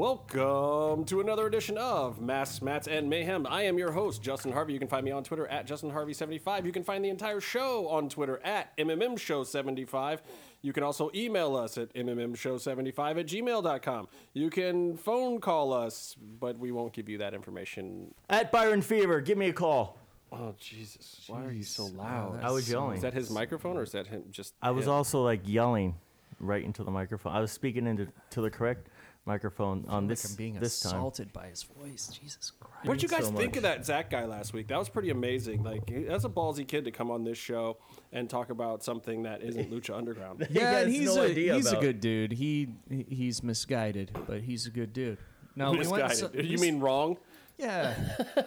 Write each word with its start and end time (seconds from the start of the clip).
Welcome 0.00 1.04
to 1.04 1.20
another 1.20 1.46
edition 1.46 1.76
of 1.76 2.22
Masks, 2.22 2.62
Mats, 2.62 2.88
and 2.88 3.10
Mayhem. 3.10 3.46
I 3.46 3.64
am 3.64 3.76
your 3.76 3.92
host, 3.92 4.22
Justin 4.22 4.50
Harvey. 4.50 4.72
You 4.72 4.78
can 4.78 4.88
find 4.88 5.04
me 5.04 5.10
on 5.10 5.22
Twitter 5.22 5.46
at 5.48 5.66
JustinHarvey75. 5.66 6.64
You 6.64 6.72
can 6.72 6.82
find 6.82 7.04
the 7.04 7.10
entire 7.10 7.38
show 7.38 7.86
on 7.86 8.08
Twitter 8.08 8.40
at 8.42 8.74
MMMShow75. 8.78 10.20
You 10.62 10.72
can 10.72 10.84
also 10.84 11.10
email 11.14 11.54
us 11.54 11.76
at 11.76 11.92
MMMShow75 11.92 13.20
at 13.20 13.26
gmail.com. 13.26 14.08
You 14.32 14.48
can 14.48 14.96
phone 14.96 15.38
call 15.38 15.74
us, 15.74 16.16
but 16.40 16.58
we 16.58 16.72
won't 16.72 16.94
give 16.94 17.10
you 17.10 17.18
that 17.18 17.34
information. 17.34 18.14
At 18.30 18.50
Byron 18.50 18.80
Fever, 18.80 19.20
give 19.20 19.36
me 19.36 19.50
a 19.50 19.52
call. 19.52 19.98
Oh, 20.32 20.54
Jesus. 20.58 21.24
Why 21.26 21.44
are 21.44 21.52
you 21.52 21.62
so 21.62 21.90
oh, 21.94 21.98
loud? 21.98 22.40
I 22.42 22.50
was 22.50 22.70
yelling. 22.70 22.96
Is 22.96 23.02
that 23.02 23.12
his 23.12 23.28
microphone 23.28 23.76
or 23.76 23.82
is 23.82 23.92
that 23.92 24.06
him 24.06 24.24
just. 24.30 24.54
I 24.62 24.70
was 24.70 24.86
him? 24.86 24.92
also 24.92 25.22
like 25.22 25.42
yelling 25.44 25.96
right 26.38 26.64
into 26.64 26.84
the 26.84 26.90
microphone. 26.90 27.34
I 27.34 27.40
was 27.40 27.52
speaking 27.52 27.86
into 27.86 28.08
to 28.30 28.40
the 28.40 28.48
correct 28.48 28.88
microphone 29.26 29.84
on 29.88 30.06
this 30.06 30.24
I'm 30.30 30.36
being 30.36 30.54
this 30.58 30.80
time. 30.80 30.92
assaulted 30.94 31.32
by 31.32 31.48
his 31.48 31.62
voice. 31.62 32.08
Jesus 32.20 32.52
Christ. 32.58 32.86
What 32.86 32.94
did 32.94 33.02
you 33.02 33.08
guys 33.08 33.26
so 33.26 33.32
think 33.32 33.50
much. 33.52 33.56
of 33.58 33.62
that 33.64 33.84
Zach 33.84 34.10
guy 34.10 34.24
last 34.24 34.52
week? 34.52 34.68
That 34.68 34.78
was 34.78 34.88
pretty 34.88 35.10
amazing. 35.10 35.62
Like, 35.62 35.88
he- 35.88 36.04
that's 36.04 36.24
a 36.24 36.28
ballsy 36.28 36.66
kid 36.66 36.84
to 36.86 36.90
come 36.90 37.10
on 37.10 37.24
this 37.24 37.38
show 37.38 37.76
and 38.12 38.28
talk 38.30 38.50
about 38.50 38.82
something 38.82 39.22
that 39.24 39.42
isn't 39.42 39.70
Lucha 39.72 39.96
Underground. 39.96 40.46
Yeah, 40.50 40.70
has 40.72 40.84
and 40.86 40.92
he's 40.94 41.14
no 41.14 41.22
a 41.22 41.28
idea 41.30 41.54
he's 41.54 41.66
about- 41.66 41.82
a 41.82 41.86
good 41.86 42.00
dude. 42.00 42.32
He 42.32 42.68
he's 43.08 43.42
misguided, 43.42 44.10
but 44.26 44.40
he's 44.40 44.66
a 44.66 44.70
good 44.70 44.92
dude. 44.92 45.18
No, 45.56 45.72
we 45.72 45.86
went 45.86 46.02
and 46.04 46.12
saw- 46.14 46.30
You 46.32 46.58
mean 46.58 46.80
wrong? 46.80 47.18
yeah? 47.58 47.94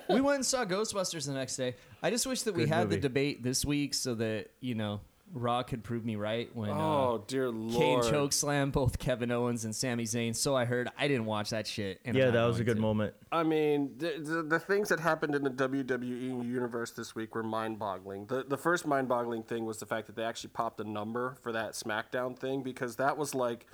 we 0.09 0.21
went 0.21 0.37
and 0.37 0.45
saw 0.45 0.65
Ghostbusters 0.65 1.27
the 1.27 1.33
next 1.33 1.55
day. 1.55 1.75
I 2.01 2.09
just 2.09 2.25
wish 2.25 2.41
that 2.43 2.55
we 2.55 2.63
Good 2.63 2.69
had 2.69 2.83
movie. 2.85 2.95
the 2.95 3.01
debate 3.01 3.43
this 3.43 3.63
week 3.63 3.93
so 3.93 4.15
that 4.15 4.47
you 4.59 4.73
know 4.73 5.01
Raw 5.35 5.63
could 5.63 5.83
prove 5.83 6.05
me 6.05 6.15
right 6.15 6.49
when 6.55 6.69
uh, 6.69 6.73
Oh, 6.75 7.23
dear 7.27 7.51
Kane 7.51 7.69
Lord. 7.99 8.05
chokeslam 8.05 8.71
both 8.71 8.99
Kevin 8.99 9.31
Owens 9.31 9.65
and 9.65 9.75
Sami 9.75 10.03
Zayn. 10.03 10.35
So 10.35 10.55
I 10.55 10.65
heard. 10.65 10.89
I 10.97 11.07
didn't 11.07 11.25
watch 11.25 11.49
that 11.49 11.65
shit. 11.65 11.99
And 12.05 12.15
Yeah, 12.15 12.29
that 12.29 12.45
was 12.45 12.59
a 12.59 12.63
good 12.63 12.75
to. 12.75 12.81
moment. 12.81 13.15
I 13.31 13.41
mean, 13.41 13.95
the, 13.97 14.19
the, 14.19 14.43
the 14.43 14.59
things 14.59 14.89
that 14.89 14.99
happened 14.99 15.33
in 15.33 15.43
the 15.43 15.49
WWE 15.49 16.45
universe 16.45 16.91
this 16.91 17.15
week 17.15 17.33
were 17.33 17.41
mind 17.43 17.79
boggling. 17.79 18.27
The, 18.27 18.43
the 18.47 18.57
first 18.57 18.85
mind 18.85 19.07
boggling 19.07 19.41
thing 19.43 19.65
was 19.65 19.77
the 19.79 19.87
fact 19.87 20.05
that 20.07 20.15
they 20.15 20.23
actually 20.23 20.51
popped 20.51 20.79
a 20.79 20.83
number 20.83 21.35
for 21.41 21.51
that 21.51 21.71
SmackDown 21.73 22.37
thing 22.37 22.61
because 22.61 22.95
that 22.97 23.17
was 23.17 23.33
like 23.33 23.65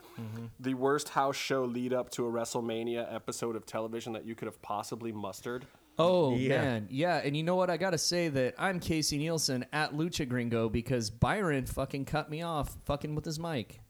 the 0.59 0.75
worst 0.75 1.09
house 1.09 1.35
show 1.35 1.65
lead 1.65 1.91
up 1.93 2.09
to 2.11 2.25
a 2.25 2.31
WrestleMania 2.31 3.13
episode 3.13 3.55
of 3.57 3.65
television 3.65 4.13
that 4.13 4.25
you 4.25 4.33
could 4.35 4.45
have 4.47 4.61
possibly 4.61 5.11
mustered. 5.11 5.65
Oh 6.01 6.35
Yeah. 6.35 6.61
man, 6.61 6.87
yeah, 6.89 7.17
and 7.17 7.35
you 7.35 7.43
know 7.43 7.55
what? 7.55 7.69
I 7.69 7.75
gotta 7.77 7.97
say 7.97 8.29
that 8.29 8.55
I'm 8.57 8.79
Casey 8.79 9.17
Nielsen 9.17 9.65
at 9.73 9.93
Lucha 9.93 10.27
Gringo 10.27 10.69
because 10.69 11.09
Byron 11.09 11.65
fucking 11.65 12.05
cut 12.05 12.29
me 12.29 12.41
off, 12.41 12.77
fucking 12.85 13.15
with 13.15 13.25
his 13.25 13.37
mic. 13.39 13.81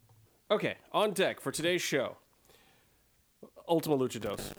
Okay, 0.50 0.76
on 0.92 1.12
deck 1.12 1.40
for 1.40 1.52
today's 1.52 1.82
show 1.84 2.18
Ultima 3.68 3.96
Lucha 3.98 4.20
Dos. 4.20 4.52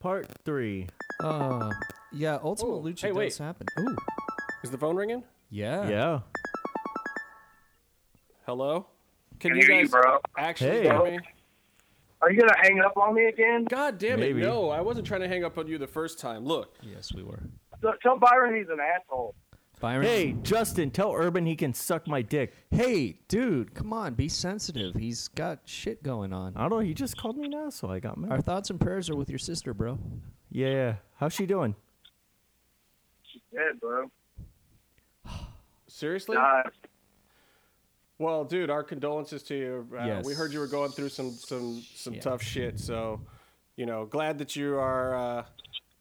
Part 0.00 0.26
three. 0.44 0.86
Uh, 1.22 1.70
yeah, 2.12 2.38
Ultimate 2.42 2.70
Oh, 2.72 2.82
Lucha 2.82 3.00
hey, 3.02 3.12
wait. 3.12 3.28
does 3.30 3.38
happen. 3.38 3.66
Ooh, 3.80 3.96
Is 4.64 4.70
the 4.70 4.78
phone 4.78 4.96
ringing? 4.96 5.22
yeah, 5.50 5.86
Yeah. 5.88 6.20
Hello? 8.46 8.86
Can 9.40 9.50
Can 9.50 9.60
you 9.60 9.66
hear 9.66 9.74
you, 9.76 9.82
guys 9.82 9.90
bro. 9.90 10.18
actually 10.38 10.70
Hey. 10.70 10.82
hear 10.84 11.04
me? 11.04 11.18
Are 12.22 12.30
you 12.30 12.40
gonna 12.40 12.56
hang 12.62 12.80
up 12.80 12.96
on 12.96 13.14
me 13.14 13.26
again? 13.26 13.64
God 13.64 13.98
damn 13.98 14.22
it, 14.22 14.34
no. 14.36 14.70
I 14.70 14.80
wasn't 14.80 15.06
trying 15.06 15.20
to 15.20 15.28
hang 15.28 15.44
up 15.44 15.58
on 15.58 15.66
you 15.66 15.78
the 15.78 15.86
first 15.86 16.18
time. 16.18 16.44
Look, 16.44 16.74
Yes, 16.82 17.12
we 17.12 17.22
were. 17.22 17.42
So, 17.82 17.92
tell 18.02 18.18
Byron 18.18 18.56
he's 18.56 18.68
an 18.70 18.78
asshole. 18.80 19.34
Byron. 19.80 20.06
Hey, 20.06 20.32
Justin, 20.42 20.90
tell 20.90 21.12
Urban 21.12 21.44
he 21.44 21.54
can 21.54 21.74
suck 21.74 22.08
my 22.08 22.22
dick. 22.22 22.54
hey, 22.70 23.18
dude, 23.28 23.74
come 23.74 23.92
on, 23.92 24.14
be 24.14 24.28
sensitive. 24.28 24.94
He's 24.94 25.28
got 25.28 25.60
shit 25.66 26.02
going 26.02 26.32
on. 26.32 26.54
I 26.56 26.62
don't 26.62 26.70
know. 26.70 26.78
He 26.78 26.94
just 26.94 27.18
called 27.18 27.36
me 27.36 27.48
now, 27.48 27.68
so 27.68 27.90
I 27.90 28.00
got 28.00 28.16
Our 28.30 28.40
thoughts 28.40 28.70
and 28.70 28.80
prayers 28.80 29.10
are 29.10 29.16
with 29.16 29.28
your 29.28 29.38
sister, 29.38 29.74
bro. 29.74 29.98
Yeah, 30.50 30.68
yeah. 30.68 30.94
How's 31.16 31.34
she 31.34 31.44
doing? 31.44 31.74
She's 33.30 33.42
dead, 33.52 33.78
bro. 33.78 34.10
seriously? 35.86 36.36
God. 36.36 36.70
Well, 38.18 38.44
dude, 38.44 38.70
our 38.70 38.82
condolences 38.82 39.42
to 39.44 39.54
you. 39.54 39.88
Uh, 39.92 40.04
Yes. 40.06 40.24
We 40.24 40.34
heard 40.34 40.52
you 40.52 40.60
were 40.60 40.66
going 40.66 40.90
through 40.90 41.10
some 41.10 41.32
some 41.32 41.82
some 41.94 42.14
Yeah. 42.14 42.20
tough 42.20 42.42
shit. 42.42 42.78
So, 42.78 43.20
you 43.76 43.86
know, 43.86 44.06
glad 44.06 44.38
that 44.38 44.56
you 44.56 44.76
are 44.78 45.14
uh, 45.14 45.44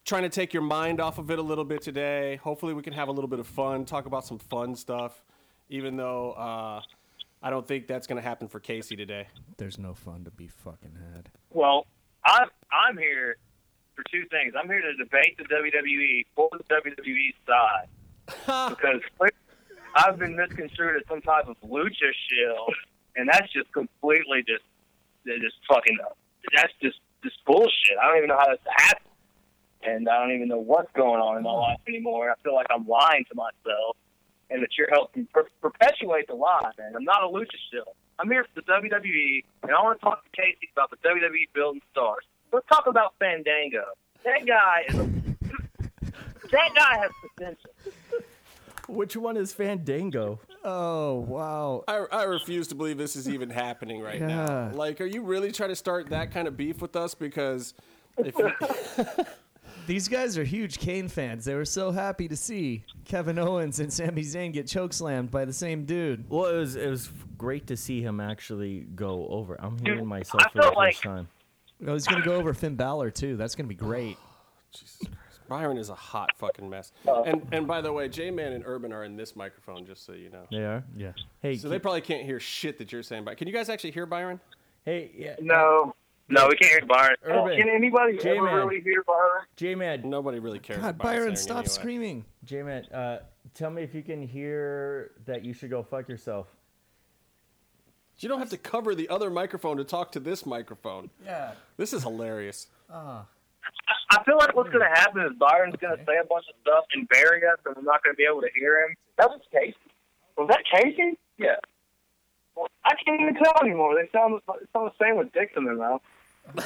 trying 0.06 0.24
to 0.24 0.30
take 0.30 0.54
your 0.54 0.64
mind 0.64 1.02
off 1.02 1.18
of 1.18 1.30
it 1.32 1.40
a 1.40 1.42
little 1.42 1.66
bit 1.66 1.82
today. 1.82 2.38
Hopefully, 2.38 2.74
we 2.74 2.82
can 2.82 2.94
have 2.94 3.08
a 3.10 3.12
little 3.12 3.28
bit 3.28 3.40
of 3.40 3.48
fun, 3.48 3.86
talk 3.86 4.06
about 4.06 4.26
some 4.26 4.40
fun 4.40 4.76
stuff. 4.76 5.24
Even 5.70 5.98
though 5.98 6.32
uh, 6.34 6.82
I 7.42 7.50
don't 7.50 7.68
think 7.68 7.88
that's 7.88 8.08
going 8.08 8.22
to 8.22 8.28
happen 8.28 8.48
for 8.48 8.60
Casey 8.60 8.96
today. 8.96 9.28
There's 9.58 9.78
no 9.80 9.94
fun 9.94 10.24
to 10.26 10.32
be 10.32 10.48
fucking 10.48 10.96
had. 11.14 11.30
Well, 11.50 11.86
I'm 12.24 12.48
I'm 12.72 12.98
here 12.98 13.38
for 13.96 14.04
two 14.12 14.26
things. 14.30 14.54
I'm 14.58 14.68
here 14.68 14.82
to 14.82 14.94
debate 14.96 15.38
the 15.38 15.44
WWE 15.46 16.26
for 16.36 16.50
the 16.54 16.64
WWE 16.66 17.34
side 17.48 17.90
because 18.76 19.02
I've 19.96 20.20
been 20.20 20.36
misconstrued 20.36 20.98
as 20.98 21.08
some 21.08 21.22
type 21.22 21.48
of 21.48 21.56
lucha 21.62 22.12
shill, 22.30 22.68
and 23.16 23.30
that's 23.30 23.52
just 23.52 23.72
completely 23.72 24.44
just 24.46 24.64
just 25.26 25.56
fucking 25.68 25.98
that's 26.56 26.74
just 26.82 27.00
just 27.24 27.38
bullshit. 27.46 27.98
I 28.02 28.08
don't 28.08 28.18
even 28.18 28.30
know 28.30 28.38
how 28.38 28.50
this 28.52 28.60
happened, 28.70 29.10
and 29.84 30.10
I 30.10 30.20
don't 30.20 30.36
even 30.36 30.48
know 30.50 30.60
what's 30.60 30.92
going 30.94 31.22
on 31.22 31.38
in 31.38 31.44
my 31.44 31.52
life 31.52 31.80
anymore. 31.88 32.30
I 32.30 32.36
feel 32.44 32.54
like 32.54 32.68
I'm 32.70 32.86
lying 32.88 33.26
to 33.30 33.36
myself, 33.36 33.96
and 34.50 34.62
that 34.62 34.70
you're 34.78 34.90
helping 34.92 35.28
per- 35.34 35.48
perpetuate 35.62 36.28
the 36.28 36.36
lie. 36.36 36.72
Man, 36.78 36.94
I'm 36.96 37.06
not 37.06 37.24
a 37.24 37.28
lucha 37.28 37.58
shill. 37.72 37.96
I'm 38.20 38.30
here 38.30 38.46
for 38.54 38.62
the 38.62 38.68
WWE, 38.68 39.44
and 39.64 39.72
I 39.72 39.82
want 39.82 40.00
to 40.00 40.04
talk 40.04 40.24
to 40.24 40.30
Casey 40.42 40.70
about 40.74 40.90
the 40.92 40.98
WWE 40.98 41.48
building 41.54 41.82
stars. 41.92 42.24
Let's 42.52 42.68
talk 42.68 42.88
about 42.88 43.14
Fandango. 43.20 43.84
That 44.24 44.46
guy 44.46 44.86
is. 44.88 44.96
that 46.52 46.70
guy 46.76 46.98
has 47.00 47.12
potential. 47.36 47.72
Which 48.88 49.16
one 49.16 49.38
is 49.38 49.52
Fandango? 49.54 50.40
Oh 50.64 51.16
wow. 51.16 51.84
I, 51.88 52.06
I 52.12 52.24
refuse 52.24 52.68
to 52.70 52.76
believe 52.76 52.98
this 52.98 53.16
is 53.16 53.28
even 53.30 53.50
happening 53.50 54.02
right 54.02 54.22
now. 54.22 54.72
Like, 54.74 55.02
are 55.02 55.06
you 55.06 55.22
really 55.24 55.52
trying 55.52 55.70
to 55.70 55.76
start 55.76 56.10
that 56.10 56.32
kind 56.32 56.48
of 56.48 56.56
beef 56.58 56.82
with 56.82 56.96
us? 56.96 57.16
Because 57.16 57.74
if 58.18 58.38
you, 58.38 58.52
These 59.88 60.08
guys 60.08 60.36
are 60.38 60.44
huge 60.44 60.80
Kane 60.80 61.08
fans. 61.08 61.46
They 61.46 61.54
were 61.54 61.66
so 61.66 61.92
happy 61.92 62.28
to 62.28 62.36
see 62.36 62.84
Kevin 63.06 63.38
Owens 63.38 63.80
and 63.80 63.94
Sami 63.94 64.24
Zayn 64.24 64.52
get 64.52 64.66
chokeslammed 64.66 65.30
by 65.30 65.46
the 65.46 65.54
same 65.54 65.86
dude. 65.86 66.26
Well, 66.30 66.46
it 66.46 66.58
was 66.58 66.76
it 66.76 66.90
was 66.90 67.10
great 67.38 67.68
to 67.68 67.78
see 67.78 68.02
him 68.02 68.20
actually 68.20 68.82
go 68.96 69.28
over. 69.28 69.56
I'm 69.60 69.78
hearing 69.80 70.08
myself 70.08 70.44
I 70.46 70.50
for 70.50 70.58
the 70.58 70.62
felt 70.64 70.74
first 70.76 70.78
like- 70.78 71.02
time. 71.02 71.28
Oh, 71.86 71.94
he's 71.94 72.08
gonna 72.08 72.24
go 72.26 72.36
over 72.36 72.54
Finn 72.54 72.76
Balor 72.76 73.12
too. 73.12 73.36
That's 73.38 73.54
gonna 73.54 73.68
be 73.68 73.76
great. 73.76 74.18
Jesus 74.72 74.98
Christ. 74.98 75.18
Byron 75.48 75.78
is 75.78 75.90
a 75.90 75.96
hot 75.96 76.32
fucking 76.38 76.70
mess. 76.70 76.92
And 77.26 77.48
and 77.52 77.68
by 77.68 77.82
the 77.82 77.92
way, 77.94 78.08
J 78.10 78.32
Man 78.32 78.54
and 78.54 78.64
Urban 78.66 78.92
are 78.94 79.04
in 79.04 79.16
this 79.16 79.36
microphone, 79.36 79.86
just 79.86 80.06
so 80.06 80.14
you 80.14 80.30
know. 80.30 80.46
They 80.52 80.64
are. 80.66 80.84
Yeah. 80.96 81.12
Hey, 81.42 81.58
So 81.58 81.70
they 81.70 81.80
probably 81.80 82.02
can't 82.02 82.24
hear 82.26 82.40
shit 82.40 82.78
that 82.80 82.92
you're 82.92 83.04
saying. 83.04 83.26
But 83.26 83.38
can 83.38 83.48
you 83.48 83.54
guys 83.54 83.70
actually 83.70 83.92
hear 83.92 84.06
Byron? 84.06 84.40
hey, 84.84 85.12
yeah. 85.16 85.36
No. 85.42 85.96
No, 86.28 86.48
we 86.48 86.56
can't 86.56 86.72
hear 86.72 86.86
Byron. 86.88 87.16
Urban. 87.24 87.56
Can 87.58 87.70
anybody 87.70 88.18
J-Man. 88.18 88.38
ever 88.48 88.66
really 88.66 88.82
hear 88.82 89.04
Byron? 89.04 89.44
J 89.58 89.76
Man, 89.76 90.10
Nobody 90.10 90.40
really 90.40 90.58
cares. 90.60 90.80
God, 90.82 90.98
what 90.98 90.98
Byron's 90.98 91.20
Byron, 91.24 91.36
stop 91.36 91.58
anyway. 91.58 91.70
screaming. 91.70 92.26
J 92.44 92.64
Man, 92.64 92.86
uh, 92.86 93.20
tell 93.54 93.70
me 93.70 93.84
if 93.84 93.94
you 93.94 94.02
can 94.02 94.22
hear 94.28 95.12
that 95.26 95.46
you 95.46 95.54
should 95.54 95.70
go 95.70 95.84
fuck 95.84 96.10
yourself. 96.10 96.48
You 98.18 98.30
don't 98.30 98.40
have 98.40 98.50
to 98.52 98.58
cover 98.58 98.96
the 98.96 99.10
other 99.10 99.30
microphone 99.30 99.78
to 99.78 99.84
talk 99.84 100.12
to 100.14 100.20
this 100.20 100.46
microphone. 100.46 101.10
Yeah. 101.24 101.52
This 101.78 101.94
is 101.94 102.02
hilarious. 102.04 102.68
I 104.16 104.24
feel 104.24 104.38
like 104.38 104.56
what's 104.56 104.70
going 104.70 104.88
to 104.88 105.00
happen 105.00 105.22
is 105.24 105.32
Byron's 105.38 105.76
going 105.82 105.98
to 105.98 106.04
say 106.06 106.16
a 106.22 106.26
bunch 106.26 106.46
of 106.48 106.56
stuff 106.62 106.86
and 106.94 107.08
bury 107.10 107.42
us, 107.46 107.60
and 107.66 107.76
we're 107.76 107.84
not 107.84 108.04
going 108.04 108.14
to 108.14 108.18
be 108.18 108.24
able 108.30 108.42
to 108.42 108.50
hear 108.56 108.80
him. 108.86 108.96
That 109.18 109.30
was 109.30 109.42
Casey. 109.52 109.76
Was 110.38 110.48
that 110.50 110.64
Casey? 110.72 111.18
Yeah. 111.38 111.56
Well, 112.56 112.68
I 112.86 112.94
can't 113.04 113.20
even 113.20 113.36
tell 113.36 113.54
anymore. 113.62 113.96
They 113.96 114.10
sound 114.18 114.40
they 114.48 114.66
sound 114.72 114.92
the 114.92 115.04
same 115.04 115.18
with 115.18 115.34
dicks 115.34 115.54
in 115.58 115.66
their 115.66 115.76
mouth. 115.76 116.02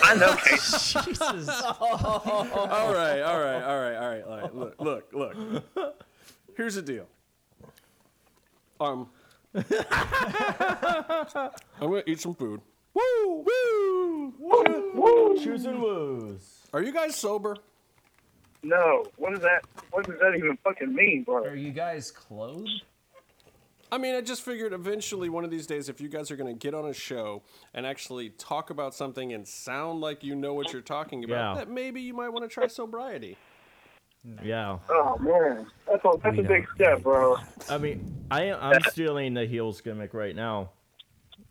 I 0.04 0.16
know 0.16 0.36
Casey. 0.46 1.00
Jesus. 1.02 1.50
all 1.50 2.94
right, 2.94 3.22
all 3.22 3.40
right, 3.40 3.62
all 3.64 3.80
right, 3.80 3.96
all 3.96 4.10
right. 4.10 4.24
All 4.24 4.38
right. 4.42 4.56
Look, 4.56 4.76
look, 4.80 5.14
look. 5.14 5.96
Here's 6.56 6.76
the 6.76 6.82
deal. 6.82 7.08
Um, 8.80 9.10
I'm 9.56 9.66
gonna 11.80 12.04
eat 12.06 12.20
some 12.20 12.36
food. 12.36 12.62
Woo! 12.94 13.46
Woo! 13.46 14.34
Woo! 14.94 15.40
Choose 15.44 15.66
and 15.66 15.82
woos. 15.82 16.59
Are 16.74 16.82
you 16.84 16.92
guys 16.94 17.16
sober? 17.16 17.58
no. 18.64 19.06
What 19.18 19.32
does 19.32 19.42
that? 19.42 19.62
What 19.92 20.06
does 20.06 20.20
that 20.20 20.36
even 20.38 20.58
fucking 20.64 20.94
mean, 20.94 21.24
bro? 21.24 21.44
Are 21.46 21.56
you 21.56 21.72
guys 21.72 22.12
clothed? 22.12 22.70
I 23.92 23.98
mean, 23.98 24.14
I 24.14 24.22
just 24.22 24.44
figured 24.44 24.72
eventually 24.74 25.30
one 25.30 25.44
of 25.44 25.50
these 25.50 25.66
days, 25.66 25.90
if 25.90 26.00
you 26.00 26.10
guys 26.10 26.30
are 26.30 26.36
going 26.36 26.54
to 26.54 26.60
get 26.60 26.76
on 26.76 26.86
a 26.86 26.94
show 26.94 27.42
and 27.74 27.88
actually 27.88 28.30
talk 28.32 28.70
about 28.70 28.94
something 28.94 29.34
and 29.34 29.48
sound 29.48 30.00
like 30.00 30.24
you 30.24 30.36
know 30.36 30.54
what 30.54 30.72
you're 30.72 30.84
talking 30.84 31.24
about, 31.24 31.56
Yeah. 31.56 31.64
that 31.66 31.72
maybe 31.72 32.02
you 32.02 32.14
might 32.14 32.30
want 32.30 32.44
to 32.48 32.54
try 32.54 32.68
sobriety. 32.68 33.36
Yeah. 34.44 34.78
Oh 34.90 35.18
man, 35.20 35.66
that's 35.88 36.04
a 36.06 36.12
that's 36.22 36.38
a 36.38 36.44
big 36.44 36.68
step, 36.76 37.02
bro. 37.02 37.38
I 37.70 37.78
mean, 37.78 38.26
I 38.30 38.44
am, 38.44 38.58
I'm 38.62 38.82
stealing 38.92 39.34
the 39.34 39.46
heels 39.46 39.80
gimmick 39.82 40.14
right 40.14 40.36
now. 40.36 40.72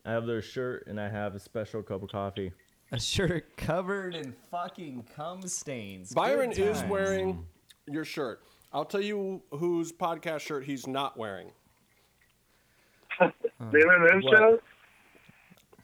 I 0.05 0.13
have 0.13 0.27
their 0.27 0.43
shirt 0.43 0.87
and 0.87 1.01
I 1.01 1.09
have 1.09 1.35
a 1.35 1.41
special 1.41 1.83
cup 1.83 2.03
of 2.03 2.11
coffee. 2.11 2.53
A 2.93 2.99
shirt 3.01 3.57
covered 3.57 4.15
in 4.15 4.35
fucking 4.51 5.05
cum 5.15 5.43
stains. 5.47 6.13
Byron 6.13 6.51
Good 6.51 6.59
is 6.61 6.79
times. 6.81 6.91
wearing 6.91 7.47
your 7.87 8.05
shirt. 8.05 8.43
I'll 8.73 8.85
tell 8.85 9.01
you 9.03 9.43
whose 9.51 9.93
podcast 9.93 10.41
shirt 10.41 10.65
he's 10.65 10.87
not 10.87 11.17
wearing. 11.17 11.51
The 13.21 13.33
M&M 13.61 14.23
What? 14.23 14.39
show? 14.39 14.61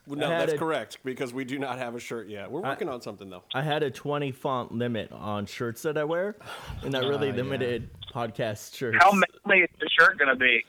Well, 0.06 0.18
No, 0.18 0.26
I 0.26 0.30
had 0.30 0.40
that's 0.42 0.52
a- 0.52 0.58
correct 0.58 0.98
because 1.04 1.34
we 1.34 1.44
do 1.44 1.58
not 1.58 1.78
have 1.78 1.94
a 1.96 1.98
shirt 2.00 2.28
yet. 2.28 2.50
We're 2.50 2.60
working 2.60 2.88
on 2.88 3.00
something 3.02 3.28
though. 3.28 3.42
I 3.52 3.62
had 3.62 3.82
a 3.82 3.90
20 3.90 4.30
font 4.32 4.70
limit 4.72 5.10
on 5.10 5.46
shirts 5.46 5.82
that 5.82 5.98
I 5.98 6.04
wear, 6.04 6.36
and 6.82 6.92
that 6.94 7.00
really 7.02 7.30
Ah, 7.30 7.32
yeah. 7.32 7.42
limited 7.42 7.90
podcast 8.14 8.76
shirts. 8.76 8.98
How 9.00 9.10
manly 9.12 9.64
is 9.64 9.70
the 9.80 9.88
shirt 9.98 10.18
gonna 10.18 10.36
be? 10.36 10.64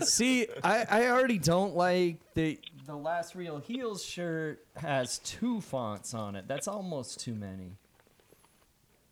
See, 0.04 0.46
I, 0.62 0.84
I 0.90 1.06
already 1.08 1.38
don't 1.38 1.74
like 1.74 2.18
the 2.34 2.58
the 2.84 2.96
last 2.96 3.34
real 3.34 3.58
heels 3.58 4.04
shirt 4.04 4.64
has 4.76 5.18
two 5.18 5.60
fonts 5.60 6.14
on 6.14 6.34
it. 6.36 6.48
That's 6.48 6.66
almost 6.68 7.20
too 7.20 7.34
many. 7.34 7.76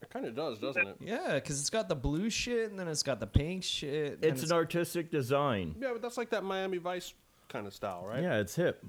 It 0.03 0.11
kind 0.11 0.25
of 0.27 0.35
does, 0.35 0.59
doesn't 0.59 0.87
it? 0.89 0.97
Yeah, 1.01 1.35
because 1.35 1.61
it's 1.61 1.71
got 1.71 1.89
the 1.89 1.95
blue 1.95 2.31
shit 2.31 2.71
and 2.71 2.79
then 2.79 2.89
it's 2.89 3.03
got 3.03 3.21
the 3.21 3.27
pink 3.27 3.63
shit. 3.63 4.15
and 4.15 4.25
It's 4.25 4.43
an 4.43 4.53
artistic 4.53 5.11
design. 5.11 5.77
Yeah, 5.81 5.91
but 5.93 6.03
that's 6.03 6.17
like 6.17 6.31
that 6.31 6.43
Miami 6.43 6.79
Vice 6.79 7.13
kind 7.49 7.67
of 7.67 7.75
style, 7.75 8.05
right? 8.07 8.23
Yeah, 8.23 8.39
it's 8.41 8.57
hip. 8.57 8.83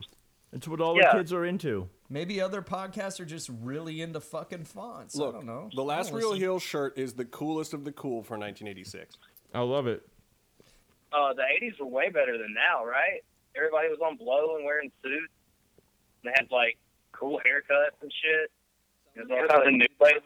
It's 0.54 0.68
what 0.68 0.82
all 0.82 0.98
Yeah. 0.98 1.12
the 1.12 1.20
kids 1.20 1.32
are 1.34 1.46
into. 1.46 1.88
Maybe 2.10 2.42
other 2.42 2.62
podcasts 2.62 3.20
are 3.20 3.26
just 3.26 3.50
really 3.62 4.02
into 4.02 4.20
fucking 4.20 4.66
fonts. 4.66 5.16
Look, 5.16 5.36
I 5.36 5.38
Look, 5.38 5.46
don't 5.46 5.46
know. 5.46 5.70
the 5.74 5.84
last 5.84 6.12
real 6.12 6.30
listen. 6.30 6.42
heel 6.42 6.60
shirt 6.60 6.98
is 6.98 7.14
the 7.14 7.26
coolest 7.26 7.74
of 7.74 7.84
the 7.86 7.92
cool 7.92 8.24
for 8.24 8.38
1986. 8.38 9.16
I 9.54 9.60
love 9.62 9.88
it. 9.88 10.06
Uh, 11.14 11.34
the 11.34 11.42
'80s 11.44 11.78
were 11.80 11.86
way 11.88 12.10
better 12.10 12.38
than 12.38 12.54
now, 12.54 12.86
right? 12.86 13.22
Everybody 13.56 13.90
was 13.90 14.00
on 14.06 14.18
blow 14.18 14.56
and 14.56 14.66
wearing 14.66 14.92
suits. 15.04 15.32
They 16.24 16.32
had 16.36 16.48
like 16.52 16.78
cool 17.12 17.40
haircuts 17.40 18.02
and 18.02 18.12
shit. 18.12 18.52
It 19.16 19.28
was 19.30 19.50
all 19.52 19.64
the 19.66 19.72
new 19.72 19.88
places 19.98 20.22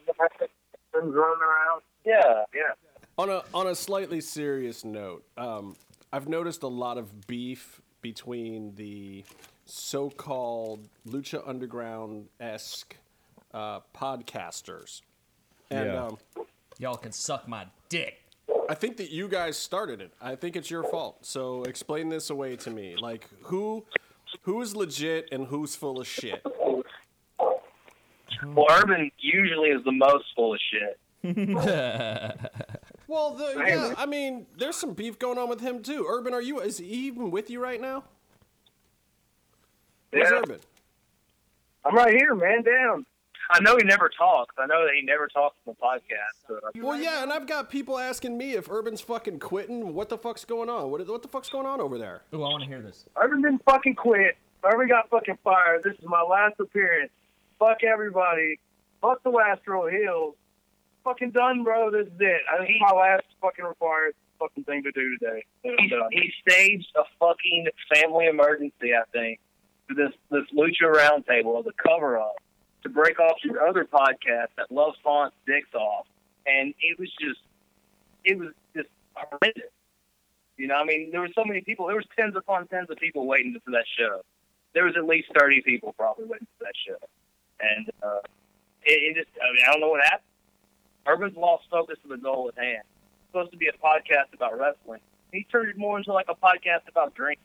running 0.93 1.13
around. 1.13 1.81
Yeah, 2.05 2.43
yeah. 2.53 2.73
On 3.17 3.29
a 3.29 3.43
on 3.53 3.67
a 3.67 3.75
slightly 3.75 4.21
serious 4.21 4.83
note, 4.85 5.25
um, 5.37 5.75
I've 6.13 6.27
noticed 6.27 6.63
a 6.63 6.67
lot 6.67 6.97
of 6.97 7.25
beef 7.27 7.81
between 8.01 8.75
the 8.75 9.23
so-called 9.65 10.87
Lucha 11.07 11.41
Underground 11.47 12.27
esque 12.39 12.95
uh, 13.53 13.79
podcasters, 13.95 15.01
and 15.71 15.85
Yeah. 15.87 16.05
um, 16.05 16.17
Y'all 16.77 16.97
can 16.97 17.13
suck 17.13 17.47
my 17.47 17.65
dick. 17.87 18.21
I 18.69 18.73
think 18.75 18.97
that 18.97 19.11
you 19.11 19.27
guys 19.27 19.57
started 19.57 20.01
it. 20.01 20.13
I 20.21 20.35
think 20.35 20.55
it's 20.55 20.71
your 20.71 20.83
fault. 20.83 21.25
So 21.25 21.63
explain 21.63 22.09
this 22.09 22.29
away 22.29 22.55
to 22.57 22.69
me. 22.71 22.95
Like 22.99 23.29
who 23.43 23.85
who's 24.41 24.75
legit 24.75 25.29
and 25.31 25.47
who's 25.47 25.75
full 25.75 25.99
of 25.99 26.07
shit? 26.07 26.45
Well, 28.43 28.67
Urban 28.69 29.11
usually 29.17 29.69
is 29.69 29.83
the 29.85 29.91
most 29.91 30.25
full 30.35 30.53
of 30.53 30.59
shit. 30.71 30.99
Well, 33.07 33.35
the, 33.35 33.63
yeah, 33.67 33.93
I 33.99 34.07
mean, 34.07 34.47
there's 34.57 34.75
some 34.77 34.93
beef 34.93 35.19
going 35.19 35.37
on 35.37 35.47
with 35.47 35.61
him 35.61 35.83
too. 35.83 36.07
Urban, 36.09 36.33
are 36.33 36.41
you? 36.41 36.59
Is 36.59 36.79
he 36.79 36.85
even 36.85 37.29
with 37.29 37.51
you 37.51 37.61
right 37.61 37.79
now? 37.79 38.03
Where's 40.09 40.29
Yeah. 40.31 40.39
Urban? 40.39 40.59
I'm 41.85 41.95
right 41.95 42.15
here, 42.15 42.33
man. 42.33 42.63
Down. 42.63 43.05
I 43.49 43.59
know 43.59 43.77
he 43.77 43.83
never 43.83 44.09
talks. 44.09 44.55
I 44.57 44.65
know 44.65 44.85
that 44.85 44.93
he 44.95 45.05
never 45.05 45.27
talks 45.27 45.55
on 45.65 45.75
the 45.75 45.85
podcast. 45.85 46.47
So. 46.47 46.59
Well, 46.81 46.99
yeah, 46.99 47.23
and 47.23 47.31
I've 47.31 47.47
got 47.47 47.69
people 47.69 47.99
asking 47.99 48.37
me 48.37 48.53
if 48.53 48.69
Urban's 48.69 49.01
fucking 49.01 49.39
quitting. 49.39 49.93
What 49.93 50.09
the 50.09 50.17
fuck's 50.17 50.45
going 50.45 50.69
on? 50.69 50.91
What, 50.91 51.07
what 51.07 51.21
the 51.21 51.27
fuck's 51.27 51.49
going 51.49 51.67
on 51.67 51.79
over 51.79 51.97
there? 51.97 52.21
Ooh, 52.33 52.43
I 52.43 52.49
want 52.49 52.63
to 52.63 52.69
hear 52.69 52.81
this. 52.81 53.05
Urban 53.15 53.41
didn't 53.41 53.63
fucking 53.63 53.95
quit. 53.95 54.37
Urban 54.63 54.87
got 54.87 55.09
fucking 55.09 55.37
fired. 55.43 55.83
This 55.83 55.93
is 55.93 56.05
my 56.05 56.21
last 56.21 56.59
appearance. 56.59 57.11
Fuck 57.59 57.83
everybody. 57.83 58.59
Fuck 59.01 59.21
the 59.23 59.31
Astro 59.31 59.87
Hills. 59.87 60.35
Fucking 61.03 61.31
done, 61.31 61.63
bro. 61.63 61.91
This 61.91 62.07
is 62.07 62.19
it. 62.19 62.41
I 62.51 62.65
think 62.65 62.81
my 62.81 62.95
last 62.95 63.25
fucking 63.41 63.63
required 63.63 64.15
fucking 64.39 64.63
thing 64.63 64.83
to 64.83 64.91
do 64.91 65.17
today. 65.17 65.45
He, 65.61 65.91
he 66.11 66.33
staged 66.41 66.87
a 66.97 67.03
fucking 67.19 67.67
family 67.93 68.25
emergency, 68.25 68.93
I 68.93 69.03
think, 69.13 69.39
for 69.87 69.93
this 69.93 70.11
this 70.31 70.43
Lucha 70.53 70.91
Roundtable 70.91 71.59
as 71.59 71.67
a 71.67 71.87
cover 71.87 72.17
up 72.19 72.35
to 72.85 72.89
break 72.89 73.19
off 73.19 73.37
your 73.43 73.67
other 73.67 73.83
podcast 73.83 74.53
that 74.57 74.71
loves 74.71 74.95
fonts 75.03 75.35
dicks 75.47 75.73
off, 75.73 76.05
and 76.45 76.73
it 76.79 76.99
was 76.99 77.09
just, 77.19 77.39
it 78.23 78.37
was 78.37 78.49
just 78.75 78.89
horrendous. 79.15 79.71
You 80.55 80.67
know, 80.67 80.75
I 80.75 80.85
mean, 80.85 81.09
there 81.11 81.19
were 81.19 81.33
so 81.33 81.43
many 81.43 81.61
people. 81.61 81.87
There 81.87 81.95
was 81.95 82.05
tens 82.17 82.35
upon 82.35 82.67
tens 82.67 82.89
of 82.91 82.97
people 82.97 83.25
waiting 83.25 83.59
for 83.65 83.71
that 83.71 83.85
show. 83.97 84.21
There 84.75 84.85
was 84.85 84.93
at 84.95 85.05
least 85.05 85.29
thirty 85.37 85.61
people 85.61 85.93
probably 85.97 86.25
waiting 86.25 86.47
for 86.59 86.65
that 86.65 86.75
show, 86.87 86.97
and 87.59 87.89
uh, 88.03 88.19
it, 88.83 88.93
it 88.93 89.15
just. 89.15 89.29
I 89.41 89.51
mean, 89.51 89.63
I 89.67 89.71
don't 89.71 89.81
know 89.81 89.89
what 89.89 90.03
happened. 90.03 90.29
Urban's 91.07 91.35
lost 91.35 91.63
focus 91.71 91.97
of 92.03 92.11
the 92.11 92.17
goal 92.17 92.51
at 92.55 92.63
hand. 92.63 92.83
It's 92.83 93.31
supposed 93.31 93.51
to 93.51 93.57
be 93.57 93.67
a 93.67 93.73
podcast 93.73 94.33
about 94.33 94.57
wrestling. 94.59 95.01
He 95.31 95.45
turned 95.51 95.69
it 95.69 95.77
more 95.77 95.97
into 95.97 96.13
like 96.13 96.27
a 96.29 96.35
podcast 96.35 96.87
about 96.87 97.15
drinking. 97.15 97.41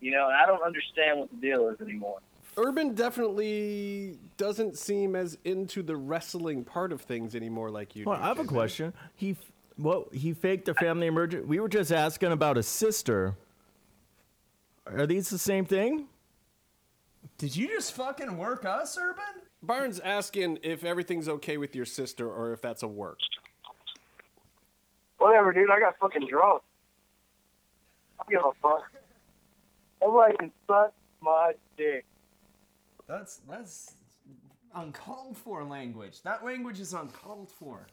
You 0.00 0.12
know, 0.12 0.28
and 0.28 0.36
I 0.36 0.46
don't 0.46 0.62
understand 0.62 1.20
what 1.20 1.30
the 1.30 1.36
deal 1.36 1.68
is 1.68 1.80
anymore. 1.80 2.18
Urban 2.56 2.94
definitely 2.94 4.18
doesn't 4.36 4.76
seem 4.76 5.16
as 5.16 5.38
into 5.44 5.82
the 5.82 5.96
wrestling 5.96 6.64
part 6.64 6.92
of 6.92 7.00
things 7.00 7.34
anymore 7.34 7.70
like 7.70 7.96
you 7.96 8.04
Well, 8.04 8.16
do. 8.18 8.22
I 8.22 8.26
have 8.26 8.38
a 8.38 8.44
question. 8.44 8.92
He, 9.16 9.36
well, 9.78 10.08
he 10.12 10.34
faked 10.34 10.68
a 10.68 10.74
family 10.74 11.06
emergency. 11.06 11.46
We 11.46 11.60
were 11.60 11.68
just 11.68 11.90
asking 11.92 12.32
about 12.32 12.58
a 12.58 12.62
sister. 12.62 13.34
Are 14.86 15.06
these 15.06 15.30
the 15.30 15.38
same 15.38 15.64
thing? 15.64 16.06
Did 17.38 17.56
you 17.56 17.68
just 17.68 17.92
fucking 17.94 18.36
work 18.36 18.64
us, 18.64 18.98
Urban? 19.00 19.24
Barnes 19.62 20.00
asking 20.00 20.58
if 20.62 20.84
everything's 20.84 21.28
okay 21.28 21.56
with 21.56 21.74
your 21.74 21.84
sister 21.86 22.28
or 22.28 22.52
if 22.52 22.60
that's 22.60 22.82
a 22.82 22.88
work. 22.88 23.18
Whatever, 25.18 25.52
dude. 25.52 25.70
I 25.70 25.78
got 25.78 25.96
fucking 25.98 26.26
drunk. 26.28 26.62
I 28.20 28.24
give 28.28 28.40
a 28.40 28.50
fuck. 28.60 28.82
Everybody 30.02 30.36
can 30.36 30.52
suck 30.66 30.92
my 31.20 31.52
dick. 31.76 32.04
That's 33.12 33.40
that's 33.46 33.92
uncalled 34.74 35.36
for 35.36 35.62
language. 35.64 36.22
That 36.22 36.42
language 36.46 36.80
is 36.80 36.94
uncalled 36.94 37.50
for. 37.50 37.86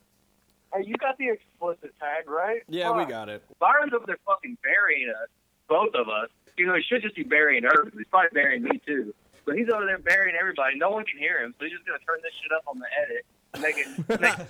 Hey, 0.74 0.86
you 0.86 0.96
got 0.96 1.18
the 1.18 1.28
explicit 1.28 1.94
tag, 2.00 2.30
right? 2.30 2.62
Yeah, 2.70 2.96
we 2.96 3.04
got 3.04 3.28
it. 3.28 3.44
Byron's 3.60 3.92
over 3.94 4.06
there 4.08 4.20
fucking 4.26 4.58
burying 4.64 5.10
us, 5.10 5.28
both 5.68 5.94
of 5.94 6.08
us. 6.08 6.30
You 6.58 6.68
know, 6.68 6.76
he 6.76 6.84
should 6.84 7.02
just 7.02 7.16
be 7.16 7.24
burying 7.24 7.66
Urban. 7.66 7.92
He's 7.98 8.08
probably 8.10 8.30
burying 8.34 8.64
me 8.64 8.80
too. 8.86 9.14
But 9.46 9.58
he's 9.58 9.68
over 9.68 9.86
there 9.86 9.98
burying 9.98 10.38
everybody. 10.40 10.78
No 10.78 10.90
one 10.90 11.04
can 11.04 11.20
hear 11.20 11.44
him, 11.44 11.54
so 11.60 11.66
he's 11.66 11.74
just 11.74 11.86
gonna 11.86 12.00
turn 12.00 12.20
this 12.24 12.32
shit 12.42 12.54
up 12.56 12.64
on 12.66 12.80
the 12.80 12.88
edit. 13.04 13.26
and 13.54 13.62
Make 13.62 13.76
it. 13.78 14.22
Make, 14.22 14.48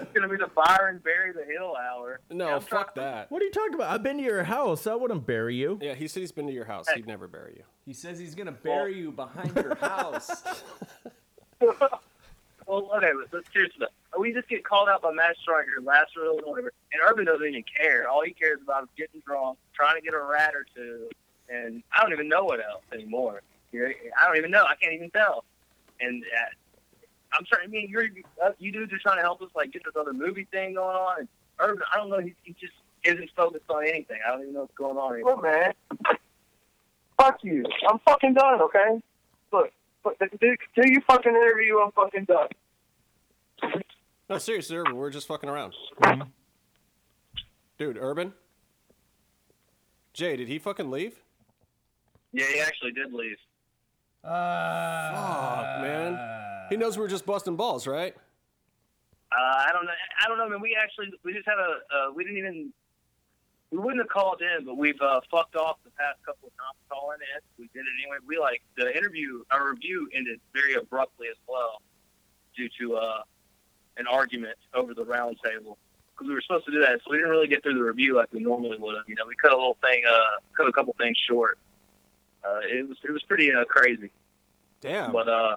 it's 0.00 0.12
gonna 0.12 0.28
be 0.28 0.36
the 0.36 0.48
fire 0.54 0.88
and 0.88 1.02
bury 1.02 1.32
the 1.32 1.44
hill 1.44 1.74
hour. 1.76 2.20
No, 2.30 2.48
I'm 2.56 2.60
fuck 2.60 2.94
trying- 2.94 3.06
that. 3.12 3.30
What 3.30 3.42
are 3.42 3.44
you 3.44 3.50
talking 3.52 3.74
about? 3.74 3.90
I've 3.92 4.02
been 4.02 4.18
to 4.18 4.22
your 4.24 4.44
house. 4.44 4.86
I 4.86 4.94
wouldn't 4.94 5.26
bury 5.26 5.56
you. 5.56 5.78
Yeah, 5.82 5.94
he 5.94 6.08
said 6.08 6.20
he's 6.20 6.32
been 6.32 6.46
to 6.46 6.52
your 6.52 6.64
house. 6.66 6.88
He'd 6.88 7.06
never 7.06 7.26
bury 7.28 7.54
you. 7.56 7.64
He 7.86 7.92
says 7.92 8.18
he's 8.18 8.34
gonna 8.34 8.52
bury 8.52 8.98
you 8.98 9.10
behind 9.12 9.54
your 9.56 9.74
house. 9.76 10.42
Well, 12.66 12.90
okay, 12.96 13.10
let's, 13.18 13.32
let's 13.32 13.52
seriously. 13.52 13.76
though. 13.80 14.18
We 14.20 14.32
just 14.32 14.48
get 14.48 14.64
called 14.64 14.88
out 14.88 15.02
by 15.02 15.12
Matt 15.12 15.36
Striker, 15.42 15.82
last 15.82 16.16
reel, 16.16 16.36
whatever, 16.44 16.72
and 16.92 17.02
Urban 17.06 17.26
doesn't 17.26 17.46
even 17.46 17.62
care. 17.76 18.08
All 18.08 18.22
he 18.24 18.32
cares 18.32 18.58
about 18.62 18.84
is 18.84 18.88
getting 18.96 19.20
drunk, 19.26 19.58
trying 19.74 19.96
to 19.96 20.00
get 20.00 20.14
a 20.14 20.18
rat 20.22 20.54
or 20.54 20.64
two, 20.74 21.08
and 21.48 21.82
I 21.92 22.02
don't 22.02 22.12
even 22.12 22.28
know 22.28 22.44
what 22.44 22.60
else 22.64 22.82
anymore. 22.92 23.42
I 23.74 24.26
don't 24.26 24.36
even 24.36 24.50
know. 24.50 24.64
I 24.64 24.76
can't 24.76 24.94
even 24.94 25.10
tell. 25.10 25.44
And 26.00 26.22
uh, 26.24 26.46
I'm 27.34 27.44
trying. 27.44 27.64
I 27.64 27.66
mean, 27.68 27.88
you're 27.88 28.06
uh, 28.44 28.50
you 28.58 28.72
dudes 28.72 28.92
are 28.92 28.98
trying 28.98 29.18
to 29.18 29.22
help 29.22 29.42
us 29.42 29.50
like 29.54 29.72
get 29.72 29.82
this 29.84 29.94
other 29.98 30.12
movie 30.12 30.46
thing 30.50 30.74
going 30.74 30.96
on. 30.96 31.20
And 31.20 31.28
Urban, 31.58 31.82
I 31.92 31.98
don't 31.98 32.10
know. 32.10 32.20
He, 32.20 32.34
he 32.42 32.54
just 32.60 32.72
isn't 33.04 33.30
focused 33.36 33.68
on 33.68 33.84
anything. 33.86 34.18
I 34.26 34.30
don't 34.30 34.42
even 34.42 34.54
know 34.54 34.60
what's 34.60 34.74
going 34.74 34.96
on 34.96 35.14
anymore. 35.14 35.36
Look, 35.36 35.42
man. 35.42 35.72
Fuck 37.18 37.38
you. 37.42 37.64
I'm 37.88 37.98
fucking 38.00 38.34
done. 38.34 38.60
Okay. 38.62 39.00
Look, 39.52 39.70
look 40.04 40.18
do, 40.18 40.56
do 40.76 40.90
you 40.90 41.00
fucking 41.06 41.32
interview? 41.32 41.78
I'm 41.78 41.92
fucking 41.92 42.24
done. 42.24 42.48
No, 44.28 44.38
seriously, 44.38 44.76
Urban, 44.76 44.96
we're 44.96 45.10
just 45.10 45.26
fucking 45.28 45.48
around. 45.48 45.74
Dude, 47.78 47.98
Urban? 47.98 48.32
Jay, 50.12 50.36
did 50.36 50.48
he 50.48 50.58
fucking 50.58 50.90
leave? 50.90 51.22
Yeah, 52.32 52.46
he 52.46 52.60
actually 52.60 52.92
did 52.92 53.12
leave. 53.12 53.36
Uh, 54.24 55.12
Fuck, 55.12 55.82
man. 55.82 56.18
He 56.70 56.76
knows 56.76 56.96
we're 56.96 57.08
just 57.08 57.26
busting 57.26 57.56
balls, 57.56 57.86
right? 57.86 58.14
Uh, 59.30 59.40
I 59.40 59.70
don't 59.72 59.84
know. 59.84 59.92
I 60.24 60.28
don't 60.28 60.38
know, 60.38 60.48
man. 60.48 60.60
We 60.60 60.76
actually 60.80 61.12
we 61.24 61.32
just 61.32 61.46
had 61.46 61.58
a 61.58 62.08
uh, 62.08 62.12
we 62.12 62.24
didn't 62.24 62.38
even 62.38 62.72
we 63.70 63.78
wouldn't 63.78 64.00
have 64.00 64.08
called 64.08 64.40
in, 64.40 64.64
but 64.64 64.76
we've 64.76 65.00
uh, 65.00 65.20
fucked 65.30 65.56
off 65.56 65.76
the 65.84 65.90
past 65.90 66.24
couple 66.24 66.48
of 66.48 66.56
times 66.56 66.78
calling 66.88 67.18
in. 67.34 67.40
We 67.58 67.68
did 67.74 67.80
it 67.80 67.92
anyway. 68.02 68.18
We 68.26 68.38
like 68.38 68.62
the 68.76 68.96
interview. 68.96 69.42
Our 69.50 69.70
review 69.70 70.08
ended 70.14 70.40
very 70.54 70.74
abruptly 70.74 71.26
as 71.28 71.36
well, 71.48 71.82
due 72.56 72.68
to 72.80 72.96
uh, 72.96 73.22
an 73.96 74.06
argument 74.06 74.56
over 74.72 74.94
the 74.94 75.04
round 75.04 75.36
table. 75.44 75.76
Because 76.12 76.28
we 76.28 76.34
were 76.34 76.42
supposed 76.42 76.66
to 76.66 76.70
do 76.70 76.80
that, 76.80 77.00
so 77.04 77.10
we 77.10 77.16
didn't 77.16 77.30
really 77.30 77.48
get 77.48 77.64
through 77.64 77.74
the 77.74 77.82
review 77.82 78.14
like 78.14 78.32
we 78.32 78.38
normally 78.38 78.78
would 78.78 78.94
have. 78.94 79.04
You 79.08 79.16
know, 79.16 79.26
we 79.26 79.34
cut 79.34 79.52
a 79.52 79.56
little 79.56 79.76
thing, 79.82 80.04
uh, 80.08 80.38
cut 80.56 80.68
a 80.68 80.72
couple 80.72 80.94
things 80.96 81.18
short. 81.28 81.58
Uh, 82.46 82.60
it 82.70 82.88
was 82.88 82.98
it 83.04 83.10
was 83.12 83.22
pretty 83.22 83.52
uh, 83.52 83.64
crazy. 83.64 84.10
Damn. 84.80 85.12
But 85.12 85.28
uh, 85.28 85.56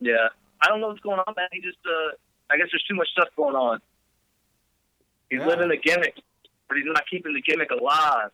yeah, 0.00 0.28
I 0.60 0.68
don't 0.68 0.80
know 0.80 0.88
what's 0.88 1.00
going 1.00 1.18
on, 1.26 1.34
man. 1.36 1.48
He 1.52 1.60
just 1.60 1.78
uh, 1.86 2.14
I 2.50 2.56
guess 2.58 2.66
there's 2.70 2.84
too 2.88 2.94
much 2.94 3.08
stuff 3.12 3.28
going 3.36 3.56
on. 3.56 3.80
He's 5.30 5.40
Yeah. 5.40 5.46
living 5.46 5.68
the 5.68 5.76
gimmick, 5.76 6.14
but 6.68 6.76
he's 6.76 6.86
not 6.86 7.02
keeping 7.10 7.34
the 7.34 7.40
gimmick 7.42 7.70
alive. 7.70 8.30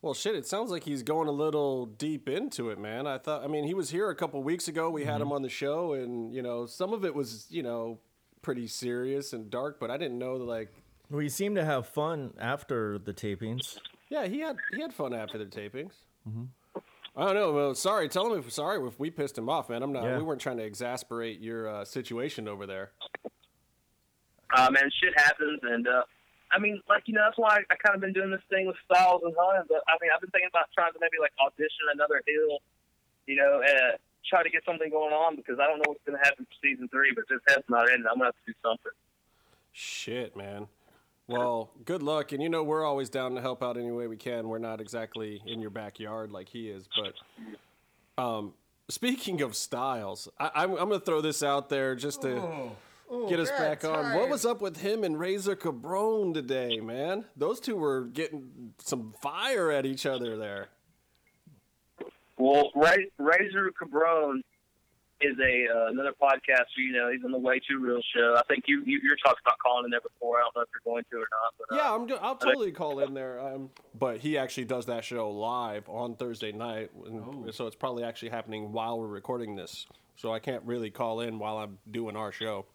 Well, 0.00 0.14
shit, 0.14 0.36
it 0.36 0.46
sounds 0.46 0.70
like 0.70 0.84
he's 0.84 1.02
going 1.02 1.26
a 1.26 1.32
little 1.32 1.86
deep 1.86 2.28
into 2.28 2.70
it, 2.70 2.78
man. 2.78 3.08
I 3.08 3.18
thought, 3.18 3.42
I 3.42 3.48
mean, 3.48 3.64
he 3.64 3.74
was 3.74 3.90
here 3.90 4.10
a 4.10 4.14
couple 4.14 4.40
weeks 4.44 4.68
ago. 4.68 4.90
We 4.90 5.00
Mm-hmm. 5.00 5.10
had 5.10 5.20
him 5.22 5.32
on 5.32 5.42
the 5.42 5.48
show, 5.48 5.94
and, 5.94 6.32
you 6.32 6.40
know, 6.40 6.66
some 6.66 6.92
of 6.92 7.04
it 7.04 7.12
was, 7.16 7.48
you 7.50 7.64
know, 7.64 7.98
pretty 8.40 8.68
serious 8.68 9.32
and 9.32 9.50
dark, 9.50 9.80
but 9.80 9.90
I 9.90 9.96
didn't 9.96 10.18
know, 10.18 10.38
that. 10.38 10.44
like, 10.44 10.72
We 11.10 11.28
seem 11.28 11.56
to 11.56 11.64
have 11.64 11.88
fun 11.88 12.32
after 12.38 12.96
the 12.98 13.12
tapings. 13.12 13.78
yeah, 14.08 14.26
he 14.28 14.38
had 14.38 14.56
he 14.72 14.80
had 14.80 14.94
fun 14.94 15.12
after 15.12 15.36
the 15.36 15.46
tapings. 15.46 15.94
Mm-hmm. 16.26 16.44
I 17.18 17.24
don't 17.24 17.34
know. 17.34 17.52
Well, 17.52 17.74
sorry. 17.74 18.08
Tell 18.08 18.32
him 18.32 18.38
if 18.38 18.52
sorry 18.52 18.86
if 18.86 18.98
we 19.00 19.10
pissed 19.10 19.36
him 19.36 19.48
off, 19.48 19.68
man. 19.68 19.82
I'm 19.82 19.92
not. 19.92 20.04
Yeah. 20.04 20.18
We 20.18 20.22
weren't 20.22 20.40
trying 20.40 20.58
to 20.58 20.64
exasperate 20.64 21.40
your 21.40 21.68
uh, 21.68 21.84
situation 21.84 22.46
over 22.46 22.64
there. 22.64 22.92
Uh, 24.54 24.70
man, 24.70 24.88
shit 25.02 25.18
happens, 25.18 25.58
and 25.62 25.88
uh, 25.88 26.02
I 26.52 26.58
mean, 26.58 26.80
like 26.88 27.02
you 27.06 27.14
know, 27.14 27.22
that's 27.24 27.36
why 27.36 27.58
I, 27.58 27.74
I 27.74 27.76
kind 27.76 27.94
of 27.94 28.00
been 28.00 28.12
doing 28.12 28.30
this 28.30 28.40
thing 28.48 28.66
with 28.66 28.76
Styles 28.86 29.22
and 29.24 29.34
Hunt. 29.36 29.66
But 29.68 29.82
I 29.88 29.98
mean, 30.00 30.10
I've 30.14 30.20
been 30.20 30.30
thinking 30.30 30.48
about 30.48 30.70
trying 30.72 30.92
to 30.92 30.98
maybe 31.00 31.18
like 31.20 31.32
audition 31.42 31.90
another 31.92 32.22
heel, 32.24 32.62
you 33.26 33.34
know, 33.34 33.60
uh, 33.66 33.98
try 34.30 34.42
to 34.42 34.50
get 34.50 34.64
something 34.64 34.88
going 34.88 35.12
on 35.12 35.34
because 35.34 35.58
I 35.58 35.66
don't 35.66 35.78
know 35.78 35.90
what's 35.90 36.04
going 36.06 36.16
to 36.16 36.24
happen 36.24 36.46
for 36.46 36.56
season 36.62 36.88
three. 36.88 37.12
But 37.14 37.24
this 37.28 37.42
has 37.48 37.64
not 37.68 37.90
ended. 37.90 38.06
I'm 38.06 38.16
gonna 38.16 38.30
have 38.30 38.38
to 38.46 38.46
do 38.46 38.54
something. 38.62 38.94
Shit, 39.72 40.36
man. 40.36 40.68
Well, 41.28 41.70
good 41.84 42.02
luck, 42.02 42.32
and 42.32 42.42
you 42.42 42.48
know 42.48 42.62
we're 42.64 42.84
always 42.84 43.10
down 43.10 43.34
to 43.34 43.40
help 43.42 43.62
out 43.62 43.76
any 43.76 43.90
way 43.90 44.06
we 44.06 44.16
can. 44.16 44.48
We're 44.48 44.58
not 44.58 44.80
exactly 44.80 45.42
in 45.46 45.60
your 45.60 45.68
backyard 45.70 46.32
like 46.32 46.48
he 46.48 46.70
is, 46.70 46.88
but 46.96 48.22
um, 48.22 48.54
speaking 48.88 49.42
of 49.42 49.54
styles, 49.54 50.28
I, 50.40 50.50
I'm, 50.54 50.70
I'm 50.72 50.88
gonna 50.88 51.00
throw 51.00 51.20
this 51.20 51.42
out 51.42 51.68
there 51.68 51.94
just 51.94 52.22
to 52.22 52.70
get 53.28 53.38
us 53.38 53.50
back 53.50 53.84
on. 53.84 54.14
What 54.14 54.30
was 54.30 54.46
up 54.46 54.62
with 54.62 54.78
him 54.78 55.04
and 55.04 55.20
Razor 55.20 55.56
Cabron 55.56 56.32
today, 56.32 56.80
man? 56.80 57.26
Those 57.36 57.60
two 57.60 57.76
were 57.76 58.04
getting 58.04 58.72
some 58.78 59.12
fire 59.20 59.70
at 59.70 59.84
each 59.84 60.06
other 60.06 60.36
there. 60.38 60.68
Well, 62.38 62.70
Ra- 62.74 62.94
Razor 63.18 63.72
Cabrone 63.78 64.40
is 65.20 65.36
a 65.38 65.66
uh, 65.72 65.86
another 65.90 66.12
podcaster. 66.20 66.78
You 66.78 66.92
know, 66.92 67.10
he's 67.10 67.24
on 67.24 67.32
the 67.32 67.38
Way 67.38 67.60
Too 67.60 67.78
Real 67.80 68.00
show. 68.14 68.36
I 68.38 68.42
think 68.48 68.64
you, 68.66 68.82
you 68.86 69.00
you're 69.02 69.16
talking 69.16 69.40
about 69.44 69.58
calling 69.58 69.84
in 69.86 69.90
there 69.90 70.00
before. 70.00 70.38
I 70.38 70.42
don't 70.42 70.56
know 70.56 70.62
if 70.62 70.68
you're 70.72 70.92
going 70.92 71.04
to 71.10 71.16
or 71.16 71.28
not. 71.30 71.54
But, 71.58 71.74
uh, 71.74 71.76
Yeah, 71.76 71.94
I'm. 71.94 72.06
do- 72.06 72.18
I'll 72.22 72.36
totally 72.36 72.72
call 72.72 73.00
in 73.00 73.14
there. 73.14 73.40
Um, 73.40 73.70
but 73.98 74.18
he 74.18 74.38
actually 74.38 74.66
does 74.66 74.86
that 74.86 75.04
show 75.04 75.30
live 75.30 75.88
on 75.88 76.14
Thursday 76.14 76.52
night, 76.52 76.90
and 77.06 77.52
so 77.54 77.66
it's 77.66 77.76
probably 77.76 78.04
actually 78.04 78.30
happening 78.30 78.72
while 78.72 78.98
we're 78.98 79.06
recording 79.06 79.56
this. 79.56 79.86
So 80.16 80.32
I 80.32 80.38
can't 80.38 80.62
really 80.64 80.90
call 80.90 81.20
in 81.20 81.38
while 81.38 81.58
I'm 81.58 81.78
doing 81.90 82.16
our 82.16 82.32
show. 82.32 82.66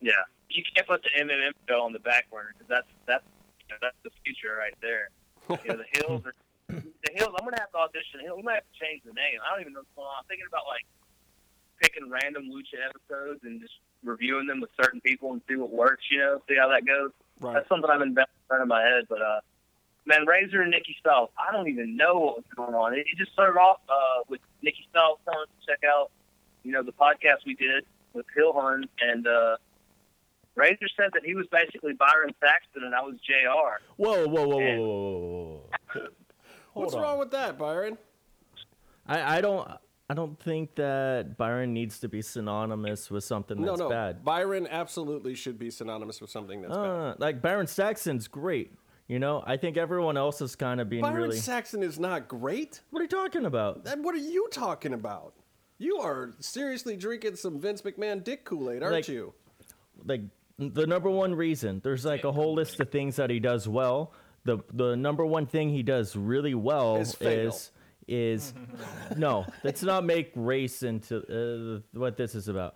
Yeah, 0.00 0.12
you 0.48 0.62
can't 0.74 0.86
put 0.86 1.02
the 1.02 1.10
MMM 1.22 1.52
show 1.68 1.82
on 1.82 1.92
the 1.92 1.98
back 2.00 2.30
burner 2.30 2.54
because 2.56 2.68
that's 2.68 2.88
that's 3.06 3.24
you 3.68 3.74
know, 3.74 3.78
that's 3.82 3.96
the 4.04 4.10
future 4.24 4.56
right 4.58 4.74
there. 4.80 5.10
You 5.48 5.72
know, 5.72 5.76
the 5.80 5.88
hills 6.00 6.22
are 6.24 6.34
the 6.68 7.12
hills. 7.14 7.34
I'm 7.38 7.44
gonna 7.44 7.60
have 7.60 7.70
to 7.72 7.78
audition. 7.78 8.20
Hill. 8.20 8.36
We 8.36 8.42
might 8.42 8.60
have 8.60 8.68
to 8.72 8.76
change 8.80 9.02
the 9.04 9.12
name. 9.12 9.40
I 9.44 9.52
don't 9.52 9.60
even 9.60 9.72
know 9.72 9.80
what's 9.80 9.92
going 9.96 10.08
on. 10.08 10.24
I'm 10.24 10.28
thinking 10.28 10.46
about 10.48 10.64
like 10.68 10.84
picking 11.80 12.10
random 12.10 12.44
lucha 12.50 12.78
episodes 12.88 13.40
and 13.44 13.60
just 13.60 13.74
reviewing 14.04 14.46
them 14.46 14.60
with 14.60 14.70
certain 14.80 15.00
people 15.00 15.32
and 15.32 15.40
see 15.48 15.56
what 15.56 15.70
works. 15.70 16.04
You 16.10 16.18
know, 16.18 16.42
see 16.48 16.56
how 16.56 16.68
that 16.68 16.86
goes. 16.86 17.10
Right. 17.40 17.54
That's 17.54 17.68
something 17.68 17.90
I've 17.90 17.98
been 18.00 18.08
in 18.10 18.24
front 18.48 18.62
of 18.62 18.68
my 18.68 18.82
head. 18.82 19.04
But 19.08 19.22
uh, 19.22 19.40
man, 20.06 20.26
Razor 20.26 20.60
and 20.62 20.70
Nikki 20.70 20.96
Styles. 21.00 21.30
I 21.38 21.52
don't 21.52 21.68
even 21.68 21.96
know 21.96 22.14
what 22.18 22.36
was 22.36 22.44
going 22.54 22.74
on. 22.74 22.94
It, 22.94 23.00
it 23.00 23.16
just 23.18 23.32
started 23.32 23.58
off 23.58 23.80
uh, 23.88 24.22
with 24.28 24.40
Nikki 24.62 24.86
Styles 24.90 25.18
telling 25.24 25.42
us 25.42 25.48
to 25.60 25.66
check 25.72 25.80
out, 25.84 26.10
you 26.62 26.72
know, 26.72 26.82
the 26.82 26.92
podcast 26.92 27.46
we 27.46 27.54
did 27.54 27.84
with 28.12 28.26
Hill 28.36 28.52
Hunt 28.54 28.90
and. 29.00 29.26
uh 29.26 29.56
Razor 30.56 30.88
said 30.96 31.10
that 31.14 31.24
he 31.24 31.34
was 31.34 31.46
basically 31.46 31.94
Byron 31.94 32.34
Saxton 32.40 32.82
and 32.82 32.94
I 32.94 33.00
was 33.02 33.14
Jr. 33.24 33.80
Whoa, 33.96 34.26
whoa, 34.26 34.46
whoa, 34.46 34.48
whoa, 34.48 34.58
And- 34.58 34.80
whoa, 34.80 34.88
whoa, 34.88 35.60
whoa. 35.94 36.08
What's 36.74 36.92
on. 36.94 37.02
wrong 37.02 37.18
with 37.18 37.30
that, 37.30 37.56
Byron? 37.56 37.96
I, 39.06 39.38
I 39.38 39.40
don't. 39.40 39.66
I 40.10 40.14
don't 40.14 40.36
think 40.40 40.74
that 40.74 41.36
Byron 41.36 41.72
needs 41.72 42.00
to 42.00 42.08
be 42.08 42.20
synonymous 42.20 43.12
with 43.12 43.22
something 43.22 43.60
No, 43.60 43.66
that's 43.68 43.78
no. 43.78 43.88
bad. 43.88 44.24
Byron 44.24 44.66
absolutely 44.68 45.36
should 45.36 45.56
be 45.56 45.70
synonymous 45.70 46.20
with 46.20 46.30
something 46.30 46.62
that's 46.62 46.74
bad. 46.74 46.84
Uh, 46.84 47.14
like 47.18 47.40
Byron 47.40 47.68
Saxton's 47.68 48.26
great. 48.26 48.72
You 49.06 49.20
know, 49.20 49.44
I 49.46 49.56
think 49.56 49.76
everyone 49.76 50.16
else 50.16 50.40
is 50.40 50.56
kind 50.56 50.80
of 50.80 50.88
being 50.88 51.02
Byron 51.02 51.22
really. 51.22 51.36
Saxton 51.36 51.84
is 51.84 52.00
not 52.00 52.26
great. 52.26 52.80
what 52.90 52.98
are 52.98 53.02
you 53.04 53.08
talking 53.08 53.44
about? 53.44 53.82
And 53.86 54.02
what 54.04 54.16
are 54.16 54.18
you 54.18 54.48
talking 54.50 54.94
about? 54.94 55.32
You 55.78 55.98
are 55.98 56.32
seriously 56.40 56.96
drinking 56.96 57.36
some 57.36 57.60
Vince 57.60 57.82
McMahon 57.82 58.24
dick 58.24 58.44
Kool 58.44 58.68
Aid, 58.68 58.82
aren't 58.82 58.94
Like- 58.96 59.08
you? 59.08 59.32
Like 60.04 60.22
the 60.58 60.88
number 60.88 61.08
one 61.08 61.36
reason. 61.36 61.80
There's 61.84 62.04
like 62.04 62.24
a 62.24 62.32
whole 62.32 62.54
list 62.54 62.80
of 62.80 62.90
things 62.90 63.14
that 63.16 63.30
he 63.30 63.38
does 63.38 63.68
well. 63.68 64.12
The 64.44 64.58
the 64.72 64.96
number 64.96 65.24
one 65.24 65.46
thing 65.46 65.68
he 65.70 65.84
does 65.84 66.16
really 66.16 66.54
well 66.56 66.96
Is 66.96 67.14
is 67.20 67.70
is 68.10 68.52
no. 69.16 69.46
Let's 69.64 69.82
not 69.82 70.04
make 70.04 70.32
race 70.34 70.82
into 70.82 71.18
uh, 71.18 71.80
what 71.98 72.16
this 72.16 72.34
is 72.34 72.48
about. 72.48 72.74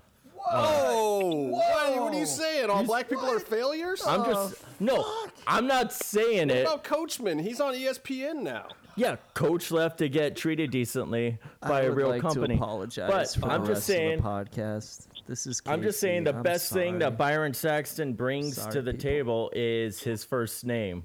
Oh, 0.52 1.48
what, 1.48 2.00
what 2.00 2.14
are 2.14 2.18
you 2.18 2.26
saying? 2.26 2.68
All 2.68 2.84
black 2.84 3.08
people 3.08 3.24
are 3.30 3.38
failures? 3.40 4.02
I'm 4.06 4.24
just 4.26 4.62
no. 4.78 5.04
I'm 5.46 5.66
not 5.66 5.90
saying 5.92 6.48
What 6.48 6.56
it. 6.58 6.66
about 6.66 6.84
Coachman? 6.84 7.38
He's 7.38 7.60
on 7.60 7.72
ESPN 7.74 8.42
now. 8.42 8.68
Yeah, 8.96 9.16
coach 9.32 9.70
left 9.72 9.98
to 9.98 10.08
get 10.08 10.36
treated 10.36 10.70
decently 10.70 11.38
by 11.62 11.80
I 11.80 11.84
a 11.84 11.90
real 11.90 12.10
like 12.10 12.22
company. 12.22 12.56
to 12.58 12.62
apologize 12.62 13.34
but 13.36 13.40
for 13.42 13.50
I'm 13.50 13.62
the 13.62 13.68
just 13.68 13.78
rest 13.78 13.86
saying. 13.86 14.18
of 14.18 14.22
the 14.22 14.28
podcast. 14.28 15.06
This 15.26 15.46
is. 15.46 15.62
I'm 15.66 15.82
just 15.82 15.98
saying 15.98 16.24
the 16.24 16.34
I'm 16.36 16.42
best 16.42 16.70
thing 16.72 16.98
that 16.98 17.16
Byron 17.16 17.54
Saxton 17.54 18.12
brings 18.12 18.56
Sorry, 18.56 18.70
to 18.72 18.82
the 18.82 18.92
people. 18.92 19.02
table 19.02 19.50
is 19.56 20.00
his 20.02 20.24
first 20.24 20.64
name. 20.66 21.04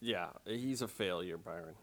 Yeah, 0.00 0.26
he's 0.44 0.82
a 0.82 0.88
failure, 0.88 1.38
Byron. 1.38 1.74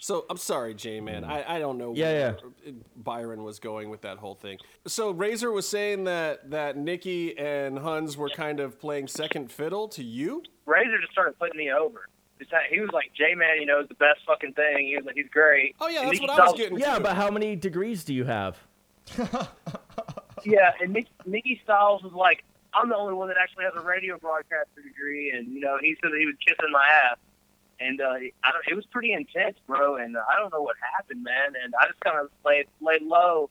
So 0.00 0.26
I'm 0.28 0.36
sorry, 0.36 0.74
J 0.74 1.00
man. 1.00 1.22
Mm. 1.22 1.28
I, 1.28 1.56
I 1.56 1.58
don't 1.58 1.78
know 1.78 1.94
Yeah, 1.94 2.12
where 2.12 2.36
uh, 2.68 2.70
Byron 2.96 3.42
was 3.42 3.58
going 3.58 3.88
with 3.90 4.02
that 4.02 4.18
whole 4.18 4.34
thing. 4.34 4.58
So 4.86 5.10
Razor 5.10 5.50
was 5.50 5.66
saying 5.68 6.04
that 6.04 6.50
that 6.50 6.76
Nikki 6.76 7.36
and 7.38 7.78
Huns 7.78 8.16
were 8.16 8.28
kind 8.30 8.60
of 8.60 8.78
playing 8.78 9.08
second 9.08 9.50
fiddle 9.50 9.88
to 9.88 10.02
you. 10.04 10.42
Razor 10.66 10.98
just 11.00 11.12
started 11.12 11.38
putting 11.38 11.58
me 11.58 11.70
over. 11.72 12.06
He 12.70 12.80
was 12.80 12.90
like, 12.92 13.10
J 13.14 13.34
Man, 13.34 13.60
you 13.60 13.66
know, 13.66 13.80
is 13.80 13.88
the 13.88 13.94
best 13.94 14.20
fucking 14.26 14.52
thing. 14.52 14.88
He 14.88 14.96
was 14.96 15.06
like, 15.06 15.14
he's 15.14 15.28
great. 15.30 15.76
Oh 15.80 15.88
yeah, 15.88 16.00
And 16.00 16.08
that's 16.08 16.20
Nikki 16.20 16.26
what 16.32 16.40
I 16.40 16.44
was 16.44 16.54
getting. 16.58 16.78
Yeah, 16.78 16.96
to. 16.96 17.00
but 17.00 17.16
how 17.16 17.30
many 17.30 17.56
degrees 17.56 18.04
do 18.04 18.12
you 18.12 18.24
have? 18.24 18.58
Yeah, 20.44 20.72
and 20.80 20.92
Nick, 20.92 21.06
Nikki 21.24 21.58
Styles 21.64 22.02
was 22.02 22.12
like, 22.12 22.44
I'm 22.74 22.90
the 22.90 22.96
only 22.96 23.14
one 23.14 23.28
that 23.28 23.36
actually 23.40 23.64
has 23.64 23.72
a 23.76 23.80
radio 23.86 24.18
broadcaster 24.18 24.82
degree, 24.82 25.30
and 25.30 25.48
you 25.48 25.60
know, 25.60 25.78
he 25.80 25.96
said 26.02 26.12
that 26.12 26.18
he 26.18 26.26
was 26.26 26.34
kissing 26.46 26.70
my 26.70 26.86
ass, 26.86 27.16
and 27.80 28.00
uh, 28.00 28.04
I 28.10 28.50
don't. 28.52 28.64
It 28.70 28.74
was 28.74 28.86
pretty 28.86 29.12
intense, 29.12 29.56
bro, 29.66 29.96
and 29.96 30.16
uh, 30.16 30.20
I 30.30 30.38
don't 30.40 30.52
know 30.52 30.62
what 30.62 30.76
happened, 30.96 31.22
man, 31.22 31.54
and 31.62 31.74
I 31.80 31.86
just 31.86 32.00
kind 32.00 32.18
of 32.18 32.28
laid 32.44 32.66
laid 32.80 33.02
low, 33.02 33.50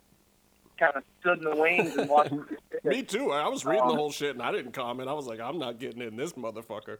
kind 0.79 0.93
of 0.95 1.03
stood 1.21 1.39
in 1.39 1.43
the 1.45 1.55
wings 1.55 1.95
and 1.95 2.09
watched. 2.09 2.33
Me 2.83 3.03
too. 3.03 3.31
I 3.31 3.47
was 3.47 3.65
reading 3.65 3.85
the 3.85 3.91
Um, 3.93 3.97
whole 3.97 4.11
shit 4.11 4.31
and 4.31 4.41
I 4.41 4.51
didn't 4.51 4.73
comment. 4.73 5.07
I 5.07 5.13
was 5.13 5.25
like, 5.27 5.39
I'm 5.39 5.57
not 5.59 5.79
getting 5.79 6.01
in 6.01 6.15
this 6.17 6.33
motherfucker. 6.33 6.97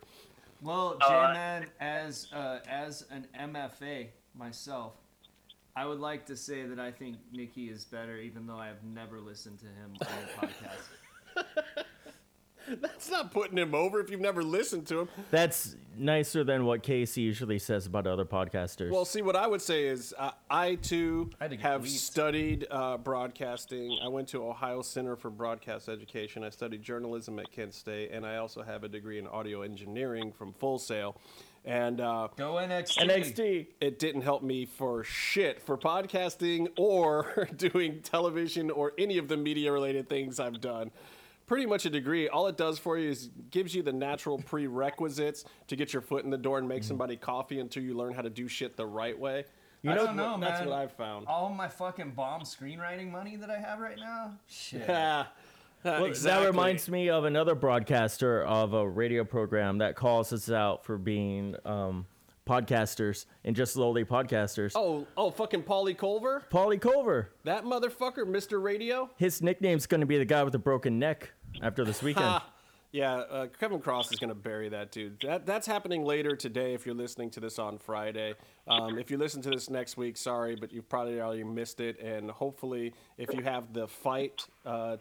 Well, 0.62 0.98
Uh, 1.02 1.10
J-Man, 1.34 1.66
as 1.82 2.28
uh, 2.34 2.60
as 2.70 3.06
an 3.12 3.28
MFA 3.38 4.08
myself, 4.38 4.94
I 5.76 5.86
would 5.86 6.00
like 6.00 6.26
to 6.28 6.38
say 6.38 6.64
that 6.64 6.80
I 6.80 6.92
think 6.92 7.18
Nikki 7.34 7.70
is 7.70 7.84
better, 7.84 8.18
even 8.18 8.48
though 8.48 8.58
I 8.58 8.68
have 8.68 8.84
never 8.84 9.20
listened 9.20 9.60
to 9.60 9.66
him 9.66 9.96
on 10.02 10.08
a 10.08 10.46
podcast. 10.46 11.84
That's 12.82 13.10
not 13.10 13.32
putting 13.32 13.58
him 13.58 13.76
over 13.76 14.00
if 14.00 14.10
you've 14.10 14.22
never 14.22 14.44
listened 14.44 14.88
to 14.88 15.02
him. 15.02 15.10
That's 15.32 15.76
nicer 15.98 16.44
than 16.44 16.66
what 16.66 16.82
Casey 16.82 17.22
usually 17.22 17.60
says 17.60 17.86
about 17.86 18.08
other 18.08 18.26
podcasters. 18.26 18.90
Well, 18.92 19.06
see, 19.06 19.22
what 19.22 19.36
I 19.36 19.48
would 19.48 19.62
say 19.62 19.86
is 19.86 20.14
uh, 20.18 20.32
I 20.50 20.76
too 20.76 21.30
I 21.40 21.48
to 21.48 21.58
have 21.58 21.82
bleeped. 21.84 21.88
studied 21.90 22.68
uh, 22.72 22.98
broadcasting. 22.98 24.00
I 24.04 24.08
went 24.08 24.28
to 24.30 24.44
Ohio 24.46 24.82
Center 24.82 25.16
for 25.16 25.30
Broadcast 25.30 25.90
Education. 25.90 26.44
I 26.44 26.50
studied 26.50 26.82
journalism 26.82 27.40
at 27.40 27.52
Kent 27.52 27.74
State, 27.74 28.12
and 28.12 28.26
I 28.26 28.38
also 28.38 28.62
have 28.64 28.84
a 28.84 28.88
degree 28.88 29.20
in 29.20 29.28
audio 29.28 29.62
engineering 29.62 30.32
from 30.32 30.54
Full 30.54 30.80
Sail. 30.80 31.18
And 31.66 32.02
uh, 32.02 32.28
Go 32.36 32.56
NXT. 32.56 32.98
NXT. 32.98 33.68
it 33.80 33.98
didn't 33.98 34.24
help 34.24 34.44
me 34.44 34.66
for 34.66 35.04
shit 35.06 35.62
for 35.62 35.78
podcasting 35.78 36.68
or 36.78 37.48
doing 37.56 38.02
television 38.02 38.70
or 38.70 38.92
any 38.98 39.18
of 39.18 39.30
the 39.30 39.38
media 39.38 39.72
related 39.72 40.10
things 40.10 40.40
I've 40.42 40.60
done. 40.60 40.92
Pretty 41.46 41.66
much 41.66 41.86
a 41.86 41.90
degree. 41.90 42.28
All 42.30 42.48
it 42.48 42.56
does 42.58 42.80
for 42.80 42.98
you 42.98 43.10
is 43.10 43.30
gives 43.52 43.76
you 43.76 43.84
the 43.84 43.92
natural 43.92 44.38
prerequisites 44.40 45.44
to 45.68 45.76
get 45.76 45.92
your 45.92 46.02
foot 46.02 46.24
in 46.24 46.30
the 46.30 46.38
door 46.38 46.58
and 46.58 46.68
make 46.68 46.84
somebody 46.84 47.16
coffee 47.18 47.60
until 47.60 47.84
you 47.84 47.96
learn 47.96 48.14
how 48.14 48.22
to 48.22 48.30
do 48.30 48.48
shit 48.48 48.78
the 48.78 48.86
right 48.86 49.18
way. 49.18 49.46
You 49.82 49.92
I 49.92 49.96
know, 49.96 50.06
don't 50.06 50.16
know, 50.16 50.38
That's 50.40 50.62
man. 50.62 50.70
what 50.70 50.78
I've 50.80 50.94
found. 50.94 51.28
All 51.28 51.50
my 51.50 51.68
fucking 51.68 52.12
bomb 52.12 52.44
screenwriting 52.44 53.12
money 53.12 53.36
that 53.36 53.50
I 53.50 53.58
have 53.60 53.80
right 53.80 53.98
now. 53.98 54.34
Shit. 54.48 54.86
Yeah. 54.88 55.26
Well, 55.86 56.14
That 56.14 56.46
reminds 56.46 56.88
me 56.88 57.10
of 57.10 57.26
another 57.26 57.56
broadcaster 57.56 58.42
of 58.46 58.72
a 58.74 58.88
radio 58.88 59.26
program 59.26 59.80
that 59.80 59.98
calls 59.98 60.32
us 60.32 60.50
out 60.50 60.86
for 60.86 60.98
being 60.98 61.58
um, 61.66 62.06
podcasters 62.46 63.26
and 63.44 63.56
just 63.56 63.76
lowly 63.76 64.06
podcasters. 64.06 64.74
Oh, 64.76 65.08
oh, 65.18 65.32
fucking 65.32 65.64
Paulie 65.64 65.98
Culver, 65.98 66.44
Paulie 66.52 66.80
Culver. 66.80 67.30
that 67.44 67.64
motherfucker, 67.64 68.26
Mr. 68.26 68.62
Radio. 68.62 69.10
His 69.18 69.42
nickname's 69.42 69.86
going 69.86 70.02
to 70.02 70.08
be 70.08 70.18
the 70.18 70.26
guy 70.26 70.44
with 70.44 70.54
the 70.54 70.60
broken 70.60 71.00
neck 71.00 71.32
after 71.62 71.86
this 71.86 72.02
weekend. 72.02 72.42
Yeah, 72.92 73.16
uh, 73.16 73.48
Kevin 73.60 73.80
Kross 73.80 74.14
is 74.14 74.20
going 74.20 74.30
to 74.30 74.36
bury 74.36 74.70
that 74.70 74.92
dude. 74.92 75.20
That 75.22 75.48
that's 75.48 75.66
happening 75.66 76.06
later 76.06 76.36
today. 76.36 76.76
If 76.76 76.86
you're 76.86 76.94
listening 76.94 77.32
to 77.32 77.40
this 77.40 77.58
on 77.58 77.80
Friday, 77.80 78.36
um, 78.68 79.00
if 79.00 79.10
you 79.10 79.18
listen 79.18 79.42
to 79.42 79.50
this 79.50 79.68
next 79.68 79.98
week, 79.98 80.16
sorry, 80.16 80.56
but 80.56 80.72
you've 80.72 80.88
probably 80.88 81.20
already 81.20 81.44
missed 81.44 81.80
it. 81.80 82.00
And 82.00 82.30
hopefully, 82.30 82.94
if 83.18 83.34
you 83.34 83.42
have 83.42 83.74
the 83.74 83.88
FITE 83.88 84.46
uh, 84.64 84.98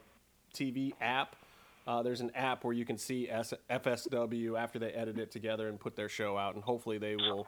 TV 0.55 0.93
app, 1.03 1.37
uh, 1.87 2.03
there's 2.03 2.21
an 2.21 2.31
app 2.35 2.65
where 2.65 2.73
you 2.75 2.85
can 2.85 2.97
see 2.99 3.29
S- 3.29 3.55
FSW 3.71 4.59
after 4.59 4.79
they 4.79 4.91
edit 4.93 5.19
it 5.19 5.31
together 5.31 5.69
and 5.69 5.79
put 5.81 5.97
their 5.97 6.09
show 6.09 6.37
out. 6.37 6.55
And 6.55 6.63
hopefully, 6.65 6.99
they 6.99 7.17
will 7.17 7.47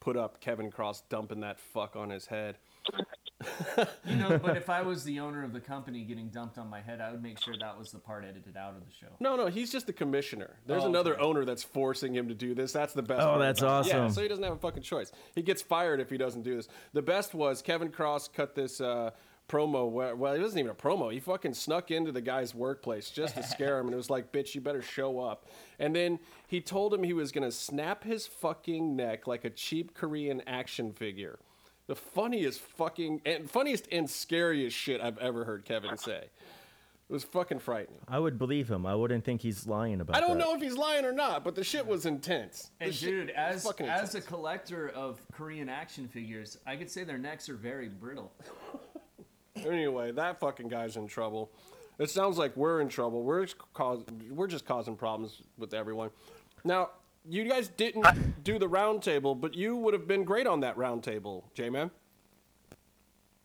put 0.00 0.16
up 0.16 0.40
Kevin 0.40 0.70
Kross 0.70 1.02
dumping 1.08 1.40
that 1.40 1.58
fuck 1.58 1.96
on 1.96 2.10
his 2.10 2.26
head. 2.26 2.58
You 4.06 4.16
know, 4.16 4.38
but 4.42 4.56
if 4.56 4.70
I 4.70 4.80
was 4.80 5.04
the 5.04 5.20
owner 5.20 5.44
of 5.44 5.52
the 5.52 5.60
company 5.60 6.02
getting 6.04 6.28
dumped 6.28 6.56
on 6.56 6.68
my 6.70 6.80
head, 6.80 7.00
I 7.00 7.10
would 7.10 7.22
make 7.22 7.38
sure 7.38 7.54
that 7.60 7.78
was 7.78 7.90
the 7.90 7.98
part 7.98 8.24
edited 8.24 8.56
out 8.56 8.74
of 8.74 8.80
the 8.86 8.92
show. 8.92 9.08
No, 9.20 9.36
no, 9.36 9.48
he's 9.48 9.70
just 9.70 9.86
the 9.86 9.92
commissioner. 9.92 10.56
There's 10.66 10.84
Oh, 10.84 10.88
another 10.88 11.14
okay. 11.14 11.22
owner 11.22 11.44
that's 11.44 11.62
forcing 11.62 12.14
him 12.14 12.28
to 12.28 12.34
do 12.34 12.54
this. 12.54 12.72
That's 12.72 12.94
the 12.94 13.02
best. 13.02 13.20
Oh, 13.20 13.24
part 13.32 13.40
that's 13.40 13.62
awesome. 13.62 13.96
Yeah, 14.04 14.08
so 14.08 14.22
he 14.22 14.28
doesn't 14.28 14.44
have 14.44 14.54
a 14.54 14.58
fucking 14.58 14.82
choice. 14.82 15.12
He 15.34 15.42
gets 15.42 15.60
fired 15.60 16.00
if 16.00 16.08
he 16.08 16.16
doesn't 16.16 16.42
do 16.42 16.56
this. 16.56 16.68
The 16.94 17.02
best 17.02 17.34
was 17.34 17.60
Kevin 17.60 17.90
Kross 17.90 18.32
cut 18.32 18.54
this 18.54 18.80
uh, 18.80 19.10
promo. 19.48 19.90
Where, 19.90 20.14
well, 20.16 20.34
it 20.34 20.40
wasn't 20.40 20.60
even 20.60 20.70
a 20.70 20.74
promo. 20.74 21.12
He 21.12 21.20
fucking 21.20 21.54
snuck 21.54 21.90
into 21.90 22.12
the 22.12 22.20
guy's 22.20 22.54
workplace 22.54 23.10
just 23.10 23.34
to 23.36 23.42
scare 23.42 23.78
him, 23.78 23.86
and 23.86 23.94
it 23.94 23.96
was 23.96 24.10
like, 24.10 24.32
"Bitch, 24.32 24.54
you 24.54 24.60
better 24.60 24.82
show 24.82 25.20
up." 25.20 25.46
And 25.78 25.94
then 25.94 26.18
he 26.46 26.60
told 26.60 26.92
him 26.94 27.02
he 27.02 27.12
was 27.12 27.32
gonna 27.32 27.50
snap 27.52 28.04
his 28.04 28.26
fucking 28.26 28.96
neck 28.96 29.26
like 29.26 29.44
a 29.44 29.50
cheap 29.50 29.94
Korean 29.94 30.42
action 30.46 30.92
figure. 30.92 31.38
The 31.86 31.94
funniest 31.96 32.60
fucking 32.60 33.20
and 33.26 33.50
funniest 33.50 33.88
and 33.92 34.08
scariest 34.08 34.76
shit 34.76 35.00
I've 35.00 35.18
ever 35.18 35.44
heard 35.44 35.64
Kevin 35.64 35.98
say. 35.98 36.30
It 37.06 37.12
was 37.12 37.22
fucking 37.24 37.58
frightening. 37.58 38.00
I 38.08 38.18
would 38.18 38.38
believe 38.38 38.70
him. 38.70 38.86
I 38.86 38.94
wouldn't 38.94 39.24
think 39.24 39.42
he's 39.42 39.66
lying 39.66 40.00
about 40.00 40.16
I 40.16 40.20
don't 40.20 40.38
that. 40.38 40.38
know 40.38 40.54
if 40.54 40.62
he's 40.62 40.78
lying 40.78 41.04
or 41.04 41.12
not, 41.12 41.44
but 41.44 41.54
the 41.54 41.62
shit 41.62 41.86
was 41.86 42.06
intense. 42.06 42.70
The 42.78 42.86
And 42.86 42.94
shit 42.94 43.10
dude, 43.10 43.26
was 43.26 43.34
as 43.36 43.62
fucking 43.64 43.86
as 43.86 44.14
a 44.14 44.22
collector 44.22 44.88
of 44.88 45.20
Korean 45.30 45.68
action 45.68 46.08
figures, 46.08 46.56
I 46.66 46.76
could 46.76 46.90
say 46.90 47.04
their 47.04 47.18
necks 47.18 47.50
are 47.50 47.56
very 47.56 47.90
brittle. 47.90 48.32
anyway, 49.56 50.12
that 50.12 50.40
fucking 50.40 50.68
guy's 50.68 50.96
in 50.96 51.06
trouble. 51.06 51.50
It 51.98 52.10
sounds 52.10 52.38
like 52.38 52.56
we're 52.56 52.80
in 52.80 52.88
trouble. 52.88 53.22
We're 53.22 53.44
just 53.44 53.56
cause, 53.72 54.04
we're 54.30 54.48
just 54.48 54.66
causing 54.66 54.96
problems 54.96 55.42
with 55.58 55.74
everyone. 55.74 56.10
Now, 56.64 56.90
you 57.28 57.44
guys 57.44 57.68
didn't 57.68 58.44
do 58.44 58.58
the 58.58 58.68
round 58.68 59.02
table, 59.02 59.34
but 59.34 59.54
you 59.54 59.76
would 59.76 59.94
have 59.94 60.06
been 60.06 60.24
great 60.24 60.46
on 60.46 60.60
that 60.60 60.76
round 60.76 61.02
table, 61.04 61.44
J-Man. 61.54 61.90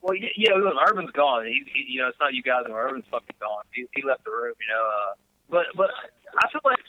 Well, 0.02 0.16
yeah, 0.16 0.54
look, 0.54 0.76
Urban's 0.90 1.12
gone. 1.12 1.46
He, 1.46 1.62
he, 1.74 1.94
you 1.94 2.02
know, 2.02 2.08
it's 2.08 2.18
not 2.20 2.34
you 2.34 2.42
guys. 2.42 2.64
Urban's 2.70 3.06
fucking 3.12 3.36
gone. 3.40 3.64
He, 3.74 3.86
he 3.94 4.02
left 4.02 4.24
the 4.24 4.32
room. 4.32 4.54
You 4.60 4.74
know, 4.74 4.88
uh, 4.88 5.14
but 5.50 5.66
but 5.76 5.90
I 6.38 6.50
feel 6.52 6.62
like 6.64 6.80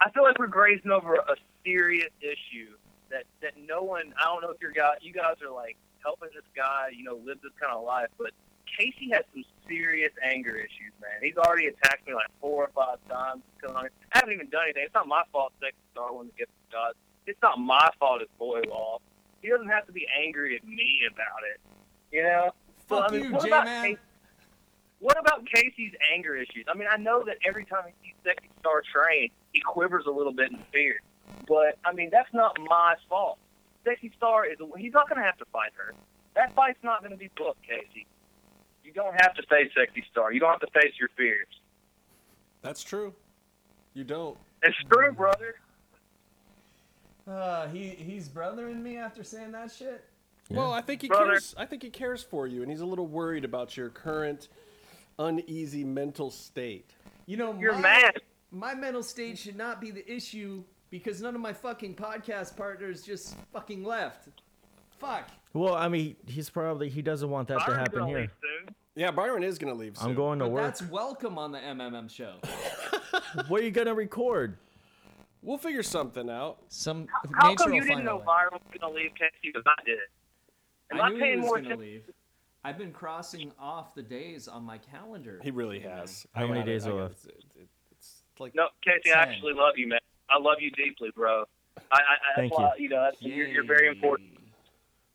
I 0.00 0.10
feel 0.10 0.22
like 0.22 0.38
we're 0.38 0.46
grazing 0.46 0.90
over 0.90 1.14
a 1.16 1.36
serious 1.64 2.08
issue 2.22 2.72
that 3.10 3.24
that 3.42 3.52
no 3.68 3.82
one. 3.82 4.14
I 4.18 4.24
don't 4.24 4.40
know 4.40 4.50
if 4.50 4.60
your 4.60 4.72
guy, 4.72 4.94
you 5.02 5.12
guys 5.12 5.36
are 5.46 5.52
like 5.54 5.76
helping 6.02 6.30
this 6.34 6.44
guy, 6.56 6.88
you 6.94 7.04
know, 7.04 7.16
live 7.24 7.38
this 7.42 7.52
kind 7.60 7.72
of 7.72 7.84
life, 7.84 8.08
but 8.18 8.30
Casey 8.78 9.10
has 9.12 9.24
some 9.34 9.44
serious 9.68 10.12
anger 10.24 10.56
issues, 10.56 10.92
man. 11.00 11.20
He's 11.22 11.36
already 11.36 11.66
attacked 11.66 12.06
me 12.06 12.14
like 12.14 12.28
four 12.40 12.64
or 12.64 12.70
five 12.74 12.98
times. 13.08 13.42
I 13.68 13.88
haven't 14.12 14.32
even 14.32 14.48
done 14.48 14.62
anything. 14.64 14.84
It's 14.86 14.94
not 14.94 15.06
my 15.08 15.22
fault. 15.32 15.52
Sexy 15.60 15.76
Star 15.92 16.12
won 16.12 16.26
the 16.26 16.32
gift 16.38 16.50
of 16.68 16.72
God. 16.72 16.92
It's 17.26 17.40
not 17.42 17.58
my 17.58 17.88
fault. 17.98 18.20
His 18.20 18.28
boy 18.38 18.62
lost. 18.68 19.02
He 19.42 19.48
doesn't 19.48 19.68
have 19.68 19.86
to 19.86 19.92
be 19.92 20.06
angry 20.18 20.56
at 20.56 20.66
me 20.66 21.02
about 21.12 21.42
it. 21.52 21.60
You 22.12 22.22
know. 22.22 22.50
So, 22.88 22.96
Fuck 22.96 23.10
I 23.10 23.14
mean, 23.14 23.24
you, 23.24 23.32
what 23.32 23.46
about. 23.46 23.66
Casey- 23.66 23.98
What 25.00 25.18
about 25.18 25.46
Casey's 25.46 25.92
anger 26.14 26.36
issues? 26.36 26.66
I 26.68 26.74
mean, 26.74 26.88
I 26.90 26.96
know 26.98 27.22
that 27.24 27.36
every 27.46 27.64
time 27.64 27.84
he 27.86 28.08
sees 28.10 28.14
Sexy 28.24 28.50
Star 28.60 28.82
train, 28.94 29.30
he 29.52 29.60
quivers 29.60 30.04
a 30.06 30.10
little 30.10 30.32
bit 30.32 30.50
in 30.52 30.58
fear. 30.72 31.00
But 31.48 31.78
I 31.84 31.92
mean, 31.92 32.10
that's 32.12 32.32
not 32.34 32.56
my 32.68 32.94
fault. 33.08 33.38
Sexy 33.84 34.12
Star 34.16 34.44
is 34.46 34.58
he's 34.76 34.92
not 34.92 35.08
going 35.08 35.20
to 35.20 35.24
have 35.24 35.38
to 35.38 35.44
fight 35.52 35.72
her. 35.76 35.94
That 36.34 36.54
fight's 36.54 36.82
not 36.82 37.00
going 37.00 37.12
to 37.12 37.16
be 37.16 37.30
booked, 37.36 37.62
Casey. 37.62 38.06
You 38.84 38.92
don't 38.92 39.14
have 39.20 39.34
to 39.34 39.42
face 39.48 39.70
Sexy 39.76 40.04
Star. 40.10 40.32
You 40.32 40.40
don't 40.40 40.50
have 40.50 40.60
to 40.60 40.80
face 40.80 40.94
your 40.98 41.08
fears. 41.16 41.46
That's 42.62 42.82
true. 42.82 43.14
You 43.94 44.04
don't. 44.04 44.36
It's 44.62 44.76
true, 44.90 45.12
brother. 45.12 45.56
Uh, 47.26 47.68
he 47.68 47.88
he's 47.90 48.28
brothering 48.28 48.82
me 48.82 48.96
after 48.96 49.22
saying 49.22 49.52
that 49.52 49.70
shit. 49.70 50.04
Well, 50.50 50.72
I 50.72 50.80
think 50.80 51.02
he 51.02 51.08
Brother. 51.08 51.32
cares. 51.32 51.54
I 51.56 51.64
think 51.64 51.82
he 51.82 51.90
cares 51.90 52.22
for 52.22 52.46
you, 52.46 52.62
and 52.62 52.70
he's 52.70 52.80
a 52.80 52.86
little 52.86 53.06
worried 53.06 53.44
about 53.44 53.76
your 53.76 53.88
current 53.88 54.48
uneasy 55.18 55.84
mental 55.84 56.30
state. 56.30 56.90
You 57.26 57.36
know, 57.36 57.56
You're 57.58 57.74
my, 57.74 57.80
mad. 57.80 58.12
My 58.50 58.74
mental 58.74 59.02
state 59.02 59.38
should 59.38 59.56
not 59.56 59.80
be 59.80 59.92
the 59.92 60.10
issue 60.10 60.64
because 60.90 61.20
none 61.22 61.34
of 61.34 61.40
my 61.40 61.52
fucking 61.52 61.94
podcast 61.94 62.56
partners 62.56 63.02
just 63.02 63.36
fucking 63.52 63.84
left. 63.84 64.28
Fuck. 64.98 65.28
Well, 65.52 65.74
I 65.74 65.88
mean, 65.88 66.16
he's 66.26 66.50
probably 66.50 66.88
he 66.88 67.02
doesn't 67.02 67.30
want 67.30 67.48
that 67.48 67.64
to 67.66 67.74
happen 67.74 68.06
here. 68.06 68.18
leave 68.20 68.30
soon. 68.40 68.74
Yeah, 68.96 69.10
Byron 69.10 69.42
is 69.42 69.58
gonna 69.58 69.74
leave. 69.74 69.96
Soon. 69.96 70.10
I'm 70.10 70.14
going 70.14 70.38
to 70.40 70.44
But 70.46 70.50
work. 70.52 70.62
that's 70.64 70.82
welcome 70.82 71.38
on 71.38 71.52
the 71.52 71.58
MMM 71.58 72.10
show. 72.10 72.34
What 73.48 73.60
are 73.60 73.64
you 73.64 73.70
gonna 73.70 73.94
record? 73.94 74.56
We'll 75.42 75.58
figure 75.58 75.82
something 75.82 76.28
out. 76.28 76.58
Some 76.68 77.06
How 77.34 77.48
nature 77.50 77.64
come 77.64 77.74
you 77.74 77.80
will 77.80 77.88
didn't 77.88 78.04
know. 78.04 78.18
Byron 78.26 78.50
was 78.52 78.60
going 78.78 78.92
to 78.92 78.96
leave 79.00 79.12
Casey, 79.14 79.52
but 79.54 79.62
I 79.66 79.82
did? 79.86 79.98
Am 80.92 81.00
I 81.00 81.04
I, 81.04 81.08
knew 81.10 81.18
paying 81.18 81.30
he 81.34 81.36
was 81.38 81.46
more 81.46 81.56
gonna 81.56 81.66
attention? 81.74 81.80
leave. 81.92 82.10
I've 82.64 82.76
been 82.76 82.92
crossing 82.92 83.52
off 83.58 83.94
the 83.94 84.02
days 84.02 84.48
on 84.48 84.64
my 84.64 84.76
calendar. 84.78 85.40
He 85.42 85.50
really 85.50 85.80
has. 85.80 86.26
How 86.34 86.44
I 86.44 86.46
many 86.48 86.62
days 86.64 86.86
are 86.86 86.92
left? 86.92 87.24
it. 87.26 87.42
It- 87.56 87.68
It's 87.92 88.22
like 88.38 88.54
No, 88.54 88.68
Casey, 88.82 89.08
Ten. 89.10 89.16
I 89.18 89.22
actually 89.22 89.54
love 89.54 89.74
you, 89.78 89.86
man. 89.88 90.00
I 90.30 90.38
love 90.38 90.56
you 90.60 90.70
deeply, 90.70 91.10
bro. 91.14 91.44
I, 91.78 91.80
I, 91.96 91.96
I 91.98 92.00
Thank 92.36 92.52
that's 92.52 92.58
why, 92.60 92.72
you. 92.78 92.88
know, 92.88 93.02
that's, 93.02 93.20
you're, 93.22 93.46
you're 93.46 93.64
very 93.66 93.88
important. 93.88 94.28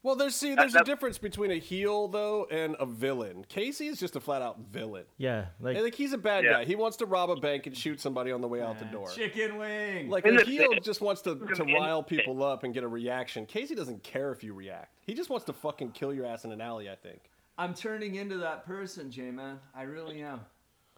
Well, 0.03 0.15
there's 0.15 0.35
see, 0.35 0.53
there's 0.53 0.75
a 0.75 0.83
difference 0.83 1.17
between 1.17 1.49
a 1.49 1.57
heel 1.57 2.07
though 2.07 2.45
and 2.51 2.75
a 2.79 2.85
villain. 2.85 3.43
Casey 3.49 3.87
is 3.87 3.99
just 3.99 4.15
a 4.15 4.19
flat 4.19 4.43
out 4.43 4.59
villain. 4.71 5.05
Yeah, 5.17 5.45
like 5.59 5.77
And, 5.77 5.83
like 5.83 5.95
he's 5.95 6.13
a 6.13 6.17
bad 6.19 6.43
Yeah. 6.43 6.51
guy. 6.51 6.65
He 6.65 6.75
wants 6.75 6.97
to 6.97 7.07
rob 7.07 7.31
a 7.31 7.35
bank 7.37 7.65
and 7.65 7.75
shoot 7.75 7.99
somebody 7.99 8.31
on 8.31 8.39
the 8.39 8.47
way 8.47 8.61
out 8.61 8.77
the 8.77 8.85
door. 8.85 9.09
Chicken 9.09 9.57
wing. 9.57 10.09
Like 10.11 10.25
In 10.27 10.35
a 10.35 10.43
the- 10.43 10.45
heel 10.45 10.69
just 10.83 11.01
wants 11.01 11.21
to, 11.23 11.35
to 11.55 11.63
rile 11.63 12.03
people 12.03 12.43
up 12.43 12.63
and 12.63 12.71
get 12.71 12.83
a 12.83 12.87
reaction. 12.87 13.47
Casey 13.47 13.73
doesn't 13.73 14.03
care 14.03 14.31
if 14.31 14.43
you 14.43 14.53
react. 14.53 14.93
He 15.07 15.15
just 15.15 15.31
wants 15.31 15.45
to 15.47 15.53
fucking 15.53 15.91
kill 15.93 16.13
your 16.13 16.27
ass 16.27 16.45
in 16.45 16.51
an 16.51 16.61
alley. 16.61 16.87
I 16.87 16.95
think. 16.95 17.21
I'm 17.57 17.73
turning 17.73 18.13
into 18.15 18.37
that 18.37 18.63
person, 18.67 19.09
J-Man. 19.09 19.59
I 19.73 19.83
really 19.83 20.21
am. 20.21 20.41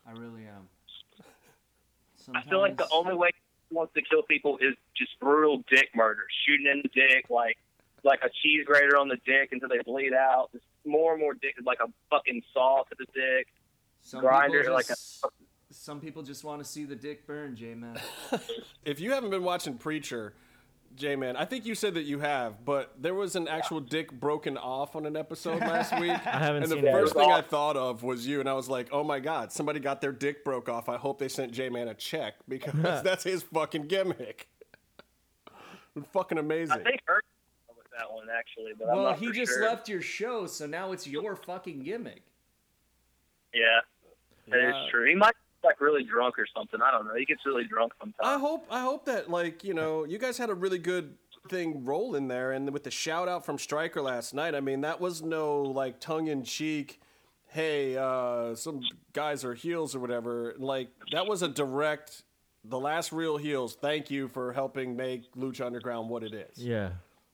I 0.05 0.11
really 0.19 0.43
am. 0.47 0.67
I 2.35 2.41
feel 2.41 2.59
like 2.59 2.75
the 2.75 2.87
only 2.91 3.13
way 3.15 3.29
he 3.33 3.36
wants 3.71 3.93
to 3.93 4.01
kill 4.01 4.23
people 4.23 4.57
is 4.57 4.75
just 4.95 5.11
brutal 5.19 5.63
dick 5.69 5.89
murder, 5.95 6.23
shooting 6.45 6.67
in 6.71 6.81
the 6.83 6.89
dick 6.89 7.25
like 7.29 7.57
like 8.03 8.19
a 8.23 8.29
cheese 8.41 8.63
grater 8.65 8.97
on 8.97 9.07
the 9.07 9.17
dick 9.25 9.49
until 9.51 9.69
they 9.69 9.79
bleed 9.85 10.13
out. 10.13 10.49
Just 10.53 10.63
more 10.85 11.13
and 11.13 11.21
more 11.21 11.33
dick, 11.33 11.55
like 11.65 11.79
a 11.83 11.87
fucking 12.09 12.41
saw 12.53 12.83
to 12.83 12.95
the 12.97 13.05
dick. 13.13 13.47
some 14.01 14.21
grinder, 14.21 14.59
people 14.61 14.73
like 14.75 14.89
a- 14.89 14.95
some 15.69 15.99
people 15.99 16.23
just 16.23 16.43
want 16.45 16.59
to 16.63 16.65
see 16.65 16.85
the 16.85 16.95
dick 16.95 17.27
burn, 17.27 17.55
J-Man. 17.55 17.99
If 18.85 19.01
you 19.01 19.11
haven't 19.11 19.31
been 19.31 19.43
watching 19.43 19.77
Preacher, 19.77 20.33
J 20.97 21.15
Man, 21.15 21.35
I 21.37 21.45
think 21.45 21.65
you 21.65 21.75
said 21.75 21.93
that 21.93 22.03
you 22.03 22.19
have, 22.19 22.65
but 22.65 22.93
there 22.99 23.13
was 23.13 23.35
an 23.35 23.47
actual 23.47 23.79
dick 23.79 24.11
broken 24.11 24.57
off 24.57 24.95
on 24.95 25.05
an 25.05 25.15
episode 25.15 25.59
last 25.61 25.91
week. 25.99 26.09
I 26.11 26.15
haven't 26.17 26.63
and 26.63 26.71
the 26.71 26.75
seen 26.75 26.85
it. 26.87 26.91
first 26.91 26.93
Yeah, 26.93 26.99
it 26.99 27.01
was 27.03 27.13
thing 27.13 27.31
I 27.31 27.41
thought 27.41 27.77
of 27.77 28.03
was 28.03 28.27
you, 28.27 28.39
and 28.39 28.49
I 28.49 28.53
was 28.53 28.67
like, 28.67 28.89
"Oh 28.91 29.03
my 29.03 29.19
god, 29.19 29.51
somebody 29.51 29.79
got 29.79 30.01
their 30.01 30.11
dick 30.11 30.43
broke 30.43 30.67
off." 30.67 30.89
I 30.89 30.97
hope 30.97 31.19
they 31.19 31.27
sent 31.29 31.51
J 31.53 31.69
Man 31.69 31.87
a 31.87 31.93
check 31.93 32.33
because 32.47 32.73
that's 33.03 33.23
his 33.23 33.43
fucking 33.43 33.83
gimmick. 33.87 34.47
fucking 36.11 36.37
amazing. 36.37 36.79
I 36.79 36.83
think 36.83 37.01
Earth 37.07 37.23
with 37.75 37.87
that 37.97 38.11
one 38.11 38.27
actually, 38.35 38.73
but 38.77 38.89
I'm 38.89 38.95
well, 38.97 39.05
not 39.11 39.19
he 39.19 39.31
just 39.31 39.51
sure. 39.53 39.63
left 39.63 39.87
your 39.87 40.01
show, 40.01 40.47
so 40.47 40.65
now 40.65 40.91
it's 40.91 41.07
your 41.07 41.35
fucking 41.35 41.83
gimmick. 41.83 42.23
Yeah, 43.53 43.79
that 44.49 44.59
is 44.59 44.75
Yeah. 44.75 44.89
true. 44.91 45.07
He 45.09 45.15
might 45.15 45.33
be 45.33 45.46
like 45.67 45.79
really 45.81 46.03
drunk 46.03 46.39
or 46.39 46.47
something. 46.55 46.79
I 46.81 46.91
don't 46.91 47.05
know. 47.05 47.15
He 47.15 47.25
gets 47.25 47.41
really 47.45 47.63
drunk 47.65 47.93
sometimes. 47.99 48.15
I 48.19 48.33
sometimes. 48.33 48.41
hope 48.49 48.67
I 48.71 48.81
hope 48.81 49.05
that 49.05 49.29
like 49.29 49.63
you 49.63 49.73
know 49.73 50.05
you 50.05 50.17
guys 50.17 50.37
had 50.37 50.49
a 50.49 50.55
really 50.55 50.79
good 50.79 51.15
thing 51.49 51.85
rolling 51.85 52.27
there, 52.27 52.51
and 52.51 52.71
with 52.71 52.83
the 52.83 52.91
shout 52.91 53.27
out 53.27 53.45
from 53.45 53.57
Striker 53.57 54.01
last 54.01 54.33
night, 54.33 54.55
I 54.55 54.59
mean 54.61 54.81
that 54.81 54.99
was 54.99 55.21
no 55.21 55.61
like 55.61 55.99
tongue 55.99 56.27
in 56.27 56.43
cheek. 56.43 56.99
Hey, 57.49 57.95
uh, 57.97 58.55
some 58.55 58.81
guys 59.13 59.45
are 59.45 59.53
heels 59.53 59.95
or 59.95 59.99
whatever. 59.99 60.53
Like 60.57 60.89
that 61.11 61.27
was 61.27 61.41
a 61.41 61.47
direct. 61.47 62.23
The 62.65 62.79
last 62.79 63.13
real 63.13 63.37
heels. 63.37 63.77
Thank 63.79 64.11
you 64.11 64.27
for 64.27 64.51
helping 64.51 64.97
make 64.97 65.31
Lucha 65.35 65.65
Underground 65.65 66.09
what 66.09 66.23
it 66.23 66.33
is. 66.33 66.57
yeah. 66.57 66.89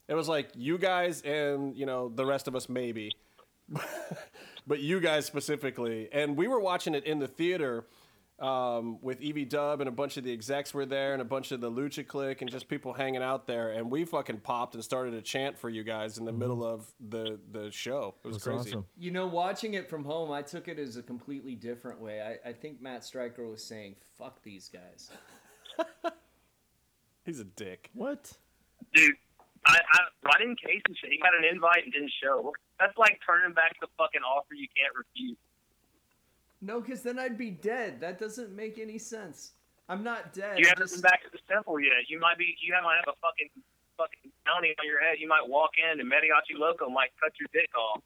It 0.08 0.14
was 0.16 0.28
like 0.28 0.50
you 0.54 0.78
guys 0.78 1.22
and 1.22 1.76
you 1.76 1.86
know 1.88 2.10
the 2.10 2.26
rest 2.26 2.48
of 2.48 2.56
us 2.56 2.70
maybe, 2.70 3.16
but 4.68 4.80
you 4.80 5.00
guys 5.00 5.26
specifically. 5.26 6.10
And 6.12 6.36
we 6.38 6.48
were 6.48 6.60
watching 6.60 6.94
it 6.94 7.06
in 7.06 7.20
the 7.20 7.28
theater, 7.28 7.86
um, 8.44 8.98
with 9.02 9.22
Evie 9.22 9.46
Dub 9.46 9.80
and 9.80 9.88
a 9.88 9.92
bunch 9.92 10.18
of 10.18 10.26
the 10.26 10.34
execs 10.34 10.74
were 10.74 10.86
there 10.86 11.14
and 11.14 11.22
a 11.22 11.26
bunch 11.26 11.54
of 11.54 11.62
the 11.62 11.72
Lucha 11.72 12.06
clique 12.06 12.42
and 12.42 12.52
just 12.52 12.68
people 12.68 12.92
hanging 12.92 13.24
out 13.24 13.48
there. 13.48 13.70
And 13.70 13.90
we 13.90 14.04
fucking 14.04 14.40
popped 14.40 14.76
and 14.76 14.84
started 14.84 15.14
a 15.14 15.22
chant 15.22 15.58
for 15.58 15.70
you 15.70 15.84
guys 15.84 16.18
in 16.18 16.26
the 16.26 16.34
middle 16.34 16.62
of 16.64 16.86
the, 17.00 17.40
the 17.52 17.72
show. 17.72 18.16
It 18.22 18.28
was 18.28 18.36
That's 18.36 18.44
crazy. 18.44 18.70
awesome. 18.72 18.86
You 18.98 19.12
know, 19.12 19.28
watching 19.28 19.76
it 19.76 19.90
from 19.90 20.04
home, 20.04 20.30
I 20.30 20.42
took 20.42 20.68
it 20.68 20.78
as 20.78 20.98
a 20.98 21.02
completely 21.02 21.56
different 21.56 22.02
way. 22.02 22.22
I, 22.22 22.50
I 22.50 22.52
think 22.52 22.82
Matt 22.82 23.06
Striker 23.06 23.48
was 23.48 23.64
saying, 23.64 23.96
fuck 24.18 24.44
these 24.44 24.70
guys. 24.70 25.10
He's 27.26 27.40
a 27.40 27.46
dick. 27.46 27.92
What? 27.94 28.30
Dude, 28.94 29.16
I, 29.66 29.80
I 29.80 30.00
Ryan 30.26 30.58
Casey 30.58 30.82
said 31.00 31.10
he 31.10 31.18
got 31.20 31.34
an 31.34 31.46
invite 31.50 31.86
and 31.86 31.94
didn't 31.94 32.12
show. 32.22 32.52
That's 32.78 32.98
like 32.98 33.20
turning 33.26 33.54
back 33.54 33.80
the 33.80 33.88
fucking 33.98 34.22
offer 34.22 34.54
you 34.54 34.68
can't 34.76 34.94
refuse. 34.94 35.38
No, 36.64 36.80
because 36.80 37.02
then 37.02 37.20
I'd 37.20 37.38
be 37.38 37.52
dead. 37.52 38.00
That 38.00 38.20
doesn't 38.20 38.56
make 38.56 38.80
any 38.80 38.98
sense. 38.98 39.52
I'm 39.90 40.02
not 40.02 40.34
dead. 40.34 40.58
You 40.58 40.66
I 40.66 40.70
haven't 40.70 40.84
just- 40.88 40.94
been 40.96 41.02
back 41.02 41.22
to 41.24 41.30
the 41.30 41.40
temple 41.54 41.78
yet. 41.80 42.08
You 42.08 42.20
might 42.20 42.38
be. 42.38 42.56
You 42.62 42.72
might 42.82 42.96
have 43.06 43.14
a 43.14 43.18
fucking 43.20 43.50
fucking 43.98 44.32
bounty 44.46 44.70
on 44.80 44.88
your 44.88 45.02
head. 45.02 45.18
You 45.20 45.28
might 45.28 45.48
walk 45.48 45.72
in 45.78 46.00
and 46.00 46.10
Mariachi 46.10 46.58
Loco 46.58 46.90
might 46.90 47.10
cut 47.22 47.34
your 47.40 47.50
dick 47.54 47.70
off. 47.78 48.02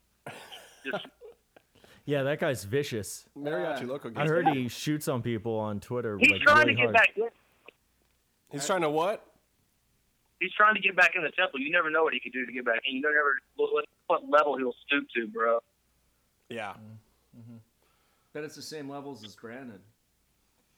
Just 0.84 1.06
Yeah, 2.04 2.22
that 2.24 2.40
guy's 2.40 2.64
vicious. 2.64 3.26
Mariachi 3.36 3.86
Loco. 3.86 4.08
I 4.08 4.12
Gets 4.12 4.30
heard 4.30 4.48
he 4.48 4.68
shoots 4.68 5.08
on 5.08 5.22
people 5.22 5.56
on 5.56 5.78
Twitter. 5.78 6.18
he's 6.18 6.30
like, 6.32 6.40
trying 6.40 6.66
really 6.66 6.70
to 6.72 6.76
get 6.76 6.82
hard. 6.84 6.94
back 6.94 7.10
in. 7.16 7.28
He's 8.50 8.66
trying 8.66 8.80
to 8.80 8.90
what? 8.90 9.24
He's 10.40 10.52
trying 10.54 10.74
to 10.74 10.80
get 10.80 10.96
back 10.96 11.12
in 11.14 11.22
the 11.22 11.30
temple. 11.30 11.60
You 11.60 11.70
never 11.70 11.90
know 11.90 12.02
what 12.04 12.14
he 12.14 12.20
can 12.20 12.32
do 12.32 12.46
to 12.46 12.52
get 12.52 12.64
back 12.64 12.80
in. 12.88 12.96
You 12.96 13.02
never 13.02 13.34
know 13.58 13.82
what 14.06 14.28
level 14.28 14.56
he'll 14.56 14.74
stoop 14.86 15.06
to, 15.16 15.26
bro. 15.26 15.60
Yeah. 16.48 16.72
Mm-hmm. 17.38 17.56
Bet 18.32 18.44
it's 18.44 18.56
the 18.56 18.62
same 18.62 18.88
levels 18.88 19.24
as 19.24 19.34
Brandon. 19.34 19.80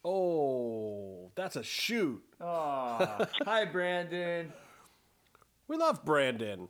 Oh, 0.04 1.30
that's 1.34 1.56
a 1.56 1.62
shoot. 1.62 2.22
Oh, 2.40 3.26
hi, 3.44 3.64
Brandon. 3.64 4.52
We 5.68 5.76
love 5.76 6.04
Brandon. 6.04 6.68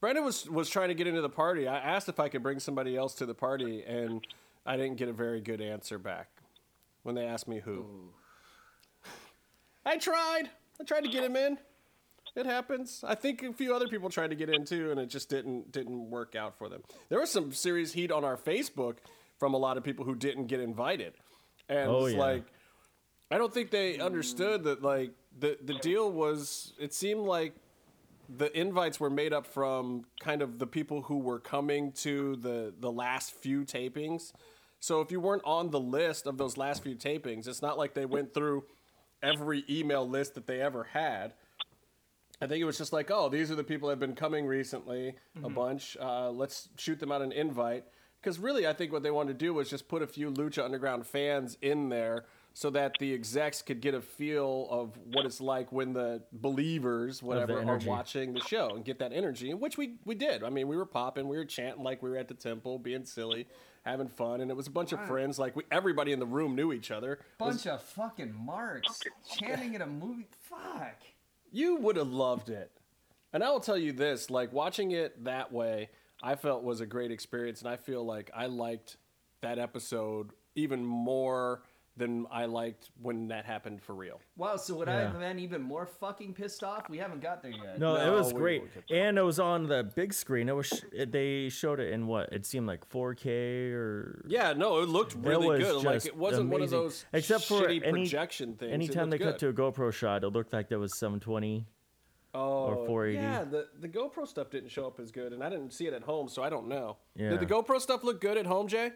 Brandon 0.00 0.24
was 0.24 0.48
was 0.48 0.70
trying 0.70 0.88
to 0.88 0.94
get 0.94 1.06
into 1.06 1.20
the 1.20 1.28
party. 1.28 1.68
I 1.68 1.78
asked 1.78 2.08
if 2.08 2.20
I 2.20 2.28
could 2.28 2.42
bring 2.42 2.60
somebody 2.60 2.96
else 2.96 3.14
to 3.16 3.26
the 3.26 3.34
party, 3.34 3.82
and 3.82 4.26
I 4.64 4.76
didn't 4.76 4.96
get 4.96 5.08
a 5.08 5.12
very 5.12 5.40
good 5.40 5.60
answer 5.60 5.98
back 5.98 6.28
when 7.02 7.14
they 7.14 7.26
asked 7.26 7.48
me 7.48 7.60
who. 7.60 7.86
I 9.84 9.96
tried. 9.96 10.50
I 10.80 10.84
tried 10.84 11.04
to 11.04 11.08
get 11.08 11.24
him 11.24 11.36
in. 11.36 11.58
It 12.34 12.44
happens. 12.44 13.02
I 13.06 13.14
think 13.14 13.42
a 13.42 13.52
few 13.52 13.74
other 13.74 13.88
people 13.88 14.10
tried 14.10 14.30
to 14.30 14.36
get 14.36 14.50
in 14.50 14.64
too, 14.64 14.90
and 14.90 15.00
it 15.00 15.06
just 15.06 15.28
didn't 15.28 15.72
didn't 15.72 16.10
work 16.10 16.34
out 16.34 16.58
for 16.58 16.68
them. 16.68 16.82
There 17.08 17.20
was 17.20 17.30
some 17.30 17.52
serious 17.52 17.92
heat 17.92 18.10
on 18.10 18.24
our 18.24 18.36
Facebook 18.36 18.96
from 19.38 19.54
a 19.54 19.58
lot 19.58 19.76
of 19.76 19.84
people 19.84 20.04
who 20.04 20.14
didn't 20.14 20.46
get 20.46 20.60
invited, 20.60 21.14
and 21.68 21.90
Oh, 21.90 22.06
it's 22.06 22.14
yeah. 22.14 22.20
like 22.20 22.44
I 23.30 23.38
don't 23.38 23.52
think 23.52 23.70
they 23.70 23.98
understood 23.98 24.64
that 24.64 24.82
like 24.82 25.12
the 25.38 25.58
the 25.62 25.74
deal 25.74 26.10
was. 26.12 26.72
It 26.78 26.94
seemed 26.94 27.20
like 27.26 27.54
the 28.28 28.56
invites 28.58 28.98
were 28.98 29.10
made 29.10 29.32
up 29.32 29.46
from 29.46 30.04
kind 30.20 30.42
of 30.42 30.58
the 30.58 30.66
people 30.66 31.02
who 31.02 31.18
were 31.18 31.38
coming 31.40 31.92
to 31.92 32.36
the 32.36 32.72
the 32.78 32.90
last 32.90 33.32
few 33.34 33.64
tapings. 33.64 34.32
So 34.80 35.00
if 35.00 35.10
you 35.10 35.20
weren't 35.20 35.42
on 35.44 35.70
the 35.70 35.80
list 35.80 36.26
of 36.26 36.36
those 36.38 36.56
last 36.56 36.82
few 36.82 36.94
tapings, 36.94 37.48
it's 37.48 37.62
not 37.62 37.78
like 37.78 37.94
they 37.94 38.04
went 38.06 38.34
through 38.34 38.64
every 39.22 39.64
email 39.70 40.08
list 40.08 40.34
that 40.34 40.46
they 40.46 40.60
ever 40.60 40.84
had. 40.84 41.32
I 42.40 42.46
think 42.46 42.60
it 42.60 42.64
was 42.66 42.76
just 42.76 42.92
like, 42.92 43.10
oh, 43.10 43.30
these 43.30 43.50
are 43.50 43.54
the 43.54 43.64
people 43.64 43.88
that 43.88 43.92
have 43.92 43.98
been 44.00 44.14
coming 44.14 44.44
recently, 44.46 45.14
a 45.42 45.48
bunch. 45.48 45.96
Uh, 45.98 46.30
let's 46.30 46.68
shoot 46.76 47.00
them 47.00 47.10
out 47.10 47.22
an 47.22 47.32
invite. 47.32 47.84
Because 48.26 48.40
really, 48.40 48.66
I 48.66 48.72
think 48.72 48.90
what 48.90 49.04
they 49.04 49.12
wanted 49.12 49.38
to 49.38 49.44
do 49.46 49.54
was 49.54 49.70
just 49.70 49.86
put 49.86 50.02
a 50.02 50.06
few 50.08 50.32
Lucha 50.32 50.64
Underground 50.64 51.06
fans 51.06 51.56
in 51.62 51.90
there 51.90 52.24
so 52.54 52.70
that 52.70 52.96
the 52.98 53.14
execs 53.14 53.62
could 53.62 53.80
get 53.80 53.94
a 53.94 54.00
feel 54.00 54.66
of 54.68 54.98
what 55.12 55.24
it's 55.24 55.40
like 55.40 55.70
when 55.70 55.92
the 55.92 56.20
believers, 56.32 57.22
whatever, 57.22 57.52
are 57.70 57.78
watching 57.88 58.32
the 58.34 58.40
show 58.40 58.70
and 58.70 58.84
get 58.84 58.98
that 58.98 59.12
energy, 59.12 59.54
which 59.54 59.78
we, 59.78 59.98
we 60.04 60.16
did. 60.16 60.42
I 60.42 60.50
mean, 60.50 60.66
we 60.66 60.76
were 60.76 60.86
popping, 60.86 61.28
we 61.28 61.36
were 61.36 61.44
chanting 61.44 61.84
like 61.84 62.02
we 62.02 62.10
were 62.10 62.16
at 62.16 62.26
the 62.26 62.34
temple, 62.34 62.80
being 62.80 63.04
silly, 63.04 63.46
having 63.84 64.08
fun, 64.08 64.40
and 64.40 64.50
it 64.50 64.56
was 64.56 64.66
a 64.66 64.70
bunch 64.72 64.90
of 64.92 65.06
friends. 65.06 65.38
Like, 65.38 65.54
we, 65.54 65.62
everybody 65.70 66.10
in 66.10 66.18
the 66.18 66.26
room 66.26 66.56
knew 66.56 66.72
each 66.72 66.90
other. 66.90 67.12
It 67.12 67.20
was- 67.38 67.62
Bunch 67.62 67.66
of 67.68 67.80
fucking 67.80 68.34
marks 68.36 69.02
chanting 69.38 69.76
at 69.76 69.82
a 69.82 69.86
movie. 69.86 70.26
Fuck. 70.40 71.00
You 71.52 71.76
would 71.76 71.94
have 71.94 72.08
loved 72.10 72.48
it. 72.48 72.72
And 73.32 73.44
I 73.44 73.50
will 73.50 73.60
tell 73.60 73.78
you 73.78 73.92
this, 73.92 74.30
like 74.30 74.52
watching 74.52 74.90
it 74.90 75.22
that 75.22 75.52
way, 75.52 75.90
I 76.26 76.34
felt 76.34 76.64
was 76.64 76.80
a 76.80 76.86
great 76.86 77.12
experience 77.12 77.60
and 77.60 77.70
I 77.70 77.76
feel 77.76 78.04
like 78.04 78.30
I 78.34 78.46
liked 78.46 78.96
that 79.42 79.60
episode 79.60 80.30
even 80.56 80.84
more 80.84 81.62
than 81.96 82.26
I 82.30 82.44
liked 82.46 82.90
when 83.00 83.28
that 83.28 83.46
happened 83.46 83.80
for 83.80 83.94
real. 83.94 84.20
Wow, 84.36 84.56
so 84.56 84.74
would 84.74 84.88
I 84.88 85.00
have 85.00 85.18
been 85.18 85.38
even 85.38 85.62
more 85.62 85.86
fucking 85.86 86.34
pissed 86.34 86.62
off? 86.62 86.90
We 86.90 86.98
haven't 86.98 87.22
got 87.22 87.42
there 87.42 87.52
yet. 87.52 87.78
No, 87.78 87.94
it 87.96 88.10
was 88.14 88.32
great, 88.34 88.64
and 88.90 89.16
it 89.16 89.22
was 89.22 89.38
on 89.40 89.66
the 89.66 89.82
big 89.94 90.12
screen. 90.12 90.48
It 90.50 90.56
was 90.56 90.66
sh- 90.66 90.84
it, 90.92 91.10
they 91.12 91.48
showed 91.48 91.80
it 91.80 91.92
in 91.92 92.06
what 92.06 92.30
it 92.32 92.44
seemed 92.44 92.66
like 92.66 92.86
4K 92.90 93.72
or 93.72 94.24
Yeah, 94.28 94.52
no, 94.52 94.82
it 94.82 94.88
looked 94.90 95.14
really 95.14 95.48
was 95.48 95.60
good. 95.60 95.84
Like 95.84 96.04
it 96.06 96.16
wasn't 96.16 96.50
one 96.50 96.60
of 96.60 96.68
amazing. 96.72 96.78
those 96.80 97.04
Except 97.14 97.44
for 97.44 97.62
shitty 97.62 97.86
any- 97.86 98.02
projection 98.02 98.56
things. 98.56 98.72
Anytime 98.72 99.08
they 99.08 99.16
looked 99.16 99.30
cut 99.32 99.38
to 99.38 99.48
a 99.48 99.52
GoPro 99.54 99.90
shot, 99.92 100.22
it 100.22 100.28
looked 100.28 100.52
like 100.52 100.68
there 100.68 100.78
was 100.80 100.98
720. 100.98 101.66
Oh, 102.36 102.84
480. 102.86 103.18
Yeah, 103.22 103.44
the, 103.44 103.68
the 103.80 103.88
GoPro 103.88 104.26
stuff 104.26 104.50
didn't 104.50 104.68
show 104.70 104.86
up 104.86 105.00
as 105.00 105.10
good, 105.10 105.32
and 105.32 105.42
I 105.42 105.48
didn't 105.48 105.72
see 105.72 105.86
it 105.86 105.94
at 105.94 106.02
home, 106.02 106.28
so 106.28 106.42
I 106.42 106.50
don't 106.50 106.68
know. 106.68 106.96
Yeah. 107.16 107.30
Did 107.30 107.40
the 107.40 107.46
GoPro 107.46 107.80
stuff 107.80 108.04
look 108.04 108.20
good 108.20 108.36
at 108.36 108.46
home, 108.46 108.68
Jay? 108.68 108.92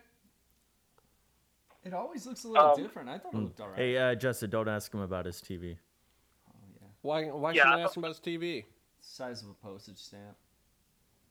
It 1.84 1.94
always 1.94 2.26
looks 2.26 2.44
a 2.44 2.48
little 2.48 2.68
Um, 2.72 2.76
different. 2.76 3.08
I 3.08 3.18
thought 3.18 3.34
it 3.34 3.38
looked 3.38 3.60
alright. 3.60 3.78
Hey, 3.78 3.96
uh, 3.96 4.14
Justin, 4.14 4.50
don't 4.50 4.68
ask 4.68 4.92
him 4.92 5.00
about 5.00 5.24
his 5.26 5.40
TV. 5.40 5.76
Oh, 6.48 6.52
yeah. 6.80 6.86
Why? 7.02 7.24
Why 7.30 7.52
Yeah, 7.52 7.62
should 7.62 7.68
I 7.72 7.78
I 7.78 7.80
ask 7.82 7.96
him 7.96 8.04
about 8.04 8.16
his 8.16 8.20
TV? 8.20 8.64
Size 9.00 9.42
of 9.42 9.48
a 9.48 9.54
postage 9.54 9.96
stamp. 9.96 10.36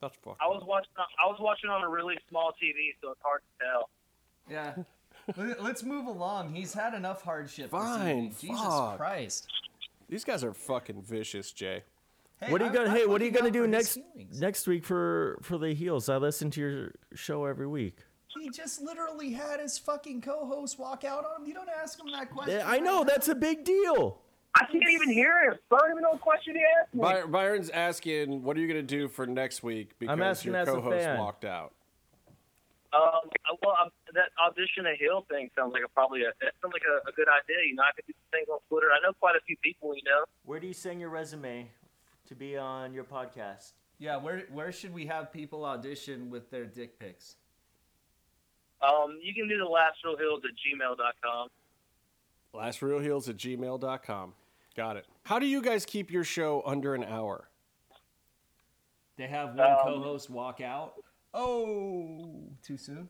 That's 0.01 0.15
fucked 0.15 0.41
I 0.41 0.45
up. 0.47 0.53
was 0.55 0.63
watching. 0.65 0.89
I 0.97 1.27
was 1.27 1.37
watching 1.39 1.69
on 1.69 1.83
a 1.83 1.89
really 1.89 2.17
small 2.29 2.51
TV, 2.61 2.95
so 3.01 3.11
it's 3.11 3.21
hard 3.21 3.41
to 3.59 3.65
tell. 3.65 3.89
Yeah. 4.49 4.83
Let- 5.37 5.61
Let's 5.61 5.83
move 5.83 6.07
along. 6.07 6.53
He's 6.55 6.73
had 6.73 6.95
enough 6.95 7.21
hardship. 7.21 7.69
Fine. 7.69 8.33
Jesus 8.39 8.59
fuck. 8.59 8.97
Christ. 8.97 9.47
These 10.07 10.23
guys 10.23 10.43
are 10.43 10.53
fucking 10.53 11.03
vicious, 11.03 11.51
Jay. 11.51 11.83
Hey, 12.41 12.51
what 12.51 12.61
are 12.61 12.65
you 12.65 12.71
I- 12.71 12.73
gonna? 12.73 12.89
I'm 12.89 12.95
Hey, 12.95 13.05
what 13.05 13.21
are 13.21 13.25
you 13.25 13.31
gonna 13.31 13.51
do 13.51 13.67
next 13.67 13.97
next 14.39 14.67
week 14.67 14.85
for 14.85 15.39
for 15.41 15.57
the 15.57 15.73
heels? 15.73 16.07
I 16.09 16.17
listen 16.17 16.49
to 16.51 16.61
your 16.61 16.91
show 17.13 17.45
every 17.45 17.67
week. 17.67 17.97
He 18.39 18.49
just 18.49 18.81
literally 18.81 19.31
had 19.31 19.59
his 19.59 19.77
fucking 19.77 20.21
co-host 20.21 20.79
walk 20.79 21.03
out 21.03 21.25
on 21.25 21.41
him. 21.41 21.47
You 21.47 21.53
don't 21.53 21.69
ask 21.69 21.99
him 21.99 22.11
that 22.13 22.29
question. 22.31 22.61
I 22.65 22.79
know 22.79 23.03
that's 23.03 23.27
a 23.27 23.35
big 23.35 23.65
deal. 23.65 24.21
I 24.55 24.65
can't 24.65 24.83
even 24.89 25.09
hear 25.09 25.37
him. 25.43 25.55
I 25.71 25.77
don't 25.77 25.91
even 25.91 26.03
know 26.03 26.11
what 26.11 26.21
question 26.21 26.55
he 26.55 26.61
asked 26.81 26.93
me. 26.93 27.01
By- 27.01 27.23
Byron's 27.25 27.69
asking, 27.69 28.43
"What 28.43 28.55
are 28.55 28.61
you 28.61 28.67
going 28.67 28.79
to 28.85 28.95
do 28.97 29.07
for 29.07 29.27
next 29.27 29.61
week?" 29.61 29.97
Because 29.99 30.19
asking 30.19 30.53
your 30.53 30.61
as 30.61 30.69
a 30.69 30.71
co-host 30.73 30.97
fan. 30.97 31.17
walked 31.19 31.43
out. 31.45 31.73
Um, 32.91 33.29
well, 33.61 33.75
um, 33.81 33.89
that 34.13 34.29
audition 34.43 34.87
a 34.87 34.95
heel 34.95 35.23
thing 35.29 35.49
sounds 35.55 35.73
like 35.73 35.83
a 35.83 35.89
probably 35.89 36.21
a 36.21 36.31
that 36.41 36.53
sounds 36.61 36.73
like 36.73 36.81
a, 36.89 37.09
a 37.09 37.11
good 37.11 37.27
idea. 37.27 37.57
You 37.67 37.75
know, 37.75 37.83
I 37.83 37.91
could 37.95 38.05
do 38.07 38.13
the 38.13 38.37
things 38.37 38.47
on 38.49 38.59
Twitter. 38.69 38.87
I 38.91 38.99
know 39.05 39.13
quite 39.19 39.35
a 39.35 39.41
few 39.45 39.57
people. 39.57 39.93
You 39.95 40.01
know, 40.05 40.23
Where 40.45 40.59
do 40.59 40.65
you 40.67 40.73
send 40.73 40.99
your 40.99 41.09
resume 41.09 41.69
to 42.29 42.35
be 42.35 42.55
on 42.57 42.93
your 42.93 43.03
podcast? 43.03 43.73
Yeah, 43.97 44.17
where 44.17 44.43
where 44.51 44.71
should 44.71 44.93
we 44.93 45.05
have 45.07 45.33
people 45.33 45.65
audition 45.65 46.29
with 46.29 46.49
their 46.49 46.65
dick 46.65 46.97
pics? 46.99 47.35
um, 48.81 49.19
you 49.21 49.33
can 49.33 49.49
do 49.49 49.57
the 49.57 49.65
last 49.65 49.97
real 50.05 50.15
heels 50.17 50.41
at 50.45 50.51
gmail.com. 50.55 51.49
Last 52.53 52.81
real 52.81 52.99
heels 52.99 53.27
at 53.27 53.35
gmail.com. 53.35 54.33
Got 54.77 54.95
it. 54.95 55.05
How 55.23 55.37
do 55.37 55.45
you 55.45 55.61
guys 55.61 55.85
keep 55.85 56.09
your 56.09 56.23
show 56.23 56.63
under 56.65 56.95
an 56.95 57.03
hour? 57.03 57.49
They 59.17 59.27
have 59.27 59.49
one 59.55 59.69
Um, 59.69 59.77
co-host 59.83 60.29
walk 60.29 60.61
out. 60.61 60.93
Oh, 61.33 62.39
too 62.63 62.77
soon. 62.77 63.09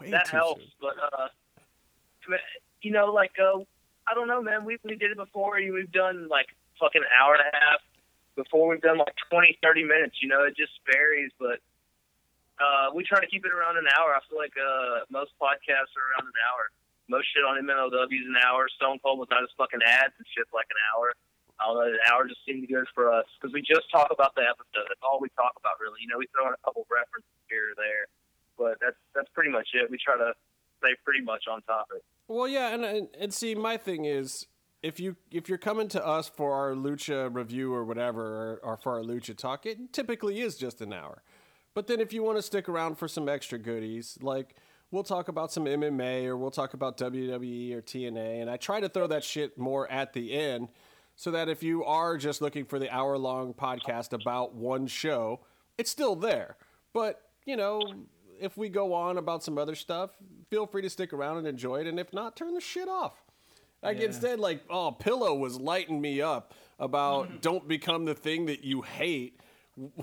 Way 0.00 0.10
that 0.10 0.24
too 0.24 0.36
helps, 0.38 0.62
soon. 0.62 0.70
but 0.80 0.94
uh, 1.20 1.28
you 2.80 2.90
know, 2.92 3.12
like 3.12 3.32
uh, 3.38 3.58
I 4.08 4.14
don't 4.14 4.26
know, 4.26 4.40
man. 4.42 4.64
We 4.64 4.78
we 4.84 4.96
did 4.96 5.10
it 5.10 5.16
before. 5.18 5.56
We've 5.56 5.92
done 5.92 6.28
like 6.28 6.46
fucking 6.80 7.02
an 7.02 7.08
hour 7.22 7.34
and 7.34 7.42
a 7.42 7.56
half. 7.56 7.80
Before 8.36 8.68
we've 8.68 8.84
done 8.84 8.98
like 8.98 9.16
20, 9.32 9.58
30 9.62 9.84
minutes. 9.84 10.16
You 10.20 10.28
know, 10.28 10.44
it 10.44 10.56
just 10.56 10.72
varies, 10.90 11.32
but. 11.38 11.58
Uh, 12.56 12.88
we 12.96 13.04
try 13.04 13.20
to 13.20 13.28
keep 13.28 13.44
it 13.44 13.52
around 13.52 13.76
an 13.76 13.84
hour. 13.84 14.16
I 14.16 14.20
feel 14.32 14.40
like 14.40 14.56
uh, 14.56 15.04
most 15.12 15.28
podcasts 15.36 15.92
are 15.92 16.06
around 16.16 16.24
an 16.24 16.40
hour. 16.40 16.72
Most 17.08 17.28
shit 17.30 17.44
on 17.46 17.60
MLW 17.62 18.10
is 18.10 18.26
an 18.26 18.40
hour. 18.42 18.66
Stone 18.80 18.98
Cold 19.04 19.20
without 19.20 19.44
his 19.44 19.52
fucking 19.54 19.84
ads 19.84 20.16
and 20.18 20.26
shit's 20.34 20.50
like 20.56 20.66
an 20.72 20.80
hour. 20.90 21.14
I 21.60 21.66
don't 21.66 21.76
know. 21.78 21.86
An 21.86 22.02
hour 22.10 22.26
just 22.26 22.42
seemed 22.44 22.66
good 22.68 22.84
for 22.94 23.12
us 23.12 23.24
because 23.38 23.54
we 23.54 23.62
just 23.62 23.88
talk 23.90 24.10
about 24.10 24.34
the 24.34 24.42
episode. 24.42 24.90
That's 24.90 25.00
all 25.02 25.18
we 25.20 25.30
talk 25.38 25.54
about, 25.56 25.78
really. 25.80 26.02
You 26.02 26.08
know, 26.08 26.18
we 26.18 26.26
throw 26.34 26.48
in 26.48 26.54
a 26.54 26.62
couple 26.64 26.84
references 26.90 27.30
here 27.48 27.72
or 27.72 27.76
there, 27.78 28.04
but 28.58 28.76
that's 28.82 28.98
that's 29.14 29.30
pretty 29.32 29.50
much 29.50 29.68
it. 29.72 29.88
We 29.88 29.96
try 29.96 30.18
to 30.18 30.34
stay 30.82 30.98
pretty 31.04 31.22
much 31.24 31.48
on 31.48 31.62
topic. 31.62 32.02
Well, 32.28 32.48
yeah, 32.48 32.74
and, 32.74 32.84
and 32.84 33.08
and 33.18 33.32
see, 33.32 33.54
my 33.54 33.76
thing 33.76 34.04
is, 34.04 34.46
if 34.86 35.00
you 35.00 35.16
if 35.32 35.48
you're 35.48 35.58
coming 35.58 35.88
to 35.88 36.06
us 36.06 36.28
for 36.28 36.54
our 36.54 36.72
lucha 36.72 37.34
review 37.34 37.74
or 37.74 37.84
whatever, 37.84 38.22
or, 38.22 38.60
or 38.62 38.76
for 38.76 38.92
our 38.92 39.02
lucha 39.02 39.36
talk, 39.36 39.66
it 39.66 39.92
typically 39.92 40.40
is 40.40 40.56
just 40.56 40.80
an 40.80 40.92
hour. 40.92 41.22
But 41.74 41.88
then 41.88 42.00
if 42.00 42.12
you 42.12 42.22
want 42.22 42.38
to 42.38 42.42
stick 42.42 42.68
around 42.68 42.96
for 42.96 43.08
some 43.08 43.28
extra 43.28 43.58
goodies, 43.58 44.16
like 44.22 44.54
we'll 44.92 45.02
talk 45.02 45.26
about 45.26 45.52
some 45.52 45.64
MMA 45.64 46.26
or 46.26 46.36
we'll 46.36 46.52
talk 46.52 46.72
about 46.72 46.96
WWE 46.98 47.74
or 47.74 47.82
TNA. 47.82 48.40
And 48.40 48.48
I 48.48 48.56
try 48.56 48.78
to 48.78 48.88
throw 48.88 49.08
that 49.08 49.24
shit 49.24 49.58
more 49.58 49.90
at 49.90 50.12
the 50.12 50.32
end 50.32 50.68
so 51.16 51.32
that 51.32 51.48
if 51.48 51.64
you 51.64 51.84
are 51.84 52.16
just 52.16 52.40
looking 52.40 52.64
for 52.64 52.78
the 52.78 52.88
hour 52.94 53.18
long 53.18 53.54
podcast 53.54 54.12
about 54.12 54.54
one 54.54 54.86
show, 54.86 55.40
it's 55.76 55.90
still 55.90 56.14
there. 56.14 56.56
But, 56.92 57.20
you 57.44 57.56
know, 57.56 57.82
if 58.40 58.56
we 58.56 58.68
go 58.68 58.94
on 58.94 59.18
about 59.18 59.42
some 59.42 59.58
other 59.58 59.74
stuff, 59.74 60.10
feel 60.48 60.66
free 60.66 60.82
to 60.82 60.90
stick 60.90 61.12
around 61.12 61.38
and 61.38 61.46
enjoy 61.46 61.80
it. 61.80 61.88
And 61.88 61.98
if 61.98 62.12
not, 62.12 62.36
turn 62.36 62.54
the 62.54 62.60
shit 62.60 62.88
off. 62.88 63.25
Like 63.86 63.98
Yeah. 63.98 64.06
instead, 64.06 64.38
like, 64.40 64.62
oh, 64.68 64.92
Pillow 64.92 65.34
was 65.34 65.58
lighting 65.60 66.00
me 66.00 66.20
up 66.20 66.54
about 66.78 67.40
don't 67.42 67.66
become 67.66 68.04
the 68.04 68.14
thing 68.14 68.46
that 68.46 68.64
you 68.64 68.82
hate, 68.82 69.40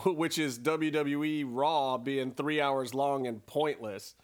which 0.05 0.37
is 0.39 0.57
WWE 0.59 1.45
Raw 1.47 1.97
being 1.97 2.31
three 2.31 2.59
hours 2.61 2.93
long 2.93 3.27
and 3.27 3.45
pointless. 3.45 4.15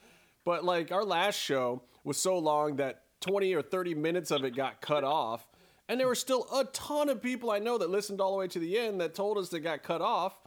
But 0.45 0.63
like 0.63 0.91
our 0.91 1.03
last 1.05 1.39
show 1.39 1.83
was 2.03 2.17
so 2.17 2.37
long 2.37 2.77
that 2.77 3.03
20 3.21 3.53
or 3.53 3.61
30 3.61 3.95
minutes 3.95 4.31
of 4.31 4.43
it 4.43 4.55
got 4.55 4.81
cut 4.81 5.03
off. 5.03 5.47
And 5.89 5.99
there 5.99 6.07
were 6.07 6.15
still 6.15 6.45
a 6.53 6.65
ton 6.65 7.09
of 7.09 7.21
people 7.21 7.49
I 7.51 7.59
know 7.59 7.77
that 7.79 7.89
listened 7.89 8.21
all 8.21 8.31
the 8.31 8.37
way 8.37 8.47
to 8.47 8.59
the 8.59 8.77
end 8.77 9.01
that 9.01 9.15
told 9.15 9.37
us 9.37 9.51
it 9.53 9.61
got 9.61 9.83
cut 9.83 10.01
off 10.01 10.37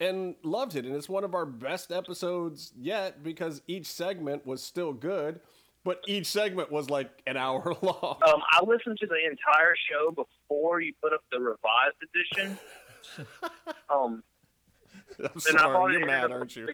and 0.00 0.34
loved 0.42 0.76
it. 0.76 0.84
And 0.86 0.96
it's 0.96 1.08
one 1.08 1.24
of 1.24 1.34
our 1.34 1.44
best 1.46 1.92
episodes 1.92 2.72
yet 2.76 3.22
because 3.22 3.60
each 3.66 3.86
segment 3.86 4.46
was 4.46 4.62
still 4.62 4.92
good, 4.92 5.40
but 5.84 6.00
each 6.06 6.26
segment 6.26 6.70
was 6.70 6.90
like 6.90 7.10
an 7.26 7.36
hour 7.36 7.74
long. 7.82 8.18
Um, 8.26 8.42
I 8.52 8.62
listened 8.64 8.98
to 9.00 9.06
the 9.06 9.16
entire 9.24 9.74
show 9.90 10.10
before 10.10 10.80
you 10.80 10.92
put 11.02 11.12
up 11.12 11.22
the 11.32 11.38
revised 11.40 11.96
edition. 12.02 12.58
um, 13.90 14.22
I'm 15.18 15.40
sorry, 15.40 15.56
thought 15.58 15.86
you're 15.92 16.06
mad, 16.06 16.30
aren't 16.30 16.54
you? 16.56 16.68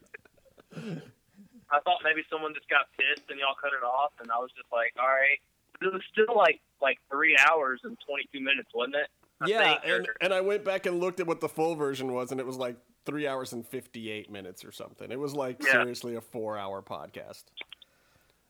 I 0.76 1.80
thought 1.80 1.98
maybe 2.04 2.22
someone 2.30 2.54
just 2.54 2.68
got 2.68 2.86
pissed 2.98 3.28
and 3.30 3.38
y'all 3.40 3.54
cut 3.60 3.72
it 3.72 3.84
off, 3.84 4.12
and 4.20 4.30
I 4.30 4.38
was 4.38 4.50
just 4.56 4.70
like, 4.72 4.92
all 4.98 5.06
right. 5.08 5.38
It 5.82 5.92
was 5.92 6.02
still 6.12 6.36
like 6.36 6.60
like 6.80 6.98
three 7.10 7.36
hours 7.50 7.80
and 7.84 7.96
twenty 8.06 8.28
two 8.32 8.40
minutes, 8.40 8.68
wasn't 8.74 8.94
it? 8.96 9.08
I 9.40 9.46
Yeah, 9.48 9.62
think, 9.64 9.80
and, 9.84 10.08
or- 10.08 10.14
and 10.20 10.32
I 10.34 10.40
went 10.40 10.64
back 10.64 10.86
and 10.86 11.00
looked 11.00 11.18
at 11.20 11.26
what 11.26 11.40
the 11.40 11.48
full 11.48 11.74
version 11.74 12.12
was, 12.12 12.30
and 12.30 12.38
it 12.40 12.46
was 12.46 12.56
like 12.56 12.76
three 13.04 13.26
hours 13.26 13.52
and 13.52 13.66
58 13.66 14.30
minutes 14.30 14.64
or 14.64 14.72
something. 14.72 15.10
It 15.10 15.18
was 15.18 15.34
like 15.34 15.60
Yeah. 15.62 15.72
seriously 15.72 16.14
a 16.14 16.20
four 16.20 16.56
hour 16.56 16.80
podcast. 16.80 17.44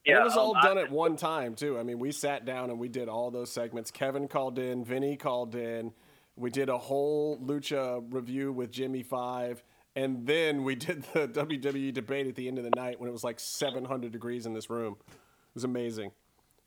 Yeah, 0.05 0.17
and 0.17 0.21
it 0.23 0.25
was 0.25 0.37
all 0.37 0.57
um, 0.57 0.63
done 0.63 0.79
I- 0.79 0.83
at 0.83 0.91
one 0.91 1.17
time 1.17 1.55
too. 1.55 1.79
I 1.79 1.83
mean, 1.83 1.99
we 1.99 2.13
sat 2.13 2.45
down 2.45 2.71
and 2.71 2.79
we 2.79 2.89
did 2.89 3.09
all 3.09 3.31
those 3.31 3.51
segments. 3.51 3.91
Kevin 3.91 4.29
called 4.29 4.59
in, 4.59 4.85
Vinny 4.85 5.17
called 5.17 5.55
in. 5.55 5.93
We 6.37 6.51
did 6.51 6.69
a 6.69 6.79
whole 6.79 7.39
lucha 7.39 8.05
review 8.13 8.53
with 8.53 8.71
Jimmy 8.71 9.03
Five, 9.03 9.63
and 9.95 10.27
then 10.27 10.65
we 10.65 10.75
did 10.87 11.05
the 11.13 11.29
WWE 11.29 11.93
debate 11.93 12.27
at 12.27 12.35
the 12.35 12.49
end 12.49 12.59
of 12.59 12.65
the 12.65 12.73
night 12.77 13.01
when 13.01 13.09
it 13.09 13.13
was 13.13 13.25
like 13.25 13.39
700 13.41 14.13
degrees 14.13 14.47
in 14.47 14.53
this 14.55 14.69
room. 14.69 14.97
It 15.09 15.55
was 15.55 15.65
amazing. 15.65 16.11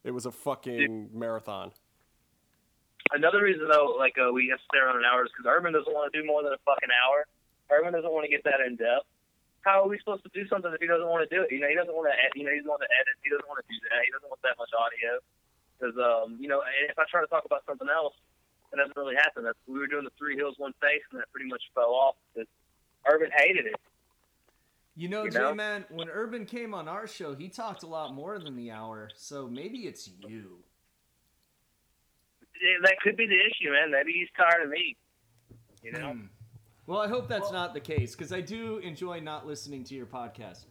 It 0.04 0.12
was 0.12 0.26
a 0.26 0.32
fucking 0.32 1.10
marathon. 1.14 1.72
Another 3.12 3.42
reason 3.44 3.68
though, 3.70 3.96
like 3.98 4.16
uh, 4.18 4.32
we 4.32 4.48
have 4.50 4.60
to 4.60 4.66
stay 4.72 4.80
around 4.80 4.98
an 4.98 5.04
hour 5.04 5.24
is 5.24 5.32
because 5.36 5.50
Urban 5.50 5.74
doesn't 5.74 5.92
want 5.94 6.12
to 6.12 6.22
do 6.22 6.26
more 6.26 6.44
than 6.44 6.54
a 6.54 6.58
fucking 6.66 6.90
hour. 6.92 7.26
Urban 7.72 7.94
doesn't 7.94 8.12
want 8.12 8.26
to 8.26 8.32
get 8.32 8.44
that 8.44 8.60
in 8.66 8.76
depth. 8.76 9.06
How 9.68 9.84
are 9.84 9.90
we 9.92 10.00
supposed 10.00 10.24
to 10.24 10.32
do 10.32 10.48
something 10.48 10.72
if 10.72 10.80
he 10.80 10.88
doesn't 10.88 11.12
want 11.12 11.28
to 11.28 11.32
do 11.34 11.44
it? 11.44 11.52
You 11.52 11.60
know, 11.60 11.68
he 11.68 11.76
doesn't 11.76 11.92
want 11.92 12.08
to. 12.08 12.16
You 12.40 12.48
know, 12.48 12.56
he 12.56 12.64
doesn't 12.64 12.72
want 12.72 12.88
to 12.88 12.92
edit. 12.96 13.20
He 13.20 13.28
doesn't 13.28 13.50
want 13.52 13.60
to 13.60 13.68
do 13.68 13.76
that. 13.92 14.00
He 14.08 14.12
doesn't 14.16 14.32
want 14.32 14.40
that 14.48 14.56
much 14.56 14.72
audio. 14.72 15.20
Because 15.76 15.96
um, 16.00 16.40
you 16.40 16.48
know, 16.48 16.64
if 16.88 16.96
I 16.96 17.04
try 17.12 17.20
to 17.20 17.28
talk 17.28 17.44
about 17.44 17.68
something 17.68 17.92
else, 17.92 18.16
it 18.72 18.80
doesn't 18.80 18.96
really 18.96 19.20
happen. 19.20 19.44
That's, 19.44 19.60
we 19.68 19.76
were 19.76 19.92
doing 19.92 20.08
the 20.08 20.16
three 20.16 20.40
heels, 20.40 20.56
one 20.56 20.72
face, 20.80 21.04
and 21.12 21.20
that 21.20 21.28
pretty 21.36 21.52
much 21.52 21.68
fell 21.76 21.92
off 21.92 22.16
because 22.32 22.48
Urban 23.04 23.28
hated 23.36 23.68
it. 23.68 23.80
You 24.96 25.10
know, 25.10 25.26
You 25.26 25.32
know? 25.32 25.52
J-Man, 25.52 25.86
when 25.92 26.10
Urban 26.10 26.46
came 26.46 26.74
on 26.74 26.88
our 26.88 27.06
show, 27.06 27.36
he 27.36 27.50
talked 27.50 27.84
a 27.84 27.88
lot 27.88 28.16
more 28.16 28.40
than 28.40 28.56
the 28.56 28.72
hour. 28.72 29.12
So 29.16 29.48
maybe 29.48 29.80
it's 29.80 30.10
you. 30.28 30.64
Yeah, 32.56 32.80
That 32.84 33.00
could 33.04 33.16
be 33.16 33.28
the 33.28 33.38
issue, 33.38 33.72
man. 33.72 33.92
Maybe 33.92 34.14
he's 34.14 34.30
tired 34.36 34.64
of 34.64 34.70
me. 34.70 34.96
You 35.84 35.92
know. 35.92 36.14
Hmm. 36.14 36.26
Well, 36.88 37.00
I 37.00 37.08
hope 37.08 37.28
that's 37.28 37.52
not 37.52 37.74
the 37.74 37.80
case 37.82 38.16
because 38.16 38.32
I 38.34 38.42
do 38.42 38.78
enjoy 38.78 39.20
not 39.20 39.46
listening 39.46 39.84
to 39.86 39.94
your 39.96 40.06
podcast. 40.06 40.66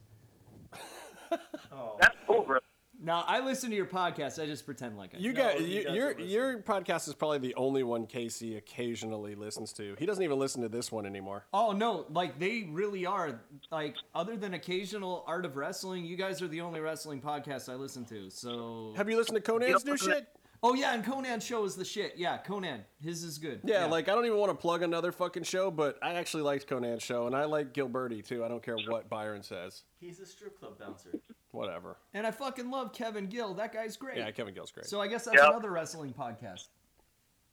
Oh. 1.72 1.96
That's 2.00 2.16
cool, 2.26 2.42
bro. 2.44 2.58
Now, 3.02 3.24
I 3.26 3.40
listen 3.40 3.68
to 3.70 3.76
your 3.76 3.84
podcast. 3.86 4.42
I 4.42 4.46
just 4.46 4.64
pretend 4.64 4.96
like 4.96 5.14
I 5.14 5.18
You 5.18 5.32
do. 5.32 5.36
got 5.36 5.54
he 5.56 5.76
you, 5.76 5.82
doesn't 5.82 5.94
your 5.96 6.18
your 6.20 6.58
podcast 6.62 7.06
is 7.08 7.14
probably 7.14 7.38
the 7.38 7.54
only 7.56 7.82
one 7.82 8.06
Casey 8.06 8.56
occasionally 8.56 9.34
listens 9.34 9.72
to. 9.74 9.94
He 9.98 10.06
doesn't 10.06 10.24
even 10.24 10.38
listen 10.38 10.62
to 10.62 10.68
this 10.70 10.90
one 10.90 11.04
anymore. 11.04 11.44
Oh 11.52 11.72
no, 11.72 12.06
like 12.10 12.38
they 12.38 12.66
really 12.70 13.04
are. 13.04 13.42
Like 13.70 13.96
other 14.14 14.36
than 14.36 14.54
occasional 14.54 15.24
Art 15.26 15.44
of 15.44 15.56
Wrestling, 15.56 16.06
you 16.06 16.16
guys 16.16 16.40
are 16.40 16.48
the 16.48 16.62
only 16.62 16.80
wrestling 16.80 17.20
podcast 17.20 17.70
I 17.70 17.74
listen 17.74 18.06
to. 18.06 18.30
So 18.30 18.94
Have 18.96 19.10
you 19.10 19.18
listened 19.18 19.36
to 19.36 19.42
Konnan's 19.42 19.84
new 19.84 19.98
shit? 19.98 20.26
Oh 20.62 20.74
yeah, 20.74 20.94
and 20.94 21.04
Konnan 21.04 21.42
show 21.42 21.64
is 21.64 21.74
the 21.76 21.84
shit. 21.84 22.14
Yeah, 22.16 22.38
Konnan, 22.46 22.80
his 23.00 23.22
is 23.22 23.38
good. 23.38 23.60
Yeah, 23.64 23.86
like 23.86 24.08
I 24.08 24.14
don't 24.14 24.26
even 24.26 24.38
want 24.38 24.50
to 24.50 24.56
plug 24.56 24.82
another 24.82 25.12
fucking 25.12 25.42
show, 25.44 25.70
but 25.70 25.98
I 26.02 26.14
actually 26.14 26.42
liked 26.42 26.68
Konnan's 26.68 27.02
show, 27.02 27.26
and 27.26 27.34
I 27.36 27.44
like 27.44 27.72
Gilbertti 27.74 28.24
too. 28.26 28.44
I 28.44 28.48
don't 28.48 28.62
care 28.62 28.76
what 28.88 29.08
Byron 29.08 29.42
says. 29.42 29.82
He's 30.00 30.20
a 30.20 30.26
strip 30.26 30.58
club 30.58 30.78
bouncer. 30.78 31.10
Whatever. 31.52 31.96
and 32.12 32.26
I 32.26 32.30
fucking 32.32 32.70
love 32.70 32.92
Kevin 32.92 33.26
Gill. 33.26 33.54
That 33.54 33.72
guy's 33.72 33.96
great. 33.96 34.18
Yeah, 34.18 34.30
Kevin 34.30 34.52
Gill's 34.52 34.70
great. 34.70 34.86
So 34.86 35.00
I 35.00 35.06
guess 35.08 35.24
that's 35.24 35.36
Yep. 35.38 35.48
another 35.50 35.70
wrestling 35.70 36.12
podcast. 36.12 36.68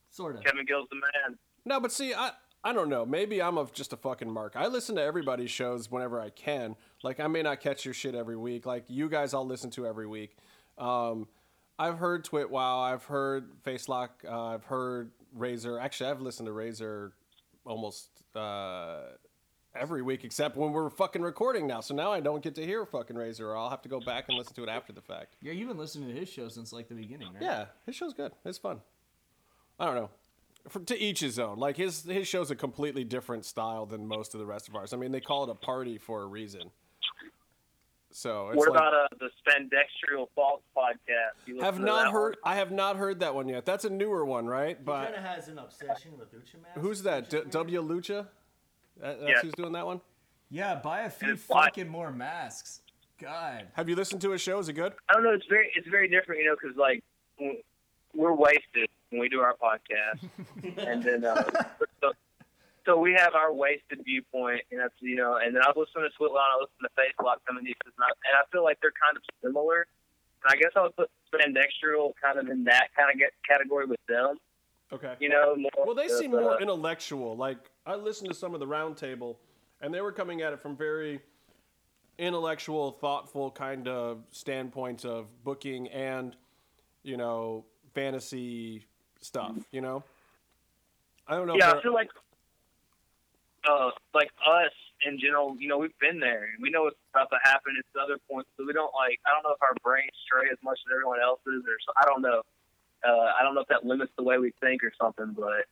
Sort 0.09 0.35
of. 0.35 0.43
Kevin 0.43 0.65
Gill's 0.65 0.89
the 0.89 0.95
man. 0.97 1.37
No, 1.65 1.79
but 1.79 1.91
see, 1.91 2.13
I 2.13 2.31
I 2.65 2.71
don't 2.73 2.89
know. 2.89 3.05
Maybe 3.05 3.41
I'm 3.41 3.57
a, 3.57 3.67
just 3.73 3.93
a 3.93 3.97
fucking 3.97 4.29
mark. 4.29 4.53
I 4.55 4.67
listen 4.67 4.95
to 4.95 5.01
everybody's 5.01 5.51
shows 5.51 5.89
whenever 5.91 6.19
I 6.19 6.29
can. 6.29 6.75
Like 7.03 7.19
I 7.19 7.27
may 7.27 7.41
not 7.41 7.59
catch 7.61 7.85
your 7.85 7.93
shit 7.93 8.13
every 8.15 8.37
week. 8.37 8.65
Like 8.65 8.85
you 8.87 9.09
guys, 9.09 9.33
I'll 9.33 9.45
listen 9.45 9.69
to 9.71 9.85
every 9.87 10.07
week. 10.07 10.37
Um, 10.77 11.27
I've 11.77 11.97
heard 11.97 12.23
Twit 12.23 12.49
Wow. 12.49 12.79
I've 12.79 13.03
heard 13.05 13.49
Facelock. 13.63 14.09
Uh, 14.27 14.47
I've 14.47 14.63
heard 14.65 15.11
Razor. 15.33 15.79
Actually, 15.79 16.11
I've 16.11 16.21
listened 16.21 16.47
to 16.47 16.53
Razor 16.53 17.13
almost 17.65 18.09
uh, 18.35 19.01
every 19.75 20.01
week, 20.01 20.23
except 20.23 20.55
when 20.55 20.71
we're 20.71 20.89
fucking 20.89 21.21
recording 21.21 21.65
now. 21.67 21.81
So 21.81 21.95
now 21.95 22.11
I 22.11 22.19
don't 22.19 22.43
get 22.43 22.55
to 22.55 22.65
hear 22.65 22.85
fucking 22.85 23.15
Razor, 23.15 23.49
or 23.49 23.57
I'll 23.57 23.69
have 23.69 23.81
to 23.83 23.89
go 23.89 23.99
back 23.99 24.25
and 24.27 24.37
listen 24.37 24.53
to 24.55 24.63
it 24.63 24.69
after 24.69 24.93
the 24.93 25.01
fact. 25.01 25.35
Yeah, 25.41 25.53
you've 25.53 25.67
been 25.67 25.77
listening 25.77 26.09
to 26.09 26.15
his 26.19 26.29
show 26.29 26.47
since 26.47 26.71
like 26.71 26.87
the 26.87 26.95
beginning, 26.95 27.33
right? 27.33 27.41
Yeah, 27.41 27.65
his 27.85 27.95
show's 27.95 28.13
good. 28.13 28.31
It's 28.45 28.57
fun. 28.57 28.81
I 29.79 29.85
don't 29.85 29.95
know. 29.95 30.09
For, 30.69 30.79
to 30.79 30.97
each 30.97 31.19
his 31.19 31.39
own. 31.39 31.57
Like 31.57 31.75
his 31.75 32.03
his 32.03 32.27
show's 32.27 32.51
a 32.51 32.55
completely 32.55 33.03
different 33.03 33.45
style 33.45 33.85
than 33.85 34.07
most 34.07 34.33
of 34.33 34.39
the 34.39 34.45
rest 34.45 34.69
of 34.69 34.75
ours. 34.75 34.93
I 34.93 34.97
mean, 34.97 35.11
they 35.11 35.19
call 35.19 35.43
it 35.43 35.49
a 35.49 35.55
party 35.55 35.97
for 35.97 36.21
a 36.21 36.25
reason. 36.25 36.71
So 38.15 38.49
it's 38.49 38.57
What 38.57 38.69
like, 38.69 38.77
about 38.79 38.93
uh, 38.93 39.07
the 39.19 39.29
Spandextrial 39.45 40.27
Fault 40.35 40.61
podcast? 40.77 41.47
You 41.47 41.59
have 41.61 41.79
not 41.79 42.05
that 42.05 42.11
heard. 42.11 42.37
I 42.43 42.55
have 42.55 42.71
not 42.71 42.95
heard 42.95 43.19
that 43.21 43.33
one 43.33 43.47
yet. 43.49 43.65
That's 43.65 43.85
a 43.85 43.89
newer 43.89 44.23
one, 44.23 44.45
right? 44.45 44.77
He 44.77 44.83
But 44.83 45.05
kind 45.05 45.15
of 45.15 45.23
has 45.23 45.47
an 45.47 45.57
obsession 45.57 46.11
with 46.17 46.31
Lucha 46.31 46.61
Mask. 46.61 46.79
who's 46.79 47.01
that? 47.03 47.31
which 47.31 47.43
D- 47.43 47.49
w 47.49 47.81
Lucha. 47.81 48.27
That, 49.01 49.19
that's 49.19 49.29
Yeah. 49.29 49.41
who's 49.41 49.53
doing 49.53 49.73
that 49.73 49.85
one. 49.87 49.99
Yeah, 50.51 50.75
buy 50.75 51.01
a 51.01 51.09
few 51.09 51.33
it's 51.33 51.49
like- 51.49 51.65
fucking 51.75 51.89
more 51.89 52.11
masks. 52.11 52.81
God. 53.19 53.67
Have 53.73 53.89
you 53.89 53.95
listened 53.95 54.21
to 54.21 54.31
his 54.31 54.41
show? 54.41 54.59
Is 54.59 54.69
it 54.69 54.73
good? 54.73 54.93
I 55.09 55.13
don't 55.13 55.23
know. 55.23 55.31
It's 55.33 55.45
very 55.47 55.71
it's 55.75 55.87
very 55.87 56.07
different, 56.09 56.41
you 56.41 56.47
know, 56.47 56.55
because 56.61 56.75
like 56.77 57.03
we're 58.13 58.33
wasted 58.33 58.89
when 59.09 59.21
we 59.21 59.29
do 59.29 59.39
our 59.39 59.55
podcast, 59.55 60.29
and 60.87 61.01
then 61.03 61.23
uh, 61.25 61.43
so, 62.85 62.97
we 62.99 63.13
have 63.13 63.33
our 63.35 63.53
wasted 63.53 63.99
viewpoint, 64.03 64.61
and 64.71 64.79
that's 64.79 64.93
you 64.99 65.15
know, 65.15 65.37
and 65.37 65.55
then 65.55 65.61
I 65.63 65.69
listen 65.69 66.01
to 66.01 66.09
Switline, 66.19 66.37
I 66.39 66.57
listen 66.61 66.81
to 66.83 66.89
Face 66.95 67.13
Lock 67.23 67.41
coming 67.47 67.65
in, 67.65 67.73
and 67.85 67.93
I, 67.99 68.07
and 68.07 68.35
I 68.37 68.43
feel 68.51 68.63
like 68.63 68.79
they're 68.81 68.91
kind 68.91 69.15
of 69.17 69.23
similar. 69.43 69.87
And 70.45 70.51
I 70.51 70.55
guess 70.61 70.71
I 70.75 70.81
would 70.83 70.95
put 70.95 71.09
Spandextrial 71.33 72.11
kind 72.21 72.37
of 72.39 72.49
in 72.49 72.63
that 72.65 72.89
kind 72.97 73.09
of 73.11 73.17
get 73.17 73.29
category 73.47 73.85
with 73.85 73.99
them, 74.09 74.35
Okay. 74.91 75.15
you 75.19 75.29
know. 75.29 75.55
More 75.55 75.71
Well, 75.85 75.95
they 75.95 76.05
of 76.05 76.11
seem 76.11 76.31
the- 76.31 76.41
more 76.41 76.61
intellectual. 76.61 77.35
Like 77.37 77.57
I 77.85 77.95
listened 77.95 78.29
to 78.29 78.35
some 78.35 78.53
of 78.53 78.59
the 78.59 78.67
roundtable, 78.67 79.37
and 79.81 79.93
they 79.93 80.01
were 80.01 80.11
coming 80.11 80.41
at 80.41 80.51
it 80.53 80.59
from 80.61 80.75
very 80.75 81.21
intellectual, 82.17 82.91
thoughtful 82.91 83.51
kind 83.51 83.87
of 83.87 84.23
standpoints 84.31 85.05
of 85.05 85.27
booking 85.43 85.87
and 85.89 86.35
you 87.03 87.17
know 87.17 87.65
fantasy 87.93 88.85
stuff. 89.21 89.55
You 89.71 89.81
know, 89.81 90.03
I 91.27 91.35
don't 91.37 91.47
know. 91.47 91.55
yeah, 91.55 91.71
I 91.71 91.81
feel 91.81 91.93
like 91.93 92.09
uh, 93.69 93.91
like 94.13 94.29
us 94.45 94.73
in 95.05 95.19
general, 95.19 95.55
you 95.59 95.67
know, 95.67 95.77
we've 95.77 95.97
been 95.99 96.19
there. 96.19 96.51
And 96.53 96.61
we 96.61 96.69
know 96.69 96.83
what's 96.83 96.99
about 97.13 97.29
to 97.31 97.39
happen 97.43 97.75
at 97.77 98.01
other 98.01 98.17
points, 98.29 98.49
so 98.57 98.65
we 98.65 98.73
don't 98.73 98.93
like. 98.95 99.19
I 99.27 99.31
don't 99.33 99.43
know 99.43 99.55
if 99.55 99.61
our 99.61 99.75
brains 99.83 100.15
stray 100.25 100.49
as 100.51 100.57
much 100.63 100.79
as 100.87 100.91
everyone 100.93 101.19
else's, 101.19 101.63
or 101.63 101.77
so, 101.85 101.91
I 101.99 102.05
don't 102.05 102.21
know. 102.21 102.41
Uh, 103.03 103.35
I 103.35 103.43
don't 103.43 103.53
know 103.55 103.61
if 103.61 103.67
that 103.67 103.85
limits 103.85 104.11
the 104.17 104.23
way 104.23 104.37
we 104.37 104.53
think 104.61 104.83
or 104.83 104.91
something, 104.99 105.35
but 105.35 105.67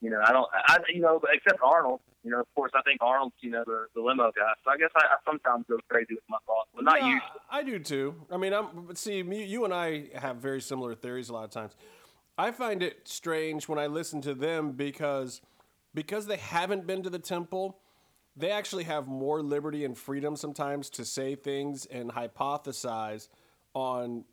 you 0.00 0.10
know, 0.10 0.20
I 0.24 0.32
don't. 0.32 0.48
I 0.52 0.78
you 0.88 1.00
know, 1.00 1.20
except 1.32 1.60
Arnold. 1.62 2.00
You 2.24 2.32
know, 2.32 2.40
of 2.40 2.46
course, 2.54 2.72
I 2.74 2.82
think 2.82 3.02
Arnold's 3.02 3.34
you 3.40 3.50
know 3.50 3.62
the, 3.66 3.86
the 3.94 4.00
limo 4.00 4.32
guy. 4.36 4.52
So 4.64 4.70
I 4.70 4.76
guess 4.76 4.90
I, 4.96 5.04
I 5.04 5.16
sometimes 5.24 5.64
go 5.68 5.78
crazy 5.88 6.14
with 6.14 6.24
my 6.28 6.38
thoughts, 6.46 6.70
but 6.74 6.84
not 6.84 7.00
Yeah, 7.00 7.08
usually. 7.08 7.40
I 7.50 7.62
do 7.62 7.78
too. 7.78 8.14
I 8.30 8.36
mean, 8.36 8.52
I'm 8.52 8.86
but 8.86 8.98
see, 8.98 9.22
me, 9.22 9.44
you 9.44 9.64
and 9.64 9.72
I 9.72 10.08
have 10.14 10.36
very 10.36 10.60
similar 10.60 10.94
theories 10.94 11.28
a 11.28 11.32
lot 11.34 11.44
of 11.44 11.50
times. 11.50 11.76
I 12.38 12.50
find 12.50 12.82
it 12.82 13.08
strange 13.08 13.68
when 13.68 13.78
I 13.78 13.86
listen 13.86 14.20
to 14.22 14.34
them 14.34 14.72
because 14.72 15.40
because 15.96 16.26
they 16.26 16.36
haven't 16.36 16.86
been 16.86 17.02
to 17.02 17.10
the 17.10 17.18
temple. 17.18 17.78
they 18.36 18.50
actually 18.50 18.84
have 18.84 19.08
more 19.08 19.42
liberty 19.42 19.84
and 19.84 19.96
freedom 19.96 20.36
sometimes 20.36 20.90
to 20.90 21.04
say 21.04 21.34
things 21.34 21.86
and 21.86 22.10
hypothesize 22.12 23.28
on 23.74 24.24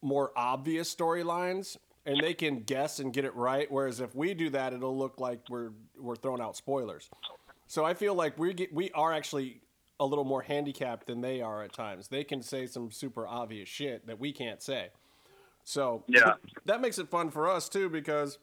more 0.00 0.30
obvious 0.36 0.94
storylines 0.94 1.76
and 2.06 2.18
they 2.20 2.32
can 2.32 2.60
guess 2.60 3.00
and 3.00 3.12
get 3.12 3.24
it 3.26 3.34
right 3.34 3.70
whereas 3.70 4.00
if 4.00 4.14
we 4.14 4.32
do 4.34 4.48
that 4.50 4.72
it'll 4.72 4.96
look 4.96 5.18
like 5.20 5.40
we're 5.50 5.72
we're 5.98 6.16
throwing 6.16 6.40
out 6.40 6.56
spoilers 6.56 7.10
so 7.66 7.84
i 7.84 7.92
feel 7.92 8.14
like 8.14 8.38
we 8.38 8.54
get 8.54 8.72
we 8.72 8.90
are 8.92 9.12
actually 9.12 9.60
a 9.98 10.06
little 10.06 10.24
more 10.24 10.40
handicapped 10.42 11.06
than 11.06 11.20
they 11.20 11.42
are 11.42 11.62
at 11.62 11.72
times 11.72 12.08
they 12.08 12.24
can 12.24 12.40
say 12.40 12.66
some 12.66 12.90
super 12.90 13.26
obvious 13.26 13.68
shit 13.68 14.06
that 14.06 14.18
we 14.18 14.32
can't 14.32 14.62
say 14.62 14.88
so 15.64 16.02
Yeah. 16.08 16.34
that 16.64 16.80
makes 16.80 16.98
it 16.98 17.08
fun 17.10 17.30
for 17.30 17.48
us 17.50 17.68
too 17.68 17.88
because 17.90 18.38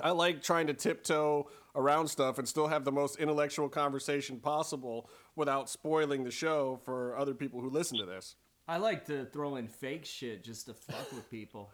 I 0.00 0.10
like 0.10 0.42
trying 0.42 0.66
to 0.66 0.74
tiptoe 0.74 1.48
around 1.74 2.08
stuff 2.08 2.38
and 2.38 2.48
still 2.48 2.68
have 2.68 2.84
the 2.84 2.92
most 2.92 3.16
intellectual 3.16 3.68
conversation 3.68 4.38
possible 4.38 5.08
without 5.36 5.68
spoiling 5.68 6.24
the 6.24 6.30
show 6.30 6.80
for 6.84 7.16
other 7.16 7.34
people 7.34 7.60
who 7.60 7.68
listen 7.68 7.98
to 7.98 8.06
this. 8.06 8.36
I 8.66 8.78
like 8.78 9.04
to 9.06 9.26
throw 9.26 9.56
in 9.56 9.68
fake 9.68 10.04
shit 10.04 10.44
just 10.44 10.66
to 10.66 10.74
fuck 10.74 11.12
with 11.12 11.30
people. 11.30 11.70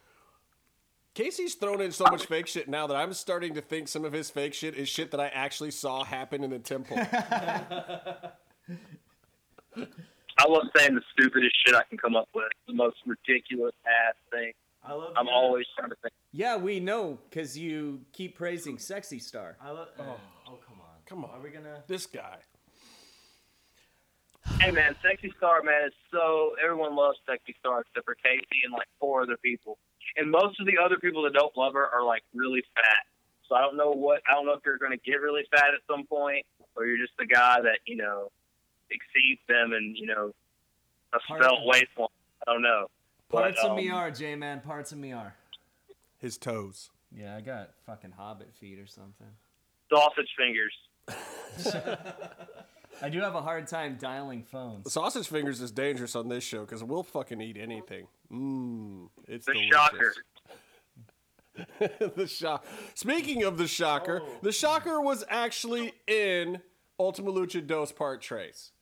Casey's 1.14 1.54
thrown 1.54 1.80
in 1.80 1.92
so 1.92 2.04
much 2.04 2.26
fake 2.26 2.46
shit 2.46 2.68
now 2.68 2.86
that 2.86 2.96
I'm 2.96 3.12
starting 3.12 3.54
to 3.54 3.60
think 3.60 3.88
some 3.88 4.04
of 4.04 4.12
his 4.12 4.30
fake 4.30 4.54
shit 4.54 4.76
is 4.76 4.88
shit 4.88 5.10
that 5.10 5.20
I 5.20 5.28
actually 5.28 5.72
saw 5.72 6.04
happen 6.04 6.44
in 6.44 6.50
the 6.50 6.58
temple. 6.58 6.96
I 10.40 10.48
love 10.48 10.68
saying 10.76 10.94
the 10.94 11.02
stupidest 11.12 11.54
shit 11.66 11.74
I 11.74 11.82
can 11.88 11.98
come 11.98 12.16
up 12.16 12.28
with, 12.34 12.48
the 12.66 12.72
most 12.72 12.96
ridiculous 13.04 13.74
ass 13.86 14.14
thing. 14.30 14.52
I 14.82 14.94
love. 14.94 15.12
I'm 15.16 15.28
always 15.28 15.66
trying 15.76 15.90
to 15.90 15.96
think. 16.02 16.12
Yeah, 16.32 16.56
we 16.56 16.80
know 16.80 17.18
because 17.28 17.58
you 17.58 18.00
keep 18.12 18.36
praising 18.36 18.78
Sexy 18.78 19.18
Star. 19.18 19.56
I 19.60 19.70
love. 19.70 19.88
Oh, 19.98 20.16
oh, 20.48 20.58
come 20.66 20.80
on. 20.80 20.86
Come 21.06 21.24
on. 21.24 21.30
Are 21.30 21.42
we 21.42 21.50
gonna? 21.50 21.82
this 21.86 22.06
guy. 22.06 22.38
Hey 24.58 24.70
man, 24.70 24.96
Sexy 25.02 25.32
Star 25.36 25.62
man 25.62 25.86
is 25.88 25.92
so 26.10 26.54
everyone 26.62 26.96
loves 26.96 27.18
Sexy 27.28 27.54
Star 27.60 27.80
except 27.80 28.04
for 28.04 28.14
Casey 28.14 28.64
and 28.64 28.72
like 28.72 28.88
four 28.98 29.22
other 29.22 29.36
people. 29.36 29.78
And 30.16 30.30
most 30.30 30.58
of 30.60 30.66
the 30.66 30.78
other 30.82 30.96
people 30.98 31.22
that 31.24 31.34
don't 31.34 31.54
love 31.56 31.74
her 31.74 31.86
are 31.86 32.04
like 32.04 32.22
really 32.34 32.62
fat. 32.74 33.04
So 33.48 33.54
I 33.54 33.60
don't 33.60 33.76
know 33.76 33.90
what 33.90 34.22
I 34.28 34.34
don't 34.34 34.46
know 34.46 34.52
if 34.54 34.60
you're 34.64 34.78
gonna 34.78 34.96
get 34.96 35.20
really 35.20 35.42
fat 35.50 35.74
at 35.74 35.80
some 35.90 36.06
point 36.06 36.46
or 36.74 36.86
you're 36.86 36.98
just 36.98 37.16
the 37.18 37.26
guy 37.26 37.60
that, 37.60 37.80
you 37.86 37.96
know, 37.96 38.30
exceeds 38.90 39.40
them 39.48 39.72
and, 39.72 39.96
you 39.96 40.06
know, 40.06 40.32
a 41.12 41.18
Part- 41.20 41.42
spelt 41.42 41.60
waistline. 41.64 42.08
I 42.46 42.52
don't 42.52 42.62
know. 42.62 42.88
Parts 43.30 43.58
But, 43.62 43.70
of 43.70 43.76
me 43.76 43.88
um, 43.90 43.96
are, 43.96 44.10
J 44.10 44.34
Man. 44.34 44.60
Parts 44.60 44.92
of 44.92 44.98
me 44.98 45.12
are. 45.12 45.34
His 46.18 46.36
toes. 46.36 46.90
Yeah, 47.16 47.36
I 47.36 47.40
got 47.40 47.70
fucking 47.86 48.12
hobbit 48.12 48.52
feet 48.54 48.78
or 48.78 48.86
something. 48.86 49.26
sausage 49.90 50.28
fingers. 50.36 50.72
I 53.02 53.08
do 53.08 53.20
have 53.20 53.34
a 53.34 53.40
hard 53.40 53.66
time 53.66 53.96
dialing 53.98 54.42
phones. 54.42 54.92
Sausage 54.92 55.26
fingers 55.28 55.60
is 55.60 55.70
dangerous 55.72 56.14
on 56.14 56.28
this 56.28 56.44
show 56.44 56.60
because 56.60 56.84
we'll 56.84 57.02
fucking 57.02 57.40
eat 57.40 57.56
anything. 57.56 58.06
Mmm, 58.32 59.08
it's 59.26 59.46
The 59.46 59.52
delicious. 59.54 59.74
shocker. 59.74 60.14
the 62.16 62.26
shock. 62.26 62.66
Speaking 62.94 63.42
of 63.42 63.58
the 63.58 63.66
shocker, 63.66 64.22
the 64.42 64.52
shocker 64.52 65.00
was 65.00 65.24
actually 65.28 65.92
in 66.06 66.60
Ultima 66.98 67.32
Lucha 67.32 67.66
Dos 67.66 67.90
Part 67.92 68.20
Tres. 68.22 68.72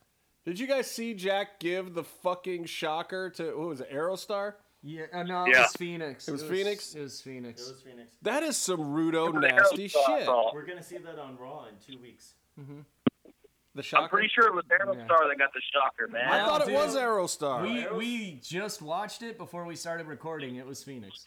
Did 0.49 0.59
you 0.59 0.67
guys 0.67 0.91
see 0.91 1.13
Jack 1.13 1.61
give 1.61 1.93
the 1.93 2.03
fucking 2.03 2.65
shocker 2.65 3.29
to 3.37 3.55
what 3.55 3.69
was 3.69 3.81
it, 3.83 3.93
Aerostar? 3.93 4.55
Yeah, 4.83 5.03
uh, 5.13 5.23
no, 5.23 5.45
it 5.45 5.51
Yeah. 5.51 5.65
was 5.65 5.73
Phoenix. 5.75 6.27
It 6.27 6.33
was 6.33 6.43
Phoenix? 6.43 6.95
It 6.95 7.03
was 7.03 7.21
Phoenix. 7.21 7.61
It 7.69 7.73
was 7.75 7.83
Phoenix. 7.83 8.13
That 8.23 8.43
is 8.43 8.57
some 8.57 8.81
rudo 8.81 9.31
The 9.35 9.41
nasty 9.41 9.91
Aerostar 9.91 10.19
shit. 10.21 10.55
We're 10.55 10.65
gonna 10.65 10.83
see 10.83 10.97
that 10.97 11.19
on 11.19 11.37
Raw 11.37 11.67
in 11.67 11.75
two 11.87 12.01
weeks. 12.01 12.33
The 13.75 13.83
shocker. 13.83 14.05
I'm 14.05 14.09
pretty 14.09 14.29
sure 14.29 14.47
it 14.47 14.55
was 14.55 14.65
Aerostar 14.71 15.29
that 15.29 15.37
got 15.39 15.53
the 15.53 15.61
shocker, 15.71 16.09
man. 16.09 16.27
I 16.31 16.47
thought 16.47 16.67
it 16.67 16.73
was 16.73 16.97
Aerostar. 16.97 17.61
We 17.93 17.99
we 17.99 18.41
just 18.43 18.81
watched 18.81 19.23
it 19.23 19.37
before 19.37 19.67
we 19.67 19.77
started 19.77 20.07
recording. 20.07 20.57
It 20.57 20.67
was 20.67 20.83
Phoenix. 20.83 21.27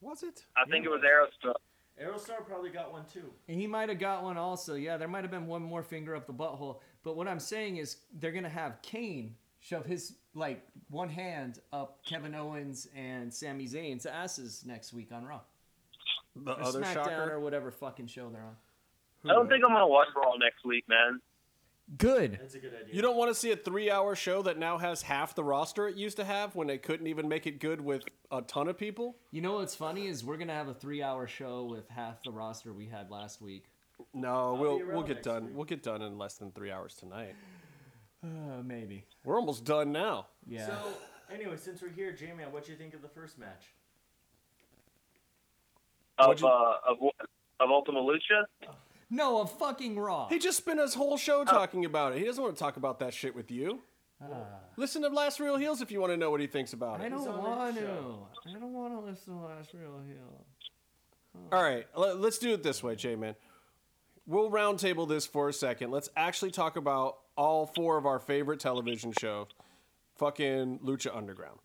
was 0.00 0.24
it? 0.24 0.44
I 0.56 0.68
think 0.68 0.84
it 0.86 0.90
was 0.90 1.02
Aerostar. 1.02 1.54
Aerostar 2.02 2.44
probably 2.44 2.70
got 2.70 2.90
one 2.90 3.04
too. 3.06 3.32
And 3.46 3.60
he 3.60 3.68
might 3.68 3.88
have 3.88 4.00
got 4.00 4.24
one 4.24 4.36
also. 4.36 4.74
Yeah, 4.74 4.96
there 4.96 5.06
might 5.06 5.22
have 5.22 5.30
been 5.30 5.46
one 5.46 5.62
more 5.62 5.84
finger 5.84 6.16
up 6.16 6.26
the 6.26 6.34
butthole. 6.34 6.80
But 7.04 7.16
what 7.16 7.28
I'm 7.28 7.38
saying 7.38 7.76
is 7.76 7.98
they're 8.18 8.32
gonna 8.32 8.48
have 8.48 8.80
Kane 8.82 9.36
shove 9.60 9.84
his 9.86 10.14
like 10.34 10.66
one 10.90 11.08
hand 11.08 11.60
up 11.72 12.04
Kevin 12.04 12.34
Owens 12.34 12.88
and 12.96 13.32
Sami 13.32 13.66
Zayn's 13.66 14.04
asses 14.06 14.64
next 14.66 14.92
week 14.92 15.12
on 15.12 15.24
Raw. 15.24 15.40
The 16.34 16.52
Or 16.52 16.60
other 16.62 16.80
SmackDown 16.80 16.94
shocker. 16.94 17.32
or 17.34 17.40
whatever 17.40 17.70
fucking 17.70 18.08
show 18.08 18.28
they're 18.30 18.42
on. 18.42 18.56
I 19.30 19.34
don't 19.34 19.48
think 19.48 19.62
I'm 19.64 19.70
gonna 19.72 19.86
watch 19.86 20.08
Raw 20.16 20.34
next 20.36 20.64
week, 20.64 20.88
man. 20.88 21.20
Good. 21.98 22.38
That's 22.40 22.54
a 22.54 22.58
good 22.58 22.74
idea. 22.74 22.94
You 22.94 23.02
don't 23.02 23.16
want 23.16 23.30
to 23.30 23.34
see 23.34 23.52
a 23.52 23.56
three-hour 23.56 24.16
show 24.16 24.40
that 24.42 24.56
now 24.58 24.78
has 24.78 25.02
half 25.02 25.34
the 25.34 25.44
roster 25.44 25.86
it 25.86 25.96
used 25.96 26.16
to 26.16 26.24
have 26.24 26.56
when 26.56 26.66
they 26.66 26.78
couldn't 26.78 27.06
even 27.06 27.28
make 27.28 27.46
it 27.46 27.60
good 27.60 27.78
with 27.78 28.04
a 28.30 28.40
ton 28.40 28.68
of 28.68 28.78
people. 28.78 29.16
You 29.32 29.42
know 29.42 29.54
what's 29.56 29.74
funny 29.76 30.06
is 30.06 30.24
we're 30.24 30.38
gonna 30.38 30.54
have 30.54 30.68
a 30.68 30.74
three-hour 30.74 31.26
show 31.26 31.64
with 31.64 31.86
half 31.90 32.22
the 32.22 32.30
roster 32.32 32.72
we 32.72 32.86
had 32.86 33.10
last 33.10 33.42
week. 33.42 33.66
No, 34.12 34.54
we'll 34.54 34.80
we'll 34.86 35.02
get 35.02 35.22
done. 35.22 35.46
week. 35.46 35.56
We'll 35.56 35.64
get 35.64 35.82
done 35.82 36.02
in 36.02 36.18
less 36.18 36.34
than 36.36 36.50
three 36.52 36.70
hours 36.70 36.94
tonight. 36.94 37.34
Uh, 38.24 38.62
maybe. 38.64 39.04
We're 39.22 39.36
almost 39.38 39.66
done 39.66 39.92
now. 39.92 40.28
Yeah. 40.46 40.64
So 40.66 40.74
anyway, 41.30 41.58
since 41.58 41.82
we're 41.82 41.90
here, 41.90 42.10
J-Man, 42.10 42.52
what 42.52 42.64
do 42.64 42.72
you 42.72 42.78
think 42.78 42.94
of 42.94 43.02
the 43.02 43.08
first 43.08 43.38
match? 43.38 43.66
Of 46.16 46.40
you- 46.40 46.46
uh, 46.48 46.76
of 46.88 46.96
of 47.60 47.70
Ultima 47.70 48.00
Lucha. 48.00 48.44
no, 49.10 49.42
of 49.42 49.52
fucking 49.58 49.98
Raw. 49.98 50.28
He 50.28 50.38
just 50.38 50.56
spent 50.56 50.80
his 50.80 50.94
whole 50.94 51.18
show 51.18 51.44
talking 51.44 51.84
about 51.84 52.14
it. 52.14 52.18
He 52.18 52.24
doesn't 52.24 52.42
want 52.42 52.56
to 52.56 52.58
talk 52.58 52.78
about 52.78 52.98
that 53.00 53.12
shit 53.12 53.34
with 53.34 53.50
you. 53.50 53.80
Listen 54.78 55.02
to 55.02 55.08
Last 55.08 55.38
Real 55.38 55.58
Heels 55.58 55.82
if 55.82 55.90
you 55.90 56.00
want 56.00 56.12
to 56.12 56.16
know 56.16 56.30
what 56.30 56.40
he 56.40 56.46
thinks 56.46 56.72
about 56.72 57.02
I 57.02 57.06
it. 57.06 57.10
don't 57.10 57.26
want 57.26 57.76
to. 57.76 57.82
I 57.82 58.52
don't 58.52 58.72
want 58.72 58.94
to 58.94 59.00
listen 59.00 59.34
to 59.34 59.40
Last 59.40 59.74
Real 59.74 60.00
Heel. 60.06 60.46
All 61.52 61.62
right, 61.62 61.86
let- 61.94 62.20
let's 62.20 62.38
do 62.38 62.54
it 62.54 62.62
this 62.62 62.82
way, 62.82 62.94
J 62.96 63.16
Man. 63.16 63.34
We'll 64.26 64.50
roundtable 64.50 65.06
this 65.08 65.26
for 65.26 65.48
a 65.48 65.52
second. 65.52 65.90
Let's 65.90 66.08
actually 66.16 66.50
talk 66.50 66.76
about 66.76 67.18
all 67.36 67.66
four 67.66 67.98
of 67.98 68.06
our 68.06 68.18
favorite 68.18 68.58
television 68.60 69.12
show, 69.12 69.48
Fucking 70.16 70.78
Lucha 70.78 71.14
Underground. 71.14 71.58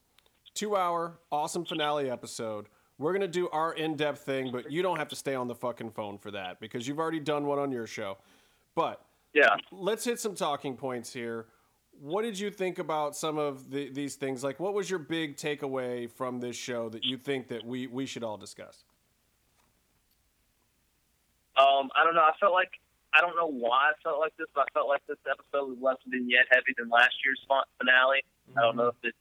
Two 0.55 0.75
hour, 0.75 1.19
awesome 1.31 1.63
finale 1.63 2.09
episode. 2.09 2.67
We're 2.97 3.13
going 3.13 3.21
to 3.21 3.27
do 3.29 3.47
our 3.49 3.71
in 3.73 3.95
depth 3.95 4.21
thing, 4.25 4.51
but 4.51 4.69
you 4.69 4.81
don't 4.81 4.97
have 4.97 5.07
to 5.09 5.15
stay 5.15 5.35
on 5.35 5.47
the 5.47 5.55
fucking 5.55 5.91
phone 5.91 6.17
for 6.17 6.31
that 6.31 6.59
because 6.59 6.85
you've 6.85 6.99
already 6.99 7.21
done 7.21 7.45
one 7.45 7.59
on 7.59 7.71
your 7.71 7.87
show. 7.87 8.17
But 8.75 9.01
Yeah. 9.33 9.55
let's 9.71 10.03
hit 10.03 10.19
some 10.19 10.35
talking 10.35 10.75
points 10.75 11.13
here. 11.13 11.45
What 12.01 12.23
did 12.23 12.37
you 12.37 12.51
think 12.51 12.77
about 12.77 13.15
some 13.15 13.37
of 13.37 13.69
the, 13.71 13.89
these 13.89 14.15
things? 14.15 14.43
Like, 14.43 14.59
what 14.59 14.73
was 14.73 14.89
your 14.89 14.99
big 14.99 15.37
takeaway 15.37 16.11
from 16.11 16.39
this 16.41 16.57
show 16.57 16.89
that 16.89 17.05
you 17.05 17.17
think 17.17 17.47
that 17.49 17.65
we, 17.65 17.87
we 17.87 18.05
should 18.05 18.23
all 18.23 18.37
discuss? 18.37 18.83
Um, 21.59 21.91
I 21.95 22.03
don't 22.07 22.15
know. 22.15 22.23
I 22.23 22.31
felt 22.39 22.53
like 22.53 22.71
I 23.13 23.19
don't 23.21 23.35
know 23.35 23.51
why 23.51 23.91
I 23.91 23.95
felt 24.01 24.19
like 24.19 24.31
this, 24.37 24.47
but 24.55 24.61
I 24.61 24.69
felt 24.73 24.87
like 24.87 25.03
this 25.07 25.19
episode 25.29 25.67
was 25.75 25.77
less 25.81 25.97
vignette 26.07 26.47
heavy 26.51 26.71
than 26.77 26.87
last 26.89 27.13
year's 27.25 27.41
fin- 27.49 27.67
finale. 27.77 28.23
I 28.55 28.61
don't 28.61 28.77
know 28.77 28.87
if 28.89 28.95
it. 29.03 29.15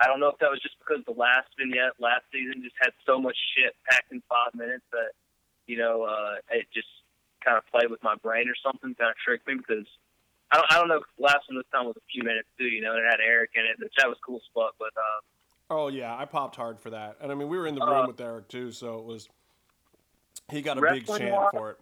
I 0.00 0.06
don't 0.06 0.20
know 0.20 0.28
if 0.28 0.38
that 0.40 0.50
was 0.50 0.60
just 0.60 0.74
because 0.78 1.04
the 1.06 1.16
last 1.16 1.48
vignette 1.58 1.96
last 2.00 2.24
season 2.32 2.60
just 2.62 2.76
had 2.82 2.92
so 3.06 3.20
much 3.20 3.36
shit 3.56 3.72
packed 3.88 4.12
in 4.12 4.20
five 4.28 4.52
minutes 4.54 4.84
that 4.92 5.12
you 5.66 5.78
know 5.78 6.02
uh, 6.02 6.36
it 6.50 6.66
just 6.74 6.88
kind 7.44 7.56
of 7.56 7.64
played 7.70 7.90
with 7.90 8.02
my 8.02 8.14
brain 8.16 8.48
or 8.48 8.56
something, 8.62 8.94
kind 8.96 9.10
of 9.10 9.16
tricked 9.22 9.46
me 9.46 9.54
because. 9.56 9.86
I 10.48 10.58
don't, 10.58 10.66
I 10.70 10.74
don't 10.78 10.86
know. 10.86 11.00
Last 11.18 11.48
one 11.50 11.56
this 11.58 11.66
time 11.72 11.86
was 11.86 11.96
a 11.96 12.06
few 12.12 12.22
minutes 12.22 12.46
too, 12.56 12.66
you 12.66 12.80
know. 12.80 12.92
and 12.94 13.00
It 13.04 13.10
had 13.10 13.18
Eric 13.18 13.50
in 13.56 13.64
it, 13.64 13.82
which 13.82 13.92
that 13.98 14.06
was 14.06 14.16
cool 14.24 14.40
fuck. 14.54 14.76
But 14.78 14.94
uh, 14.96 15.74
Oh 15.74 15.88
yeah, 15.88 16.16
I 16.16 16.24
popped 16.24 16.54
hard 16.54 16.78
for 16.78 16.90
that, 16.90 17.16
and 17.20 17.32
I 17.32 17.34
mean 17.34 17.48
we 17.48 17.58
were 17.58 17.66
in 17.66 17.74
the 17.74 17.84
room 17.84 18.04
Uh, 18.04 18.06
with 18.06 18.20
Eric 18.20 18.46
too, 18.46 18.70
so 18.70 19.00
it 19.00 19.04
was. 19.04 19.28
He 20.50 20.62
got 20.62 20.78
a 20.78 20.80
big 20.80 21.06
chant 21.06 21.32
wise- 21.32 21.50
for 21.52 21.70
it. 21.72 21.78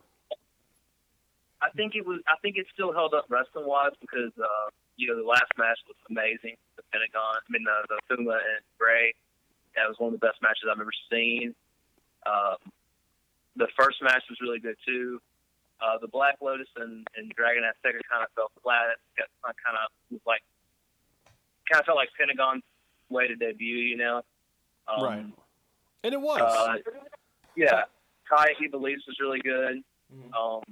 I 1.61 1.71
think 1.71 1.95
it 1.97 2.07
was. 2.07 2.21
I 2.29 2.37
think 2.43 2.57
it 2.57 2.67
still 2.73 2.93
held 2.93 3.15
up 3.15 3.25
wrestling 3.29 3.67
wise 3.67 3.93
because 4.01 4.33
uh, 4.39 4.69
you 4.97 5.09
know 5.09 5.17
the 5.17 5.27
last 5.27 5.49
match 5.57 5.79
was 5.89 5.97
amazing. 6.11 6.57
The 6.77 6.83
Pentagon, 6.93 7.41
I 7.41 7.49
mean 7.49 7.65
the, 7.65 7.89
the 7.89 8.17
Puma 8.17 8.33
and 8.33 8.63
Bray. 8.79 9.15
That 9.77 9.89
was 9.89 9.97
one 9.99 10.13
of 10.13 10.21
the 10.21 10.25
best 10.25 10.43
matches 10.43 10.65
I've 10.71 10.79
ever 10.81 10.93
seen. 11.11 11.55
Um, 12.27 12.57
the 13.57 13.69
first 13.79 14.03
match 14.03 14.23
was 14.29 14.39
really 14.41 14.61
good 14.61 14.77
too. 14.85 15.21
Uh, 15.81 15.99
the 16.01 16.09
Black 16.09 16.37
Lotus 16.41 16.69
and, 16.77 17.07
and 17.17 17.33
Dragon 17.33 17.63
Azteca 17.65 18.01
kind 18.11 18.23
of 18.23 18.31
fell 18.37 18.51
flat. 18.63 18.97
It 19.17 19.27
kind 19.43 19.77
of 19.77 19.91
was 20.11 20.21
like 20.27 20.43
kind 21.71 21.81
of 21.81 21.87
felt 21.87 21.97
like 21.97 22.11
Pentagon's 22.19 22.63
way 23.09 23.27
to 23.27 23.37
debut. 23.37 23.77
You 23.77 23.97
know, 23.97 24.23
um, 24.87 25.03
right, 25.03 25.27
and 26.05 26.15
it 26.15 26.21
was. 26.21 26.41
Uh, 26.41 26.77
yeah, 27.57 27.85
Kai 28.29 28.55
He 28.59 28.69
Believes 28.69 29.03
was 29.07 29.17
really 29.21 29.41
good. 29.41 29.83
Um, 30.37 30.63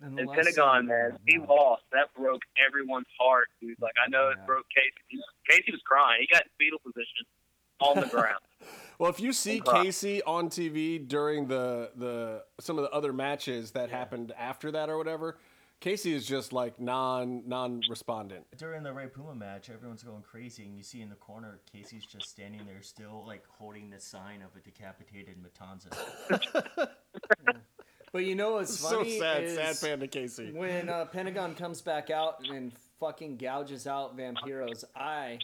And, 0.00 0.16
the 0.16 0.20
and 0.22 0.28
last 0.28 0.36
Pentagon, 0.36 0.82
season- 0.84 0.86
man, 0.86 1.18
he 1.26 1.38
lost. 1.38 1.82
That 1.92 2.12
broke 2.14 2.42
everyone's 2.64 3.06
heart, 3.20 3.48
dude. 3.60 3.80
Like 3.80 3.94
I 4.04 4.08
know 4.08 4.28
it 4.30 4.38
broke 4.46 4.66
Casey. 4.74 5.20
Casey 5.48 5.72
was 5.72 5.80
crying. 5.84 6.20
He 6.20 6.26
got 6.32 6.42
in 6.44 6.50
fetal 6.58 6.78
position 6.78 7.26
on 7.80 8.00
the 8.00 8.06
ground. 8.06 8.38
well, 8.98 9.10
if 9.10 9.18
you 9.18 9.32
see 9.32 9.60
Casey 9.60 10.22
on 10.22 10.50
TV 10.50 11.06
during 11.06 11.48
the 11.48 11.90
the 11.96 12.44
some 12.60 12.78
of 12.78 12.84
the 12.84 12.90
other 12.92 13.12
matches 13.12 13.72
that 13.72 13.90
happened 13.90 14.32
after 14.38 14.70
that 14.70 14.88
or 14.88 14.98
whatever, 14.98 15.36
Casey 15.80 16.12
is 16.12 16.26
just 16.26 16.52
like 16.52 16.80
non 16.80 17.42
non 17.46 17.80
respondent. 17.88 18.46
During 18.56 18.82
the 18.82 18.92
Rey 18.92 19.06
Puma 19.06 19.34
match, 19.34 19.70
everyone's 19.70 20.02
going 20.02 20.22
crazy, 20.22 20.64
and 20.64 20.76
you 20.76 20.82
see 20.82 21.00
in 21.02 21.08
the 21.08 21.14
corner 21.16 21.60
Casey's 21.72 22.04
just 22.04 22.28
standing 22.28 22.62
there, 22.66 22.82
still 22.82 23.24
like 23.26 23.44
holding 23.58 23.90
the 23.90 24.00
sign 24.00 24.42
of 24.42 24.48
a 24.56 24.60
decapitated 24.60 25.36
Matanza. 25.42 26.88
But 28.12 28.24
you 28.24 28.34
know 28.34 28.52
what's 28.54 28.78
So 28.78 28.98
funny 28.98 29.18
So 29.18 29.20
sad, 29.20 29.44
is 29.44 29.54
sad 29.54 29.76
Panda 29.80 30.06
Casey. 30.06 30.50
when 30.52 30.88
uh, 30.88 31.04
Pentagon 31.06 31.54
comes 31.54 31.82
back 31.82 32.10
out 32.10 32.36
and 32.50 32.72
fucking 32.98 33.36
gouges 33.36 33.86
out 33.86 34.16
Vampiro's 34.16 34.84
eye. 34.96 35.38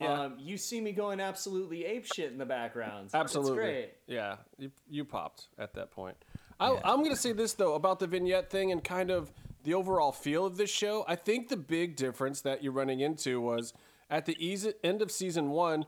Yeah. 0.00 0.22
Um, 0.22 0.36
you 0.38 0.56
see 0.56 0.80
me 0.80 0.92
going 0.92 1.20
absolutely 1.20 1.84
ape 1.84 2.06
shit 2.06 2.30
in 2.32 2.38
the 2.38 2.46
background. 2.46 3.10
Absolutely. 3.14 3.52
It's 3.52 3.56
great. 3.56 3.90
Yeah, 4.06 4.36
you, 4.58 4.70
you 4.88 5.04
popped 5.04 5.48
at 5.58 5.74
that 5.74 5.90
point. 5.90 6.16
I, 6.58 6.70
I'm 6.84 6.98
going 6.98 7.10
to 7.10 7.16
say 7.16 7.32
this, 7.32 7.54
though, 7.54 7.74
about 7.74 7.98
the 7.98 8.06
vignette 8.06 8.48
thing 8.50 8.70
and 8.70 8.82
kind 8.82 9.10
of 9.10 9.32
the 9.64 9.74
overall 9.74 10.12
feel 10.12 10.46
of 10.46 10.56
this 10.56 10.70
show. 10.70 11.04
I 11.08 11.16
think 11.16 11.48
the 11.48 11.56
big 11.56 11.96
difference 11.96 12.40
that 12.42 12.62
you're 12.62 12.72
running 12.72 13.00
into 13.00 13.40
was 13.40 13.72
at 14.10 14.26
the 14.26 14.36
easy, 14.44 14.72
end 14.84 15.02
of 15.02 15.10
season 15.10 15.50
one, 15.50 15.86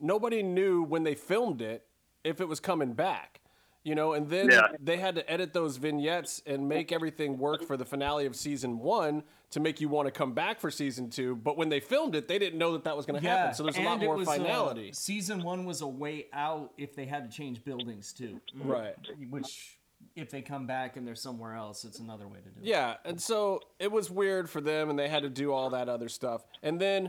nobody 0.00 0.42
knew 0.42 0.82
when 0.82 1.04
they 1.04 1.14
filmed 1.14 1.62
it 1.62 1.86
if 2.24 2.40
it 2.40 2.48
was 2.48 2.60
coming 2.60 2.92
back. 2.92 3.40
You 3.84 3.94
know, 3.94 4.14
and 4.14 4.30
then 4.30 4.48
Yeah. 4.50 4.68
they 4.80 4.96
had 4.96 5.14
to 5.16 5.30
edit 5.30 5.52
those 5.52 5.76
vignettes 5.76 6.40
and 6.46 6.66
make 6.68 6.90
everything 6.90 7.36
work 7.38 7.62
for 7.62 7.76
the 7.76 7.84
finale 7.84 8.24
of 8.24 8.34
season 8.34 8.78
one 8.78 9.22
to 9.50 9.60
make 9.60 9.78
you 9.78 9.90
want 9.90 10.06
to 10.06 10.10
come 10.10 10.32
back 10.32 10.58
for 10.58 10.70
season 10.70 11.10
two. 11.10 11.36
But 11.36 11.58
when 11.58 11.68
they 11.68 11.80
filmed 11.80 12.14
it, 12.16 12.26
they 12.26 12.38
didn't 12.38 12.58
know 12.58 12.72
that 12.72 12.84
that 12.84 12.96
was 12.96 13.04
going 13.04 13.20
to 13.20 13.28
happen. 13.28 13.54
So 13.54 13.62
there's 13.62 13.76
a 13.76 13.82
lot 13.82 14.00
more 14.00 14.16
was, 14.16 14.26
uh, 14.26 14.32
finality. 14.36 14.90
season 14.94 15.42
one 15.42 15.66
was 15.66 15.82
a 15.82 15.86
way 15.86 16.28
out 16.32 16.72
if 16.78 16.96
they 16.96 17.04
had 17.04 17.30
to 17.30 17.36
change 17.36 17.62
buildings 17.62 18.14
too. 18.14 18.40
right. 18.54 18.94
Which, 19.28 19.76
if 20.16 20.30
they 20.30 20.42
come 20.42 20.66
back 20.66 20.96
and 20.96 21.06
they're 21.06 21.14
somewhere 21.14 21.54
else, 21.54 21.84
it's 21.84 21.98
another 21.98 22.28
way 22.28 22.38
to 22.38 22.48
do 22.48 22.60
it. 22.60 22.66
Yeah, 22.66 22.96
and 23.04 23.20
so 23.20 23.60
it 23.78 23.90
was 23.90 24.10
weird 24.10 24.48
for 24.48 24.60
them, 24.60 24.90
and 24.90 24.98
they 24.98 25.08
had 25.08 25.22
to 25.22 25.28
do 25.28 25.52
all 25.52 25.70
that 25.70 25.88
other 25.88 26.08
stuff. 26.08 26.44
And 26.62 26.80
then, 26.80 27.08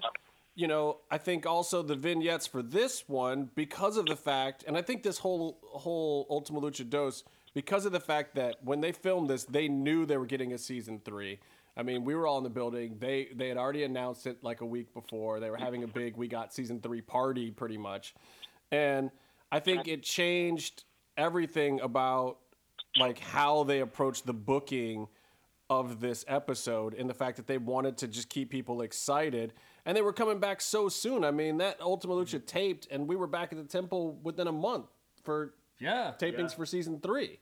you 0.55 0.67
know, 0.67 0.97
I 1.11 1.17
think 1.17 1.45
also 1.45 1.83
the 1.83 1.95
vignettes 1.95 2.47
for 2.47 2.63
this 2.63 3.03
one, 3.07 3.49
because 3.55 3.97
of 3.97 4.07
the 4.07 4.15
fact, 4.15 4.63
and 4.67 4.75
I 4.75 4.81
think 4.81 5.03
this 5.03 5.19
whole 5.19 5.59
whole 5.63 6.25
Ultima 6.29 6.61
Lucha 6.61 6.89
Dos, 6.89 7.23
because 7.53 7.85
of 7.85 7.91
the 7.91 7.99
fact 7.99 8.35
that 8.35 8.55
when 8.63 8.81
they 8.81 8.91
filmed 8.91 9.29
this, 9.29 9.43
they 9.43 9.67
knew 9.67 10.05
they 10.05 10.17
were 10.17 10.25
getting 10.25 10.53
a 10.53 10.57
season 10.57 10.99
three. 11.05 11.39
I 11.77 11.83
mean, 11.83 12.05
we 12.05 12.15
were 12.15 12.25
all 12.25 12.37
in 12.37 12.43
the 12.43 12.49
building. 12.49 12.95
They 12.99 13.27
they 13.35 13.49
had 13.49 13.57
already 13.57 13.83
announced 13.83 14.25
it 14.25 14.43
like 14.43 14.61
a 14.61 14.65
week 14.65 14.93
before. 14.93 15.39
They 15.39 15.49
were 15.51 15.57
having 15.57 15.83
a 15.83 15.87
big 15.87 16.17
"We 16.17 16.27
Got 16.27 16.53
Season 16.53 16.79
three 16.79 17.01
party, 17.01 17.51
pretty 17.51 17.77
much, 17.77 18.15
and 18.71 19.11
I 19.51 19.59
think 19.59 19.87
it 19.87 20.01
changed 20.01 20.85
everything 21.17 21.79
about 21.81 22.39
like 22.97 23.19
how 23.19 23.63
they 23.63 23.79
approached 23.81 24.25
the 24.25 24.33
booking 24.33 25.07
of 25.69 25.99
this 25.99 26.23
episode 26.27 26.93
and 26.93 27.09
the 27.09 27.13
fact 27.13 27.37
that 27.37 27.47
they 27.47 27.57
wanted 27.57 27.97
to 27.97 28.07
just 28.07 28.29
keep 28.29 28.49
people 28.49 28.81
excited 28.81 29.53
and 29.85 29.97
they 29.97 30.01
were 30.01 30.13
coming 30.13 30.39
back 30.39 30.61
so 30.61 30.89
soon. 30.89 31.23
I 31.23 31.31
mean, 31.31 31.57
that 31.57 31.81
Ultima 31.81 32.13
Lucha 32.13 32.35
mm-hmm. 32.35 32.45
taped 32.45 32.87
and 32.91 33.07
we 33.07 33.15
were 33.15 33.27
back 33.27 33.51
at 33.51 33.57
the 33.57 33.63
temple 33.63 34.19
within 34.23 34.47
a 34.47 34.51
month 34.51 34.87
for 35.23 35.55
Yeah. 35.79 36.13
tapings 36.19 36.55
for 36.55 36.65
season 36.65 36.99
3. 36.99 37.39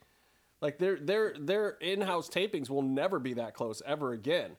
Like 0.61 0.77
their 0.77 0.97
their 0.97 1.33
their 1.37 1.69
in-house 1.81 2.29
tapings 2.29 2.69
will 2.69 2.81
never 2.81 3.19
be 3.19 3.33
that 3.33 3.53
close 3.53 3.81
ever 3.85 4.13
again. 4.13 4.55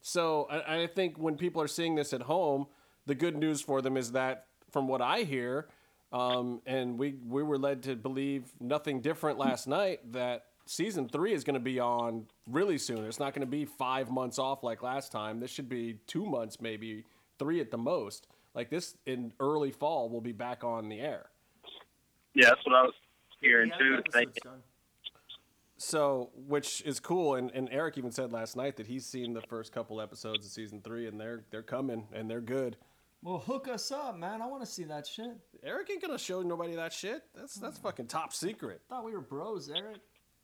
So 0.00 0.46
I, 0.48 0.82
I 0.82 0.86
think 0.86 1.18
when 1.18 1.36
people 1.36 1.60
are 1.60 1.68
seeing 1.68 1.96
this 1.96 2.12
at 2.12 2.22
home, 2.22 2.66
the 3.06 3.14
good 3.16 3.36
news 3.36 3.60
for 3.60 3.82
them 3.82 3.96
is 3.96 4.12
that, 4.12 4.46
from 4.70 4.86
what 4.86 5.02
I 5.02 5.22
hear, 5.22 5.68
um, 6.12 6.60
and 6.66 6.98
we 6.98 7.16
we 7.26 7.42
were 7.42 7.58
led 7.58 7.82
to 7.84 7.96
believe 7.96 8.44
nothing 8.60 9.00
different 9.00 9.38
last 9.38 9.66
night 9.66 10.12
that 10.12 10.46
season 10.66 11.08
three 11.08 11.32
is 11.32 11.44
going 11.44 11.54
to 11.54 11.60
be 11.60 11.80
on 11.80 12.26
really 12.46 12.78
soon. 12.78 13.04
It's 13.04 13.18
not 13.18 13.34
going 13.34 13.46
to 13.46 13.50
be 13.50 13.64
five 13.64 14.10
months 14.10 14.38
off 14.38 14.62
like 14.62 14.82
last 14.82 15.12
time. 15.12 15.40
This 15.40 15.50
should 15.50 15.68
be 15.68 15.98
two 16.06 16.24
months, 16.24 16.60
maybe 16.60 17.04
three 17.38 17.60
at 17.60 17.70
the 17.70 17.78
most. 17.78 18.26
Like 18.54 18.70
this 18.70 18.96
in 19.06 19.32
early 19.40 19.70
fall, 19.70 20.08
we'll 20.08 20.20
be 20.20 20.32
back 20.32 20.64
on 20.64 20.88
the 20.88 21.00
air. 21.00 21.26
Yeah, 22.34 22.50
that's 22.50 22.64
what 22.64 22.74
I 22.74 22.82
was 22.82 22.94
hearing 23.40 23.70
Yeah, 23.70 23.78
too. 23.78 24.02
episode's 24.16 24.38
So, 25.76 26.30
which 26.46 26.82
is 26.82 27.00
cool, 27.00 27.36
and, 27.36 27.50
and 27.52 27.68
Eric 27.72 27.98
even 27.98 28.12
said 28.12 28.32
last 28.32 28.56
night 28.56 28.76
that 28.76 28.86
he's 28.86 29.06
seen 29.06 29.32
the 29.32 29.40
first 29.42 29.72
couple 29.72 30.00
episodes 30.00 30.44
of 30.44 30.52
season 30.52 30.80
three, 30.82 31.06
and 31.06 31.18
they're 31.20 31.44
they're 31.50 31.62
coming 31.62 32.06
and 32.12 32.30
they're 32.30 32.40
good. 32.40 32.76
Well, 33.22 33.38
hook 33.38 33.68
us 33.68 33.90
up, 33.92 34.16
man. 34.18 34.40
I 34.40 34.46
want 34.46 34.62
to 34.64 34.70
see 34.70 34.84
that 34.84 35.06
shit. 35.06 35.36
Eric 35.62 35.90
ain't 35.90 36.00
gonna 36.02 36.18
show 36.18 36.40
nobody 36.42 36.74
that 36.76 36.92
shit. 36.92 37.22
That's 37.34 37.54
that's 37.56 37.78
fucking 37.78 38.06
top 38.06 38.32
secret. 38.32 38.80
Thought 38.88 39.04
we 39.04 39.12
were 39.12 39.20
bros, 39.20 39.68
Eric. 39.68 39.98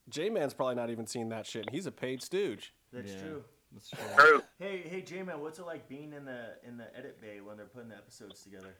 J 0.08 0.28
Man's 0.30 0.52
probably 0.54 0.74
not 0.74 0.90
even 0.90 1.06
seen 1.06 1.28
that 1.30 1.46
shit. 1.46 1.62
and 1.66 1.74
He's 1.74 1.86
a 1.86 1.92
paid 1.92 2.22
stooge. 2.22 2.74
That's 2.92 3.12
Yeah. 3.12 3.20
true. 3.20 3.44
That's 3.72 3.90
true. 3.90 3.98
True. 4.16 4.42
Hey, 4.58 4.82
hey, 4.88 5.02
J-Man, 5.02 5.40
what's 5.40 5.58
it 5.58 5.66
like 5.66 5.88
being 5.88 6.12
in 6.12 6.24
the 6.24 6.54
in 6.66 6.76
the 6.76 6.86
edit 6.96 7.20
bay 7.20 7.40
when 7.40 7.56
they're 7.56 7.66
putting 7.66 7.88
the 7.88 7.96
episodes 7.96 8.42
together? 8.42 8.76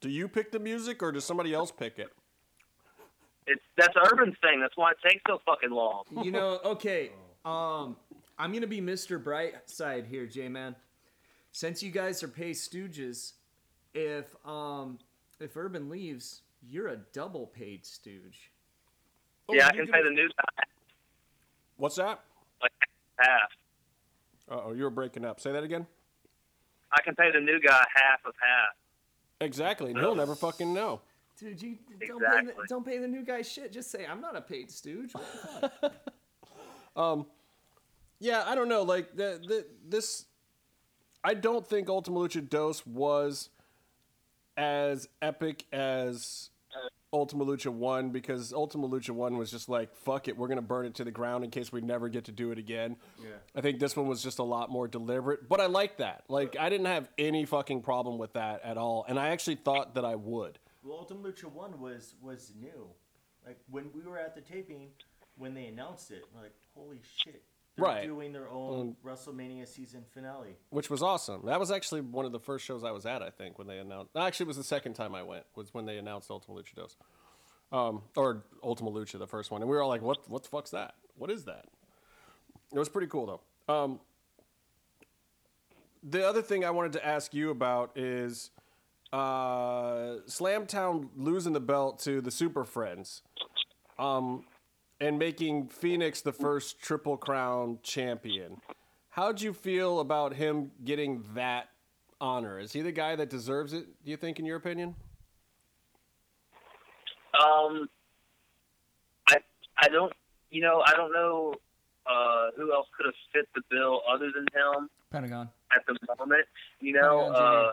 Do 0.00 0.08
you 0.08 0.28
pick 0.28 0.50
the 0.50 0.58
music 0.58 1.02
or 1.02 1.12
does 1.12 1.24
somebody 1.24 1.52
else 1.54 1.70
pick 1.70 1.98
it? 1.98 2.08
It's 3.46 3.62
that's 3.76 3.94
Urban's 4.10 4.36
thing. 4.40 4.60
That's 4.60 4.76
why 4.76 4.92
it 4.92 4.96
takes 5.06 5.22
so 5.28 5.40
fucking 5.44 5.70
long. 5.70 6.04
you 6.24 6.30
know, 6.30 6.60
okay. 6.64 7.10
Um, 7.44 7.96
I'm 8.38 8.52
gonna 8.52 8.68
be 8.68 8.80
Mr. 8.80 9.20
Brightside 9.20 10.06
here, 10.06 10.26
J 10.26 10.48
Man. 10.48 10.76
Since 11.52 11.82
you 11.82 11.90
guys 11.90 12.22
are 12.22 12.28
pay 12.28 12.50
stooges, 12.50 13.32
if 13.94 14.34
um 14.46 14.98
if 15.40 15.56
Urban 15.56 15.88
leaves, 15.88 16.42
you're 16.66 16.88
a 16.88 16.96
double 17.12 17.46
paid 17.46 17.84
stooge. 17.84 18.50
yeah, 19.50 19.68
I 19.68 19.76
you 19.76 19.84
can 19.84 19.92
pay 19.92 20.02
the 20.02 20.10
new 20.10 20.28
guy 20.28 20.64
What's 21.76 21.96
that? 21.96 22.20
like 22.60 22.72
half. 23.18 23.50
Uh 24.50 24.60
oh, 24.66 24.72
you're 24.72 24.90
breaking 24.90 25.24
up. 25.24 25.40
Say 25.40 25.52
that 25.52 25.64
again. 25.64 25.86
I 26.92 27.02
can 27.02 27.14
pay 27.14 27.30
the 27.32 27.40
new 27.40 27.60
guy 27.60 27.84
half 27.94 28.20
of 28.26 28.34
half. 28.40 28.76
Exactly, 29.40 29.90
and 29.90 29.98
he'll 30.00 30.14
never 30.14 30.34
fucking 30.34 30.72
know. 30.72 31.00
Dude, 31.38 31.60
you 31.60 31.78
don't 32.06 32.20
pay 32.20 32.44
the, 32.44 32.52
don't 32.68 32.86
pay 32.86 32.98
the 32.98 33.08
new 33.08 33.24
guy 33.24 33.42
shit. 33.42 33.72
Just 33.72 33.90
say 33.90 34.06
I'm 34.06 34.20
not 34.20 34.36
a 34.36 34.40
paid 34.40 34.70
stooge. 34.70 35.12
What 35.12 35.24
the 35.60 35.90
fuck? 36.96 37.26
Yeah, 38.22 38.44
I 38.46 38.54
don't 38.54 38.68
know. 38.68 38.82
Like 38.82 39.16
the, 39.16 39.42
the 39.44 39.66
this, 39.88 40.26
I 41.24 41.34
don't 41.34 41.66
think 41.66 41.88
Ultima 41.88 42.18
Lucha 42.20 42.48
Dos 42.48 42.84
was 42.86 43.50
as 44.56 45.08
epic 45.20 45.64
as 45.72 46.50
Ultima 47.12 47.44
Lucha 47.44 47.70
One 47.70 48.10
because 48.10 48.52
Ultima 48.52 48.88
Lucha 48.88 49.10
One 49.10 49.36
was 49.36 49.50
just 49.50 49.68
like 49.68 49.94
fuck 49.94 50.28
it, 50.28 50.36
we're 50.36 50.48
gonna 50.48 50.62
burn 50.62 50.86
it 50.86 50.94
to 50.94 51.04
the 51.04 51.10
ground 51.10 51.44
in 51.44 51.50
case 51.50 51.70
we 51.70 51.80
never 51.80 52.08
get 52.08 52.24
to 52.24 52.32
do 52.32 52.50
it 52.50 52.58
again. 52.58 52.96
Yeah. 53.22 53.30
I 53.54 53.60
think 53.60 53.80
this 53.80 53.94
one 53.94 54.06
was 54.08 54.22
just 54.22 54.38
a 54.38 54.42
lot 54.42 54.70
more 54.70 54.88
deliberate, 54.88 55.48
but 55.48 55.60
I 55.60 55.66
like 55.66 55.98
that. 55.98 56.24
Like 56.28 56.56
I 56.58 56.70
didn't 56.70 56.86
have 56.86 57.08
any 57.18 57.44
fucking 57.44 57.82
problem 57.82 58.18
with 58.18 58.32
that 58.32 58.62
at 58.64 58.78
all, 58.78 59.04
and 59.08 59.18
I 59.18 59.28
actually 59.28 59.56
thought 59.56 59.94
that 59.94 60.04
I 60.04 60.14
would. 60.14 60.58
Well, 60.82 60.98
Ultima 60.98 61.28
Lucha 61.28 61.52
One 61.52 61.80
was 61.80 62.14
was 62.22 62.52
new. 62.58 62.88
Like 63.46 63.58
when 63.70 63.90
we 63.94 64.02
were 64.02 64.18
at 64.18 64.34
the 64.34 64.40
taping, 64.40 64.88
when 65.36 65.52
they 65.52 65.66
announced 65.66 66.10
it, 66.10 66.22
we're 66.34 66.42
like, 66.42 66.54
holy 66.74 67.00
shit! 67.18 67.42
They're 67.76 67.84
Right. 67.86 68.06
doing 68.06 68.32
their 68.32 68.50
own 68.50 68.96
WrestleMania 69.02 69.66
season 69.66 70.04
finale. 70.12 70.56
which 70.70 70.90
was 70.90 71.02
awesome. 71.02 71.46
That 71.46 71.58
was 71.58 71.70
actually 71.70 72.02
one 72.02 72.26
of 72.26 72.32
the 72.32 72.38
first 72.38 72.64
shows 72.66 72.84
I 72.84 72.90
was 72.90 73.06
at. 73.06 73.22
I 73.22 73.30
think 73.30 73.56
when 73.58 73.66
they 73.66 73.78
announced. 73.78 74.14
Actually, 74.14 74.44
it 74.44 74.48
was 74.48 74.56
the 74.58 74.64
second 74.64 74.92
time 74.94 75.14
I 75.14 75.22
went. 75.22 75.44
Was 75.54 75.72
when 75.72 75.86
they 75.86 75.96
announced 75.96 76.30
Ultima 76.30 76.58
Lucha 76.60 76.74
Dos, 76.74 76.96
um, 77.72 78.02
or 78.16 78.44
Ultima 78.62 78.90
Lucha, 78.90 79.18
the 79.18 79.26
first 79.26 79.50
one, 79.50 79.62
and 79.62 79.70
we 79.70 79.76
were 79.76 79.82
all 79.82 79.88
like, 79.88 80.02
"What? 80.02 80.28
What 80.28 80.42
the 80.42 80.50
fuck's 80.50 80.70
that? 80.72 80.94
What 81.16 81.30
is 81.30 81.44
that?" 81.46 81.66
It 82.74 82.78
was 82.78 82.88
pretty 82.90 83.06
cool 83.08 83.40
though. 83.66 83.74
Um, 83.74 84.00
the 86.02 86.26
other 86.26 86.42
thing 86.42 86.64
I 86.64 86.70
wanted 86.70 86.92
to 86.94 87.06
ask 87.06 87.32
you 87.32 87.50
about 87.50 87.96
is 87.96 88.50
uh, 89.12 90.18
Slamtown 90.26 91.08
losing 91.16 91.52
the 91.52 91.60
belt 91.60 91.98
to 92.00 92.20
the 92.20 92.30
Super 92.30 92.64
Friends, 92.64 93.22
um, 93.98 94.44
and 95.02 95.18
making 95.18 95.66
Phoenix 95.66 96.20
the 96.20 96.32
first 96.32 96.80
Triple 96.80 97.16
Crown 97.16 97.80
champion. 97.82 98.58
How'd 99.10 99.40
you 99.40 99.52
feel 99.52 99.98
about 99.98 100.32
him 100.32 100.70
getting 100.84 101.24
that 101.34 101.70
honor? 102.20 102.60
Is 102.60 102.72
he 102.72 102.82
the 102.82 102.92
guy 102.92 103.16
that 103.16 103.28
deserves 103.28 103.72
it? 103.72 103.86
Do 104.04 104.10
you 104.12 104.16
think, 104.16 104.38
in 104.38 104.46
your 104.46 104.56
opinion? 104.56 104.94
Um, 107.34 107.88
I 109.28 109.38
I 109.76 109.88
don't 109.88 110.12
you 110.50 110.62
know 110.62 110.82
I 110.86 110.92
don't 110.92 111.12
know 111.12 111.54
uh, 112.06 112.50
who 112.56 112.72
else 112.72 112.86
could 112.96 113.06
have 113.06 113.14
fit 113.32 113.48
the 113.54 113.62
bill 113.70 114.02
other 114.08 114.30
than 114.32 114.46
him 114.54 114.88
Pentagon. 115.10 115.48
at 115.74 115.84
the 115.86 115.96
moment. 116.16 116.46
You 116.80 116.92
know, 116.92 117.32
Pentagon 117.32 117.64
uh, 117.66 117.72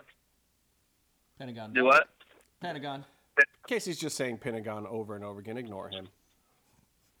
Pentagon. 1.38 1.72
do 1.72 1.84
what? 1.84 2.08
Pentagon. 2.60 3.04
Casey's 3.68 3.98
just 3.98 4.16
saying 4.16 4.38
Pentagon 4.38 4.84
over 4.86 5.14
and 5.14 5.24
over 5.24 5.38
again. 5.38 5.56
Ignore 5.56 5.90
him. 5.90 6.08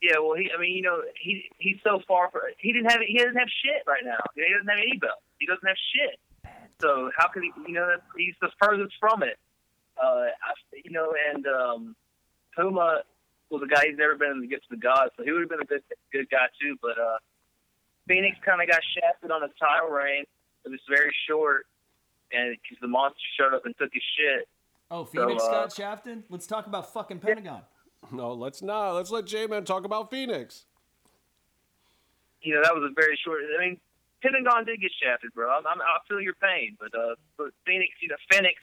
Yeah, 0.02 0.18
well, 0.18 0.34
he 0.34 0.50
I 0.56 0.60
mean 0.60 0.76
you 0.76 0.82
know 0.82 1.02
he 1.20 1.44
he's 1.58 1.76
so 1.84 2.00
far 2.08 2.30
for 2.30 2.42
he 2.58 2.72
didn't 2.72 2.90
have 2.90 3.00
he 3.06 3.18
doesn't 3.18 3.36
have 3.36 3.48
shit 3.62 3.82
right 3.86 4.04
now. 4.04 4.20
He 4.34 4.42
doesn't 4.52 4.68
have 4.68 4.78
any 4.80 4.96
belt. 4.98 5.20
He 5.38 5.46
doesn't 5.46 5.66
have 5.66 5.76
shit. 5.92 6.18
So 6.80 7.10
how 7.16 7.28
could 7.28 7.42
he? 7.42 7.52
You 7.66 7.74
know, 7.74 7.96
he's 8.16 8.34
the 8.40 8.50
furthest 8.62 8.94
from 8.98 9.22
it. 9.22 9.38
Uh, 10.02 10.32
I, 10.32 10.52
you 10.82 10.90
know, 10.90 11.12
and 11.32 11.46
um, 11.46 11.96
Puma 12.56 13.02
was 13.50 13.62
a 13.62 13.66
guy 13.66 13.86
he's 13.88 13.98
never 13.98 14.16
been 14.16 14.42
against 14.42 14.46
the 14.48 14.48
gifts 14.48 14.66
of 14.70 14.80
the 14.80 14.82
gods, 14.82 15.12
so 15.16 15.24
he 15.24 15.32
would 15.32 15.42
have 15.42 15.50
been 15.50 15.60
a 15.60 15.66
good 15.66 15.82
good 16.12 16.30
guy 16.30 16.48
too. 16.60 16.76
But 16.80 16.98
uh, 16.98 17.18
Phoenix 18.08 18.38
kind 18.44 18.62
of 18.62 18.68
got 18.68 18.80
shafted 18.96 19.30
on 19.30 19.42
the 19.42 19.50
title 19.60 19.90
reign. 19.90 20.24
It 20.64 20.70
was 20.70 20.80
very 20.88 21.14
short, 21.28 21.66
and 22.32 22.56
because 22.62 22.80
the 22.80 22.88
monster 22.88 23.20
showed 23.38 23.54
up 23.54 23.66
and 23.66 23.76
took 23.76 23.92
his 23.92 24.02
shit. 24.16 24.48
Oh, 24.90 25.04
Phoenix 25.04 25.42
uh, 25.44 25.50
got 25.50 25.72
shafted. 25.72 26.24
Let's 26.30 26.46
talk 26.46 26.66
about 26.66 26.92
fucking 26.92 27.18
Pentagon. 27.18 27.62
No, 28.12 28.32
let's 28.32 28.62
not. 28.62 28.92
Let's 28.92 29.10
let 29.10 29.26
J 29.26 29.46
Man 29.46 29.64
talk 29.64 29.84
about 29.84 30.10
Phoenix. 30.10 30.64
You 32.42 32.54
know 32.54 32.62
that 32.62 32.74
was 32.74 32.90
a 32.90 32.94
very 32.94 33.18
short. 33.24 33.42
I 33.56 33.60
mean, 33.60 33.78
Pentagon 34.22 34.64
did 34.64 34.80
get 34.80 34.90
shafted, 35.02 35.32
bro. 35.34 35.50
I'm, 35.50 35.66
I'm, 35.66 35.80
I 35.80 35.98
feel 36.08 36.20
your 36.20 36.34
pain, 36.34 36.76
but 36.80 36.94
uh, 36.98 37.14
but 37.36 37.48
Phoenix, 37.66 37.92
you 38.00 38.08
know, 38.08 38.16
Phoenix, 38.30 38.54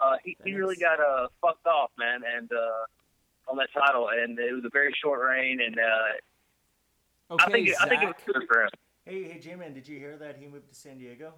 uh, 0.00 0.16
he, 0.24 0.36
he 0.44 0.54
really 0.54 0.76
got 0.76 0.98
uh 1.00 1.28
fucked 1.40 1.66
off, 1.66 1.90
man, 1.98 2.20
and 2.36 2.50
uh, 2.52 3.50
on 3.50 3.56
that 3.58 3.68
title, 3.72 4.08
and 4.08 4.38
it 4.38 4.52
was 4.52 4.64
a 4.64 4.70
very 4.72 4.92
short 5.02 5.20
reign, 5.20 5.60
and 5.64 5.78
uh, 5.78 7.34
Okay, 7.34 7.44
I 7.44 7.50
think 7.50 7.70
I 7.80 7.88
think 7.88 8.02
it 8.02 8.06
was 8.06 8.14
Zach. 8.18 8.26
good 8.34 8.42
for 8.48 8.62
him. 8.62 8.68
Hey, 9.04 9.24
hey, 9.24 9.38
J-Man, 9.40 9.72
did 9.72 9.88
you 9.88 9.98
hear 9.98 10.16
that 10.18 10.36
he 10.38 10.46
moved 10.46 10.68
to 10.68 10.74
San 10.74 10.98
Diego? 10.98 11.32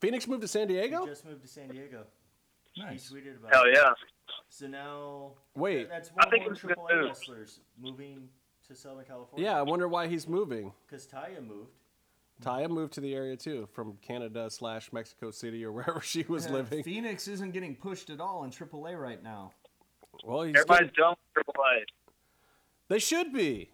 Phoenix 0.00 0.28
moved 0.28 0.42
to 0.42 0.48
San 0.48 0.68
Diego? 0.68 1.04
He 1.04 1.06
just 1.10 1.24
moved 1.24 1.42
to 1.42 1.48
San 1.48 1.68
Diego. 1.68 2.04
Nice. 2.76 3.08
He 3.08 3.16
tweeted 3.16 3.38
about 3.38 3.52
Hell 3.52 3.64
it. 3.64 3.74
Yeah. 4.38 4.42
So 4.48 4.66
now, 4.66 5.32
Wait. 5.54 5.88
that's 5.88 6.10
I 6.10 6.24
one 6.24 6.30
think 6.30 6.42
more 6.44 6.52
it's 6.52 6.64
a 6.64 6.66
good 6.68 6.76
AAA 6.78 6.96
move. 6.96 7.04
wrestlers 7.08 7.60
moving 7.80 8.28
to 8.68 8.74
Southern 8.74 9.04
California. 9.04 9.46
Yeah, 9.48 9.58
I 9.58 9.62
wonder 9.62 9.88
why 9.88 10.06
he's 10.08 10.26
moving. 10.28 10.72
because 10.86 11.06
Taya 11.06 11.44
moved. 11.46 11.70
Taya 12.42 12.68
moved 12.68 12.92
to 12.94 13.00
the 13.00 13.14
area 13.14 13.36
too, 13.36 13.66
from 13.72 13.96
Canada 14.02 14.50
slash 14.50 14.92
Mexico 14.92 15.30
City 15.30 15.64
or 15.64 15.72
wherever 15.72 16.00
she 16.00 16.22
was 16.28 16.48
living. 16.50 16.82
Phoenix 16.82 17.28
isn't 17.28 17.52
getting 17.52 17.74
pushed 17.74 18.10
at 18.10 18.20
all 18.20 18.44
in 18.44 18.50
AAA 18.50 19.00
right 19.00 19.22
now. 19.22 19.52
Well, 20.24 20.42
he's 20.42 20.54
Everybody's 20.56 20.90
getting- 20.90 21.02
done 21.02 21.10
with 21.34 21.44
Triple 21.44 21.54
A. 21.62 21.84
they 22.88 22.98
should 22.98 23.32
be. 23.32 23.70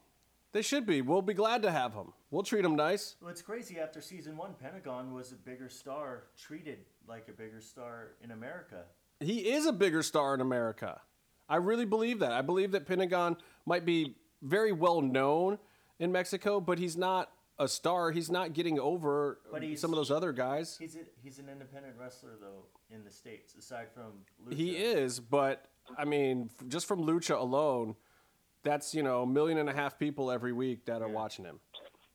They 0.52 0.62
should 0.62 0.84
be. 0.86 1.00
We'll 1.00 1.22
be 1.22 1.32
glad 1.34 1.62
to 1.62 1.72
have 1.72 1.94
him. 1.94 2.12
We'll 2.30 2.42
treat 2.42 2.64
him 2.64 2.76
nice. 2.76 3.16
Well, 3.20 3.30
it's 3.30 3.40
crazy. 3.42 3.78
After 3.80 4.00
season 4.02 4.36
one, 4.36 4.54
Pentagon 4.60 5.12
was 5.14 5.32
a 5.32 5.36
bigger 5.36 5.68
star, 5.70 6.24
treated 6.36 6.78
like 7.08 7.28
a 7.28 7.32
bigger 7.32 7.60
star 7.60 8.08
in 8.22 8.30
America. 8.32 8.84
He 9.22 9.50
is 9.52 9.66
a 9.66 9.72
bigger 9.72 10.02
star 10.02 10.34
in 10.34 10.40
America. 10.40 11.00
I 11.48 11.56
really 11.56 11.84
believe 11.84 12.20
that. 12.20 12.32
I 12.32 12.42
believe 12.42 12.72
that 12.72 12.86
Pentagon 12.86 13.36
might 13.66 13.84
be 13.84 14.16
very 14.42 14.72
well 14.72 15.00
known 15.02 15.58
in 15.98 16.10
Mexico, 16.12 16.60
but 16.60 16.78
he's 16.78 16.96
not 16.96 17.30
a 17.58 17.68
star. 17.68 18.10
He's 18.10 18.30
not 18.30 18.54
getting 18.54 18.78
over 18.80 19.38
But 19.50 19.62
he's- 19.62 19.80
some 19.80 19.92
of 19.92 19.96
those 19.96 20.10
other 20.10 20.32
guys. 20.32 20.76
He's 20.78 20.96
a, 20.96 21.00
he's 21.22 21.38
an 21.38 21.48
independent 21.48 21.94
wrestler 21.98 22.32
though 22.40 22.64
in 22.90 23.04
the 23.04 23.10
states, 23.10 23.54
aside 23.54 23.88
from 23.94 24.24
Lucha. 24.46 24.54
He 24.56 24.76
is, 24.76 25.20
but 25.20 25.66
I 25.98 26.04
mean, 26.04 26.48
just 26.68 26.86
from 26.86 27.02
Lucha 27.04 27.38
alone, 27.38 27.96
that's 28.64 28.94
you 28.94 29.02
know 29.02 29.22
a 29.22 29.26
million 29.26 29.58
and 29.58 29.68
a 29.68 29.72
half 29.72 29.98
people 29.98 30.30
every 30.30 30.52
week 30.52 30.86
that 30.86 31.02
are 31.02 31.08
Yeah. 31.08 31.14
watching 31.14 31.44
him, 31.44 31.60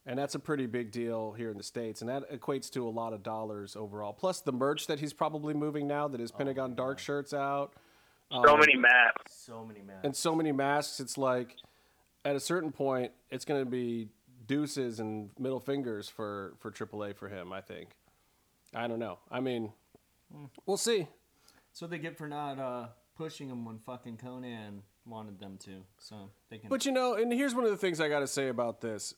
and 0.07 0.17
that's 0.17 0.33
a 0.33 0.39
pretty 0.39 0.65
big 0.65 0.89
deal 0.91 1.33
here 1.33 1.51
in 1.51 1.57
the 1.57 1.63
states, 1.63 2.01
and 2.01 2.09
that 2.09 2.31
equates 2.31 2.71
to 2.71 2.87
a 2.87 2.89
lot 2.89 3.13
of 3.13 3.21
dollars 3.21 3.75
overall. 3.75 4.13
Plus 4.13 4.41
the 4.41 4.51
merch 4.53 4.87
that 4.87 4.99
he's 4.99 5.13
probably 5.13 5.53
moving 5.53 5.85
now, 5.87 6.07
that 6.07 6.19
his 6.19 6.31
Pentagon 6.31 6.73
Dark 6.73 6.97
shirts 6.97 7.33
out, 7.33 7.73
So 8.31 8.37
Um, 8.53 8.59
many 8.59 8.75
maps. 8.75 9.33
So 9.35 9.63
many 9.63 9.81
man. 9.81 9.99
and 10.03 10.15
so 10.15 10.33
many 10.33 10.51
masks. 10.51 10.99
It's 10.99 11.17
like 11.17 11.57
at 12.25 12.35
a 12.35 12.39
certain 12.39 12.71
point, 12.71 13.11
it's 13.29 13.45
going 13.45 13.63
to 13.63 13.69
be 13.69 14.09
deuces 14.47 14.99
and 14.99 15.29
middle 15.37 15.59
fingers 15.59 16.09
for 16.09 16.53
for 16.59 16.71
AAA 16.71 17.13
for 17.15 17.27
him. 17.29 17.53
I 17.53 17.61
think. 17.61 17.89
I 18.73 18.87
don't 18.87 18.99
know. 18.99 19.19
I 19.31 19.39
mean, 19.39 19.71
we'll 20.65 20.75
see. 20.77 21.07
so 21.71 21.87
they 21.87 21.99
get 21.99 22.17
for 22.17 22.27
not 22.27 22.59
uh, 22.59 22.87
pushing 23.15 23.49
him 23.49 23.63
when 23.65 23.79
fucking 23.79 24.17
Konnan 24.17 24.81
wanted 25.05 25.39
them 25.39 25.57
to. 25.59 25.83
So 25.99 26.29
they 26.49 26.57
can. 26.57 26.69
But 26.69 26.85
you 26.85 26.91
know, 26.91 27.13
and 27.15 27.31
here's 27.31 27.55
one 27.55 27.63
of 27.63 27.71
the 27.71 27.77
things 27.77 28.01
I 28.01 28.09
got 28.09 28.19
to 28.19 28.27
say 28.27 28.49
about 28.49 28.81
this. 28.81 29.13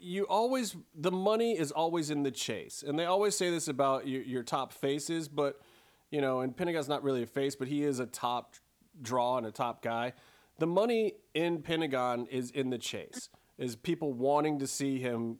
You 0.00 0.24
always, 0.24 0.76
the 0.94 1.10
money 1.10 1.58
is 1.58 1.70
always 1.70 2.10
in 2.10 2.22
the 2.22 2.30
chase. 2.30 2.82
And 2.86 2.98
they 2.98 3.04
always 3.04 3.36
say 3.36 3.50
this 3.50 3.68
about 3.68 4.08
your, 4.08 4.22
your 4.22 4.42
top 4.42 4.72
faces, 4.72 5.28
but, 5.28 5.60
you 6.10 6.20
know, 6.20 6.40
and 6.40 6.56
Pentagon's 6.56 6.88
not 6.88 7.02
really 7.02 7.22
a 7.22 7.26
face, 7.26 7.54
but 7.54 7.68
he 7.68 7.84
is 7.84 8.00
a 8.00 8.06
top 8.06 8.54
draw 9.02 9.36
and 9.36 9.46
a 9.46 9.50
top 9.50 9.82
guy. 9.82 10.14
The 10.58 10.66
money 10.66 11.14
in 11.34 11.62
Pentagon 11.62 12.26
is 12.30 12.50
in 12.50 12.70
the 12.70 12.78
chase, 12.78 13.28
is 13.58 13.76
people 13.76 14.12
wanting 14.12 14.58
to 14.60 14.66
see 14.66 14.98
him 14.98 15.38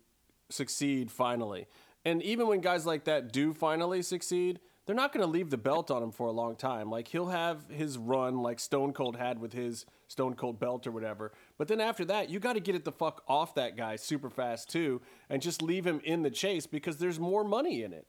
succeed 0.50 1.10
finally. 1.10 1.66
And 2.04 2.22
even 2.22 2.46
when 2.46 2.60
guys 2.60 2.86
like 2.86 3.04
that 3.04 3.32
do 3.32 3.52
finally 3.52 4.02
succeed, 4.02 4.60
they're 4.86 4.96
not 4.96 5.12
going 5.12 5.24
to 5.24 5.30
leave 5.30 5.50
the 5.50 5.58
belt 5.58 5.90
on 5.90 6.02
him 6.02 6.10
for 6.10 6.26
a 6.26 6.32
long 6.32 6.56
time. 6.56 6.90
Like 6.90 7.08
he'll 7.08 7.28
have 7.28 7.68
his 7.68 7.98
run 7.98 8.38
like 8.38 8.58
Stone 8.58 8.92
Cold 8.92 9.16
had 9.16 9.40
with 9.40 9.52
his 9.52 9.86
Stone 10.08 10.34
Cold 10.34 10.58
belt 10.58 10.86
or 10.86 10.90
whatever. 10.90 11.32
But 11.58 11.68
then 11.68 11.80
after 11.80 12.04
that, 12.06 12.30
you 12.30 12.40
got 12.40 12.54
to 12.54 12.60
get 12.60 12.74
it 12.74 12.84
the 12.84 12.92
fuck 12.92 13.22
off 13.28 13.54
that 13.54 13.76
guy 13.76 13.96
super 13.96 14.30
fast 14.30 14.70
too 14.70 15.00
and 15.28 15.40
just 15.40 15.62
leave 15.62 15.86
him 15.86 16.00
in 16.04 16.22
the 16.22 16.30
chase 16.30 16.66
because 16.66 16.96
there's 16.96 17.20
more 17.20 17.44
money 17.44 17.82
in 17.82 17.92
it. 17.92 18.06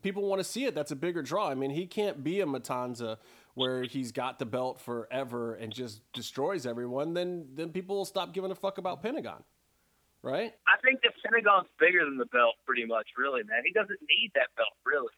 People 0.00 0.26
want 0.26 0.40
to 0.40 0.44
see 0.44 0.64
it. 0.64 0.74
That's 0.74 0.92
a 0.92 0.96
bigger 0.96 1.22
draw. 1.22 1.50
I 1.50 1.54
mean, 1.54 1.70
he 1.70 1.86
can't 1.86 2.24
be 2.24 2.40
a 2.40 2.46
Matanza 2.46 3.18
where 3.52 3.82
he's 3.82 4.12
got 4.12 4.38
the 4.38 4.46
belt 4.46 4.80
forever 4.80 5.54
and 5.54 5.72
just 5.72 6.00
destroys 6.12 6.64
everyone. 6.66 7.12
Then 7.12 7.48
then 7.54 7.70
people 7.70 7.96
will 7.96 8.06
stop 8.06 8.32
giving 8.32 8.50
a 8.50 8.54
fuck 8.54 8.78
about 8.78 9.02
Pentagon. 9.02 9.44
Right? 10.22 10.54
I 10.66 10.80
think 10.82 11.02
the 11.02 11.10
Pentagon's 11.22 11.68
bigger 11.78 12.04
than 12.04 12.16
the 12.16 12.26
belt, 12.26 12.54
pretty 12.64 12.86
much. 12.86 13.06
Really, 13.18 13.42
man. 13.44 13.62
He 13.66 13.72
doesn't 13.72 14.00
need 14.08 14.30
that 14.34 14.48
belt, 14.56 14.72
really. 14.84 15.12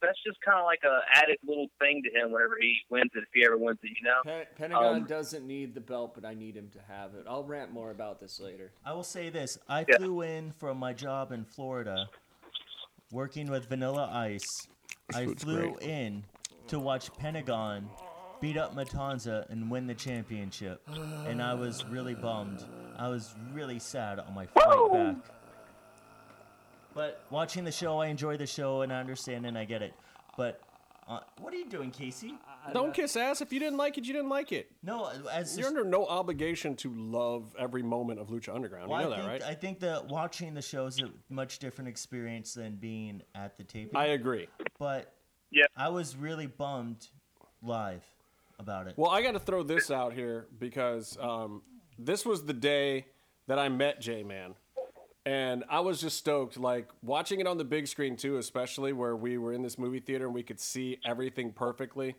That's 0.00 0.18
just 0.24 0.40
kind 0.42 0.58
of 0.58 0.64
like 0.64 0.80
a 0.84 1.00
added 1.16 1.38
little 1.46 1.66
thing 1.80 2.02
to 2.04 2.10
him 2.20 2.30
whenever 2.32 2.56
he 2.60 2.76
wins 2.90 3.10
it, 3.14 3.18
if 3.24 3.28
he 3.34 3.44
ever 3.44 3.58
wins 3.58 3.78
it, 3.82 3.88
you 4.00 4.04
know. 4.04 4.20
Pe- 4.24 4.46
Pentagon 4.56 4.96
Um, 4.96 5.04
doesn't 5.06 5.46
need 5.46 5.74
the 5.74 5.80
belt, 5.80 6.14
but 6.14 6.24
I 6.24 6.34
need 6.34 6.54
him 6.56 6.70
to 6.70 6.80
have 6.92 7.14
it. 7.14 7.24
I'll 7.28 7.42
rant 7.44 7.72
more 7.72 7.90
about 7.90 8.20
this 8.20 8.38
later. 8.40 8.70
I 8.84 8.92
will 8.92 9.02
say 9.04 9.28
this: 9.30 9.58
I 9.68 9.84
Yeah. 9.88 9.96
flew 9.98 10.22
in 10.22 10.52
from 10.52 10.78
my 10.78 10.92
job 10.92 11.32
in 11.32 11.44
Florida, 11.44 12.08
working 13.12 13.50
with 13.50 13.68
Vanilla 13.68 14.08
Ice. 14.12 14.68
I 15.14 15.26
flew 15.26 15.72
great. 15.74 15.88
in 15.88 16.24
to 16.68 16.78
watch 16.78 17.12
Pentagon 17.18 17.88
beat 18.40 18.56
up 18.56 18.74
Matanza 18.76 19.48
and 19.50 19.68
win 19.70 19.86
the 19.86 19.94
championship, 19.94 20.80
and 21.26 21.42
I 21.42 21.54
was 21.54 21.84
really 21.86 22.14
bummed. 22.14 22.62
I 22.96 23.08
was 23.08 23.34
really 23.52 23.78
sad 23.78 24.20
on 24.20 24.32
my 24.34 24.46
flight 24.46 24.92
back. 24.92 25.16
But 26.98 27.22
watching 27.30 27.62
the 27.62 27.70
show, 27.70 28.00
I 28.00 28.08
enjoy 28.08 28.38
the 28.38 28.46
show 28.46 28.82
and 28.82 28.92
I 28.92 28.98
understand 28.98 29.46
and 29.46 29.56
I 29.56 29.64
get 29.64 29.82
it. 29.82 29.94
But 30.36 30.60
uh, 31.06 31.20
what 31.38 31.54
are 31.54 31.56
you 31.56 31.68
doing, 31.68 31.92
Casey? 31.92 32.34
Don't 32.72 32.92
kiss 32.92 33.14
ass. 33.14 33.40
If 33.40 33.52
you 33.52 33.60
didn't 33.60 33.76
like 33.76 33.98
it, 33.98 34.04
you 34.04 34.12
didn't 34.12 34.30
like 34.30 34.50
it. 34.50 34.72
No, 34.82 35.08
as 35.32 35.56
You're 35.56 35.68
under 35.68 35.84
no 35.84 36.06
obligation 36.06 36.74
to 36.74 36.92
love 36.92 37.54
every 37.56 37.84
moment 37.84 38.18
of 38.18 38.30
Lucha 38.30 38.52
Underground. 38.52 38.90
Well, 38.90 39.00
you 39.00 39.06
know 39.06 39.12
I 39.12 39.16
that, 39.16 39.28
think, 39.28 39.42
right? 39.44 39.50
I 39.50 39.54
think 39.54 39.78
that 39.78 40.08
watching 40.08 40.54
the 40.54 40.60
show 40.60 40.86
is 40.86 40.98
a 40.98 41.08
much 41.32 41.60
different 41.60 41.86
experience 41.86 42.54
than 42.54 42.74
being 42.74 43.22
at 43.32 43.56
the 43.56 43.62
taping. 43.62 43.96
I 43.96 44.06
agree. 44.06 44.48
but 44.80 45.14
Yeah. 45.52 45.66
I 45.76 45.90
was 45.90 46.16
really 46.16 46.48
bummed 46.48 47.06
live 47.62 48.02
about 48.58 48.88
it. 48.88 48.94
Well, 48.96 49.12
I 49.12 49.22
got 49.22 49.34
to 49.34 49.40
throw 49.40 49.62
this 49.62 49.92
out 49.92 50.14
here 50.14 50.48
because 50.58 51.16
um, 51.20 51.62
this 51.96 52.26
was 52.26 52.44
the 52.44 52.54
day 52.54 53.06
that 53.46 53.60
I 53.60 53.68
met 53.68 54.00
J 54.00 54.24
Man. 54.24 54.56
And 55.28 55.62
I 55.68 55.80
was 55.80 56.00
just 56.00 56.16
stoked, 56.16 56.56
like 56.56 56.88
watching 57.02 57.38
it 57.38 57.46
on 57.46 57.58
the 57.58 57.64
big 57.64 57.86
screen 57.86 58.16
too, 58.16 58.38
especially 58.38 58.94
where 58.94 59.14
we 59.14 59.36
were 59.36 59.52
in 59.52 59.60
this 59.60 59.78
movie 59.78 60.00
theater 60.00 60.24
and 60.24 60.34
we 60.34 60.42
could 60.42 60.58
see 60.58 61.00
everything 61.04 61.52
perfectly. 61.52 62.16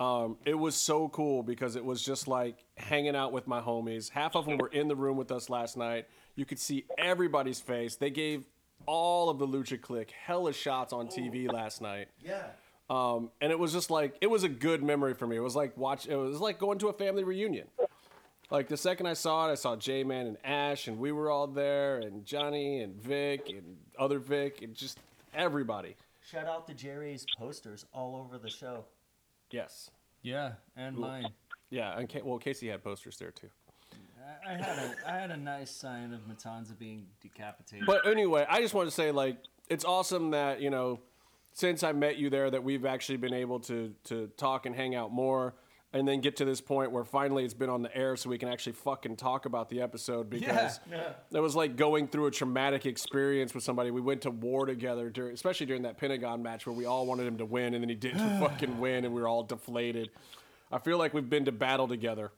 Um, 0.00 0.38
it 0.44 0.54
was 0.54 0.74
so 0.74 1.08
cool 1.10 1.44
because 1.44 1.76
it 1.76 1.84
was 1.84 2.02
just 2.02 2.26
like 2.26 2.64
hanging 2.76 3.14
out 3.14 3.30
with 3.30 3.46
my 3.46 3.60
homies. 3.60 4.10
Half 4.10 4.34
of 4.34 4.46
them 4.46 4.58
were 4.58 4.70
in 4.72 4.88
the 4.88 4.96
room 4.96 5.16
with 5.16 5.30
us 5.30 5.48
last 5.48 5.76
night. 5.76 6.08
You 6.34 6.44
could 6.44 6.58
see 6.58 6.84
everybody's 6.98 7.60
face. 7.60 7.94
They 7.94 8.10
gave 8.10 8.44
all 8.86 9.30
of 9.30 9.38
the 9.38 9.46
Lucha 9.46 9.80
Click 9.80 10.10
hella 10.10 10.52
shots 10.52 10.92
on 10.92 11.06
TV 11.06 11.50
last 11.52 11.80
night. 11.80 12.08
yeah. 12.20 12.42
Um, 12.90 13.30
and 13.40 13.52
it 13.52 13.58
was 13.58 13.72
just 13.72 13.90
like 13.90 14.16
it 14.20 14.28
was 14.28 14.42
a 14.44 14.48
good 14.48 14.82
memory 14.82 15.14
for 15.14 15.26
me. 15.28 15.36
It 15.36 15.40
was 15.40 15.54
like 15.54 15.76
watch. 15.76 16.06
It 16.06 16.16
was 16.16 16.40
like 16.40 16.58
going 16.58 16.78
to 16.78 16.88
a 16.88 16.92
family 16.92 17.22
reunion. 17.22 17.68
Like 18.50 18.68
the 18.68 18.76
second 18.76 19.06
I 19.06 19.12
saw 19.12 19.48
it, 19.48 19.52
I 19.52 19.54
saw 19.56 19.76
J 19.76 20.04
Man 20.04 20.26
and 20.26 20.36
Ash, 20.42 20.88
and 20.88 20.98
we 20.98 21.12
were 21.12 21.30
all 21.30 21.46
there, 21.46 21.98
and 21.98 22.24
Johnny 22.24 22.80
and 22.80 22.94
Vic 23.00 23.50
and 23.50 23.76
other 23.98 24.18
Vic, 24.18 24.62
and 24.62 24.74
just 24.74 24.98
everybody. 25.34 25.96
Shout 26.26 26.46
out 26.46 26.66
to 26.68 26.74
Jerry's 26.74 27.26
posters 27.38 27.84
all 27.92 28.16
over 28.16 28.38
the 28.38 28.48
show. 28.50 28.84
Yes, 29.50 29.90
Yeah, 30.22 30.52
and 30.76 30.96
mine. 30.96 31.28
yeah. 31.70 31.98
And 31.98 32.08
Ca- 32.08 32.20
well, 32.22 32.38
Casey 32.38 32.68
had 32.68 32.82
posters 32.84 33.16
there 33.18 33.30
too. 33.30 33.48
I, 34.46 34.52
I 34.52 34.56
had 34.56 34.78
a 34.78 34.94
I 35.06 35.18
had 35.18 35.30
a 35.30 35.36
nice 35.36 35.70
sign 35.70 36.12
of 36.14 36.20
Matanza 36.28 36.78
being 36.78 37.06
decapitated. 37.22 37.86
But 37.86 38.06
anyway, 38.06 38.46
I 38.48 38.60
just 38.60 38.72
want 38.74 38.88
to 38.88 38.94
say 38.94 39.10
like 39.10 39.36
it's 39.68 39.84
awesome 39.84 40.30
that 40.30 40.60
you 40.60 40.70
know 40.70 41.00
since 41.52 41.82
I 41.82 41.92
met 41.92 42.16
you 42.16 42.30
there 42.30 42.50
that 42.50 42.62
we've 42.62 42.84
actually 42.86 43.16
been 43.18 43.34
able 43.34 43.60
to 43.60 43.94
to 44.04 44.28
talk 44.38 44.64
and 44.66 44.74
hang 44.74 44.94
out 44.94 45.12
more. 45.12 45.54
And 45.98 46.06
then 46.06 46.20
get 46.20 46.36
to 46.36 46.44
this 46.44 46.60
point 46.60 46.92
where 46.92 47.02
finally 47.02 47.44
it's 47.44 47.54
been 47.54 47.68
on 47.68 47.82
the 47.82 47.94
air, 47.96 48.14
so 48.14 48.30
we 48.30 48.38
can 48.38 48.48
actually 48.48 48.74
fucking 48.74 49.16
talk 49.16 49.46
about 49.46 49.68
the 49.68 49.80
episode 49.80 50.30
because 50.30 50.78
it 51.32 51.40
was 51.40 51.56
like 51.56 51.74
going 51.74 52.06
through 52.06 52.26
a 52.26 52.30
traumatic 52.30 52.86
experience 52.86 53.52
with 53.52 53.64
somebody. 53.64 53.90
We 53.90 54.00
went 54.00 54.22
to 54.22 54.30
war 54.30 54.64
together, 54.64 55.10
during, 55.10 55.34
especially 55.34 55.66
during 55.66 55.82
that 55.82 55.98
Pentagon 55.98 56.40
match 56.40 56.66
where 56.66 56.72
we 56.72 56.84
all 56.84 57.04
wanted 57.04 57.26
him 57.26 57.36
to 57.38 57.44
win, 57.44 57.74
and 57.74 57.82
then 57.82 57.88
he 57.88 57.96
didn't 57.96 58.38
fucking 58.40 58.78
win, 58.78 59.06
and 59.06 59.12
we 59.12 59.20
were 59.20 59.26
all 59.26 59.42
deflated. 59.42 60.10
I 60.70 60.78
feel 60.78 60.98
like 60.98 61.14
we've 61.14 61.28
been 61.28 61.46
to 61.46 61.52
battle 61.52 61.88
together. 61.88 62.30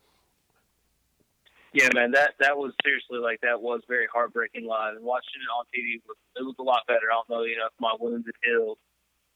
Yeah, 1.75 1.91
man, 1.93 2.13
that 2.13 2.33
that 2.41 2.57
was 2.57 2.73
seriously 2.83 3.19
like 3.19 3.43
that 3.43 3.61
was 3.61 3.83
very 3.87 4.07
heartbreaking 4.11 4.65
live, 4.65 4.97
and 4.97 5.05
watching 5.05 5.37
it 5.37 5.53
on 5.53 5.67
TV 5.67 6.01
was 6.09 6.17
it 6.35 6.45
was 6.45 6.55
a 6.59 6.63
lot 6.63 6.87
better. 6.89 7.13
I 7.13 7.17
don't 7.17 7.29
know, 7.29 7.45
you 7.45 7.59
know, 7.59 7.67
if 7.67 7.73
my 7.79 7.95
wounds 8.01 8.27
had 8.27 8.35
healed, 8.43 8.79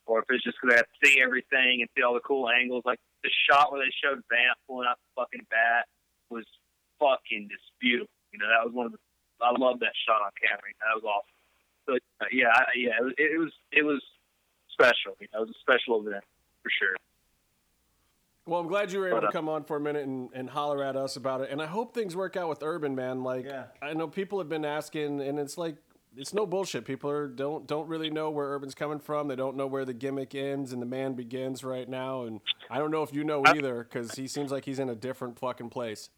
or 0.06 0.20
if 0.20 0.24
it's 0.30 0.44
just 0.44 0.56
because 0.62 0.72
I 0.72 0.76
have 0.78 0.86
to 0.86 1.06
see 1.06 1.20
everything 1.20 1.82
and 1.82 1.90
see 1.94 2.02
all 2.02 2.14
the 2.14 2.20
cool 2.20 2.48
angles. 2.48 2.84
Like 2.86 3.00
the 3.24 3.32
shot 3.48 3.72
where 3.72 3.80
they 3.80 3.90
showed 4.04 4.22
Vamp 4.28 4.60
pulling 4.68 4.86
out 4.86 5.00
the 5.00 5.22
fucking 5.22 5.46
bat 5.50 5.88
was 6.28 6.44
fucking 7.00 7.48
just 7.50 7.64
beautiful. 7.80 8.12
You 8.30 8.38
know, 8.38 8.46
that 8.52 8.62
was 8.64 8.72
one 8.72 8.86
of 8.86 8.92
the 8.92 8.98
I 9.42 9.50
love 9.58 9.80
that 9.80 9.92
shot 10.06 10.22
on 10.22 10.30
camera. 10.40 10.62
You 10.68 10.76
know, 10.78 10.86
that 10.92 10.98
was 11.02 11.08
awesome. 11.08 11.36
So 11.86 11.92
uh, 12.20 12.28
yeah, 12.30 12.52
I, 12.54 12.64
yeah, 12.76 13.00
it 13.00 13.04
was, 13.04 13.14
it 13.18 13.38
was 13.40 13.52
it 13.72 13.82
was 13.84 14.02
special. 14.70 15.16
You 15.20 15.26
know, 15.32 15.42
it 15.42 15.48
was 15.48 15.56
a 15.56 15.60
special 15.60 16.00
event 16.06 16.24
for 16.62 16.70
sure. 16.70 16.96
Well, 18.46 18.60
I'm 18.60 18.68
glad 18.68 18.92
you 18.92 18.98
were 19.00 19.08
able 19.08 19.22
to 19.22 19.28
uh, 19.28 19.32
come 19.32 19.48
on 19.48 19.64
for 19.64 19.78
a 19.78 19.80
minute 19.80 20.04
and, 20.06 20.28
and 20.34 20.50
holler 20.50 20.84
at 20.84 20.96
us 20.96 21.16
about 21.16 21.40
it. 21.40 21.48
And 21.50 21.62
I 21.62 21.66
hope 21.66 21.94
things 21.94 22.14
work 22.14 22.36
out 22.36 22.50
with 22.50 22.62
Urban, 22.62 22.94
man. 22.94 23.22
Like, 23.24 23.46
Yeah. 23.46 23.64
I 23.80 23.94
know 23.94 24.06
people 24.06 24.38
have 24.38 24.50
been 24.50 24.66
asking, 24.66 25.22
and 25.22 25.38
it's 25.38 25.56
like, 25.56 25.76
it's 26.16 26.34
no 26.34 26.46
bullshit. 26.46 26.84
People 26.84 27.10
are, 27.10 27.26
don't 27.26 27.66
don't 27.66 27.88
really 27.88 28.10
know 28.10 28.30
where 28.30 28.48
Urban's 28.48 28.74
coming 28.74 28.98
from. 28.98 29.28
They 29.28 29.36
don't 29.36 29.56
know 29.56 29.66
where 29.66 29.84
the 29.84 29.94
gimmick 29.94 30.34
ends 30.34 30.72
and 30.72 30.80
the 30.80 30.86
man 30.86 31.14
begins 31.14 31.64
right 31.64 31.88
now. 31.88 32.22
And 32.22 32.40
I 32.70 32.78
don't 32.78 32.90
know 32.90 33.02
if 33.02 33.12
you 33.12 33.24
know 33.24 33.42
either, 33.46 33.84
because 33.84 34.14
he 34.14 34.28
seems 34.28 34.50
like 34.50 34.64
he's 34.64 34.78
in 34.78 34.88
a 34.88 34.94
different 34.94 35.38
fucking 35.38 35.70
place. 35.70 36.10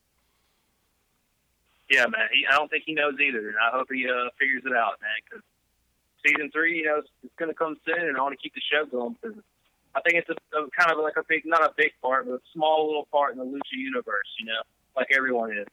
Yeah, 1.90 2.07
man. 2.07 2.28
He, 2.32 2.47
I 2.47 2.57
don't 2.57 2.70
think 2.70 2.82
he 2.84 2.94
knows 2.94 3.14
either, 3.20 3.49
and 3.49 3.57
I 3.57 3.76
hope 3.76 3.88
he 3.90 4.07
uh, 4.09 4.30
figures 4.38 4.62
it 4.66 4.72
out, 4.72 4.94
man. 5.01 5.11
Because 5.24 5.44
season 6.26 6.51
three, 6.51 6.78
you 6.78 6.84
know, 6.84 6.99
it's, 6.99 7.09
it's 7.22 7.34
going 7.36 7.51
to 7.51 7.55
come 7.55 7.76
soon, 7.86 8.09
and 8.09 8.16
I 8.16 8.22
want 8.22 8.36
to 8.36 8.42
keep 8.42 8.55
the 8.55 8.61
show 8.61 8.84
going 8.86 9.16
because 9.20 9.38
I 9.94 10.01
think 10.01 10.16
it's 10.16 10.28
a, 10.28 10.59
a 10.59 10.68
kind 10.76 10.90
of 10.90 10.99
like 10.99 11.16
a 11.16 11.22
big, 11.28 11.47
not 11.47 11.62
a 11.62 11.72
big 11.76 11.92
part, 12.03 12.26
but 12.26 12.34
a 12.34 12.40
small 12.53 12.86
little 12.86 13.07
part 13.12 13.32
in 13.32 13.38
the 13.38 13.44
Lucha 13.44 13.78
universe. 13.78 14.26
You 14.38 14.47
know, 14.47 14.61
like 14.97 15.09
everyone 15.16 15.53
is. 15.53 15.66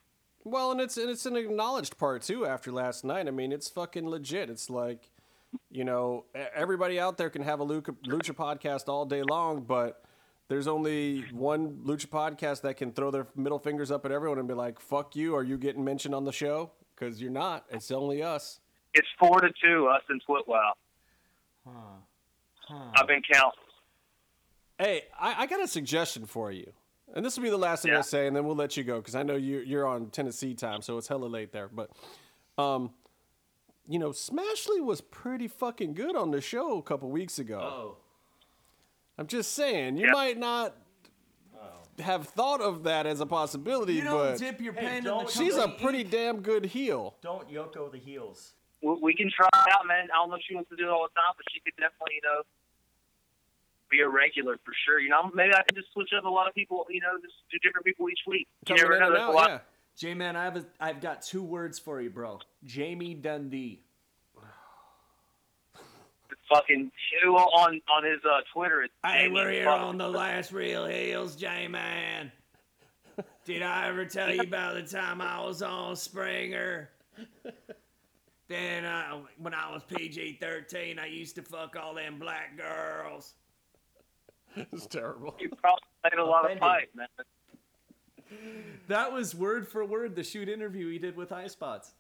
Well, 0.46 0.72
and 0.72 0.82
it's 0.82 0.98
and 0.98 1.10
it's 1.10 1.26
an 1.26 1.36
acknowledged 1.38 1.98
part 1.98 2.22
too. 2.22 2.46
After 2.46 2.72
last 2.72 3.04
night, 3.04 3.28
I 3.28 3.32
mean, 3.32 3.52
it's 3.52 3.70
fucking 3.70 4.08
legit. 4.08 4.50
It's 4.50 4.70
like, 4.70 5.10
you 5.72 5.84
know, 5.84 6.26
e- 6.36 6.40
everybody 6.54 7.00
out 7.00 7.18
there 7.18 7.30
can 7.30 7.44
have 7.44 7.60
a 7.60 7.66
lucha, 7.66 7.96
lucha 8.06 8.34
podcast 8.36 8.90
all 8.90 9.06
day 9.06 9.24
long, 9.24 9.62
but 9.62 10.04
there's 10.50 10.68
only 10.68 11.22
one 11.32 11.82
lucha 11.86 12.08
podcast 12.08 12.62
that 12.62 12.76
can 12.76 12.92
throw 12.92 13.10
their 13.10 13.28
middle 13.36 13.60
fingers 13.60 13.90
up 13.90 14.06
at 14.06 14.12
everyone 14.12 14.38
and 14.38 14.48
be 14.48 14.54
like, 14.54 14.80
"Fuck 14.80 15.16
you," 15.16 15.36
are 15.36 15.44
you 15.44 15.58
getting 15.58 15.84
mentioned 15.84 16.14
on 16.14 16.26
the 16.26 16.34
show? 16.34 16.72
Because 16.96 17.22
you're 17.22 17.32
not. 17.32 17.66
It's 17.72 17.90
only 17.92 18.22
us. 18.22 18.60
It's 18.94 19.08
four 19.18 19.40
to 19.40 19.50
two, 19.64 19.88
us 19.88 20.02
and 20.10 20.22
Twitwow. 20.26 20.72
I've 22.70 23.08
been 23.08 23.22
counting. 23.32 23.60
Hey, 24.78 25.04
I, 25.20 25.44
I 25.44 25.46
got 25.48 25.64
a 25.64 25.68
suggestion 25.68 26.26
for 26.26 26.52
you. 26.52 26.74
And 27.14 27.24
this 27.24 27.38
will 27.38 27.44
be 27.44 27.50
the 27.50 27.58
last 27.58 27.84
thing 27.84 27.92
I 27.92 27.96
Yeah. 27.98 28.02
say, 28.02 28.28
and 28.28 28.36
then 28.36 28.46
we'll 28.46 28.56
let 28.56 28.76
you 28.76 28.84
go 28.84 28.98
because 29.00 29.16
I 29.16 29.24
know 29.24 29.36
you, 29.36 29.60
you're 29.60 29.86
on 29.86 30.10
Tennessee 30.10 30.54
time, 30.56 30.82
so 30.82 30.98
it's 30.98 31.08
hella 31.08 31.26
late 31.28 31.52
there. 31.52 31.68
But, 31.70 31.92
um, 32.58 32.92
you 33.88 34.00
know, 34.00 34.10
Smashley 34.10 34.82
was 34.84 35.02
pretty 35.02 35.48
fucking 35.48 35.94
good 35.94 36.16
on 36.16 36.32
the 36.32 36.42
show 36.42 36.78
a 36.78 36.82
couple 36.82 37.10
weeks 37.12 37.38
ago. 37.38 37.60
Oh. 37.62 37.98
I'm 39.18 39.28
just 39.28 39.52
saying, 39.54 39.98
you 39.98 40.08
Yeah. 40.08 40.12
might 40.14 40.38
not 40.40 40.76
have 42.00 42.28
thought 42.28 42.60
of 42.62 42.84
that 42.86 43.06
as 43.06 43.20
a 43.22 43.26
possibility, 43.28 43.94
You 43.94 44.04
don't 44.06 44.18
but 44.32 44.40
dip 44.40 44.60
your 44.60 44.74
Hey, 44.74 44.80
pen 44.82 44.98
in 44.98 45.04
the 45.04 45.10
don't- 45.12 45.30
she's 45.30 45.56
a 45.56 45.68
pretty 45.70 46.02
ink. 46.02 46.10
damn 46.10 46.42
good 46.42 46.66
heel. 46.66 47.16
Don't 47.22 47.48
Yoko 47.48 47.92
the 47.92 48.00
heels. 48.00 48.56
We, 48.82 48.96
we 49.00 49.14
can 49.16 49.30
try 49.30 49.48
it 49.48 49.72
out, 49.72 49.86
man. 49.86 50.06
I 50.12 50.16
don't 50.18 50.30
know 50.30 50.36
if 50.38 50.42
she 50.48 50.56
wants 50.56 50.72
to 50.72 50.76
do 50.76 50.86
it 50.88 50.90
all 50.90 51.04
the 51.08 51.14
time, 51.14 51.34
but 51.38 51.46
she 51.54 51.60
could 51.60 51.76
definitely, 51.78 52.16
you 52.16 52.22
know, 52.24 52.42
be 53.94 54.02
a 54.02 54.10
regular 54.10 54.58
for 54.66 54.74
sure. 54.86 55.00
You 55.00 55.10
know, 55.10 55.30
maybe 55.34 55.54
I 55.54 55.62
can 55.64 55.76
just 55.76 55.92
switch 55.94 56.10
up 56.18 56.26
a 56.26 56.30
lot 56.30 56.48
of 56.48 56.56
people. 56.56 56.86
You 56.90 57.02
know, 57.02 57.16
just 57.22 57.34
do 57.52 57.58
different 57.60 57.86
people 57.86 58.10
each 58.10 58.20
week. 58.28 58.48
You 58.68 58.76
Coming 58.76 59.00
never 59.00 59.00
know. 59.00 59.16
There's 59.16 59.30
a 59.30 59.32
lot. 59.32 59.50
yeah. 59.50 59.60
J 59.96 60.14
Man, 60.16 60.36
I 60.36 60.44
have 60.46 60.58
a, 60.58 60.66
I've 60.80 61.02
got 61.02 61.22
two 61.22 61.44
words 61.44 61.78
for 61.80 62.02
you, 62.02 62.10
bro. 62.10 62.40
Jamie 62.66 63.14
Dundee. 63.14 63.82
fucking 66.50 66.92
two 67.24 67.30
on 67.36 67.80
on 67.96 68.04
his 68.04 68.20
uh, 68.26 68.42
Twitter. 68.54 68.84
It's 68.84 68.94
Hey, 69.06 69.30
we're 69.30 69.52
here 69.52 69.66
fucking- 69.66 69.84
on 69.84 69.98
the 69.98 70.10
last 70.10 70.52
real 70.52 70.86
heels, 70.86 71.36
J 71.36 71.68
Man. 71.68 72.32
Did 73.46 73.62
I 73.62 73.90
ever 73.90 74.06
tell 74.06 74.34
you 74.34 74.42
about 74.42 74.74
the 74.76 74.82
time 74.84 75.22
I 75.22 75.44
was 75.46 75.62
on 75.62 75.96
Springer? 75.96 76.90
Then 78.48 78.86
uh, 78.86 79.20
when 79.38 79.54
I 79.54 79.72
was 79.72 79.84
PG 79.84 80.38
13, 80.42 80.98
I 81.00 81.06
used 81.08 81.36
to 81.36 81.42
fuck 81.44 81.76
all 81.82 81.94
them 81.94 82.18
black 82.20 82.58
girls. 82.58 83.34
It's 84.72 84.86
terrible. 84.88 85.36
You 85.40 85.50
probably 85.50 85.82
played 86.04 86.20
a 86.20 86.26
lot 86.26 86.46
of 86.46 86.52
Offended. 86.58 86.62
pipe, 86.62 86.90
man. 86.96 87.08
That 88.88 89.12
was 89.14 89.34
word 89.36 89.68
for 89.68 89.86
word 89.86 90.16
the 90.16 90.24
shoot 90.24 90.50
interview 90.50 90.90
he 90.92 91.00
did 91.00 91.16
with 91.16 91.30
Highspots. 91.30 91.92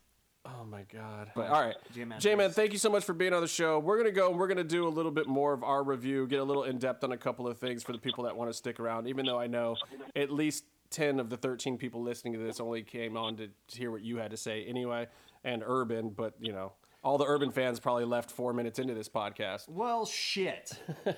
Oh 0.45 0.65
my 0.65 0.81
god. 0.91 1.31
But 1.35 1.47
all 1.49 1.61
right. 1.61 1.75
J-Man, 1.93 2.19
J-Man, 2.19 2.49
please. 2.49 2.55
thank 2.55 2.71
you 2.73 2.77
so 2.77 2.89
much 2.89 3.05
for 3.05 3.13
being 3.13 3.33
on 3.33 3.41
the 3.41 3.47
show. 3.47 3.79
We're 3.79 3.95
going 3.97 4.09
to 4.13 4.19
go 4.19 4.29
and 4.29 4.37
we're 4.37 4.47
going 4.47 4.57
to 4.57 4.63
do 4.63 4.87
a 4.87 4.89
little 4.89 5.11
bit 5.11 5.25
more 5.27 5.53
of 5.53 5.63
our 5.63 5.83
review, 5.83 6.27
get 6.27 6.39
a 6.39 6.43
little 6.43 6.63
in 6.65 6.79
depth 6.79 7.03
on 7.03 7.11
a 7.13 7.17
couple 7.17 7.47
of 7.47 7.57
things 7.59 7.81
for 7.81 7.93
the 7.93 7.97
people 7.97 8.25
that 8.25 8.35
want 8.35 8.49
to 8.49 8.53
stick 8.53 8.79
around, 8.79 9.07
even 9.07 9.25
though 9.25 9.39
I 9.39 9.47
know 9.47 9.77
at 10.15 10.31
least 10.31 10.65
10 10.89 11.19
of 11.19 11.29
the 11.29 11.37
13 11.37 11.77
people 11.77 12.01
listening 12.03 12.33
to 12.33 12.39
this 12.39 12.59
only 12.59 12.83
came 12.83 13.15
on 13.15 13.37
to, 13.37 13.47
to 13.47 13.77
hear 13.77 13.89
what 13.89 14.01
you 14.01 14.17
had 14.17 14.31
to 14.31 14.37
say 14.37 14.65
anyway, 14.65 15.07
and 15.45 15.63
Urban, 15.65 16.09
but 16.09 16.33
you 16.41 16.51
know, 16.51 16.73
all 17.03 17.17
the 17.17 17.25
Urban 17.25 17.51
fans 17.51 17.79
probably 17.79 18.05
left 18.05 18.29
4 18.29 18.53
minutes 18.53 18.79
into 18.79 18.93
this 18.93 19.07
podcast. 19.09 19.69
Well, 19.69 20.05
shit. 20.05 20.73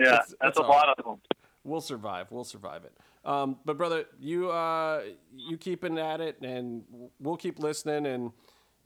Yeah, 0.00 0.10
That's- 0.10 0.28
that's, 0.28 0.34
that's 0.40 0.58
a 0.58 0.62
all. 0.62 0.68
lot 0.68 0.88
of 0.98 1.04
them. 1.04 1.20
We'll 1.62 1.80
survive. 1.82 2.28
We'll 2.30 2.44
survive 2.44 2.84
it. 2.84 2.96
Um, 3.24 3.58
but 3.66 3.76
brother, 3.76 4.06
you 4.18 4.50
uh, 4.50 5.02
you 5.36 5.58
keeping 5.58 5.98
at 5.98 6.20
it, 6.22 6.40
and 6.40 6.84
we'll 7.18 7.36
keep 7.36 7.58
listening, 7.58 8.06
and 8.06 8.32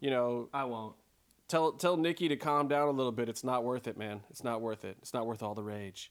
you 0.00 0.10
know, 0.10 0.48
I 0.52 0.64
won't. 0.64 0.96
Tell 1.46 1.72
tell 1.72 1.96
Nikki 1.96 2.28
to 2.28 2.36
calm 2.36 2.66
down 2.66 2.88
a 2.88 2.90
little 2.90 3.12
bit. 3.12 3.28
It's 3.28 3.44
not 3.44 3.62
worth 3.62 3.86
it, 3.86 3.96
man. 3.96 4.22
It's 4.30 4.42
not 4.42 4.60
worth 4.60 4.84
it. 4.84 4.96
It's 5.02 5.14
not 5.14 5.26
worth 5.26 5.40
all 5.42 5.54
the 5.54 5.62
rage. 5.62 6.10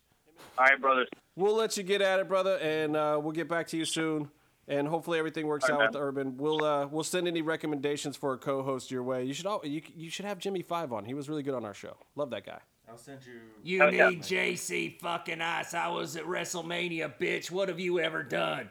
All 0.57 0.65
right, 0.65 0.79
brothers. 0.79 1.09
We'll 1.35 1.55
let 1.55 1.75
you 1.75 1.83
get 1.83 2.01
at 2.01 2.19
it, 2.21 2.29
brother, 2.29 2.57
and 2.59 2.95
uh, 2.95 3.19
we'll 3.21 3.33
get 3.33 3.49
back 3.49 3.67
to 3.67 3.77
you 3.77 3.83
soon. 3.85 4.29
And 4.65 4.87
hopefully 4.87 5.19
everything 5.19 5.45
works 5.47 5.65
All 5.65 5.75
out 5.75 5.79
right, 5.81 5.91
with 5.91 6.01
Urban. 6.01 6.37
We'll 6.37 6.63
uh, 6.63 6.87
we'll 6.87 7.03
send 7.03 7.27
any 7.27 7.41
recommendations 7.41 8.15
for 8.15 8.31
a 8.31 8.37
co-host 8.37 8.89
your 8.89 9.03
way. 9.03 9.25
You 9.25 9.33
should 9.33 9.47
all, 9.47 9.59
you 9.65 9.81
you 9.93 10.09
should 10.09 10.23
have 10.25 10.39
Jimmy 10.39 10.61
Five 10.61 10.93
on. 10.93 11.03
He 11.03 11.13
was 11.13 11.27
really 11.27 11.43
good 11.43 11.55
on 11.55 11.65
our 11.65 11.73
show. 11.73 11.97
Love 12.15 12.29
that 12.29 12.45
guy. 12.45 12.59
I'll 12.93 12.99
send 12.99 13.25
you. 13.25 13.39
You 13.63 13.81
Oh, 13.81 13.89
yeah. 13.89 14.09
need 14.09 14.21
JC 14.21 14.99
fucking 14.99 15.41
ice. 15.41 15.73
I 15.73 15.87
was 15.87 16.15
at 16.15 16.25
WrestleMania, 16.25 17.11
bitch. 17.19 17.49
What 17.49 17.67
have 17.69 17.79
you 17.79 17.99
ever 17.99 18.21
done? 18.21 18.69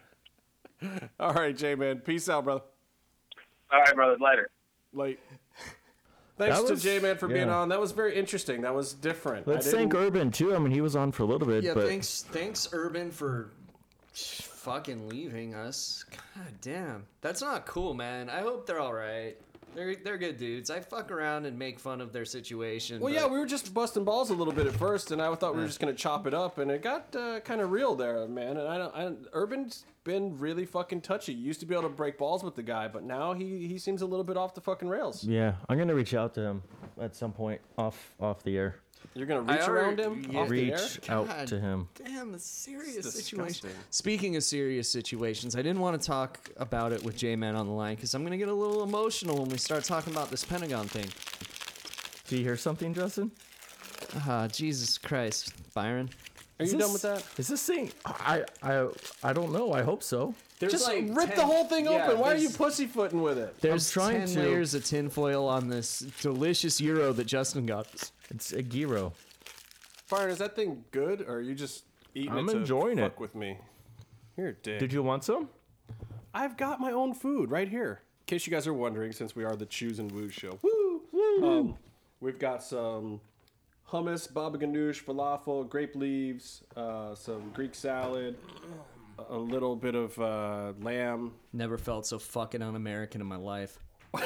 All 1.20 1.32
right, 1.32 1.56
J 1.56 1.74
man. 1.74 1.98
Peace 1.98 2.28
out, 2.28 2.44
brother. 2.44 2.62
All 3.72 3.80
right, 3.80 3.94
brothers. 3.96 4.20
Later. 4.20 4.48
Like. 4.94 5.18
Thanks 6.38 6.60
That 6.60 6.68
to 6.68 6.76
J 6.76 7.00
Man 7.00 7.18
for 7.18 7.26
being 7.26 7.48
on. 7.48 7.68
That 7.70 7.80
was 7.80 7.90
very 7.90 8.14
interesting. 8.14 8.60
That 8.62 8.74
was 8.74 8.94
different. 8.94 9.48
I 9.48 9.52
Let's 9.52 9.70
thank 9.72 9.92
Urban 9.92 10.30
too. 10.30 10.54
I 10.54 10.58
mean, 10.60 10.70
he 10.72 10.80
was 10.80 10.94
on 10.94 11.10
for 11.10 11.24
a 11.24 11.26
little 11.26 11.46
bit, 11.48 11.64
Yeah, 11.64 11.74
but 11.74 11.88
thanks, 11.88 12.22
thanks, 12.30 12.68
Urban, 12.72 13.10
for 13.10 13.50
fucking 14.14 15.08
leaving 15.08 15.54
us. 15.54 16.04
God 16.10 16.54
damn, 16.60 17.04
that's 17.20 17.42
not 17.42 17.66
cool, 17.66 17.92
man. 17.92 18.30
I 18.30 18.40
hope 18.40 18.66
they're 18.66 18.80
all 18.80 18.94
right. 18.94 19.36
They're 19.74 19.94
they're 19.96 20.18
good 20.18 20.36
dudes. 20.36 20.70
I 20.70 20.80
fuck 20.80 21.10
around 21.10 21.46
and 21.46 21.58
make 21.58 21.78
fun 21.80 22.00
of 22.00 22.12
their 22.12 22.24
situation. 22.24 23.00
Well, 23.00 23.12
but- 23.12 23.20
yeah, 23.20 23.26
we 23.26 23.38
were 23.38 23.46
just 23.46 23.72
busting 23.72 24.04
balls 24.04 24.30
a 24.30 24.34
little 24.34 24.52
bit 24.52 24.66
at 24.66 24.74
first, 24.74 25.10
and 25.12 25.20
I 25.22 25.34
thought 25.34 25.54
we 25.54 25.60
were 25.60 25.66
just 25.66 25.80
gonna 25.80 25.94
chop 25.94 26.26
it 26.26 26.34
up, 26.34 26.58
and 26.58 26.70
it 26.70 26.82
got 26.82 27.14
uh, 27.16 27.40
kind 27.40 27.60
of 27.60 27.70
real 27.70 27.94
there, 27.94 28.26
man. 28.28 28.56
And 28.56 28.68
I 28.68 28.78
don't, 28.78 28.94
I 28.94 29.02
don't, 29.02 29.26
Urban's 29.32 29.84
been 30.04 30.38
really 30.38 30.66
fucking 30.66 31.00
touchy. 31.00 31.32
Used 31.32 31.60
to 31.60 31.66
be 31.66 31.74
able 31.74 31.84
to 31.84 31.88
break 31.94 32.18
balls 32.18 32.42
with 32.44 32.54
the 32.56 32.62
guy, 32.62 32.88
but 32.88 33.02
now 33.04 33.32
he 33.32 33.66
he 33.66 33.78
seems 33.78 34.02
a 34.02 34.06
little 34.06 34.24
bit 34.24 34.36
off 34.36 34.54
the 34.54 34.60
fucking 34.60 34.88
rails. 34.88 35.24
yeah, 35.24 35.54
I'm 35.68 35.78
gonna 35.78 35.94
reach 35.94 36.14
out 36.14 36.34
to 36.34 36.40
him 36.42 36.62
at 37.00 37.14
some 37.16 37.32
point 37.32 37.60
off 37.78 38.14
off 38.20 38.42
the 38.42 38.56
air. 38.56 38.76
You're 39.14 39.26
gonna 39.26 39.50
I 39.50 39.58
reach 39.58 39.68
around 39.68 40.00
him 40.00 40.26
yeah. 40.30 40.40
off 40.40 40.48
the 40.48 40.72
air. 40.72 40.78
Reach 40.78 41.10
out 41.10 41.28
God 41.28 41.46
to 41.48 41.60
him. 41.60 41.88
Damn, 41.94 42.32
the 42.32 42.38
serious 42.38 43.12
situation. 43.12 43.68
Speaking 43.90 44.36
of 44.36 44.42
serious 44.42 44.90
situations, 44.90 45.54
I 45.54 45.62
didn't 45.62 45.80
want 45.80 46.00
to 46.00 46.06
talk 46.06 46.50
about 46.56 46.92
it 46.92 47.02
with 47.02 47.16
J 47.16 47.36
Man 47.36 47.54
on 47.54 47.66
the 47.66 47.72
line 47.72 47.96
because 47.96 48.14
I'm 48.14 48.24
gonna 48.24 48.38
get 48.38 48.48
a 48.48 48.54
little 48.54 48.82
emotional 48.82 49.38
when 49.38 49.50
we 49.50 49.58
start 49.58 49.84
talking 49.84 50.12
about 50.12 50.30
this 50.30 50.44
Pentagon 50.44 50.86
thing. 50.88 51.08
Do 52.28 52.36
you 52.38 52.44
hear 52.44 52.56
something, 52.56 52.94
Justin? 52.94 53.30
Ah, 54.26 54.48
Jesus 54.48 54.96
Christ, 54.98 55.52
Byron. 55.74 56.08
Are 56.58 56.64
you 56.64 56.72
Is 56.72 56.78
done 56.78 56.92
with 56.92 57.02
that? 57.02 57.24
Is 57.38 57.48
this 57.48 57.64
thing? 57.66 57.90
I 58.06 58.44
I 58.62 58.88
I 59.22 59.32
don't 59.32 59.52
know. 59.52 59.72
I 59.72 59.82
hope 59.82 60.02
so. 60.02 60.34
There's 60.58 60.72
Just 60.72 60.86
like 60.86 61.06
rip 61.10 61.34
the 61.34 61.44
whole 61.44 61.64
thing 61.64 61.86
yeah, 61.86 62.06
open. 62.06 62.20
Why 62.20 62.34
are 62.34 62.36
you 62.36 62.48
pussyfooting 62.48 63.20
with 63.20 63.36
it? 63.36 63.60
There's 63.60 63.90
trying 63.90 64.20
10 64.20 64.28
to- 64.28 64.38
layers 64.42 64.74
of 64.74 64.84
tinfoil 64.84 65.48
on 65.48 65.68
this 65.68 66.00
delicious 66.20 66.80
Euro 66.80 67.12
that 67.14 67.24
Justin 67.24 67.66
got. 67.66 68.10
Us. 68.34 68.52
It's 68.52 68.52
a 68.52 68.62
gyro. 68.62 69.12
Byron, 70.10 70.30
is 70.30 70.38
that 70.38 70.54
thing 70.56 70.84
good, 70.90 71.22
or 71.22 71.36
are 71.36 71.40
you 71.40 71.54
just 71.54 71.84
eating 72.14 72.32
I'm 72.32 72.48
it 72.48 72.52
to 72.52 72.58
enjoying 72.58 72.98
fuck 72.98 73.12
it. 73.12 73.20
with 73.20 73.34
me? 73.34 73.58
You're 74.36 74.52
dick. 74.52 74.78
Did 74.78 74.92
you 74.92 75.02
want 75.02 75.24
some? 75.24 75.48
I've 76.34 76.56
got 76.56 76.80
my 76.80 76.92
own 76.92 77.14
food 77.14 77.50
right 77.50 77.68
here. 77.68 78.02
In 78.22 78.26
case 78.26 78.46
you 78.46 78.52
guys 78.52 78.66
are 78.66 78.72
wondering, 78.74 79.12
since 79.12 79.34
we 79.36 79.44
are 79.44 79.56
the 79.56 79.66
Choose 79.66 79.98
and 79.98 80.10
Woo 80.12 80.28
show, 80.28 80.58
woo, 80.62 81.02
Um, 81.42 81.76
we've 82.20 82.38
got 82.38 82.62
some 82.62 83.20
hummus, 83.90 84.32
baba 84.32 84.56
ganoush, 84.58 85.02
falafel, 85.04 85.68
grape 85.68 85.94
leaves, 85.96 86.62
uh, 86.76 87.14
some 87.14 87.50
Greek 87.52 87.74
salad, 87.74 88.36
a 89.28 89.36
little 89.36 89.76
bit 89.76 89.94
of 89.94 90.18
uh, 90.18 90.72
lamb. 90.80 91.32
Never 91.52 91.76
felt 91.76 92.06
so 92.06 92.18
fucking 92.18 92.62
un-American 92.62 93.20
in 93.20 93.26
my 93.26 93.36
life. 93.36 93.78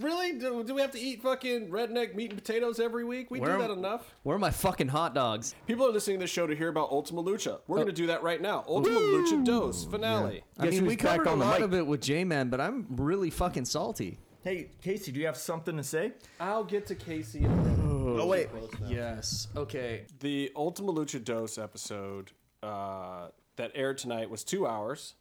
Really? 0.00 0.32
Do, 0.38 0.64
do 0.64 0.74
we 0.74 0.80
have 0.80 0.90
to 0.90 0.98
eat 1.00 1.22
fucking 1.22 1.68
redneck 1.70 2.14
meat 2.16 2.30
and 2.32 2.42
potatoes 2.42 2.80
every 2.80 3.04
week? 3.04 3.30
We 3.30 3.38
Where- 3.38 3.56
do 3.56 3.62
that 3.62 3.70
enough. 3.70 4.12
Where 4.24 4.34
are 4.34 4.40
my 4.40 4.50
fucking 4.50 4.88
hot 4.88 5.14
dogs? 5.14 5.54
People 5.66 5.86
are 5.86 5.92
listening 5.92 6.18
to 6.18 6.24
the 6.24 6.28
show 6.28 6.46
to 6.48 6.56
hear 6.56 6.68
about 6.68 6.90
Ultima 6.90 7.22
Lucha. 7.22 7.60
We're 7.68 7.76
Oh. 7.76 7.82
going 7.82 7.86
to 7.86 7.92
do 7.92 8.06
that 8.08 8.22
right 8.24 8.40
now. 8.40 8.64
Ultima 8.66 8.98
Lucha 8.98 9.44
Dos 9.44 9.84
finale. 9.84 10.42
I 10.58 10.64
Guess 10.64 10.74
mean, 10.74 10.86
we 10.86 10.96
back 10.96 11.04
covered 11.18 11.26
a 11.28 11.30
on 11.30 11.38
the 11.38 11.44
lot 11.44 11.54
mic? 11.60 11.64
of 11.64 11.74
it 11.74 11.86
with 11.86 12.00
J-Man, 12.00 12.48
but 12.48 12.60
I'm 12.60 12.86
really 12.90 13.30
fucking 13.30 13.66
salty. 13.66 14.18
Hey, 14.42 14.70
Casey, 14.82 15.12
do 15.12 15.20
you 15.20 15.26
have 15.26 15.36
something 15.36 15.76
to 15.76 15.82
say? 15.84 16.12
I'll 16.40 16.64
get 16.64 16.86
to 16.88 16.94
Casey 16.94 17.38
in 17.44 17.46
a 17.46 17.56
minute. 17.56 17.78
Oh 18.20 18.26
wait. 18.26 18.48
Yes. 18.86 19.48
Okay. 19.56 20.04
The 20.20 20.52
Ultima 20.54 20.92
Lucha 20.92 21.22
Dos 21.24 21.56
episode 21.56 22.32
uh, 22.62 23.28
that 23.56 23.70
aired 23.74 23.98
tonight 23.98 24.28
was 24.28 24.44
two 24.44 24.66
hours. 24.66 25.14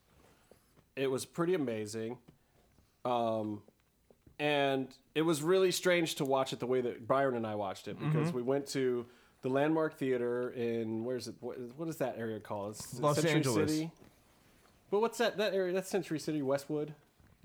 It 0.96 1.10
was 1.10 1.26
pretty 1.26 1.54
amazing. 1.54 2.18
Um, 3.06 3.62
and 4.40 4.88
it 5.16 5.22
was 5.22 5.42
really 5.42 5.72
strange 5.72 6.16
to 6.16 6.26
watch 6.26 6.54
it 6.54 6.60
the 6.60 6.66
way 6.68 6.82
that 6.82 7.08
Byron 7.08 7.36
and 7.36 7.46
I 7.48 7.56
watched 7.56 7.88
it 7.88 7.98
because 8.00 8.28
Mm-hmm. 8.28 8.36
we 8.38 8.42
went 8.42 8.68
to 8.68 9.06
the 9.42 9.50
Landmark 9.50 9.98
Theater 9.98 10.50
in 10.52 11.04
where's 11.04 11.28
it? 11.28 11.36
What, 11.42 11.58
what 11.78 11.88
is 11.90 11.98
that 11.98 12.16
area 12.18 12.40
called? 12.40 12.72
It's 12.76 13.00
Los 13.00 13.16
Century 13.16 13.32
Angeles. 13.34 13.72
City. 13.72 13.92
But 14.90 15.02
what's 15.02 15.18
that? 15.18 15.38
That 15.38 15.54
area? 15.54 15.74
That's 15.74 15.90
Century 15.90 16.20
City, 16.20 16.42
Westwood, 16.42 16.94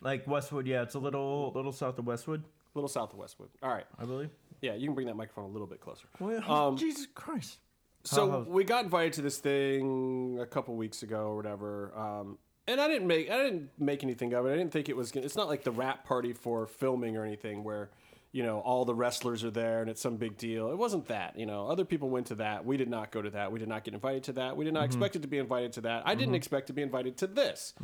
Like 0.00 0.26
Westwood, 0.26 0.66
yeah, 0.66 0.82
it's 0.82 0.94
a 0.94 0.98
little 0.98 1.50
little 1.54 1.72
south 1.72 1.98
of 1.98 2.06
Westwood, 2.06 2.42
a 2.42 2.78
little 2.78 2.88
south 2.88 3.12
of 3.12 3.18
Westwood. 3.18 3.48
All 3.62 3.70
right. 3.70 3.86
I 3.98 4.04
believe. 4.04 4.30
Yeah, 4.60 4.74
you 4.74 4.86
can 4.86 4.94
bring 4.94 5.06
that 5.06 5.16
microphone 5.16 5.44
a 5.44 5.52
little 5.52 5.66
bit 5.66 5.80
closer. 5.80 6.06
Well, 6.20 6.42
Um, 6.50 6.76
Jesus 6.76 7.06
Christ. 7.14 7.58
So 8.04 8.46
we 8.48 8.64
got 8.64 8.84
invited 8.84 9.12
to 9.14 9.22
this 9.22 9.38
thing 9.38 10.38
a 10.40 10.46
couple 10.46 10.74
weeks 10.76 11.02
ago 11.02 11.26
or 11.26 11.36
whatever, 11.36 11.92
um, 11.96 12.38
and 12.68 12.80
I 12.80 12.86
didn't 12.86 13.08
make 13.08 13.30
I 13.30 13.38
didn't 13.38 13.70
make 13.78 14.04
anything 14.04 14.32
of 14.34 14.46
it. 14.46 14.52
I 14.52 14.56
didn't 14.56 14.72
think 14.72 14.88
it 14.88 14.96
was. 14.96 15.10
Gonna, 15.10 15.26
it's 15.26 15.36
not 15.36 15.48
like 15.48 15.64
the 15.64 15.72
rap 15.72 16.04
party 16.04 16.32
for 16.32 16.66
filming 16.66 17.16
or 17.16 17.24
anything 17.24 17.64
where 17.64 17.90
you 18.30 18.42
know 18.42 18.60
all 18.60 18.84
the 18.84 18.94
wrestlers 18.94 19.42
are 19.42 19.50
there 19.50 19.80
and 19.80 19.90
it's 19.90 20.00
some 20.00 20.16
big 20.16 20.36
deal. 20.36 20.70
It 20.70 20.78
wasn't 20.78 21.06
that. 21.08 21.38
You 21.38 21.46
know, 21.46 21.66
other 21.66 21.84
people 21.84 22.10
went 22.10 22.26
to 22.26 22.34
that. 22.36 22.64
We 22.64 22.76
did 22.76 22.88
not 22.90 23.10
go 23.10 23.22
to 23.22 23.30
that. 23.30 23.50
We 23.50 23.58
did 23.58 23.68
not 23.68 23.84
get 23.84 23.94
invited 23.94 24.24
to 24.24 24.32
that. 24.34 24.56
We 24.56 24.64
did 24.64 24.74
not 24.74 24.84
expect 24.84 25.16
it 25.16 25.22
to 25.22 25.28
be 25.28 25.38
invited 25.38 25.72
to 25.74 25.80
that. 25.82 26.02
I 26.06 26.14
didn't 26.14 26.34
expect 26.36 26.66
to 26.68 26.72
be 26.72 26.82
invited 26.82 27.16
to 27.18 27.26
this. 27.26 27.74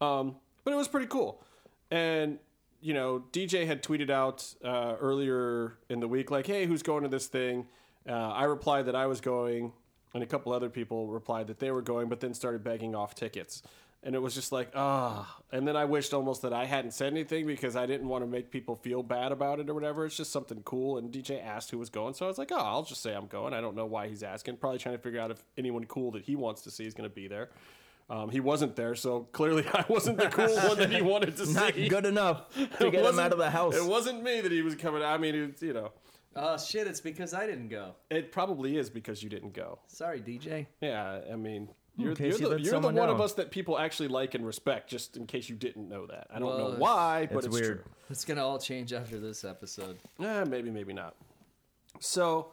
Um, 0.00 0.36
but 0.62 0.72
it 0.72 0.76
was 0.76 0.88
pretty 0.88 1.06
cool. 1.06 1.42
And 1.90 2.38
you 2.80 2.94
know, 2.94 3.24
DJ 3.32 3.66
had 3.66 3.82
tweeted 3.82 4.10
out 4.10 4.54
uh, 4.62 4.94
earlier 5.00 5.78
in 5.88 6.00
the 6.00 6.08
week, 6.08 6.30
like, 6.30 6.46
"Hey, 6.46 6.66
who's 6.66 6.82
going 6.82 7.02
to 7.02 7.08
this 7.08 7.26
thing?" 7.26 7.66
Uh, 8.08 8.12
I 8.12 8.44
replied 8.44 8.86
that 8.86 8.94
I 8.94 9.06
was 9.06 9.20
going, 9.22 9.72
and 10.12 10.22
a 10.22 10.26
couple 10.26 10.52
other 10.52 10.68
people 10.68 11.08
replied 11.08 11.46
that 11.48 11.58
they 11.58 11.70
were 11.70 11.80
going, 11.82 12.08
but 12.08 12.20
then 12.20 12.34
started 12.34 12.62
begging 12.62 12.94
off 12.94 13.14
tickets. 13.14 13.62
And 14.04 14.14
it 14.14 14.20
was 14.20 14.34
just 14.34 14.52
like, 14.52 14.70
ah. 14.74 15.38
And 15.50 15.66
then 15.66 15.76
I 15.76 15.86
wished 15.86 16.12
almost 16.12 16.42
that 16.42 16.52
I 16.52 16.66
hadn't 16.66 16.90
said 16.90 17.10
anything 17.12 17.46
because 17.46 17.74
I 17.74 17.86
didn't 17.86 18.06
want 18.08 18.22
to 18.22 18.26
make 18.30 18.50
people 18.50 18.76
feel 18.76 19.02
bad 19.02 19.32
about 19.32 19.60
it 19.60 19.70
or 19.70 19.74
whatever. 19.74 20.04
It's 20.04 20.16
just 20.16 20.30
something 20.30 20.60
cool. 20.62 20.98
And 20.98 21.10
DJ 21.10 21.42
asked 21.42 21.70
who 21.70 21.78
was 21.78 21.88
going, 21.88 22.12
so 22.12 22.26
I 22.26 22.28
was 22.28 22.36
like, 22.36 22.52
oh, 22.52 22.58
I'll 22.58 22.82
just 22.82 23.02
say 23.02 23.14
I'm 23.14 23.26
going. 23.26 23.54
I 23.54 23.62
don't 23.62 23.74
know 23.74 23.86
why 23.86 24.08
he's 24.08 24.22
asking. 24.22 24.58
Probably 24.58 24.78
trying 24.78 24.94
to 24.96 25.00
figure 25.02 25.20
out 25.20 25.30
if 25.30 25.42
anyone 25.56 25.84
cool 25.84 26.10
that 26.12 26.22
he 26.22 26.36
wants 26.36 26.60
to 26.62 26.70
see 26.70 26.84
is 26.84 26.92
going 26.92 27.08
to 27.08 27.14
be 27.14 27.28
there. 27.28 27.48
Um, 28.10 28.28
he 28.28 28.40
wasn't 28.40 28.76
there, 28.76 28.94
so 28.94 29.20
clearly 29.32 29.64
I 29.72 29.86
wasn't 29.88 30.18
the 30.18 30.28
cool 30.28 30.54
one 30.54 30.76
that 30.76 30.90
he 30.90 31.00
wanted 31.12 31.38
to 31.38 31.50
Not 31.50 31.72
see. 31.74 31.88
good 31.88 32.04
enough 32.04 32.54
to 32.78 32.90
get 32.90 33.02
him 33.06 33.18
out 33.18 33.32
of 33.32 33.38
the 33.38 33.50
house. 33.50 33.74
It 33.74 33.86
wasn't 33.86 34.22
me 34.22 34.42
that 34.42 34.52
he 34.52 34.60
was 34.60 34.74
coming. 34.74 35.02
I 35.02 35.16
mean, 35.16 35.34
it's, 35.34 35.62
you 35.62 35.72
know, 35.72 35.92
Oh 36.36 36.58
shit! 36.58 36.88
It's 36.88 37.00
because 37.00 37.32
I 37.32 37.46
didn't 37.46 37.68
go. 37.68 37.94
it 38.10 38.32
probably 38.32 38.76
is 38.76 38.90
because 38.90 39.22
you 39.22 39.30
didn't 39.30 39.54
go. 39.54 39.78
Sorry, 39.86 40.20
DJ. 40.20 40.66
Yeah, 40.82 41.20
I 41.32 41.36
mean, 41.36 41.68
you're, 41.96 42.12
you're 42.14 42.32
so 42.32 42.38
the, 42.38 42.48
you're 42.50 42.58
the 42.58 42.64
someone 42.70 42.94
one 42.94 43.08
of 43.08 43.20
us 43.20 43.34
that 43.34 43.50
people 43.50 43.78
actually 43.78 44.08
like 44.08 44.34
and 44.34 44.44
respect. 44.46 44.88
Just 44.90 45.16
in 45.16 45.26
case 45.26 45.48
you 45.48 45.56
didn't 45.56 45.88
know 45.88 46.06
that, 46.06 46.26
I 46.32 46.38
don't 46.38 46.48
Well, 46.48 46.70
know 46.72 46.78
why, 46.78 47.26
but 47.30 47.38
it's 47.38 47.46
it's, 47.46 47.54
weird. 47.60 47.82
true. 47.84 47.92
It's 48.10 48.24
gonna 48.24 48.44
all 48.44 48.58
change 48.58 48.92
after 48.92 49.18
this 49.18 49.44
episode. 49.44 49.98
Eh, 50.20 50.44
maybe, 50.44 50.70
maybe 50.70 50.92
not. 50.92 51.14
So, 52.00 52.48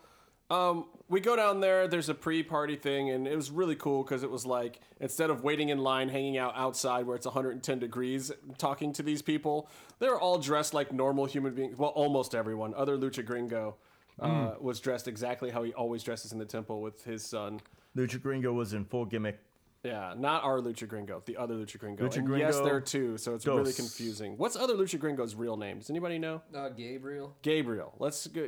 um, 0.50 0.86
we 1.10 1.20
go 1.22 1.36
down 1.36 1.60
there. 1.62 1.88
There's 1.88 2.10
a 2.10 2.14
pre-party 2.14 2.76
thing, 2.76 3.10
and 3.10 3.28
it 3.28 3.36
was 3.36 3.50
really 3.52 3.76
cool 3.76 4.04
because 4.04 4.22
it 4.24 4.30
was 4.30 4.46
like 4.46 4.80
instead 5.00 5.30
of 5.30 5.44
waiting 5.44 5.70
in 5.70 5.80
line, 5.80 6.10
hanging 6.10 6.38
out 6.38 6.54
outside 6.56 7.06
where 7.06 7.16
it's 7.16 7.26
110 7.26 7.80
degrees, 7.80 8.32
talking 8.58 8.94
to 8.94 9.04
these 9.04 9.22
people, 9.22 9.70
they're 10.00 10.20
all 10.20 10.38
dressed 10.38 10.74
like 10.74 10.92
normal 10.92 11.26
human 11.26 11.54
beings. 11.56 11.78
Well, 11.78 11.90
almost 11.92 12.36
everyone. 12.36 12.74
Other 12.76 12.98
Lucha 12.98 13.26
Gringo 13.26 13.76
uh, 14.20 14.54
was 14.60 14.80
dressed 14.80 15.08
exactly 15.08 15.50
how 15.50 15.64
he 15.64 15.74
always 15.74 16.04
dresses 16.04 16.32
in 16.32 16.38
the 16.38 16.46
temple 16.46 16.82
with 16.82 17.04
his 17.04 17.24
son. 17.26 17.60
Lucha 17.96 18.22
Gringo 18.22 18.54
was 18.54 18.74
in 18.74 18.86
full 18.86 19.06
gimmick. 19.06 19.40
Yeah, 19.84 20.14
not 20.16 20.44
our 20.44 20.60
Lucha 20.60 20.88
Gringo, 20.88 21.24
the 21.26 21.38
other 21.38 21.56
Lucha 21.56 21.80
Gringo. 21.80 22.08
Lucha 22.08 22.18
and 22.18 22.38
yes, 22.38 22.60
there 22.60 22.76
are 22.76 22.82
two, 22.82 23.18
so 23.18 23.34
it's 23.34 23.48
really 23.48 23.74
confusing. 23.74 24.38
What's 24.38 24.56
other 24.56 24.76
Lucha 24.76 25.00
Gringo's 25.00 25.34
real 25.34 25.58
name? 25.58 25.80
Does 25.80 25.90
anybody 25.90 26.20
know? 26.20 26.42
Uh, 26.56 26.70
Gabriel. 26.70 27.36
Gabriel. 27.42 27.94
Let's 27.98 28.28
go. 28.28 28.48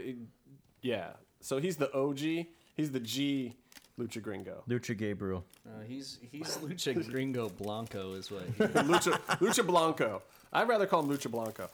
Yeah. 0.82 1.14
So 1.42 1.58
he's 1.58 1.78
the 1.78 1.92
OG. 1.94 2.20
He's 2.76 2.92
the 2.92 3.00
G 3.00 3.56
Lucha 4.00 4.22
Gringo. 4.22 4.64
Lucha 4.70 4.96
Gabriel. 4.96 5.44
Uh, 5.68 5.82
he's 5.88 6.20
he's 6.32 6.58
Lucha 6.64 7.10
Gringo 7.10 7.50
Blanco 7.50 8.14
is 8.14 8.30
what. 8.30 8.44
He, 8.46 8.64
Lucha 8.64 9.20
Lucha 9.40 9.66
Blanco. 9.66 10.22
I'd 10.52 10.68
rather 10.68 10.86
call 10.86 11.02
him 11.02 11.10
Lucha 11.10 11.32
Blanco. 11.32 11.68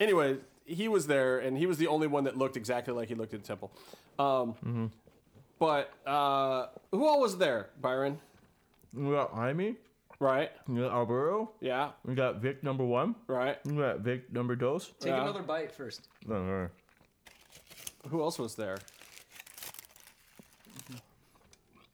Anyway, 0.00 0.38
he 0.64 0.88
was 0.88 1.06
there, 1.06 1.38
and 1.38 1.56
he 1.56 1.66
was 1.66 1.76
the 1.76 1.86
only 1.86 2.06
one 2.06 2.24
that 2.24 2.36
looked 2.36 2.56
exactly 2.56 2.94
like 2.94 3.08
he 3.08 3.14
looked 3.14 3.34
in 3.34 3.40
Temple. 3.40 3.70
Um, 4.18 4.90
But 5.58 5.90
uh, 6.06 6.66
who 6.90 7.06
all 7.06 7.20
was 7.20 7.38
there, 7.38 7.70
Byron? 7.80 8.18
We 8.92 9.10
got 9.10 9.32
Jaime. 9.32 9.76
Right? 10.18 10.50
We 10.66 10.80
got 10.80 10.92
Alvaro. 10.92 11.50
Yeah. 11.60 11.90
We 12.04 12.14
got 12.14 12.36
Vic 12.40 12.62
number 12.62 12.84
one. 12.84 13.14
Right. 13.26 13.58
We 13.66 13.76
got 13.76 14.00
Vic 14.00 14.32
number 14.32 14.56
dos. 14.56 14.92
Take 14.98 15.10
Yeah. 15.12 15.22
another 15.22 15.42
bite 15.42 15.70
first. 15.72 16.08
No, 16.26 16.42
no, 16.42 16.62
no. 16.62 16.68
Who 18.08 18.22
else 18.22 18.38
was 18.38 18.54
there? 18.54 18.78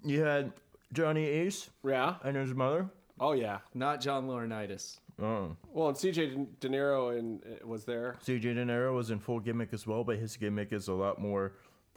You 0.04 0.20
had 0.22 0.52
Johnny 0.92 1.24
Ace 1.26 1.70
Yeah. 1.84 2.16
and 2.22 2.36
his 2.36 2.54
mother. 2.54 2.88
Oh 3.20 3.32
yeah. 3.32 3.58
Not 3.74 4.00
John 4.00 4.26
Laurinaitis. 4.28 4.98
Oh. 5.20 5.56
Well, 5.72 5.88
and 5.88 5.96
CJ 5.96 6.46
De 6.60 6.68
Niro 6.68 7.16
and 7.18 7.42
uh, 7.44 7.66
was 7.66 7.84
there, 7.84 8.16
CJ 8.24 8.40
De 8.54 8.64
Niro 8.64 8.94
was 8.94 9.10
in 9.10 9.18
full 9.20 9.38
gimmick 9.40 9.68
as 9.72 9.86
well, 9.86 10.02
but 10.04 10.16
his 10.18 10.36
gimmick 10.36 10.72
is 10.72 10.88
a 10.88 10.92
lot 10.94 11.20
more 11.20 11.52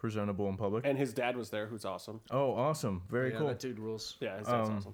presentable 0.06 0.47
in 0.49 0.58
public. 0.58 0.86
and 0.86 0.97
his 0.97 1.14
dad 1.14 1.36
was 1.36 1.49
there, 1.49 1.66
who's 1.68 1.86
awesome. 1.86 2.22
oh, 2.32 2.53
awesome. 2.53 3.01
Very 3.10 3.32
yeah, 3.32 3.38
cool. 3.39 3.47
that 3.47 3.60
dude 3.60 3.80
rules. 3.80 4.16
Yeah, 4.20 4.38
his 4.38 4.47
dad's 4.47 4.70
Um, 4.70 4.76
awesome. 4.78 4.93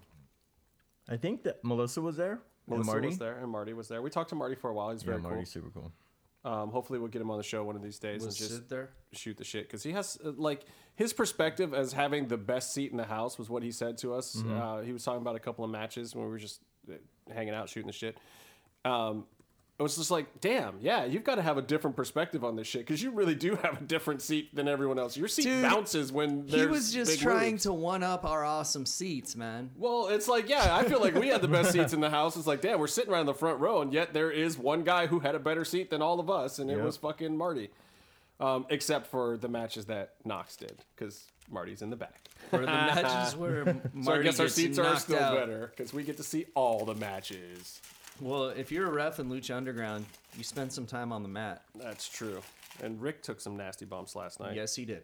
I 1.10 1.18
think 1.18 1.44
that 1.44 1.64
Melissa 1.64 2.02
was 2.02 2.16
there. 2.16 2.40
Melissa 2.68 2.80
and 2.82 2.86
Marty. 2.88 3.08
was 3.08 3.18
there, 3.18 3.38
and 3.40 3.50
Marty 3.52 3.74
was 3.74 3.88
there. 3.90 4.02
We 4.02 4.10
talked 4.10 4.30
to 4.30 4.36
Marty 4.36 4.56
for 4.56 4.70
a 4.70 4.74
while. 4.74 4.92
He's 4.92 5.02
Yeah, 5.04 5.12
very 5.12 5.22
Marty's 5.22 5.50
super 5.52 5.70
cool. 5.72 5.92
cool. 6.44 6.52
Um, 6.54 6.70
hopefully, 6.72 6.98
we'll 7.00 7.10
get 7.10 7.22
him 7.22 7.30
on 7.30 7.38
the 7.38 7.44
show 7.44 7.64
one 7.64 7.76
of 7.76 7.84
these 7.84 8.00
days 8.00 8.24
Was 8.24 8.28
and 8.28 8.36
just 8.38 8.52
Sid 8.62 8.70
there? 8.70 8.90
shoot 9.12 9.38
the 9.38 9.44
shit 9.44 9.68
because 9.68 9.84
he 9.84 9.92
has 9.92 10.18
uh, 10.26 10.32
like 10.38 10.62
his 10.96 11.12
perspective 11.14 11.74
as 11.74 11.92
having 11.94 12.28
the 12.28 12.38
best 12.38 12.74
seat 12.74 12.90
in 12.92 12.98
the 12.98 13.04
house 13.06 13.38
was 13.38 13.50
what 13.50 13.62
he 13.64 13.72
said 13.72 13.98
to 14.00 14.14
us. 14.14 14.38
Mm-hmm. 14.38 14.58
Uh, 14.62 14.82
he 14.82 14.92
was 14.94 15.04
talking 15.04 15.22
about 15.22 15.36
a 15.36 15.40
couple 15.40 15.64
of 15.66 15.70
matches 15.72 16.16
when 16.16 16.26
we 16.26 16.32
were 16.32 16.40
just 16.40 16.62
uh, 16.90 16.94
hanging 17.32 17.54
out 17.54 17.68
shooting 17.70 17.88
the 17.88 17.94
shit. 17.94 18.18
Um, 18.86 19.26
it 19.82 19.84
was 19.84 19.96
just 19.98 20.12
like, 20.12 20.40
damn, 20.42 20.76
yeah, 20.80 21.06
you've 21.06 21.24
got 21.24 21.36
to 21.36 21.42
have 21.42 21.58
a 21.58 21.62
different 21.64 21.96
perspective 21.96 22.44
on 22.44 22.56
this 22.56 22.68
shit 22.68 22.82
because 22.82 23.02
you 23.02 23.10
really 23.10 23.34
do 23.34 23.56
have 23.56 23.82
a 23.82 23.84
different 23.84 24.22
seat 24.22 24.54
than 24.56 24.68
everyone 24.68 25.00
else. 25.00 25.18
Your 25.18 25.28
seat 25.28 25.44
Dude, 25.46 25.64
bounces 25.64 26.12
when 26.12 26.46
He 26.46 26.58
there's 26.58 26.70
was 26.70 26.94
just 26.94 27.14
big 27.14 27.20
trying 27.20 27.54
moves. 27.54 27.64
to 27.64 27.74
one 27.74 28.04
up 28.04 28.24
our 28.24 28.46
awesome 28.46 28.86
seats, 28.86 29.36
man. 29.36 29.72
Well, 29.76 30.10
it's 30.10 30.28
like, 30.28 30.48
yeah, 30.48 30.76
I 30.76 30.84
feel 30.84 31.00
like 31.02 31.16
we 31.16 31.30
had 31.30 31.42
the 31.42 31.48
best 31.48 31.72
seats 31.72 31.94
in 31.94 32.00
the 32.00 32.12
house. 32.12 32.38
It's 32.38 32.46
like, 32.46 32.62
damn, 32.62 32.80
we're 32.80 32.86
sitting 32.86 33.12
right 33.12 33.22
in 33.22 33.26
the 33.26 33.34
front 33.34 33.60
row, 33.60 33.82
and 33.82 33.92
yet 33.92 34.14
there 34.14 34.30
is 34.30 34.56
one 34.56 34.84
guy 34.84 35.08
who 35.08 35.20
had 35.20 35.34
a 35.34 35.40
better 35.40 35.66
seat 35.66 35.90
than 35.90 36.04
all 36.04 36.20
of 36.20 36.30
us, 36.30 36.60
and 36.60 36.70
it 36.70 36.80
was 36.80 36.96
fucking 36.98 37.36
Marty. 37.36 37.70
Um, 38.40 38.66
except 38.70 39.08
for 39.08 39.38
the 39.38 39.48
matches 39.48 39.86
that 39.86 40.14
Knox 40.26 40.56
did, 40.56 40.74
because 40.96 41.26
Marty's 41.52 41.82
in 41.84 41.90
the 41.92 41.96
back. 41.96 42.22
For 42.50 42.58
the 42.60 42.66
matches 42.66 43.36
where 43.38 43.66
Marty 43.94 44.04
So 44.04 44.12
I 44.14 44.22
guess 44.24 44.40
our 44.40 44.48
seats 44.48 44.80
are 44.80 44.96
still 44.98 45.20
out. 45.20 45.36
better, 45.36 45.72
because 45.76 45.92
we 45.94 46.04
get 46.04 46.18
to 46.18 46.24
see 46.24 46.46
all 46.56 46.86
the 46.86 46.96
matches. 46.96 47.82
Well, 48.22 48.50
if 48.50 48.72
you're 48.72 48.88
a 48.88 48.92
ref 48.92 49.20
in 49.20 49.30
Lucha 49.30 49.56
Underground, 49.56 50.06
you 50.38 50.44
spend 50.44 50.72
some 50.72 50.86
time 50.86 51.12
on 51.12 51.24
the 51.24 51.30
mat. 51.30 51.64
That's 51.76 52.08
true. 52.08 52.42
And 52.82 53.02
Rick 53.02 53.24
took 53.24 53.42
some 53.42 53.58
nasty 53.58 53.86
bumps 53.86 54.16
last 54.16 54.40
night. 54.40 54.56
Yes, 54.56 54.76
he 54.76 54.86
did. 54.86 55.04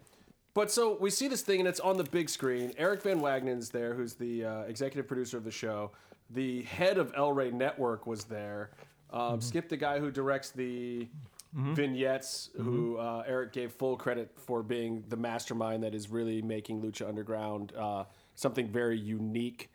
But 0.54 0.72
so 0.72 0.98
we 1.00 1.10
see 1.10 1.28
this 1.28 1.42
thing, 1.42 1.60
and 1.60 1.68
it's 1.68 1.80
on 1.80 1.98
the 1.98 2.04
big 2.04 2.30
screen. 2.30 2.74
Eric 2.78 3.02
Van 3.04 3.20
Wagenen's 3.20 3.70
there, 3.70 3.94
who's 3.94 4.14
the 4.14 4.46
uh, 4.46 4.62
executive 4.62 5.08
producer 5.08 5.38
of 5.38 5.44
the 5.44 5.52
show. 5.52 5.92
The 6.30 6.64
head 6.64 6.98
of 6.98 7.12
El 7.16 7.34
Rey 7.34 7.52
Network 7.52 8.06
was 8.06 8.24
there. 8.26 8.72
Um, 9.12 9.40
Skip, 9.42 9.70
the 9.70 9.78
guy 9.78 10.00
who 10.00 10.12
directs 10.12 10.52
the 10.52 11.08
vignettes, 11.54 12.50
who 12.56 12.98
uh, 12.98 13.24
Eric 13.26 13.54
gave 13.54 13.72
full 13.72 13.96
credit 13.96 14.32
for 14.36 14.62
being 14.62 15.04
the 15.10 15.16
mastermind 15.16 15.84
that 15.84 15.96
is 15.96 16.10
really 16.10 16.42
making 16.42 16.82
Lucha 16.82 17.08
Underground 17.08 17.74
uh, 17.78 18.04
something 18.36 18.68
very 18.68 19.00
unique. 19.00 19.72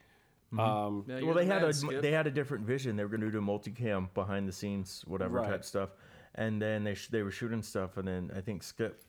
Um, 0.59 1.05
Yeah, 1.09 1.23
Well, 1.23 1.35
they 1.35 1.45
the 1.47 1.53
had 1.53 1.63
man, 1.63 1.71
a 1.71 1.73
Skip. 1.73 2.03
they 2.03 2.11
had 2.13 2.27
a 2.27 2.31
different 2.31 2.67
vision. 2.67 2.97
They 2.97 3.03
were 3.05 3.09
going 3.09 3.21
to 3.23 3.31
do 3.31 3.39
a 3.39 3.41
multicam 3.41 4.13
behind 4.15 4.47
the 4.49 4.53
scenes, 4.53 5.03
whatever 5.07 5.39
Right. 5.39 5.49
type 5.49 5.65
stuff, 5.65 5.91
and 6.35 6.61
then 6.61 6.85
they 6.85 6.95
sh- 6.95 7.09
they 7.09 7.23
were 7.23 7.31
shooting 7.31 7.63
stuff, 7.63 7.97
and 7.97 8.07
then 8.07 8.31
I 8.37 8.41
think 8.41 8.63
Skip 8.63 9.01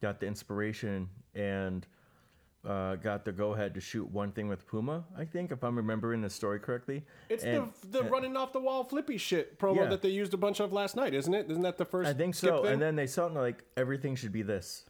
got 0.00 0.20
the 0.20 0.26
inspiration 0.26 1.08
and 1.34 1.86
uh, 2.64 2.94
got 2.96 3.24
the 3.24 3.32
go 3.32 3.54
ahead 3.54 3.74
to 3.74 3.80
shoot 3.80 4.08
one 4.08 4.30
thing 4.30 4.46
with 4.46 4.64
Puma. 4.68 5.04
I 5.16 5.24
think, 5.24 5.50
if 5.50 5.64
I'm 5.64 5.74
remembering 5.76 6.20
the 6.20 6.30
story 6.30 6.60
correctly. 6.60 7.04
It's 7.28 7.42
And- 7.42 7.72
the 7.90 8.02
the 8.02 8.04
running 8.04 8.36
off 8.36 8.52
the 8.52 8.60
wall 8.60 8.84
flippy 8.84 9.16
shit 9.16 9.58
promo 9.58 9.76
Yeah. 9.76 9.86
that 9.86 10.02
they 10.02 10.10
used 10.10 10.32
a 10.32 10.36
bunch 10.36 10.60
of 10.60 10.72
last 10.72 10.94
night, 10.94 11.12
isn't 11.12 11.34
it? 11.34 11.50
Isn't 11.50 11.62
that 11.64 11.76
the 11.78 11.84
first? 11.84 12.08
I 12.08 12.12
think 12.12 12.36
so. 12.36 12.62
thing? 12.62 12.74
And 12.74 12.82
then 12.82 12.94
they 12.94 13.08
something 13.08 13.34
like 13.40 13.64
everything 13.76 14.14
should 14.14 14.30
be 14.32 14.42
this. 14.42 14.84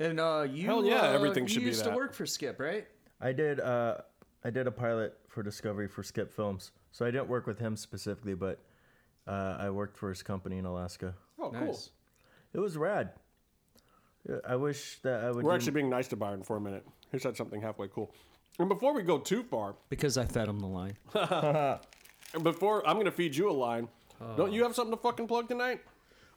And 0.00 0.18
uh, 0.20 0.46
you, 0.48 0.64
Hell 0.64 0.84
yeah, 0.86 1.00
uh, 1.02 1.12
everything 1.12 1.42
you 1.44 1.48
should 1.48 1.60
be 1.60 1.66
used 1.66 1.84
to 1.84 1.90
work 1.90 2.14
for 2.14 2.24
Skip, 2.24 2.58
right? 2.60 2.86
I 3.20 3.32
did. 3.32 3.58
Uh, 3.60 3.98
I 4.44 4.48
did 4.50 4.66
a 4.66 4.70
pilot 4.70 5.17
for 5.38 5.44
Discovery 5.44 5.86
for 5.86 6.02
Skip 6.02 6.34
Films, 6.34 6.72
so 6.90 7.06
I 7.06 7.12
didn't 7.12 7.28
work 7.28 7.46
with 7.46 7.60
him 7.60 7.76
specifically, 7.76 8.34
but 8.34 8.58
uh, 9.28 9.56
I 9.56 9.70
worked 9.70 9.96
for 9.96 10.08
his 10.08 10.20
company 10.20 10.58
in 10.58 10.64
Alaska. 10.64 11.14
oh, 11.38 11.50
cool. 11.50 11.78
It 12.52 12.58
was 12.58 12.76
rad. 12.76 13.10
I 14.44 14.56
wish 14.56 14.98
that 15.02 15.22
I 15.22 15.30
would. 15.30 15.44
We're 15.44 15.52
do- 15.52 15.54
actually 15.54 15.72
being 15.72 15.90
nice 15.90 16.08
to 16.08 16.16
Byron 16.16 16.42
for 16.42 16.56
a 16.56 16.60
minute. 16.60 16.84
He 17.12 17.20
said 17.20 17.36
something 17.36 17.62
halfway 17.62 17.86
cool. 17.86 18.12
And 18.58 18.68
before 18.68 18.92
we 18.92 19.02
go 19.02 19.18
too 19.18 19.44
far, 19.44 19.76
Because 19.88 20.18
I 20.18 20.24
fed 20.24 20.48
him 20.48 20.58
the 20.58 20.66
line. 20.66 20.96
and 21.14 22.42
before 22.42 22.84
I'm 22.84 22.96
gonna 22.96 23.12
feed 23.12 23.36
you 23.36 23.48
a 23.48 23.52
line. 23.52 23.86
Don't 24.36 24.52
you 24.52 24.64
have 24.64 24.74
something 24.74 24.96
to 24.96 25.00
fucking 25.00 25.28
plug 25.28 25.48
tonight? 25.48 25.82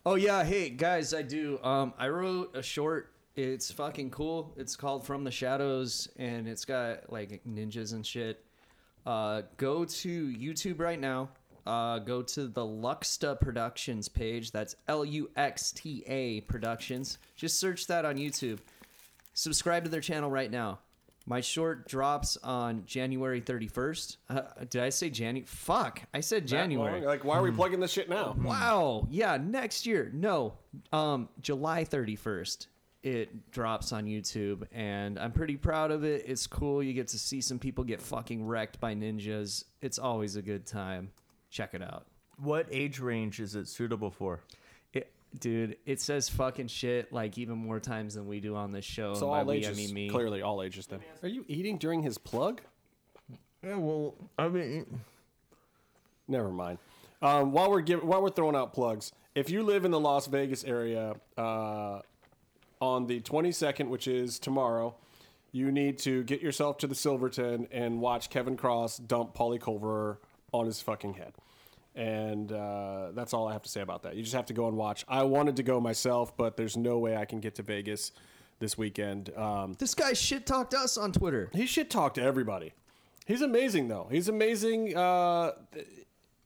Oh 0.05 0.13
yeah, 0.13 0.43
hey 0.43 0.69
guys, 0.69 1.11
I 1.15 1.23
do. 1.23 1.59
Um, 1.63 1.95
I 1.97 2.09
wrote 2.09 2.55
a 2.55 2.61
short. 2.61 3.13
It's 3.35 3.71
fucking 3.71 4.11
cool. 4.11 4.53
It's 4.57 4.75
called 4.75 5.07
From 5.07 5.23
the 5.23 5.31
Shadows, 5.31 6.07
and 6.17 6.47
it's 6.47 6.65
got 6.65 7.11
like 7.11 7.41
ninjas 7.47 7.93
and 7.93 8.05
shit. 8.05 8.45
Uh, 9.05 9.43
go 9.57 9.85
to 9.85 10.27
YouTube 10.27 10.79
right 10.79 10.99
now. 10.99 11.29
Uh, 11.65 11.99
go 11.99 12.21
to 12.23 12.47
the 12.47 12.61
Luxta 12.61 13.39
Productions 13.39 14.09
page. 14.09 14.51
That's 14.51 14.75
L 14.87 15.05
U 15.05 15.29
X 15.35 15.71
T 15.71 16.03
A 16.07 16.41
Productions. 16.41 17.17
Just 17.35 17.59
search 17.59 17.87
that 17.87 18.03
on 18.05 18.15
YouTube. 18.15 18.59
Subscribe 19.33 19.83
to 19.83 19.89
their 19.89 20.01
channel 20.01 20.29
right 20.29 20.49
now. 20.51 20.79
My 21.27 21.39
short 21.39 21.87
drops 21.87 22.35
on 22.37 22.83
January 22.87 23.41
31st. 23.41 24.17
Uh, 24.27 24.41
did 24.69 24.81
I 24.81 24.89
say 24.89 25.11
January? 25.11 25.45
Fuck, 25.45 26.01
I 26.15 26.19
said 26.19 26.47
January. 26.47 27.01
Like, 27.01 27.23
why 27.23 27.37
are 27.37 27.43
we 27.43 27.51
plugging 27.51 27.79
this 27.79 27.91
shit 27.91 28.09
now? 28.09 28.35
Wow. 28.41 29.07
Yeah, 29.11 29.37
next 29.37 29.85
year. 29.85 30.09
No. 30.13 30.55
Um 30.91 31.29
July 31.39 31.85
31st. 31.85 32.67
It 33.03 33.51
drops 33.51 33.91
on 33.93 34.05
YouTube 34.05 34.63
and 34.71 35.17
I'm 35.17 35.31
pretty 35.31 35.57
proud 35.57 35.89
of 35.89 36.03
it. 36.03 36.23
It's 36.27 36.45
cool. 36.45 36.83
You 36.83 36.93
get 36.93 37.07
to 37.09 37.19
see 37.19 37.41
some 37.41 37.57
people 37.57 37.83
get 37.83 37.99
fucking 38.01 38.45
wrecked 38.45 38.79
by 38.79 38.93
ninjas. 38.93 39.63
It's 39.81 39.97
always 39.97 40.35
a 40.35 40.41
good 40.41 40.67
time. 40.67 41.09
Check 41.49 41.73
it 41.73 41.81
out. 41.81 42.05
What 42.37 42.67
age 42.71 42.99
range 42.99 43.39
is 43.39 43.55
it 43.55 43.67
suitable 43.67 44.11
for? 44.11 44.41
It, 44.93 45.11
dude, 45.39 45.77
it 45.85 45.99
says 45.99 46.29
fucking 46.29 46.67
shit 46.67 47.11
like 47.11 47.37
even 47.39 47.57
more 47.57 47.79
times 47.79 48.13
than 48.13 48.27
we 48.27 48.39
do 48.39 48.55
on 48.55 48.71
this 48.71 48.85
show. 48.85 49.15
So 49.15 49.25
And 49.25 49.31
by 49.31 49.39
all 49.39 49.45
we, 49.45 49.55
ages, 49.57 49.69
I 49.69 49.81
mean 49.81 49.93
me. 49.93 50.09
clearly 50.09 50.41
all 50.43 50.61
ages. 50.61 50.85
Then 50.85 50.99
are 51.23 51.27
you 51.29 51.43
eating 51.47 51.77
during 51.77 52.03
his 52.03 52.17
plug? 52.19 52.61
Yeah, 53.63 53.75
well, 53.77 54.13
I 54.37 54.47
mean, 54.47 54.85
Never 56.27 56.49
mind. 56.49 56.77
Um, 57.21 57.51
while 57.51 57.69
we're 57.69 57.81
giving, 57.81 58.07
while 58.07 58.21
we're 58.21 58.29
throwing 58.29 58.55
out 58.55 58.73
plugs, 58.73 59.11
if 59.35 59.49
you 59.49 59.63
live 59.63 59.85
in 59.85 59.91
the 59.91 59.99
Las 59.99 60.27
Vegas 60.27 60.63
area, 60.63 61.15
uh, 61.37 61.99
on 62.81 63.05
the 63.07 63.21
22nd, 63.21 63.87
which 63.87 64.07
is 64.07 64.39
tomorrow, 64.39 64.95
you 65.51 65.71
need 65.71 65.97
to 65.99 66.23
get 66.23 66.41
yourself 66.41 66.77
to 66.79 66.87
the 66.87 66.95
Silverton 66.95 67.67
and 67.71 68.01
watch 68.01 68.29
Kevin 68.29 68.57
Kross 68.57 69.05
dump 69.05 69.33
Polly 69.33 69.59
Culver 69.59 70.19
on 70.51 70.65
his 70.65 70.81
fucking 70.81 71.13
head. 71.13 71.33
And 71.95 72.51
uh, 72.51 73.11
that's 73.13 73.33
all 73.33 73.47
I 73.47 73.53
have 73.53 73.63
to 73.63 73.69
say 73.69 73.81
about 73.81 74.03
that. 74.03 74.15
You 74.15 74.23
just 74.23 74.33
have 74.35 74.45
to 74.47 74.53
go 74.53 74.67
and 74.67 74.77
watch. 74.77 75.03
I 75.09 75.23
wanted 75.23 75.57
to 75.57 75.63
go 75.63 75.79
myself, 75.81 76.35
but 76.37 76.55
there's 76.57 76.77
no 76.77 76.97
way 76.99 77.17
I 77.17 77.25
can 77.25 77.39
get 77.41 77.55
to 77.55 77.63
Vegas 77.63 78.13
this 78.59 78.77
weekend. 78.77 79.35
Um, 79.35 79.73
This 79.77 79.93
guy 79.93 80.13
shit 80.13 80.45
talked 80.45 80.73
us 80.73 80.97
on 80.97 81.11
Twitter. 81.11 81.49
he 81.53 81.65
shit 81.65 81.89
talked 81.89 82.15
to 82.15 82.21
everybody. 82.21 82.73
He's 83.25 83.41
amazing 83.41 83.87
though. 83.87 84.07
He's 84.09 84.29
amazing. 84.29 84.95
Uh, 84.97 85.51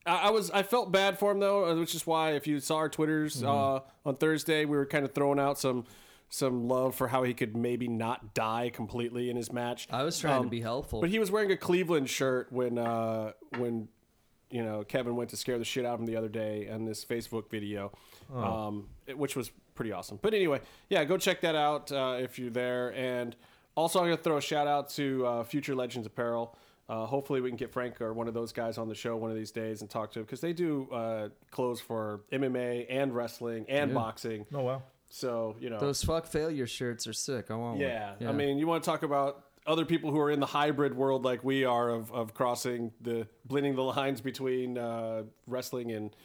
I, 0.05 0.15
I 0.15 0.29
was 0.31 0.49
I 0.51 0.63
felt 0.63 0.91
bad 0.91 1.17
for 1.19 1.31
him 1.31 1.39
though, 1.39 1.77
which 1.79 1.93
is 1.95 2.05
why 2.07 2.31
if 2.31 2.47
you 2.47 2.59
saw 2.59 2.77
our 2.77 2.89
twitters 2.89 3.43
uh, 3.43 3.79
on 4.05 4.15
Thursday, 4.15 4.65
we 4.65 4.75
were 4.77 4.85
kind 4.85 5.05
of 5.05 5.13
throwing 5.13 5.39
out 5.39 5.57
some 5.59 5.85
some 6.29 6.67
love 6.67 6.95
for 6.95 7.07
how 7.07 7.23
he 7.23 7.33
could 7.33 7.55
maybe 7.55 7.87
not 7.87 8.33
die 8.33 8.69
completely 8.73 9.29
in 9.29 9.35
his 9.37 9.51
match. 9.53 9.87
I 9.91 10.03
was 10.03 10.19
trying 10.19 10.35
to 10.35 10.39
Um, 10.45 10.49
be 10.49 10.61
helpful. 10.61 10.99
But 11.01 11.09
he 11.09 11.19
was 11.19 11.31
wearing 11.31 11.51
a 11.51 11.57
Cleveland 11.57 12.09
shirt 12.09 12.51
when 12.51 12.77
uh, 12.77 13.31
when 13.57 13.87
you 14.49 14.63
know 14.63 14.83
Kevin 14.83 15.15
went 15.15 15.29
to 15.31 15.37
scare 15.37 15.57
the 15.57 15.65
shit 15.65 15.85
out 15.85 15.95
of 15.95 15.99
him 16.01 16.05
the 16.05 16.15
other 16.17 16.29
day 16.29 16.67
in 16.67 16.85
this 16.85 17.03
Facebook 17.05 17.49
video, 17.49 17.91
um, 18.33 18.87
it- 19.07 19.17
which 19.17 19.35
was 19.35 19.51
pretty 19.75 19.91
awesome. 19.91 20.19
But 20.21 20.33
anyway, 20.33 20.61
yeah, 20.89 21.03
go 21.05 21.17
check 21.17 21.41
that 21.41 21.55
out 21.55 21.91
uh, 21.91 22.17
if 22.19 22.37
you're 22.39 22.49
there. 22.49 22.93
And 22.93 23.35
also, 23.75 23.99
I'm 23.99 24.05
gonna 24.05 24.17
throw 24.17 24.37
a 24.37 24.41
shout 24.41 24.67
out 24.67 24.89
to 24.91 25.25
uh, 25.25 25.43
Future 25.43 25.75
Legends 25.75 26.07
Apparel. 26.07 26.55
Uh, 26.87 27.05
hopefully, 27.07 27.41
we 27.41 27.49
can 27.49 27.57
get 27.57 27.71
Frank 27.71 27.99
or 27.99 28.13
one 28.13 28.27
of 28.27 28.33
those 28.35 28.51
guys 28.53 28.77
on 28.77 28.87
the 28.87 28.93
show 28.95 29.15
one 29.17 29.31
of 29.31 29.35
these 29.35 29.51
days 29.51 29.81
and 29.81 29.89
talk 29.89 30.11
to 30.11 30.19
him 30.19 30.25
because 30.25 30.39
they 30.41 30.53
do 30.53 30.87
uh, 30.91 31.29
clothes 31.49 31.81
for 31.81 32.21
MMA 32.31 32.85
and 32.89 33.13
wrestling 33.15 33.65
and 33.67 33.93
boxing. 33.93 34.45
oh 34.53 34.61
wow. 34.61 34.83
So 35.09 35.55
you 35.59 35.69
know, 35.69 35.79
Those 35.79 36.03
fuck 36.03 36.25
failure 36.25 36.67
shirts 36.67 37.07
are 37.07 37.13
sick. 37.13 37.51
I 37.51 37.55
want 37.55 37.79
yeah. 37.79 38.11
one. 38.11 38.17
Yeah, 38.21 38.29
I 38.29 38.31
mean, 38.33 38.57
you 38.57 38.67
want 38.67 38.83
to 38.83 38.89
talk 38.89 39.03
about 39.03 39.45
other 39.65 39.85
people 39.85 40.11
who 40.11 40.19
are 40.19 40.29
in 40.29 40.39
the 40.39 40.45
hybrid 40.45 40.95
world 40.95 41.25
like 41.25 41.43
we 41.43 41.65
are 41.65 41.89
of, 41.89 42.11
of 42.11 42.33
crossing 42.33 42.91
the 43.01 43.27
blending 43.45 43.75
the 43.75 43.83
lines 43.83 44.21
between 44.21 44.77
uh, 44.77 45.23
wrestling 45.47 45.91
and 45.91 46.15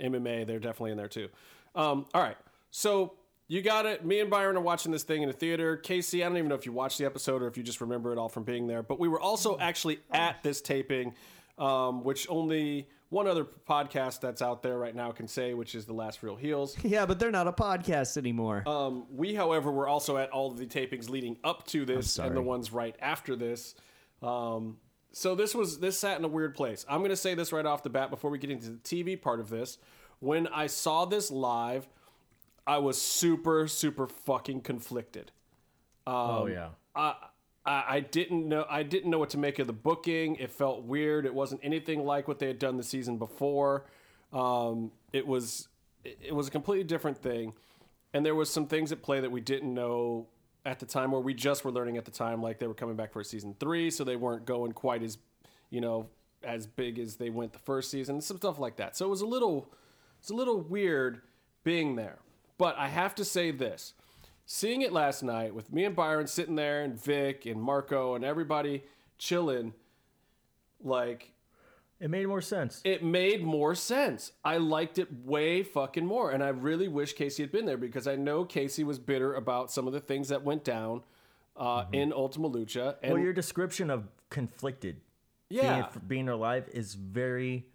MMA. 0.00 0.46
They're 0.46 0.58
definitely 0.58 0.92
in 0.92 0.96
there 0.96 1.08
too. 1.08 1.28
Um, 1.74 2.06
all 2.12 2.22
right, 2.22 2.36
so 2.70 3.14
you 3.50 3.62
got 3.62 3.86
it. 3.86 4.04
Me 4.04 4.20
and 4.20 4.30
Byron 4.30 4.56
are 4.56 4.60
watching 4.60 4.92
this 4.92 5.02
thing 5.02 5.22
in 5.22 5.28
a 5.28 5.32
theater. 5.32 5.76
Casey, 5.76 6.22
I 6.22 6.28
don't 6.28 6.38
even 6.38 6.48
know 6.48 6.54
if 6.54 6.66
you 6.66 6.72
watched 6.72 6.98
the 6.98 7.04
episode 7.04 7.42
or 7.42 7.48
if 7.48 7.56
you 7.56 7.62
just 7.62 7.80
remember 7.80 8.12
it 8.12 8.18
all 8.18 8.28
from 8.28 8.44
being 8.44 8.66
there, 8.66 8.82
but 8.82 9.00
we 9.00 9.08
were 9.08 9.20
also 9.20 9.58
actually 9.58 10.00
at 10.12 10.42
this 10.42 10.60
taping, 10.60 11.14
um, 11.58 12.04
which 12.04 12.28
only 12.28 12.88
one 13.10 13.26
other 13.26 13.44
podcast 13.44 14.20
that's 14.20 14.40
out 14.40 14.62
there 14.62 14.78
right 14.78 14.94
now 14.94 15.10
can 15.10 15.28
say, 15.28 15.52
which 15.52 15.74
is 15.74 15.84
the 15.84 15.92
Last 15.92 16.22
Real 16.22 16.36
Heels. 16.36 16.76
yeah, 16.82 17.06
but 17.06 17.18
they're 17.18 17.30
not 17.32 17.48
a 17.48 17.52
podcast 17.52 18.16
anymore. 18.16 18.62
Um, 18.66 19.06
we, 19.10 19.34
however, 19.34 19.70
were 19.70 19.88
also 19.88 20.16
at 20.16 20.30
all 20.30 20.50
of 20.50 20.58
the 20.58 20.66
tapings 20.66 21.10
leading 21.10 21.36
up 21.44 21.66
to 21.68 21.84
this 21.84 22.18
and 22.18 22.36
the 22.36 22.42
ones 22.42 22.72
right 22.72 22.96
after 23.00 23.36
this. 23.36 23.74
Um, 24.22 24.78
so 25.12 25.34
this 25.34 25.54
was 25.56 25.80
this 25.80 25.98
sat 25.98 26.18
in 26.18 26.24
a 26.24 26.28
weird 26.28 26.54
place. 26.54 26.86
I'm 26.88 27.00
going 27.00 27.10
to 27.10 27.16
say 27.16 27.34
this 27.34 27.52
right 27.52 27.66
off 27.66 27.82
the 27.82 27.90
bat 27.90 28.10
before 28.10 28.30
we 28.30 28.38
get 28.38 28.50
into 28.50 28.70
the 28.70 28.78
TV 28.78 29.20
part 29.20 29.40
of 29.40 29.50
this. 29.50 29.78
When 30.20 30.46
I 30.46 30.68
saw 30.68 31.04
this 31.04 31.32
live, 31.32 31.88
I 32.64 32.78
was 32.78 33.00
super 33.00 33.66
super 33.66 34.06
fucking 34.06 34.60
conflicted. 34.60 35.32
oh 36.06 36.46
yeah. 36.46 36.68
I, 36.94 37.14
I 37.70 37.84
I 37.96 38.00
didn't 38.00 38.48
know 38.48 38.66
I 38.68 38.82
didn't 38.82 39.10
know 39.10 39.18
what 39.18 39.30
to 39.30 39.38
make 39.38 39.58
of 39.58 39.66
the 39.66 39.72
booking. 39.72 40.36
It 40.36 40.50
felt 40.50 40.82
weird. 40.82 41.24
It 41.24 41.34
wasn't 41.34 41.60
anything 41.64 42.04
like 42.04 42.26
what 42.28 42.38
they 42.38 42.48
had 42.48 42.58
done 42.58 42.76
the 42.76 42.82
season 42.82 43.16
before. 43.16 43.86
Um, 44.32 44.90
it 45.12 45.26
was 45.26 45.68
it 46.04 46.34
was 46.34 46.48
a 46.48 46.50
completely 46.50 46.84
different 46.84 47.18
thing, 47.18 47.52
and 48.12 48.24
there 48.26 48.34
was 48.34 48.50
some 48.50 48.66
things 48.66 48.90
at 48.90 49.02
play 49.02 49.20
that 49.20 49.30
we 49.30 49.40
didn't 49.40 49.72
know 49.72 50.26
at 50.64 50.78
the 50.78 50.86
time, 50.86 51.14
or 51.14 51.20
we 51.20 51.34
just 51.34 51.64
were 51.64 51.70
learning 51.70 51.96
at 51.96 52.04
the 52.04 52.10
time. 52.10 52.42
Like 52.42 52.58
they 52.58 52.66
were 52.66 52.74
coming 52.74 52.96
back 52.96 53.12
for 53.12 53.22
season 53.22 53.54
three, 53.60 53.90
so 53.90 54.04
they 54.04 54.16
weren't 54.16 54.46
going 54.46 54.72
quite 54.72 55.02
as 55.02 55.18
you 55.70 55.80
know 55.80 56.08
as 56.42 56.66
big 56.66 56.98
as 56.98 57.16
they 57.16 57.30
went 57.30 57.52
the 57.52 57.58
first 57.58 57.90
season. 57.90 58.20
Some 58.20 58.38
stuff 58.38 58.58
like 58.58 58.76
that. 58.76 58.96
So 58.96 59.06
it 59.06 59.10
was 59.10 59.20
a 59.20 59.26
little 59.26 59.70
it's 60.18 60.30
a 60.30 60.34
little 60.34 60.60
weird 60.60 61.20
being 61.64 61.96
there. 61.96 62.18
But 62.58 62.76
I 62.76 62.88
have 62.88 63.14
to 63.14 63.24
say 63.24 63.50
this 63.52 63.94
seeing 64.52 64.82
it 64.82 64.92
last 64.92 65.22
night 65.22 65.54
with 65.54 65.72
me 65.72 65.84
and 65.84 65.94
Byron 65.94 66.26
sitting 66.26 66.56
there 66.56 66.82
and 66.82 67.00
Vic 67.00 67.46
and 67.46 67.62
Marco 67.62 68.16
and 68.16 68.24
everybody 68.24 68.82
chilling, 69.16 69.72
like 70.82 71.30
It 72.00 72.10
made 72.10 72.26
more 72.26 72.40
sense. 72.40 72.80
it 72.82 73.04
made 73.04 73.44
more 73.44 73.76
sense. 73.76 74.32
I 74.44 74.56
liked 74.56 74.98
it 74.98 75.06
way 75.24 75.62
fucking 75.62 76.04
more. 76.04 76.32
And 76.32 76.42
I 76.42 76.48
really 76.48 76.88
wish 76.88 77.12
Casey 77.12 77.44
had 77.44 77.52
been 77.52 77.64
there 77.64 77.76
because 77.76 78.08
I 78.08 78.16
know 78.16 78.44
Casey 78.44 78.82
was 78.82 78.98
bitter 78.98 79.34
about 79.34 79.70
some 79.70 79.86
of 79.86 79.92
the 79.92 80.00
things 80.00 80.30
that 80.30 80.42
went 80.42 80.64
down 80.64 81.04
uh, 81.56 81.84
in 81.92 82.12
Ultima 82.12 82.50
Lucha. 82.50 82.96
And 83.04 83.12
well, 83.12 83.22
your 83.22 83.32
description 83.32 83.88
of 83.88 84.08
conflicted, 84.30 85.00
yeah, 85.48 85.82
being, 85.92 86.02
being 86.08 86.28
alive, 86.28 86.68
is 86.72 86.94
very. 86.94 87.66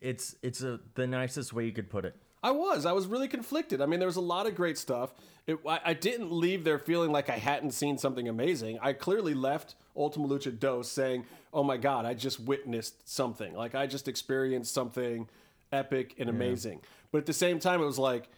It's 0.00 0.36
it's 0.42 0.62
a 0.62 0.78
the 0.94 1.06
nicest 1.06 1.52
way 1.52 1.64
you 1.64 1.72
could 1.72 1.90
put 1.90 2.04
it. 2.04 2.14
I 2.42 2.50
was. 2.50 2.84
I 2.84 2.92
was 2.92 3.06
really 3.06 3.26
conflicted. 3.26 3.80
I 3.80 3.86
mean, 3.86 3.98
there 4.00 4.06
was 4.06 4.16
a 4.16 4.20
lot 4.20 4.46
of 4.46 4.54
great 4.54 4.76
stuff. 4.76 5.14
It, 5.46 5.58
I, 5.68 5.80
I 5.84 5.94
didn't 5.94 6.32
leave 6.32 6.64
there 6.64 6.78
feeling 6.78 7.12
like 7.12 7.28
I 7.28 7.36
hadn't 7.36 7.72
seen 7.72 7.98
something 7.98 8.28
amazing. 8.28 8.78
I 8.80 8.92
clearly 8.94 9.34
left 9.34 9.74
Ultima 9.96 10.26
Lucha 10.26 10.58
Dos 10.58 10.90
saying, 10.90 11.26
"Oh 11.52 11.62
my 11.62 11.76
God, 11.76 12.06
I 12.06 12.14
just 12.14 12.40
witnessed 12.40 13.06
something. 13.08 13.54
Like 13.54 13.74
I 13.74 13.86
just 13.86 14.08
experienced 14.08 14.72
something 14.72 15.28
epic 15.72 16.14
and 16.18 16.30
amazing." 16.30 16.80
But 17.12 17.18
at 17.18 17.26
the 17.26 17.32
same 17.34 17.58
time, 17.58 17.82
it 17.82 17.84
was 17.84 17.98
like 17.98 18.28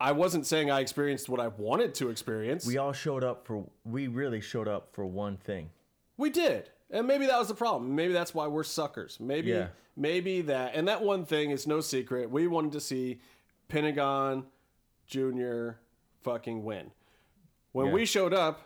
I 0.00 0.12
wasn't 0.12 0.44
saying 0.46 0.70
I 0.70 0.80
experienced 0.80 1.28
what 1.28 1.40
I 1.40 1.48
wanted 1.48 1.94
to 1.96 2.10
experience. 2.10 2.66
We 2.66 2.78
all 2.78 2.92
showed 2.92 3.22
up 3.22 3.46
for. 3.46 3.64
We 3.84 4.08
really 4.08 4.40
showed 4.40 4.66
up 4.68 4.88
for 4.92 5.06
one 5.06 5.36
thing. 5.36 5.70
We 6.16 6.30
did. 6.30 6.70
And 6.90 7.06
maybe 7.06 7.26
that 7.26 7.38
was 7.38 7.48
the 7.48 7.54
problem. 7.54 7.94
Maybe 7.94 8.12
that's 8.12 8.34
why 8.34 8.46
we're 8.48 8.64
suckers. 8.64 9.18
Maybe 9.20 9.50
Yeah. 9.50 9.68
maybe 9.94 10.40
that 10.42 10.74
and 10.74 10.88
that 10.88 11.02
one 11.02 11.24
thing 11.24 11.50
is 11.50 11.66
no 11.66 11.80
secret. 11.80 12.28
We 12.30 12.46
wanted 12.48 12.72
to 12.72 12.80
see 12.80 13.20
Pentagon 13.68 14.46
Junior 15.06 15.78
fucking 16.22 16.64
win. 16.64 16.90
When 17.72 17.86
Yeah. 17.86 17.92
we 17.92 18.06
showed 18.06 18.34
up, 18.34 18.62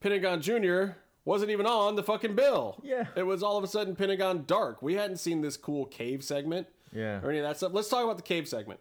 Pentagon 0.00 0.40
Jr. 0.40 0.92
wasn't 1.24 1.50
even 1.50 1.66
on 1.66 1.96
the 1.96 2.02
fucking 2.02 2.34
bill. 2.34 2.80
Yeah. 2.82 3.06
It 3.16 3.24
was 3.24 3.42
all 3.42 3.56
of 3.58 3.64
a 3.64 3.66
sudden 3.66 3.94
Pentagon 3.96 4.44
Dark. 4.46 4.80
We 4.80 4.94
hadn't 4.94 5.18
seen 5.18 5.40
this 5.40 5.56
cool 5.56 5.86
cave 5.86 6.24
segment 6.24 6.68
Yeah. 6.92 7.20
or 7.22 7.30
any 7.30 7.38
of 7.38 7.44
that 7.44 7.56
stuff. 7.56 7.72
Let's 7.74 7.88
talk 7.88 8.04
about 8.04 8.16
the 8.16 8.22
cave 8.22 8.48
segment. 8.48 8.80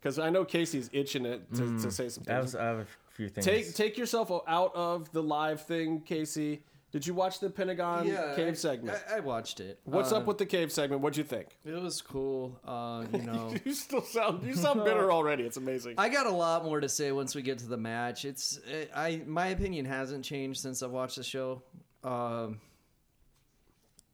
Because 0.00 0.18
I 0.18 0.30
know 0.30 0.44
Casey's 0.44 0.88
itching 0.92 1.26
it 1.26 1.52
to, 1.54 1.60
to 1.60 1.64
mm. 1.64 1.92
say 1.92 2.08
some 2.08 2.22
I, 2.28 2.32
things. 2.32 2.42
was, 2.44 2.54
I 2.54 2.64
have 2.64 2.78
a 2.78 2.86
few 3.10 3.28
things. 3.28 3.44
Take 3.44 3.74
take 3.74 3.98
yourself 3.98 4.30
out 4.46 4.72
of 4.74 5.10
the 5.10 5.22
live 5.22 5.62
thing, 5.62 6.00
Casey. 6.02 6.62
Did 6.90 7.06
you 7.06 7.12
watch 7.12 7.38
the 7.40 7.50
Pentagon 7.50 8.06
cave 8.34 8.48
I, 8.48 8.52
segment? 8.54 8.98
I, 9.10 9.18
I 9.18 9.20
watched 9.20 9.60
it. 9.60 9.78
What's 9.84 10.10
Uh, 10.10 10.16
up 10.16 10.26
with 10.26 10.38
the 10.38 10.46
cave 10.46 10.72
segment? 10.72 11.02
What'd 11.02 11.18
you 11.18 11.24
think? 11.24 11.48
It 11.66 11.74
was 11.74 12.00
cool. 12.00 12.58
Uh, 12.64 13.04
you 13.12 13.22
know, 13.22 13.54
You 13.64 13.74
still 13.74 14.00
sound 14.02 14.42
you 14.42 14.54
sound 14.54 14.84
bitter 14.84 15.12
already. 15.16 15.44
It's 15.44 15.58
amazing. 15.58 15.96
I 15.98 16.08
got 16.08 16.24
a 16.26 16.30
lot 16.32 16.64
more 16.64 16.80
to 16.80 16.88
say 16.88 17.12
once 17.12 17.34
we 17.34 17.42
get 17.42 17.58
to 17.58 17.66
the 17.66 17.76
match. 17.76 18.24
It's 18.24 18.58
I 18.94 19.22
my 19.26 19.48
opinion 19.48 19.84
hasn't 19.84 20.24
changed 20.24 20.60
since 20.60 20.82
I've 20.82 20.90
watched 20.90 21.16
the 21.16 21.24
show. 21.24 21.62
Um, 22.02 22.60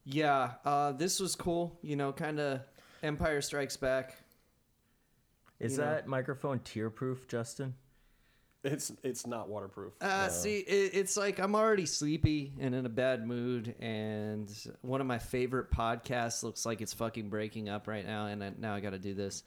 yeah, 0.05 0.55
uh, 0.65 0.93
this 0.93 1.21
was 1.21 1.37
cool. 1.37 1.79
You 1.81 1.95
know, 1.97 2.13
kind 2.13 2.41
of 2.41 2.61
Empire 3.05 3.41
Strikes 3.41 3.77
Back. 3.77 4.17
Is 5.61 5.73
you 5.73 5.79
know. 5.79 5.85
that 5.85 6.09
microphone 6.09 6.59
tear 6.59 6.91
proof, 6.91 7.29
Justin? 7.29 7.75
It's 8.65 8.91
it's 9.03 9.27
not 9.27 9.49
waterproof. 9.51 9.93
Uh, 10.01 10.29
see, 10.29 10.59
it, 10.61 10.93
it's 10.95 11.17
like 11.19 11.39
I'm 11.39 11.55
already 11.55 11.85
sleepy 11.85 12.53
and 12.59 12.75
in 12.75 12.87
a 12.87 12.89
bad 12.91 13.27
mood, 13.27 13.75
and 13.79 14.51
one 14.81 15.03
of 15.03 15.07
my 15.07 15.19
favorite 15.19 15.71
podcasts 15.71 16.43
looks 16.43 16.65
like 16.65 16.81
it's 16.81 16.95
fucking 16.95 17.29
breaking 17.29 17.69
up 17.69 17.87
right 17.87 18.07
now, 18.07 18.27
and 18.27 18.43
I, 18.43 18.53
now 18.59 18.75
I 18.75 18.81
got 18.81 18.91
to 18.91 18.99
do 18.99 19.13
this. 19.13 19.43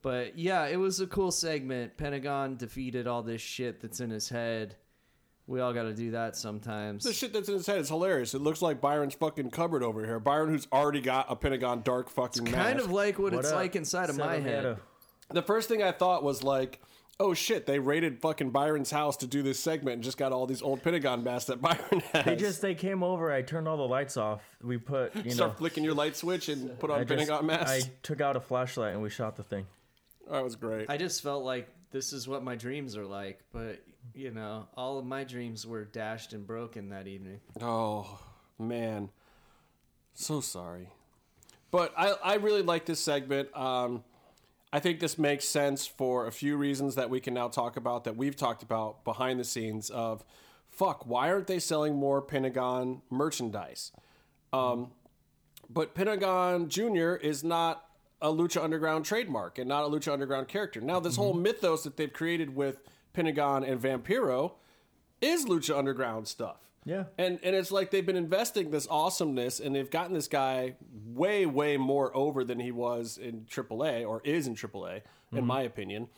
But 0.00 0.38
yeah, 0.38 0.66
it 0.66 0.76
was 0.76 1.00
a 1.00 1.06
cool 1.06 1.30
segment. 1.30 1.96
Pentagon 1.98 2.56
defeated 2.56 3.06
all 3.06 3.22
this 3.22 3.42
shit 3.42 3.80
that's 3.80 4.00
in 4.00 4.10
his 4.10 4.28
head. 4.28 4.76
We 5.46 5.60
all 5.60 5.72
got 5.72 5.84
to 5.84 5.94
do 5.94 6.10
that 6.12 6.36
sometimes. 6.36 7.04
The 7.04 7.12
shit 7.12 7.32
that's 7.32 7.48
in 7.48 7.54
his 7.54 7.66
head 7.66 7.78
is 7.78 7.88
hilarious. 7.88 8.34
It 8.34 8.40
looks 8.42 8.60
like 8.60 8.80
Byron's 8.80 9.14
fucking 9.14 9.50
cupboard 9.50 9.82
over 9.82 10.04
here. 10.04 10.20
Byron, 10.20 10.50
who's 10.50 10.68
already 10.70 11.00
got 11.00 11.26
a 11.30 11.36
Pentagon 11.36 11.80
Dark 11.82 12.10
fucking 12.10 12.44
kind 12.44 12.76
mask. 12.76 12.84
of 12.84 12.92
like 12.92 13.18
what, 13.18 13.32
What 13.32 13.40
it's 13.40 13.48
up, 13.50 13.56
like 13.56 13.74
inside 13.74 14.10
of 14.10 14.18
my 14.18 14.38
head. 14.38 14.62
Seven 14.62 14.78
The 15.30 15.42
first 15.42 15.68
thing 15.68 15.82
I 15.82 15.92
thought 15.92 16.22
was 16.22 16.42
like, 16.42 16.80
oh 17.20 17.34
shit, 17.34 17.66
they 17.66 17.78
raided 17.78 18.20
fucking 18.20 18.50
Byron's 18.50 18.90
house 18.90 19.16
to 19.18 19.26
do 19.26 19.42
this 19.42 19.58
segment 19.58 19.94
and 19.94 20.02
just 20.02 20.16
got 20.16 20.32
all 20.32 20.46
these 20.46 20.62
old 20.62 20.82
Pentagon 20.82 21.24
masks 21.24 21.46
that 21.46 21.60
Byron 21.60 22.00
has. 22.12 22.24
They 22.24 22.36
just 22.36 22.62
they 22.62 22.74
came 22.74 23.02
over. 23.02 23.32
I 23.32 23.42
turned 23.42 23.68
all 23.68 23.76
the 23.76 23.88
lights 23.88 24.16
off. 24.16 24.42
We 24.62 24.78
put 24.78 25.14
you 25.16 25.24
know 25.24 25.30
start 25.30 25.52
know. 25.52 25.58
flicking 25.58 25.84
your 25.84 25.94
light 25.94 26.16
switch 26.16 26.48
and 26.48 26.78
put 26.78 26.90
on 26.90 27.00
I, 27.00 27.04
just, 27.04 27.08
Pentagon 27.08 27.46
masks. 27.46 27.86
I 27.86 27.90
took 28.02 28.20
out 28.20 28.36
a 28.36 28.40
flashlight 28.40 28.92
and 28.92 29.02
we 29.02 29.10
shot 29.10 29.36
the 29.36 29.42
thing. 29.42 29.66
that 30.30 30.42
was 30.42 30.56
great. 30.56 30.88
I 30.88 30.96
just 30.96 31.22
felt 31.22 31.44
like 31.44 31.68
this 31.90 32.12
is 32.12 32.28
what 32.28 32.42
my 32.42 32.54
dreams 32.54 32.96
are 32.96 33.06
like, 33.06 33.40
but 33.52 33.82
you 34.14 34.30
know, 34.30 34.68
all 34.76 34.98
of 34.98 35.04
my 35.04 35.24
dreams 35.24 35.66
were 35.66 35.84
dashed 35.84 36.32
and 36.32 36.46
broken 36.46 36.90
that 36.90 37.06
evening. 37.06 37.40
Oh 37.60 38.20
man, 38.58 39.10
so 40.14 40.40
sorry. 40.40 40.90
But 41.70 41.92
I 41.96 42.10
I 42.22 42.34
really 42.36 42.62
like 42.62 42.86
this 42.86 43.00
segment. 43.00 43.54
Um, 43.56 44.02
I 44.72 44.80
think 44.80 45.00
this 45.00 45.16
makes 45.18 45.46
sense 45.46 45.86
for 45.86 46.26
a 46.26 46.32
few 46.32 46.56
reasons 46.56 46.94
that 46.96 47.08
we 47.08 47.20
can 47.20 47.32
now 47.34 47.48
talk 47.48 47.76
about 47.76 48.04
that 48.04 48.16
we've 48.16 48.36
talked 48.36 48.62
about 48.62 49.04
behind 49.04 49.40
the 49.40 49.44
scenes 49.44 49.88
of 49.88 50.24
fuck 50.68 51.06
why 51.06 51.30
aren't 51.30 51.46
they 51.46 51.58
selling 51.58 51.96
more 51.96 52.20
Pentagon 52.20 53.02
merchandise? 53.10 53.92
Um, 54.52 54.92
but 55.70 55.94
Pentagon 55.94 56.68
Junior 56.68 57.16
is 57.16 57.42
not 57.42 57.84
a 58.20 58.28
Lucha 58.28 58.62
Underground 58.62 59.04
trademark 59.04 59.58
and 59.58 59.68
not 59.68 59.84
a 59.84 59.88
Lucha 59.88 60.12
Underground 60.12 60.48
character. 60.48 60.80
Now 60.80 61.00
this 61.00 61.16
whole 61.16 61.34
mythos 61.34 61.84
that 61.84 61.96
they've 61.96 62.12
created 62.12 62.54
with 62.54 62.80
Pentagon 63.12 63.64
and 63.64 63.80
Vampiro 63.80 64.52
is 65.20 65.46
Lucha 65.46 65.76
Underground 65.76 66.28
stuff. 66.28 66.67
Yeah. 66.88 67.04
And 67.18 67.38
and 67.42 67.54
it's 67.54 67.70
like 67.70 67.90
they've 67.90 68.06
been 68.06 68.16
investing 68.16 68.70
this 68.70 68.88
awesomeness 68.90 69.60
and 69.60 69.74
they've 69.74 69.90
gotten 69.90 70.14
this 70.14 70.26
guy 70.26 70.76
way 71.06 71.44
way 71.44 71.76
more 71.76 72.16
over 72.16 72.44
than 72.44 72.58
he 72.58 72.72
was 72.72 73.18
in 73.18 73.42
AAA 73.42 74.08
or 74.08 74.22
is 74.24 74.46
in 74.46 74.54
AAA 74.54 75.02
in 75.32 75.38
mm-hmm. 75.38 75.46
my 75.46 75.62
opinion. 75.62 76.08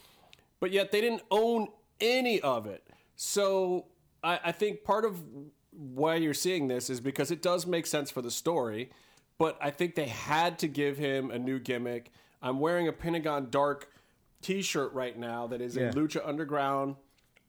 But 0.61 0.71
yet 0.71 0.93
they 0.93 1.01
didn't 1.01 1.23
own 1.31 1.69
any 2.01 2.41
of 2.41 2.67
it. 2.67 2.87
So 3.17 3.87
I, 4.23 4.39
I 4.45 4.53
think 4.53 4.85
part 4.85 5.05
of 5.05 5.21
why 5.73 6.17
you're 6.17 6.35
seeing 6.35 6.69
this 6.69 6.89
is 6.89 7.01
because 7.01 7.31
it 7.31 7.43
does 7.43 7.67
make 7.67 7.87
sense 7.87 8.11
for 8.11 8.23
the 8.23 8.31
story, 8.31 8.91
but 9.39 9.59
I 9.61 9.71
think 9.71 9.95
they 9.97 10.09
had 10.09 10.59
to 10.61 10.69
give 10.69 10.99
him 10.99 11.31
a 11.31 11.39
new 11.39 11.59
gimmick. 11.59 12.13
I'm 12.43 12.61
wearing 12.61 12.87
a 12.87 12.93
Pentagon 12.93 13.49
Dark 13.51 13.91
T-shirt 14.43 14.93
right 14.93 15.19
now 15.19 15.47
that 15.49 15.61
is 15.61 15.77
Yeah. 15.77 15.91
a 15.91 15.93
Lucha 15.93 16.27
Underground 16.27 16.97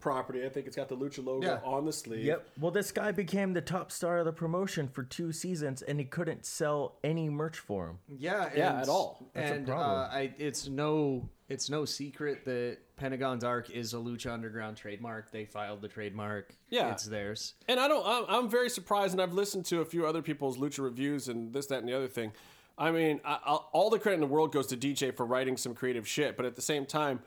property. 0.01 0.45
I 0.45 0.49
think 0.49 0.67
it's 0.67 0.75
got 0.75 0.89
the 0.89 0.97
Lucha 0.97 1.23
logo 1.23 1.47
Yeah. 1.47 1.59
on 1.63 1.85
the 1.85 1.93
sleeve. 1.93 2.25
Yep. 2.25 2.49
Well, 2.59 2.71
this 2.71 2.91
guy 2.91 3.11
became 3.11 3.53
the 3.53 3.61
top 3.61 3.91
star 3.91 4.17
of 4.19 4.25
the 4.25 4.33
promotion 4.33 4.87
for 4.89 5.03
two 5.03 5.31
seasons, 5.31 5.81
and 5.81 5.99
he 5.99 6.05
couldn't 6.05 6.45
sell 6.45 6.97
any 7.03 7.29
merch 7.29 7.57
for 7.59 7.87
him. 7.87 7.99
Yeah, 8.09 8.49
Yeah, 8.55 8.81
at 8.81 8.89
all. 8.89 9.29
That's 9.33 9.51
a 9.51 9.53
and 9.53 9.67
problem. 9.67 9.99
Uh, 9.99 10.13
I, 10.13 10.33
it's 10.37 10.67
no, 10.67 11.29
it's 11.47 11.69
no 11.69 11.85
secret 11.85 12.43
that 12.45 12.77
Pentagon 12.97 13.39
Dark 13.39 13.69
is 13.69 13.93
a 13.93 13.97
Lucha 13.97 14.31
Underground 14.31 14.77
trademark. 14.77 15.31
They 15.31 15.45
filed 15.45 15.81
the 15.81 15.87
trademark. 15.87 16.53
Yeah. 16.69 16.91
it's 16.91 17.05
theirs. 17.05 17.53
And 17.67 17.79
I 17.79 17.87
don't. 17.87 18.05
I'm, 18.05 18.25
I'm 18.27 18.49
very 18.49 18.69
surprised, 18.69 19.13
and 19.13 19.21
I've 19.21 19.33
listened 19.33 19.65
to 19.65 19.81
a 19.81 19.85
few 19.85 20.05
other 20.05 20.21
people's 20.21 20.57
lucha 20.57 20.83
reviews 20.83 21.27
and 21.29 21.53
this, 21.53 21.67
that, 21.67 21.79
and 21.79 21.87
the 21.87 21.93
other 21.95 22.07
thing. 22.07 22.31
I 22.77 22.89
mean, 22.91 23.19
I, 23.23 23.37
I'll, 23.45 23.69
all 23.73 23.89
the 23.89 23.99
credit 23.99 24.15
in 24.15 24.21
the 24.21 24.27
world 24.27 24.51
goes 24.51 24.67
to 24.67 24.77
DJ 24.77 25.15
for 25.15 25.25
writing 25.25 25.57
some 25.57 25.75
creative 25.75 26.07
shit, 26.07 26.35
but 26.37 26.45
at 26.45 26.55
the 26.55 26.61
same 26.61 26.85
time, 26.85 27.19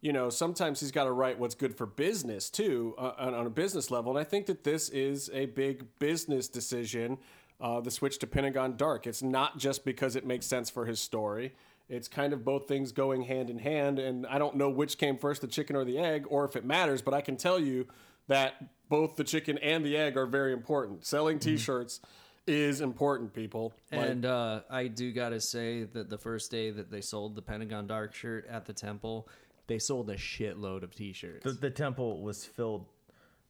you 0.00 0.12
know, 0.12 0.30
sometimes 0.30 0.80
he's 0.80 0.92
got 0.92 1.04
to 1.04 1.12
write 1.12 1.38
what's 1.38 1.54
good 1.54 1.76
for 1.76 1.86
business 1.86 2.48
too, 2.48 2.94
uh, 2.98 3.12
on, 3.18 3.34
on 3.34 3.46
a 3.46 3.50
business 3.50 3.90
level. 3.90 4.10
And 4.10 4.18
I 4.18 4.24
think 4.24 4.46
that 4.46 4.64
this 4.64 4.88
is 4.88 5.30
a 5.32 5.46
big 5.46 5.86
business 5.98 6.48
decision. 6.48 7.18
Uh, 7.60 7.78
the 7.78 7.90
switch 7.90 8.18
to 8.18 8.26
Pentagon 8.26 8.74
Dark. 8.78 9.06
It's 9.06 9.22
not 9.22 9.58
just 9.58 9.84
because 9.84 10.16
it 10.16 10.24
makes 10.24 10.46
sense 10.46 10.70
for 10.70 10.86
his 10.86 10.98
story. 10.98 11.52
It's 11.90 12.08
kind 12.08 12.32
of 12.32 12.42
both 12.42 12.66
things 12.66 12.90
going 12.90 13.22
hand 13.22 13.50
in 13.50 13.58
hand, 13.58 13.98
and 13.98 14.26
I 14.28 14.38
don't 14.38 14.54
know 14.56 14.70
which 14.70 14.96
came 14.96 15.18
first, 15.18 15.42
the 15.42 15.46
chicken 15.46 15.76
or 15.76 15.84
the 15.84 15.98
egg, 15.98 16.24
or 16.30 16.46
if 16.46 16.56
it 16.56 16.64
matters. 16.64 17.02
But 17.02 17.12
I 17.12 17.20
can 17.20 17.36
tell 17.36 17.58
you 17.58 17.86
that 18.28 18.64
both 18.88 19.16
the 19.16 19.24
chicken 19.24 19.58
and 19.58 19.84
the 19.84 19.96
egg 19.96 20.16
are 20.16 20.24
very 20.24 20.54
important. 20.54 21.04
Selling 21.04 21.38
T-shirts 21.38 22.00
is 22.46 22.80
important, 22.80 23.34
people. 23.34 23.74
Like, 23.92 24.08
And 24.08 24.24
uh, 24.24 24.60
I 24.70 24.86
do 24.86 25.12
gotta 25.12 25.40
say 25.40 25.84
that 25.84 26.08
the 26.08 26.18
first 26.18 26.50
day 26.50 26.70
that 26.70 26.90
they 26.90 27.00
sold 27.00 27.34
the 27.34 27.42
Pentagon 27.42 27.86
Dark 27.86 28.14
shirt 28.14 28.46
at 28.46 28.64
the 28.64 28.72
temple, 28.72 29.28
they 29.70 29.78
sold 29.78 30.10
a 30.10 30.16
shitload 30.16 30.82
of 30.82 30.96
T-shirts. 30.96 31.44
The, 31.44 31.52
the 31.52 31.70
temple 31.70 32.22
was 32.22 32.44
filled 32.44 32.86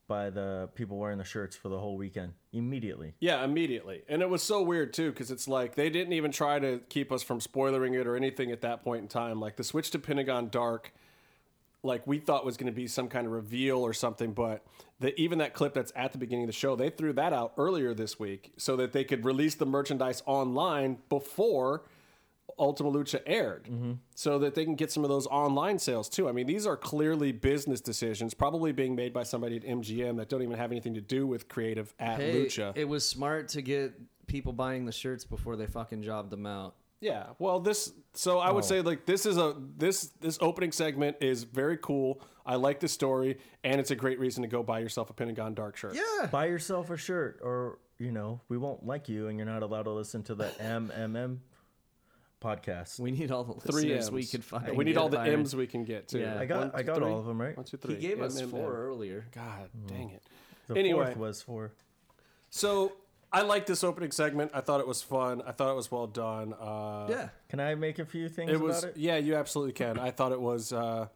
by 0.07 0.29
the 0.29 0.69
people 0.75 0.99
wearing 0.99 1.17
the 1.17 1.25
shirts 1.25 1.57
for 1.57 1.71
the 1.71 1.79
whole 1.79 1.97
weekend 1.97 2.35
immediately. 2.53 3.15
Yeah, 3.21 3.43
immediately. 3.43 4.03
And 4.07 4.21
it 4.21 4.29
was 4.29 4.43
so 4.43 4.61
weird 4.61 4.93
too, 4.93 5.11
because 5.13 5.31
it's 5.31 5.49
like 5.49 5.77
they 5.77 5.89
didn't 5.89 6.13
even 6.13 6.31
try 6.31 6.59
to 6.59 6.81
keep 6.91 7.11
us 7.11 7.23
from 7.23 7.41
spoilering 7.41 7.99
it 7.99 8.07
or 8.07 8.17
anything 8.17 8.51
at 8.51 8.61
that 8.61 8.85
point 8.85 9.01
in 9.01 9.09
time. 9.09 9.41
Like 9.41 9.57
the 9.57 9.65
switch 9.65 9.93
to 9.93 9.99
Pentagon 9.99 10.51
Dark, 10.51 10.93
like 11.83 12.07
we 12.07 12.19
thought 12.19 12.45
was 12.45 12.59
going 12.59 12.71
to 12.71 12.77
be 12.77 12.87
some 12.87 13.09
kind 13.09 13.27
of 13.27 13.33
reveal 13.33 13.79
or 13.79 13.95
something, 13.95 14.33
but 14.33 14.63
the, 14.99 15.19
even 15.19 15.39
that 15.39 15.55
clip 15.55 15.73
that's 15.73 15.93
at 15.97 16.13
the 16.13 16.19
beginning 16.19 16.45
of 16.45 16.49
the 16.49 16.53
show, 16.53 16.77
they 16.77 16.91
threw 16.91 17.15
that 17.15 17.33
out 17.33 17.55
earlier 17.57 17.95
this 17.95 18.19
week 18.19 18.53
so 18.59 18.77
that 18.77 18.93
they 18.93 19.05
could 19.05 19.25
release 19.25 19.55
the 19.55 19.65
merchandise 19.65 20.23
online 20.27 20.99
before 21.09 21.85
Ultima 22.59 22.91
Lucha 22.91 23.21
aired, 23.27 23.65
mm-hmm. 23.65 23.93
so 24.15 24.39
that 24.41 24.55
they 24.55 24.65
can 24.65 24.75
get 24.75 24.91
some 24.91 25.05
of 25.05 25.11
those 25.11 25.27
online 25.27 25.79
sales 25.79 26.09
too. 26.09 26.29
I 26.29 26.33
mean, 26.33 26.47
these 26.47 26.67
are 26.67 26.77
clearly 26.77 27.33
business 27.33 27.81
decisions, 27.81 28.35
probably 28.35 28.73
being 28.73 28.95
made 28.95 29.13
by 29.13 29.23
somebody 29.23 29.57
at 29.57 29.65
MGM 29.65 30.17
that 30.19 30.29
don't 30.29 30.43
even 30.43 30.57
have 30.57 30.71
anything 30.71 30.95
to 30.95 31.01
do 31.01 31.27
with 31.27 31.49
creative 31.49 31.95
at 31.99 32.19
hey, 32.21 32.33
Lucha. 32.47 32.73
it 32.77 32.89
was 32.89 33.07
smart 33.07 33.49
to 33.51 33.63
get 33.63 33.95
people 34.27 34.53
buying 34.53 34.85
the 34.85 34.93
shirts 34.93 35.25
before 35.25 35.57
they 35.57 35.67
fucking 35.67 36.03
jobbed 36.03 36.31
them 36.31 36.47
out. 36.47 36.75
Yeah. 37.01 37.27
Well, 37.39 37.61
this. 37.61 37.93
So 38.13 38.39
I 38.39 38.51
would 38.53 38.65
Oh. 38.65 38.67
say 38.67 38.81
like 38.83 39.07
this 39.07 39.25
is 39.25 39.39
a 39.39 39.57
this 39.77 40.09
this 40.21 40.39
opening 40.41 40.71
segment 40.73 41.17
is 41.21 41.45
very 41.45 41.79
cool. 41.79 42.21
I 42.45 42.57
like 42.57 42.81
the 42.81 42.89
story, 42.89 43.39
and 43.65 43.81
it's 43.81 43.91
a 43.91 43.97
great 43.97 44.19
reason 44.19 44.43
to 44.43 44.49
go 44.49 44.63
buy 44.63 44.81
yourself 44.81 45.09
a 45.09 45.13
Pentagon 45.15 45.55
Dark 45.55 45.77
shirt. 45.77 45.95
Yeah. 45.95 46.27
Buy 46.31 46.47
yourself 46.47 46.91
a 46.91 46.97
shirt, 46.97 47.41
or 47.43 47.79
you 47.99 48.13
know, 48.13 48.41
we 48.49 48.59
won't 48.59 48.85
like 48.85 49.09
you, 49.09 49.29
and 49.29 49.39
you're 49.39 49.47
not 49.47 49.63
allowed 49.63 49.85
to 49.85 49.91
listen 49.93 50.23
to 50.25 50.35
the 50.35 50.49
MMM 50.61 51.39
podcast. 52.41 52.99
We 53.01 53.11
need 53.11 53.31
all 53.31 53.45
the 53.45 53.55
Three 53.61 53.83
listeners 53.83 54.07
M's 54.07 54.11
we 54.11 54.25
could 54.27 54.45
find. 54.45 54.77
We 54.77 54.85
need 54.85 54.97
all 54.97 55.09
the 55.09 55.17
Byron. 55.19 55.41
M's 55.41 55.55
we 55.57 55.67
can 55.67 55.85
get 55.85 56.09
too. 56.09 56.21
Yeah. 56.21 56.39
I 56.39 56.47
got, 56.47 56.59
One, 56.59 56.71
I 56.75 56.83
got 56.83 56.97
three? 56.97 57.07
all 57.07 57.19
of 57.19 57.27
them 57.27 57.41
right. 57.41 57.57
One, 57.57 57.65
two, 57.65 57.77
He 57.83 57.87
three. 57.89 57.97
gave 57.97 58.21
us 58.23 58.37
M, 58.39 58.45
M, 58.45 58.51
four 58.51 58.71
M. 58.71 58.77
earlier. 58.77 59.27
God 59.35 59.69
dang 59.87 60.11
it. 60.11 60.23
The 60.69 60.79
Anyway. 60.79 61.05
fourth 61.07 61.17
was 61.17 61.43
for. 61.43 61.73
So 62.51 62.93
I 63.33 63.43
like 63.43 63.67
this 63.67 63.85
opening 63.85 64.11
segment. 64.11 64.51
I 64.55 64.61
thought 64.61 64.81
it 64.81 64.87
was 64.89 65.03
fun. 65.03 65.43
I 65.47 65.53
thought 65.53 65.71
it 65.71 65.77
was 65.77 65.91
well 65.91 66.07
done. 66.07 66.53
Uh, 66.55 67.07
Yeah. 67.09 67.29
Can 67.49 67.61
I 67.61 67.75
make 67.75 67.99
a 67.99 68.05
few 68.05 68.29
things 68.29 68.51
It 68.51 68.61
was. 68.61 68.79
about 68.85 68.97
it? 68.97 69.01
Yeah, 69.01 69.17
you 69.19 69.35
absolutely 69.37 69.73
can. 69.73 69.99
I 69.99 70.11
thought 70.11 70.33
it 70.33 70.41
was 70.41 70.73
uh, 70.73 71.07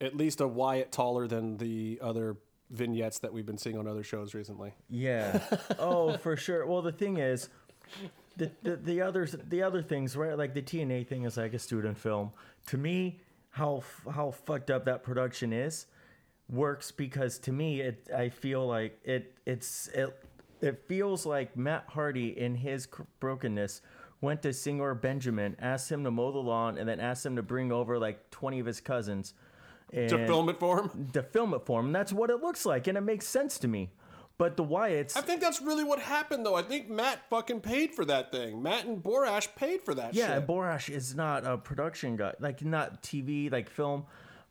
at 0.00 0.16
least 0.16 0.40
a 0.40 0.46
Wyatt 0.48 0.92
taller 0.92 1.26
than 1.26 1.56
the 1.58 1.98
other 2.02 2.36
vignettes 2.70 3.18
that 3.20 3.32
we've 3.32 3.46
been 3.46 3.58
seeing 3.58 3.76
on 3.78 3.86
other 3.86 4.02
shows 4.02 4.34
recently. 4.34 4.74
Yeah. 4.88 5.40
oh, 5.78 6.16
for 6.18 6.36
sure. 6.36 6.66
Well, 6.66 6.82
the 6.82 6.92
thing 6.92 7.16
is, 7.18 7.48
the, 8.36 8.50
the 8.62 8.76
the 8.76 9.00
others 9.00 9.34
the 9.48 9.62
other 9.62 9.82
things 9.82 10.16
right 10.16 10.36
like 10.36 10.54
the 10.54 10.62
TNA 10.62 11.06
thing 11.06 11.24
is 11.24 11.36
like 11.36 11.54
a 11.54 11.58
student 11.58 11.96
film. 11.98 12.32
To 12.68 12.76
me, 12.78 13.20
how 13.50 13.82
how 14.10 14.30
fucked 14.30 14.70
up 14.70 14.84
that 14.84 15.02
production 15.02 15.52
is. 15.52 15.86
works 16.48 16.90
because 16.92 17.38
to 17.40 17.52
me 17.52 17.80
it 17.80 18.08
I 18.14 18.28
feel 18.28 18.66
like 18.66 18.98
it 19.04 19.34
it's 19.46 19.88
it 19.88 20.22
it 20.60 20.84
feels 20.86 21.26
like 21.26 21.56
Matt 21.56 21.84
Hardy 21.88 22.38
in 22.38 22.54
his 22.54 22.86
cr- 22.86 23.02
brokenness 23.20 23.82
went 24.22 24.40
to 24.42 24.52
Senor 24.52 24.94
Benjamin, 24.94 25.54
asked 25.58 25.90
him 25.92 26.02
to 26.04 26.10
mow 26.10 26.32
the 26.32 26.38
lawn, 26.38 26.78
and 26.78 26.88
then 26.88 27.00
asked 27.00 27.26
him 27.26 27.36
to 27.36 27.42
bring 27.42 27.70
over 27.72 27.98
like 27.98 28.30
twenty 28.30 28.58
of 28.60 28.66
his 28.66 28.80
cousins 28.80 29.34
To 29.92 30.26
film 30.26 30.48
it 30.48 30.58
for 30.58 30.82
him? 30.82 31.10
to 31.12 31.22
film 31.22 31.52
it 31.54 31.64
for 31.66 31.80
him. 31.80 31.86
And 31.86 31.94
that's 31.94 32.12
what 32.12 32.30
it 32.30 32.42
looks 32.42 32.64
like, 32.66 32.86
and 32.86 32.96
it 32.96 33.02
makes 33.02 33.26
sense 33.26 33.58
to 33.58 33.68
me. 33.68 33.90
But 34.38 34.58
the 34.58 34.64
Wyatts, 34.64 35.16
I 35.16 35.22
think 35.22 35.40
that's 35.40 35.62
really 35.62 35.84
what 35.84 35.98
happened, 35.98 36.44
though. 36.44 36.54
I 36.54 36.62
think 36.62 36.90
Matt 36.90 37.20
fucking 37.30 37.60
paid 37.60 37.94
for 37.94 38.04
that 38.04 38.30
thing. 38.30 38.62
Matt 38.62 38.84
and 38.84 39.02
Borash 39.02 39.54
paid 39.56 39.82
for 39.82 39.94
that 39.94 40.12
yeah, 40.12 40.34
shit. 40.34 40.46
Borash 40.46 40.90
is 40.90 41.14
not 41.14 41.46
a 41.46 41.56
production 41.56 42.16
guy, 42.16 42.34
like 42.38 42.62
not 42.62 43.02
TV, 43.02 43.50
like 43.50 43.70
film. 43.70 44.04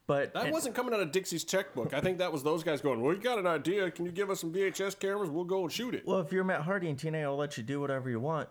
But 0.07 0.33
That 0.33 0.45
and- 0.45 0.53
wasn't 0.53 0.75
coming 0.75 0.93
out 0.93 1.01
of 1.01 1.11
Dixie's 1.11 1.43
checkbook. 1.43 1.93
I 1.93 2.01
think 2.01 2.17
that 2.17 2.31
was 2.31 2.43
those 2.43 2.63
guys 2.63 2.81
going, 2.81 3.01
"We 3.01 3.15
got 3.17 3.37
an 3.39 3.47
idea. 3.47 3.89
Can 3.91 4.05
you 4.05 4.11
give 4.11 4.29
us 4.29 4.39
some 4.39 4.51
VHS 4.51 4.95
cameras? 4.99 5.29
We'll 5.29 5.45
go 5.45 5.63
and 5.63 5.71
shoot 5.71 5.93
it." 5.95 6.05
well, 6.05 6.19
if 6.19 6.31
you're 6.31 6.43
Matt 6.43 6.61
Hardy 6.61 6.89
and 6.89 6.97
TNA, 6.97 7.23
I'll 7.23 7.35
let 7.35 7.57
you 7.57 7.63
do 7.63 7.79
whatever 7.79 8.09
you 8.09 8.19
want. 8.19 8.49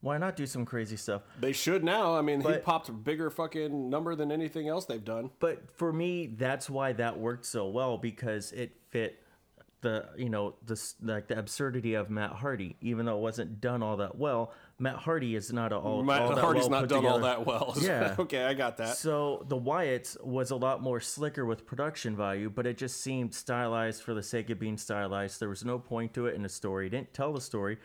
Why 0.00 0.18
not 0.18 0.36
do 0.36 0.46
some 0.46 0.64
crazy 0.64 0.96
stuff? 0.96 1.22
They 1.40 1.52
should 1.52 1.82
now. 1.82 2.16
I 2.16 2.22
mean, 2.22 2.40
he 2.40 2.58
popped 2.58 2.88
a 2.88 2.92
bigger 2.92 3.30
fucking 3.30 3.90
number 3.90 4.14
than 4.14 4.30
anything 4.30 4.68
else 4.68 4.84
they've 4.84 5.04
done. 5.04 5.30
But 5.40 5.70
for 5.76 5.92
me, 5.92 6.26
that's 6.26 6.70
why 6.70 6.92
that 6.92 7.18
worked 7.18 7.46
so 7.46 7.66
well 7.68 7.96
because 7.98 8.52
it 8.52 8.76
fit 8.90 9.22
the 9.86 10.04
you 10.16 10.28
know 10.28 10.56
the 10.66 10.82
like 11.00 11.28
the 11.28 11.38
absurdity 11.38 11.94
of 11.94 12.10
Matt 12.10 12.32
Hardy. 12.32 12.76
Even 12.80 13.06
though 13.06 13.18
it 13.18 13.20
wasn't 13.20 13.60
done 13.60 13.84
all 13.84 13.98
that 13.98 14.18
well, 14.18 14.52
Matt 14.80 14.96
Hardy 14.96 15.36
is 15.36 15.52
not 15.52 15.72
a, 15.72 15.76
all, 15.76 16.02
Matt 16.02 16.22
all 16.22 16.34
that 16.34 16.40
Hardy's 16.40 16.68
well 16.68 16.80
not 16.80 16.88
done 16.88 17.06
all 17.06 17.20
that 17.20 17.46
well. 17.46 17.74
Yeah. 17.80 18.16
okay, 18.18 18.44
I 18.44 18.54
got 18.54 18.78
that. 18.78 18.96
So 18.96 19.44
the 19.48 19.56
Wyatts 19.56 20.22
was 20.24 20.50
a 20.50 20.56
lot 20.56 20.82
more 20.82 20.98
slicker 20.98 21.46
with 21.46 21.66
production 21.66 22.16
value, 22.16 22.50
but 22.50 22.66
it 22.66 22.76
just 22.76 23.00
seemed 23.00 23.32
stylized 23.32 24.02
for 24.02 24.12
the 24.12 24.24
sake 24.24 24.50
of 24.50 24.58
being 24.58 24.76
stylized. 24.76 25.38
There 25.38 25.48
was 25.48 25.64
no 25.64 25.78
point 25.78 26.14
to 26.14 26.26
it 26.26 26.34
in 26.34 26.42
the 26.42 26.48
story. 26.48 26.88
It 26.88 26.90
didn't 26.90 27.14
tell 27.14 27.32
the 27.32 27.40
story. 27.40 27.78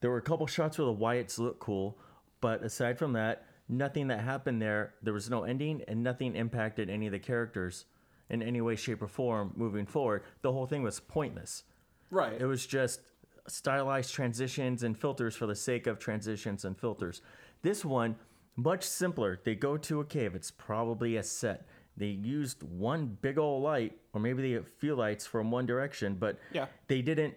There 0.00 0.10
were 0.10 0.18
a 0.18 0.22
couple 0.22 0.48
shots 0.48 0.78
where 0.78 0.86
the 0.86 0.94
Wyatts 0.94 1.38
looked 1.38 1.60
cool, 1.60 1.96
but 2.40 2.64
aside 2.64 2.98
from 2.98 3.12
that, 3.12 3.44
nothing 3.68 4.08
that 4.08 4.20
happened 4.20 4.60
there. 4.60 4.94
There 5.02 5.14
was 5.14 5.30
no 5.30 5.44
ending, 5.44 5.82
and 5.86 6.02
nothing 6.02 6.34
impacted 6.34 6.90
any 6.90 7.06
of 7.06 7.12
the 7.12 7.20
characters 7.20 7.84
in 8.30 8.42
any 8.42 8.60
way, 8.60 8.76
shape, 8.76 9.02
or 9.02 9.08
form 9.08 9.52
moving 9.56 9.86
forward. 9.86 10.22
The 10.42 10.52
whole 10.52 10.66
thing 10.66 10.82
was 10.82 11.00
pointless. 11.00 11.64
Right. 12.10 12.40
It 12.40 12.46
was 12.46 12.66
just 12.66 13.00
stylized 13.48 14.12
transitions 14.12 14.82
and 14.82 14.98
filters 14.98 15.36
for 15.36 15.46
the 15.46 15.54
sake 15.54 15.86
of 15.86 15.98
transitions 15.98 16.64
and 16.64 16.76
filters. 16.78 17.22
This 17.62 17.84
one, 17.84 18.16
much 18.56 18.82
simpler. 18.84 19.40
They 19.44 19.54
go 19.54 19.76
to 19.76 20.00
a 20.00 20.04
cave. 20.04 20.34
It's 20.34 20.50
probably 20.50 21.16
a 21.16 21.22
set. 21.22 21.66
They 21.96 22.06
used 22.06 22.62
one 22.62 23.16
big 23.22 23.38
old 23.38 23.62
light, 23.62 23.96
or 24.12 24.20
maybe 24.20 24.42
they 24.42 24.50
have 24.52 24.68
few 24.68 24.94
lights 24.94 25.26
from 25.26 25.50
one 25.50 25.66
direction, 25.66 26.16
but 26.18 26.38
Yeah. 26.52 26.66
they 26.88 27.02
didn't. 27.02 27.34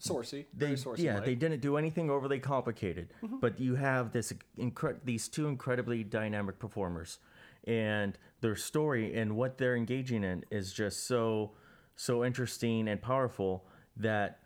Sourcey. 0.00 0.44
They, 0.54 0.72
sourcey 0.74 0.98
yeah, 0.98 1.14
light. 1.14 1.24
they 1.24 1.34
didn't 1.34 1.60
do 1.60 1.78
anything 1.78 2.10
overly 2.10 2.38
complicated. 2.38 3.14
Mm-hmm. 3.24 3.38
But 3.38 3.58
you 3.58 3.74
have 3.76 4.12
this 4.12 4.32
incre- 4.58 4.98
these 5.04 5.26
two 5.26 5.48
incredibly 5.48 6.04
dynamic 6.04 6.58
performers, 6.58 7.18
and 7.66 8.16
their 8.40 8.56
story 8.56 9.14
and 9.14 9.36
what 9.36 9.58
they're 9.58 9.76
engaging 9.76 10.24
in 10.24 10.44
is 10.50 10.72
just 10.72 11.06
so 11.06 11.52
so 11.98 12.24
interesting 12.24 12.88
and 12.88 13.00
powerful 13.00 13.64
that 13.96 14.40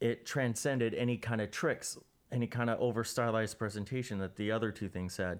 it 0.00 0.26
transcended 0.26 0.92
any 0.92 1.16
kind 1.16 1.40
of 1.40 1.50
tricks, 1.50 1.96
any 2.30 2.46
kind 2.46 2.68
of 2.68 2.78
over 2.78 3.02
stylized 3.04 3.58
presentation 3.58 4.18
that 4.18 4.36
the 4.36 4.50
other 4.52 4.70
two 4.70 4.88
things 4.88 5.16
had. 5.16 5.38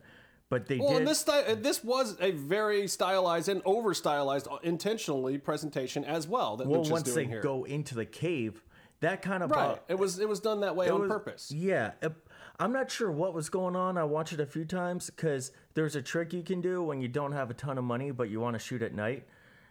But 0.48 0.68
they 0.68 0.78
Well, 0.78 0.90
did. 0.90 0.98
and 1.00 1.08
this 1.08 1.18
sty- 1.20 1.42
uh, 1.42 1.54
this 1.56 1.84
was 1.84 2.16
a 2.20 2.30
very 2.30 2.86
stylized 2.88 3.48
and 3.50 3.60
over 3.66 3.92
stylized 3.92 4.48
intentionally 4.62 5.36
presentation 5.36 6.02
as 6.04 6.26
well. 6.26 6.56
That 6.56 6.66
well, 6.66 6.80
Lucha's 6.80 6.90
once 6.92 7.14
they 7.14 7.26
here. 7.26 7.42
go 7.42 7.64
into 7.64 7.94
the 7.94 8.06
cave, 8.06 8.62
that 9.00 9.20
kind 9.20 9.42
of 9.42 9.50
right, 9.50 9.56
brought- 9.66 9.84
it 9.88 9.98
was 9.98 10.18
it 10.18 10.28
was 10.28 10.40
done 10.40 10.60
that 10.60 10.76
way 10.76 10.88
on 10.88 11.02
was- 11.02 11.08
purpose. 11.10 11.50
Yeah. 11.52 11.92
it- 12.00 12.12
I'm 12.58 12.72
not 12.72 12.90
sure 12.90 13.10
what 13.10 13.34
was 13.34 13.48
going 13.48 13.74
on. 13.74 13.98
I 13.98 14.04
watched 14.04 14.32
it 14.32 14.40
a 14.40 14.46
few 14.46 14.64
times 14.64 15.10
because 15.10 15.50
there's 15.74 15.96
a 15.96 16.02
trick 16.02 16.32
you 16.32 16.42
can 16.42 16.60
do 16.60 16.82
when 16.82 17.00
you 17.00 17.08
don't 17.08 17.32
have 17.32 17.50
a 17.50 17.54
ton 17.54 17.78
of 17.78 17.84
money 17.84 18.10
but 18.12 18.30
you 18.30 18.40
want 18.40 18.54
to 18.54 18.60
shoot 18.60 18.80
at 18.82 18.94
night, 18.94 19.24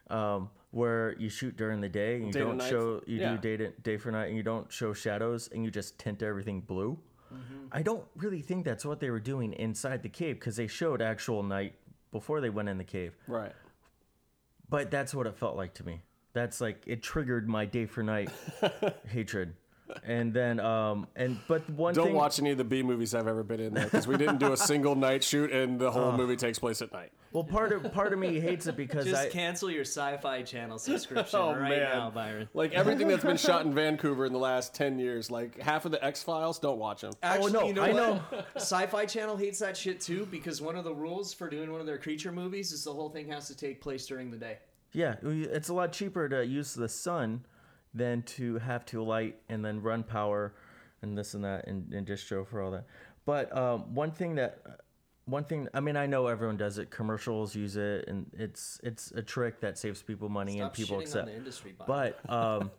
um, 0.09 0.49
where 0.71 1.15
you 1.17 1.29
shoot 1.29 1.55
during 1.55 1.79
the 1.79 1.87
day 1.89 2.15
and 2.17 2.25
you 2.27 2.33
Day 2.33 2.39
don't 2.39 2.61
show 2.61 3.01
you 3.05 3.19
Yeah. 3.19 3.31
do 3.35 3.37
day 3.37 3.57
to, 3.57 3.69
day 3.81 3.97
for 3.97 4.11
night 4.11 4.25
and 4.27 4.35
you 4.37 4.43
don't 4.43 4.71
show 4.71 4.91
shadows 4.93 5.49
and 5.53 5.63
you 5.63 5.71
just 5.71 5.97
tint 5.97 6.21
everything 6.21 6.59
blue. 6.61 6.99
Mm-hmm. 7.33 7.67
I 7.71 7.81
don't 7.81 8.03
really 8.15 8.41
think 8.41 8.65
that's 8.65 8.85
what 8.85 8.99
they 8.99 9.09
were 9.09 9.19
doing 9.19 9.53
inside 9.53 10.03
the 10.03 10.09
cave 10.09 10.39
because 10.39 10.55
they 10.55 10.67
showed 10.67 11.01
actual 11.01 11.41
night 11.41 11.75
before 12.11 12.41
they 12.41 12.49
went 12.49 12.69
in 12.69 12.77
the 12.77 12.83
cave. 12.83 13.15
Right. 13.27 13.53
But 14.69 14.91
that's 14.91 15.15
what 15.15 15.25
it 15.25 15.35
felt 15.37 15.55
like 15.55 15.73
to 15.75 15.85
me. 15.85 16.01
That's 16.33 16.59
like 16.59 16.83
it 16.85 17.01
triggered 17.01 17.47
my 17.47 17.65
day 17.65 17.85
for 17.85 18.03
night 18.03 18.29
hatred. 19.07 19.53
And 20.05 20.33
then 20.33 20.59
um 20.59 21.07
and 21.15 21.39
but 21.47 21.69
one 21.69 21.93
Don't 21.93 22.07
thing 22.07 22.15
watch 22.15 22.39
any 22.39 22.51
of 22.51 22.57
the 22.57 22.63
B 22.63 22.83
movies 22.83 23.13
I've 23.15 23.27
ever 23.27 23.43
been 23.43 23.59
in 23.59 23.73
there 23.73 23.85
because 23.85 24.07
we 24.07 24.17
didn't 24.17 24.37
do 24.37 24.53
a 24.53 24.57
single 24.57 24.95
night 24.95 25.23
shoot 25.23 25.51
and 25.51 25.79
the 25.79 25.91
whole 25.91 26.11
movie 26.11 26.35
takes 26.35 26.59
place 26.59 26.81
at 26.81 26.91
night. 26.93 27.11
Well, 27.31 27.43
part 27.43 27.71
of 27.71 27.91
part 27.93 28.13
of 28.13 28.19
me 28.19 28.39
hates 28.39 28.67
it 28.67 28.77
because 28.77 29.05
Just 29.05 29.23
I 29.23 29.29
cancel 29.29 29.71
your 29.71 29.81
Sci-Fi 29.85 30.43
Channel 30.43 30.77
subscription 30.77 31.39
Oh, 31.41 31.49
right 31.55 31.69
man. 31.69 31.79
now, 31.97 32.11
Byron. 32.11 32.47
Like 32.53 32.73
everything 32.73 33.07
that's 33.07 33.23
been 33.23 33.37
shot 33.37 33.65
in 33.65 33.73
Vancouver 33.73 34.25
in 34.25 34.33
the 34.33 34.39
last 34.39 34.75
ten 34.75 34.99
years, 34.99 35.31
like 35.31 35.59
half 35.59 35.85
of 35.85 35.91
the 35.91 36.03
X 36.05 36.21
Files, 36.21 36.59
don't 36.59 36.77
watch 36.77 37.01
them. 37.01 37.13
Actually, 37.23 37.53
no, 37.53 37.65
you 37.65 37.73
know 37.73 37.81
I 37.83 37.91
what? 37.91 38.31
know. 38.31 38.43
Sci-Fi 38.57 39.05
Channel 39.07 39.35
hates 39.37 39.57
that 39.59 39.75
shit 39.75 39.99
too 39.99 40.27
because 40.29 40.61
one 40.61 40.75
of 40.75 40.83
the 40.83 40.93
rules 40.93 41.33
for 41.33 41.49
doing 41.49 41.71
one 41.71 41.81
of 41.81 41.87
their 41.87 41.97
creature 41.97 42.31
movies 42.31 42.71
is 42.71 42.83
the 42.83 42.93
whole 42.93 43.09
thing 43.09 43.27
has 43.29 43.47
to 43.47 43.57
take 43.57 43.81
place 43.81 44.05
during 44.05 44.29
the 44.29 44.37
day. 44.37 44.59
yeah, 44.91 45.15
it's 45.23 45.69
a 45.69 45.73
lot 45.73 45.91
cheaper 45.91 46.29
to 46.29 46.45
use 46.45 46.75
the 46.75 46.87
sun 46.87 47.43
than 47.93 48.23
to 48.23 48.57
have 48.59 48.85
to 48.85 49.03
light 49.03 49.37
and 49.49 49.63
then 49.63 49.81
run 49.81 50.03
power 50.03 50.53
and 51.01 51.17
this 51.17 51.33
and 51.33 51.43
that 51.43 51.67
and, 51.67 51.93
and 51.93 52.19
show 52.19 52.43
for 52.43 52.61
all 52.61 52.71
that. 52.71 52.85
But 53.25 53.55
um, 53.55 53.93
one 53.93 54.11
thing 54.11 54.35
that 54.35 54.61
one 55.25 55.43
thing 55.45 55.67
I 55.73 55.79
mean 55.79 55.95
I 55.95 56.05
know 56.05 56.27
everyone 56.27 56.57
does 56.57 56.77
it. 56.77 56.89
Commercials 56.89 57.55
use 57.55 57.75
it 57.77 58.07
and 58.07 58.29
it's 58.33 58.79
it's 58.83 59.11
a 59.11 59.21
trick 59.21 59.61
that 59.61 59.77
saves 59.77 60.01
people 60.01 60.29
money 60.29 60.59
and 60.59 60.71
people 60.73 60.99
accept. 60.99 61.27
the 61.27 61.35
industry, 61.35 61.75
But 61.85 62.19
um, 62.29 62.71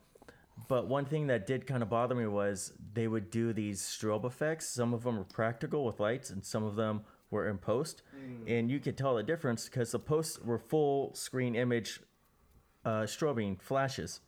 but 0.69 0.87
one 0.87 1.05
thing 1.05 1.27
that 1.29 1.47
did 1.47 1.67
kind 1.67 1.83
of 1.83 1.89
bother 1.89 2.15
me 2.15 2.27
was 2.27 2.73
they 2.93 3.09
would 3.09 3.31
do 3.31 3.53
these 3.53 3.81
strobe 3.83 4.25
effects. 4.25 4.69
Some 4.69 4.95
of 4.95 5.03
them 5.03 5.17
were 5.19 5.25
practical 5.25 5.85
with 5.85 5.99
lights, 6.01 6.31
and 6.31 6.45
some 6.45 6.63
of 6.63 6.77
them 6.77 7.03
were 7.31 7.49
in 7.49 7.59
post. 7.59 8.03
And 8.47 8.71
you 8.71 8.79
could 8.79 8.97
tell 8.97 9.17
the 9.17 9.23
difference 9.23 9.65
because 9.69 9.91
the 9.91 9.99
posts 9.99 10.39
were 10.39 10.59
full 10.59 11.13
screen 11.15 11.55
image 11.57 12.01
uh, 12.85 13.03
strobing 13.03 13.61
flashes. 13.61 14.21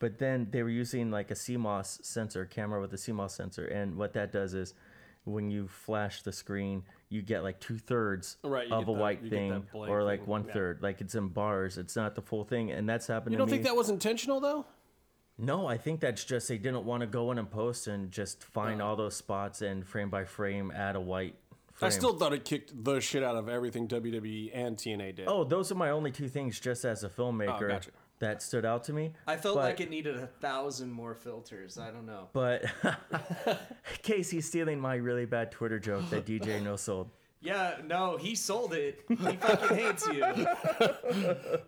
But 0.00 0.18
then 0.18 0.48
they 0.50 0.62
were 0.62 0.68
using 0.70 1.10
like 1.10 1.30
a 1.30 1.34
CMOS 1.34 2.04
sensor, 2.04 2.44
camera 2.44 2.80
with 2.80 2.92
a 2.92 2.96
CMOS 2.96 3.30
sensor. 3.30 3.64
And 3.66 3.96
what 3.96 4.12
that 4.14 4.32
does 4.32 4.52
is 4.54 4.74
when 5.24 5.50
you 5.50 5.68
flash 5.68 6.22
the 6.22 6.32
screen, 6.32 6.82
you 7.08 7.22
get 7.22 7.42
like 7.42 7.60
two 7.60 7.78
thirds 7.78 8.36
Right, 8.42 8.70
of 8.70 8.82
a 8.82 8.86
that- 8.86 8.92
white 8.92 9.28
thing 9.30 9.66
or 9.72 10.02
like 10.02 10.26
one 10.26 10.44
yeah. 10.54 10.72
Like 10.80 11.00
it's 11.00 11.14
in 11.14 11.28
bars. 11.28 11.78
It's 11.78 11.96
not 11.96 12.14
the 12.14 12.22
full 12.22 12.44
thing. 12.44 12.70
And 12.72 12.88
that's 12.88 13.06
happened 13.06 13.32
You 13.32 13.38
don't 13.38 13.48
think 13.48 13.62
that 13.64 13.76
was 13.76 13.88
intentional 13.88 14.40
though? 14.40 14.66
No, 15.38 15.66
I 15.66 15.78
think 15.78 16.00
that's 16.00 16.24
just 16.24 16.48
they 16.48 16.58
didn't 16.58 16.84
want 16.84 17.00
to 17.00 17.06
go 17.06 17.32
in 17.32 17.38
and 17.38 17.50
post 17.50 17.86
and 17.88 18.10
just 18.10 18.44
find 18.44 18.80
Uh. 18.82 18.86
all 18.86 18.96
those 18.96 19.16
spots 19.16 19.62
and 19.62 19.86
frame 19.86 20.10
by 20.10 20.24
frame 20.24 20.70
add 20.70 20.94
a 20.96 21.00
white. 21.00 21.36
Frame. 21.72 21.86
I 21.86 21.90
still 21.90 22.16
thought 22.16 22.32
it 22.32 22.44
kicked 22.44 22.84
the 22.84 23.00
shit 23.00 23.24
out 23.24 23.34
of 23.34 23.48
everything 23.48 23.88
WWE 23.88 24.50
and 24.54 24.76
TNA 24.76 25.16
did. 25.16 25.24
Oh, 25.28 25.42
those 25.42 25.72
are 25.72 25.74
my 25.74 25.90
only 25.90 26.12
two 26.12 26.28
things, 26.28 26.60
just 26.60 26.84
as 26.84 27.02
a 27.02 27.08
filmmaker, 27.08 27.64
Oh, 27.64 27.68
gotcha. 27.68 27.90
That 28.20 28.42
stood 28.42 28.64
out 28.64 28.84
to 28.84 28.92
me. 28.92 29.12
I 29.26 29.36
felt 29.36 29.56
But- 29.56 29.64
like 29.64 29.80
it 29.80 29.90
needed 29.90 30.16
a 30.16 30.26
thousand 30.26 30.92
more 30.92 31.14
filters. 31.14 31.78
I 31.78 31.90
don't 31.90 32.06
know. 32.06 32.28
But 32.32 32.64
Casey's 34.02 34.46
stealing 34.46 34.80
my 34.80 34.96
really 34.96 35.26
bad 35.26 35.50
Twitter 35.50 35.78
joke 35.78 36.08
that 36.10 36.26
DJ 36.26 36.62
no 36.62 36.76
sold. 36.76 37.10
Yeah, 37.40 37.74
no, 37.84 38.16
he 38.16 38.34
sold 38.36 38.72
it. 38.72 39.04
He 39.06 39.16
fucking 39.16 39.76
hates 39.76 40.06
you. 40.08 40.24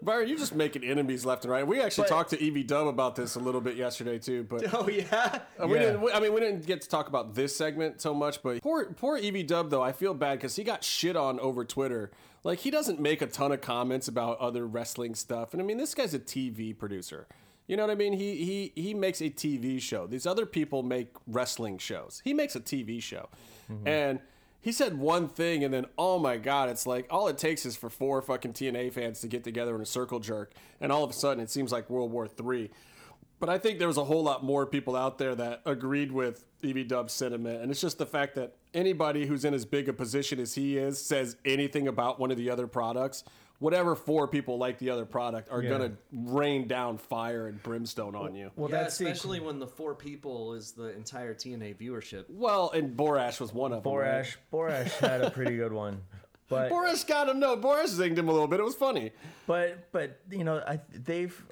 Byron, 0.01 0.27
you're 0.27 0.39
just 0.39 0.55
making 0.55 0.85
enemies 0.85 1.27
left 1.27 1.45
and 1.45 1.53
right. 1.53 1.67
We 1.67 1.83
actually 1.83 2.05
But- 2.05 2.09
talked 2.15 2.31
to 2.31 2.43
Evie 2.43 2.63
Dub 2.63 2.87
about 2.87 3.15
this 3.15 3.35
a 3.35 3.41
little 3.41 3.61
bit 3.61 3.77
yesterday 3.77 4.19
too, 4.19 4.45
but 4.45 4.73
Oh 4.73 4.89
yeah. 4.89 5.41
Uh, 5.63 5.67
We 5.67 5.75
Yeah. 5.75 5.81
didn't. 5.81 6.01
we- 6.01 6.13
I 6.13 6.21
mean, 6.21 6.33
we 6.33 6.41
didn't 6.41 6.65
get 6.65 6.81
to 6.81 6.89
talk 6.89 7.09
about 7.09 7.35
this 7.35 7.55
segment 7.55 8.01
so 8.01 8.15
much, 8.15 8.43
but 8.43 8.63
poor 8.63 8.87
poor 8.95 9.19
Evie 9.19 9.43
Dub 9.43 9.69
though. 9.69 9.83
I 9.83 9.93
feel 9.93 10.15
bad 10.15 10.39
because 10.39 10.57
he 10.57 10.65
got 10.65 10.83
shit 10.83 11.15
on 11.17 11.39
over 11.41 11.63
Twitter. 11.65 12.11
Like 12.47 12.61
he 12.61 12.71
doesn't 12.71 13.01
make 13.01 13.23
a 13.23 13.27
ton 13.27 13.51
of 13.51 13.61
comments 13.61 14.07
about 14.07 14.39
other 14.39 14.69
wrestling 14.69 15.17
stuff, 15.17 15.53
and 15.53 15.61
I 15.61 15.65
mean, 15.65 15.79
this 15.79 15.97
guy's 15.97 16.15
a 16.15 16.19
TV 16.21 16.79
producer. 16.79 17.27
You 17.67 17.77
know 17.77 17.83
what 17.83 17.91
I 17.91 17.97
mean? 17.97 18.13
He 18.13 18.37
he 18.37 18.73
he 18.81 18.95
makes 18.95 19.21
a 19.21 19.31
TV 19.31 19.83
show. 19.83 20.07
These 20.07 20.27
other 20.29 20.47
people 20.47 20.85
make 20.85 21.09
wrestling 21.27 21.79
shows. 21.79 22.23
He 22.25 22.33
makes 22.33 22.55
a 22.55 22.61
TV 22.61 23.03
show, 23.03 23.29
mm-hmm. 23.71 23.87
and. 23.87 24.21
He 24.59 24.73
said 24.73 24.99
one 24.99 25.29
thing, 25.29 25.63
and 25.63 25.73
then 25.73 25.87
oh 25.97 26.19
my 26.19 26.39
god, 26.39 26.71
it's 26.71 26.89
like 26.89 27.07
all 27.09 27.29
it 27.29 27.39
takes 27.39 27.65
is 27.65 27.77
for 27.77 27.89
four 27.89 28.21
fucking 28.21 28.53
TNA 28.53 28.93
fans 28.95 29.21
to 29.21 29.29
get 29.29 29.45
together 29.45 29.77
in 29.77 29.81
a 29.81 29.87
circle 29.87 30.19
jerk, 30.19 30.55
and 30.81 30.91
all 30.91 31.05
of 31.05 31.11
a 31.11 31.13
sudden 31.13 31.41
it 31.41 31.51
seems 31.51 31.71
like 31.71 31.89
World 31.89 32.11
War 32.11 32.27
Three. 32.27 32.71
But 33.47 33.53
I 33.55 33.59
think 33.59 33.79
there 33.79 33.87
was 33.87 33.97
a 33.97 34.03
whole 34.03 34.25
lot 34.25 34.43
more 34.43 34.67
people 34.67 34.97
out 34.97 35.19
there 35.19 35.33
that 35.37 35.61
agreed 35.65 36.11
with 36.11 36.45
EV 36.65 36.89
Dub's 36.89 37.13
sentiment. 37.13 37.63
And 37.63 37.71
it's 37.71 37.81
just 37.81 37.97
the 37.97 38.05
fact 38.07 38.35
that 38.35 38.57
anybody 38.75 39.25
who's 39.27 39.45
in 39.45 39.55
as 39.55 39.65
big 39.65 39.89
a 39.89 39.93
position 39.93 40.41
as 40.41 40.57
he 40.57 40.77
is 40.77 41.01
says 41.01 41.37
anything 41.45 41.87
about 41.87 42.19
one 42.19 42.33
of 42.33 42.39
the 42.39 42.51
other 42.51 42.67
products, 42.67 43.23
whatever 43.61 43.95
four 43.95 44.27
people 44.27 44.59
like 44.59 44.79
the 44.79 44.91
other 44.91 45.05
product 45.05 45.49
are 45.53 45.63
Yeah. 45.63 45.71
gonna 45.71 45.93
rain 46.13 46.67
down 46.67 46.99
fire 46.99 47.47
and 47.47 47.63
brimstone 47.63 48.17
on 48.17 48.35
you. 48.35 48.51
Well, 48.57 48.69
yeah, 48.69 48.79
that's 48.83 48.99
the- 48.99 49.05
especially 49.07 49.39
when 49.39 49.61
the 49.61 49.69
four 49.69 49.95
people 49.95 50.55
is 50.55 50.73
the 50.73 50.89
entire 50.97 51.33
TNA 51.33 51.73
viewership. 51.75 52.25
Well, 52.29 52.71
and 52.75 52.97
Borash 52.97 53.39
was 53.39 53.55
one 53.55 53.73
of 53.73 53.85
them. 53.85 53.93
right? 53.93 54.25
Borash. 54.25 54.37
Borash 54.53 54.91
had 54.99 55.21
a 55.23 55.31
pretty 55.31 55.57
good 55.57 55.73
one, 55.73 56.03
but 56.49 56.69
Borash 56.69 57.07
got 57.07 57.29
him. 57.29 57.39
No, 57.39 57.57
Borash 57.57 57.91
zinged 57.97 58.19
him 58.19 58.29
a 58.29 58.33
little 58.33 58.49
bit. 58.49 58.59
It 58.59 58.65
was 58.65 58.75
funny. 58.75 59.13
but 59.47 59.93
but 59.93 60.19
you 60.33 60.43
know 60.43 60.65
I 60.67 60.81
they've 60.93 61.47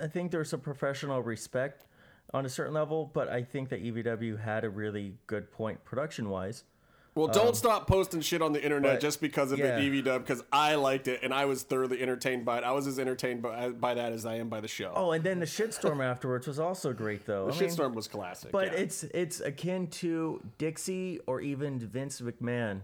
I 0.00 0.06
think 0.06 0.30
there's 0.30 0.52
a 0.52 0.58
professional 0.58 1.22
respect 1.22 1.84
on 2.32 2.44
a 2.46 2.48
certain 2.48 2.74
level, 2.74 3.10
but 3.12 3.28
I 3.28 3.42
think 3.42 3.68
that 3.68 3.82
EVW 3.82 4.40
had 4.40 4.64
a 4.64 4.70
really 4.70 5.14
good 5.26 5.50
point 5.52 5.84
production 5.84 6.28
wise. 6.30 6.64
Well, 7.16 7.28
don't 7.28 7.54
stop 7.54 7.86
posting 7.86 8.20
shit 8.22 8.42
on 8.42 8.52
the 8.52 8.60
internet 8.60 8.90
Um, 8.90 8.96
but- 8.96 9.00
just 9.00 9.20
because 9.20 9.52
of 9.52 9.60
yeah. 9.60 9.78
the 9.78 9.98
EV 9.98 10.04
dub, 10.04 10.22
because 10.26 10.42
I 10.52 10.74
liked 10.74 11.06
it 11.06 11.20
and 11.22 11.32
I 11.32 11.44
was 11.44 11.62
thoroughly 11.62 12.02
entertained 12.02 12.44
by 12.44 12.58
it. 12.58 12.64
I 12.64 12.72
was 12.72 12.88
as 12.88 12.98
entertained 12.98 13.40
by, 13.40 13.68
by 13.68 13.94
that 13.94 14.12
as 14.12 14.26
I 14.26 14.34
am 14.38 14.48
by 14.48 14.60
the 14.60 14.66
show. 14.66 14.92
Oh, 14.96 15.12
and 15.12 15.22
then 15.22 15.38
the 15.38 15.46
shitstorm 15.46 16.04
afterwards 16.04 16.48
was 16.48 16.58
also 16.58 16.92
great 16.92 17.24
though. 17.24 17.46
the 17.46 17.54
I 17.54 17.60
mean, 17.60 17.68
shitstorm 17.70 17.94
was 17.94 18.08
classic. 18.08 18.50
But 18.50 18.72
yeah. 18.72 18.78
it's 18.80 19.04
it's 19.04 19.38
akin 19.38 19.86
to 20.02 20.42
Dixie 20.58 21.20
or 21.28 21.40
even 21.40 21.78
Vince 21.78 22.20
McMahon 22.20 22.80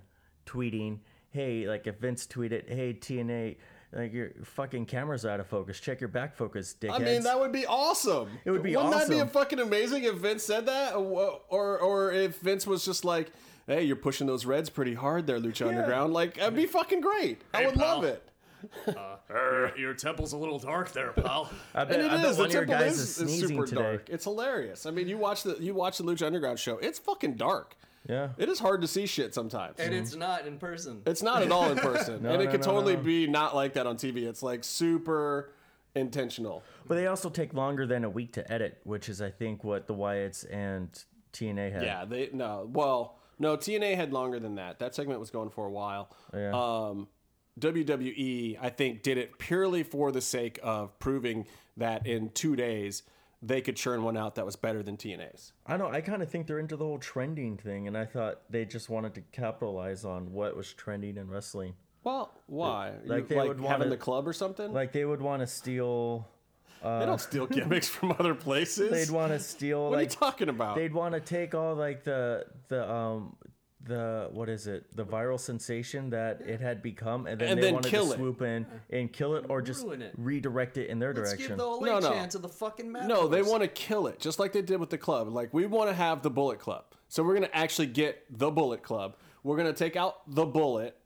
tweeting, 0.46 0.98
"Hey, 1.30 1.66
like 1.66 1.88
if 1.88 1.96
Vince 1.96 2.24
tweeted, 2.28 2.68
"Hey 2.68 2.94
TNA, 2.94 3.56
like 3.92 4.12
your 4.12 4.30
fucking 4.44 4.86
camera's 4.86 5.26
out 5.26 5.40
of 5.40 5.46
focus. 5.46 5.80
Check 5.80 6.00
your 6.00 6.08
back 6.08 6.34
focus, 6.36 6.74
dickheads." 6.80 6.94
I 6.94 6.98
mean, 6.98 7.22
that 7.24 7.38
would 7.40 7.52
be 7.52 7.66
awesome. 7.66 8.28
It 8.44 8.50
would 8.50 8.62
be 8.62 8.76
awesome. 8.76 8.90
Wouldn't 8.90 9.08
that 9.08 9.14
be 9.14 9.20
awesome. 9.20 9.28
fucking 9.30 9.58
amazing 9.60 10.04
if 10.04 10.14
Vince 10.16 10.42
said 10.44 10.66
that, 10.66 10.94
uh, 10.94 10.98
or 10.98 11.40
or, 11.48 11.78
or 11.78 12.12
if 12.12 12.38
Vince 12.38 12.66
was 12.66 12.84
just 12.84 13.04
like, 13.04 13.32
"Hey, 13.66 13.82
you're 13.84 13.96
pushing 13.96 14.26
those 14.26 14.46
Reds 14.46 14.70
pretty 14.70 14.94
hard 14.94 15.26
there, 15.26 15.38
Lucha 15.40 15.66
Underground." 15.68 16.12
Like, 16.12 16.34
that'd 16.36 16.54
be 16.54 16.66
fucking 16.66 17.00
great. 17.00 17.42
I 17.52 17.58
Hey, 17.58 17.66
would 17.66 17.76
love 17.76 18.02
pal. 18.02 18.10
it. 18.12 18.26
Your, 19.30 19.78
your 19.78 19.94
temple's 19.94 20.32
a 20.32 20.36
little 20.36 20.58
dark 20.58 20.92
there, 20.92 21.12
pal. 21.12 21.50
I 21.74 21.84
bet, 21.84 21.96
And 22.00 22.06
it 22.06 22.12
I 22.12 22.16
bet 22.22 22.30
is. 22.32 22.36
one 22.38 22.48
The 22.48 22.48
of 22.48 22.52
your 22.52 22.66
temple 22.66 22.86
guys 22.86 22.92
is, 22.94 23.00
is 23.00 23.08
is 23.20 23.26
sneezing 23.38 23.48
super 23.56 23.66
today. 23.66 23.82
dark. 23.82 24.08
It's 24.10 24.24
hilarious. 24.24 24.86
I 24.86 24.90
mean, 24.90 25.08
you 25.08 25.16
watch 25.18 25.42
the 25.44 25.56
you 25.60 25.74
watch 25.74 25.98
the 25.98 26.04
Lucha 26.04 26.26
Underground 26.26 26.58
show. 26.58 26.76
It's 26.78 26.98
fucking 26.98 27.34
dark. 27.36 27.74
Yeah. 28.08 28.30
It 28.38 28.48
is 28.48 28.58
hard 28.58 28.80
to 28.80 28.88
see 28.88 29.06
shit 29.06 29.34
sometimes. 29.34 29.78
And 29.78 29.94
it's 29.94 30.16
not 30.16 30.46
in 30.46 30.58
person. 30.58 31.02
It's 31.06 31.22
not 31.22 31.42
at 31.42 31.52
all 31.52 31.70
in 31.70 31.78
person, 31.78 32.22
No, 32.22 32.30
and 32.30 32.42
it 32.42 32.46
no, 32.46 32.50
could 32.50 32.60
no, 32.60 32.66
totally 32.66 32.96
no. 32.96 33.02
be 33.02 33.26
not 33.26 33.54
like 33.54 33.74
that 33.74 33.86
on 33.86 33.96
TV. 33.96 34.26
It's 34.26 34.42
like 34.42 34.64
super 34.64 35.52
intentional. 35.94 36.62
But 36.86 36.94
they 36.94 37.06
also 37.06 37.28
take 37.28 37.52
longer 37.52 37.86
than 37.86 38.04
a 38.04 38.10
week 38.10 38.32
to 38.32 38.52
edit, 38.52 38.80
which 38.84 39.08
is 39.08 39.20
I 39.20 39.30
think 39.30 39.64
what 39.64 39.86
the 39.86 39.94
Wyatts 39.94 40.46
and 40.50 40.88
TNA 41.32 41.72
had. 41.72 41.82
Yeah, 41.82 42.04
they 42.04 42.30
no. 42.32 42.68
Well, 42.72 43.18
no, 43.38 43.56
TNA 43.56 43.96
had 43.96 44.12
longer 44.12 44.38
than 44.38 44.56
that. 44.56 44.78
That 44.78 44.94
segment 44.94 45.20
was 45.20 45.30
going 45.30 45.50
for 45.50 45.66
a 45.66 45.70
while. 45.70 46.10
Yeah. 46.34 46.52
Um, 46.52 47.08
WWE, 47.58 48.58
I 48.60 48.70
think, 48.70 49.02
did 49.02 49.18
it 49.18 49.38
purely 49.38 49.82
for 49.82 50.12
the 50.12 50.20
sake 50.20 50.58
of 50.62 50.98
proving 50.98 51.46
that 51.76 52.06
in 52.06 52.30
two 52.30 52.56
days 52.56 53.02
they 53.42 53.60
could 53.60 53.76
churn 53.76 54.02
one 54.02 54.16
out 54.16 54.34
that 54.34 54.44
was 54.44 54.56
better 54.56 54.82
than 54.82 54.96
TNA's. 54.96 55.52
I 55.66 55.76
know. 55.76 55.88
I 55.88 56.00
kind 56.02 56.22
of 56.22 56.28
think 56.30 56.46
they're 56.46 56.58
into 56.58 56.76
the 56.76 56.84
whole 56.84 56.98
trending 56.98 57.56
thing, 57.56 57.86
and 57.88 57.96
I 57.96 58.04
thought 58.04 58.42
they 58.50 58.64
just 58.64 58.88
wanted 58.90 59.14
to 59.14 59.22
capitalize 59.32 60.04
on 60.04 60.32
what 60.32 60.56
was 60.56 60.72
trending 60.74 61.16
in 61.16 61.28
wrestling. 61.30 61.74
Well, 62.04 62.32
why? 62.46 62.92
Like 63.04 63.22
You- 63.22 63.26
they 63.28 63.36
like 63.36 63.48
would 63.48 63.56
having 63.58 63.68
wanna- 63.78 63.90
the 63.90 63.96
club 63.96 64.26
or 64.28 64.32
something? 64.32 64.72
Like 64.72 64.92
they 64.92 65.04
would 65.04 65.20
want 65.22 65.40
to 65.40 65.46
steal. 65.46 66.28
they 66.82 67.04
don't 67.06 67.20
steal 67.20 67.46
gimmicks 67.58 67.88
from 67.88 68.12
other 68.18 68.34
places. 68.34 68.90
They'd 68.90 69.14
want 69.14 69.32
to 69.32 69.38
steal. 69.38 69.84
what 69.90 69.92
like, 69.92 69.98
are 69.98 70.02
you 70.02 70.08
talking 70.08 70.48
about? 70.48 70.76
They'd 70.76 70.94
want 70.94 71.14
to 71.14 71.20
take 71.20 71.54
all 71.54 71.74
like 71.74 72.04
the 72.04 72.46
the 72.68 72.90
um 72.90 73.36
the 73.84 74.28
what 74.32 74.48
is 74.48 74.66
it 74.66 74.84
the 74.94 75.04
viral 75.04 75.40
sensation 75.40 76.10
that 76.10 76.40
it 76.42 76.60
had 76.60 76.82
become, 76.82 77.26
and 77.26 77.40
then 77.40 77.48
And 77.50 77.58
they 77.58 77.66
then 77.66 77.74
wanted 77.74 77.88
kill 77.90 78.06
to 78.08 78.12
it. 78.12 78.16
swoop 78.16 78.42
in 78.42 78.66
and 78.90 79.12
kill 79.12 79.36
it, 79.36 79.46
or 79.48 79.62
just 79.62 79.86
it. 79.86 80.12
redirect 80.18 80.76
it 80.78 80.88
in 80.90 80.98
their 80.98 81.14
Let's 81.14 81.30
direction. 81.30 81.48
give 81.48 81.58
the 81.58 81.64
away 81.64 81.88
No, 81.88 81.98
no. 81.98 82.10
chance 82.10 82.34
of 82.34 82.42
the 82.42 82.48
fucking 82.48 82.90
match. 82.92 83.06
No, 83.08 83.26
they 83.26 83.42
want 83.42 83.62
to 83.62 83.68
kill 83.68 84.06
it, 84.06 84.18
just 84.20 84.38
like 84.38 84.52
they 84.52 84.62
did 84.62 84.80
with 84.80 84.90
the 84.90 84.98
club. 84.98 85.28
Like 85.28 85.54
we 85.54 85.64
want 85.66 85.88
to 85.88 85.94
have 85.94 86.22
the 86.22 86.30
Bullet 86.30 86.58
Club, 86.58 86.84
so 87.08 87.22
we're 87.22 87.34
gonna 87.34 87.48
actually 87.52 87.86
get 87.86 88.24
the 88.30 88.50
Bullet 88.50 88.82
Club. 88.82 89.16
We're 89.42 89.56
gonna 89.56 89.72
take 89.72 89.96
out 89.96 90.16
the 90.34 90.44
Bullet. 90.44 90.96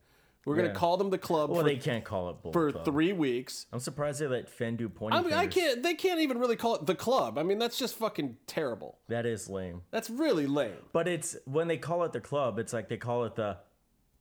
We're 0.45 0.55
gonna 0.55 0.67
Yeah. 0.69 0.73
call 0.75 0.97
them 0.97 1.09
the 1.09 1.17
club 1.17 1.49
well, 1.49 1.61
for, 1.61 1.65
they 1.67 1.75
can't 1.77 2.03
call 2.03 2.29
it 2.29 2.41
Bullet 2.43 2.53
for 2.53 2.71
Club. 2.71 2.85
three 2.85 3.13
weeks. 3.13 3.65
I'm 3.73 3.79
surprised 3.79 4.19
they 4.21 4.27
let 4.27 4.47
Finn 4.47 4.75
do 4.77 4.87
pointy 4.87 5.17
I 5.17 5.21
mean, 5.21 5.33
I 5.33 5.41
fingers. 5.47 5.55
can't. 5.55 5.83
They 5.83 5.93
can't 5.95 6.19
even 6.19 6.37
really 6.37 6.55
call 6.55 6.75
it 6.75 6.85
the 6.85 6.93
club. 6.95 7.37
I 7.39 7.43
mean, 7.43 7.57
that's 7.57 7.77
just 7.79 7.95
fucking 7.95 8.37
terrible. 8.45 8.99
That 9.07 9.25
is 9.25 9.49
lame. 9.49 9.81
That's 9.91 10.09
really 10.09 10.45
lame. 10.45 10.75
But 10.93 11.07
it's 11.07 11.35
when 11.45 11.67
they 11.67 11.77
call 11.77 12.03
it 12.03 12.13
the 12.13 12.21
club, 12.21 12.59
it's 12.59 12.73
like 12.73 12.89
they 12.89 12.97
call 12.97 13.23
it 13.25 13.35
the 13.35 13.57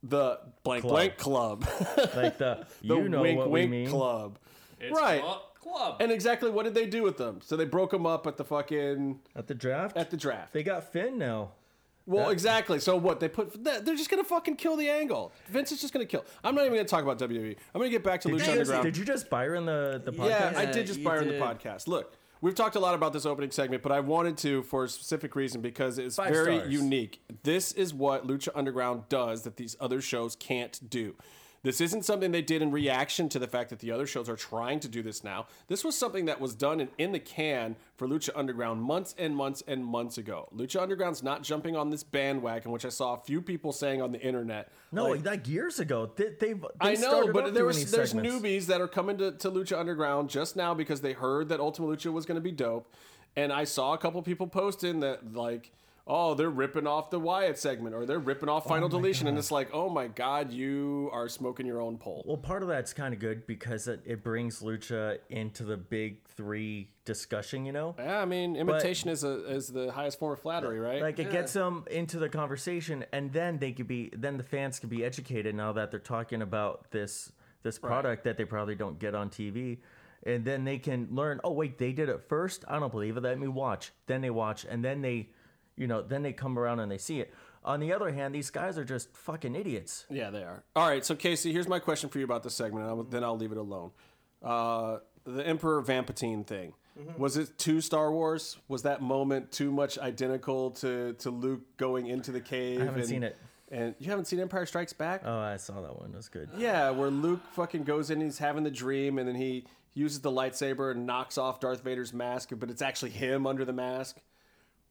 The 0.03 0.39
blank 0.63 0.83
Club. 0.83 0.93
blank 0.95 1.17
club. 1.19 1.67
like 2.17 2.39
the, 2.39 2.67
the 2.83 2.95
you 2.97 3.09
know 3.09 3.23
wink 3.23 3.39
what 3.39 3.51
wink 3.51 3.71
we 3.71 3.79
mean. 3.79 3.89
club. 3.91 4.39
It's 4.81 4.99
right. 4.99 5.21
club. 5.23 5.41
club. 5.61 5.97
And 6.01 6.11
exactly 6.13 6.51
what 6.51 6.65
did 6.65 6.75
they 6.75 6.87
do 6.87 7.03
with 7.03 7.17
them? 7.17 7.41
So 7.43 7.57
they 7.57 7.65
broke 7.65 7.91
them 7.91 8.05
up 8.07 8.27
at 8.27 8.37
the 8.37 8.45
fucking 8.45 9.21
At 9.37 9.47
the 9.47 9.55
draft, 9.55 9.97
at 9.97 10.11
the 10.11 10.17
draft. 10.17 10.53
they 10.53 10.63
got 10.63 10.91
Finn 10.93 11.17
now. 11.19 11.53
Well, 12.07 12.27
That- 12.27 12.33
exactly. 12.33 12.81
So 12.81 12.97
what 12.97 13.21
they 13.21 13.29
put? 13.29 13.63
They're 13.65 13.81
just 13.97 14.11
gonna 14.11 14.25
fucking 14.25 14.57
kill 14.57 14.77
the 14.77 14.89
angle. 14.91 15.33
Vince 15.49 15.73
is 15.73 15.81
just 15.81 15.93
gonna 15.95 16.05
kill. 16.07 16.25
I'm 16.43 16.55
not 16.55 16.63
even 16.67 16.75
gonna 16.77 16.87
talk 16.89 17.03
about 17.03 17.19
WWE. 17.19 17.57
I'm 17.75 17.81
gonna 17.81 17.89
get 17.91 18.05
back 18.05 18.21
to 18.23 18.29
Lucha 18.29 18.49
Underground. 18.51 18.85
did 18.85 18.97
you 18.97 19.05
just 19.05 19.31
buy 19.31 19.47
in 19.47 19.65
the 19.67 20.03
the 20.05 20.13
podcast? 20.13 20.29
yeah, 20.29 20.53
I 20.57 20.67
did 20.67 20.87
just 20.87 20.99
you 20.99 21.05
buy 21.05 21.19
in 21.19 21.29
the 21.29 21.35
podcast. 21.35 21.87
Look, 21.89 22.17
we've 22.43 22.55
talked 22.55 22.77
a 22.77 22.81
lot 22.81 22.95
about 22.95 23.13
this 23.15 23.25
opening 23.25 23.51
segment, 23.51 23.83
but 23.83 23.91
I 23.91 24.01
wanted 24.01 24.37
to 24.39 24.63
for 24.65 24.85
a 24.85 24.89
specific 24.89 25.35
reason 25.35 25.63
because 25.63 25.99
it's 25.99 26.17
Five 26.17 26.31
very 26.33 26.57
stars. 26.59 26.73
unique. 26.73 27.23
This 27.43 27.73
is 27.73 27.95
what 27.95 28.27
Lucha 28.27 28.49
Underground 28.55 29.09
does 29.09 29.43
that 29.43 29.57
these 29.57 29.75
other 29.81 30.03
shows 30.03 30.37
can't 30.37 30.79
do. 30.91 31.15
This 31.65 31.81
isn't 31.81 32.05
something 32.05 32.31
they 32.31 32.43
did 32.43 32.61
in 32.61 32.71
reaction 32.71 33.31
to 33.31 33.39
the 33.39 33.49
fact 33.49 33.71
that 33.71 33.79
the 33.79 33.91
other 33.91 34.07
shows 34.07 34.29
are 34.29 34.37
trying 34.37 34.81
to 34.81 34.89
do 34.89 35.03
this 35.03 35.25
now. 35.25 35.47
This 35.67 35.83
was 35.83 35.97
something 35.97 36.27
that 36.27 36.39
was 36.39 36.55
done 36.55 36.79
in, 36.79 36.89
in 36.99 37.13
the 37.13 37.19
can 37.19 37.77
for 37.97 38.07
Lucha 38.07 38.29
Underground 38.37 38.83
months 38.83 39.15
and 39.19 39.35
months 39.35 39.63
and 39.67 39.83
months 39.83 40.19
ago. 40.19 40.47
Lucha 40.55 40.83
Underground's 40.83 41.23
not 41.23 41.43
jumping 41.43 41.75
on 41.75 41.89
this 41.89 42.03
bandwagon, 42.03 42.71
which 42.71 42.85
I 42.85 42.91
saw 42.91 43.15
a 43.15 43.17
few 43.17 43.41
people 43.41 43.73
saying 43.73 44.03
on 44.03 44.13
the 44.13 44.21
internet. 44.21 44.69
No, 44.93 45.07
Like, 45.07 45.25
like, 45.25 45.49
years 45.49 45.81
ago. 45.81 46.11
They, 46.15 46.29
they, 46.39 46.53
they 46.53 46.69
I 46.81 46.95
know, 46.97 47.33
but 47.33 47.55
there 47.55 47.65
was 47.65 47.91
there's 47.91 48.13
newbies 48.13 48.67
that 48.67 48.83
are 48.83 48.89
coming 48.89 49.17
to, 49.17 49.33
to 49.33 49.51
Lucha 49.51 49.79
Underground 49.79 50.29
just 50.29 50.57
now 50.57 50.75
because 50.75 51.01
they 51.01 51.15
heard 51.15 51.49
that 51.49 51.61
Ultima 51.61 51.89
Lucha 51.89 52.13
was 52.13 52.27
going 52.27 52.37
to 52.37 52.43
be 52.43 52.53
dope, 52.53 52.93
and 53.37 53.51
I 53.51 53.65
saw 53.65 53.95
a 53.95 53.99
couple 53.99 54.21
people 54.21 54.47
posting 54.47 55.01
that 55.01 55.33
like, 55.33 55.73
oh, 56.07 56.35
they're 56.35 56.51
ripping 56.51 56.87
off 56.87 57.11
the 57.11 57.19
Wyatt 57.19 57.59
segment 57.59 57.95
or 57.95 58.05
they're 58.05 58.19
ripping 58.19 58.49
off 58.49 58.65
oh 58.67 58.69
Final 58.69 58.89
Deletion, 58.89 59.27
and 59.27 59.39
it's 59.39 59.51
like, 59.51 59.71
oh 59.73 59.89
my 59.89 60.07
god, 60.07 60.53
you 60.53 61.09
are 61.13 61.29
smoking 61.29 61.67
your 61.67 61.81
own 61.81 61.99
pole. 61.99 62.23
Well, 62.27 62.37
part 62.37 62.63
of 62.63 62.69
that's 62.69 62.93
kind 62.93 63.15
of 63.15 63.21
good 63.21 63.47
because 63.47 63.89
it, 63.89 64.01
it 64.05 64.23
brings 64.23 64.61
Lucha 64.61 65.19
into 65.31 65.65
the 65.65 65.77
big 65.77 66.25
three 66.29 66.91
discussion, 67.05 67.65
you 67.65 67.73
know? 67.73 67.95
Yeah, 67.99 68.21
I 68.21 68.25
mean, 68.25 68.57
imitation 68.57 69.11
is 69.11 69.25
a 69.25 69.49
is 69.51 69.69
the 69.69 69.93
highest 69.93 70.19
form 70.19 70.33
of 70.33 70.41
flattery, 70.41 70.79
right? 70.79 71.01
Like 71.01 71.19
it 71.19 71.31
gets 71.31 71.53
them 71.53 71.85
into 71.91 72.19
the 72.19 72.29
conversation, 72.29 73.05
and 73.13 73.33
then 73.33 73.59
they 73.59 73.73
could 73.73 73.89
be, 73.89 74.11
then 74.17 74.37
the 74.37 74.45
fans 74.45 74.79
could 74.79 74.91
be 74.91 75.05
educated 75.05 75.55
now 75.55 75.73
that 75.73 75.91
they're 75.91 76.01
talking 76.01 76.43
about 76.43 76.91
this 76.91 77.33
this 77.63 77.79
product 77.79 78.25
that 78.25 78.37
they 78.37 78.45
probably 78.45 78.75
don't 78.75 78.99
get 78.99 79.15
on 79.15 79.31
TV, 79.31 79.79
and 80.25 80.45
then 80.45 80.65
they 80.65 80.79
can 80.79 81.09
learn. 81.11 81.41
Oh 81.43 81.53
wait, 81.53 81.79
they 81.79 81.93
did 81.93 82.09
it 82.09 82.21
first. 82.29 82.65
I 82.69 82.79
don't 82.79 82.93
believe 82.93 83.17
it. 83.17 83.23
Let 83.23 83.39
me 83.39 83.49
watch. 83.49 83.93
Then 84.07 84.21
they 84.21 84.31
watch, 84.31 84.65
and 84.69 84.85
then 84.85 85.01
they, 85.03 85.31
you 85.77 85.87
know, 85.87 86.03
then 86.03 86.23
they 86.23 86.33
come 86.33 86.59
around 86.59 86.81
and 86.81 86.91
they 86.91 86.99
see 86.99 87.21
it. 87.21 87.33
On 87.65 87.81
the 87.81 87.93
other 87.93 88.13
hand, 88.13 88.35
these 88.35 88.51
guys 88.51 88.77
are 88.77 88.85
just 88.85 89.17
fucking 89.17 89.55
idiots. 89.55 90.05
Yeah, 90.11 90.31
they 90.31 90.43
are. 90.43 90.65
All 90.77 90.87
right, 90.87 91.05
so 91.05 91.15
Casey, 91.15 91.53
here's 91.53 91.67
my 91.69 91.79
question 91.79 92.11
for 92.11 92.19
you 92.19 92.25
about 92.25 92.43
this 92.43 92.55
segment, 92.55 92.85
and 92.87 92.91
I'll, 92.91 93.03
then 93.05 93.25
I'll 93.25 93.39
leave 93.39 93.53
it 93.53 93.59
alone. 93.59 93.91
Uh, 94.43 94.99
the 95.25 95.47
Emperor 95.47 95.83
Vampatine 95.83 96.47
thing. 96.47 96.75
Was 97.19 97.37
it 97.37 97.59
too 97.59 97.81
Star 97.81 98.13
Wars? 98.13 98.59
Was 98.69 98.83
that 98.83 99.03
moment 99.03 99.51
too 99.51 99.73
much 99.73 99.99
identical 99.99 100.71
to, 100.73 101.15
to 101.15 101.31
Luke 101.31 101.63
going 101.77 102.07
into 102.07 102.31
the 102.31 102.41
cave? 102.41 102.81
I 102.81 102.85
haven't 102.85 103.01
and- 103.01 103.09
seen 103.09 103.23
it. 103.23 103.37
And 103.73 103.95
you 103.99 104.11
haven't 104.11 104.27
seen 104.27 104.39
Empire 104.39 104.67
Strikes 104.67 104.93
Back? 104.93 105.23
Oh, 105.25 105.39
I 105.39 105.57
saw 105.57 105.81
that 105.81 105.99
one. 105.99 106.11
It 106.11 106.17
was 106.17 106.29
good. 106.29 106.51
yeah, 106.57 106.91
where 106.91 107.11
Luke 107.11 107.41
fucking 107.53 107.83
goes 107.85 108.11
in, 108.11 108.21
he's 108.21 108.39
having 108.39 108.63
the 108.63 108.71
dream, 108.71 109.19
and 109.19 109.27
then 109.27 109.35
he 109.35 109.65
uses 109.95 110.21
the 110.21 110.31
lightsaber 110.31 110.93
and 110.93 111.07
knocks 111.07 111.39
off 111.39 111.59
Darth 111.61 111.83
Vader's 111.83 112.13
mask, 112.13 112.51
but 112.57 112.71
it's 112.71 112.83
actually 112.83 113.11
him 113.13 113.47
under 113.47 113.65
the 113.65 113.73
mask. 113.73 114.19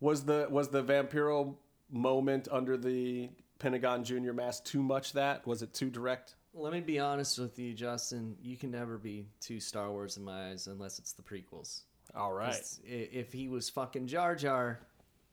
Was 0.03 0.25
the 0.25 0.47
was 0.49 0.67
the 0.67 0.83
Vampiro 0.83 1.55
moment 1.89 2.49
under 2.51 2.75
the 2.75 3.29
Pentagon 3.57 4.03
Junior 4.03 4.33
mask 4.33 4.65
too 4.65 4.83
much? 4.83 5.13
That 5.13 5.47
was 5.47 5.61
it 5.61 5.73
too 5.73 5.89
direct? 5.89 6.35
Let 6.53 6.73
me 6.73 6.81
be 6.81 6.99
honest 6.99 7.39
with 7.39 7.57
you, 7.57 7.73
Justin. 7.73 8.35
You 8.41 8.57
can 8.57 8.69
never 8.69 8.97
be 8.97 9.27
too 9.39 9.61
Star 9.61 9.89
Wars 9.89 10.17
in 10.17 10.25
my 10.25 10.49
eyes 10.49 10.67
unless 10.67 10.99
it's 10.99 11.13
the 11.13 11.21
prequels. 11.21 11.83
All 12.13 12.33
right. 12.33 12.61
If 12.83 13.31
he 13.31 13.47
was 13.47 13.69
fucking 13.69 14.07
Jar 14.07 14.35
Jar, 14.35 14.81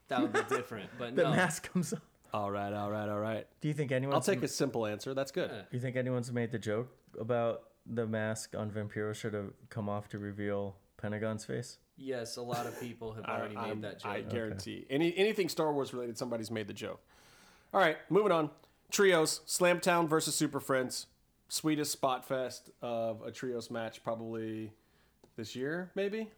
that 0.06 0.22
would 0.22 0.32
be 0.32 0.40
different. 0.48 0.88
But 0.96 1.14
The 1.16 1.24
no. 1.24 1.30
mask 1.30 1.72
comes 1.72 1.92
up. 1.92 2.02
All 2.32 2.52
right, 2.52 2.72
all 2.72 2.92
right, 2.92 3.08
all 3.08 3.18
right. 3.18 3.48
Do 3.60 3.66
you 3.66 3.74
think 3.74 3.90
anyone? 3.90 4.14
I'll 4.14 4.20
take 4.20 4.44
a 4.44 4.48
simple 4.48 4.86
answer. 4.86 5.14
That's 5.14 5.32
good. 5.32 5.50
Yeah. 5.52 5.62
Do 5.62 5.76
you 5.76 5.80
think 5.80 5.96
anyone's 5.96 6.30
made 6.30 6.52
the 6.52 6.60
joke 6.60 6.94
about 7.18 7.64
the 7.86 8.06
mask 8.06 8.54
on 8.56 8.70
Vampiro 8.70 9.12
should 9.16 9.34
have 9.34 9.50
come 9.68 9.88
off 9.88 10.08
to 10.10 10.18
reveal 10.20 10.76
Pentagon's 10.96 11.44
face? 11.44 11.78
Yes, 12.02 12.36
a 12.38 12.42
lot 12.42 12.66
of 12.66 12.80
people 12.80 13.12
have 13.12 13.24
already 13.26 13.54
I'm- 13.56 13.68
made 13.80 13.82
that 13.82 14.00
joke. 14.00 14.12
I 14.12 14.20
guarantee. 14.22 14.86
Any 14.88 15.16
anything 15.16 15.48
Star 15.50 15.72
Wars 15.72 15.92
related, 15.92 16.16
somebody's 16.16 16.50
made 16.50 16.66
the 16.66 16.72
joke. 16.72 17.00
All 17.74 17.80
right, 17.80 17.98
moving 18.08 18.32
on. 18.32 18.50
Trios: 18.90 19.40
Slamtown 19.46 20.08
versus 20.08 20.34
Super 20.34 20.60
Friends. 20.60 21.06
sweetest 21.48 21.90
spot 21.92 22.24
fest 22.24 22.70
of 22.80 23.22
a 23.22 23.30
trios 23.32 23.70
match 23.72 24.02
probably 24.04 24.72
this 25.36 25.54
year, 25.56 25.90
maybe. 25.96 26.30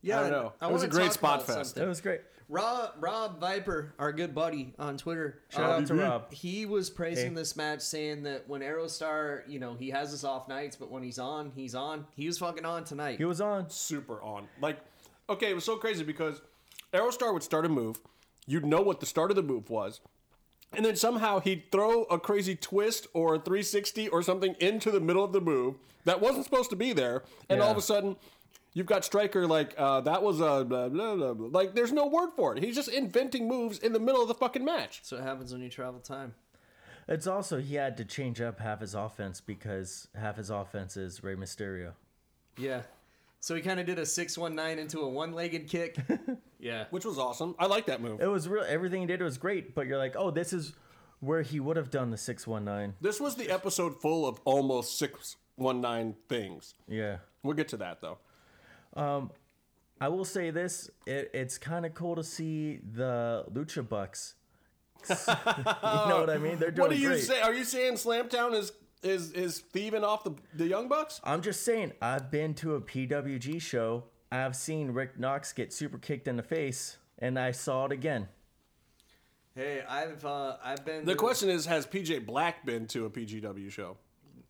Yeah, 0.00 0.18
I 0.18 0.22
don't 0.22 0.32
know. 0.32 0.52
I 0.60 0.68
it 0.68 0.72
was 0.72 0.82
a 0.82 0.88
great 0.88 1.12
spot 1.12 1.42
fest. 1.46 1.70
something. 1.70 1.82
It 1.82 1.86
was 1.86 2.00
great. 2.00 2.22
Rob 2.48 2.92
Rob 2.98 3.40
Viper, 3.40 3.94
our 3.98 4.10
good 4.12 4.34
buddy 4.34 4.74
on 4.78 4.96
Twitter. 4.98 5.38
Shout 5.50 5.70
out 5.70 5.78
um, 5.78 5.84
to 5.86 5.94
Rob. 5.94 6.32
He 6.32 6.66
was 6.66 6.90
praising 6.90 7.30
Hey. 7.30 7.34
this 7.36 7.56
match, 7.56 7.80
saying 7.82 8.22
that 8.24 8.48
when 8.48 8.60
Aerostar, 8.62 9.48
you 9.48 9.58
know, 9.60 9.74
he 9.74 9.90
has 9.90 10.10
his 10.10 10.24
off 10.24 10.48
nights, 10.48 10.76
but 10.76 10.90
when 10.90 11.02
he's 11.02 11.18
on, 11.18 11.52
he's 11.54 11.74
on. 11.74 12.06
He 12.16 12.26
was 12.26 12.38
fucking 12.38 12.64
on 12.66 12.84
tonight. 12.84 13.16
He 13.18 13.24
was 13.24 13.40
on. 13.40 13.70
super 13.70 14.20
on. 14.22 14.48
Like, 14.60 14.78
okay, 15.28 15.50
it 15.50 15.54
was 15.54 15.64
so 15.64 15.76
crazy 15.76 16.04
because 16.04 16.40
Aerostar 16.92 17.32
would 17.32 17.42
start 17.42 17.66
a 17.66 17.68
move, 17.68 18.00
you'd 18.46 18.64
know 18.64 18.80
what 18.80 19.00
the 19.00 19.06
start 19.06 19.30
of 19.30 19.36
the 19.36 19.42
move 19.42 19.70
was, 19.70 20.00
and 20.72 20.84
then 20.84 20.96
somehow 20.96 21.40
he'd 21.40 21.70
throw 21.70 22.04
a 22.04 22.18
crazy 22.18 22.56
twist 22.56 23.06
or 23.14 23.36
a 23.36 23.38
360 23.38 24.08
or 24.08 24.22
something 24.22 24.54
into 24.60 24.90
the 24.90 25.00
middle 25.00 25.24
of 25.24 25.32
the 25.32 25.40
move 25.40 25.76
that 26.04 26.20
wasn't 26.20 26.44
supposed 26.44 26.70
to 26.70 26.76
be 26.76 26.92
there, 26.92 27.22
and 27.48 27.60
all 27.60 27.70
of 27.70 27.76
a 27.76 27.82
sudden. 27.82 28.16
You've 28.76 28.86
got 28.86 29.04
Striker 29.04 29.46
like 29.46 29.72
uh, 29.78 30.00
that 30.00 30.24
was 30.24 30.40
a 30.40 30.64
blah, 30.64 30.88
blah, 30.88 31.14
blah, 31.14 31.32
blah. 31.32 31.48
like 31.52 31.76
there's 31.76 31.92
no 31.92 32.08
word 32.08 32.30
for 32.34 32.56
it. 32.56 32.64
He's 32.64 32.74
just 32.74 32.88
inventing 32.88 33.46
moves 33.46 33.78
in 33.78 33.92
the 33.92 34.00
middle 34.00 34.20
of 34.20 34.26
the 34.26 34.34
fucking 34.34 34.64
match. 34.64 34.98
So 35.04 35.16
what 35.16 35.24
happens 35.24 35.52
when 35.52 35.62
you 35.62 35.68
travel 35.68 36.00
time. 36.00 36.34
It's 37.06 37.28
also 37.28 37.60
he 37.60 37.74
had 37.76 37.96
to 37.98 38.04
change 38.04 38.40
up 38.40 38.58
half 38.58 38.80
his 38.80 38.94
offense 38.94 39.40
because 39.40 40.08
half 40.18 40.38
his 40.38 40.50
offense 40.50 40.96
is 40.96 41.22
Rey 41.22 41.36
Mysterio. 41.36 41.92
Yeah. 42.58 42.82
So 43.44 43.54
he 43.54 43.60
kind 43.60 43.78
of 43.78 43.84
did 43.84 43.98
a 43.98 44.06
six 44.06 44.38
one 44.38 44.54
nine 44.54 44.78
into 44.78 45.00
a 45.00 45.08
one 45.08 45.34
legged 45.34 45.68
kick. 45.68 45.98
yeah. 46.58 46.86
which 46.88 47.04
was 47.04 47.18
awesome. 47.18 47.54
I 47.58 47.66
like 47.66 47.84
that 47.86 48.00
move. 48.00 48.22
It 48.22 48.26
was 48.26 48.48
real. 48.48 48.64
Everything 48.66 49.02
he 49.02 49.06
did 49.06 49.20
was 49.20 49.36
great, 49.36 49.74
but 49.74 49.86
you're 49.86 49.98
like, 49.98 50.14
oh, 50.16 50.30
this 50.30 50.54
is 50.54 50.72
where 51.20 51.42
he 51.42 51.60
would 51.60 51.76
have 51.76 51.90
done 51.90 52.10
the 52.10 52.16
six 52.16 52.46
one 52.46 52.64
nine. 52.64 52.94
This 53.02 53.20
was 53.20 53.36
the 53.36 53.50
episode 53.50 54.00
full 54.00 54.26
of 54.26 54.40
almost 54.46 54.98
six 54.98 55.36
one 55.56 55.82
nine 55.82 56.14
things. 56.26 56.72
Yeah. 56.88 57.18
We'll 57.42 57.52
get 57.52 57.68
to 57.68 57.76
that 57.76 58.00
though. 58.00 58.16
Um, 58.96 59.30
I 60.00 60.08
will 60.08 60.24
say 60.24 60.50
this: 60.50 60.88
it, 61.04 61.30
it's 61.34 61.58
kind 61.58 61.84
of 61.84 61.92
cool 61.92 62.16
to 62.16 62.24
see 62.24 62.80
the 62.94 63.44
Lucha 63.52 63.86
Bucks. 63.86 64.36
you 65.10 65.16
know 65.16 66.20
what 66.20 66.30
I 66.30 66.38
mean? 66.38 66.58
They're 66.58 66.70
doing 66.70 66.88
What 66.88 66.96
do 66.96 66.98
you 66.98 67.08
great. 67.08 67.24
say? 67.24 67.42
Are 67.42 67.52
you 67.52 67.64
saying 67.64 67.96
Slamtown 67.96 68.54
is 68.54 68.72
is 69.04 69.32
is 69.32 69.60
thieving 69.60 70.02
off 70.04 70.24
the 70.24 70.32
the 70.54 70.66
Young 70.66 70.88
Bucks? 70.88 71.20
I'm 71.24 71.42
just 71.42 71.62
saying. 71.62 71.92
I've 72.00 72.30
been 72.30 72.54
to 72.54 72.74
a 72.74 72.80
PWG 72.80 73.60
show. 73.60 74.04
I've 74.32 74.56
seen 74.56 74.90
Rick 74.90 75.18
Knox 75.18 75.52
get 75.52 75.72
super 75.72 75.98
kicked 75.98 76.26
in 76.26 76.36
the 76.36 76.42
face, 76.42 76.96
and 77.18 77.38
I 77.38 77.52
saw 77.52 77.86
it 77.86 77.92
again. 77.92 78.28
Hey, 79.54 79.82
I've 79.88 80.24
uh, 80.24 80.56
I've 80.64 80.84
been. 80.84 81.04
The 81.04 81.14
question 81.14 81.48
is, 81.48 81.66
has 81.66 81.86
PJ 81.86 82.26
Black 82.26 82.66
been 82.66 82.86
to 82.88 83.04
a 83.06 83.10
PGW 83.10 83.70
show? 83.70 83.96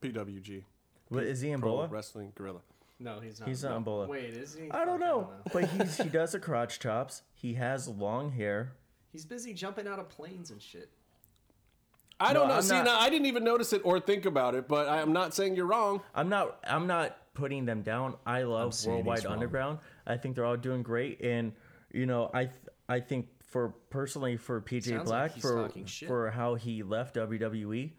PWG, 0.00 0.64
What, 1.08 1.24
is 1.24 1.40
he 1.40 1.50
in 1.50 1.60
Pro 1.60 1.70
Bola? 1.70 1.86
Wrestling 1.88 2.32
Guerrilla. 2.34 2.60
No, 3.00 3.20
he's 3.20 3.40
not. 3.40 3.48
He's 3.48 3.62
not 3.64 3.76
in 3.78 3.82
Bola. 3.82 4.06
Wait, 4.06 4.30
is 4.36 4.54
he? 4.54 4.70
I 4.70 4.84
don't 4.84 5.00
Fuck, 5.00 5.08
know, 5.08 5.30
but 5.52 5.64
he's 5.64 5.96
he 5.98 6.08
does 6.08 6.32
the 6.32 6.38
crotch 6.38 6.78
chops. 6.78 7.22
He 7.34 7.54
has 7.54 7.88
long 7.88 8.32
hair. 8.32 8.72
He's 9.12 9.24
busy 9.24 9.52
jumping 9.54 9.86
out 9.86 9.98
of 9.98 10.08
planes 10.08 10.50
and 10.50 10.60
shit. 10.60 10.90
I 12.20 12.32
don't 12.32 12.44
No, 12.44 12.48
know. 12.50 12.54
I'm 12.56 12.62
See, 12.62 12.74
not- 12.74 12.84
now 12.84 12.98
I 13.00 13.10
didn't 13.10 13.26
even 13.26 13.44
notice 13.44 13.72
it 13.72 13.82
or 13.84 13.98
think 14.00 14.24
about 14.24 14.54
it, 14.54 14.68
but 14.68 14.88
I'm 14.88 15.12
not 15.12 15.34
saying 15.34 15.56
you're 15.56 15.66
wrong. 15.66 16.00
I'm 16.14 16.28
not. 16.28 16.58
I'm 16.66 16.86
not 16.86 17.16
putting 17.34 17.64
them 17.64 17.82
down. 17.82 18.14
I 18.24 18.42
love 18.42 18.74
Worldwide. 18.86 19.26
Underground. 19.26 19.78
I 20.06 20.16
think 20.16 20.36
they're 20.36 20.44
all 20.44 20.56
doing 20.56 20.82
great, 20.82 21.20
and 21.20 21.52
you 21.92 22.06
know, 22.06 22.30
I 22.32 22.44
th- 22.44 22.56
I 22.88 23.00
think 23.00 23.28
for 23.42 23.70
personally 23.90 24.36
for 24.36 24.60
PJ 24.60 24.90
Sounds 24.90 25.08
Black 25.08 25.32
he's 25.32 25.42
for 25.42 25.68
for 26.06 26.30
how 26.30 26.54
he 26.54 26.82
left 26.82 27.16
WWE, 27.16 27.92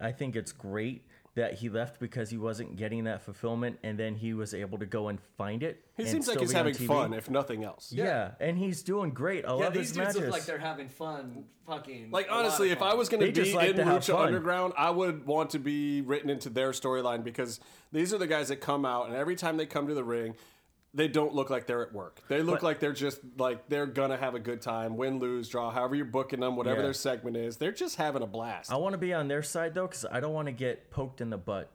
I 0.00 0.12
think 0.12 0.34
it's 0.36 0.52
great 0.52 1.04
that 1.36 1.54
he 1.54 1.68
left 1.68 2.00
because 2.00 2.28
he 2.30 2.36
wasn't 2.36 2.74
getting 2.76 3.04
that 3.04 3.22
fulfillment, 3.22 3.78
and 3.84 3.96
then 3.98 4.16
he 4.16 4.34
was 4.34 4.52
able 4.52 4.78
to 4.78 4.86
go 4.86 5.08
and 5.08 5.20
find 5.38 5.62
it. 5.62 5.84
He 5.96 6.04
seems 6.04 6.26
like 6.26 6.40
he's 6.40 6.50
having 6.52 6.74
TV. 6.74 6.86
fun, 6.86 7.12
if 7.12 7.30
nothing 7.30 7.62
else. 7.62 7.92
Yeah. 7.92 8.32
and 8.40 8.58
he's 8.58 8.82
doing 8.82 9.10
great. 9.10 9.44
I 9.44 9.48
Yeah, 9.50 9.54
love 9.54 9.72
these 9.74 9.82
his 9.88 9.92
dudes 9.92 10.06
matches. 10.08 10.22
look 10.22 10.32
like 10.32 10.44
they're 10.44 10.58
having 10.58 10.88
fun. 10.88 11.44
Fucking. 11.66 12.10
Like 12.10 12.26
honestly, 12.30 12.70
if 12.72 12.82
I 12.82 12.94
was 12.94 13.08
going 13.08 13.20
to 13.20 13.26
They 13.30 13.44
be 13.44 13.54
like 13.54 13.70
in 13.70 13.76
to 13.76 13.84
Lucha 13.84 14.12
fun. 14.12 14.26
Underground, 14.26 14.72
I 14.76 14.90
would 14.90 15.24
want 15.24 15.50
to 15.50 15.60
be 15.60 16.00
written 16.00 16.30
into 16.30 16.50
their 16.50 16.70
storyline 16.72 17.22
because 17.22 17.60
these 17.92 18.12
are 18.12 18.18
the 18.18 18.26
guys 18.26 18.48
that 18.48 18.56
come 18.60 18.84
out, 18.84 19.06
and 19.06 19.14
every 19.14 19.36
time 19.36 19.56
they 19.56 19.66
come 19.66 19.86
to 19.86 19.94
the 19.94 20.02
ring, 20.04 20.34
they 20.92 21.06
don't 21.08 21.34
look 21.34 21.50
like 21.50 21.66
they're 21.66 21.82
at 21.82 21.92
work. 21.92 22.20
They 22.28 22.42
look 22.42 22.56
But- 22.56 22.62
like 22.64 22.80
they're 22.80 22.92
just 22.92 23.20
like 23.38 23.68
they're 23.68 23.86
gonna 23.86 24.16
have 24.16 24.34
a 24.34 24.40
good 24.40 24.60
time, 24.60 24.96
win, 24.96 25.18
lose, 25.18 25.48
draw, 25.48 25.70
however 25.70 25.94
you're 25.94 26.04
booking 26.04 26.40
them, 26.40 26.56
whatever 26.56 26.78
Yeah. 26.78 26.82
their 26.84 26.92
segment 26.94 27.36
is. 27.36 27.56
They're 27.58 27.70
just 27.72 27.96
having 27.96 28.22
a 28.22 28.26
blast. 28.26 28.72
I 28.72 28.76
want 28.76 28.94
to 28.94 28.98
be 28.98 29.14
on 29.14 29.28
their 29.28 29.42
side 29.42 29.74
though, 29.74 29.86
because 29.86 30.04
I 30.10 30.18
don't 30.20 30.32
want 30.34 30.46
to 30.46 30.52
get 30.52 30.90
poked 30.90 31.20
in 31.20 31.30
the 31.30 31.38
butt. 31.38 31.70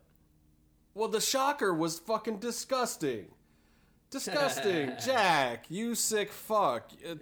Well, 0.94 1.08
the 1.10 1.22
shocker 1.22 1.74
was 1.74 2.00
fucking 2.00 2.40
disgusting. 2.40 3.28
Disgusting. 4.12 4.94
Jack, 5.06 5.66
you 5.70 5.96
sick 5.96 6.32
fuck. 6.32 6.92
Uh, 7.06 7.16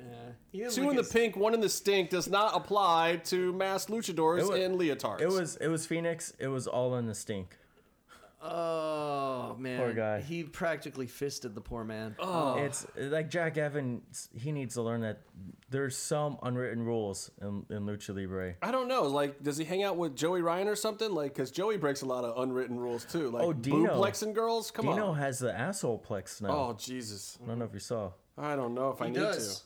He 0.51 0.65
Two 0.69 0.89
in 0.89 0.95
the 0.95 1.01
as- 1.01 1.11
pink, 1.11 1.35
one 1.35 1.53
in 1.53 1.59
the 1.59 1.69
stink 1.69 2.09
does 2.09 2.29
not 2.29 2.55
apply 2.55 3.21
to 3.25 3.53
masked 3.53 3.89
luchadors 3.89 4.39
It 4.39 4.45
wa- 4.47 4.53
in 4.55 4.77
leotards. 4.77 5.21
It 5.21 5.29
was 5.29 5.55
it 5.57 5.67
was 5.69 5.85
Fenix. 5.85 6.33
It 6.39 6.47
was 6.49 6.67
all 6.67 6.95
in 6.95 7.07
the 7.07 7.15
stink. 7.15 7.57
Oh 8.45 9.55
man, 9.57 9.77
Poor 9.79 9.93
guy. 9.93 10.19
He 10.19 10.43
practically 10.43 11.07
fisted 11.07 11.55
the 11.55 11.61
poor 11.61 11.83
man. 11.83 12.15
Oh. 12.19 12.55
It's 12.57 12.85
like 12.97 13.29
Jack 13.29 13.57
Evans. 13.57 14.29
He 14.37 14.51
needs 14.51 14.73
to 14.73 14.81
learn 14.81 15.01
that 15.01 15.21
there's 15.69 15.97
some 15.97 16.37
unwritten 16.43 16.83
rules 16.83 17.31
in, 17.41 17.65
in 17.69 17.85
lucha 17.85 18.15
libre. 18.15 18.55
I 18.61 18.71
don't 18.71 18.87
know. 18.87 19.03
Like, 19.03 19.41
does 19.41 19.57
he 19.57 19.63
hang 19.63 19.83
out 19.83 19.95
with 19.97 20.15
Joey 20.15 20.41
Ryan 20.41 20.67
or 20.67 20.75
something? 20.75 21.11
Like, 21.11 21.33
because 21.33 21.51
Joey 21.51 21.77
breaks 21.77 22.01
a 22.01 22.05
lot 22.05 22.25
of 22.25 22.37
unwritten 22.43 22.77
rules 22.79 23.05
too. 23.05 23.29
Like, 23.31 23.43
Oh, 23.43 23.53
Dino. 23.53 23.95
boobplexing 23.99 24.33
girls. 24.33 24.71
Come 24.71 24.85
Dino 24.87 25.07
on. 25.07 25.17
has 25.17 25.39
the 25.39 25.57
asshole 25.57 26.03
plex 26.07 26.41
now. 26.41 26.49
Oh 26.49 26.73
Jesus. 26.77 27.37
I 27.43 27.47
don't 27.47 27.59
know 27.59 27.65
if 27.65 27.73
you 27.73 27.79
saw. 27.79 28.11
I 28.37 28.55
don't 28.55 28.73
know 28.73 28.89
if 28.89 29.01
I 29.01 29.07
need 29.07 29.15
does. 29.15 29.63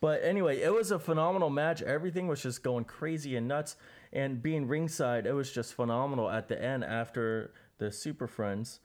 But 0.00 0.24
anyway, 0.24 0.60
it 0.60 0.74
was 0.74 0.90
a 0.90 0.98
phenomenal 0.98 1.48
match. 1.50 1.80
Everything 1.80 2.26
was 2.26 2.42
just 2.42 2.64
going 2.64 2.84
crazy 2.84 3.36
and 3.36 3.46
nuts. 3.46 3.76
And 4.12 4.42
being 4.42 4.66
ringside, 4.66 5.26
it 5.26 5.32
was 5.32 5.52
just 5.52 5.74
phenomenal 5.74 6.28
at 6.28 6.48
the 6.48 6.60
end 6.60 6.82
after 6.84 7.52
the 7.82 7.90
Super 7.90 8.26
Friends 8.28 8.78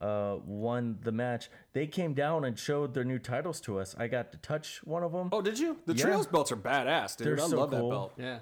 uh, 0.00 0.36
won 0.44 0.98
the 1.02 1.12
match. 1.12 1.48
They 1.72 1.86
came 1.86 2.12
down 2.12 2.44
and 2.44 2.58
showed 2.58 2.92
their 2.92 3.04
new 3.04 3.18
titles 3.18 3.60
to 3.62 3.78
us. 3.78 3.94
I 3.98 4.08
got 4.08 4.30
to 4.32 4.38
touch 4.38 4.80
one 4.84 5.02
of 5.02 5.12
them. 5.12 5.28
Oh, 5.32 5.40
did 5.40 5.58
you? 5.58 5.78
The 5.86 5.94
Yeah. 5.94 6.04
trios 6.04 6.26
belts 6.26 6.52
are 6.52 6.56
badass, 6.56 7.16
dude. 7.16 7.26
They're 7.28 7.44
I 7.44 7.48
so 7.48 7.56
love 7.56 7.70
that 7.70 7.80
cool. 7.80 7.90
belt. 7.90 8.12
Yeah. 8.18 8.40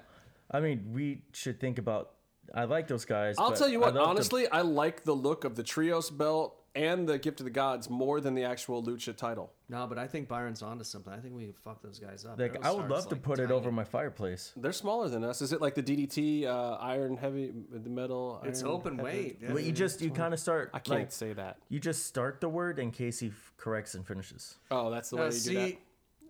I 0.51 0.61
mean, 0.61 0.91
we 0.93 1.23
should 1.33 1.61
think 1.61 1.79
about. 1.79 2.13
I 2.53 2.65
like 2.65 2.89
those 2.89 3.05
guys. 3.05 3.37
I'll 3.39 3.53
tell 3.53 3.69
you 3.69 3.79
what. 3.79 3.95
love 3.95 4.05
to- 4.05 4.11
Honestly, 4.11 4.49
I 4.49 4.63
like 4.63 5.05
the 5.05 5.13
look 5.15 5.45
of 5.45 5.55
the 5.55 5.63
trios 5.63 6.11
belt 6.11 6.60
and 6.75 7.09
the 7.09 7.19
gift 7.19 7.41
of 7.41 7.45
the 7.45 7.51
gods 7.51 7.91
more 7.91 8.21
than 8.21 8.35
the 8.35 8.45
actual 8.45 8.83
lucha 8.83 9.17
title. 9.17 9.53
No, 9.69 9.87
but 9.87 9.99
I 9.99 10.07
think 10.07 10.29
Byron's 10.29 10.63
onto 10.63 10.85
something. 10.85 11.13
I 11.13 11.19
think 11.19 11.35
we 11.35 11.45
can 11.45 11.53
fuck 11.53 11.83
those 11.83 11.99
guys 11.99 12.25
up. 12.25 12.39
like, 12.39 12.65
I 12.65 12.71
would 12.71 12.89
love 12.89 13.09
to 13.09 13.15
like, 13.17 13.23
put 13.23 13.39
it 13.41 13.51
over 13.51 13.73
my 13.73 13.85
fireplace. 13.85 14.53
They're 14.57 14.73
smaller 14.73 15.09
than 15.09 15.25
us. 15.25 15.43
Is 15.43 15.53
it 15.53 15.61
like 15.61 15.75
the 15.75 15.83
DDT 15.83 16.45
uh, 16.47 16.77
iron 16.81 17.17
heavy 17.17 17.53
the 17.73 17.91
metal? 17.91 18.41
It's 18.45 18.63
open 18.63 18.97
heavy? 18.97 19.05
weight. 19.05 19.39
Yeah. 19.43 19.53
But 19.53 19.65
you 19.65 19.73
just 19.73 20.01
you 20.01 20.11
kind 20.11 20.33
of 20.33 20.39
start. 20.41 20.71
I 20.73 20.79
can't 20.79 21.01
like, 21.01 21.13
say 21.13 21.33
that. 21.33 21.59
You 21.69 21.81
just 21.81 22.07
start 22.07 22.41
the 22.41 22.49
word 22.49 22.79
and 22.79 22.93
Casey 22.93 23.29
f- 23.29 23.53
corrects 23.57 23.95
and 23.95 24.07
finishes. 24.07 24.57
Oh, 24.71 24.91
that's 24.91 25.11
the 25.11 25.17
Now, 25.17 25.23
way 25.23 25.29
you 25.35 25.41
do 25.41 25.55
that. 25.55 25.69
see- 25.69 25.79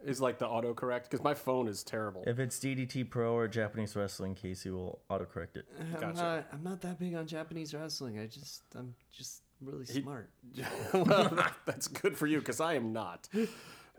Is 0.06 0.20
like 0.22 0.38
the 0.38 0.46
autocorrect 0.46 1.02
because 1.04 1.22
my 1.22 1.34
phone 1.34 1.68
is 1.68 1.82
terrible. 1.84 2.24
If 2.26 2.38
it's 2.38 2.58
DDT 2.58 3.10
Pro 3.10 3.34
or 3.34 3.46
Japanese 3.46 3.94
Wrestling, 3.94 4.34
Casey 4.34 4.70
will 4.70 5.00
autocorrect 5.10 5.56
it. 5.56 5.66
I'm 5.78 6.00
Gotcha. 6.00 6.16
not. 6.22 6.46
I'm 6.52 6.62
not 6.62 6.80
that 6.80 6.98
big 6.98 7.14
on 7.14 7.26
Japanese 7.26 7.74
wrestling. 7.74 8.18
I 8.18 8.24
just. 8.26 8.62
I'm 8.74 8.94
just 9.12 9.42
really 9.60 9.84
smart. 9.86 10.30
well, 10.94 11.46
that's 11.66 11.88
good 11.88 12.16
for 12.16 12.26
you 12.26 12.38
because 12.38 12.60
I 12.60 12.74
am 12.74 12.92
not. 12.92 13.28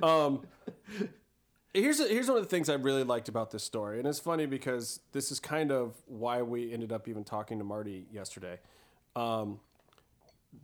Um, 0.04 0.42
here's 1.74 2.00
a, 2.00 2.08
here's 2.08 2.28
one 2.28 2.38
of 2.38 2.44
the 2.44 2.50
things 2.50 2.70
I 2.70 2.74
really 2.76 3.04
liked 3.04 3.30
about 3.30 3.52
this 3.52 3.64
story, 3.64 4.00
and 4.00 4.08
it's 4.08 4.20
funny 4.20 4.46
because 4.46 5.00
this 5.12 5.32
is 5.32 5.40
kind 5.40 5.72
of 5.72 5.96
why 6.08 6.42
we 6.42 6.74
ended 6.74 6.92
up 6.92 7.08
even 7.08 7.24
talking 7.24 7.58
to 7.60 7.64
Marty 7.64 8.08
yesterday. 8.12 8.60
Um, 9.16 9.60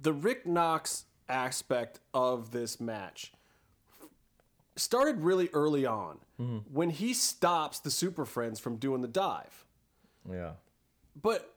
the 0.01 0.13
Rick 0.13 0.45
Knox 0.45 1.05
aspect 1.29 1.99
of 2.13 2.51
this 2.51 2.79
match 2.79 3.33
started 4.75 5.21
really 5.21 5.49
early 5.53 5.85
on 5.85 6.19
when 6.71 6.91
he 6.91 7.13
stops 7.13 7.79
the 7.79 7.89
Super 7.89 8.25
Friends 8.25 8.59
from 8.59 8.75
doing 8.77 9.01
the 9.01 9.07
dive 9.07 9.65
Yeah. 10.31 10.51
but 11.19 11.56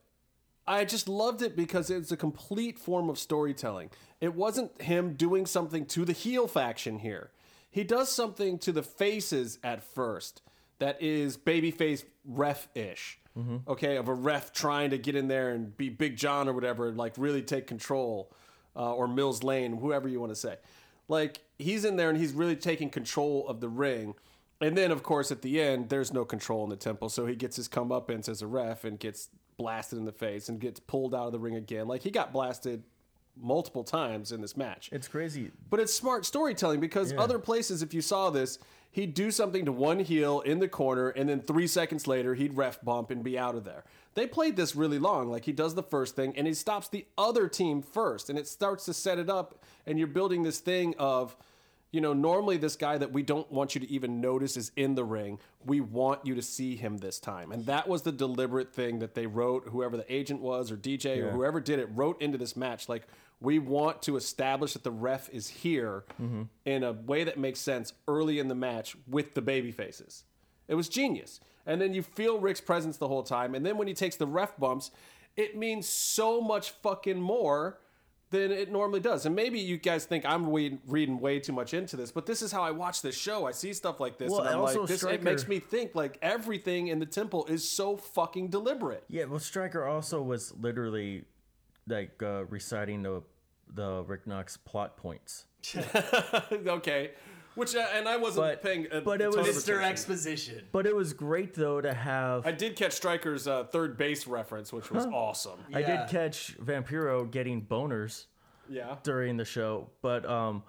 I 0.71 0.85
just 0.85 1.09
loved 1.09 1.43
it 1.43 1.57
because 1.57 1.91
it's 1.91 2.13
a 2.13 2.17
complete 2.17 2.79
form 2.79 3.11
of 3.11 3.19
storytelling. 3.19 3.91
It 4.21 4.37
wasn't 4.37 4.81
him 4.81 5.15
doing 5.15 5.45
something 5.45 5.85
to 5.87 6.05
the 6.05 6.13
heel 6.13 6.47
faction 6.47 7.01
here. 7.01 7.33
He 7.69 7.83
does 7.83 8.09
something 8.09 8.57
to 8.61 8.71
the 8.71 8.85
faces 8.85 9.59
at 9.65 9.83
first 9.83 10.43
that 10.79 11.03
is 11.03 11.37
babyface 11.37 12.05
ref 12.25 12.69
ish. 12.77 13.19
Okay, 13.67 13.97
of 13.97 14.07
a 14.09 14.15
ref 14.15 14.53
trying 14.53 14.91
to 14.91 14.99
get 14.99 15.17
in 15.17 15.27
there 15.27 15.51
and 15.51 15.77
be 15.77 15.89
Big 15.89 16.17
John 16.17 16.49
or 16.49 16.53
whatever, 16.53 16.89
and 16.89 16.97
like 16.97 17.15
really 17.17 17.43
take 17.43 17.67
control, 17.67 18.33
uh, 18.77 18.95
or 18.95 19.09
Mills 19.09 19.43
Lane, 19.43 19.77
whoever 19.77 20.07
you 20.09 20.21
want 20.21 20.31
to 20.31 20.37
say. 20.37 20.57
Like 21.09 21.41
he's 21.59 21.85
in 21.85 21.97
there 21.97 22.11
and 22.11 22.19
he's 22.19 22.33
really 22.33 22.57
taking 22.57 22.91
control 22.91 23.49
of 23.49 23.61
the 23.61 23.69
ring. 23.69 24.15
And 24.61 24.77
then, 24.77 24.91
of 24.93 25.03
course, 25.03 25.33
at 25.33 25.43
the 25.43 25.61
end, 25.61 25.89
there's 25.89 26.13
no 26.13 26.25
control 26.25 26.63
in 26.63 26.71
the 26.71 26.77
temple, 26.77 27.09
so 27.09 27.27
he 27.27 27.35
gets 27.35 27.57
his 27.57 27.69
comeuppance 27.69 28.29
as 28.29 28.43
a 28.43 28.47
ref 28.47 28.85
and 28.85 29.01
gets 29.01 29.31
blasted 29.61 29.99
in 29.99 30.07
the 30.07 30.13
face 30.13 30.49
and 30.49 30.59
gets 30.59 30.81
pulled 30.81 31.15
out 31.15 31.27
of 31.27 31.33
the 31.33 31.39
ring 31.39 31.55
again. 31.55 31.87
Like 31.87 32.01
he 32.01 32.11
got 32.11 32.33
blasted 32.33 32.83
multiple 33.39 33.85
times 33.85 34.33
in 34.33 34.41
this 34.41 34.57
match. 34.57 34.89
It's 34.91 35.07
crazy. 35.07 35.51
But 35.69 35.81
it's 35.81 35.93
smart 35.93 36.25
storytelling 36.25 36.81
because 36.81 37.13
other 37.13 37.39
places, 37.39 37.83
if 37.83 37.93
you 37.93 38.01
saw 38.01 38.31
this, 38.31 38.59
he'd 38.91 39.13
do 39.13 39.31
something 39.31 39.67
to 39.67 39.73
one 39.73 40.01
heel 40.01 40.41
in 40.41 40.61
the 40.61 40.69
corner, 40.69 41.11
and 41.11 41.29
then 41.29 41.41
three 41.41 41.67
seconds 41.67 42.07
later, 42.07 42.35
he'd 42.35 42.55
ref 42.55 42.83
bump 42.83 43.11
and 43.11 43.23
be 43.23 43.39
out 43.39 43.55
of 43.55 43.65
there. 43.65 43.85
They 44.15 44.27
played 44.27 44.57
this 44.57 44.75
really 44.75 44.99
long. 44.99 45.31
Like 45.31 45.45
he 45.45 45.53
does 45.53 45.75
the 45.75 45.83
first 45.83 46.17
thing, 46.17 46.37
and 46.37 46.47
he 46.47 46.55
stops 46.55 46.89
the 46.89 47.05
other 47.19 47.47
team 47.49 47.83
first, 47.83 48.31
and 48.31 48.39
it 48.39 48.49
starts 48.49 48.87
to 48.87 48.95
set 48.95 49.19
it 49.19 49.29
up, 49.29 49.63
and 49.87 49.99
you're 49.99 50.09
building 50.09 50.43
this 50.43 50.61
thing 50.61 50.95
of. 50.99 51.37
You 51.93 52.01
know, 52.01 52.13
normally 52.13 52.57
this 52.57 52.77
guy 52.77 52.99
that 52.99 53.13
we 53.13 53.23
don't 53.23 53.51
want 53.51 53.75
you 53.75 53.81
to 53.81 53.91
even 53.91 54.21
notice 54.21 54.57
is 54.57 54.71
in 54.77 54.95
the 54.95 55.05
ring. 55.05 55.41
We 55.65 55.81
want 55.81 56.25
you 56.25 56.37
to 56.37 56.43
see 56.43 56.77
him 56.77 56.99
this 56.99 57.19
time. 57.19 57.51
And 57.51 57.67
that 57.67 57.89
was 57.89 58.03
the 58.03 58.13
deliberate 58.13 58.73
thing 58.73 59.01
that 59.01 59.15
they 59.15 59.27
wrote, 59.27 59.69
whoever 59.69 59.97
the 59.97 60.13
agent 60.13 60.41
was 60.41 60.71
or 60.71 60.77
DJ 60.77 61.19
or 61.19 61.31
whoever 61.31 61.61
did 61.61 61.81
it 61.81 61.89
wrote 61.93 62.23
into 62.23 62.39
this 62.39 62.57
match. 62.57 62.89
Like, 62.89 63.09
we 63.41 63.59
want 63.59 64.03
to 64.03 64.17
establish 64.17 64.75
that 64.75 64.85
the 64.85 64.91
ref 64.91 65.29
is 65.31 65.49
here 65.49 66.05
mm-hmm. 66.21 66.43
in 66.65 66.85
a 66.85 66.93
way 66.93 67.25
that 67.25 67.39
makes 67.39 67.59
sense 67.59 67.93
early 68.07 68.39
in 68.39 68.49
the 68.49 68.55
match 68.55 68.97
with 69.09 69.35
the 69.35 69.43
baby 69.43 69.73
faces. 69.73 70.25
It 70.69 70.75
was 70.75 70.89
genius. 70.89 71.41
And 71.67 71.81
then 71.81 71.93
you 71.93 72.03
feel 72.03 72.39
Rick's 72.39 72.61
presence 72.61 72.99
the 72.99 73.09
whole 73.09 73.23
time. 73.23 73.55
And 73.55 73.67
then 73.67 73.77
when 73.77 73.89
he 73.89 73.95
takes 73.95 74.17
the 74.17 74.27
ref 74.27 74.57
bumps, 74.59 74.91
it 75.37 75.57
means 75.57 75.89
so 75.89 76.41
much 76.41 76.71
fucking 76.71 77.21
more 77.21 77.79
than 78.31 78.53
it 78.53 78.71
normally 78.71 79.01
does. 79.01 79.27
And 79.27 79.35
maybe 79.35 79.59
you 79.59 79.77
guys 79.77 80.05
think 80.05 80.25
I'm 80.25 80.51
reading, 80.51 80.81
reading 80.87 81.21
way 81.21 81.41
too 81.41 81.53
much 81.53 81.75
into 81.75 81.97
this, 81.97 82.13
but 82.13 82.27
this 82.27 82.43
is 82.43 82.53
how 82.53 82.63
I 82.63 82.71
watch 82.71 83.03
this 83.03 83.17
show. 83.17 83.47
I 83.47 83.51
see 83.51 83.73
stuff 83.73 84.01
like 84.01 84.19
this, 84.19 84.31
Well, 84.31 84.43
and 84.43 84.51
I'm 84.51 84.61
also 84.61 84.81
like, 84.81 84.89
this, 84.89 85.03
it 85.03 85.23
makes 85.23 85.49
me 85.49 85.59
think 85.59 85.95
like 85.95 86.19
everything 86.23 86.89
in 86.89 87.01
the 87.01 87.07
temple 87.07 87.45
is 87.47 87.69
so 87.69 87.97
fucking 87.97 88.49
deliberate. 88.49 89.05
Yeah, 89.09 89.25
well, 89.25 89.41
Striker 89.41 89.85
also 89.85 90.23
was 90.23 90.55
literally 90.61 91.25
like 91.87 92.23
uh, 92.23 92.45
reciting 92.47 93.03
the 93.03 93.23
the 93.73 94.05
Rick 94.07 94.27
Knox 94.27 94.57
plot 94.57 94.97
points. 94.97 95.47
okay. 96.53 97.13
Which, 97.57 97.75
uh, 97.75 97.85
and 97.95 98.09
I 98.09 98.17
wasn't 98.17 98.47
But- 98.47 98.63
paying. 98.63 98.87
A 98.93 99.01
but 99.01 99.21
it 99.21 99.31
ton 99.31 99.41
of 99.41 99.47
was- 99.47 99.57
Mr. 99.57 99.75
attention. 99.75 99.85
Exposition. 99.91 100.69
But 100.73 100.87
it 100.87 100.95
was 100.95 101.13
great 101.13 101.55
though 101.55 101.81
to 101.81 101.93
have. 101.93 102.47
I 102.47 102.53
did 102.53 102.77
catch 102.77 102.93
Striker's 102.93 103.47
uh, 103.49 103.65
third 103.65 103.97
base 103.97 104.27
reference, 104.27 104.73
which 104.73 104.91
was 104.91 105.07
awesome. 105.07 105.61
I 105.75 105.81
Yeah. 105.81 106.03
did 106.07 106.11
catch 106.11 106.57
Vampiro 106.59 107.29
getting 107.31 107.67
boners 107.67 108.27
Yeah. 108.69 108.97
during 109.03 109.37
the 109.37 109.45
show, 109.45 109.91
but 110.01 110.25
um, 110.25 110.63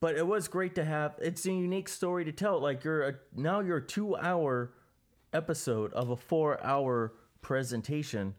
but 0.00 0.16
it 0.16 0.26
was 0.26 0.48
great 0.48 0.74
to 0.76 0.84
have. 0.84 1.14
It's 1.20 1.44
a 1.46 1.52
unique 1.52 1.88
story 1.88 2.24
to 2.24 2.32
tell. 2.32 2.58
Like 2.60 2.82
you're 2.82 3.02
a, 3.08 3.14
now 3.36 3.60
you're 3.60 3.76
a 3.76 3.86
two 3.86 4.16
hour 4.16 4.72
episode 5.34 5.92
of 5.92 6.10
a 6.10 6.16
four 6.16 6.62
hour 6.64 7.12
presentation, 7.42 8.34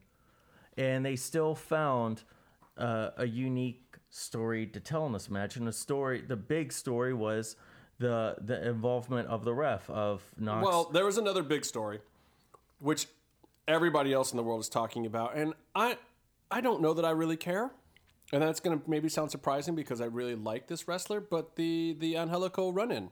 and 0.77 1.05
they 1.05 1.15
still 1.15 1.53
found 1.55 2.23
uh, 2.77 3.11
a 3.17 3.25
unique 3.27 3.97
story 4.09 4.65
to 4.67 4.79
tell 4.79 5.05
in 5.05 5.11
this 5.13 5.29
match. 5.29 5.55
And 5.57 5.67
the 5.67 5.71
story, 5.73 6.21
the 6.21 6.35
big 6.35 6.73
story 6.73 7.13
was 7.13 7.55
the 8.03 8.35
the 8.41 8.67
involvement 8.67 9.29
of 9.29 9.45
the 9.45 9.53
ref 9.53 9.89
of 9.89 10.21
Knox. 10.37 10.65
Well, 10.65 10.89
there 10.91 11.05
was 11.05 11.17
another 11.17 11.41
big 11.41 11.63
story, 11.63 11.99
which 12.79 13.07
everybody 13.65 14.11
else 14.11 14.31
in 14.31 14.37
the 14.37 14.43
world 14.43 14.59
is 14.59 14.67
talking 14.67 15.05
about, 15.05 15.35
and 15.35 15.53
I, 15.73 15.97
I 16.51 16.59
don't 16.59 16.81
know 16.81 16.93
that 16.93 17.05
I 17.05 17.11
really 17.11 17.37
care, 17.37 17.71
and 18.33 18.43
that's 18.43 18.59
going 18.59 18.77
to 18.77 18.89
maybe 18.89 19.07
sound 19.07 19.31
surprising 19.31 19.73
because 19.73 20.01
I 20.01 20.05
really 20.05 20.35
like 20.35 20.67
this 20.67 20.85
wrestler, 20.85 21.21
but 21.21 21.55
the 21.55 21.95
the 21.97 22.17
Angelico 22.17 22.71
run-in 22.71 23.09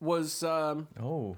was, 0.00 0.42
um, 0.42 0.88
oh, 1.00 1.36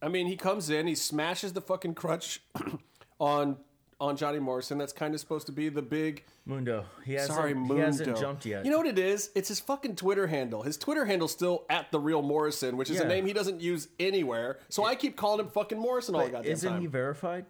I 0.00 0.08
mean, 0.08 0.28
he 0.28 0.36
comes 0.36 0.70
in, 0.70 0.86
he 0.86 0.94
smashes 0.94 1.52
the 1.52 1.60
fucking 1.60 1.94
crutch 1.94 2.40
on 3.20 3.58
on 4.00 4.16
Johnny 4.16 4.38
Morrison. 4.38 4.78
That's 4.78 4.92
kind 4.92 5.14
of 5.14 5.20
supposed 5.20 5.46
to 5.46 5.52
be 5.52 5.68
the 5.68 5.82
big. 5.82 6.24
Mundo. 6.46 6.84
He 7.04 7.12
hasn't, 7.14 7.34
Sorry, 7.36 7.50
he 7.50 7.54
Mundo. 7.54 7.76
hasn't 7.84 8.16
jumped 8.18 8.46
yet. 8.46 8.64
You 8.64 8.70
know 8.70 8.78
what 8.78 8.86
it 8.86 8.98
is? 8.98 9.30
It's 9.34 9.48
his 9.48 9.60
fucking 9.60 9.96
Twitter 9.96 10.26
handle. 10.26 10.62
His 10.62 10.76
Twitter 10.76 11.04
handle's 11.04 11.32
still 11.32 11.64
at 11.68 11.90
the 11.92 12.00
real 12.00 12.22
Morrison, 12.22 12.76
which 12.76 12.90
is 12.90 13.00
a 13.00 13.06
name 13.06 13.26
he 13.26 13.32
doesn't 13.32 13.60
use 13.60 13.88
anywhere. 14.00 14.58
So 14.68 14.84
I 14.84 14.94
keep 14.94 15.16
calling 15.16 15.40
him 15.40 15.48
fucking 15.48 15.78
Morrison 15.78 16.14
all 16.14 16.22
the 16.22 16.26
But 16.28 16.32
goddamn 16.38 16.52
isn't 16.52 16.70
time. 16.72 16.80
he 16.80 16.86
verified? 16.86 17.44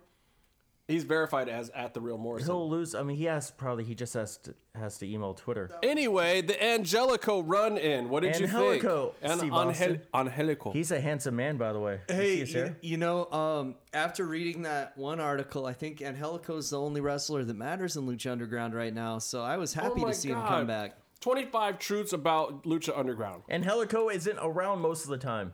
He's 0.89 1.05
verified 1.05 1.51
as 1.51 1.69
at 1.71 1.93
the 1.93 2.01
real 2.01 2.17
Morrison. 2.17 2.47
He'll 2.51 2.67
lose. 2.67 2.95
I 2.95 3.03
mean, 3.03 3.19
he 3.19 3.25
has 3.25 3.51
probably. 3.51 3.85
He 3.85 3.95
just 3.95 4.15
has 4.15 4.39
to 4.39 4.55
has 4.75 4.97
to 4.99 5.07
email 5.07 5.35
Twitter. 5.35 5.71
Anyway, 5.83 6.41
the 6.41 6.61
Angelico 6.65 7.41
run 7.43 7.77
in. 7.77 8.09
What 8.09 8.23
did 8.23 8.35
Angelico, 8.35 9.13
you 9.23 9.29
think? 9.29 9.33
Steve 9.39 9.53
Angel- 9.53 9.69
Austin. 9.69 10.03
Angelico. 10.15 10.73
He's 10.73 10.91
a 10.91 10.99
handsome 10.99 11.37
man, 11.37 11.59
by 11.59 11.75
the 11.75 11.79
way. 11.79 12.01
You 12.09 12.15
Hey, 12.15 12.45
you, 12.45 12.75
you 12.81 12.97
know, 12.97 13.31
um, 13.31 13.75
after 13.93 14.25
reading 14.25 14.63
that 14.63 14.97
one 14.97 15.21
article, 15.21 15.67
I 15.67 15.75
think 15.75 16.01
Angelico 16.01 16.57
is 16.57 16.71
the 16.71 16.81
only 16.81 17.03
wrestler 17.03 17.45
that 17.45 17.55
matters 17.57 17.97
in 17.99 18.07
Lucha 18.07 18.33
Underground 18.33 18.73
right 18.73 18.95
now. 18.95 19.19
So 19.19 19.43
I 19.43 19.59
was 19.59 19.75
happy 19.75 20.01
Oh 20.03 20.07
to 20.07 20.15
see 20.15 20.31
him 20.31 20.41
come 20.41 20.67
back. 20.67 20.97
25 21.21 21.79
truths 21.79 22.15
about 22.15 22.63
Lucha 22.63 22.97
Underground. 22.99 23.43
Angelico 23.51 24.09
isn't 24.09 24.39
around 24.41 24.81
most 24.81 25.05
of 25.05 25.11
the 25.11 25.19
time. 25.19 25.53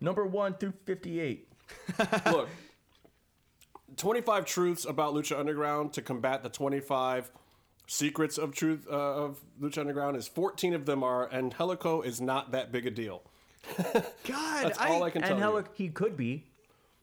Number 0.00 0.26
one 0.26 0.54
through 0.54 0.72
fifty-eight. 0.84 1.46
Look, 2.26 2.48
25 3.96 4.44
truths 4.46 4.84
about 4.84 5.14
Lucha 5.14 5.38
Underground 5.38 5.92
to 5.94 6.02
combat 6.02 6.42
the 6.42 6.48
25 6.48 7.30
secrets 7.86 8.38
of 8.38 8.54
truth 8.54 8.86
uh, 8.90 8.94
of 8.94 9.40
Lucha 9.60 9.78
Underground 9.78 10.16
is 10.16 10.28
14 10.28 10.74
of 10.74 10.86
them 10.86 11.02
are 11.02 11.30
Angelico 11.32 12.00
is 12.02 12.20
not 12.20 12.52
that 12.52 12.72
big 12.72 12.86
a 12.86 12.90
deal. 12.90 13.22
God, 13.76 14.04
That's 14.64 14.78
all 14.78 15.02
I 15.02 15.10
can 15.10 15.22
tell 15.22 15.56
And 15.56 15.66
you. 15.66 15.72
He 15.74 15.88
could 15.88 16.16
be. 16.16 16.46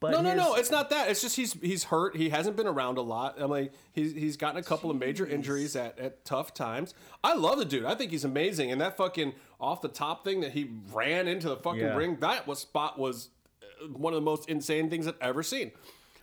But 0.00 0.12
No, 0.12 0.22
no, 0.22 0.30
his- 0.30 0.38
no. 0.38 0.54
It's 0.54 0.70
not 0.70 0.88
that. 0.90 1.10
It's 1.10 1.20
just 1.20 1.36
he's 1.36 1.52
he's 1.54 1.84
hurt. 1.84 2.16
He 2.16 2.30
hasn't 2.30 2.56
been 2.56 2.66
around 2.66 2.96
a 2.96 3.02
lot. 3.02 3.40
I 3.40 3.46
mean, 3.46 3.68
he's 3.92 4.12
he's 4.14 4.36
gotten 4.38 4.58
a 4.58 4.62
couple 4.62 4.90
of 4.90 4.96
major 4.96 5.26
injuries 5.26 5.76
at, 5.76 5.98
at 5.98 6.24
tough 6.24 6.54
times. 6.54 6.94
I 7.22 7.34
love 7.34 7.58
the 7.58 7.66
dude. 7.66 7.84
I 7.84 7.94
think 7.94 8.10
he's 8.10 8.24
amazing. 8.24 8.72
And 8.72 8.80
that 8.80 8.96
fucking 8.96 9.34
off 9.60 9.82
the 9.82 9.88
top 9.88 10.24
thing 10.24 10.40
that 10.40 10.52
he 10.52 10.70
ran 10.92 11.28
into 11.28 11.50
the 11.50 11.56
fucking 11.56 11.80
Yeah. 11.80 11.94
ring, 11.96 12.16
that 12.20 12.46
was 12.46 12.60
spot 12.60 12.98
was 12.98 13.28
uh, 13.62 13.88
one 13.88 14.14
of 14.14 14.16
the 14.16 14.24
most 14.24 14.48
insane 14.48 14.88
things 14.88 15.06
I've 15.06 15.18
ever 15.20 15.42
seen. 15.42 15.70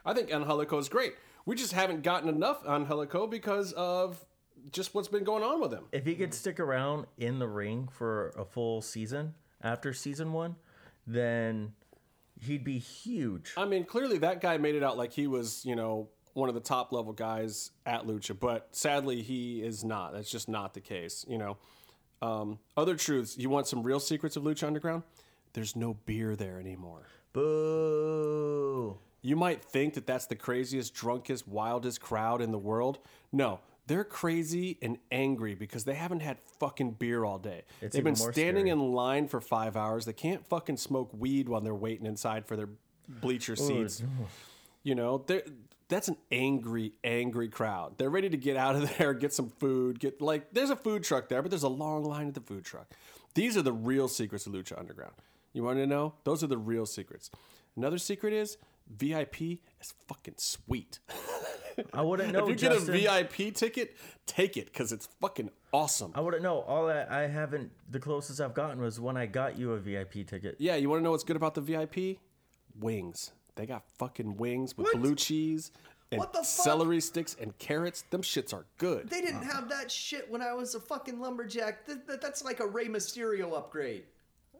I 0.07 0.13
think 0.13 0.31
Angelico 0.31 0.77
is 0.77 0.87
great. 0.87 1.15
We 1.45 1.55
just 1.55 1.73
haven't 1.73 2.01
gotten 2.01 2.29
enough 2.29 2.65
Angelico 2.65 3.27
because 3.27 3.73
of 3.73 4.25
just 4.71 4.95
what's 4.95 5.09
been 5.09 5.25
going 5.25 5.43
on 5.43 5.59
with 5.59 5.73
him. 5.73 5.83
If 5.91 6.05
he 6.05 6.15
could 6.15 6.33
stick 6.33 6.61
around 6.61 7.07
in 7.17 7.39
the 7.39 7.47
ring 7.47 7.89
for 7.91 8.29
a 8.37 8.45
full 8.45 8.81
season 8.81 9.33
after 9.61 9.91
season 9.93 10.31
one, 10.31 10.55
then 11.05 11.73
he'd 12.41 12.63
be 12.63 12.79
huge. 12.79 13.51
I 13.57 13.65
mean, 13.65 13.83
clearly 13.83 14.17
that 14.19 14.39
guy 14.39 14.57
made 14.57 14.75
it 14.75 14.83
out 14.83 14.97
like 14.97 15.11
he 15.11 15.27
was, 15.27 15.65
you 15.65 15.75
know, 15.75 16.07
one 16.33 16.47
of 16.47 16.55
the 16.55 16.61
top 16.61 16.93
level 16.93 17.11
guys 17.11 17.71
at 17.85 18.07
Lucha, 18.07 18.39
but 18.39 18.69
sadly 18.71 19.21
he 19.21 19.61
is 19.61 19.83
not. 19.83 20.13
That's 20.13 20.31
just 20.31 20.47
not 20.47 20.73
the 20.73 20.81
case, 20.81 21.25
you 21.27 21.37
know. 21.37 21.57
Um, 22.21 22.59
other 22.77 22.95
truths. 22.95 23.37
You 23.37 23.49
want 23.49 23.67
some 23.67 23.83
real 23.83 23.99
secrets 23.99 24.37
of 24.37 24.43
Lucha 24.43 24.67
Underground? 24.67 25.03
There's 25.51 25.75
no 25.75 25.95
beer 26.05 26.35
there 26.37 26.59
anymore. 26.59 27.07
Boo. 27.33 28.99
You 29.27 29.35
might 29.35 29.61
think 29.61 29.95
that 29.95 30.07
that's 30.07 30.25
the 30.27 30.37
craziest, 30.37 30.93
drunkest, 30.93 31.49
wildest 31.49 31.99
crowd 31.99 32.41
in 32.41 32.53
the 32.53 32.57
world. 32.57 32.99
No, 33.33 33.59
they're 33.85 34.05
crazy 34.05 34.77
and 34.81 34.97
angry 35.11 35.53
because 35.53 35.83
they 35.83 35.95
haven't 35.95 36.21
had 36.21 36.37
fucking 36.61 36.91
beer 36.91 37.25
all 37.25 37.37
day. 37.37 37.63
It's 37.81 37.93
They've 37.93 38.05
been 38.05 38.15
standing 38.15 38.67
scary. 38.67 38.69
in 38.69 38.93
line 38.93 39.27
for 39.27 39.41
five 39.41 39.75
hours. 39.75 40.05
They 40.05 40.13
can't 40.13 40.45
fucking 40.47 40.77
smoke 40.77 41.09
weed 41.11 41.49
while 41.49 41.59
they're 41.59 41.75
waiting 41.75 42.05
inside 42.05 42.45
for 42.45 42.55
their 42.55 42.69
bleacher 43.09 43.57
seats. 43.57 44.01
You 44.83 44.95
know, 44.95 45.25
that's 45.89 46.07
an 46.07 46.15
angry, 46.31 46.93
angry 47.03 47.49
crowd. 47.49 47.97
They're 47.97 48.09
ready 48.09 48.29
to 48.29 48.37
get 48.37 48.55
out 48.55 48.77
of 48.77 48.97
there, 48.97 49.13
get 49.13 49.33
some 49.33 49.49
food, 49.59 49.99
get 49.99 50.21
like 50.21 50.53
there's 50.53 50.69
a 50.69 50.77
food 50.77 51.03
truck 51.03 51.27
there, 51.27 51.41
but 51.41 51.51
there's 51.51 51.63
a 51.63 51.67
long 51.67 52.05
line 52.05 52.29
at 52.29 52.33
the 52.33 52.39
food 52.39 52.63
truck. 52.63 52.87
These 53.33 53.57
are 53.57 53.61
the 53.61 53.73
real 53.73 54.07
secrets 54.07 54.47
of 54.47 54.53
Lucha 54.53 54.79
Underground. 54.79 55.15
You 55.51 55.63
want 55.63 55.79
to 55.79 55.85
know? 55.85 56.13
Those 56.23 56.45
are 56.45 56.47
the 56.47 56.57
real 56.57 56.85
secrets. 56.85 57.29
Another 57.75 57.97
secret 57.97 58.31
is 58.31 58.57
VIP 58.95 59.41
is 59.81 59.93
fucking 60.07 60.35
sweet. 60.37 60.99
I 61.93 62.01
wouldn't 62.01 62.31
know. 62.33 62.43
if 62.43 62.49
you 62.49 62.55
Justin. 62.55 62.93
get 62.95 63.21
a 63.21 63.23
VIP 63.23 63.53
ticket, 63.55 63.95
take 64.25 64.57
it 64.57 64.65
because 64.67 64.91
it's 64.91 65.07
fucking 65.21 65.49
awesome. 65.73 66.11
I 66.15 66.21
wouldn't 66.21 66.43
know. 66.43 66.61
All 66.61 66.89
I, 66.89 67.05
I 67.09 67.21
haven't. 67.27 67.71
The 67.89 67.99
closest 67.99 68.41
I've 68.41 68.53
gotten 68.53 68.79
was 68.81 68.99
when 68.99 69.17
I 69.17 69.25
got 69.25 69.57
you 69.57 69.73
a 69.73 69.77
VIP 69.79 70.25
ticket. 70.27 70.55
Yeah, 70.59 70.75
you 70.75 70.89
want 70.89 70.99
to 71.01 71.03
know 71.03 71.11
what's 71.11 71.23
good 71.23 71.35
about 71.35 71.53
the 71.55 71.61
VIP? 71.61 72.17
Wings. 72.79 73.31
They 73.55 73.65
got 73.65 73.83
fucking 73.97 74.37
wings 74.37 74.77
with 74.77 74.91
blue 74.93 75.15
cheese 75.15 75.71
and 76.11 76.19
What 76.19 76.31
the 76.31 76.39
fuck? 76.39 76.45
celery 76.45 77.01
sticks 77.01 77.35
and 77.41 77.57
carrots. 77.57 78.03
Them 78.11 78.21
shits 78.21 78.53
are 78.53 78.65
good. 78.77 79.09
They 79.09 79.19
didn't 79.21 79.43
have 79.43 79.69
that 79.69 79.91
shit 79.91 80.29
when 80.31 80.41
I 80.43 80.53
was 80.53 80.75
a 80.75 80.79
fucking 80.79 81.19
lumberjack. 81.19 81.85
Th- 81.87 81.97
th- 82.07 82.19
that's 82.21 82.43
like 82.43 82.59
a 82.59 82.67
Rey 82.67 82.87
Mysterio 82.87 83.57
upgrade. 83.57 84.03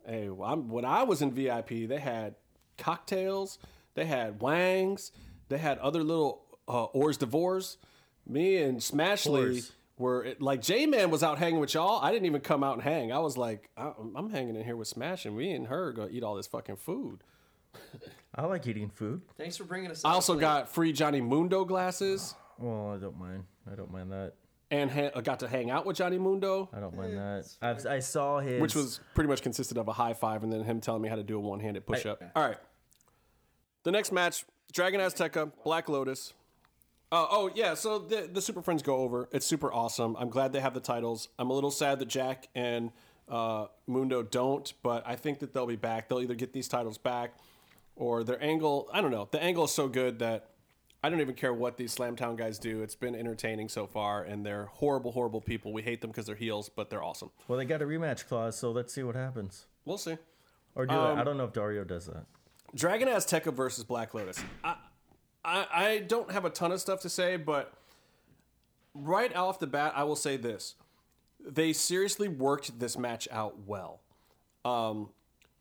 Hey, 0.06 0.30
well, 0.30 0.52
I'm, 0.52 0.70
when 0.70 0.84
I 0.84 1.04
was 1.04 1.22
in 1.22 1.32
VIP, 1.32 1.88
they 1.88 2.00
had 2.00 2.36
cocktails, 2.78 3.60
they 3.98 4.06
had 4.06 4.40
wangs, 4.40 5.12
they 5.50 5.58
had 5.58 5.78
other 5.80 6.04
little 6.04 6.46
uh, 6.68 6.86
hors 6.86 7.18
d'oeuvres. 7.18 7.78
Me 8.26 8.58
and 8.58 8.78
Smashley 8.80 9.56
Whores. 9.58 9.72
were 9.98 10.34
like 10.40 10.62
J 10.62 10.86
Man 10.86 11.10
was 11.12 11.24
out 11.24 11.38
hanging 11.38 11.60
with 11.60 11.74
y'all. 11.74 12.00
I 12.04 12.12
didn't 12.12 12.26
even 12.28 12.42
come 12.42 12.64
out 12.64 12.74
and 12.76 12.84
hang. 12.84 13.12
I 13.12 13.20
was 13.20 13.38
like, 13.38 13.70
I- 13.76 13.94
I'm 14.16 14.30
hanging 14.30 14.56
in 14.56 14.64
here 14.64 14.76
with 14.76 14.88
Smash, 14.88 15.26
and 15.26 15.36
we 15.36 15.50
and 15.52 15.68
her 15.68 15.92
gonna 15.94 16.10
eat 16.12 16.24
all 16.24 16.36
this 16.36 16.48
fucking 16.48 16.76
food. 16.78 17.24
I 18.36 18.46
like 18.46 18.68
eating 18.68 18.90
food. 18.90 19.22
Thanks 19.38 19.58
for 19.58 19.64
bringing 19.64 19.90
us. 19.92 20.04
I 20.06 20.12
also 20.12 20.34
Blake. 20.34 20.42
got 20.42 20.70
free 20.70 20.92
Johnny 20.94 21.22
Mundo 21.22 21.66
glasses 21.66 22.36
Well, 22.60 22.92
I 22.94 22.98
don't 22.98 23.18
mind. 23.20 23.46
I 23.72 23.76
don't 23.76 23.92
mind 23.92 24.12
that. 24.12 24.34
and 24.72 24.92
ha- 24.92 25.22
got 25.22 25.40
to 25.40 25.48
hang 25.48 25.72
out 25.72 25.86
with 25.86 25.96
Johnny 25.98 26.18
Mundo, 26.18 26.70
I 26.74 26.80
don't 26.80 26.96
mind 26.96 27.18
that. 27.18 27.46
I've, 27.62 27.86
I 27.86 28.00
saw 28.00 28.40
his. 28.40 28.62
which 28.62 28.76
was 28.76 29.00
pretty 29.16 29.30
much 29.30 29.42
consisted 29.42 29.78
of 29.78 29.88
a 29.88 29.94
high 29.94 30.14
five 30.14 30.44
and 30.44 30.52
then 30.52 30.64
him 30.64 30.82
telling 30.82 31.02
me 31.02 31.08
how 31.10 31.16
to 31.16 31.24
do 31.24 31.38
a 31.38 31.40
one 31.40 31.60
handed 31.62 31.86
push 31.86 32.06
up. 32.06 32.22
All 32.36 32.44
right. 32.46 32.58
The 33.88 33.94
next 33.94 34.12
match 34.12 34.44
Dragon 34.74 35.00
Azteca, 35.00 35.50
Black 35.64 35.88
Lotus. 35.88 36.34
Uh, 37.10 37.26
oh, 37.32 37.50
yeah. 37.56 37.74
So 37.74 38.00
the, 38.00 38.30
the 38.30 38.42
Super 38.42 38.62
Friends 38.62 38.84
go 38.84 38.98
over. 38.98 39.30
It's 39.32 39.46
super 39.46 39.72
awesome. 39.72 40.18
I'm 40.20 40.28
glad 40.28 40.52
they 40.52 40.60
have 40.60 40.74
the 40.74 40.82
titles. 40.82 41.30
I'm 41.40 41.50
a 41.50 41.54
little 41.54 41.72
sad 41.72 42.00
that 42.00 42.10
Jack 42.10 42.50
and 42.54 42.92
uh, 43.30 43.68
Mundo 43.88 44.24
don't, 44.24 44.74
but 44.84 45.08
I 45.08 45.16
think 45.16 45.40
that 45.40 45.54
they'll 45.54 45.66
be 45.66 45.78
back. 45.78 46.10
They'll 46.10 46.20
either 46.20 46.36
get 46.36 46.52
these 46.52 46.68
titles 46.68 46.98
back 46.98 47.36
or 47.96 48.26
their 48.26 48.44
angle. 48.44 48.90
I 48.92 49.00
don't 49.00 49.10
know. 49.10 49.30
The 49.32 49.42
angle 49.42 49.64
is 49.64 49.72
so 49.72 49.88
good 49.88 50.20
that 50.20 50.50
I 51.02 51.10
don't 51.10 51.22
even 51.22 51.36
care 51.36 51.54
what 51.54 51.78
these 51.78 51.96
Slamtown 51.96 52.36
guys 52.36 52.60
do. 52.60 52.82
It's 52.84 52.96
been 52.96 53.16
entertaining 53.16 53.70
so 53.70 53.88
far, 53.88 54.22
and 54.22 54.46
they're 54.46 54.66
horrible, 54.66 55.14
horrible 55.14 55.40
people. 55.40 55.72
We 55.72 55.82
hate 55.82 56.02
them 56.02 56.10
because 56.10 56.26
they're 56.26 56.36
heels, 56.36 56.68
but 56.68 56.90
they're 56.90 57.04
awesome. 57.04 57.32
well, 57.48 57.58
they 57.58 57.64
got 57.64 57.82
a 57.82 57.86
rematch 57.86 58.28
clause, 58.28 58.58
so 58.58 58.70
let's 58.70 58.94
see 58.94 59.04
what 59.04 59.16
happens. 59.16 59.66
We'll 59.86 59.98
see. 59.98 60.18
Or 60.76 60.86
do 60.86 60.94
Um, 60.94 61.18
I 61.18 61.24
don't 61.24 61.38
know 61.38 61.46
if 61.46 61.54
Dario 61.54 61.86
does 61.86 62.08
that. 62.08 62.26
Dragon 62.76 63.08
Azteca 63.08 63.54
versus 63.54 63.84
Black 63.84 64.14
Lotus. 64.14 64.44
I, 64.64 64.76
I 65.44 65.68
I 65.72 66.00
don't 66.00 66.32
have 66.32 66.46
a 66.46 66.50
ton 66.50 66.72
of 66.72 66.82
stuff 66.82 67.02
to 67.02 67.10
say, 67.10 67.38
but 67.38 67.74
right 68.94 69.36
off 69.36 69.60
the 69.60 69.68
bat, 69.68 69.94
I 69.96 70.04
will 70.04 70.16
say 70.16 70.38
this: 70.38 70.76
they 71.40 71.74
seriously 71.74 72.28
worked 72.28 72.80
this 72.80 72.98
match 72.98 73.28
out 73.32 73.56
well. 73.66 74.02
Um, 74.66 75.10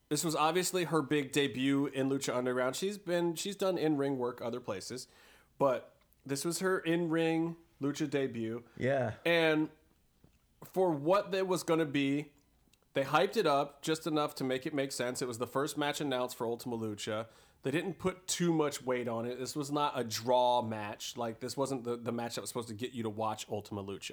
this 0.08 0.24
was 0.24 0.36
obviously 0.36 0.84
her 0.84 1.02
big 1.02 1.32
debut 1.32 1.86
in 1.86 2.08
Lucha 2.08 2.34
Underground. 2.34 2.76
She's 2.76 2.98
been 2.98 3.34
she's 3.34 3.56
done 3.56 3.78
in 3.78 3.96
ring 3.96 4.18
work 4.18 4.40
other 4.42 4.60
places, 4.60 5.08
but 5.58 5.92
this 6.24 6.44
was 6.44 6.60
her 6.60 6.78
in 6.78 7.08
ring 7.08 7.56
Lucha 7.82 8.08
debut. 8.08 8.62
Yeah. 8.76 9.12
And 9.24 9.68
for 10.72 10.90
what 10.90 11.32
there 11.32 11.44
was 11.44 11.62
going 11.62 11.80
to 11.80 11.86
be, 11.86 12.30
they 12.96 13.02
hyped 13.02 13.36
it 13.36 13.46
up 13.46 13.82
just 13.82 14.06
enough 14.06 14.34
to 14.36 14.42
make 14.42 14.64
it 14.64 14.72
make 14.72 14.90
sense. 14.90 15.20
It 15.20 15.28
was 15.28 15.36
the 15.36 15.46
first 15.46 15.76
match 15.76 16.00
announced 16.00 16.34
for 16.34 16.46
Ultima 16.46 16.78
Lucha. 16.78 17.26
They 17.62 17.70
didn't 17.70 17.98
put 17.98 18.26
too 18.26 18.54
much 18.54 18.82
weight 18.82 19.06
on 19.06 19.26
it. 19.26 19.38
This 19.38 19.54
was 19.54 19.70
not 19.70 19.92
a 20.00 20.02
draw 20.02 20.62
match. 20.62 21.12
Like, 21.14 21.38
this 21.38 21.58
wasn't 21.58 21.84
the, 21.84 21.98
the 21.98 22.10
match 22.10 22.36
that 22.36 22.40
was 22.40 22.48
supposed 22.48 22.68
to 22.68 22.74
get 22.74 22.94
you 22.94 23.02
to 23.02 23.10
watch 23.10 23.44
Ultima 23.50 23.84
Lucha. 23.84 24.12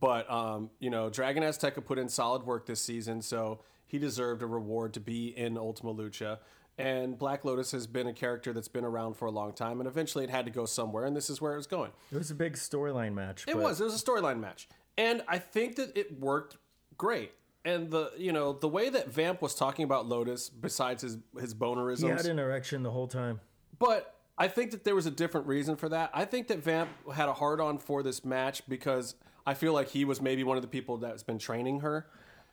But, 0.00 0.28
um, 0.28 0.70
you 0.80 0.90
know, 0.90 1.10
Dragon 1.10 1.44
Azteca 1.44 1.84
put 1.84 1.96
in 1.96 2.08
solid 2.08 2.42
work 2.42 2.66
this 2.66 2.80
season, 2.80 3.22
so 3.22 3.60
he 3.86 3.98
deserved 3.98 4.42
a 4.42 4.46
reward 4.46 4.94
to 4.94 5.00
be 5.00 5.28
in 5.28 5.56
Ultima 5.56 5.94
Lucha. 5.94 6.38
And 6.78 7.16
Black 7.16 7.44
Lotus 7.44 7.70
has 7.70 7.86
been 7.86 8.08
a 8.08 8.12
character 8.12 8.52
that's 8.52 8.66
been 8.66 8.84
around 8.84 9.14
for 9.14 9.26
a 9.26 9.30
long 9.30 9.52
time, 9.52 9.78
and 9.78 9.86
eventually 9.86 10.24
it 10.24 10.30
had 10.30 10.46
to 10.46 10.50
go 10.50 10.66
somewhere, 10.66 11.04
and 11.04 11.14
this 11.14 11.30
is 11.30 11.40
where 11.40 11.52
it 11.52 11.56
was 11.56 11.68
going. 11.68 11.92
It 12.10 12.18
was 12.18 12.32
a 12.32 12.34
big 12.34 12.54
storyline 12.54 13.14
match. 13.14 13.44
It 13.46 13.54
but 13.54 13.62
was. 13.62 13.80
It 13.80 13.84
was 13.84 13.94
a 13.94 14.04
storyline 14.04 14.40
match, 14.40 14.66
and 14.98 15.22
I 15.28 15.38
think 15.38 15.76
that 15.76 15.96
it 15.96 16.18
worked 16.18 16.56
great. 16.96 17.30
And 17.64 17.90
the 17.90 18.10
you 18.16 18.32
know 18.32 18.52
the 18.52 18.68
way 18.68 18.88
that 18.90 19.12
Vamp 19.12 19.40
was 19.40 19.54
talking 19.54 19.84
about 19.84 20.06
Lotus, 20.06 20.48
besides 20.48 21.02
his 21.02 21.18
his 21.38 21.52
He 21.52 21.58
bonerisms, 21.58 22.22
had 22.22 22.30
an 22.30 22.38
erection 22.38 22.82
the 22.82 22.90
whole 22.90 23.06
time. 23.06 23.40
but 23.78 24.16
I 24.38 24.48
think 24.48 24.70
that 24.72 24.82
there 24.82 24.94
was 24.94 25.06
a 25.06 25.10
different 25.10 25.46
reason 25.46 25.76
for 25.76 25.88
that. 25.90 26.10
I 26.14 26.24
think 26.24 26.48
that 26.48 26.58
Vamp 26.64 26.88
had 27.14 27.28
a 27.28 27.34
hard 27.34 27.60
on 27.60 27.78
for 27.78 28.02
this 28.02 28.24
match 28.24 28.62
because 28.68 29.14
I 29.46 29.54
feel 29.54 29.72
like 29.74 29.88
he 29.88 30.04
was 30.04 30.20
maybe 30.20 30.42
one 30.42 30.56
of 30.56 30.62
the 30.62 30.68
people 30.68 30.96
that's 30.96 31.22
been 31.22 31.38
training 31.38 31.80
her, 31.80 32.06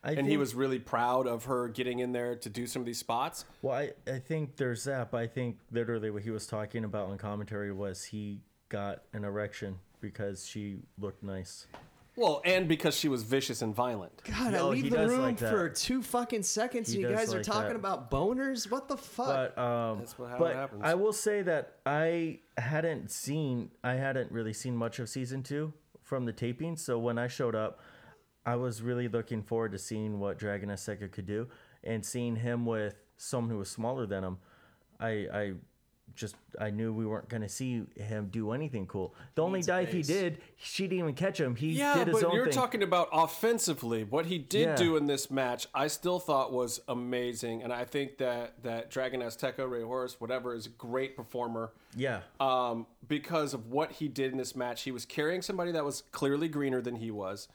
I 0.03 0.11
and 0.11 0.27
he 0.27 0.38
was 0.38 0.53
really 0.53 0.77
proud 0.77 1.26
of 1.26 1.45
her 1.45 1.69
getting 1.69 1.99
in 1.99 2.11
there 2.11 2.36
to 2.36 2.49
do 2.49 2.68
some 2.68 2.81
of 2.81 2.86
these 2.86 2.99
spots. 2.99 3.45
Well, 3.61 3.76
I, 3.76 3.91
I 4.11 4.19
think 4.19 4.57
there's 4.57 4.84
that, 4.84 5.10
but 5.10 5.22
I 5.22 5.27
think 5.27 5.57
literally 5.72 6.11
what 6.11 6.22
he 6.23 6.31
was 6.31 6.45
talking 6.45 6.84
about 6.84 7.10
in 7.11 7.18
commentary 7.18 7.72
was 7.72 8.03
he 8.03 8.41
got 8.68 9.03
an 9.14 9.23
erection 9.23 9.80
because 10.02 10.45
she 10.45 10.77
looked 10.99 11.23
nice. 11.23 11.65
Well, 12.19 12.41
and 12.43 12.67
because 12.67 12.95
she 12.97 13.07
was 13.07 13.23
vicious 13.23 13.61
and 13.61 13.73
violent. 13.73 14.11
God, 14.23 14.51
No, 14.51 14.71
I 14.71 14.75
he 14.75 14.81
leave 14.83 14.91
the 14.91 14.97
does 14.97 15.09
room 15.11 15.21
like 15.21 15.37
that. 15.37 15.49
for 15.51 15.69
two 15.69 16.01
fucking 16.03 16.43
seconds. 16.43 16.89
He 16.89 16.95
and 16.95 17.03
you 17.03 17.07
does 17.09 17.17
guys 17.27 17.33
are 17.33 17.37
like 17.37 17.45
talking 17.45 17.69
that. 17.69 17.75
about 17.77 18.11
boners. 18.11 18.69
What 18.69 18.87
the 18.89 18.97
fuck? 18.97 19.55
But 19.55 19.57
um, 19.57 19.99
That's 19.99 20.19
what- 20.19 20.29
how 20.29 20.35
it 20.35 20.39
but 20.39 20.55
happens. 20.55 20.81
I 20.83 20.93
will 20.95 21.13
say 21.13 21.41
that 21.43 21.75
I 21.85 22.39
hadn't 22.57 23.09
seen, 23.09 23.71
I 23.83 23.93
hadn't 23.93 24.31
really 24.31 24.51
seen 24.53 24.75
much 24.75 24.99
of 24.99 25.07
season 25.07 25.43
two 25.43 25.73
from 26.03 26.25
the 26.25 26.33
taping. 26.33 26.75
So 26.75 26.99
when 26.99 27.17
I 27.17 27.27
showed 27.27 27.55
up, 27.55 27.79
I 28.45 28.55
was 28.57 28.81
really 28.81 29.07
looking 29.07 29.41
forward 29.43 29.71
to 29.71 29.77
seeing 29.77 30.19
what 30.19 30.37
Dragon 30.39 30.69
Azteca 30.69 31.11
could 31.11 31.25
do, 31.25 31.47
and 31.83 32.05
seeing 32.05 32.35
him 32.35 32.65
with 32.65 32.95
someone 33.17 33.49
who 33.51 33.57
was 33.59 33.69
smaller 33.69 34.05
than 34.05 34.23
him. 34.23 34.37
I 34.99 35.09
I 35.33 35.53
just 36.19 36.35
I 36.59 36.69
knew 36.69 36.91
we 36.91 37.05
weren't 37.05 37.29
going 37.29 37.43
to 37.43 37.49
see 37.49 37.83
him 37.95 38.27
do 38.29 38.51
anything 38.51 38.85
cool. 38.87 39.15
The 39.35 39.41
only 39.41 39.59
Needs 39.59 39.67
a 39.69 39.71
dive 39.71 39.91
he 39.93 40.01
did, 40.01 40.39
she 40.57 40.83
didn't 40.83 40.99
even 40.99 41.13
catch 41.15 41.39
him. 41.39 41.55
He 41.55 41.71
Yeah, 41.71 41.93
did 41.99 42.07
his 42.09 42.19
but 42.19 42.25
own 42.27 42.35
you're 42.35 42.45
thing. 42.45 42.53
talking 42.53 42.83
about 42.83 43.07
offensively. 43.13 44.03
What 44.03 44.25
he 44.25 44.37
did 44.37 44.59
Yeah. 44.67 44.75
do 44.75 44.97
in 44.97 45.05
this 45.05 45.31
match, 45.31 45.67
I 45.73 45.87
still 45.87 46.19
thought 46.19 46.51
was 46.51 46.81
amazing, 46.89 47.63
and 47.63 47.71
I 47.71 47.85
think 47.85 48.17
that 48.17 48.61
that 48.63 48.91
Dragon 48.91 49.21
Azteca, 49.21 49.69
Rey 49.69 49.81
Horus, 49.81 50.19
whatever, 50.19 50.53
is 50.53 50.65
a 50.65 50.69
great 50.69 51.15
performer. 51.15 51.71
yeah, 51.95 52.21
Um, 52.41 52.85
because 53.07 53.53
of 53.53 53.71
what 53.71 53.93
he 53.93 54.09
did 54.09 54.33
in 54.33 54.37
this 54.37 54.55
match, 54.57 54.83
he 54.83 54.91
was 54.91 55.05
carrying 55.05 55.41
somebody 55.41 55.71
that 55.71 55.85
was 55.85 56.01
clearly 56.11 56.49
greener 56.49 56.81
than 56.81 56.97
he 56.97 57.11
was, 57.11 57.47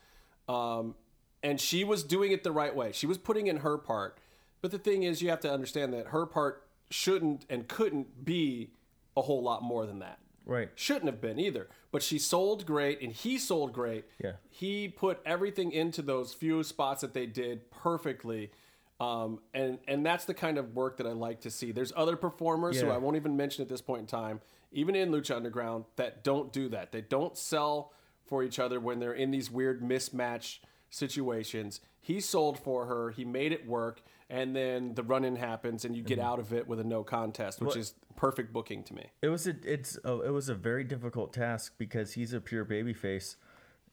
um, 0.49 0.95
and 1.43 1.61
she 1.61 1.83
was 1.83 2.03
doing 2.03 2.31
it 2.31 2.43
the 2.43 2.51
right 2.51 2.75
way. 2.75 2.91
She 2.91 3.05
was 3.05 3.17
putting 3.19 3.45
in 3.47 3.57
her 3.57 3.77
part. 3.77 4.17
But 4.61 4.71
the 4.71 4.79
thing 4.79 5.03
is, 5.03 5.21
you 5.21 5.29
have 5.29 5.41
to 5.41 5.51
understand 5.53 5.93
that 5.93 6.07
her 6.07 6.25
part 6.25 6.64
shouldn't 6.89 7.45
and 7.49 7.67
couldn't 7.67 8.25
be 8.25 8.71
a 9.17 9.21
whole 9.21 9.41
lot 9.41 9.63
more 9.63 9.85
than 9.85 9.99
that 9.99 10.19
right. 10.45 10.69
shouldn't 10.75 11.05
have 11.05 11.21
been 11.21 11.39
either. 11.39 11.67
But 11.91 12.03
she 12.03 12.19
sold 12.19 12.65
great 12.65 13.01
and 13.01 13.11
he 13.11 13.37
sold 13.37 13.73
great. 13.73 14.05
Yeah. 14.23 14.33
He 14.49 14.87
put 14.87 15.19
everything 15.25 15.71
into 15.71 16.01
those 16.01 16.33
few 16.33 16.63
spots 16.63 17.01
that 17.01 17.13
they 17.13 17.25
did 17.25 17.71
perfectly. 17.71 18.51
Um, 18.99 19.39
and 19.53 19.79
and 19.87 20.05
that's 20.05 20.25
the 20.25 20.33
kind 20.33 20.57
of 20.57 20.73
work 20.73 20.97
that 20.97 21.07
I 21.07 21.11
like 21.11 21.41
to 21.41 21.51
see. 21.51 21.71
There's 21.71 21.91
other 21.95 22.15
performers 22.15 22.79
who 22.79 22.89
I 22.89 22.97
won't 22.97 23.17
even 23.17 23.35
mention 23.35 23.61
at 23.61 23.67
this 23.67 23.81
point 23.81 24.01
in 24.01 24.07
time, 24.07 24.39
even 24.71 24.95
in 24.95 25.11
Lucha 25.11 25.35
Underground, 25.35 25.83
that 25.97 26.23
don't 26.23 26.53
do 26.53 26.69
that. 26.69 26.93
They 26.93 27.01
don't 27.01 27.37
sell 27.37 27.91
for 28.23 28.41
each 28.41 28.57
other 28.57 28.79
when 28.79 28.99
they're 28.99 29.13
in 29.13 29.31
these 29.31 29.51
weird 29.51 29.81
mismatch 29.81 30.59
situations. 30.89 31.81
He 31.99 32.21
sold 32.21 32.57
for 32.57 32.85
her. 32.85 33.09
He 33.09 33.25
made 33.25 33.51
it 33.51 33.67
work, 33.67 34.01
and 34.29 34.55
then 34.55 34.93
the 34.95 35.03
run-in 35.03 35.35
happens, 35.35 35.85
and 35.85 35.95
you 35.95 36.03
get 36.03 36.19
out 36.19 36.39
of 36.39 36.53
it 36.53 36.67
with 36.67 36.79
a 36.79 36.83
no 36.83 37.03
contest, 37.03 37.61
which 37.61 37.75
is 37.75 37.93
perfect 38.15 38.51
booking 38.53 38.83
to 38.83 38.93
me. 38.93 39.09
It 39.21 39.29
was 39.29 39.45
a 39.47 39.55
it's 39.63 39.97
a, 40.03 40.21
it 40.21 40.31
was 40.31 40.49
a 40.49 40.55
very 40.55 40.83
difficult 40.83 41.33
task 41.33 41.73
because 41.77 42.13
he's 42.13 42.33
a 42.33 42.41
pure 42.41 42.65
babyface, 42.65 43.35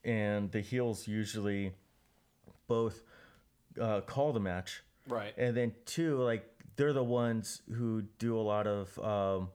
and 0.04 0.50
the 0.52 0.60
heels 0.60 1.06
usually 1.06 1.72
both 2.66 3.02
uh, 3.80 4.00
call 4.02 4.32
the 4.32 4.40
match, 4.40 4.82
Right. 5.08 5.34
and 5.36 5.56
then 5.56 5.74
two 5.84 6.16
like 6.22 6.48
they're 6.76 6.92
the 6.92 7.04
ones 7.04 7.62
who 7.74 8.02
do 8.18 8.38
a 8.38 8.40
lot 8.40 8.66
of 8.66 8.98
um, 9.00 9.50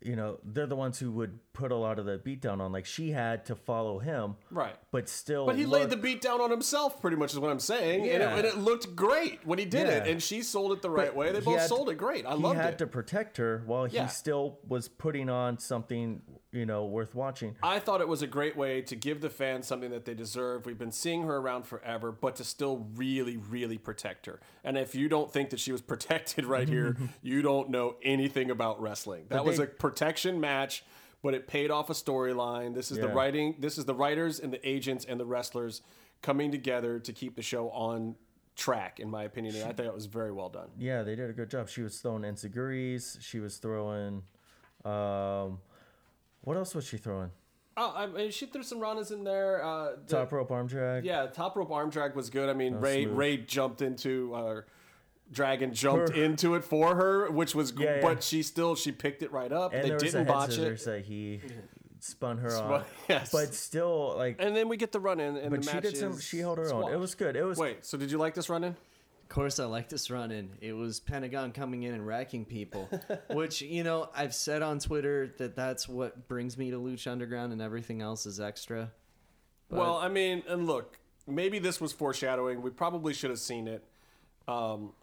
you 0.00 0.16
know 0.16 0.38
they're 0.44 0.66
the 0.66 0.76
ones 0.76 0.98
who 0.98 1.10
would 1.12 1.38
put 1.52 1.72
a 1.72 1.76
lot 1.76 1.98
of 1.98 2.06
the 2.06 2.18
beat 2.18 2.40
down 2.40 2.60
on. 2.60 2.72
Like 2.72 2.86
she 2.86 3.10
had 3.10 3.44
to 3.46 3.54
follow 3.54 3.98
him, 3.98 4.36
Right. 4.50 4.74
But 4.92 5.08
still, 5.08 5.46
But 5.46 5.56
he 5.56 5.66
laid 5.66 5.90
the 5.90 5.96
beat 5.96 6.20
down 6.20 6.40
on 6.40 6.50
himself, 6.50 7.00
pretty 7.00 7.16
much 7.16 7.32
is 7.32 7.38
what 7.38 7.50
I'm 7.50 7.60
saying, 7.60 8.02
and, 8.08 8.22
it, 8.22 8.28
and 8.28 8.44
it 8.46 8.58
looked 8.58 8.94
great 8.96 9.40
when 9.46 9.58
he 9.58 9.64
did 9.64 9.86
it. 9.88 10.06
And 10.08 10.22
she 10.22 10.42
sold 10.42 10.72
it 10.72 10.82
the 10.82 10.90
right 10.90 11.08
but 11.08 11.16
way. 11.16 11.32
They 11.32 11.40
both 11.40 11.58
had- 11.60 11.68
sold 11.68 11.90
it 11.90 11.96
great. 11.96 12.26
I 12.26 12.34
he 12.34 12.42
loved 12.42 12.58
had 12.60 12.74
it. 12.74 12.78
to 12.78 12.86
protect 12.86 13.36
her 13.36 13.62
while 13.66 13.86
Yeah. 13.86 14.04
he 14.04 14.08
still 14.10 14.58
was 14.66 14.88
putting 14.88 15.28
on 15.28 15.58
something 15.58 16.22
you 16.52 16.66
know 16.66 16.84
worth 16.84 17.14
watching. 17.14 17.54
I 17.62 17.78
thought 17.78 18.00
it 18.00 18.08
was 18.08 18.22
a 18.22 18.26
great 18.26 18.56
way 18.56 18.80
to 18.82 18.96
give 18.96 19.20
the 19.20 19.30
fans 19.30 19.66
something 19.68 19.90
that 19.90 20.04
they 20.04 20.14
deserve. 20.14 20.66
We've 20.66 20.78
been 20.78 20.90
seeing 20.90 21.22
her 21.22 21.36
around 21.36 21.64
forever, 21.66 22.10
but 22.10 22.34
to 22.36 22.44
still 22.44 22.88
really, 22.96 23.36
really 23.36 23.78
protect 23.78 24.26
her. 24.26 24.40
And 24.64 24.76
if 24.76 24.94
you 24.96 25.08
don't 25.08 25.32
think 25.32 25.50
that 25.50 25.60
she 25.60 25.70
was 25.70 25.80
protected 25.92 26.44
right 26.44 26.68
here, 26.68 26.96
you 27.22 27.42
don't 27.42 27.70
know 27.70 27.94
anything 28.02 28.50
about 28.50 28.80
wrestling. 28.80 29.26
That 29.28 29.44
was 29.44 29.60
a 29.60 29.66
protection 29.66 30.40
match, 30.40 30.82
but 31.22 31.34
it 31.34 31.46
paid 31.46 31.70
off 31.70 31.90
a 31.90 31.94
storyline. 31.94 32.74
This 32.74 32.90
is 32.90 32.98
the 32.98 33.08
writing. 33.08 33.56
This 33.58 33.78
is 33.78 33.84
the 33.84 33.94
writers 33.94 34.40
and 34.40 34.52
the 34.52 34.66
agents 34.68 35.04
and 35.04 35.18
the 35.20 35.24
wrestlers 35.26 35.82
coming 36.22 36.50
together 36.50 36.98
to 36.98 37.12
keep 37.12 37.36
the 37.36 37.42
show 37.42 37.70
on 37.70 38.14
track. 38.56 39.00
In 39.00 39.10
my 39.10 39.24
opinion, 39.24 39.54
and 39.56 39.64
I 39.64 39.72
think 39.72 39.88
it 39.88 39.94
was 39.94 40.06
very 40.06 40.32
well 40.32 40.48
done. 40.48 40.68
Yeah, 40.78 41.02
they 41.02 41.14
did 41.16 41.30
a 41.30 41.32
good 41.32 41.50
job. 41.50 41.68
She 41.68 41.82
was 41.82 41.98
throwing 41.98 42.22
enzuigiris. 42.22 43.18
She 43.22 43.40
was 43.40 43.56
throwing. 43.58 44.22
Um, 44.84 45.58
what 46.42 46.56
else 46.56 46.74
was 46.74 46.86
she 46.86 46.96
throwing? 46.96 47.30
Oh, 47.76 47.94
I 47.96 48.06
mean, 48.06 48.30
she 48.30 48.46
threw 48.46 48.62
some 48.62 48.80
runners 48.80 49.10
in 49.10 49.24
there. 49.24 49.64
Uh, 49.64 49.92
the- 50.06 50.16
Top 50.16 50.32
rope 50.32 50.50
arm 50.50 50.66
drag. 50.66 51.04
Yeah, 51.04 51.26
top 51.26 51.56
rope 51.56 51.70
arm 51.70 51.88
drag 51.90 52.14
was 52.14 52.28
good. 52.28 52.48
I 52.48 52.52
mean, 52.54 52.74
Ray 52.74 53.04
smooth. 53.04 53.16
Ray 53.16 53.36
jumped 53.38 53.80
into 53.80 54.34
uh, 54.34 54.60
Dragon 55.32 55.72
jumped 55.74 56.14
Her- 56.16 56.22
into 56.24 56.54
it 56.54 56.64
for 56.64 56.94
her, 56.96 57.30
which 57.30 57.54
was 57.54 57.72
g- 57.72 57.84
Yeah, 57.84 57.96
yeah. 57.96 58.02
but 58.02 58.22
she 58.22 58.42
still 58.42 58.74
she 58.74 58.90
picked 58.92 59.22
it 59.22 59.30
right 59.32 59.52
up. 59.52 59.72
and 59.72 59.84
they 59.84 59.88
there 59.88 59.94
was 59.96 60.02
didn't 60.02 60.16
a 60.16 60.24
head 60.24 60.28
botch 60.28 60.50
scissors 60.50 60.82
it. 60.82 60.84
that 60.90 61.04
he 61.04 61.40
spun 62.00 62.38
her 62.38 62.50
Spun- 62.50 62.72
on. 62.72 62.84
yes. 63.08 63.30
But 63.30 63.54
still, 63.54 64.14
like, 64.16 64.36
And 64.40 64.56
then 64.56 64.68
we 64.68 64.76
get 64.76 64.90
the 64.92 65.00
run 65.00 65.20
in, 65.20 65.36
and 65.36 65.50
but 65.50 65.62
the 65.62 65.68
she 65.68 65.74
match 65.74 65.82
did 65.84 65.96
some. 65.96 66.18
She 66.18 66.38
held 66.38 66.58
her 66.58 66.72
own. 66.72 66.92
It 66.92 66.96
was 66.98 67.14
good. 67.14 67.36
It 67.36 67.44
was. 67.44 67.58
Wait, 67.58 67.84
so 67.84 67.96
did 67.98 68.10
you 68.10 68.18
like 68.18 68.34
this 68.34 68.48
run 68.48 68.64
in? 68.64 68.70
Of 69.22 69.34
course, 69.34 69.60
I 69.60 69.66
like 69.66 69.88
this 69.88 70.10
run 70.10 70.32
in. 70.32 70.50
It 70.60 70.72
was 70.72 70.98
Pentagon 70.98 71.52
coming 71.52 71.84
in 71.84 71.94
and 71.94 72.04
racking 72.04 72.44
people, 72.46 72.88
which 73.30 73.62
you 73.62 73.84
know 73.84 74.08
I've 74.12 74.34
said 74.34 74.60
on 74.62 74.80
Twitter 74.80 75.32
that 75.38 75.54
that's 75.54 75.88
what 75.88 76.26
brings 76.26 76.58
me 76.58 76.72
to 76.72 76.78
Lucha 76.78 77.12
Underground, 77.12 77.52
and 77.52 77.62
everything 77.62 78.02
else 78.02 78.26
is 78.26 78.40
extra. 78.40 78.90
Well, 79.70 79.98
I 79.98 80.08
mean, 80.08 80.42
and 80.48 80.66
look, 80.66 80.98
maybe 81.28 81.60
this 81.60 81.80
was 81.80 81.92
foreshadowing. 81.92 82.60
We 82.60 82.70
probably 82.70 83.14
should 83.14 83.30
have 83.30 83.38
seen 83.38 83.68
it. 83.68 83.84
Um, 84.48 84.94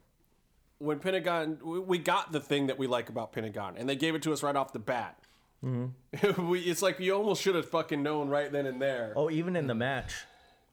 when 0.80 1.00
Pentagon, 1.00 1.60
we- 1.64 1.80
we 1.80 1.98
got 1.98 2.32
the 2.32 2.40
thing 2.40 2.68
that 2.68 2.78
we 2.78 2.88
like 2.88 3.10
about 3.10 3.32
Pentagon, 3.32 3.76
and 3.78 3.88
they 3.90 3.96
gave 3.96 4.16
it 4.16 4.22
to 4.24 4.34
us 4.34 4.44
right 4.44 4.56
off 4.56 4.74
the 4.74 4.80
bat. 4.80 5.20
Mm-hmm. 5.66 6.48
we, 6.50 6.60
it's 6.62 6.82
like 6.82 7.00
you 7.00 7.14
almost 7.16 7.42
should 7.42 7.56
have 7.56 7.68
fucking 7.68 8.04
known 8.04 8.30
right 8.30 8.52
then 8.52 8.66
and 8.68 8.82
there. 8.82 9.14
Oh, 9.16 9.30
even 9.32 9.56
in 9.56 9.66
the 9.68 9.74
match, 9.76 10.14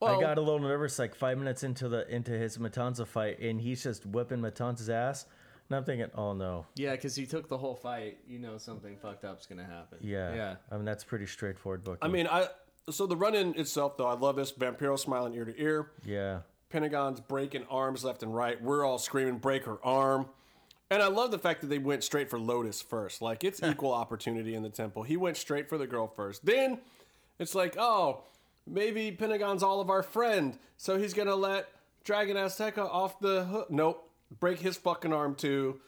Well- 0.01 0.19
I 0.19 0.21
got 0.21 0.37
a 0.39 0.41
little 0.41 0.61
nervous 0.61 0.99
like 0.99 1.15
five 1.15 1.39
minutes 1.39 1.63
into 1.63 1.89
the 1.89 2.07
into 2.15 2.33
his 2.33 2.59
Matanza 2.59 3.07
fight, 3.07 3.39
and 3.41 3.61
he's 3.61 3.83
just 3.83 4.05
whipping 4.05 4.41
Matanza's 4.41 4.91
ass, 4.91 5.25
and 5.69 5.77
I'm 5.77 5.85
thinking, 5.85 6.11
oh 6.15 6.35
no, 6.35 6.67
Yeah, 6.75 6.91
because 6.93 7.17
he 7.17 7.25
took 7.25 7.49
the 7.49 7.57
whole 7.57 7.75
fight. 7.75 8.19
You 8.29 8.39
know 8.39 8.59
something 8.59 8.99
fucked 8.99 9.25
up's 9.25 9.47
gonna 9.47 9.65
happen. 9.65 9.99
yeah, 10.03 10.35
yeah. 10.35 10.57
I 10.71 10.77
mean 10.77 10.85
that's 10.85 11.03
pretty 11.05 11.27
straightforward 11.27 11.83
booking. 11.83 12.01
I 12.03 12.09
mean, 12.09 12.27
I 12.27 12.49
so 12.91 13.07
the 13.07 13.17
run 13.17 13.35
in 13.35 13.55
itself, 13.59 13.97
though, 13.97 14.07
I 14.07 14.13
love 14.15 14.37
this. 14.37 14.53
Vampiro 14.53 14.99
smiling 14.99 15.33
ear 15.35 15.47
to 15.47 15.59
ear. 15.59 15.91
yeah, 16.05 16.41
Pentagon's 16.75 17.21
breaking 17.21 17.65
arms 17.71 18.03
left 18.03 18.25
and 18.25 18.35
right. 18.35 18.61
We're 18.61 18.85
all 18.85 18.99
screaming, 18.99 19.39
break 19.39 19.65
her 19.65 19.79
arm. 19.85 20.27
And 20.91 21.01
I 21.01 21.07
love 21.07 21.31
the 21.31 21.39
fact 21.39 21.61
that 21.61 21.69
they 21.69 21.79
went 21.79 22.03
straight 22.03 22.29
for 22.29 22.37
Lotus 22.37 22.83
first. 22.83 23.23
Like, 23.23 23.45
it's 23.45 23.63
equal 23.63 23.93
opportunity 23.93 24.57
in 24.57 24.65
the 24.65 24.71
temple. 24.71 25.05
He 25.05 25.17
went 25.17 25.37
straight 25.37 25.69
for 25.69 25.79
the 25.79 25.87
girl 25.87 26.09
first. 26.09 26.45
Then 26.45 26.81
it's 27.39 27.55
like, 27.55 27.77
oh, 27.79 28.25
maybe 28.67 29.13
Pentagon's 29.13 29.63
all 29.63 29.81
of 29.81 29.89
our 29.89 30.03
friend. 30.03 30.59
So 30.77 30.99
he's 30.99 31.15
going 31.15 31.29
to 31.29 31.37
let 31.37 31.69
Dragon 32.03 32.37
Azteca 32.37 32.79
off 32.79 33.21
the 33.21 33.45
hook. 33.45 33.71
Nope. 33.71 34.11
Break 34.41 34.59
his 34.59 34.77
fucking 34.77 35.13
arm 35.13 35.37
too. 35.37 35.81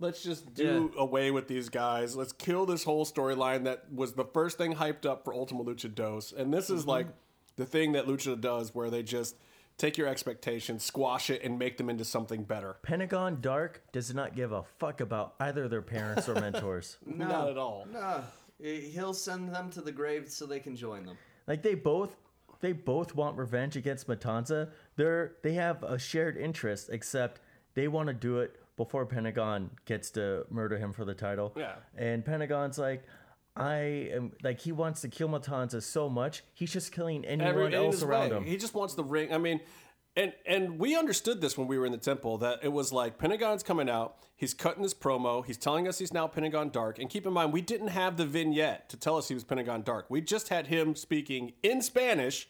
Let's 0.00 0.24
just 0.24 0.52
do 0.54 0.92
away 0.98 1.30
with 1.30 1.46
these 1.46 1.68
guys. 1.68 2.16
Let's 2.16 2.32
kill 2.32 2.66
this 2.66 2.82
whole 2.82 3.06
storyline 3.06 3.62
that 3.62 3.84
was 3.92 4.14
the 4.14 4.24
first 4.24 4.58
thing 4.58 4.74
hyped 4.74 5.06
up 5.06 5.22
for 5.22 5.32
Ultima 5.32 5.62
Lucha 5.62 5.94
Dos. 5.94 6.32
And 6.32 6.52
this 6.52 6.68
is 6.68 6.80
mm-hmm. 6.80 6.90
like 6.90 7.06
the 7.54 7.64
thing 7.64 7.92
that 7.92 8.06
Lucha 8.06 8.40
does 8.40 8.74
where 8.74 8.90
they 8.90 9.04
just 9.04 9.36
take 9.78 9.98
your 9.98 10.08
expectations, 10.08 10.84
squash 10.84 11.30
it, 11.30 11.42
and 11.42 11.58
make 11.58 11.76
them 11.76 11.90
into 11.90 12.04
something 12.04 12.44
better. 12.44 12.76
Pentagon 12.82 13.38
Dark 13.40 13.82
does 13.92 14.14
not 14.14 14.34
give 14.36 14.52
a 14.52 14.62
fuck 14.78 15.00
about 15.00 15.34
either 15.40 15.68
their 15.68 15.82
parents 15.82 16.28
or 16.28 16.34
mentors. 16.40 16.98
Not 17.04 17.48
at 17.50 17.58
all. 17.58 17.86
No, 17.92 18.22
he'll 18.60 19.14
send 19.14 19.54
them 19.54 19.70
to 19.70 19.80
the 19.80 19.92
grave 19.92 20.28
so 20.28 20.46
they 20.46 20.60
can 20.60 20.76
join 20.76 21.04
them. 21.04 21.16
Like 21.46 21.62
they 21.62 21.74
both 21.74 22.16
they 22.60 22.72
both 22.72 23.14
want 23.14 23.36
revenge 23.36 23.76
against 23.76 24.06
Matanza. 24.06 24.70
They're 24.96 25.32
they 25.42 25.54
have 25.54 25.82
a 25.82 25.98
shared 25.98 26.36
interest, 26.36 26.90
except 26.90 27.40
they 27.74 27.88
want 27.88 28.06
to 28.06 28.14
do 28.14 28.38
it 28.38 28.56
before 28.76 29.04
Pentagon 29.04 29.70
gets 29.84 30.10
to 30.12 30.46
murder 30.50 30.78
him 30.78 30.92
for 30.92 31.04
the 31.04 31.14
title. 31.14 31.52
Yeah. 31.56 31.74
And 31.96 32.24
Pentagon's 32.24 32.78
like, 32.78 33.04
I 33.54 33.74
am 34.12 34.32
like 34.42 34.60
he 34.60 34.72
wants 34.72 35.02
to 35.02 35.08
kill 35.08 35.28
Matanza 35.28 35.82
so 35.82 36.08
much, 36.08 36.42
he's 36.54 36.72
just 36.72 36.92
killing 36.92 37.24
anyone 37.24 37.48
Every- 37.50 37.74
else 37.74 38.02
around 38.02 38.30
way. 38.30 38.36
him. 38.36 38.44
He 38.44 38.56
just 38.56 38.74
wants 38.74 38.94
the 38.94 39.04
ring. 39.04 39.32
I 39.32 39.38
mean, 39.38 39.60
and 40.16 40.32
and 40.46 40.78
we 40.78 40.96
understood 40.96 41.40
this 41.40 41.56
when 41.58 41.68
we 41.68 41.78
were 41.78 41.84
in 41.86 41.92
the 41.92 41.98
temple 41.98 42.38
that 42.38 42.60
it 42.62 42.72
was 42.72 42.92
like 42.92 43.18
Pentagon's 43.18 43.62
coming 43.62 43.88
out. 43.90 44.16
He's 44.36 44.54
cutting 44.54 44.82
this 44.82 44.94
promo. 44.94 45.44
He's 45.44 45.56
telling 45.58 45.86
us 45.86 45.98
he's 45.98 46.12
now 46.12 46.26
Pentagon 46.26 46.70
Dark. 46.70 46.98
And 46.98 47.08
keep 47.08 47.26
in 47.26 47.32
mind, 47.32 47.52
we 47.52 47.60
didn't 47.60 47.88
have 47.88 48.16
the 48.16 48.26
vignette 48.26 48.88
to 48.88 48.96
tell 48.96 49.16
us 49.16 49.28
he 49.28 49.34
was 49.34 49.44
Pentagon 49.44 49.82
Dark. 49.82 50.06
We 50.08 50.20
just 50.20 50.48
had 50.48 50.66
him 50.66 50.96
speaking 50.96 51.52
in 51.62 51.80
Spanish 51.82 52.48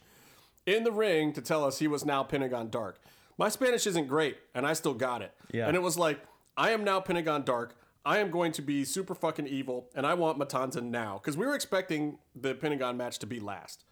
in 0.65 0.85
the 0.85 0.93
ring 0.93 1.33
to 1.35 1.43
tell 1.43 1.65
us 1.65 1.81
he 1.81 1.89
was 1.89 2.05
now 2.05 2.23
Pentagon 2.23 2.71
Dark. 2.71 2.99
My 3.37 3.49
Spanish 3.49 3.87
isn't 3.87 4.07
great, 4.07 4.39
and 4.55 4.67
I 4.67 4.73
still 4.73 4.95
got 4.95 5.21
it. 5.23 5.33
Yeah. 5.53 5.67
And 5.67 5.77
it 5.77 5.83
was 5.83 5.99
like, 5.99 6.21
I 6.57 6.71
am 6.71 6.85
now 6.85 7.01
Pentagon 7.01 7.43
Dark. 7.43 7.75
I 8.05 8.19
am 8.19 8.31
going 8.31 8.53
to 8.53 8.63
be 8.63 8.85
super 8.85 9.15
fucking 9.15 9.47
evil, 9.47 9.89
and 9.95 10.07
I 10.07 10.15
want 10.15 10.39
Matanza 10.39 10.83
now. 10.83 11.19
Because 11.19 11.37
we 11.37 11.47
were 11.47 11.55
expecting 11.55 12.19
the 12.35 12.55
Pentagon 12.55 12.97
match 12.97 13.19
to 13.21 13.27
be 13.27 13.39
last. 13.41 13.85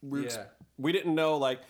We, 0.00 0.26
Yeah. 0.26 0.44
we 0.78 0.92
didn't 0.92 1.14
know, 1.14 1.36
like, 1.36 1.60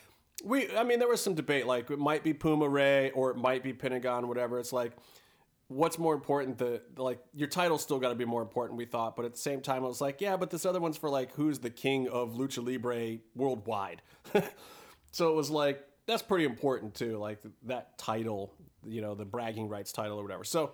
we, 0.45 0.75
I 0.77 0.83
mean, 0.85 0.99
there 0.99 1.09
was 1.09 1.23
some 1.23 1.35
debate, 1.35 1.67
like, 1.67 1.91
it 1.91 1.99
might 1.99 2.25
be 2.25 2.35
Puma 2.35 2.69
Rey 2.69 3.11
or 3.13 3.31
it 3.31 3.37
might 3.37 3.63
be 3.63 3.73
Pentagon, 3.73 4.29
whatever. 4.29 4.59
It's 4.59 4.73
like, 4.73 4.93
what's 5.69 5.99
more 5.99 6.15
important? 6.15 6.59
The, 6.59 6.83
like, 6.97 7.21
your 7.35 7.49
title's 7.49 7.83
still 7.83 7.99
got 7.99 8.11
to 8.11 8.15
be 8.15 8.25
more 8.25 8.43
important, 8.43 8.77
we 8.77 8.85
thought. 8.85 9.17
But 9.17 9.25
at 9.25 9.33
the 9.33 9.39
same 9.39 9.61
time, 9.61 9.85
I 9.85 9.89
was 9.89 10.01
like, 10.01 10.21
yeah, 10.21 10.37
but 10.37 10.51
this 10.51 10.67
other 10.67 10.81
one's 10.81 10.99
for, 10.99 11.09
like, 11.09 11.33
who's 11.35 11.59
the 11.59 11.71
king 11.71 12.09
of 12.09 12.35
Lucha 12.35 12.65
Libre 12.65 13.19
worldwide. 13.35 14.03
so 15.13 15.31
it 15.31 15.35
was 15.35 15.51
like, 15.51 15.83
that's 16.07 16.23
pretty 16.23 16.45
important, 16.45 16.95
too. 16.95 17.17
Like, 17.19 17.39
that 17.65 17.97
title, 17.97 18.53
you 18.85 19.01
know, 19.01 19.15
the 19.15 19.25
bragging 19.25 19.69
rights 19.69 19.93
title 19.93 20.19
or 20.19 20.23
whatever. 20.23 20.45
So, 20.45 20.73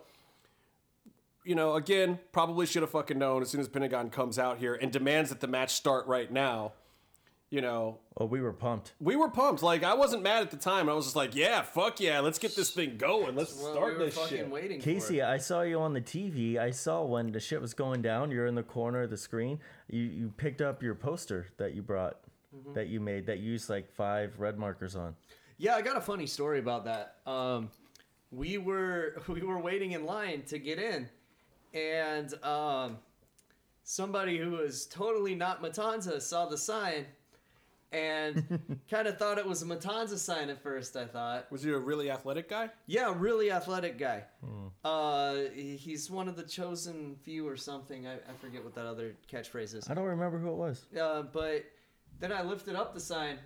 you 1.49 1.55
know, 1.55 1.75
again, 1.75 2.19
probably 2.31 2.67
should 2.67 2.83
have 2.83 2.91
fucking 2.91 3.19
known 3.19 3.43
as 3.43 3.49
soon 3.51 3.61
as 3.61 3.69
Pentagon 3.69 4.11
comes 4.11 4.39
out 4.39 4.59
here 4.59 4.75
and 4.75 4.93
demands 4.93 5.31
that 5.31 5.41
the 5.41 5.47
match 5.49 5.73
start 5.75 6.07
right 6.07 6.31
now. 6.31 6.73
You 7.51 7.63
know, 7.63 7.97
oh, 8.19 8.27
we 8.27 8.43
were 8.43 8.53
pumped. 8.53 8.93
we 9.01 9.17
were 9.17 9.31
pumped. 9.31 9.63
Like 9.63 9.83
I 9.83 9.95
wasn't 9.95 10.23
mad 10.23 10.43
at 10.43 10.51
the 10.51 10.59
time. 10.59 10.87
I 10.91 10.93
was 10.93 11.07
just 11.07 11.17
like, 11.17 11.35
yeah, 11.35 11.63
fuck 11.63 11.99
yeah, 11.99 12.21
let's 12.21 12.39
get 12.39 12.55
this 12.55 12.69
thing 12.71 12.99
going. 12.99 13.35
Let's 13.35 13.57
Well, 13.57 13.73
start 13.73 13.93
we 13.95 13.99
were 14.01 14.05
this 14.05 14.15
fucking 14.17 14.37
shit. 14.37 14.51
waiting 14.51 14.81
Casey, 14.83 15.17
for 15.21 15.23
it. 15.25 15.27
I 15.29 15.39
saw 15.39 15.63
you 15.63 15.81
on 15.81 15.95
the 15.95 16.03
TV. 16.03 16.59
I 16.59 16.71
saw 16.73 17.03
when 17.05 17.33
the 17.33 17.41
shit 17.41 17.63
was 17.63 17.73
going 17.73 18.03
down. 18.03 18.31
You're 18.31 18.45
in 18.45 18.55
the 18.55 18.63
corner 18.63 19.01
of 19.05 19.09
the 19.09 19.17
screen. 19.17 19.61
You 19.89 20.03
you 20.03 20.29
picked 20.37 20.61
up 20.61 20.83
your 20.83 20.95
poster 20.95 21.47
that 21.57 21.75
you 21.75 21.81
brought, 21.83 22.19
Mm-hmm. 22.55 22.73
that 22.75 22.89
you 22.89 22.99
made, 22.99 23.27
that 23.27 23.41
you 23.41 23.53
used 23.53 23.69
like 23.71 23.91
five 23.91 24.39
red 24.39 24.59
markers 24.59 24.95
on. 24.97 25.15
Yeah, 25.59 25.75
I 25.75 25.83
got 25.83 25.97
a 25.99 26.01
funny 26.01 26.27
story 26.27 26.59
about 26.59 26.85
that. 26.87 27.17
Um, 27.27 27.71
we 28.31 28.57
were 28.59 29.23
we 29.29 29.41
were 29.43 29.59
waiting 29.59 29.93
in 29.93 30.05
line 30.05 30.43
to 30.49 30.59
get 30.59 30.79
in, 30.79 31.09
and 31.75 32.33
um, 32.45 32.99
somebody 33.85 34.39
who 34.39 34.51
was 34.53 34.87
totally 34.87 35.35
not 35.35 35.63
Matanza 35.63 36.21
saw 36.21 36.47
the 36.47 36.59
sign, 36.59 37.07
and 37.93 38.61
kind 38.91 39.07
of 39.09 39.19
thought 39.19 39.39
it 39.39 39.47
was 39.47 39.63
a 39.63 39.67
Matanza 39.67 40.19
sign 40.19 40.51
at 40.51 40.63
first. 40.63 40.97
I 40.97 41.07
thought, 41.07 41.51
Was 41.51 41.65
you 41.65 41.75
a 41.75 41.79
really 41.79 42.11
athletic 42.11 42.49
guy? 42.49 42.71
yeah, 42.87 43.13
really 43.17 43.51
athletic 43.51 43.99
guy. 43.99 44.25
Uh, 44.85 45.37
he's 45.55 46.11
one 46.11 46.29
of 46.29 46.37
the 46.37 46.43
chosen 46.43 47.17
few 47.23 47.47
or 47.49 47.57
something. 47.57 48.07
I, 48.07 48.15
I 48.15 48.33
forget 48.41 48.63
what 48.63 48.75
that 48.75 48.87
other 48.87 49.15
catchphrase 49.33 49.75
is. 49.75 49.89
I 49.89 49.95
don't 49.95 50.05
remember 50.05 50.39
who 50.39 50.49
it 50.49 50.57
was. 50.57 50.87
Uh, 50.99 51.23
but 51.23 51.65
then 52.21 52.33
I 52.33 52.43
lifted 52.43 52.77
up 52.77 52.95
the 52.95 53.01
sign, 53.01 53.39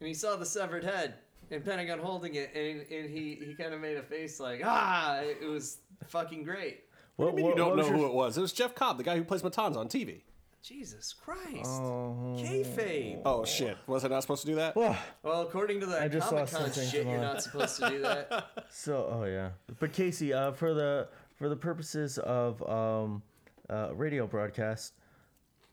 and 0.00 0.06
he 0.06 0.14
saw 0.14 0.36
the 0.36 0.46
severed 0.46 0.84
head 0.84 1.14
and 1.50 1.64
Pentagon 1.64 1.98
holding 2.00 2.34
it, 2.34 2.50
and, 2.54 2.80
and 2.90 3.08
he, 3.08 3.38
he 3.44 3.54
kind 3.54 3.72
of 3.72 3.80
made 3.80 3.96
a 3.96 4.02
face 4.02 4.40
like, 4.40 4.62
ah, 4.64 5.18
it 5.20 5.38
it 5.42 5.46
was 5.46 5.78
fucking 6.08 6.42
great. 6.42 6.80
What, 7.16 7.34
do 7.36 7.42
you 7.42 7.48
mean 7.48 7.52
you 7.52 7.56
don't 7.56 7.76
know 7.76 7.86
your- 7.86 7.96
who 7.96 8.06
it 8.06 8.12
was? 8.12 8.36
It 8.36 8.40
was 8.42 8.52
Jeff 8.52 8.74
Cobb, 8.74 8.98
the 8.98 9.04
guy 9.04 9.16
who 9.16 9.24
plays 9.24 9.42
Matanza 9.42 9.76
on 9.76 9.88
TV. 9.88 10.22
Jesus 10.62 11.12
Christ. 11.12 11.80
Kayfabe. 11.80 13.22
Oh 13.24 13.44
shit, 13.44 13.76
was 13.86 14.04
I 14.04 14.08
not 14.08 14.20
supposed 14.22 14.42
to 14.42 14.48
do 14.48 14.56
that? 14.56 14.74
Well, 14.74 14.96
Well, 15.22 15.42
according 15.42 15.80
to 15.80 15.86
I 15.86 15.90
that 16.08 16.12
just 16.12 16.28
saw 16.28 16.36
Comic 16.44 16.50
Con 16.50 16.62
something 16.64 16.88
shit, 16.88 17.06
you're 17.06 17.20
not 17.20 17.42
supposed 17.42 17.78
to 17.80 17.88
do 17.90 18.00
that. 18.02 18.50
so 18.70 19.08
oh 19.12 19.24
yeah. 19.24 19.50
But 19.78 19.92
Casey, 19.92 20.32
uh, 20.32 20.52
for 20.52 20.74
the 20.74 21.08
for 21.36 21.48
the 21.48 21.56
purposes 21.56 22.18
of 22.18 22.62
um, 22.68 23.22
uh, 23.70 23.90
radio 23.94 24.26
broadcast, 24.26 24.94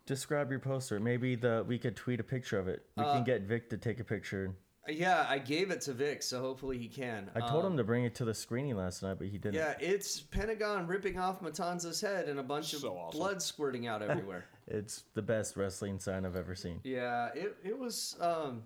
describe 0.06 0.52
your 0.52 0.60
poster. 0.60 1.00
Maybe 1.00 1.36
the 1.36 1.66
we 1.68 1.80
could 1.80 1.96
tweet 1.96 2.20
a 2.20 2.24
picture 2.24 2.60
of 2.60 2.68
it. 2.68 2.86
We 2.96 3.04
Uh, 3.04 3.14
can 3.16 3.24
get 3.24 3.42
Vic 3.42 3.70
to 3.72 3.78
take 3.78 4.00
a 4.00 4.04
picture. 4.04 4.54
Yeah, 4.90 5.26
I 5.30 5.40
gave 5.40 5.72
it 5.72 5.82
to 5.82 5.94
Vic, 5.94 6.22
so 6.24 6.42
hopefully 6.42 6.78
he 6.78 6.88
can. 6.88 7.30
I 7.36 7.40
told 7.40 7.66
Um, 7.66 7.72
him 7.74 7.78
to 7.78 7.84
bring 7.84 8.04
it 8.04 8.16
to 8.16 8.26
the 8.26 8.34
screening 8.34 8.76
last 8.76 9.02
night, 9.04 9.16
but 9.18 9.28
he 9.28 9.38
didn't. 9.38 9.56
Yeah, 9.56 9.76
it's 9.80 10.20
Pentagon 10.20 10.88
ripping 10.88 11.18
off 11.18 11.42
Matanza's 11.42 12.02
head 12.02 12.28
and 12.28 12.40
a 12.40 12.44
bunch 12.44 12.74
of 12.74 12.84
awesome. 12.86 13.18
blood 13.20 13.42
squirting 13.42 13.88
out 13.88 14.02
everywhere. 14.10 14.46
It's 14.68 15.04
the 15.14 15.22
best 15.22 15.56
wrestling 15.58 16.00
sign 16.00 16.26
I've 16.26 16.36
ever 16.36 16.56
seen. 16.56 16.80
yeah, 16.84 17.30
it, 17.36 17.56
it 17.64 17.78
was 17.78 18.18
um, 18.22 18.64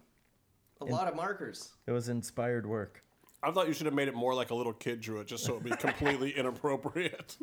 a 0.82 0.86
lot 0.86 1.08
of 1.08 1.16
markers. 1.16 1.74
It 1.88 1.92
was 1.92 2.10
inspired 2.10 2.66
work. 2.66 3.04
I 3.44 3.52
thought 3.52 3.68
you 3.68 3.74
should 3.74 3.86
have 3.86 3.94
made 3.96 4.08
it 4.08 4.16
more 4.16 4.34
like 4.34 4.50
a 4.50 4.56
little 4.56 4.74
kid 4.74 5.00
drew 5.02 5.20
it, 5.20 5.28
just 5.28 5.44
so 5.46 5.54
it'd 5.54 5.64
be 5.64 5.70
completely 5.78 6.32
inappropriate. 6.32 7.38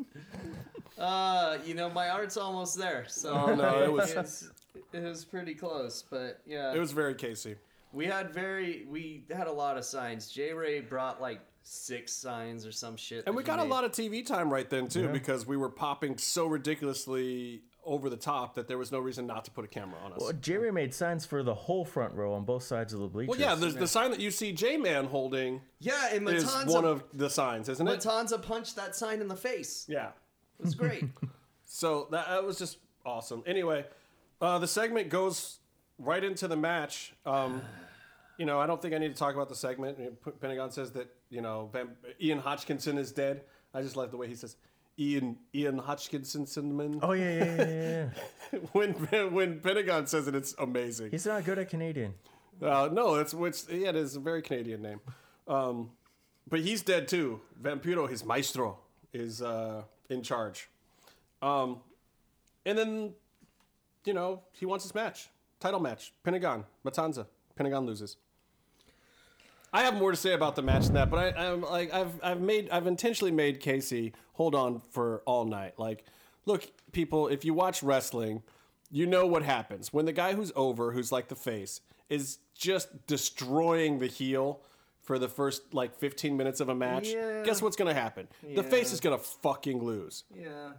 Uh, 0.99 1.59
you 1.65 1.75
know, 1.75 1.89
my 1.91 2.09
art's 2.09 2.37
almost 2.37 2.77
there, 2.77 3.05
so 3.09 3.33
Oh, 3.33 3.55
no, 3.55 3.83
it 3.83 3.93
was- 4.15 4.51
it 4.93 5.03
was 5.03 5.25
pretty 5.25 5.55
close. 5.55 6.05
But 6.09 6.41
yeah, 6.47 6.73
It 6.75 6.79
was 6.79 6.93
very 6.93 7.15
Casey. 7.15 7.57
We 7.95 8.07
had 8.07 8.31
very 8.31 8.85
we 8.89 9.25
had 9.35 9.47
a 9.47 9.53
lot 9.53 9.79
of 9.79 9.85
signs. 9.85 10.31
J 10.31 10.53
Ray 10.53 10.81
brought 10.81 11.21
like 11.21 11.41
six 11.63 12.13
signs 12.13 12.67
or 12.67 12.73
some 12.73 12.97
shit, 12.97 13.25
And 13.27 13.35
we 13.35 13.43
he 13.43 13.47
got 13.47 13.59
a 13.59 13.65
lot 13.65 13.85
of 13.85 13.93
TV 13.93 14.25
time 14.25 14.53
right 14.53 14.69
then 14.69 14.89
too, 14.89 15.09
because 15.09 15.47
we 15.47 15.57
were 15.57 15.71
popping 15.71 16.19
so 16.19 16.47
ridiculously 16.47 17.63
over 17.87 18.09
the 18.09 18.17
top 18.17 18.55
that 18.55 18.67
there 18.67 18.79
was 18.79 18.91
no 18.91 18.99
reason 18.99 19.27
not 19.27 19.45
to 19.45 19.51
put 19.51 19.65
a 19.65 19.69
camera 19.69 19.99
on 20.05 20.13
us. 20.13 20.19
Well, 20.21 20.33
Jerry 20.33 20.73
made 20.73 20.95
signs 20.95 21.27
for 21.27 21.43
the 21.43 21.55
whole 21.55 21.85
front 21.85 22.15
row 22.15 22.33
on 22.35 22.45
both 22.45 22.63
sides 22.63 22.93
of 22.93 23.01
the 23.01 23.07
bleachers. 23.07 23.29
Well, 23.29 23.41
yeah, 23.41 23.55
the, 23.55 23.69
the 23.69 23.87
sign 23.87 24.11
that 24.11 24.21
you 24.21 24.31
see 24.31 24.53
J 24.53 24.77
Man 24.77 25.07
holding 25.07 25.61
Yeah, 25.81 26.09
and 26.13 26.29
is 26.29 26.45
Matanza, 26.45 26.73
one 26.73 26.85
of 26.85 27.05
the 27.13 27.31
signs, 27.31 27.69
isn't 27.69 27.87
it? 27.87 28.01
Matanza 28.01 28.41
punched 28.41 28.77
that 28.77 28.95
sign 28.97 29.21
in 29.21 29.29
the 29.29 29.37
face. 29.37 29.87
Yeah. 29.89 30.09
It 30.59 30.65
was 30.65 30.75
great. 30.75 31.05
So 31.67 32.07
that, 32.13 32.29
that 32.29 32.45
was 32.45 32.59
just 32.59 32.79
awesome. 33.05 33.43
Anyway, 33.47 33.85
uh, 34.41 34.59
the 34.59 34.69
segment 34.69 35.09
goes 35.09 35.59
right 35.99 36.23
into 36.23 36.49
the 36.49 36.57
match. 36.57 37.15
Um, 37.25 37.63
you 38.39 38.47
know, 38.47 38.59
I 38.59 38.67
don't 38.67 38.81
think 38.83 38.95
I 38.95 38.99
need 38.99 39.13
to 39.13 39.19
talk 39.19 39.35
about 39.35 39.49
the 39.49 39.55
segment. 39.55 39.99
You 39.99 40.05
know, 40.07 40.11
P- 40.25 40.39
Pentagon 40.41 40.71
says 40.71 40.93
that 40.93 41.09
you 41.31 41.41
know 41.41 41.71
Van- 41.73 41.97
Ian 42.21 42.39
Hodgkinson 42.39 42.99
is 42.99 43.13
dead. 43.13 43.43
I 43.73 43.83
just 43.83 43.97
like 43.97 44.11
the 44.11 44.17
way 44.17 44.29
he 44.29 44.35
says 44.35 44.57
Ian 44.99 45.37
Ian 45.55 45.79
Hodgkinson 45.79 46.47
Cinnamon. 46.47 47.01
Oh 47.03 47.13
yeah, 47.13 47.37
yeah, 47.37 47.45
yeah, 47.45 47.65
yeah. 47.65 48.09
yeah. 48.53 48.59
when 48.73 48.93
when 49.33 49.61
Pentagon 49.61 50.07
says 50.07 50.27
it, 50.29 50.35
it's 50.35 50.55
amazing. 50.59 51.11
He's 51.11 51.27
not 51.27 51.45
good 51.45 51.59
at 51.59 51.69
Canadian. 51.69 52.15
Uh, 52.63 52.89
no, 52.93 53.17
it's 53.17 53.35
which 53.35 53.65
yeah, 53.69 53.91
it 53.91 53.97
is 53.97 54.17
a 54.17 54.21
very 54.21 54.43
Canadian 54.43 54.83
name. 54.83 55.01
Um, 55.49 55.91
but 56.49 56.61
he's 56.61 56.83
dead 56.83 57.09
too. 57.09 57.41
Vampiro, 57.61 58.09
his 58.09 58.25
maestro, 58.25 58.79
is 59.13 59.43
uh, 59.43 59.83
in 60.09 60.23
charge. 60.23 60.69
Um, 61.43 61.81
and 62.65 62.79
then, 62.79 63.13
you 64.05 64.15
know, 64.15 64.43
he 64.53 64.67
wants 64.67 64.85
his 64.85 64.95
match, 64.95 65.29
title 65.65 65.81
match. 65.81 66.13
Pentagon, 66.23 66.65
Matanza. 66.85 67.27
Pentagon 67.57 67.87
loses. 67.87 68.19
I 69.73 69.83
have 69.83 69.95
more 69.95 70.11
to 70.11 70.17
say 70.17 70.35
about 70.35 70.57
the 70.57 70.63
match 70.63 70.85
than 70.85 70.95
that, 70.95 71.11
but 71.11 71.37
I, 71.37 71.47
I'm 71.47 71.63
like 71.63 71.93
I've 71.93 72.13
I've 72.23 72.41
made 72.41 72.69
I've 72.71 72.87
intentionally 72.87 73.33
made 73.33 73.61
Casey 73.61 74.13
hold 74.35 74.55
on 74.55 74.83
for 74.91 75.23
all 75.25 75.47
night. 75.47 75.79
Like, 75.79 76.05
look, 76.45 76.71
people, 76.93 77.29
if 77.29 77.47
you 77.47 77.55
watch 77.55 77.83
wrestling, 77.83 78.43
you 78.91 79.07
know 79.07 79.27
what 79.27 79.43
happens 79.43 79.91
when 79.91 80.05
the 80.05 80.13
guy 80.13 80.35
who's 80.35 80.53
over, 80.55 80.93
who's 80.93 81.11
like 81.11 81.29
the 81.29 81.35
face, 81.35 81.81
is 82.11 82.39
just 82.55 83.07
destroying 83.07 84.01
the 84.01 84.07
heel 84.07 84.61
for 85.01 85.19
the 85.19 85.29
first 85.29 85.73
like 85.73 85.97
15 85.97 86.37
minutes 86.37 86.61
of 86.61 86.69
a 86.69 86.75
match. 86.75 87.09
Yeah. 87.09 87.43
Guess 87.43 87.63
what's 87.63 87.77
gonna 87.77 87.95
happen? 87.95 88.29
The 88.55 88.63
face 88.63 88.93
is 88.93 89.01
gonna 89.01 89.19
fucking 89.19 89.83
lose. 89.83 90.25
Yeah. 90.35 90.73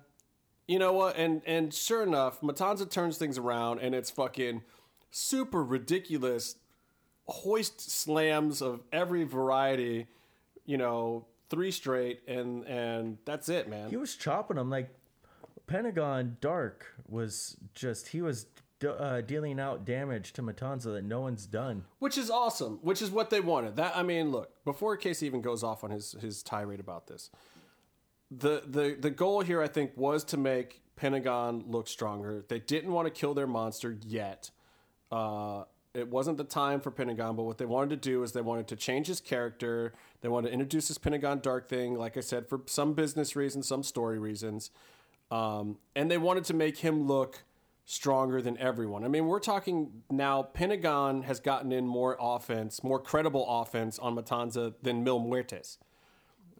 You 0.68 0.80
know 0.80 0.94
what? 0.94 1.16
And 1.18 1.42
and 1.46 1.74
sure 1.74 2.04
enough, 2.04 2.42
Matanza 2.42 2.90
turns 2.90 3.18
things 3.18 3.38
around, 3.38 3.80
and 3.80 3.94
it's 3.94 4.10
fucking 4.10 4.64
super 5.12 5.64
ridiculous 5.64 6.56
hoist 7.28 7.80
slams 7.92 8.62
of 8.62 8.82
every 8.92 9.24
variety. 9.24 10.08
You 10.66 10.78
know, 10.78 11.28
three 11.50 11.72
straight, 11.72 12.22
and 12.28 12.66
and 12.66 13.18
that's 13.26 13.50
it, 13.50 13.70
man. 13.70 13.90
He 13.90 13.98
was 13.98 14.16
chopping 14.16 14.58
them 14.58 14.70
like 14.70 14.90
Pentagon 15.68 16.38
Dark 16.42 16.88
was 17.08 17.58
just 17.74 18.08
he 18.10 18.22
was 18.22 18.48
uh, 18.86 19.22
dealing 19.22 19.60
out 19.60 19.86
damage 19.86 20.34
to 20.34 20.42
Matanza 20.42 20.94
that 20.94 21.04
no 21.04 21.22
one's 21.22 21.46
done. 21.46 21.86
which 22.00 22.18
is 22.18 22.30
awesome. 22.30 22.80
Which 22.82 23.02
is 23.02 23.10
what 23.10 23.30
they 23.30 23.40
wanted. 23.42 23.76
That 23.76 23.96
I 23.96 24.04
mean, 24.04 24.32
look 24.32 24.52
before 24.66 24.98
Casey 24.98 25.26
even 25.28 25.42
goes 25.42 25.64
off 25.64 25.84
on 25.84 25.92
his 25.92 26.14
his 26.20 26.44
tirade 26.44 26.80
about 26.80 27.08
this. 27.08 27.30
The 28.32 28.64
the 28.66 28.98
the 29.00 29.12
goal 29.12 29.42
here, 29.42 29.62
I 29.62 29.68
think, 29.68 29.92
was 29.96 30.24
to 30.26 30.38
make 30.38 30.82
Pentagon 30.96 31.64
look 31.68 31.88
stronger. 31.88 32.44
They 32.48 32.60
didn't 32.60 32.92
want 32.92 33.08
to 33.08 33.12
kill 33.12 33.34
their 33.34 33.48
monster 33.48 33.98
yet. 34.06 34.52
Uh, 35.12 35.64
it 35.94 36.10
wasn't 36.10 36.38
the 36.38 36.44
time 36.44 36.82
for 36.82 36.92
Pentagon, 36.92 37.36
but 37.36 37.44
what 37.44 37.58
they 37.58 37.66
wanted 37.66 37.90
to 37.92 38.10
do 38.10 38.22
is 38.24 38.34
they 38.34 38.42
wanted 38.42 38.68
to 38.68 38.76
change 38.76 39.08
his 39.08 39.22
character. 39.22 39.94
They 40.22 40.28
wanted 40.28 40.50
to 40.50 40.54
introduce 40.54 40.90
this 40.90 40.98
Pentagon 40.98 41.40
Dark 41.40 41.70
thing, 41.70 41.96
like 41.96 42.18
I 42.18 42.20
said, 42.20 42.50
for 42.50 42.62
some 42.66 42.94
business 42.94 43.36
reasons, 43.36 43.68
some 43.68 43.82
story 43.82 44.20
reasons. 44.20 44.72
Um, 45.32 45.78
and 45.96 46.12
they 46.12 46.18
wanted 46.18 46.44
to 46.46 46.54
make 46.54 46.80
him 46.80 47.08
look 47.08 47.44
stronger 47.86 48.42
than 48.42 48.58
everyone. 48.58 49.06
I 49.06 49.08
mean, 49.08 49.28
we're 49.28 49.40
talking 49.40 50.04
now, 50.10 50.44
Pentagon 50.44 51.24
has 51.24 51.40
gotten 51.40 51.72
in 51.72 51.88
more 51.88 52.18
offense, 52.20 52.84
more 52.84 53.00
credible 53.00 53.46
offense 53.48 53.98
on 54.00 54.16
Matanza 54.16 54.74
than 54.82 55.04
Mil 55.04 55.20
Muertes. 55.20 55.78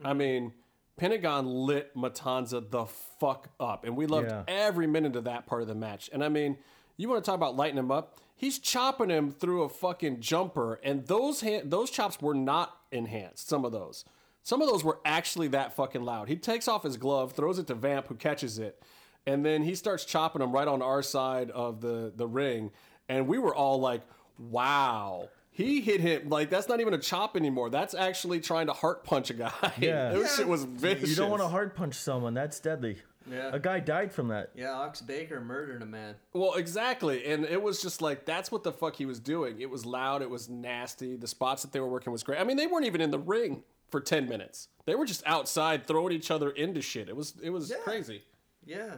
I 0.04 0.14
mean, 0.14 0.54
Pentagon 0.98 1.46
lit 1.46 1.96
Matanza 1.96 2.70
the 2.70 2.86
fuck 2.86 3.50
up, 3.60 3.84
and 3.84 3.98
we 3.98 4.06
loved 4.06 4.30
Yeah. 4.30 4.44
every 4.48 4.88
minute 4.88 5.16
of 5.16 5.26
that 5.26 5.46
part 5.46 5.62
of 5.62 5.68
the 5.68 5.76
match. 5.76 6.10
And 6.14 6.24
I 6.24 6.30
mean, 6.30 6.58
you 6.98 7.10
want 7.10 7.24
to 7.24 7.30
talk 7.30 7.36
about 7.36 7.56
lighting 7.56 7.78
him 7.78 7.92
up? 7.92 8.16
He's 8.38 8.60
chopping 8.60 9.10
him 9.10 9.32
through 9.32 9.64
a 9.64 9.70
fucking 9.70 10.22
jumper, 10.22 10.80
and 10.84 11.06
those 11.08 11.42
hand, 11.42 11.72
those 11.72 11.90
chops 11.90 12.22
were 12.22 12.34
not 12.34 12.78
enhanced. 12.92 13.48
Some 13.48 13.66
of 13.66 13.72
those, 13.72 14.06
some 14.44 14.62
of 14.62 14.70
those 14.70 14.84
were 14.84 15.00
actually 15.06 15.48
that 15.50 15.74
fucking 15.74 16.04
loud. 16.04 16.28
He 16.30 16.36
takes 16.38 16.68
off 16.68 16.84
his 16.84 16.98
glove, 16.98 17.34
throws 17.34 17.60
it 17.60 17.68
to 17.68 17.76
Vamp, 17.76 18.08
who 18.08 18.16
catches 18.16 18.58
it, 18.60 18.82
and 19.26 19.46
then 19.46 19.64
he 19.64 19.76
starts 19.76 20.06
chopping 20.06 20.42
him 20.42 20.52
right 20.52 20.68
on 20.68 20.82
our 20.82 21.02
side 21.02 21.50
of 21.52 21.82
the 21.82 22.14
the 22.16 22.28
ring, 22.28 22.72
and 23.10 23.28
we 23.28 23.38
were 23.38 23.56
all 23.56 23.80
like, 23.80 24.02
"Wow." 24.38 25.30
He 25.58 25.80
hit 25.80 26.02
him 26.02 26.28
like 26.28 26.50
that's 26.50 26.68
not 26.68 26.82
even 26.82 26.94
a 26.94 26.98
chop 26.98 27.38
anymore. 27.38 27.70
That's 27.70 27.94
actually 27.94 28.42
trying 28.42 28.68
to 28.68 28.74
heart 28.74 29.06
punch 29.06 29.30
a 29.30 29.34
guy. 29.34 29.52
Yeah. 29.80 30.12
that 30.14 30.30
shit 30.36 30.48
was 30.50 30.66
vicious. 30.66 31.10
You 31.10 31.16
don't 31.16 31.30
want 31.30 31.42
to 31.42 31.48
heart 31.48 31.76
punch 31.78 31.96
someone. 31.96 32.34
That's 32.34 32.60
deadly. 32.60 32.98
Yeah. 33.32 33.52
A 33.54 33.60
guy 33.60 33.80
died 33.80 34.12
from 34.12 34.28
that. 34.28 34.52
Yeah, 34.54 34.74
Ox 34.74 35.02
Baker 35.02 35.40
murdered 35.40 35.82
a 35.82 35.86
man. 35.86 36.16
Well, 36.34 36.56
exactly. 36.56 37.26
And 37.26 37.46
it 37.46 37.62
was 37.62 37.82
just 37.82 38.02
like 38.02 38.26
that's 38.26 38.52
what 38.52 38.64
the 38.64 38.74
fuck 38.74 38.98
he 38.98 39.06
was 39.06 39.20
doing. 39.22 39.62
It 39.62 39.70
was 39.70 39.86
loud, 39.86 40.22
it 40.22 40.30
was 40.30 40.50
nasty. 40.50 41.16
The 41.16 41.28
spots 41.28 41.62
that 41.62 41.72
they 41.72 41.80
were 41.80 41.88
working 41.90 42.12
was 42.12 42.22
great. 42.22 42.40
I 42.40 42.44
mean, 42.44 42.58
they 42.58 42.68
weren't 42.68 42.86
even 42.86 43.00
in 43.00 43.12
the 43.12 43.18
ring 43.20 43.64
for 43.90 44.02
10 44.02 44.28
minutes. 44.28 44.68
They 44.86 44.96
were 44.96 45.06
just 45.06 45.24
outside 45.26 45.88
throwing 45.88 46.12
each 46.12 46.30
other 46.32 46.50
into 46.50 46.82
shit. 46.82 47.08
It 47.08 47.16
was 47.16 47.34
it 47.42 47.50
was 47.50 47.70
Yeah. 47.70 47.78
crazy. 47.78 48.24
Yeah. 48.66 48.96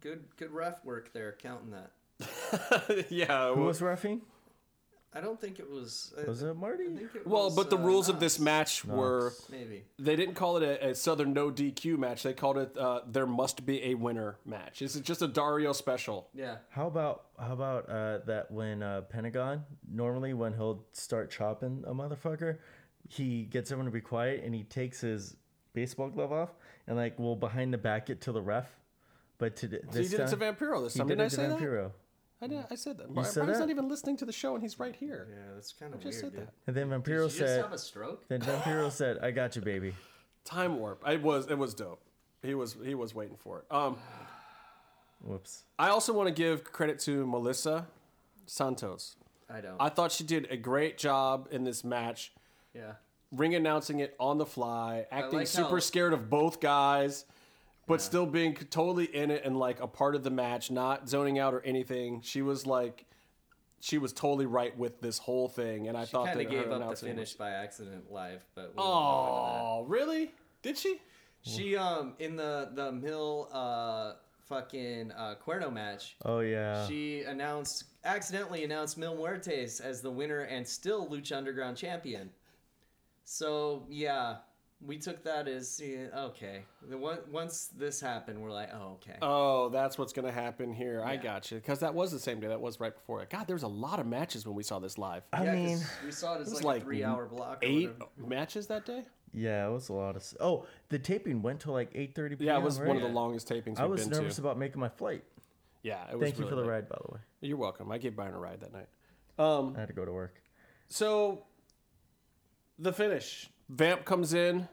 Good 0.00 0.24
good 0.38 0.52
ref 0.52 0.82
work 0.86 1.12
there, 1.12 1.36
counting 1.38 1.70
that. 1.72 3.06
yeah. 3.10 3.48
Who 3.50 3.56
well- 3.60 3.66
was 3.66 3.80
refing? 3.80 4.22
I 5.16 5.20
don't 5.20 5.40
think 5.40 5.60
it 5.60 5.70
was. 5.70 6.12
I, 6.20 6.28
Was 6.28 6.42
it 6.42 6.56
Marty? 6.56 6.84
I 6.84 6.96
think 6.96 7.14
it 7.14 7.26
well, 7.26 7.44
was, 7.44 7.54
but 7.54 7.70
the 7.70 7.76
uh, 7.76 7.82
rules 7.82 8.08
of 8.08 8.18
this 8.18 8.40
match 8.40 8.84
were 8.84 9.32
maybe. 9.48 9.84
they 9.98 10.16
didn't 10.16 10.34
call 10.34 10.56
it 10.56 10.64
a, 10.64 10.88
a 10.88 10.94
Southern 10.94 11.32
no 11.32 11.50
DQ 11.50 11.98
match. 11.98 12.24
They 12.24 12.32
called 12.32 12.58
it 12.58 12.76
uh, 12.76 13.02
there 13.06 13.26
must 13.26 13.64
be 13.64 13.84
a 13.84 13.94
winner 13.94 14.38
match. 14.44 14.80
This 14.80 14.96
is 14.96 15.02
just 15.02 15.22
a 15.22 15.28
Dario 15.28 15.72
special. 15.72 16.28
Yeah. 16.34 16.56
How 16.70 16.88
about 16.88 17.26
how 17.38 17.52
about 17.52 17.88
uh, 17.88 18.18
that 18.26 18.50
when 18.50 18.82
uh, 18.82 19.02
Pentagon 19.02 19.64
normally 19.88 20.34
when 20.34 20.52
he'll 20.54 20.84
start 20.92 21.30
chopping 21.30 21.84
a 21.86 21.94
motherfucker, 21.94 22.58
he 23.08 23.44
gets 23.44 23.70
everyone 23.70 23.86
to 23.86 23.94
be 23.94 24.00
quiet 24.00 24.42
and 24.44 24.52
he 24.52 24.64
takes 24.64 25.00
his 25.00 25.36
baseball 25.74 26.08
glove 26.08 26.32
off 26.32 26.50
and 26.88 26.96
like 26.96 27.18
will 27.18 27.36
behind 27.36 27.72
the 27.72 27.78
back 27.78 28.10
it 28.10 28.20
to 28.22 28.32
the 28.32 28.42
ref. 28.42 28.68
But 29.38 29.56
to 29.56 29.68
he 29.68 29.76
this 29.92 30.10
did 30.10 30.20
it 30.20 30.28
to 30.28 30.36
Vampiro 30.36 30.82
this 30.82 30.94
he 30.94 30.98
time. 30.98 31.08
did 31.08 31.18
Didn't 31.18 31.20
I 31.20 31.28
to 31.28 31.36
say 31.36 31.48
that? 31.48 31.92
Vampiro. 32.44 32.58
I, 32.58 32.62
did, 32.62 32.66
I 32.70 32.74
said 32.74 32.98
that. 32.98 33.12
Brian's 33.14 33.32
said 33.34 33.46
not 33.46 33.58
that? 33.58 33.70
even 33.70 33.88
listening 33.88 34.16
to 34.18 34.24
the 34.24 34.32
show, 34.32 34.54
and 34.54 34.62
he's 34.62 34.78
right 34.78 34.94
here. 34.94 35.26
Yeah, 35.30 35.54
that's 35.54 35.72
kind 35.72 35.94
of 35.94 36.00
Just 36.00 36.04
weird, 36.04 36.12
just 36.12 36.20
said 36.20 36.32
dude. 36.32 36.48
that. 36.48 36.54
And 36.66 36.76
then 36.76 36.88
Did 36.90 37.02
Vampiro 37.04 37.22
you 37.22 37.26
just 37.26 37.38
said, 37.38 37.62
have 37.62 37.72
a 37.72 37.78
stroke? 37.78 38.28
then 38.28 38.40
Vampiro 38.40 38.90
said, 39.00 39.18
"I 39.22 39.30
got 39.30 39.56
you, 39.56 39.62
baby." 39.62 39.94
Time 40.44 40.78
warp. 40.78 41.02
I 41.04 41.16
was 41.16 41.46
it 41.50 41.56
was 41.58 41.74
dope. 41.74 42.00
He 42.42 42.54
was 42.54 42.76
he 42.84 42.94
was 42.94 43.14
waiting 43.14 43.36
for 43.36 43.60
it. 43.60 43.64
Um, 43.74 43.96
Whoops. 45.22 45.62
I 45.78 45.88
also 45.88 46.12
want 46.12 46.28
to 46.28 46.34
give 46.34 46.64
credit 46.64 46.98
to 47.00 47.26
Melissa 47.26 47.86
Santos. 48.46 49.16
I 49.48 49.60
don't. 49.60 49.76
I 49.80 49.88
thought 49.88 50.12
she 50.12 50.24
did 50.24 50.48
a 50.50 50.56
great 50.56 50.98
job 50.98 51.48
in 51.50 51.64
this 51.64 51.84
match, 51.84 52.32
yeah. 52.74 52.92
ring 53.32 53.54
announcing 53.54 54.00
it 54.00 54.14
on 54.18 54.38
the 54.38 54.46
fly, 54.46 55.06
acting 55.10 55.38
like 55.40 55.46
super 55.46 55.68
how- 55.70 55.78
scared 55.78 56.12
of 56.12 56.28
both 56.28 56.60
guys, 56.60 57.24
but 57.86 58.00
still 58.00 58.26
being 58.26 58.54
totally 58.54 59.04
in 59.04 59.30
it 59.30 59.42
and 59.44 59.58
like 59.58 59.80
a 59.80 59.86
part 59.86 60.14
of 60.14 60.22
the 60.22 60.30
match, 60.30 60.70
not 60.70 61.08
zoning 61.08 61.38
out 61.38 61.54
or 61.54 61.60
anything. 61.62 62.20
She 62.22 62.42
was 62.42 62.66
like, 62.66 63.04
she 63.80 63.98
was 63.98 64.12
totally 64.12 64.46
right 64.46 64.76
with 64.78 65.00
this 65.00 65.18
whole 65.18 65.48
thing, 65.48 65.88
and 65.88 65.96
I 65.98 66.04
She 66.04 66.12
thought 66.12 66.26
kind 66.26 66.40
that 66.40 66.46
of 66.46 66.50
gave 66.50 66.58
her 66.60 66.64
up 66.64 66.70
the 66.70 66.76
announcing 66.76 67.08
was- 67.10 67.14
finish 67.16 67.32
by 67.34 67.50
accident 67.50 68.10
live, 68.10 68.42
but 68.54 68.68
we 68.68 68.82
Oh, 68.82 69.84
really? 69.86 70.32
Did 70.62 70.78
she? 70.78 71.00
She 71.42 71.76
um 71.76 72.14
in 72.18 72.36
the 72.36 72.70
the 72.72 72.90
Mil 72.90 73.50
uh 73.52 74.14
fucking 74.48 75.12
uh 75.12 75.34
Cuerno 75.46 75.70
match. 75.70 76.16
Oh 76.24 76.40
yeah. 76.40 76.86
She 76.86 77.20
announced 77.24 77.84
accidentally 78.04 78.64
announced 78.64 78.96
Mil 78.96 79.14
Muertes 79.14 79.80
as 79.82 80.00
the 80.00 80.10
winner 80.10 80.40
and 80.40 80.66
still 80.66 81.06
Lucha 81.06 81.36
Underground 81.36 81.76
champion. 81.76 82.30
So 83.24 83.84
yeah, 83.90 84.36
we 84.86 84.98
took 84.98 85.22
that 85.24 85.48
as 85.48 85.80
yeah, 85.82 86.06
okay. 86.26 86.62
The 86.88 86.98
one, 86.98 87.18
once 87.30 87.68
this 87.76 88.00
happened, 88.00 88.40
we're 88.42 88.50
like, 88.52 88.70
oh 88.74 88.92
okay. 89.02 89.16
Oh, 89.22 89.68
that's 89.70 89.96
what's 89.98 90.12
gonna 90.12 90.30
happen 90.32 90.72
here. 90.72 91.02
I 91.04 91.16
got 91.16 91.50
you 91.50 91.58
because 91.58 91.80
that 91.80 91.94
was 91.94 92.12
the 92.12 92.18
same 92.18 92.40
day. 92.40 92.48
That 92.48 92.60
was 92.60 92.80
right 92.80 92.94
before 92.94 93.22
it. 93.22 93.30
God, 93.30 93.46
there 93.46 93.56
was 93.56 93.62
a 93.62 93.68
lot 93.68 93.98
of 94.00 94.06
matches 94.06 94.46
when 94.46 94.54
we 94.54 94.62
saw 94.62 94.78
this 94.78 94.98
live. 94.98 95.22
I 95.32 95.44
yeah, 95.44 95.50
'cause 95.52 95.56
mean, 95.62 95.80
we 96.04 96.10
saw 96.12 96.34
it 96.34 96.42
as 96.42 96.50
was 96.50 96.54
like, 96.56 96.64
like 96.64 96.82
a 96.82 96.84
three-hour 96.84 97.26
block. 97.26 97.58
Eight 97.62 97.90
whatever. 97.92 98.10
matches 98.28 98.66
that 98.66 98.84
day. 98.84 99.04
yeah, 99.32 99.66
it 99.66 99.72
was 99.72 99.88
a 99.88 99.92
lot 99.94 100.16
of. 100.16 100.24
Oh, 100.40 100.66
the 100.90 100.98
taping 100.98 101.40
went 101.42 101.60
till 101.60 101.72
like 101.72 101.90
eight 101.94 102.14
thirty 102.14 102.36
p.m. 102.36 102.46
Yeah, 102.48 102.58
it 102.58 102.62
was 102.62 102.78
right? 102.78 102.88
one 102.88 102.96
of 102.96 103.02
the 103.02 103.08
longest 103.08 103.48
tapings 103.48 103.78
I 103.78 103.86
was 103.86 104.02
been 104.06 104.18
nervous 104.18 104.36
to. 104.36 104.42
about 104.42 104.58
making 104.58 104.80
my 104.80 104.88
flight. 104.90 105.24
yeah, 105.82 106.04
it 106.10 106.18
was 106.18 106.22
Thank 106.24 106.38
you 106.38 106.44
for 106.44 106.50
really 106.50 106.62
the 106.64 106.68
late. 106.68 106.74
ride, 106.74 106.88
by 106.88 106.98
the 107.06 107.14
way. 107.14 107.20
You're 107.40 107.56
welcome. 107.58 107.90
I 107.90 107.98
gave 107.98 108.14
Byron 108.16 108.34
a 108.34 108.38
ride 108.38 108.60
that 108.60 108.72
night. 108.72 108.88
Um, 109.38 109.74
I 109.76 109.80
had 109.80 109.88
to 109.88 109.94
go 109.94 110.04
to 110.04 110.12
work. 110.12 110.40
so 110.88 111.44
the 112.78 112.92
finish. 112.92 113.48
Vamp 113.68 114.04
comes 114.04 114.34
in, 114.34 114.68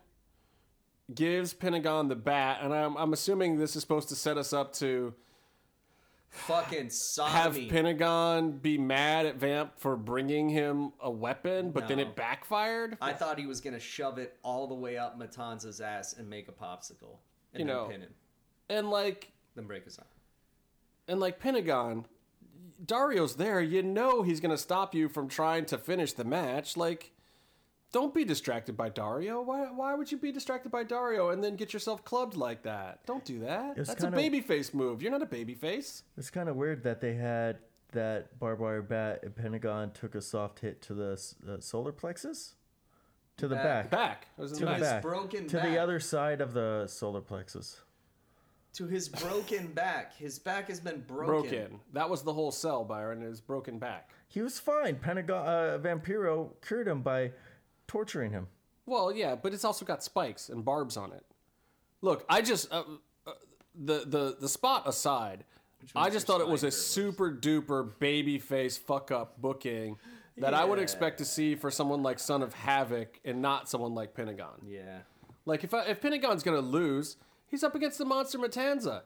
gives 1.13 1.53
Pentagon 1.53 2.07
the 2.07 2.15
bat, 2.15 2.59
and 2.61 2.73
I'm, 2.73 2.95
I'm 2.97 3.13
assuming 3.13 3.57
this 3.57 3.75
is 3.75 3.81
supposed 3.81 4.09
to 4.09 4.15
set 4.15 4.37
us 4.37 4.53
up 4.53 4.73
to 4.75 5.13
Fucking 6.29 6.83
have 6.85 6.91
sodomy. 6.93 7.67
Pentagon 7.67 8.51
be 8.53 8.77
mad 8.77 9.25
at 9.25 9.35
Vamp 9.35 9.77
for 9.77 9.97
bringing 9.97 10.47
him 10.47 10.93
a 11.01 11.11
weapon, 11.11 11.71
but 11.71 11.89
then 11.89 11.97
No. 11.97 12.03
it 12.03 12.15
backfired. 12.15 12.97
I 13.01 13.11
thought 13.11 13.37
he 13.37 13.45
was 13.45 13.59
gonna 13.59 13.79
shove 13.81 14.17
it 14.17 14.37
all 14.41 14.65
the 14.67 14.73
way 14.75 14.97
up 14.97 15.19
Matanza's 15.19 15.81
ass 15.81 16.13
and 16.13 16.29
make 16.29 16.47
a 16.47 16.53
popsicle, 16.53 17.17
and 17.53 17.59
You 17.61 17.65
then 17.65 17.67
know. 17.67 17.85
pin 17.89 17.99
him, 18.01 18.13
and 18.69 18.89
like 18.89 19.33
then 19.55 19.67
break 19.67 19.83
his 19.83 19.97
arm. 19.97 20.07
and 21.09 21.19
like 21.19 21.37
Pentagon, 21.37 22.05
Dario's 22.85 23.35
there. 23.35 23.59
You 23.59 23.83
know 23.83 24.21
he's 24.21 24.39
gonna 24.39 24.57
stop 24.57 24.95
you 24.95 25.09
from 25.09 25.27
trying 25.27 25.65
to 25.65 25.77
finish 25.77 26.13
the 26.13 26.23
match. 26.23 26.77
Like, 26.77 27.11
don't 27.91 28.13
be 28.13 28.23
distracted 28.23 28.77
by 28.77 28.89
Dario. 28.89 29.41
Why? 29.41 29.65
Why 29.71 29.93
would 29.95 30.11
you 30.11 30.17
be 30.17 30.31
distracted 30.31 30.71
by 30.71 30.83
Dario 30.83 31.29
and 31.29 31.43
then 31.43 31.55
get 31.55 31.73
yourself 31.73 32.03
clubbed 32.05 32.35
like 32.35 32.63
that? 32.63 33.05
Don't 33.05 33.25
do 33.25 33.39
that. 33.39 33.77
was 33.77 33.87
That's 33.89 34.03
a 34.03 34.11
kinda- 34.11 34.17
babyface 34.41 34.73
move. 34.73 35.01
You're 35.01 35.11
not 35.11 35.21
a 35.21 35.25
babyface. 35.25 36.03
It's 36.17 36.29
kind 36.29 36.47
of 36.49 36.55
weird 36.55 36.83
that 36.83 37.01
they 37.01 37.13
had 37.15 37.59
that 37.91 38.39
barbed 38.39 38.61
wire 38.61 38.81
bat 38.81 39.19
and 39.23 39.35
Pentagon 39.35 39.91
took 39.91 40.15
a 40.15 40.21
soft 40.21 40.59
hit 40.59 40.81
to 40.83 40.93
the 40.93 41.21
uh, 41.49 41.59
solar 41.59 41.91
plexus, 41.91 42.55
to 43.37 43.47
the 43.49 43.55
Back. 43.55 43.89
back, 43.89 43.91
Back. 43.91 44.27
It 44.37 44.41
was 44.41 44.51
in 44.53 44.59
to 44.59 44.65
the 44.65 44.71
the 44.71 44.77
his 44.77 44.83
back. 44.87 44.93
back, 44.93 45.01
broken 45.01 45.47
to 45.47 45.57
back. 45.57 45.65
the 45.69 45.77
other 45.77 45.99
side 45.99 46.39
of 46.39 46.53
the 46.53 46.87
solar 46.87 47.19
plexus. 47.19 47.81
to 48.73 48.87
his 48.87 49.09
broken 49.09 49.67
back. 49.73 50.15
His 50.15 50.39
back 50.39 50.69
has 50.69 50.79
been 50.79 51.01
broken. 51.01 51.49
Broken. 51.49 51.79
That 51.91 52.09
was 52.09 52.23
the 52.23 52.31
whole 52.31 52.51
cell, 52.51 52.85
Byron. 52.85 53.21
Is 53.21 53.41
broken 53.41 53.77
back. 53.79 54.11
He 54.29 54.41
was 54.41 54.57
fine. 54.57 54.95
Pentagon 54.95 55.45
uh, 55.45 55.77
Vampiro 55.81 56.51
cured 56.65 56.87
him 56.87 57.01
by 57.01 57.33
torturing 57.91 58.31
him. 58.31 58.47
Well, 58.85 59.11
yeah, 59.11 59.35
but 59.35 59.53
it's 59.53 59.65
also 59.65 59.83
got 59.83 60.01
spikes 60.01 60.47
and 60.47 60.63
barbs 60.63 60.95
on 60.95 61.11
it. 61.11 61.25
Look, 62.01 62.25
I 62.29 62.41
just 62.41 62.71
uh, 62.71 62.83
uh, 63.27 63.31
the 63.75 64.05
the 64.05 64.37
the 64.39 64.47
spot 64.47 64.87
aside, 64.87 65.43
I 65.93 66.09
just 66.09 66.25
thought 66.25 66.39
it 66.39 66.47
was 66.47 66.63
a 66.63 66.71
super 66.71 67.31
duper 67.31 67.99
baby 67.99 68.39
face 68.39 68.77
fuck 68.77 69.11
up 69.11 69.41
booking 69.41 69.97
that 70.37 70.53
I 70.53 70.63
would 70.63 70.79
expect 70.79 71.17
to 71.17 71.25
see 71.25 71.55
for 71.55 71.69
someone 71.69 72.01
like 72.01 72.17
Son 72.17 72.41
of 72.41 72.53
Havoc 72.53 73.19
and 73.25 73.41
not 73.41 73.69
someone 73.69 73.93
like 73.93 74.13
Pentagon. 74.13 74.61
Yeah. 74.65 74.99
Like 75.45 75.65
if 75.65 75.73
I, 75.73 75.83
if 75.83 75.99
Pentagon's 75.99 76.43
gonna 76.43 76.61
lose, 76.61 77.17
he's 77.45 77.63
up 77.63 77.75
against 77.75 77.97
the 77.97 78.05
Monster 78.05 78.39
Matanza. 78.39 79.01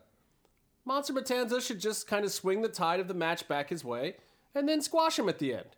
Monster 0.85 1.13
Matanza 1.13 1.59
should 1.59 1.79
just 1.79 2.05
kind 2.05 2.23
of 2.23 2.31
swing 2.31 2.61
the 2.61 2.69
tide 2.69 2.99
of 2.99 3.07
the 3.07 3.15
match 3.15 3.47
back 3.47 3.69
his 3.69 3.83
way 3.83 4.17
and 4.53 4.69
then 4.69 4.79
squash 4.79 5.17
him 5.17 5.27
at 5.27 5.39
the 5.39 5.55
end. 5.55 5.75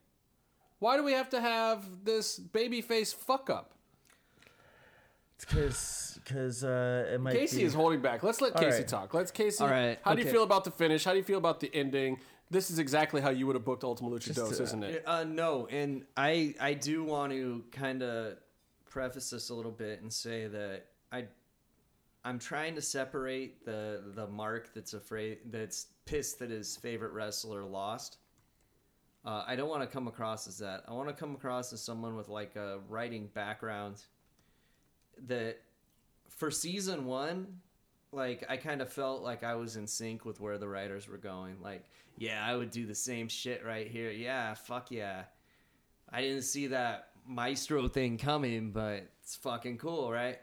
Why 0.80 0.98
do 0.98 1.04
we 1.04 1.14
have 1.14 1.30
to 1.30 1.42
have 1.42 1.84
this 2.04 2.40
babyface 2.40 3.14
fuck 3.14 3.50
up? 3.50 3.74
It's 5.36 5.46
because 5.46 6.20
because 6.24 6.64
uh, 6.64 7.10
it 7.14 7.22
might 7.22 7.36
Casey 7.36 7.58
be. 7.58 7.64
is 7.64 7.74
holding 7.74 8.02
back. 8.02 8.24
Let's 8.24 8.42
let 8.42 8.56
Casey 8.56 8.80
right. 8.80 8.88
talk. 8.88 9.14
Let's 9.14 9.32
Casey. 9.32 9.64
All 9.64 9.70
right, 9.70 10.00
How 10.04 10.16
do 10.16 10.22
you 10.22 10.30
feel 10.30 10.44
about 10.44 10.64
the 10.64 10.72
finish? 10.72 11.04
How 11.04 11.12
do 11.12 11.18
you 11.18 11.24
feel 11.24 11.38
about 11.38 11.60
the 11.60 11.74
ending? 11.76 12.20
This 12.50 12.72
is 12.72 12.80
exactly 12.80 13.22
how 13.22 13.30
you 13.30 13.46
would 13.46 13.56
have 13.56 13.66
booked 13.66 13.84
Ultima 13.84 14.10
Lucha 14.10 14.34
Dos, 14.34 14.58
to- 14.58 14.64
isn't 14.64 14.84
it? 14.84 15.04
Uh, 15.06 15.24
no, 15.26 15.68
and 15.68 16.06
I 16.16 16.56
I 16.60 16.74
do 16.74 17.04
want 17.04 17.34
to 17.34 17.64
kind 17.72 18.02
of 18.02 18.38
preface 18.86 19.30
this 19.30 19.50
a 19.50 19.54
little 19.54 19.72
bit 19.72 20.02
and 20.02 20.12
say 20.12 20.48
that 20.48 20.86
I 21.12 21.26
I'm 22.26 22.40
trying 22.40 22.76
to 22.76 22.82
separate 22.82 23.64
the 23.64 24.02
the 24.16 24.28
mark 24.28 24.74
that's 24.74 24.94
afraid 24.94 25.40
that's 25.52 25.88
pissed 26.06 26.40
that 26.40 26.50
his 26.50 26.76
favorite 26.78 27.12
wrestler 27.14 27.64
lost. 27.64 28.18
Uh, 29.28 29.44
I 29.46 29.58
don't 29.58 29.68
want 29.68 29.82
to 29.82 29.88
come 29.88 30.08
across 30.08 30.48
as 30.48 30.58
that. 30.60 30.86
I 30.88 30.94
want 30.94 31.10
to 31.10 31.14
come 31.14 31.36
across 31.36 31.74
as 31.74 31.82
someone 31.82 32.16
with 32.16 32.30
like 32.30 32.56
a 32.56 32.80
writing 32.88 33.30
background 33.34 34.02
that 35.28 35.58
for 36.30 36.50
season 36.50 37.06
one 37.06 37.48
like 38.14 38.46
I 38.48 38.56
kind 38.56 38.82
of 38.82 38.92
felt 38.92 39.24
like 39.24 39.44
I 39.44 39.56
was 39.56 39.76
in 39.76 39.86
sync 39.86 40.24
with 40.24 40.40
where 40.40 40.58
the 40.58 40.68
writers 40.68 41.10
were 41.10 41.18
going. 41.18 41.58
Like, 41.62 41.84
yeah, 42.18 42.42
I 42.46 42.56
would 42.56 42.72
do 42.72 42.86
the 42.86 42.96
same 42.96 43.28
shit 43.28 43.66
right 43.66 43.88
here. 43.88 44.12
Yeah, 44.12 44.54
fuck 44.54 44.92
yeah. 44.92 45.24
I 46.10 46.22
didn't 46.22 46.44
see 46.44 46.68
that 46.68 47.10
maestro 47.28 47.88
thing 47.90 48.18
coming, 48.18 48.72
but 48.72 49.10
it's 49.22 49.36
fucking 49.36 49.78
cool, 49.78 50.10
right? 50.10 50.40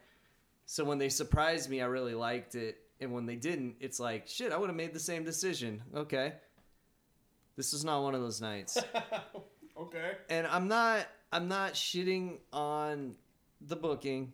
So 0.67 0.85
when 0.85 0.99
they 0.99 1.09
surprised 1.09 1.71
me, 1.71 1.81
I 1.81 1.87
really 1.87 2.15
liked 2.15 2.55
it, 2.55 2.79
and 3.01 3.13
when 3.13 3.25
they 3.25 3.37
didn't, 3.37 3.77
it's 3.81 3.99
like, 3.99 4.29
shit, 4.29 4.53
I 4.53 4.59
would 4.59 4.69
have 4.69 4.77
made 4.77 4.93
the 4.93 5.01
same 5.01 5.25
decision. 5.25 5.83
Okay. 5.95 6.35
This 7.57 7.73
is 7.73 7.85
not 7.85 8.03
one 8.03 8.15
of 8.15 8.21
those 8.21 8.41
nights 8.41 8.79
Okay. 9.77 10.13
and 10.29 10.47
I'm 10.47 10.69
not 10.69 11.07
I'm 11.33 11.49
not 11.49 11.75
shitting 11.75 12.39
on 12.53 13.15
the 13.61 13.77
booking. 13.77 14.33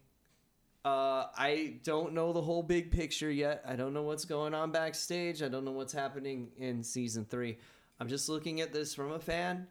Uh, 0.84 1.26
I 1.36 1.74
don't 1.84 2.14
know 2.14 2.32
the 2.32 2.40
whole 2.40 2.62
big 2.62 2.90
picture 2.90 3.30
yet. 3.30 3.62
I 3.66 3.76
don't 3.76 3.92
know 3.92 4.02
what's 4.02 4.24
going 4.24 4.54
on 4.54 4.70
backstage. 4.70 5.42
I 5.42 5.48
don't 5.48 5.64
know 5.64 5.72
what's 5.72 5.92
happening 5.92 6.48
in 6.58 6.82
season 6.82 7.24
three. 7.26 7.58
I'm 7.98 8.08
just 8.08 8.28
looking 8.28 8.60
at 8.62 8.72
this 8.72 8.94
from 8.94 9.12
a 9.12 9.18
fan 9.18 9.66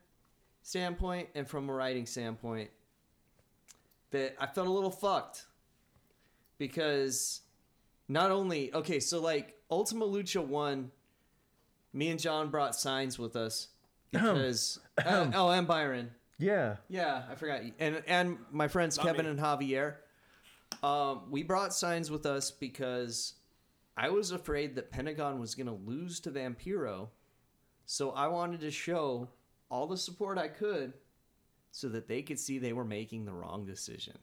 standpoint 0.62 1.30
and 1.36 1.48
from 1.48 1.70
a 1.70 1.74
writing 1.74 2.06
standpoint. 2.06 2.70
That 4.12 4.36
I 4.40 4.48
felt 4.48 4.68
a 4.68 4.72
little 4.72 4.92
fucked 4.92 5.46
because 6.58 7.42
not 8.08 8.32
only 8.32 8.74
okay, 8.74 9.00
so 9.00 9.22
like 9.22 9.56
Ultima 9.70 10.06
Lucha 10.06 10.44
one, 10.46 10.92
me 11.94 12.10
and 12.10 12.20
John 12.20 12.50
brought 12.50 12.76
signs 12.76 13.18
with 13.18 13.36
us 13.36 13.68
because 14.12 14.80
uh, 15.06 15.32
oh, 15.34 15.50
and 15.50 15.68
Byron. 15.68 16.12
Yeah, 16.38 16.78
Yeah, 16.88 17.24
I 17.30 17.36
forgot. 17.36 17.62
And 17.80 18.02
and 18.08 18.38
my 18.52 18.68
friends 18.68 18.98
Kevin 18.98 19.26
and 19.26 19.40
Javier. 19.40 19.96
Um, 20.84 21.24
we 21.30 21.44
brought 21.44 21.74
signs 21.74 22.10
with 22.10 22.26
us 22.26 22.52
because 22.52 23.34
I 23.98 24.10
was 24.10 24.32
afraid 24.32 24.76
that 24.76 24.92
Pentagon 24.92 25.40
was 25.40 25.56
going 25.56 25.68
to 25.68 25.74
lose 25.74 26.20
to 26.22 26.32
Vampiro. 26.32 27.10
So 27.86 28.12
I 28.12 28.28
wanted 28.28 28.62
to 28.62 28.72
show 28.72 29.28
all 29.70 29.88
the 29.88 29.98
support 29.98 30.38
I 30.38 30.48
could 30.48 30.94
so 31.72 31.90
that 31.90 32.08
they 32.08 32.22
could 32.22 32.40
see 32.40 32.60
they 32.60 32.72
were 32.72 32.86
making 32.86 33.26
the 33.26 33.34
wrong 33.34 33.66
decision. 33.66 34.18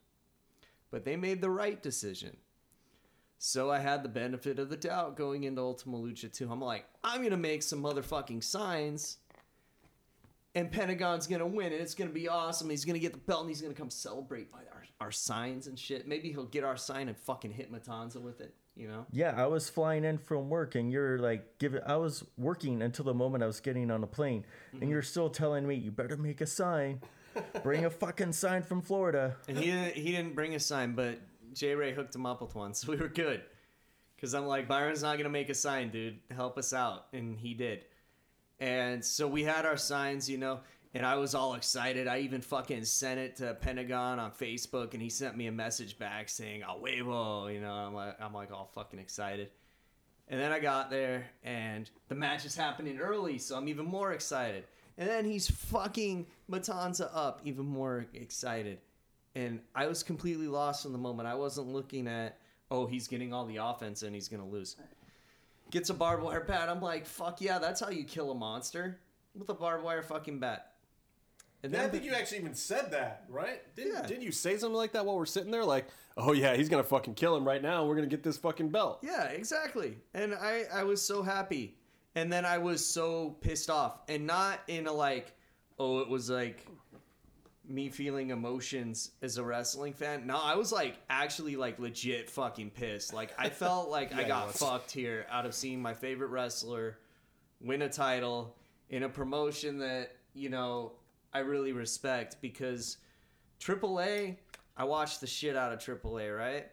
But 0.90 1.04
they 1.04 1.16
made 1.16 1.40
the 1.40 1.50
right 1.50 1.82
decision. 1.82 2.36
So 3.38 3.70
I 3.70 3.78
had 3.78 4.02
the 4.02 4.08
benefit 4.08 4.58
of 4.58 4.70
the 4.70 4.76
doubt 4.76 5.16
going 5.16 5.44
into 5.44 5.60
Ultima 5.60 5.98
Lucha 5.98 6.32
2. 6.32 6.50
I'm 6.50 6.60
like, 6.60 6.86
I'm 7.04 7.18
going 7.18 7.30
to 7.30 7.36
make 7.36 7.62
some 7.62 7.82
motherfucking 7.82 8.42
signs 8.42 9.18
and 10.56 10.72
Pentagon's 10.72 11.26
gonna 11.26 11.46
win, 11.46 11.70
and 11.70 11.82
it's 11.82 11.94
gonna 11.94 12.10
be 12.10 12.28
awesome. 12.28 12.70
He's 12.70 12.86
gonna 12.86 12.98
get 12.98 13.12
the 13.12 13.18
belt, 13.18 13.42
and 13.42 13.50
he's 13.50 13.60
gonna 13.60 13.74
come 13.74 13.90
celebrate 13.90 14.50
by 14.50 14.60
our, 14.72 14.84
our 15.02 15.12
signs 15.12 15.66
and 15.66 15.78
shit. 15.78 16.08
Maybe 16.08 16.32
he'll 16.32 16.46
get 16.46 16.64
our 16.64 16.78
sign 16.78 17.08
and 17.08 17.16
fucking 17.16 17.52
hit 17.52 17.70
Matanza 17.70 18.16
with 18.16 18.40
it, 18.40 18.54
you 18.74 18.88
know? 18.88 19.04
yeah. 19.12 19.34
I 19.36 19.46
was 19.46 19.68
flying 19.68 20.02
in 20.02 20.16
from 20.16 20.48
work, 20.48 20.74
and 20.74 20.90
you're 20.90 21.18
like, 21.18 21.58
give 21.58 21.74
it. 21.74 21.82
I 21.86 21.96
was 21.96 22.24
working 22.38 22.82
until 22.82 23.04
the 23.04 23.12
moment 23.12 23.44
I 23.44 23.46
was 23.46 23.60
getting 23.60 23.90
on 23.90 24.00
the 24.00 24.06
plane, 24.06 24.46
and 24.72 24.80
mm-hmm. 24.80 24.90
you're 24.90 25.02
still 25.02 25.28
telling 25.28 25.66
me 25.66 25.74
you 25.74 25.90
better 25.90 26.16
make 26.16 26.40
a 26.40 26.46
sign, 26.46 27.02
bring 27.62 27.84
a 27.84 27.90
fucking 28.02 28.32
sign 28.32 28.62
from 28.62 28.80
Florida. 28.80 29.36
And 29.48 29.58
he 29.58 29.66
didn't, 29.66 29.94
he 29.94 30.12
didn't 30.12 30.34
bring 30.34 30.54
a 30.54 30.60
sign, 30.60 30.92
but 30.92 31.18
J 31.52 31.74
Ray 31.74 31.92
hooked 31.92 32.14
him 32.14 32.26
up 32.26 32.40
with 32.40 32.54
one, 32.54 32.74
so 32.74 32.92
we 32.92 32.98
were 32.98 33.08
good. 33.08 33.42
Cause 34.20 34.34
I'm 34.34 34.46
like, 34.46 34.66
Byron's 34.66 35.02
not 35.02 35.18
gonna 35.18 35.28
make 35.28 35.50
a 35.50 35.54
sign, 35.54 35.90
dude. 35.90 36.18
Help 36.34 36.56
us 36.56 36.72
out, 36.72 37.06
and 37.12 37.38
he 37.38 37.52
did. 37.52 37.84
And 38.58 39.04
so 39.04 39.28
we 39.28 39.44
had 39.44 39.66
our 39.66 39.76
signs, 39.76 40.28
you 40.30 40.38
know, 40.38 40.60
and 40.94 41.04
I 41.04 41.16
was 41.16 41.34
all 41.34 41.54
excited. 41.54 42.08
I 42.08 42.20
even 42.20 42.40
fucking 42.40 42.84
sent 42.86 43.20
it 43.20 43.36
to 43.36 43.52
Pentagon 43.54 44.18
on 44.18 44.30
Facebook, 44.30 44.94
and 44.94 45.02
he 45.02 45.10
sent 45.10 45.36
me 45.36 45.46
a 45.46 45.52
message 45.52 45.98
back 45.98 46.30
saying 46.30 46.62
"a 46.62 46.68
huevo," 46.68 47.52
you 47.52 47.60
know. 47.60 47.74
I'm 47.74 47.94
like, 47.94 48.16
I'm 48.20 48.32
like 48.32 48.50
all 48.50 48.70
fucking 48.74 48.98
excited. 48.98 49.50
And 50.28 50.40
then 50.40 50.50
I 50.50 50.58
got 50.58 50.90
there, 50.90 51.26
and 51.44 51.88
the 52.08 52.14
match 52.14 52.46
is 52.46 52.56
happening 52.56 52.98
early, 52.98 53.38
so 53.38 53.56
I'm 53.56 53.68
even 53.68 53.84
more 53.84 54.12
excited. 54.12 54.64
And 54.98 55.08
then 55.08 55.24
he's 55.24 55.48
fucking 55.50 56.26
Matanza 56.50 57.10
up, 57.12 57.42
even 57.44 57.66
more 57.66 58.06
excited. 58.14 58.78
And 59.36 59.60
I 59.74 59.86
was 59.86 60.02
completely 60.02 60.48
lost 60.48 60.86
in 60.86 60.92
the 60.92 60.98
moment. 60.98 61.28
I 61.28 61.34
wasn't 61.34 61.68
looking 61.68 62.08
at, 62.08 62.38
oh, 62.70 62.86
he's 62.86 63.06
getting 63.06 63.34
all 63.34 63.44
the 63.44 63.56
offense 63.58 64.02
and 64.02 64.14
he's 64.14 64.28
gonna 64.28 64.46
lose. 64.48 64.76
Gets 65.70 65.90
a 65.90 65.94
barbed 65.94 66.22
wire 66.22 66.40
bat. 66.40 66.70
I'm 66.70 66.80
like, 66.80 67.04
fuck 67.06 67.40
yeah, 67.42 67.58
that's 67.58 67.80
how 67.80 67.90
you 67.90 68.04
kill 68.04 68.30
a 68.30 68.34
monster 68.34 68.98
with 69.38 69.48
a 69.50 69.54
barbed 69.54 69.84
wire 69.84 70.02
fucking 70.02 70.38
bat. 70.40 70.72
And 71.62 71.72
Yeah, 71.72 71.84
I 71.84 71.88
think 71.88 72.04
you 72.04 72.12
actually 72.14 72.38
even 72.38 72.54
said 72.54 72.92
that, 72.92 73.24
right? 73.28 73.62
Didn't, 73.76 73.92
Yeah. 73.92 74.06
didn't 74.06 74.22
you 74.22 74.32
say 74.32 74.56
something 74.56 74.74
like 74.76 74.92
that 74.92 75.04
while 75.04 75.16
we're 75.18 75.26
sitting 75.26 75.50
there? 75.50 75.64
Like, 75.64 75.86
oh 76.16 76.32
yeah, 76.32 76.56
he's 76.56 76.70
gonna 76.70 76.82
fucking 76.82 77.14
kill 77.14 77.36
him 77.36 77.44
right 77.46 77.60
now. 77.60 77.84
We're 77.84 77.96
gonna 77.96 78.06
get 78.06 78.22
this 78.22 78.38
fucking 78.38 78.70
belt. 78.70 79.00
Yeah, 79.02 79.24
exactly. 79.24 79.98
And 80.14 80.34
I, 80.34 80.64
I 80.72 80.82
was 80.84 81.02
so 81.02 81.22
happy. 81.22 81.76
And 82.14 82.32
then 82.32 82.46
I 82.46 82.56
was 82.56 82.82
so 82.82 83.36
pissed 83.42 83.68
off. 83.68 83.98
And 84.08 84.26
not 84.26 84.60
in 84.68 84.86
a 84.86 84.92
like, 84.92 85.34
oh, 85.78 85.98
it 85.98 86.08
was 86.08 86.30
like 86.30 86.66
me 87.68 87.88
feeling 87.88 88.30
emotions 88.30 89.12
as 89.22 89.38
a 89.38 89.44
wrestling 89.44 89.92
fan. 89.92 90.26
No, 90.26 90.38
I 90.40 90.54
was 90.56 90.72
like 90.72 90.96
actually 91.10 91.56
like 91.56 91.78
legit 91.78 92.30
fucking 92.30 92.70
pissed. 92.70 93.12
Like 93.12 93.32
I 93.38 93.48
felt 93.50 93.90
like 93.90 94.14
I 94.14 94.24
got 94.24 94.52
fucked 94.52 94.90
here 94.90 95.26
out 95.30 95.46
of 95.46 95.54
seeing 95.54 95.80
my 95.80 95.94
favorite 95.94 96.28
wrestler 96.28 96.98
win 97.60 97.82
a 97.82 97.88
title 97.88 98.56
in 98.90 99.02
a 99.02 99.08
promotion 99.08 99.78
that, 99.78 100.16
you 100.34 100.48
know, 100.48 100.92
I 101.32 101.40
really 101.40 101.72
respect 101.72 102.36
because 102.40 102.98
AAA, 103.60 104.36
I 104.76 104.84
watched 104.84 105.20
the 105.20 105.26
shit 105.26 105.56
out 105.56 105.72
of 105.72 105.78
AAA, 105.78 106.36
right? 106.36 106.66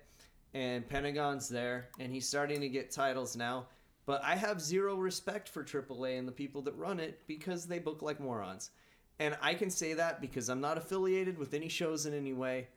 And 0.53 0.87
Pentagon's 0.87 1.49
there, 1.49 1.89
and 1.99 2.11
he's 2.11 2.27
starting 2.27 2.61
to 2.61 2.69
get 2.69 2.91
titles 2.91 3.35
now. 3.35 3.67
But 4.05 4.23
I 4.23 4.35
have 4.35 4.61
zero 4.61 4.95
respect 4.95 5.49
for 5.49 5.63
AAA 5.63 6.19
and 6.19 6.27
the 6.27 6.31
people 6.31 6.61
that 6.63 6.77
run 6.77 6.99
it 6.99 7.21
because 7.25 7.65
they 7.65 7.79
book 7.79 8.01
like 8.01 8.19
morons. 8.19 8.71
And 9.19 9.37
I 9.41 9.53
can 9.53 9.69
say 9.69 9.93
that 9.93 10.21
because 10.21 10.49
I'm 10.49 10.61
not 10.61 10.77
affiliated 10.77 11.37
with 11.37 11.53
any 11.53 11.69
shows 11.69 12.05
in 12.05 12.13
any 12.13 12.33
way. 12.33 12.67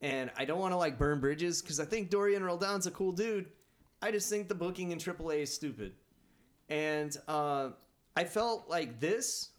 And 0.00 0.30
I 0.36 0.44
don't 0.44 0.58
want 0.58 0.72
to 0.72 0.76
like 0.76 0.98
burn 0.98 1.20
bridges 1.20 1.62
because 1.62 1.78
I 1.78 1.84
think 1.84 2.10
Dorian 2.10 2.42
Roldan's 2.42 2.86
a 2.86 2.90
cool 2.90 3.12
dude. 3.12 3.46
I 4.00 4.10
just 4.10 4.28
think 4.28 4.48
the 4.48 4.54
booking 4.54 4.90
in 4.90 4.98
AAA 4.98 5.42
is 5.42 5.54
stupid. 5.54 5.92
And 6.68 7.16
uh, 7.28 7.70
I 8.16 8.24
felt 8.24 8.68
like 8.68 8.98
this 9.00 9.50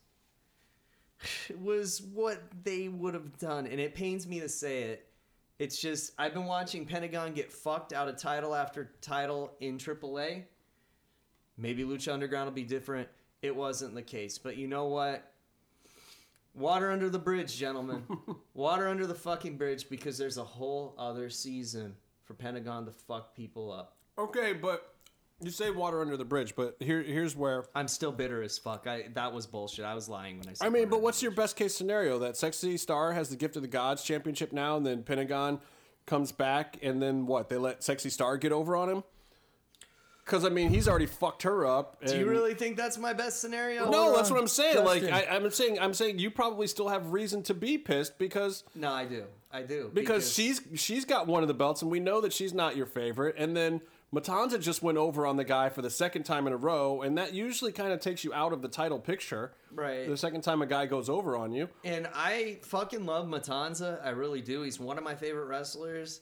was 1.61 2.01
what 2.01 2.41
they 2.64 2.88
would 2.88 3.14
have 3.14 3.38
done, 3.38 3.68
and 3.68 3.80
it 3.80 3.95
pains 3.95 4.27
me 4.27 4.39
to 4.39 4.49
say 4.49 4.84
it. 4.84 5.07
It's 5.60 5.80
just 5.80 6.14
I've 6.18 6.34
been 6.34 6.45
watching 6.45 6.85
Pentagon 6.85 7.34
get 7.34 7.51
fucked 7.51 7.93
out 7.93 8.07
of 8.07 8.18
title 8.18 8.55
after 8.55 8.91
title 9.01 9.53
in 9.60 9.77
AAA. 9.77 10.43
Maybe 11.57 11.84
Lucha 11.84 12.11
Underground 12.11 12.47
will 12.47 12.55
be 12.55 12.64
different. 12.64 13.07
It 13.41 13.55
wasn't 13.55 13.93
the 13.93 14.01
case, 14.01 14.38
but 14.38 14.57
you 14.57 14.68
know 14.68 14.85
what? 14.85 15.32
Water 16.55 16.91
under 16.91 17.09
the 17.09 17.19
bridge, 17.19 17.57
gentlemen. 17.57 18.03
Water 18.53 18.88
under 18.88 19.07
the 19.07 19.15
fucking 19.15 19.57
bridge 19.57 19.89
because 19.89 20.17
there's 20.17 20.38
a 20.38 20.43
whole 20.43 20.93
other 20.97 21.30
season 21.30 21.95
for 22.23 22.34
Pentagon 22.35 22.85
to 22.85 22.91
fuck 22.91 23.35
people 23.35 23.71
up. 23.71 23.97
Okay, 24.17 24.53
but 24.53 24.93
you 25.41 25.49
say 25.49 25.71
water 25.71 26.01
under 26.01 26.15
the 26.15 26.25
bridge, 26.25 26.55
but 26.55 26.75
here 26.80 27.01
here's 27.01 27.35
where 27.35 27.65
I'm 27.75 27.88
still 27.88 28.11
bitter 28.11 28.43
as 28.43 28.57
fuck. 28.57 28.85
I 28.88 29.05
that 29.15 29.34
was 29.34 29.47
bullshit. 29.47 29.84
I 29.84 29.95
was 29.95 30.07
lying 30.07 30.38
when 30.38 30.47
I 30.47 30.53
said. 30.53 30.65
I 30.65 30.69
mean, 30.69 30.84
water 30.84 30.89
but 30.89 30.95
under 30.97 31.03
what's 31.05 31.19
the 31.19 31.23
your 31.23 31.31
best 31.31 31.55
case 31.55 31.75
scenario? 31.75 32.19
That 32.19 32.38
Sexy 32.38 32.77
Star 32.77 33.13
has 33.13 33.30
the 33.30 33.35
Gift 33.35 33.55
of 33.55 33.61
the 33.61 33.67
Gods 33.67 34.03
championship 34.03 34.53
now, 34.53 34.77
and 34.77 34.85
then 34.85 35.03
Pentagon 35.03 35.59
comes 36.05 36.31
back, 36.31 36.77
and 36.81 37.01
then 37.01 37.25
what? 37.25 37.49
They 37.49 37.57
let 37.57 37.84
Sexy 37.84 38.09
Star 38.09 38.38
get 38.38 38.51
over 38.51 38.75
on 38.75 38.89
him? 38.89 39.03
Because 40.25 40.45
I 40.45 40.49
mean, 40.49 40.69
he's 40.69 40.87
already 40.87 41.05
fucked 41.05 41.43
her 41.43 41.65
up. 41.65 41.97
Do 42.05 42.17
you 42.17 42.25
really 42.29 42.53
think 42.53 42.77
that's 42.77 42.97
my 42.97 43.11
best 43.13 43.41
scenario? 43.41 43.89
No, 43.89 44.15
that's 44.15 44.31
what 44.31 44.39
I'm 44.39 44.47
saying. 44.47 44.83
Like 44.85 45.01
Justin. 45.01 45.29
I, 45.29 45.35
I'm 45.35 45.49
saying, 45.51 45.79
I'm 45.79 45.93
saying 45.93 46.19
you 46.19 46.31
probably 46.31 46.67
still 46.67 46.87
have 46.89 47.11
reason 47.11 47.43
to 47.43 47.53
be 47.53 47.77
pissed 47.77 48.17
because 48.17 48.63
No, 48.73 48.91
I 48.91 49.05
do. 49.05 49.25
I 49.51 49.61
do. 49.63 49.91
because 49.93 50.33
she's 50.33 50.61
she's 50.75 51.05
got 51.05 51.27
one 51.27 51.41
of 51.43 51.47
the 51.47 51.53
belts, 51.53 51.81
and 51.81 51.91
we 51.91 51.99
know 51.99 52.21
that 52.21 52.31
she's 52.33 52.53
not 52.53 52.75
your 52.77 52.85
favorite. 52.85 53.35
And 53.37 53.55
then 53.55 53.81
Matanza 54.13 54.59
just 54.61 54.81
went 54.81 54.97
over 54.97 55.27
on 55.27 55.35
the 55.37 55.43
guy 55.43 55.69
for 55.69 55.81
the 55.81 55.89
second 55.89 56.23
time 56.23 56.47
in 56.47 56.53
a 56.53 56.57
row, 56.57 57.01
and 57.01 57.17
that 57.17 57.33
usually 57.33 57.71
kind 57.71 57.91
of 57.91 57.99
takes 57.99 58.23
you 58.23 58.33
out 58.33 58.53
of 58.53 58.61
the 58.61 58.67
title 58.69 58.99
picture. 58.99 59.51
Right. 59.73 60.07
The 60.07 60.17
second 60.17 60.41
time 60.41 60.61
a 60.61 60.65
guy 60.65 60.85
goes 60.85 61.09
over 61.09 61.35
on 61.35 61.51
you. 61.51 61.67
And 61.83 62.07
I 62.13 62.59
fucking 62.61 63.05
love 63.05 63.27
Matanza. 63.27 64.03
I 64.05 64.09
really 64.11 64.41
do. 64.41 64.61
He's 64.61 64.79
one 64.79 64.97
of 64.97 65.03
my 65.03 65.15
favorite 65.15 65.45
wrestlers. 65.45 66.21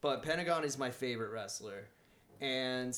But 0.00 0.22
Pentagon 0.22 0.64
is 0.64 0.78
my 0.78 0.90
favorite 0.90 1.30
wrestler. 1.32 1.86
And 2.40 2.96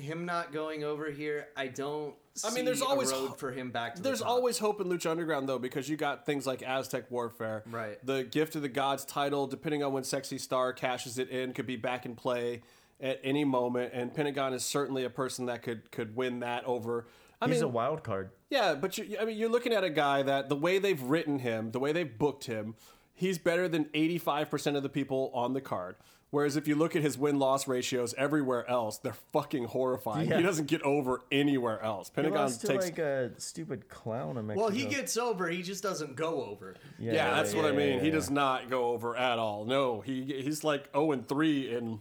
him 0.00 0.24
not 0.24 0.52
going 0.52 0.84
over 0.84 1.10
here, 1.10 1.48
I 1.56 1.68
don't 1.68 2.14
see 2.34 2.48
I 2.48 2.54
mean, 2.54 2.64
there's 2.64 2.82
always 2.82 3.10
a 3.10 3.14
ho- 3.14 3.26
road 3.26 3.38
for 3.38 3.52
him 3.52 3.70
back 3.70 3.94
to 3.96 4.02
There's 4.02 4.20
the 4.20 4.26
always 4.26 4.58
hope 4.58 4.80
in 4.80 4.88
Lucha 4.88 5.10
Underground 5.10 5.48
though, 5.48 5.58
because 5.58 5.88
you 5.88 5.96
got 5.96 6.26
things 6.26 6.46
like 6.46 6.62
Aztec 6.62 7.10
Warfare, 7.10 7.62
Right. 7.70 8.04
The 8.04 8.24
Gift 8.24 8.56
of 8.56 8.62
the 8.62 8.68
Gods 8.68 9.04
title, 9.04 9.46
depending 9.46 9.82
on 9.82 9.92
when 9.92 10.04
Sexy 10.04 10.38
Star 10.38 10.72
cashes 10.72 11.18
it 11.18 11.28
in, 11.28 11.52
could 11.52 11.66
be 11.66 11.76
back 11.76 12.06
in 12.06 12.14
play 12.14 12.62
at 13.00 13.20
any 13.24 13.44
moment. 13.44 13.92
And 13.94 14.12
Pentagon 14.14 14.52
is 14.54 14.64
certainly 14.64 15.04
a 15.04 15.10
person 15.10 15.46
that 15.46 15.62
could 15.62 15.90
could 15.90 16.16
win 16.16 16.40
that 16.40 16.64
over. 16.64 17.06
I 17.42 17.46
He's 17.46 17.56
mean, 17.56 17.64
a 17.64 17.68
wild 17.68 18.02
card. 18.02 18.30
Yeah, 18.50 18.74
but 18.74 18.98
you, 18.98 19.16
I 19.18 19.24
mean, 19.24 19.38
you're 19.38 19.48
looking 19.48 19.72
at 19.72 19.82
a 19.84 19.90
guy 19.90 20.22
that 20.22 20.48
the 20.50 20.56
way 20.56 20.78
they've 20.78 21.00
written 21.00 21.38
him, 21.38 21.70
the 21.70 21.78
way 21.78 21.92
they've 21.92 22.18
booked 22.18 22.44
him, 22.44 22.74
he's 23.14 23.38
better 23.38 23.66
than 23.66 23.86
85% 23.86 24.76
of 24.76 24.82
the 24.82 24.88
people 24.90 25.30
on 25.32 25.54
the 25.54 25.60
card. 25.62 25.96
Whereas 26.30 26.56
if 26.56 26.68
you 26.68 26.76
look 26.76 26.94
at 26.94 27.02
his 27.02 27.18
win 27.18 27.40
loss 27.40 27.66
ratios 27.66 28.14
everywhere 28.16 28.68
else, 28.70 28.98
they're 28.98 29.16
fucking 29.32 29.64
horrifying. 29.64 30.28
Yeah. 30.30 30.36
He 30.36 30.42
doesn't 30.44 30.66
get 30.66 30.80
over 30.82 31.22
anywhere 31.32 31.82
else. 31.82 32.08
He 32.08 32.14
Pentagon 32.14 32.42
lost 32.42 32.60
to 32.60 32.68
takes. 32.68 32.84
like 32.84 32.98
a 32.98 33.32
stupid 33.40 33.88
clown 33.88 34.36
in 34.36 34.46
Mexico. 34.46 34.66
Well, 34.66 34.70
he 34.74 34.84
gets 34.84 35.16
over. 35.16 35.48
He 35.48 35.62
just 35.62 35.82
doesn't 35.82 36.14
go 36.14 36.44
over. 36.44 36.76
yeah, 37.00 37.34
that's 37.34 37.52
what 37.52 37.64
I 37.64 37.72
mean. 37.72 37.96
yeah, 37.96 38.00
he 38.04 38.10
does 38.10 38.30
not 38.30 38.70
go 38.70 38.90
over 38.90 39.16
at 39.16 39.40
all. 39.40 39.64
No, 39.64 40.00
he 40.02 40.22
he's 40.24 40.62
like 40.62 40.92
0 40.92 41.12
and 41.12 41.28
3 41.28 41.74
in 41.76 41.98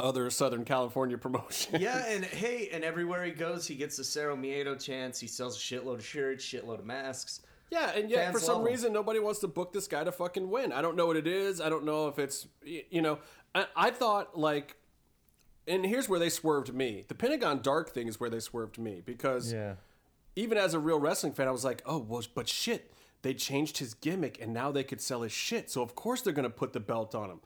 other 0.00 0.28
Southern 0.30 0.64
California 0.64 1.16
promotions. 1.26 1.80
Yeah, 1.80 2.04
and 2.08 2.24
hey, 2.24 2.68
and 2.72 2.82
everywhere 2.82 3.24
he 3.24 3.30
goes, 3.30 3.64
he 3.66 3.76
gets 3.76 3.96
the 3.96 4.02
Cero 4.02 4.36
Miedo 4.36 4.82
chance. 4.82 5.20
He 5.20 5.28
sells 5.28 5.56
a 5.56 5.60
shitload 5.60 5.94
of 5.96 6.04
shirts, 6.04 6.44
shitload 6.44 6.80
of 6.80 6.84
masks. 6.86 7.42
Yeah, 7.70 7.90
and 7.92 8.10
yet 8.10 8.32
for 8.32 8.40
some 8.40 8.62
reason 8.64 8.92
nobody 8.92 9.20
wants 9.20 9.38
to 9.40 9.48
book 9.48 9.72
this 9.72 9.86
guy 9.86 10.02
to 10.04 10.10
fucking 10.12 10.50
win. 10.50 10.72
I 10.72 10.82
don't 10.82 10.96
know 10.96 11.06
what 11.06 11.16
it 11.16 11.26
is. 11.26 11.60
I 11.60 11.68
don't 11.68 11.84
know 11.84 12.08
if 12.08 12.18
it's 12.18 12.46
you 12.64 13.00
know. 13.00 13.18
I, 13.54 13.66
I 13.76 13.90
thought 13.90 14.36
like, 14.38 14.76
and 15.68 15.84
here's 15.86 16.08
where 16.08 16.18
they 16.18 16.30
swerved 16.30 16.74
me. 16.74 17.04
The 17.08 17.14
Pentagon 17.14 17.60
Dark 17.62 17.90
thing 17.90 18.08
is 18.08 18.18
where 18.18 18.30
they 18.30 18.40
swerved 18.40 18.78
me 18.78 19.02
because 19.04 19.52
Yeah. 19.52 19.74
even 20.36 20.58
as 20.58 20.74
a 20.74 20.78
real 20.78 20.98
wrestling 20.98 21.32
fan, 21.32 21.46
I 21.48 21.52
was 21.52 21.64
like, 21.64 21.82
oh 21.86 21.98
well, 21.98 22.22
but 22.34 22.48
shit, 22.48 22.92
they 23.22 23.34
changed 23.34 23.78
his 23.78 23.94
gimmick 23.94 24.40
and 24.40 24.52
now 24.52 24.72
they 24.72 24.82
could 24.84 25.00
sell 25.00 25.22
his 25.22 25.32
shit. 25.32 25.70
So 25.70 25.82
of 25.82 25.94
course 25.94 26.22
they're 26.22 26.32
gonna 26.32 26.50
put 26.50 26.72
the 26.72 26.80
belt 26.80 27.14
on 27.14 27.30
him. 27.30 27.40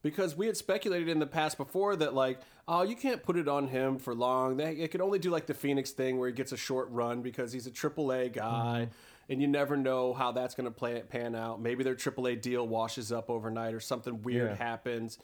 Because 0.00 0.36
we 0.36 0.46
had 0.46 0.56
speculated 0.56 1.08
in 1.08 1.18
the 1.18 1.26
past 1.26 1.56
before 1.56 1.96
that 1.96 2.14
like, 2.14 2.38
oh, 2.68 2.82
you 2.82 2.94
can't 2.94 3.20
put 3.20 3.36
it 3.36 3.48
on 3.48 3.66
him 3.66 3.98
for 3.98 4.14
long. 4.14 4.56
They 4.56 4.72
it 4.76 4.92
could 4.92 5.00
only 5.00 5.18
do 5.18 5.28
like 5.30 5.46
the 5.46 5.54
Fenix 5.54 5.90
thing 5.90 6.18
where 6.18 6.28
he 6.28 6.34
gets 6.34 6.52
a 6.52 6.56
short 6.56 6.88
run 6.92 7.20
because 7.20 7.52
he's 7.52 7.66
a 7.66 7.70
AAA 7.72 8.32
guy, 8.32 8.88
mm-hmm. 8.88 8.92
And 9.28 9.40
you 9.42 9.46
never 9.48 9.76
know 9.76 10.14
how 10.14 10.32
that's 10.32 10.54
going 10.54 10.64
to 10.66 10.70
play 10.70 11.00
pan 11.08 11.34
out. 11.34 11.60
Maybe 11.60 11.84
their 11.84 11.94
AAA 11.94 12.40
deal 12.40 12.66
washes 12.66 13.12
up 13.12 13.28
overnight 13.30 13.74
or 13.74 13.80
something 13.80 14.22
weird 14.22 14.50
Yeah. 14.50 14.56
happens. 14.56 15.18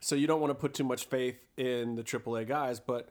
So 0.00 0.14
you 0.14 0.26
don't 0.26 0.40
want 0.40 0.50
to 0.50 0.54
put 0.54 0.74
too 0.74 0.84
much 0.84 1.06
faith 1.06 1.38
in 1.56 1.96
the 1.96 2.02
AAA 2.04 2.44
guys, 2.46 2.78
but 2.80 3.08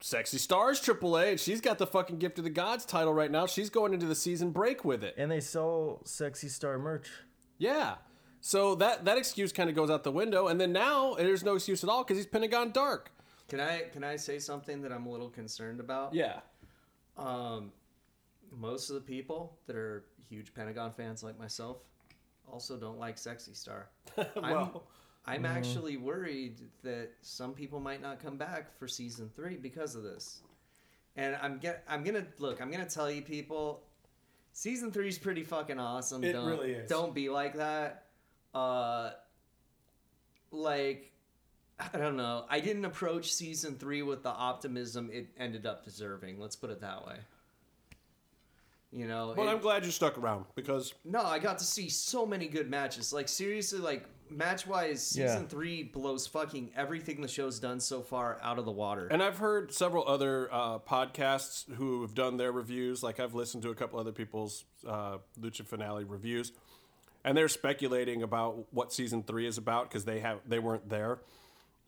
Sexy 0.00 0.36
Stars 0.36 0.80
AAA, 0.80 1.30
and 1.30 1.40
she's 1.40 1.62
got 1.62 1.78
the 1.78 1.86
fucking 1.86 2.18
Gift 2.18 2.36
of 2.38 2.44
the 2.44 2.50
Gods 2.50 2.84
title 2.84 3.14
right 3.14 3.30
now. 3.30 3.46
She's 3.46 3.70
going 3.70 3.94
into 3.94 4.04
the 4.06 4.14
season 4.14 4.50
break 4.50 4.84
with 4.84 5.02
it. 5.02 5.14
And 5.16 5.30
they 5.30 5.40
sell 5.40 6.02
sexy 6.04 6.48
star 6.48 6.78
merch. 6.78 7.08
Yeah. 7.56 7.94
So 8.42 8.74
that 8.76 9.06
that 9.06 9.16
excuse 9.16 9.52
kind 9.52 9.70
of 9.70 9.74
goes 9.74 9.88
out 9.90 10.04
the 10.04 10.12
window, 10.12 10.46
and 10.48 10.60
then 10.60 10.72
now 10.72 11.14
there's 11.14 11.42
no 11.42 11.54
excuse 11.54 11.82
at 11.82 11.88
all 11.90 12.04
because 12.04 12.18
he's 12.18 12.26
Pentagon 12.26 12.70
Dark. 12.70 13.10
Can 13.48 13.58
I 13.58 13.84
can 13.92 14.04
I 14.04 14.16
say 14.16 14.38
something 14.38 14.82
that 14.82 14.92
I'm 14.92 15.06
a 15.06 15.10
little 15.10 15.30
concerned 15.30 15.80
about? 15.80 16.12
Yeah. 16.14 16.40
Um, 17.16 17.72
most 18.52 18.90
of 18.90 18.94
the 18.94 19.00
people 19.00 19.56
that 19.66 19.76
are 19.76 20.04
huge 20.28 20.54
Pentagon 20.54 20.92
fans 20.92 21.22
like 21.22 21.38
myself 21.38 21.78
also 22.50 22.76
don't 22.76 22.98
like 22.98 23.18
Sexy 23.18 23.54
Star. 23.54 23.88
Well. 24.36 24.84
I'm, 25.28 25.44
I'm 25.44 25.56
actually 25.56 25.96
worried 25.96 26.60
that 26.84 27.10
some 27.20 27.52
people 27.52 27.80
might 27.80 28.00
not 28.00 28.22
come 28.22 28.36
back 28.36 28.78
for 28.78 28.86
season 28.86 29.28
three 29.34 29.56
because 29.56 29.96
of 29.96 30.04
this. 30.04 30.40
And 31.16 31.36
I'm 31.42 31.58
get 31.58 31.82
I'm 31.88 32.04
gonna 32.04 32.26
look. 32.38 32.60
I'm 32.60 32.70
gonna 32.70 32.88
tell 32.88 33.10
you 33.10 33.22
people, 33.22 33.82
season 34.52 34.92
three 34.92 35.08
is 35.08 35.18
pretty 35.18 35.42
fucking 35.42 35.80
awesome. 35.80 36.22
It 36.22 36.32
don't, 36.32 36.46
really 36.46 36.72
is. 36.72 36.88
Don't 36.88 37.12
be 37.12 37.28
like 37.28 37.54
that. 37.54 38.04
Uh, 38.54 39.10
like 40.52 41.12
I 41.78 41.98
don't 41.98 42.16
know. 42.16 42.44
I 42.48 42.60
didn't 42.60 42.84
approach 42.84 43.32
season 43.32 43.76
three 43.76 44.02
with 44.02 44.22
the 44.22 44.30
optimism 44.30 45.10
it 45.12 45.28
ended 45.38 45.66
up 45.66 45.84
deserving. 45.84 46.38
Let's 46.38 46.56
put 46.56 46.70
it 46.70 46.80
that 46.82 47.06
way. 47.06 47.16
You 48.92 49.06
know, 49.08 49.34
Well, 49.36 49.48
it- 49.48 49.52
I'm 49.52 49.58
glad 49.60 49.84
you 49.84 49.90
stuck 49.90 50.16
around 50.16 50.46
because 50.54 50.94
no, 51.04 51.20
I 51.22 51.38
got 51.38 51.58
to 51.58 51.64
see 51.64 51.88
so 51.88 52.24
many 52.24 52.46
good 52.46 52.70
matches. 52.70 53.12
Like 53.12 53.28
seriously, 53.28 53.78
like 53.80 54.06
match 54.30 54.66
wise, 54.66 55.16
Yeah. 55.16 55.26
season 55.28 55.48
three 55.48 55.82
blows 55.82 56.26
fucking 56.26 56.72
everything 56.76 57.20
the 57.20 57.28
show's 57.28 57.58
done 57.60 57.78
so 57.80 58.00
far 58.00 58.38
out 58.42 58.58
of 58.58 58.64
the 58.64 58.72
water. 58.72 59.06
And 59.08 59.22
I've 59.22 59.38
heard 59.38 59.72
several 59.72 60.06
other 60.08 60.48
uh, 60.52 60.78
podcasts 60.78 61.70
who 61.74 62.02
have 62.02 62.14
done 62.14 62.36
their 62.36 62.52
reviews. 62.52 63.02
Like 63.02 63.20
I've 63.20 63.34
listened 63.34 63.62
to 63.64 63.70
a 63.70 63.74
couple 63.74 63.98
other 63.98 64.12
people's 64.12 64.64
uh, 64.86 65.18
Lucha 65.40 65.66
Finale 65.66 66.04
reviews, 66.04 66.52
and 67.24 67.36
they're 67.36 67.48
speculating 67.48 68.22
about 68.22 68.72
what 68.72 68.92
season 68.92 69.22
three 69.24 69.46
is 69.46 69.58
about 69.58 69.88
because 69.90 70.04
they 70.04 70.20
have 70.20 70.38
they 70.46 70.58
weren't 70.60 70.88
there. 70.88 71.18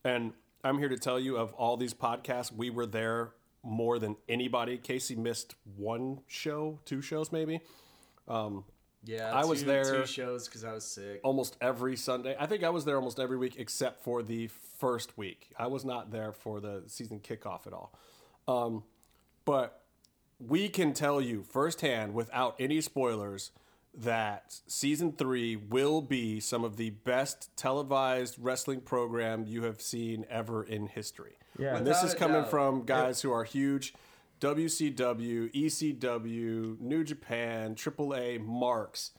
And 0.04 0.32
I'm 0.64 0.78
here 0.78 0.88
to 0.88 0.98
tell 0.98 1.18
you, 1.20 1.36
of 1.36 1.52
all 1.54 1.76
these 1.76 1.94
podcasts, 1.94 2.52
we 2.52 2.70
were 2.70 2.86
there 2.86 3.30
more 3.62 3.98
than 3.98 4.16
anybody. 4.28 4.78
Casey 4.78 5.16
missed 5.16 5.54
one 5.76 6.20
show, 6.26 6.78
two 6.84 7.00
shows 7.02 7.32
maybe. 7.32 7.60
Um, 8.26 8.64
yeah, 9.04 9.32
I 9.32 9.44
was 9.44 9.64
there- 9.64 9.84
two 10.00 10.06
shows 10.06 10.46
because 10.46 10.64
I 10.64 10.72
was 10.72 10.84
sick. 10.84 11.20
almost 11.22 11.56
every 11.60 11.96
Sunday. 11.96 12.36
I 12.38 12.46
think 12.46 12.64
I 12.64 12.70
was 12.70 12.84
there 12.84 12.96
almost 12.96 13.18
every 13.20 13.36
week 13.36 13.54
except 13.58 14.02
for 14.02 14.22
the 14.22 14.48
first 14.78 15.16
week. 15.16 15.50
I 15.58 15.66
was 15.68 15.84
not 15.84 16.10
there 16.10 16.32
for 16.32 16.60
the 16.60 16.82
season 16.86 17.20
kickoff 17.20 17.66
at 17.66 17.72
all. 17.72 17.92
Um, 18.46 18.84
but 19.44 19.82
we 20.40 20.68
can 20.68 20.92
tell 20.92 21.20
you 21.20 21.42
firsthand, 21.42 22.14
without 22.14 22.54
any 22.58 22.80
spoilers, 22.80 23.50
that 23.98 24.60
season 24.66 25.12
three 25.12 25.56
will 25.56 26.00
be 26.00 26.40
some 26.40 26.64
of 26.64 26.76
the 26.76 26.90
best 26.90 27.50
televised 27.56 28.36
wrestling 28.38 28.80
program 28.80 29.44
you 29.46 29.64
have 29.64 29.80
seen 29.80 30.24
ever 30.30 30.62
in 30.62 30.86
history. 30.86 31.36
Yeah. 31.58 31.76
and 31.76 31.86
this 31.86 32.02
is 32.04 32.14
coming 32.14 32.42
doubt. 32.42 32.50
from 32.50 32.84
guys 32.84 33.22
who 33.22 33.32
are 33.32 33.42
huge 33.42 33.94
WCW, 34.40 35.52
ECW, 35.52 36.80
New 36.80 37.02
Japan, 37.02 37.74
AAA 37.74 38.40
marks 38.44 39.10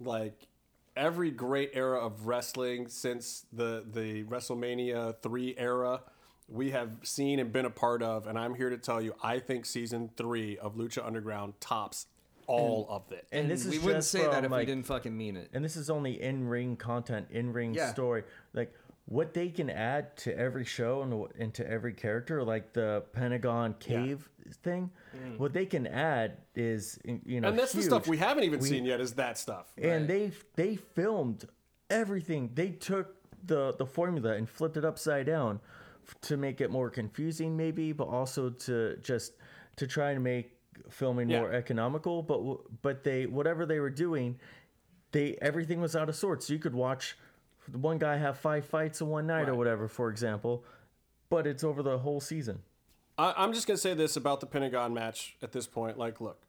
like 0.00 0.48
every 0.96 1.30
great 1.30 1.70
era 1.74 2.04
of 2.04 2.26
wrestling 2.26 2.88
since 2.88 3.44
the 3.52 3.84
the 3.90 4.24
WrestleMania 4.24 5.14
3 5.22 5.54
era 5.58 6.00
we 6.48 6.70
have 6.70 6.90
seen 7.02 7.38
and 7.38 7.52
been 7.52 7.66
a 7.66 7.70
part 7.70 8.02
of 8.02 8.26
and 8.26 8.38
I'm 8.38 8.54
here 8.54 8.70
to 8.70 8.78
tell 8.78 9.00
you 9.00 9.14
I 9.22 9.38
think 9.38 9.66
season 9.66 10.10
3 10.16 10.58
of 10.58 10.76
Lucha 10.76 11.04
Underground 11.06 11.54
tops 11.60 12.06
all 12.46 12.86
of 12.90 13.12
it. 13.12 13.26
And, 13.32 13.50
this 13.50 13.64
is 13.64 13.72
we 13.72 13.78
wouldn't 13.78 13.98
just 13.98 14.10
say 14.10 14.22
that 14.22 14.34
from, 14.34 14.44
if 14.46 14.50
like, 14.50 14.60
we 14.66 14.66
didn't 14.74 14.86
fucking 14.86 15.16
mean 15.16 15.36
it. 15.36 15.50
And 15.52 15.64
this 15.64 15.76
is 15.76 15.90
only 15.90 16.20
in 16.20 16.46
ring 16.46 16.76
content, 16.76 17.28
in 17.30 17.52
ring 17.52 17.74
Yeah. 17.74 17.92
story. 17.92 18.24
Like 18.54 18.72
what 19.06 19.34
they 19.34 19.48
can 19.48 19.70
add 19.70 20.16
to 20.18 20.36
every 20.36 20.64
show 20.64 21.02
and 21.02 21.12
wh- 21.12 21.40
and 21.40 21.54
to 21.54 21.68
every 21.68 21.92
character, 21.92 22.42
like 22.42 22.72
the 22.72 23.04
Pentagon 23.12 23.74
cave 23.78 24.28
thing, 24.62 24.90
mm. 25.16 25.38
what 25.38 25.52
they 25.52 25.66
can 25.66 25.86
add 25.86 26.38
is 26.54 26.98
you 27.04 27.40
know, 27.40 27.48
and 27.48 27.58
that's 27.58 27.72
the 27.72 27.82
stuff 27.82 28.04
huge. 28.04 28.10
we 28.10 28.16
haven't 28.18 28.44
even 28.44 28.60
seen 28.60 28.84
yet. 28.84 29.00
Is 29.00 29.12
that 29.14 29.38
stuff? 29.38 29.66
and 29.78 30.08
they 30.08 30.32
they 30.56 30.76
filmed 30.76 31.46
everything. 31.90 32.50
They 32.54 32.70
took 32.70 33.14
the 33.44 33.74
the 33.78 33.86
formula 33.86 34.32
and 34.34 34.48
flipped 34.48 34.76
it 34.76 34.84
upside 34.84 35.26
down 35.26 35.60
f- 36.06 36.14
to 36.22 36.36
make 36.36 36.60
it 36.60 36.70
more 36.70 36.90
confusing, 36.90 37.56
maybe, 37.56 37.92
but 37.92 38.08
also 38.08 38.50
to 38.50 38.96
just 39.02 39.34
to 39.76 39.86
try 39.86 40.10
and 40.12 40.24
make 40.24 40.55
filming 40.90 41.28
Yeah. 41.28 41.40
more 41.40 41.52
economical. 41.52 42.22
But 42.22 42.82
but 42.82 43.04
they 43.04 43.26
whatever 43.26 43.66
they 43.66 43.80
were 43.80 43.90
doing, 43.90 44.38
they 45.12 45.36
everything 45.40 45.80
was 45.80 45.94
out 45.96 46.08
of 46.08 46.16
sorts. 46.16 46.50
You 46.50 46.58
could 46.58 46.74
watch 46.74 47.16
one 47.72 47.98
guy 47.98 48.16
have 48.16 48.38
five 48.38 48.64
fights 48.64 49.00
in 49.00 49.08
one 49.08 49.26
night 49.26 49.48
or 49.48 49.54
whatever, 49.54 49.88
for 49.88 50.08
example, 50.08 50.64
but 51.28 51.46
it's 51.46 51.64
over 51.64 51.82
the 51.82 51.98
whole 51.98 52.20
season. 52.20 52.62
I, 53.18 53.34
I'm 53.36 53.52
just 53.52 53.66
gonna 53.66 53.76
say 53.78 53.94
this 53.94 54.16
about 54.16 54.40
the 54.40 54.46
Pentagon 54.46 54.94
match 54.94 55.36
at 55.42 55.52
this 55.52 55.66
point. 55.66 55.98
Like, 55.98 56.20
look, 56.20 56.42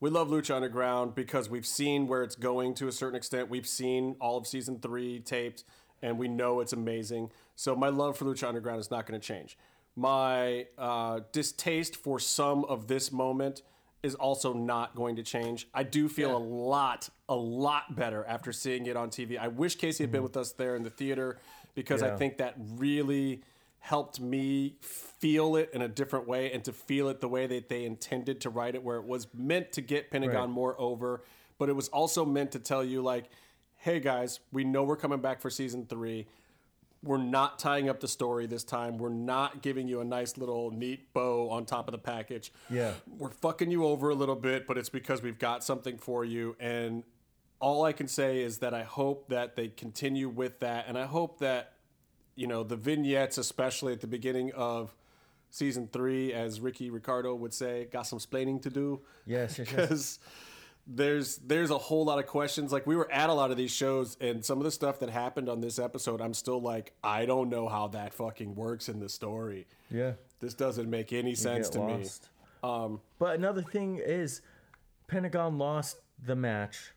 we 0.00 0.10
love 0.10 0.28
Lucha 0.28 0.54
Underground 0.54 1.14
because 1.14 1.50
we've 1.50 1.66
seen 1.66 2.06
where 2.06 2.22
it's 2.22 2.36
going 2.36 2.74
to 2.74 2.88
a 2.88 2.92
certain 2.92 3.16
extent. 3.16 3.48
We've 3.50 3.66
seen 3.66 4.16
all 4.20 4.36
of 4.36 4.46
season 4.46 4.78
three 4.80 5.20
taped, 5.20 5.64
and 6.02 6.18
we 6.18 6.28
know 6.28 6.60
it's 6.60 6.72
amazing. 6.72 7.30
So 7.56 7.74
my 7.76 7.88
love 7.88 8.16
for 8.16 8.24
Lucha 8.24 8.48
Underground 8.48 8.80
is 8.80 8.90
not 8.90 9.06
going 9.06 9.20
to 9.20 9.26
change. 9.26 9.56
My 9.96 10.66
uh, 10.76 11.20
distaste 11.32 11.94
for 11.96 12.18
some 12.18 12.64
of 12.64 12.88
this 12.88 13.12
moment 13.12 13.62
is 14.04 14.14
also 14.14 14.52
not 14.52 14.94
going 14.94 15.16
to 15.16 15.22
change. 15.22 15.66
I 15.72 15.82
do 15.82 16.08
feel 16.08 16.36
a 16.36 16.38
lot, 16.38 17.08
a 17.28 17.34
lot 17.34 17.96
better 17.96 18.24
after 18.26 18.52
seeing 18.52 18.84
it 18.86 18.96
on 18.96 19.08
TV. 19.08 19.38
I 19.38 19.48
wish 19.48 19.76
Casey 19.76 20.04
had 20.04 20.12
been 20.12 20.20
mm. 20.20 20.24
with 20.24 20.36
us 20.36 20.52
there 20.52 20.76
in 20.76 20.82
the 20.82 20.90
theater 20.90 21.38
because 21.74 22.02
I 22.02 22.14
think 22.14 22.36
that 22.36 22.54
really 22.76 23.42
helped 23.78 24.20
me 24.20 24.76
feel 24.80 25.56
it 25.56 25.70
in 25.72 25.82
a 25.82 25.88
different 25.88 26.28
way 26.28 26.52
and 26.52 26.62
to 26.64 26.72
feel 26.72 27.08
it 27.08 27.20
the 27.20 27.28
way 27.28 27.46
that 27.46 27.68
they 27.68 27.84
intended 27.84 28.40
to 28.42 28.50
write 28.50 28.74
it, 28.74 28.82
where 28.82 28.98
it 28.98 29.04
was 29.04 29.26
meant 29.34 29.72
to 29.72 29.80
get 29.80 30.10
Pentagon 30.10 30.40
Right. 30.40 30.48
more 30.50 30.78
over, 30.78 31.22
but 31.58 31.68
it 31.68 31.74
was 31.74 31.88
also 31.88 32.24
meant 32.24 32.52
to 32.52 32.58
tell 32.58 32.84
you, 32.84 33.02
like, 33.02 33.30
hey 33.76 34.00
guys, 34.00 34.40
we 34.52 34.64
know 34.64 34.84
we're 34.84 34.96
coming 34.96 35.20
back 35.20 35.40
for 35.40 35.50
season 35.50 35.86
three. 35.86 36.26
We're 37.04 37.18
not 37.18 37.58
tying 37.58 37.88
up 37.88 38.00
the 38.00 38.08
story 38.08 38.46
this 38.46 38.64
time. 38.64 38.96
We're 38.96 39.10
not 39.10 39.62
giving 39.62 39.86
you 39.88 40.00
a 40.00 40.04
nice 40.04 40.38
little 40.38 40.70
neat 40.70 41.12
bow 41.12 41.50
on 41.50 41.66
top 41.66 41.86
of 41.86 41.92
the 41.92 41.98
package. 41.98 42.50
Yeah. 42.70 42.92
We're 43.18 43.30
fucking 43.30 43.70
you 43.70 43.84
over 43.84 44.08
a 44.08 44.14
little 44.14 44.36
bit, 44.36 44.66
but 44.66 44.78
it's 44.78 44.88
because 44.88 45.22
we've 45.22 45.38
got 45.38 45.62
something 45.62 45.98
for 45.98 46.24
you. 46.24 46.56
And 46.58 47.04
all 47.60 47.84
I 47.84 47.92
can 47.92 48.08
say 48.08 48.40
is 48.40 48.58
that 48.58 48.72
I 48.72 48.84
hope 48.84 49.28
that 49.28 49.54
they 49.54 49.68
continue 49.68 50.28
with 50.30 50.60
that. 50.60 50.86
And 50.88 50.96
I 50.96 51.04
hope 51.04 51.40
that, 51.40 51.74
you 52.36 52.46
know, 52.46 52.62
the 52.62 52.76
vignettes, 52.76 53.36
especially 53.36 53.92
at 53.92 54.00
the 54.00 54.06
beginning 54.06 54.52
of 54.52 54.94
season 55.50 55.88
three, 55.92 56.32
as 56.32 56.60
Ricky 56.60 56.90
Ricardo 56.90 57.34
would 57.34 57.52
say, 57.52 57.86
got 57.92 58.06
some 58.06 58.18
splaining 58.18 58.62
to 58.62 58.70
do 58.70 59.00
Yes, 59.26 59.58
yes, 59.58 59.72
yes. 59.76 60.18
there's 60.86 61.36
there's 61.36 61.70
a 61.70 61.78
whole 61.78 62.04
lot 62.04 62.18
of 62.18 62.26
questions. 62.26 62.72
Like 62.72 62.86
we 62.86 62.96
were 62.96 63.10
at 63.10 63.30
a 63.30 63.32
lot 63.32 63.50
of 63.50 63.56
these 63.56 63.70
shows, 63.70 64.16
and 64.20 64.44
some 64.44 64.58
of 64.58 64.64
the 64.64 64.70
stuff 64.70 65.00
that 65.00 65.10
happened 65.10 65.48
on 65.48 65.60
this 65.60 65.78
episode, 65.78 66.20
I'm 66.20 66.34
still 66.34 66.60
like, 66.60 66.92
I 67.02 67.26
don't 67.26 67.48
know 67.48 67.68
how 67.68 67.88
that 67.88 68.12
fucking 68.14 68.54
works 68.54 68.88
in 68.88 69.00
the 69.00 69.08
story. 69.08 69.66
Yeah. 69.90 70.12
This 70.40 70.54
doesn't 70.54 70.90
make 70.90 71.12
any 71.12 71.34
sense 71.34 71.68
to 71.70 71.78
me. 71.80 72.04
lost. 72.62 73.00
but 73.18 73.34
another 73.36 73.62
thing 73.62 74.00
is, 74.04 74.42
Pentagon 75.08 75.58
lost 75.58 75.98
the 76.22 76.36
match. 76.36 76.92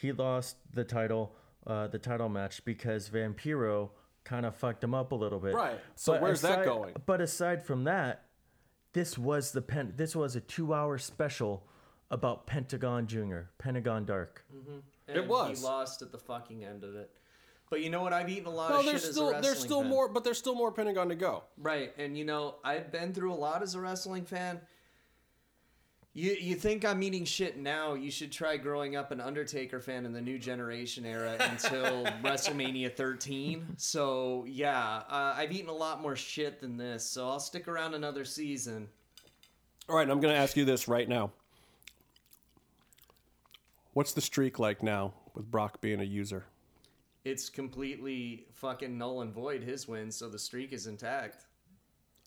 He 0.00 0.12
lost 0.12 0.56
the 0.72 0.84
title, 0.84 1.34
uh, 1.66 1.88
the 1.88 1.98
title 1.98 2.30
match 2.30 2.64
because 2.64 3.10
Vampiro 3.10 3.90
kind 4.24 4.46
of 4.46 4.56
fucked 4.56 4.82
him 4.82 4.94
up 4.94 5.12
a 5.12 5.14
little 5.14 5.38
bit. 5.38 5.54
Right. 5.54 5.78
So 5.94 6.18
where's 6.18 6.40
that 6.40 6.64
going? 6.64 6.94
But 7.04 7.20
aside 7.20 7.62
from 7.62 7.84
that, 7.84 8.24
this 8.94 9.18
was 9.18 9.52
the 9.52 9.62
pen. 9.62 9.92
This 9.96 10.16
was 10.16 10.36
a 10.36 10.40
two-hour 10.40 10.98
special 10.98 11.66
about 12.10 12.46
Pentagon 12.46 13.06
Junior, 13.06 13.50
Pentagon 13.58 14.04
Dark. 14.04 14.44
It 15.08 15.26
was. 15.26 15.60
He 15.60 15.64
lost 15.64 16.02
at 16.02 16.12
the 16.12 16.18
fucking 16.18 16.64
end 16.64 16.84
of 16.84 16.94
it. 16.96 17.10
But 17.70 17.82
you 17.82 17.90
know 17.90 18.02
what? 18.02 18.12
I've 18.12 18.28
eaten 18.28 18.46
a 18.46 18.50
lot 18.50 18.70
No, 18.70 18.78
of 18.78 18.82
shit 18.82 18.92
there's 18.92 19.04
as 19.04 19.10
a 19.10 19.12
still 19.12 19.26
wrestling 19.26 19.42
there's 19.42 19.58
still 19.60 19.80
fan. 19.82 19.90
more, 19.90 20.08
but 20.08 20.24
there's 20.24 20.38
still 20.38 20.56
more 20.56 20.72
Pentagon 20.72 21.08
to 21.08 21.14
go. 21.14 21.44
Right, 21.56 21.92
and 21.98 22.18
you 22.18 22.24
know, 22.24 22.56
I've 22.64 22.90
been 22.90 23.12
through 23.12 23.32
a 23.32 23.36
lot 23.36 23.62
as 23.62 23.74
a 23.76 23.80
wrestling 23.80 24.24
fan. 24.24 24.60
You 26.12 26.32
you 26.40 26.56
think 26.56 26.84
I'm 26.84 27.00
eating 27.04 27.24
shit 27.24 27.56
now? 27.56 27.94
You 27.94 28.10
should 28.10 28.32
try 28.32 28.56
growing 28.56 28.96
up 28.96 29.12
an 29.12 29.20
Undertaker 29.20 29.78
fan 29.78 30.04
in 30.04 30.12
the 30.12 30.20
new 30.20 30.40
generation 30.40 31.06
era 31.06 31.36
until 31.38 32.04
WrestleMania 32.24 32.92
13. 32.92 33.64
So 33.76 34.44
yeah, 34.48 35.02
uh, 35.08 35.34
I've 35.36 35.52
eaten 35.52 35.68
a 35.70 35.74
lot 35.74 36.02
more 36.02 36.16
shit 36.16 36.60
than 36.60 36.76
this. 36.76 37.04
So 37.08 37.28
I'll 37.28 37.38
stick 37.38 37.68
around 37.68 37.94
another 37.94 38.24
season. 38.24 38.88
All 39.88 39.94
right, 39.94 40.10
I'm 40.10 40.20
going 40.20 40.34
to 40.34 40.40
ask 40.40 40.56
you 40.56 40.64
this 40.64 40.88
right 40.88 41.08
now. 41.08 41.30
What's 44.00 44.14
the 44.14 44.22
streak 44.22 44.58
like 44.58 44.82
now 44.82 45.12
with 45.34 45.50
Brock 45.50 45.82
being 45.82 46.00
a 46.00 46.04
user? 46.04 46.46
It's 47.26 47.50
completely 47.50 48.46
fucking 48.54 48.96
null 48.96 49.20
and 49.20 49.30
void 49.30 49.62
his 49.62 49.86
win, 49.86 50.10
so 50.10 50.30
the 50.30 50.38
streak 50.38 50.72
is 50.72 50.86
intact. 50.86 51.44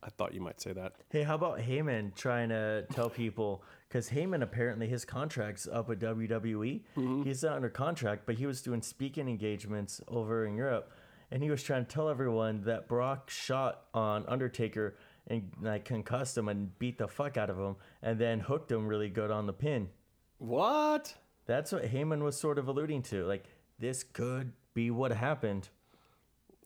I 0.04 0.10
thought 0.10 0.36
you 0.36 0.40
might 0.40 0.62
say 0.62 0.72
that. 0.74 0.94
Hey, 1.10 1.24
how 1.24 1.34
about 1.34 1.58
Heyman 1.58 2.14
trying 2.14 2.50
to 2.50 2.86
tell 2.94 3.10
people? 3.10 3.64
Because 3.90 4.08
Heyman 4.08 4.44
apparently 4.44 4.88
his 4.88 5.04
contract's 5.04 5.68
up 5.68 5.90
with 5.90 6.00
WWE. 6.00 6.84
Mm-hmm. 6.96 7.24
He's 7.24 7.42
not 7.42 7.54
under 7.54 7.70
contract, 7.70 8.28
but 8.28 8.36
he 8.36 8.46
was 8.46 8.62
doing 8.62 8.84
speaking 8.84 9.28
engagements 9.28 10.00
over 10.08 10.46
in 10.46 10.56
Europe, 10.56 10.92
and 11.32 11.42
he 11.42 11.50
was 11.50 11.64
trying 11.64 11.88
to 11.88 11.92
tell 11.92 12.08
everyone 12.08 12.62
that 12.66 12.88
Brock 12.88 13.32
shot 13.32 13.86
on 13.96 14.26
Undertaker 14.28 14.96
and 15.26 15.50
like 15.60 15.86
concussed 15.86 16.38
him 16.38 16.50
and 16.50 16.78
beat 16.78 17.00
the 17.00 17.08
fuck 17.08 17.36
out 17.36 17.50
of 17.50 17.58
him, 17.58 17.78
and 18.04 18.20
then 18.20 18.42
hooked 18.42 18.72
him 18.72 18.86
really 18.86 19.10
good 19.10 19.32
on 19.32 19.48
the 19.48 19.54
pin. 19.54 19.90
What? 20.38 21.16
That's 21.46 21.72
what 21.72 21.84
Heyman 21.92 22.22
was 22.22 22.38
sort 22.38 22.58
of 22.58 22.68
alluding 22.68 23.02
to. 23.04 23.26
Like 23.26 23.46
this 23.80 24.04
could 24.04 24.54
be 24.74 24.92
what 24.92 25.12
happened. 25.12 25.70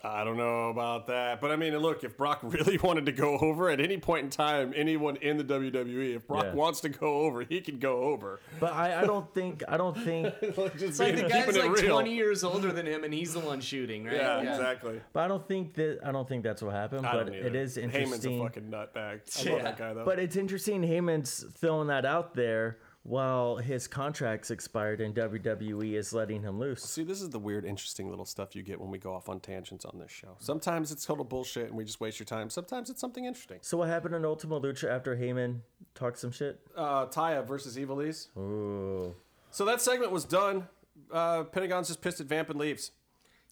I 0.03 0.23
don't 0.23 0.37
know 0.37 0.69
about 0.69 1.07
that. 1.07 1.41
But 1.41 1.49
I 1.49 1.55
mean, 1.55 1.75
look, 1.75 2.03
if 2.03 2.15
Brock 2.17 2.39
really 2.43 2.77
wanted 2.77 3.07
to 3.07 3.11
go 3.11 3.35
over 3.39 3.67
at 3.71 3.79
any 3.81 3.97
point 3.97 4.25
in 4.25 4.29
time, 4.29 4.71
anyone 4.75 5.15
in 5.15 5.37
the 5.37 5.43
WWE, 5.43 6.15
if 6.15 6.27
Brock 6.27 6.43
Yeah. 6.45 6.53
wants 6.53 6.81
to 6.81 6.89
go 6.89 7.21
over, 7.21 7.41
he 7.41 7.61
can 7.61 7.79
go 7.79 8.03
over. 8.03 8.39
But 8.59 8.73
I, 8.73 9.01
I 9.01 9.05
don't 9.05 9.33
think 9.33 9.63
I 9.67 9.75
don't 9.75 9.97
think 9.97 10.35
Just 10.41 10.83
It's 10.83 10.99
like 10.99 11.15
the 11.15 11.23
guy's 11.23 11.57
like 11.57 11.71
real. 11.71 11.93
20 11.95 12.13
years 12.13 12.43
older 12.43 12.71
than 12.71 12.85
him, 12.85 13.05
and 13.05 13.11
he's 13.13 13.33
the 13.33 13.39
one 13.39 13.59
shooting, 13.59 14.05
right? 14.05 14.17
Yeah, 14.17 14.41
exactly. 14.41 15.01
But 15.13 15.21
I 15.23 15.27
don't 15.27 15.47
think 15.47 15.73
that 15.73 15.99
I 16.05 16.11
don't 16.11 16.29
think 16.29 16.43
that's 16.43 16.61
what 16.61 16.75
happened. 16.75 17.03
I 17.07 17.13
But 17.13 17.23
don't 17.25 17.35
it 17.35 17.45
interesting. 17.55 17.89
Heyman's 17.89 18.25
a 18.27 18.39
fucking 18.39 18.69
nutbag. 18.69 19.47
I 19.47 19.51
love 19.51 19.63
that 19.63 19.77
guy 19.77 19.93
though. 19.93 20.05
But 20.05 20.19
it's 20.19 20.35
interesting 20.35 20.83
Heyman's 20.83 21.43
throwing 21.55 21.87
that 21.87 22.05
out 22.05 22.35
there 22.35 22.77
while 23.07 23.55
his 23.55 23.87
contract's 23.87 24.51
expired 24.51 24.99
and 24.99 25.15
WWE 25.15 25.93
is 25.93 26.11
letting 26.11 26.41
him 26.41 26.59
loose. 26.59 26.83
See, 26.83 27.05
this 27.05 27.21
is 27.21 27.29
the 27.29 27.39
weird, 27.39 27.63
interesting 27.63 28.09
little 28.09 28.25
stuff 28.25 28.53
you 28.53 28.63
get 28.63 28.81
when 28.81 28.91
we 28.91 28.97
go 28.97 29.13
off 29.13 29.29
on 29.29 29.39
tangents 29.39 29.85
on 29.85 29.97
this 29.97 30.11
show. 30.11 30.35
Sometimes 30.39 30.91
it's 30.91 31.05
total 31.05 31.23
bullshit 31.23 31.67
and 31.67 31.77
we 31.77 31.85
just 31.85 32.01
waste 32.01 32.19
your 32.19 32.25
time. 32.25 32.49
Sometimes 32.49 32.89
it's 32.89 32.99
something 32.99 33.23
interesting. 33.23 33.59
So 33.61 33.77
what 33.77 33.87
happened 33.87 34.13
in 34.13 34.25
Ultima 34.25 34.59
Lucha 34.59 34.89
after 34.89 35.15
Heyman 35.15 35.61
talked 35.95 36.19
some 36.19 36.33
shit? 36.33 36.59
Uh, 36.75 37.05
Taya 37.05 37.47
versus 37.47 37.77
Ivelisse. 37.77 38.27
Ooh. 38.37 39.15
So 39.51 39.63
that 39.63 39.81
segment 39.81 40.11
was 40.11 40.25
done. 40.25 40.67
Uh, 41.09 41.43
Pentagon's 41.45 41.87
just 41.87 42.01
pissed 42.01 42.19
at 42.19 42.27
Vamp 42.27 42.49
and 42.49 42.59
leaves. 42.59 42.91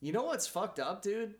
You 0.01 0.11
know 0.11 0.23
what's 0.23 0.47
fucked 0.47 0.81
up, 0.81 1.01
dude? 1.01 1.35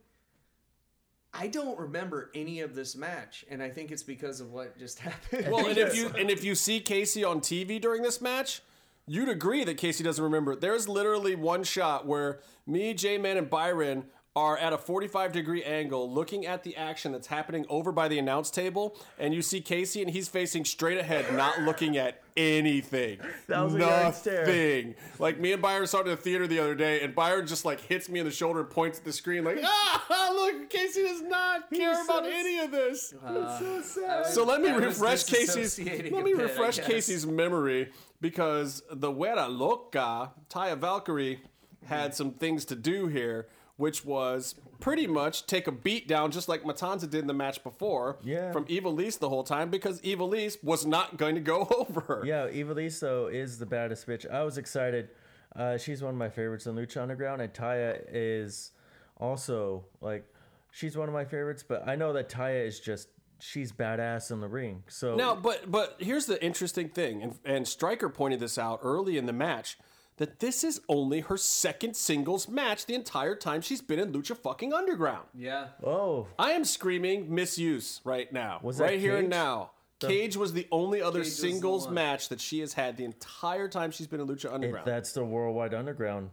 I 1.38 1.48
don't 1.48 1.78
remember 1.78 2.32
any 2.34 2.62
of 2.62 2.76
this 2.76 2.96
match, 2.96 3.46
and 3.50 3.62
I 3.62 3.70
think 3.70 3.92
it's 3.92 4.04
because 4.04 4.40
of 4.40 4.52
what 4.52 4.78
just 4.78 5.00
happened. 5.08 5.52
Well, 5.52 5.68
and 5.68 5.78
if 5.78 5.96
you 5.96 6.10
and 6.18 6.30
if 6.30 6.44
you 6.44 6.56
see 6.56 6.80
Casey 6.80 7.24
on 7.24 7.42
TV 7.42 7.80
during 7.80 8.02
this 8.02 8.22
match, 8.22 8.62
you'd 9.08 9.30
agree 9.30 9.64
that 9.64 9.78
Casey 9.78 10.04
doesn't 10.04 10.24
remember. 10.24 10.56
There's 10.56 10.88
literally 10.88 11.36
one 11.36 11.64
shot 11.64 12.06
where 12.06 12.40
me, 12.66 12.94
J 12.94 13.18
Man, 13.18 13.38
and 13.38 13.50
Byron 13.50 14.06
are 14.36 14.58
at 14.58 14.74
a 14.74 14.78
45 14.78 15.32
degree 15.32 15.64
angle 15.64 16.12
looking 16.12 16.46
at 16.46 16.64
the 16.64 16.76
action 16.76 17.14
that's 17.14 17.28
happening 17.28 17.66
over 17.70 17.92
by 17.92 18.08
the 18.10 18.20
announce 18.20 18.50
table, 18.52 18.98
and 19.18 19.34
you 19.34 19.42
see 19.42 19.62
Casey 19.62 20.02
and 20.02 20.12
he's 20.12 20.28
facing 20.28 20.66
straight 20.66 20.98
ahead, 20.98 21.34
not 21.36 21.62
looking 21.62 21.96
at 21.98 22.22
anything. 22.36 23.18
That 23.48 23.62
was 23.64 23.76
a 23.76 23.80
yard 23.80 24.16
stare. 24.16 24.42
Nothing. 24.46 24.96
Like 25.20 25.40
me 25.40 25.54
and 25.54 25.62
Byron 25.62 25.88
saw 25.88 26.00
it 26.00 26.08
in 26.08 26.08
the 26.10 26.18
theater 26.18 26.48
the 26.48 26.60
other 26.60 26.76
day, 26.76 27.02
and 27.02 27.14
Byron 27.16 27.48
just 27.48 27.64
like 27.64 27.80
hits 27.80 28.10
me 28.10 28.20
in 28.20 28.26
the 28.26 28.32
shoulder 28.32 28.60
and 28.62 28.70
points 28.70 28.98
at 28.98 29.06
the 29.06 29.14
screen 29.14 29.44
like, 29.46 29.60
ah, 29.64 30.32
look, 30.36 30.70
Casey 30.70 31.04
does 31.04 31.22
not 31.22 31.70
care 31.72 31.96
He's 31.96 32.06
about 32.06 32.26
so- 32.26 32.32
any 32.32 32.60
of 32.60 32.72
this. 32.72 33.10
so 33.12 33.82
sad. 33.84 34.26
So 34.28 34.44
let 34.44 34.62
me 34.62 34.70
I 34.70 34.76
refresh 34.76 35.24
Casey's. 35.26 35.80
Let 35.80 36.24
me 36.26 36.34
bit, 36.34 36.38
refresh. 36.38 36.80
Casey's 36.80 37.26
memory 37.26 37.90
because 38.20 38.82
the 38.92 39.12
Wera 39.12 39.48
Loca 39.48 40.32
Taya 40.50 40.78
Valkyrie 40.78 41.40
had 41.86 42.16
some 42.16 42.32
things 42.32 42.66
to 42.66 42.76
do 42.76 43.06
here, 43.08 43.48
which 43.78 44.06
was 44.06 44.56
pretty 44.80 45.08
much 45.08 45.46
take 45.48 45.68
a 45.68 45.72
beat 45.72 46.08
down 46.08 46.32
just 46.32 46.48
like 46.48 46.64
Matanza 46.64 47.10
did 47.10 47.16
in 47.16 47.28
the 47.28 47.34
match 47.34 47.64
before. 47.64 48.18
Yeah. 48.24 48.52
From 48.52 48.66
Ivelisse 48.66 49.20
the 49.20 49.30
whole 49.30 49.44
time 49.44 49.70
because 49.70 50.02
Ivelisse 50.02 50.64
was 50.64 50.86
not 50.86 51.18
going 51.18 51.36
to 51.36 51.42
go 51.42 51.68
over 51.78 52.02
her. 52.02 52.24
Yeah, 52.26 52.48
Ivelisse 52.48 53.00
though 53.00 53.28
is 53.28 53.60
the 53.60 53.66
baddest 53.66 54.08
bitch. 54.08 54.30
I 54.30 54.44
was 54.44 54.58
excited. 54.58 55.10
Uh, 55.56 55.78
she's 55.78 56.02
one 56.02 56.14
of 56.14 56.18
my 56.18 56.30
favorites 56.30 56.68
in 56.68 56.76
Lucha 56.76 57.02
Underground, 57.02 57.42
and 57.42 57.54
Taya 57.54 58.02
is 58.12 58.72
also 59.18 59.86
like 60.02 60.26
she's 60.72 60.98
one 60.98 61.08
of 61.08 61.14
my 61.14 61.24
favorites. 61.26 61.64
But 61.64 61.88
I 61.88 61.96
know 61.96 62.14
that 62.14 62.30
Taya 62.30 62.66
is 62.66 62.80
just 62.80 63.08
she's 63.40 63.72
badass 63.72 64.32
in 64.32 64.42
the 64.42 64.48
ring. 64.48 64.84
So 64.88 65.16
Now, 65.16 65.36
but 65.36 65.70
but 65.72 65.96
here's 66.00 66.26
the 66.26 66.44
interesting 66.44 66.90
thing, 66.90 67.24
and 67.24 67.40
and 67.46 67.68
Striker 67.68 68.10
pointed 68.10 68.40
this 68.40 68.58
out 68.58 68.80
early 68.84 69.18
in 69.18 69.26
the 69.26 69.34
match 69.34 69.78
that 70.18 70.40
this 70.40 70.64
is 70.64 70.82
only 70.88 71.22
her 71.22 71.38
second 71.38 71.96
singles 71.96 72.48
match 72.48 72.86
the 72.86 72.96
entire 72.96 73.36
time 73.36 73.62
she's 73.62 73.82
been 73.82 74.00
in 74.00 74.14
Lucha 74.14 74.38
fucking 74.38 74.74
Underground. 74.74 75.28
Yeah. 75.34 75.68
oh, 75.84 76.28
I 76.40 76.52
am 76.52 76.64
screaming 76.66 77.34
misuse 77.34 78.02
right 78.04 78.32
now, 78.32 78.60
Was 78.64 78.78
that 78.78 78.86
right 78.86 79.00
here 79.00 79.16
and 79.18 79.26
Cage? 79.26 79.30
now. 79.32 79.72
Cage 80.00 80.38
was 80.38 80.54
the 80.54 80.68
only 80.72 81.02
other 81.02 81.24
Cage 81.24 81.32
singles 81.32 81.90
match 81.90 82.30
that 82.30 82.40
she 82.42 82.60
has 82.60 82.74
had 82.74 82.98
the 82.98 83.06
entire 83.06 83.68
time 83.68 83.92
she's 83.92 84.08
been 84.08 84.20
in 84.20 84.28
Lucha 84.28 84.46
it, 84.46 84.52
Underground. 84.54 84.86
that's 84.86 85.14
the 85.14 85.24
Worldwide 85.24 85.74
Underground 85.74 86.30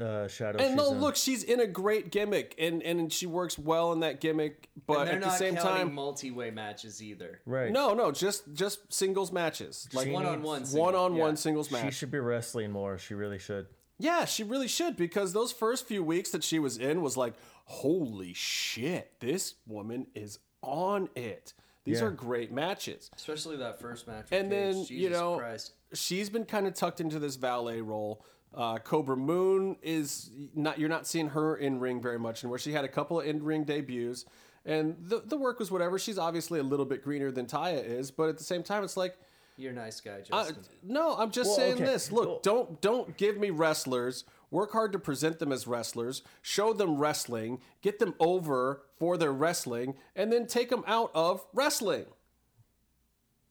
uh, 0.00 0.28
shadow. 0.28 0.58
and 0.58 0.68
she's 0.68 0.76
no, 0.76 0.92
in. 0.92 1.00
look, 1.00 1.16
she's 1.16 1.42
in 1.42 1.60
a 1.60 1.66
great 1.66 2.10
gimmick, 2.10 2.54
and 2.58 2.82
and 2.82 3.12
she 3.12 3.26
works 3.26 3.58
well 3.58 3.92
in 3.92 4.00
that 4.00 4.20
gimmick. 4.20 4.68
But 4.86 5.00
and 5.00 5.08
they're 5.08 5.14
at 5.16 5.20
the 5.20 5.26
not 5.28 5.38
same 5.38 5.54
counting 5.56 5.86
time, 5.86 5.94
multi-way 5.94 6.50
matches 6.50 7.02
either. 7.02 7.40
right? 7.46 7.70
no, 7.72 7.94
no, 7.94 8.12
just 8.12 8.52
just 8.52 8.92
singles 8.92 9.32
matches, 9.32 9.88
like 9.92 10.10
One-on-one 10.10 10.62
one-on-one 10.64 11.36
singles 11.36 11.70
match. 11.70 11.84
She 11.84 11.90
should 11.90 12.10
be 12.10 12.18
wrestling 12.20 12.70
more. 12.72 12.98
She 12.98 13.14
really 13.14 13.38
should. 13.38 13.66
Yeah, 13.98 14.26
she 14.26 14.44
really 14.44 14.68
should 14.68 14.96
because 14.96 15.32
those 15.32 15.52
first 15.52 15.86
few 15.88 16.04
weeks 16.04 16.30
that 16.30 16.44
she 16.44 16.58
was 16.58 16.76
in 16.76 17.00
was 17.00 17.16
like, 17.16 17.32
holy 17.64 18.34
shit, 18.34 19.12
this 19.20 19.54
woman 19.66 20.06
is 20.14 20.38
on 20.62 21.08
it. 21.16 21.54
These 21.84 22.00
Yeah. 22.00 22.06
are 22.06 22.10
great 22.10 22.52
matches. 22.52 23.10
Especially 23.16 23.56
that 23.56 23.80
first 23.80 24.06
match. 24.06 24.24
With 24.30 24.40
And 24.40 24.50
Cage. 24.50 24.58
then, 24.58 24.72
Jesus 24.84 24.90
you 24.90 25.08
know, 25.10 25.38
Christ. 25.38 25.72
she's 25.94 26.28
been 26.28 26.44
kind 26.44 26.66
of 26.66 26.74
tucked 26.74 27.00
into 27.00 27.18
this 27.18 27.36
valet 27.36 27.80
role. 27.80 28.24
Uh, 28.54 28.78
Cobra 28.78 29.16
Moon 29.16 29.76
is 29.82 30.30
not, 30.54 30.78
you're 30.78 30.88
not 30.88 31.06
seeing 31.06 31.28
her 31.30 31.56
in 31.56 31.78
ring 31.78 32.00
very 32.00 32.18
much 32.18 32.42
anymore. 32.42 32.58
She 32.58 32.72
had 32.72 32.84
a 32.84 32.88
couple 32.88 33.20
of 33.20 33.26
in 33.26 33.42
ring 33.44 33.64
debuts, 33.64 34.24
and 34.64 34.96
the, 34.98 35.20
the 35.24 35.36
work 35.36 35.58
was 35.58 35.70
whatever. 35.70 35.98
She's 35.98 36.18
obviously 36.18 36.58
a 36.58 36.62
little 36.62 36.86
bit 36.86 37.04
greener 37.04 37.30
than 37.30 37.46
Taya 37.46 37.84
is, 37.84 38.10
but 38.10 38.28
at 38.30 38.38
the 38.38 38.44
same 38.44 38.62
time, 38.62 38.82
it's 38.82 38.96
like, 38.96 39.16
You're 39.58 39.72
a 39.72 39.74
nice 39.74 40.00
guy, 40.00 40.20
uh, 40.32 40.44
Justin. 40.44 40.64
no, 40.82 41.14
I'm 41.16 41.30
just 41.30 41.48
Well, 41.48 41.56
saying 41.56 41.74
okay. 41.74 41.84
this. 41.84 42.10
Look, 42.10 42.26
Well- 42.28 42.40
don't 42.42 42.80
don't 42.80 43.16
give 43.18 43.36
me 43.36 43.50
wrestlers. 43.50 44.24
Work 44.50 44.72
hard 44.72 44.92
to 44.92 44.98
present 44.98 45.38
them 45.40 45.50
as 45.52 45.66
wrestlers. 45.66 46.22
Show 46.40 46.72
them 46.72 46.98
wrestling. 46.98 47.60
Get 47.82 47.98
them 47.98 48.14
over 48.20 48.82
for 48.96 49.18
their 49.18 49.32
wrestling, 49.32 49.96
and 50.14 50.32
then 50.32 50.46
take 50.46 50.70
them 50.70 50.84
out 50.86 51.10
of 51.14 51.44
wrestling. 51.52 52.06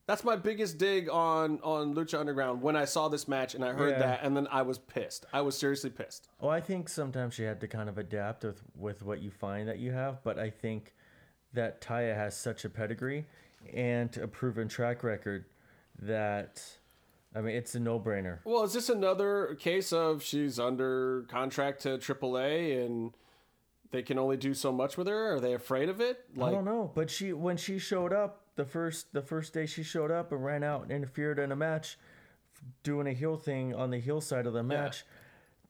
That's 0.08 0.24
my 0.24 0.36
biggest 0.36 0.78
dig 0.78 1.10
on 1.10 1.60
on 1.64 1.96
Lucha 1.96 2.20
Underground. 2.20 2.62
When 2.62 2.76
I 2.76 2.86
saw 2.86 3.08
this 3.08 3.28
match 3.28 3.56
and 3.56 3.66
I 3.66 3.74
heard 3.74 3.92
Yeah. 3.94 4.00
that, 4.00 4.20
and 4.24 4.38
then 4.38 4.48
I 4.52 4.62
was 4.62 4.78
pissed. 4.78 5.26
I 5.34 5.42
was 5.42 5.58
seriously 5.58 5.90
pissed. 5.90 6.28
Well, 6.40 6.52
I 6.52 6.62
think 6.62 6.90
sometimes 6.90 7.40
you 7.40 7.46
have 7.48 7.60
to 7.60 7.68
kind 7.68 7.90
of 7.90 7.98
adapt 7.98 8.44
with 8.44 8.62
with 8.76 9.02
what 9.04 9.22
you 9.22 9.32
find 9.32 9.68
that 9.68 9.80
you 9.80 9.92
have, 9.94 10.24
but 10.24 10.38
I 10.38 10.50
think 10.52 10.94
that 11.54 11.82
Taya 11.82 12.16
has 12.16 12.38
such 12.38 12.66
a 12.66 12.70
pedigree 12.70 13.26
and 13.74 14.16
a 14.18 14.28
proven 14.28 14.68
track 14.68 15.04
record 15.04 15.46
that 16.00 16.62
I 17.34 17.42
mean 17.42 17.56
it's 17.56 17.74
a 17.74 17.80
no 17.80 18.00
brainer. 18.00 18.40
Well, 18.44 18.64
is 18.64 18.74
this 18.74 18.90
another 18.90 19.56
case 19.56 19.92
of 19.92 20.22
she's 20.22 20.60
under 20.60 21.24
contract 21.30 21.82
to 21.82 21.98
AAA 21.98 22.86
and 22.86 23.14
they 23.90 24.04
can 24.04 24.20
only 24.20 24.38
do 24.38 24.54
so 24.54 24.72
much 24.72 24.98
with 24.98 25.08
her? 25.08 25.34
Are 25.34 25.40
they 25.40 25.54
afraid 25.56 25.90
of 25.90 26.00
it? 26.00 26.26
Like 26.36 26.50
I 26.50 26.52
don't 26.52 26.66
know, 26.66 26.92
but 26.94 27.10
she 27.10 27.34
when 27.34 27.58
she 27.58 27.80
showed 27.80 28.14
up 28.14 28.42
the 28.56 28.66
first 28.66 29.14
the 29.14 29.22
first 29.22 29.54
day 29.54 29.66
she 29.66 29.84
showed 29.84 30.12
up 30.12 30.32
and 30.32 30.44
ran 30.44 30.64
out 30.64 30.84
and 30.84 30.92
interfered 30.92 31.40
in 31.40 31.52
a 31.52 31.56
match, 31.56 31.98
doing 32.84 33.08
a 33.08 33.14
heel 33.14 33.38
thing 33.38 33.74
on 33.74 33.92
the 33.92 34.00
heel 34.00 34.22
side 34.22 34.46
of 34.46 34.54
the 34.54 34.64
match, 34.64 35.06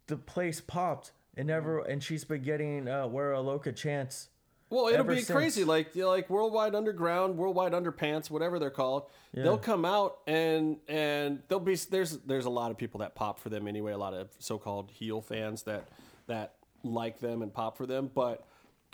the 0.07 0.17
place 0.17 0.61
popped 0.61 1.11
and 1.35 1.47
never 1.47 1.79
and 1.79 2.03
she's 2.03 2.23
been 2.23 2.43
getting 2.43 2.87
uh, 2.87 3.07
where 3.07 3.31
a 3.31 3.41
Loca 3.41 3.71
chance. 3.71 4.29
Well, 4.69 4.87
it'll 4.87 5.05
be 5.05 5.21
crazy. 5.21 5.63
Like 5.63 5.95
you 5.95 6.03
know, 6.03 6.09
like 6.09 6.29
Worldwide 6.29 6.73
Underground, 6.73 7.37
Worldwide 7.37 7.73
Underpants, 7.73 8.29
whatever 8.31 8.57
they're 8.57 8.71
called. 8.71 9.03
They'll 9.33 9.57
come 9.57 9.85
out 9.85 10.19
and 10.27 10.77
and 10.87 11.41
they'll 11.47 11.59
be 11.59 11.75
there's 11.75 12.17
there's 12.19 12.45
a 12.45 12.49
lot 12.49 12.71
of 12.71 12.77
people 12.77 12.99
that 13.01 13.15
pop 13.15 13.39
for 13.39 13.49
them 13.49 13.67
anyway. 13.67 13.91
A 13.91 13.97
lot 13.97 14.13
of 14.13 14.29
so-called 14.39 14.89
heel 14.91 15.21
fans 15.21 15.63
that 15.63 15.87
that 16.27 16.55
like 16.83 17.19
them 17.19 17.41
and 17.41 17.53
pop 17.53 17.77
for 17.77 17.85
them. 17.85 18.09
But 18.13 18.45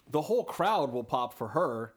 the 0.09 0.21
whole 0.21 0.43
crowd 0.43 0.91
will 0.91 1.05
pop 1.05 1.33
for 1.33 1.49
her 1.49 1.93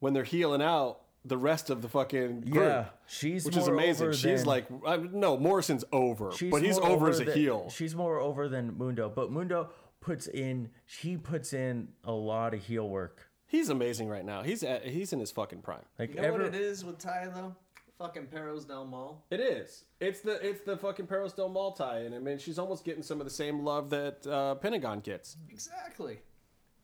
when 0.00 0.14
they're 0.14 0.24
healing 0.24 0.62
out 0.62 1.01
the 1.24 1.36
rest 1.36 1.70
of 1.70 1.82
the 1.82 1.88
fucking 1.88 2.40
group. 2.42 2.54
Yeah, 2.64 2.86
she's 3.06 3.44
which 3.44 3.56
is 3.56 3.68
amazing. 3.68 4.06
over 4.08 4.14
She's 4.14 4.40
than- 4.40 4.48
like, 4.48 4.66
I, 4.86 4.96
no, 4.96 5.36
Morrison's 5.36 5.84
over, 5.92 6.32
She's 6.32 6.50
but 6.50 6.62
he's 6.62 6.80
more 6.80 6.88
over 6.90 7.08
as 7.10 7.20
a 7.20 7.24
than- 7.24 7.34
heel. 7.36 7.70
She's 7.70 7.94
more 7.94 8.18
over 8.18 8.48
than 8.48 8.76
Mundo, 8.76 9.08
but 9.08 9.30
Mundo 9.30 9.70
puts 10.00 10.26
in 10.26 10.70
he 11.00 11.16
puts 11.16 11.52
in 11.52 11.88
a 12.04 12.12
lot 12.12 12.54
of 12.54 12.60
heel 12.64 12.88
work. 12.88 13.28
He's 13.46 13.68
amazing 13.68 14.08
right 14.08 14.24
now. 14.24 14.42
He's 14.42 14.62
at, 14.64 14.84
he's 14.86 15.12
in 15.12 15.20
his 15.20 15.30
fucking 15.30 15.60
prime. 15.62 15.84
Like 15.98 16.10
You 16.14 16.16
know 16.22 16.28
ever, 16.28 16.38
what 16.44 16.54
it 16.54 16.54
is 16.54 16.84
with 16.84 16.98
Ty 16.98 17.28
though? 17.34 17.54
Fucking 17.98 18.26
Perros 18.26 18.64
Del 18.64 18.84
Mal. 18.86 19.22
It 19.30 19.38
is. 19.38 19.84
It's 20.00 20.22
the 20.22 20.44
it's 20.44 20.62
the 20.62 20.76
fucking 20.76 21.06
Perros 21.06 21.34
Del 21.34 21.48
Mal 21.50 21.70
tie, 21.70 21.98
and 22.00 22.14
I 22.16 22.18
mean 22.18 22.38
she's 22.38 22.58
almost 22.58 22.84
getting 22.84 23.02
some 23.04 23.20
of 23.20 23.26
the 23.26 23.30
same 23.32 23.62
love 23.62 23.90
that 23.90 24.26
uh, 24.26 24.56
Pentagon 24.56 24.98
gets, 25.00 25.36
Exactly. 25.50 26.18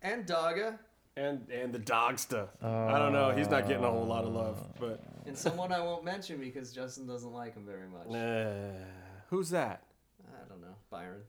And 0.00 0.26
Daga. 0.26 0.78
And 1.18 1.48
and 1.50 1.72
the 1.72 1.78
Dogsta. 1.78 2.48
I 2.62 2.98
don't 2.98 3.12
know. 3.12 3.30
He's 3.30 3.48
not 3.48 3.66
getting 3.68 3.84
a 3.84 3.90
whole 3.90 4.06
lot 4.06 4.24
of 4.24 4.32
love, 4.32 4.56
but 4.80 5.00
And 5.26 5.36
someone 5.36 5.72
I 5.72 5.80
won't 5.80 6.04
mention 6.04 6.38
because 6.38 6.72
Justin 6.72 7.06
doesn't 7.06 7.32
like 7.32 7.54
him 7.54 7.64
very 7.66 7.88
much. 7.88 8.14
uh, 8.16 8.84
who's 9.30 9.50
that? 9.50 9.82
I 10.26 10.48
don't 10.48 10.60
know. 10.60 10.74
Byron. 10.90 11.22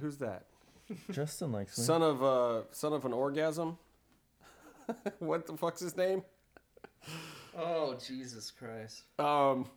Who's 0.00 0.18
that? 0.18 0.44
Justin 1.10 1.52
likes 1.52 1.78
me. 1.78 1.84
Son 1.84 2.02
of 2.02 2.22
uh 2.22 2.62
son 2.70 2.92
of 2.92 3.04
an 3.04 3.12
orgasm. 3.12 3.78
what 5.20 5.46
the 5.46 5.56
fuck's 5.56 5.80
his 5.80 5.96
name? 5.96 6.22
Oh, 7.56 7.94
Jesus 8.06 8.50
Christ. 8.50 9.02
Um. 9.18 9.68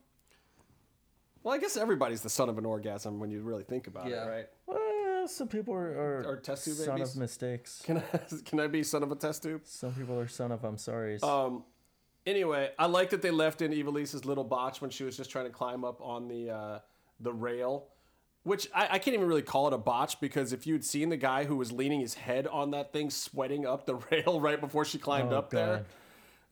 Well, 1.42 1.54
I 1.54 1.58
guess 1.58 1.76
everybody's 1.76 2.22
the 2.22 2.28
son 2.30 2.48
of 2.48 2.58
an 2.58 2.66
orgasm 2.66 3.20
when 3.20 3.30
you 3.30 3.40
really 3.42 3.62
think 3.62 3.86
about 3.86 4.08
Yeah. 4.08 4.24
it, 4.24 4.28
right? 4.28 4.48
Well, 5.26 5.32
some 5.34 5.48
people 5.48 5.74
are, 5.74 5.90
are, 5.90 6.24
Or 6.24 6.36
test 6.36 6.64
tube 6.66 6.76
son 6.76 6.94
babies? 6.94 7.14
of 7.14 7.20
mistakes. 7.20 7.82
Can 7.84 7.96
I 7.98 8.18
can 8.44 8.60
I 8.60 8.68
be 8.68 8.84
son 8.84 9.02
of 9.02 9.10
a 9.10 9.16
test 9.16 9.42
tube? 9.42 9.62
Some 9.64 9.92
people 9.92 10.16
are 10.20 10.28
son 10.28 10.52
of 10.52 10.62
I'm 10.62 10.78
sorry. 10.78 11.18
Um, 11.20 11.64
anyway, 12.24 12.70
I 12.78 12.86
like 12.86 13.10
that 13.10 13.22
they 13.22 13.32
left 13.32 13.60
in 13.60 13.72
Ivelisse's 13.72 14.24
little 14.24 14.44
botch 14.44 14.80
when 14.80 14.88
she 14.90 15.02
was 15.02 15.16
just 15.16 15.28
trying 15.28 15.46
to 15.46 15.50
climb 15.50 15.84
up 15.84 16.00
on 16.00 16.28
the 16.28 16.50
uh, 16.50 16.78
the 17.18 17.32
rail, 17.32 17.88
which 18.44 18.68
I, 18.72 18.84
I 18.92 18.98
can't 19.00 19.14
even 19.14 19.26
really 19.26 19.42
call 19.42 19.66
it 19.66 19.72
a 19.72 19.78
botch 19.78 20.20
because 20.20 20.52
if 20.52 20.64
you'd 20.64 20.84
seen 20.84 21.08
the 21.08 21.16
guy 21.16 21.42
who 21.44 21.56
was 21.56 21.72
leaning 21.72 21.98
his 21.98 22.14
head 22.14 22.46
on 22.46 22.70
that 22.70 22.92
thing, 22.92 23.10
sweating 23.10 23.66
up 23.66 23.84
the 23.84 23.96
rail 24.12 24.40
right 24.40 24.60
before 24.60 24.84
she 24.84 24.96
climbed 24.98 25.32
Oh, 25.32 25.38
up 25.38 25.50
there. 25.50 25.86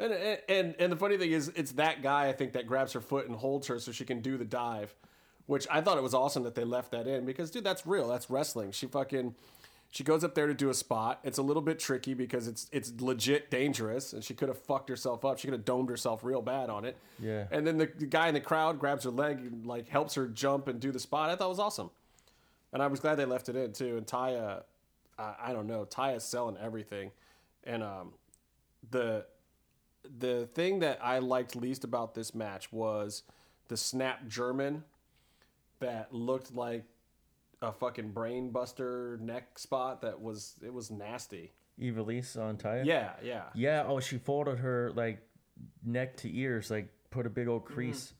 And, 0.00 0.12
and 0.48 0.74
and 0.80 0.90
the 0.90 0.96
funny 0.96 1.16
thing 1.16 1.30
is, 1.30 1.52
it's 1.54 1.70
that 1.72 2.02
guy 2.02 2.26
I 2.26 2.32
think 2.32 2.54
that 2.54 2.66
grabs 2.66 2.92
her 2.94 3.00
foot 3.00 3.28
and 3.28 3.36
holds 3.36 3.68
her 3.68 3.78
so 3.78 3.92
she 3.92 4.04
can 4.04 4.20
do 4.20 4.36
the 4.36 4.44
dive, 4.44 4.92
which 5.46 5.66
I 5.70 5.80
thought 5.80 5.98
it 5.98 6.02
was 6.02 6.14
awesome 6.14 6.42
that 6.44 6.54
they 6.54 6.64
left 6.64 6.92
that 6.92 7.06
in 7.06 7.24
because 7.24 7.50
dude, 7.50 7.64
that's 7.64 7.86
real. 7.86 8.08
That's 8.08 8.30
wrestling. 8.30 8.72
She 8.72 8.86
fucking 8.86 9.34
she 9.94 10.02
goes 10.02 10.24
up 10.24 10.34
there 10.34 10.48
to 10.48 10.54
do 10.54 10.70
a 10.70 10.74
spot. 10.74 11.20
It's 11.22 11.38
a 11.38 11.42
little 11.42 11.62
bit 11.62 11.78
tricky 11.78 12.14
because 12.14 12.48
it's 12.48 12.68
it's 12.72 12.92
legit 12.98 13.48
dangerous, 13.48 14.12
and 14.12 14.24
she 14.24 14.34
could 14.34 14.48
have 14.48 14.58
fucked 14.58 14.88
herself 14.88 15.24
up. 15.24 15.38
She 15.38 15.46
could 15.46 15.54
have 15.54 15.64
domed 15.64 15.88
herself 15.88 16.24
real 16.24 16.42
bad 16.42 16.68
on 16.68 16.84
it. 16.84 16.96
Yeah. 17.20 17.44
And 17.52 17.64
then 17.64 17.78
the, 17.78 17.88
the 17.96 18.06
guy 18.06 18.26
in 18.26 18.34
the 18.34 18.40
crowd 18.40 18.80
grabs 18.80 19.04
her 19.04 19.10
leg 19.10 19.38
and 19.38 19.64
like 19.64 19.88
helps 19.88 20.14
her 20.14 20.26
jump 20.26 20.66
and 20.66 20.80
do 20.80 20.90
the 20.90 20.98
spot. 20.98 21.30
I 21.30 21.36
thought 21.36 21.46
it 21.46 21.50
was 21.50 21.60
awesome, 21.60 21.90
and 22.72 22.82
I 22.82 22.88
was 22.88 22.98
glad 22.98 23.14
they 23.16 23.24
left 23.24 23.48
it 23.48 23.54
in 23.54 23.72
too. 23.72 23.96
And 23.96 24.04
Taya, 24.04 24.64
I, 25.16 25.34
I 25.44 25.52
don't 25.52 25.68
know, 25.68 25.84
Taya's 25.84 26.24
selling 26.24 26.56
everything, 26.60 27.12
and 27.62 27.84
um, 27.84 28.14
the 28.90 29.26
the 30.18 30.46
thing 30.54 30.80
that 30.80 30.98
I 31.04 31.20
liked 31.20 31.54
least 31.54 31.84
about 31.84 32.16
this 32.16 32.34
match 32.34 32.72
was 32.72 33.22
the 33.68 33.76
snap 33.76 34.26
German 34.26 34.82
that 35.84 36.12
looked 36.12 36.54
like 36.54 36.84
a 37.60 37.70
fucking 37.72 38.10
brain 38.10 38.50
buster 38.50 39.18
neck 39.20 39.58
spot 39.58 40.00
that 40.02 40.20
was 40.20 40.54
it 40.64 40.72
was 40.72 40.90
nasty. 40.90 41.52
Ivelisse 41.80 42.36
on 42.40 42.56
Taya. 42.56 42.84
Yeah, 42.84 43.12
yeah. 43.22 43.44
Yeah. 43.54 43.84
Oh, 43.86 44.00
she 44.00 44.18
folded 44.18 44.58
her 44.58 44.92
like 44.94 45.20
neck 45.84 46.16
to 46.18 46.36
ears, 46.36 46.70
like 46.70 46.88
put 47.10 47.26
a 47.26 47.30
big 47.30 47.48
old 47.48 47.64
mm-hmm. 47.64 47.74
crease 47.74 48.14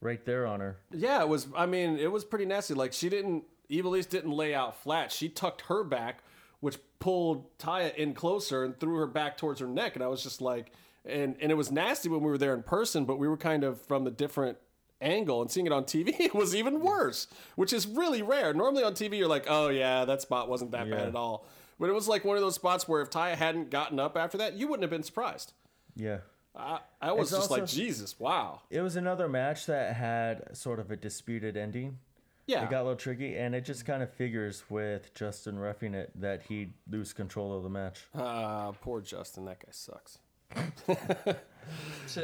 right 0.00 0.24
there 0.24 0.46
on 0.46 0.60
her. 0.60 0.78
Yeah, 0.90 1.20
it 1.22 1.28
was 1.28 1.48
I 1.54 1.66
mean, 1.66 1.98
it 1.98 2.10
was 2.10 2.24
pretty 2.24 2.46
nasty. 2.46 2.74
Like 2.74 2.92
she 2.92 3.08
didn't 3.08 3.44
Ivelisse 3.70 4.08
didn't 4.08 4.32
lay 4.32 4.54
out 4.54 4.82
flat. 4.82 5.12
She 5.12 5.28
tucked 5.28 5.62
her 5.62 5.84
back, 5.84 6.22
which 6.60 6.78
pulled 6.98 7.58
Taya 7.58 7.94
in 7.94 8.14
closer 8.14 8.64
and 8.64 8.78
threw 8.78 8.96
her 8.96 9.06
back 9.06 9.36
towards 9.36 9.60
her 9.60 9.66
neck. 9.66 9.96
And 9.96 10.02
I 10.02 10.08
was 10.08 10.22
just 10.22 10.40
like 10.40 10.72
and 11.04 11.36
and 11.40 11.52
it 11.52 11.56
was 11.56 11.70
nasty 11.70 12.08
when 12.08 12.20
we 12.20 12.30
were 12.30 12.38
there 12.38 12.54
in 12.54 12.62
person, 12.62 13.04
but 13.04 13.18
we 13.18 13.28
were 13.28 13.36
kind 13.36 13.64
of 13.64 13.80
from 13.82 14.04
the 14.04 14.10
different 14.10 14.56
angle 15.02 15.42
and 15.42 15.50
seeing 15.50 15.66
it 15.66 15.72
on 15.72 15.84
TV 15.84 16.14
it 16.20 16.34
was 16.34 16.54
even 16.54 16.80
worse, 16.80 17.26
which 17.56 17.72
is 17.72 17.86
really 17.86 18.22
rare. 18.22 18.54
Normally 18.54 18.84
on 18.84 18.94
TV 18.94 19.18
you're 19.18 19.28
like, 19.28 19.46
"Oh 19.48 19.68
yeah, 19.68 20.04
that 20.04 20.22
spot 20.22 20.48
wasn't 20.48 20.70
that 20.70 20.86
Yeah. 20.86 20.94
bad 20.96 21.08
at 21.08 21.14
all." 21.16 21.46
But 21.80 21.88
it 21.90 21.94
was 21.94 22.06
like 22.08 22.24
one 22.24 22.36
of 22.36 22.42
those 22.42 22.54
spots 22.54 22.86
where 22.86 23.02
if 23.02 23.10
Taya 23.10 23.34
hadn't 23.34 23.70
gotten 23.70 23.98
up 23.98 24.16
after 24.16 24.38
that, 24.38 24.54
you 24.54 24.68
wouldn't 24.68 24.82
have 24.84 24.90
been 24.90 25.02
surprised. 25.02 25.52
Yeah. 25.96 26.18
I, 26.54 26.80
I 27.00 27.12
was 27.12 27.32
It's 27.32 27.40
just 27.40 27.50
like, 27.50 27.66
Jesus, 27.66 28.20
wow. 28.20 28.60
It 28.70 28.82
was 28.82 28.94
another 28.94 29.26
match 29.28 29.66
that 29.66 29.96
had 29.96 30.54
sort 30.56 30.78
of 30.78 30.90
a 30.90 30.96
disputed 30.96 31.56
ending. 31.56 31.98
Yeah. 32.46 32.64
It 32.64 32.70
got 32.70 32.82
a 32.82 32.84
little 32.84 32.96
tricky, 32.96 33.36
and 33.36 33.54
it 33.54 33.64
just 33.64 33.86
kind 33.86 34.02
of 34.02 34.12
figures 34.12 34.62
with 34.68 35.14
Justin 35.14 35.58
roughing 35.58 35.94
it 35.94 36.10
that 36.20 36.42
he'd 36.42 36.74
lose 36.90 37.12
control 37.12 37.56
of 37.56 37.62
the 37.62 37.70
match. 37.70 38.06
Uh, 38.14 38.72
poor 38.72 39.00
Justin. 39.00 39.46
That 39.46 39.60
guy 39.60 39.70
sucks. 39.70 40.18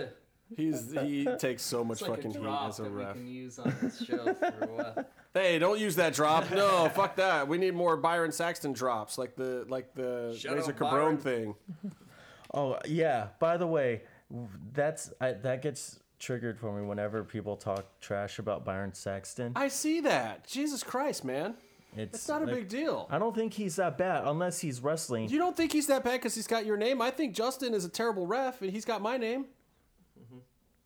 Shit. 0.51 0.59
He's 0.59 0.93
he 0.93 1.27
takes 1.39 1.63
so 1.63 1.85
much 1.85 2.01
It's 2.01 2.09
like 2.09 2.23
fucking 2.23 2.37
a 2.37 2.41
heat 2.41 2.69
as 2.69 2.79
a 2.79 2.83
that 2.85 2.93
we 2.93 2.97
ref. 3.05 3.13
can 3.15 3.27
use 3.27 3.59
on 3.59 3.75
this 3.83 4.03
show 4.05 4.35
for 4.35 4.81
uh, 4.81 5.03
a. 5.03 5.07
Hey, 5.35 5.59
don't 5.59 5.79
use 5.79 5.95
that 5.97 6.15
drop. 6.15 6.51
No, 6.51 6.89
fuck 6.95 7.17
that. 7.17 7.47
We 7.47 7.59
need 7.59 7.75
more 7.75 7.97
Byron 7.97 8.33
Saxton 8.33 8.73
drops, 8.73 9.19
like 9.19 9.37
the 9.37 9.65
like 9.69 9.95
the 9.95 10.35
Shut 10.39 10.57
Razor 10.57 10.73
up, 10.73 10.79
Cabron 10.79 11.17
Byron. 11.17 11.17
thing. 11.19 11.55
Oh 12.55 12.79
yeah. 12.87 13.29
By 13.39 13.59
the 13.59 13.67
way, 13.67 14.03
that's 14.73 15.13
I, 15.21 15.33
that 15.33 15.61
gets 15.63 16.01
triggered 16.19 16.59
for 16.59 16.73
me 16.73 16.87
whenever 16.87 17.23
people 17.23 17.57
talk 17.57 17.85
trash 18.01 18.39
about 18.39 18.65
Byron 18.65 18.95
Saxton. 18.95 19.53
I 19.55 19.69
see 19.69 20.01
that. 20.01 20.47
Jesus 20.47 20.83
Christ, 20.83 21.25
man. 21.25 21.55
It's, 21.97 22.15
It's 22.21 22.29
not 22.29 22.43
a 22.43 22.47
like- 22.47 22.55
big 22.55 22.69
deal. 22.69 23.07
I 23.11 23.19
don't 23.19 23.35
think 23.35 23.53
he's 23.53 23.77
that 23.77 23.99
bad 23.99 24.25
unless 24.27 24.61
he's 24.61 24.81
wrestling. 24.81 25.29
You 25.29 25.39
don't 25.39 25.57
think 25.57 25.73
he's 25.73 25.87
that 25.89 26.03
bad 26.05 26.15
because 26.15 26.35
he's 26.35 26.47
got 26.47 26.65
your 26.67 26.77
name? 26.79 27.01
I 27.03 27.11
think 27.11 27.35
Justin 27.35 27.75
is 27.75 27.85
a 27.85 27.89
terrible 27.89 28.27
ref, 28.27 28.63
and 28.63 28.71
he's 28.71 28.85
got 28.87 29.03
my 29.03 29.17
name. 29.19 29.47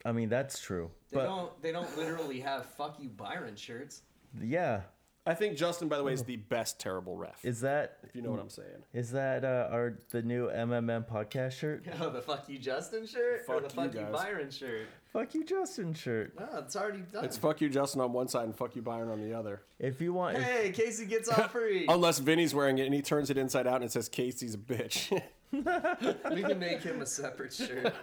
I 0.05 0.13
mean, 0.13 0.29
that's 0.29 0.61
true. 0.61 0.91
They 1.11 1.19
But 1.19 1.25
don't. 1.27 1.63
They 1.63 1.73
don't 1.73 1.97
literally 1.97 2.41
have 2.41 2.67
"fuck 2.67 2.99
you, 3.01 3.09
Byron" 3.09 3.55
shirts. 3.57 4.03
yeah, 4.43 4.81
I 5.27 5.35
think 5.35 5.57
Justin, 5.57 5.87
by 5.89 5.97
the 5.99 6.03
way, 6.05 6.13
is 6.13 6.25
the 6.25 6.37
best 6.37 6.81
terrible 6.81 7.17
ref. 7.17 7.45
is 7.45 7.61
that 7.61 7.99
if 8.03 8.17
you 8.17 8.23
know 8.23 8.31
what 8.31 8.41
I'm 8.41 8.49
saying. 8.51 8.83
is 8.93 9.13
that 9.13 9.45
uh, 9.45 9.69
our 9.71 9.99
the 10.11 10.23
new 10.23 10.49
MMM 10.49 11.07
podcast 11.09 11.53
shirt? 11.53 11.85
Oh, 12.01 12.11
the 12.11 12.21
"fuck 12.21 12.49
you, 12.49 12.59
Justin" 12.59 13.07
shirt 13.07 13.45
or 13.49 13.61
Fuck 13.61 13.69
the 13.69 13.75
you 13.77 13.83
"fuck 13.89 13.95
you, 13.95 14.01
guys. 14.01 14.13
Byron" 14.13 14.51
shirt. 14.51 14.87
Fuck 15.13 15.35
you, 15.35 15.45
Justin 15.45 15.93
shirt. 15.93 16.33
No, 16.41 16.49
it's 16.61 16.75
already 16.75 17.03
done. 17.13 17.25
It's 17.27 17.37
fuck 17.37 17.61
you, 17.61 17.69
Justin, 17.69 18.01
on 18.01 18.13
one 18.15 18.29
side, 18.29 18.45
and 18.45 18.57
fuck 18.57 18.75
you, 18.75 18.81
Byron, 18.81 19.11
on 19.11 19.21
the 19.23 19.35
other. 19.39 19.61
If 19.79 20.01
you 20.01 20.15
want, 20.15 20.39
if- 20.39 20.43
Hey, 20.43 20.73
Casey 20.73 21.05
gets 21.05 21.29
off 21.29 21.53
free. 21.53 21.85
Unless 21.89 22.19
Vinny's 22.21 22.55
wearing 22.55 22.79
it 22.79 22.87
and 22.87 22.95
he 22.95 23.03
turns 23.03 23.29
it 23.29 23.37
inside 23.37 23.67
out 23.67 23.77
and 23.77 23.85
it 23.85 23.93
says 23.93 24.09
Casey's 24.09 24.55
a 24.55 24.59
bitch. 24.59 25.11
we 25.53 26.43
can 26.43 26.59
make 26.59 26.83
him 26.83 27.03
a 27.03 27.07
separate 27.07 27.53
shirt. 27.53 27.95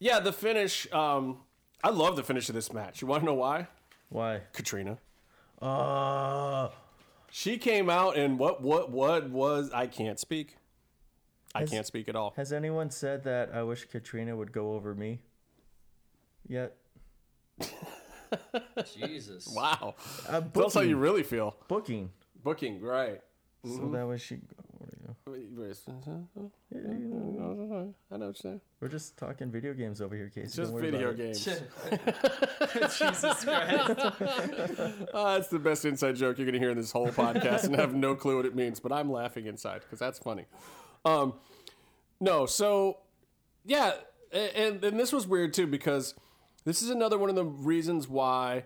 Yeah, 0.00 0.18
the 0.18 0.32
finish. 0.32 0.90
Um, 0.92 1.38
I 1.84 1.90
love 1.90 2.16
the 2.16 2.24
finish 2.24 2.48
of 2.48 2.54
this 2.56 2.72
match. 2.72 3.00
You 3.00 3.06
want 3.06 3.22
to 3.22 3.26
know 3.26 3.34
why? 3.34 3.68
why? 4.08 4.40
Katrina. 4.52 4.98
Uh, 5.62 6.68
She 7.30 7.58
came 7.58 7.88
out 7.88 8.16
and 8.16 8.38
what 8.38 8.60
what 8.62 8.90
what 8.90 9.30
was 9.30 9.70
I 9.72 9.86
can't 9.86 10.18
speak. 10.18 10.56
I 11.54 11.60
Has- 11.60 11.70
can't 11.70 11.86
speak 11.86 12.08
at 12.08 12.16
all. 12.16 12.32
has 12.36 12.52
anyone 12.52 12.90
said 12.90 13.22
that 13.24 13.52
I 13.54 13.62
wish 13.62 13.84
Katrina 13.84 14.36
would 14.36 14.52
go 14.52 14.72
over 14.74 14.94
me? 14.94 15.20
Yet? 16.48 16.76
Jesus. 18.96 19.48
Wow. 19.54 19.94
Uh, 20.28 20.40
That's 20.52 20.74
how 20.74 20.80
you 20.80 20.96
really 20.96 21.22
feel. 21.22 21.56
booking. 21.68 22.10
Booking, 22.42 22.80
right. 22.80 23.20
So 23.64 23.88
that 23.88 24.06
way 24.06 24.16
she. 24.18 24.38
I 25.32 25.36
know 26.76 27.92
what 28.08 28.20
you're 28.20 28.34
saying. 28.34 28.60
We're 28.80 28.88
just 28.88 29.16
talking 29.16 29.50
video 29.50 29.74
games 29.74 30.00
over 30.00 30.14
here, 30.16 30.28
Casey. 30.28 30.46
It's 30.46 30.56
just 30.56 30.72
Don't 30.72 30.80
worry 30.80 30.90
video 30.90 31.10
about 31.10 31.20
it. 31.20 31.44
games. 32.78 32.98
Jesus 32.98 33.44
Christ. 33.44 35.06
Uh, 35.14 35.34
that's 35.34 35.48
the 35.48 35.58
best 35.58 35.84
inside 35.84 36.16
joke 36.16 36.38
you're 36.38 36.46
going 36.46 36.54
to 36.54 36.58
hear 36.58 36.70
in 36.70 36.76
this 36.76 36.92
whole 36.92 37.08
podcast 37.08 37.64
and 37.64 37.74
have 37.76 37.94
no 37.94 38.14
clue 38.14 38.36
what 38.36 38.46
it 38.46 38.54
means, 38.54 38.80
but 38.80 38.92
I'm 38.92 39.10
laughing 39.10 39.46
inside 39.46 39.80
because 39.82 39.98
that's 39.98 40.18
funny. 40.18 40.44
Um, 41.04 41.34
no, 42.20 42.46
so 42.46 42.98
yeah, 43.64 43.92
and, 44.32 44.82
and 44.84 44.98
this 44.98 45.12
was 45.12 45.26
weird 45.26 45.52
too 45.52 45.66
because 45.66 46.14
this 46.64 46.82
is 46.82 46.90
another 46.90 47.18
one 47.18 47.28
of 47.28 47.36
the 47.36 47.44
reasons 47.44 48.08
why 48.08 48.64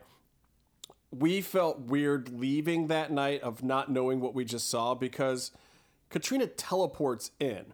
we 1.10 1.40
felt 1.40 1.80
weird 1.80 2.28
leaving 2.28 2.88
that 2.88 3.10
night 3.10 3.42
of 3.42 3.62
not 3.62 3.90
knowing 3.90 4.20
what 4.20 4.34
we 4.34 4.44
just 4.44 4.68
saw 4.68 4.94
because 4.94 5.50
Katrina 6.14 6.46
teleports 6.46 7.32
in. 7.40 7.64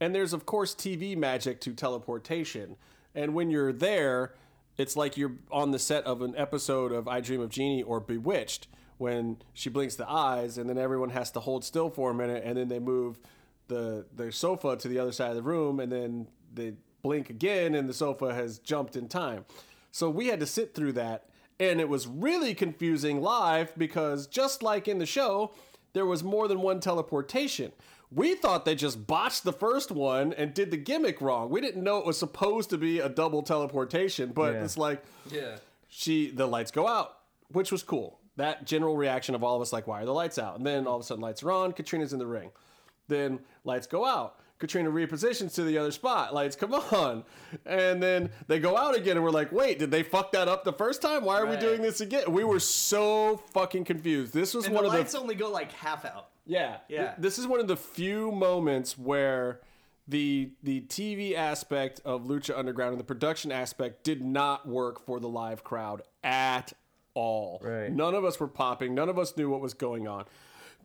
And 0.00 0.12
there's, 0.12 0.32
of 0.32 0.44
course, 0.44 0.74
TV 0.74 1.16
magic 1.16 1.60
to 1.60 1.72
teleportation. 1.72 2.74
And 3.14 3.34
when 3.34 3.50
you're 3.50 3.72
there, 3.72 4.34
it's 4.76 4.96
like 4.96 5.16
you're 5.16 5.36
on 5.52 5.70
the 5.70 5.78
set 5.78 6.02
of 6.02 6.20
an 6.20 6.34
episode 6.36 6.90
of 6.90 7.06
I 7.06 7.20
Dream 7.20 7.40
of 7.40 7.50
Jeannie 7.50 7.84
or 7.84 8.00
Bewitched 8.00 8.66
when 8.96 9.36
she 9.54 9.70
blinks 9.70 9.94
the 9.94 10.10
eyes 10.10 10.58
and 10.58 10.68
then 10.68 10.76
everyone 10.76 11.10
has 11.10 11.30
to 11.30 11.38
hold 11.38 11.64
still 11.64 11.88
for 11.88 12.10
a 12.10 12.14
minute 12.14 12.42
and 12.44 12.58
then 12.58 12.66
they 12.66 12.80
move 12.80 13.20
the, 13.68 14.06
the 14.12 14.32
sofa 14.32 14.76
to 14.76 14.88
the 14.88 14.98
other 14.98 15.12
side 15.12 15.30
of 15.30 15.36
the 15.36 15.42
room 15.42 15.78
and 15.78 15.92
then 15.92 16.26
they 16.52 16.72
blink 17.02 17.30
again 17.30 17.76
and 17.76 17.88
the 17.88 17.94
sofa 17.94 18.34
has 18.34 18.58
jumped 18.58 18.96
in 18.96 19.06
time. 19.06 19.44
So 19.92 20.10
we 20.10 20.26
had 20.26 20.40
to 20.40 20.46
sit 20.46 20.74
through 20.74 20.94
that. 20.94 21.28
And 21.60 21.80
it 21.80 21.88
was 21.88 22.08
really 22.08 22.54
confusing 22.54 23.20
live 23.20 23.72
because 23.78 24.26
just 24.26 24.64
like 24.64 24.88
in 24.88 24.98
the 24.98 25.06
show, 25.06 25.52
there 25.98 26.06
was 26.06 26.22
more 26.22 26.46
than 26.48 26.62
one 26.62 26.78
teleportation. 26.80 27.72
We 28.10 28.36
thought 28.36 28.64
they 28.64 28.74
just 28.76 29.06
botched 29.06 29.42
the 29.44 29.52
first 29.52 29.90
one 29.90 30.32
and 30.32 30.54
did 30.54 30.70
the 30.70 30.76
gimmick 30.78 31.20
wrong. 31.20 31.50
We 31.50 31.60
didn't 31.60 31.82
know 31.82 31.98
it 31.98 32.06
was 32.06 32.16
supposed 32.16 32.70
to 32.70 32.78
be 32.78 33.00
a 33.00 33.08
double 33.08 33.42
teleportation, 33.42 34.30
but 34.32 34.54
Yeah. 34.54 34.64
it's 34.64 34.78
like 34.78 35.02
Yeah. 35.30 35.56
she 35.88 36.30
the 36.30 36.46
lights 36.46 36.70
go 36.70 36.86
out, 36.86 37.18
which 37.52 37.70
was 37.72 37.82
cool. 37.82 38.18
That 38.36 38.64
general 38.64 38.96
reaction 38.96 39.34
of 39.34 39.42
all 39.42 39.56
of 39.56 39.62
us 39.62 39.72
like, 39.72 39.86
why 39.88 40.00
are 40.02 40.06
the 40.06 40.14
lights 40.14 40.38
out? 40.38 40.56
And 40.56 40.64
then 40.64 40.86
all 40.86 40.94
of 40.96 41.00
a 41.02 41.04
sudden 41.04 41.20
lights 41.20 41.42
are 41.42 41.50
on, 41.50 41.72
Katrina's 41.72 42.12
in 42.12 42.18
the 42.20 42.26
ring. 42.26 42.52
Then 43.08 43.40
lights 43.64 43.86
go 43.88 44.06
out. 44.06 44.37
Katrina 44.58 44.90
repositions 44.90 45.54
to 45.54 45.62
the 45.64 45.78
other 45.78 45.92
spot. 45.92 46.34
Lights 46.34 46.56
come 46.56 46.74
on. 46.74 47.24
And 47.64 48.02
then 48.02 48.30
they 48.48 48.58
go 48.58 48.76
out 48.76 48.96
again 48.96 49.16
and 49.16 49.24
we're 49.24 49.30
like, 49.30 49.52
wait, 49.52 49.78
did 49.78 49.90
they 49.90 50.02
fuck 50.02 50.32
that 50.32 50.48
up 50.48 50.64
the 50.64 50.72
first 50.72 51.00
time? 51.00 51.24
Why 51.24 51.38
are 51.40 51.46
we 51.46 51.56
doing 51.56 51.80
this 51.82 52.00
again? 52.00 52.24
We 52.32 52.42
were 52.44 52.58
so 52.60 53.36
fucking 53.52 53.84
confused. 53.84 54.32
This 54.34 54.54
was 54.54 54.66
And 54.66 54.74
one 54.74 54.82
the 54.84 54.88
of 54.88 54.92
the 54.94 54.98
lights 54.98 55.14
only 55.14 55.34
go 55.36 55.50
like 55.50 55.70
half 55.72 56.04
out. 56.04 56.30
yeah. 56.46 56.78
Yeah. 56.88 57.02
Th- 57.08 57.14
This 57.18 57.38
is 57.38 57.46
one 57.46 57.60
of 57.60 57.68
the 57.68 57.76
few 57.76 58.32
moments 58.32 58.98
where 58.98 59.60
the 60.08 60.50
the 60.62 60.80
TV 60.82 61.34
aspect 61.34 62.00
of 62.04 62.24
Lucha 62.24 62.56
Underground 62.58 62.92
and 62.92 63.00
the 63.00 63.04
production 63.04 63.52
aspect 63.52 64.04
did 64.04 64.24
not 64.24 64.66
work 64.66 65.04
for 65.04 65.20
the 65.20 65.28
live 65.28 65.62
crowd 65.62 66.02
at 66.24 66.72
all. 67.14 67.60
Right. 67.62 67.92
None 67.92 68.14
of 68.14 68.24
us 68.24 68.40
were 68.40 68.48
popping. 68.48 68.94
None 68.94 69.08
of 69.10 69.18
us 69.18 69.36
knew 69.36 69.50
what 69.50 69.60
was 69.60 69.74
going 69.74 70.08
on. 70.08 70.24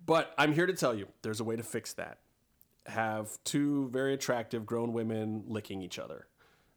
But 0.05 0.33
I'm 0.37 0.53
here 0.53 0.65
to 0.65 0.73
tell 0.73 0.93
you, 0.93 1.07
there's 1.21 1.39
a 1.39 1.43
way 1.45 1.55
to 1.55 1.63
fix 1.63 1.93
that. 1.93 2.17
Have 2.88 3.38
two 3.43 3.89
very 3.89 4.14
attractive 4.14 4.65
grown 4.65 4.93
women 4.93 5.43
licking 5.47 5.81
each 5.81 5.99
other. 5.99 6.27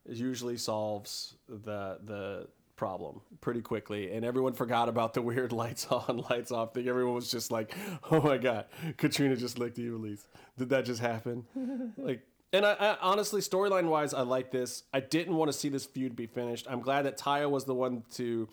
It 0.04 0.16
usually 0.16 0.56
solves 0.56 1.36
the 1.48 1.98
the 2.02 2.48
problem 2.76 3.22
pretty 3.40 3.62
quickly 3.62 4.12
and 4.12 4.22
everyone 4.22 4.52
forgot 4.52 4.86
about 4.86 5.14
the 5.14 5.22
weird 5.22 5.50
lights 5.50 5.86
on 5.90 6.18
lights 6.30 6.52
off 6.52 6.74
thing. 6.74 6.86
Everyone 6.86 7.14
was 7.14 7.30
just 7.30 7.50
like 7.50 7.74
oh 8.10 8.20
my 8.20 8.36
god 8.36 8.66
katrina 8.98 9.34
just 9.34 9.58
licked 9.58 9.78
you 9.78 9.96
elise. 9.96 10.26
Did 10.58 10.68
that 10.70 10.84
just 10.84 11.00
happen? 11.00 11.44
Like 11.96 12.22
and 12.52 12.64
I, 12.64 12.72
I 12.74 12.96
honestly 13.00 13.40
storyline 13.40 13.88
wise 13.88 14.14
i 14.14 14.20
like 14.20 14.50
this. 14.50 14.84
I 14.92 15.00
didn't 15.00 15.34
want 15.34 15.50
to 15.50 15.56
see 15.56 15.68
this 15.68 15.84
feud 15.86 16.14
be 16.14 16.26
finished. 16.26 16.66
I'm 16.70 16.80
glad 16.80 17.06
that 17.06 17.18
taya 17.18 17.50
was 17.50 17.64
the 17.64 17.74
one 17.74 18.04
to 18.14 18.48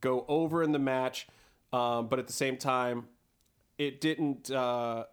go 0.00 0.24
over 0.28 0.62
in 0.62 0.72
the 0.72 0.78
match 0.78 1.26
um, 1.72 2.08
but 2.08 2.18
at 2.18 2.26
the 2.26 2.32
same 2.32 2.56
time 2.56 3.08
it 3.76 4.00
didn't 4.00 4.50
uh, 4.50 5.04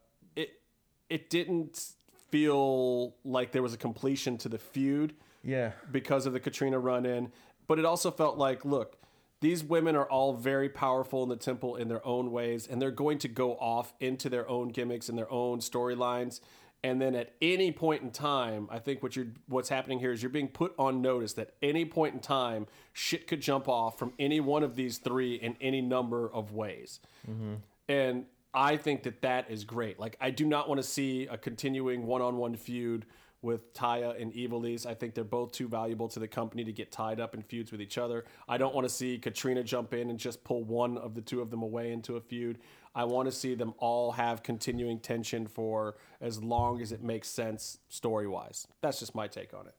it 1.11 1.29
didn't 1.29 1.93
feel 2.29 3.15
like 3.25 3.51
there 3.51 3.61
was 3.61 3.73
a 3.73 3.77
completion 3.77 4.38
to 4.39 4.49
the 4.49 4.57
feud 4.57 5.13
Yeah. 5.43 5.73
because 5.91 6.25
of 6.25 6.33
the 6.33 6.39
Katrina 6.39 6.79
run 6.79 7.05
in, 7.05 7.31
but 7.67 7.77
it 7.77 7.85
also 7.85 8.09
felt 8.09 8.38
like, 8.38 8.63
look, 8.63 8.97
these 9.41 9.63
women 9.63 9.95
are 9.95 10.05
all 10.05 10.33
very 10.33 10.69
powerful 10.69 11.23
in 11.23 11.29
the 11.29 11.35
temple 11.35 11.75
in 11.75 11.88
their 11.89 12.05
own 12.05 12.31
ways, 12.31 12.67
and 12.67 12.81
they're 12.81 12.91
going 12.91 13.17
to 13.19 13.27
go 13.27 13.55
off 13.55 13.93
into 13.99 14.29
their 14.29 14.47
own 14.47 14.69
gimmicks 14.69 15.09
and 15.09 15.17
their 15.17 15.31
own 15.31 15.59
storylines. 15.59 16.39
And 16.83 17.01
then 17.01 17.13
at 17.15 17.33
any 17.41 17.71
point 17.71 18.01
in 18.01 18.11
time, 18.11 18.67
I 18.71 18.79
think 18.79 19.03
what 19.03 19.15
you're 19.15 19.27
what's 19.47 19.69
happening 19.69 19.99
here 19.99 20.11
is 20.11 20.23
you're 20.23 20.31
being 20.31 20.47
put 20.47 20.73
on 20.79 21.01
notice 21.01 21.33
that 21.33 21.53
any 21.61 21.85
point 21.85 22.13
in 22.15 22.19
time, 22.21 22.65
shit 22.93 23.27
could 23.27 23.41
jump 23.41 23.67
off 23.67 23.99
from 23.99 24.13
any 24.17 24.39
one 24.39 24.63
of 24.63 24.75
these 24.75 24.97
three 24.97 25.35
in 25.35 25.55
any 25.61 25.81
number 25.81 26.31
of 26.31 26.53
ways. 26.53 26.99
Mm-hmm. 27.29 27.55
And 27.88 28.25
I 28.53 28.77
think 28.77 29.03
that 29.03 29.21
that 29.21 29.49
is 29.49 29.63
great. 29.63 29.99
Like, 29.99 30.17
I 30.19 30.29
do 30.31 30.45
not 30.45 30.67
want 30.67 30.79
to 30.79 30.87
see 30.87 31.27
a 31.27 31.37
continuing 31.37 32.05
one 32.05 32.21
on 32.21 32.37
one 32.37 32.55
feud 32.55 33.05
with 33.41 33.73
Taya 33.73 34.21
and 34.21 34.33
Ivelisse. 34.33 34.85
I 34.85 34.93
think 34.93 35.15
they're 35.15 35.23
both 35.23 35.51
too 35.51 35.67
valuable 35.67 36.07
to 36.09 36.19
the 36.19 36.27
company 36.27 36.63
to 36.63 36.71
get 36.71 36.91
tied 36.91 37.19
up 37.19 37.33
in 37.33 37.41
feuds 37.41 37.71
with 37.71 37.81
each 37.81 37.97
other. 37.97 38.25
I 38.47 38.57
don't 38.57 38.75
want 38.75 38.85
to 38.85 38.93
see 38.93 39.17
Katrina 39.17 39.63
jump 39.63 39.93
in 39.93 40.09
and 40.09 40.19
just 40.19 40.43
pull 40.43 40.63
one 40.63 40.97
of 40.97 41.15
the 41.15 41.21
two 41.21 41.41
of 41.41 41.49
them 41.49 41.63
away 41.63 41.91
into 41.91 42.17
a 42.17 42.21
feud. 42.21 42.59
I 42.93 43.05
want 43.05 43.27
to 43.27 43.31
see 43.31 43.55
them 43.55 43.73
all 43.77 44.11
have 44.11 44.43
continuing 44.43 44.99
tension 44.99 45.47
for 45.47 45.95
as 46.19 46.43
long 46.43 46.81
as 46.81 46.91
it 46.91 47.01
makes 47.01 47.29
sense 47.29 47.79
story 47.87 48.27
wise. 48.27 48.67
That's 48.81 48.99
just 48.99 49.15
my 49.15 49.27
take 49.27 49.53
on 49.53 49.67
it. 49.67 49.75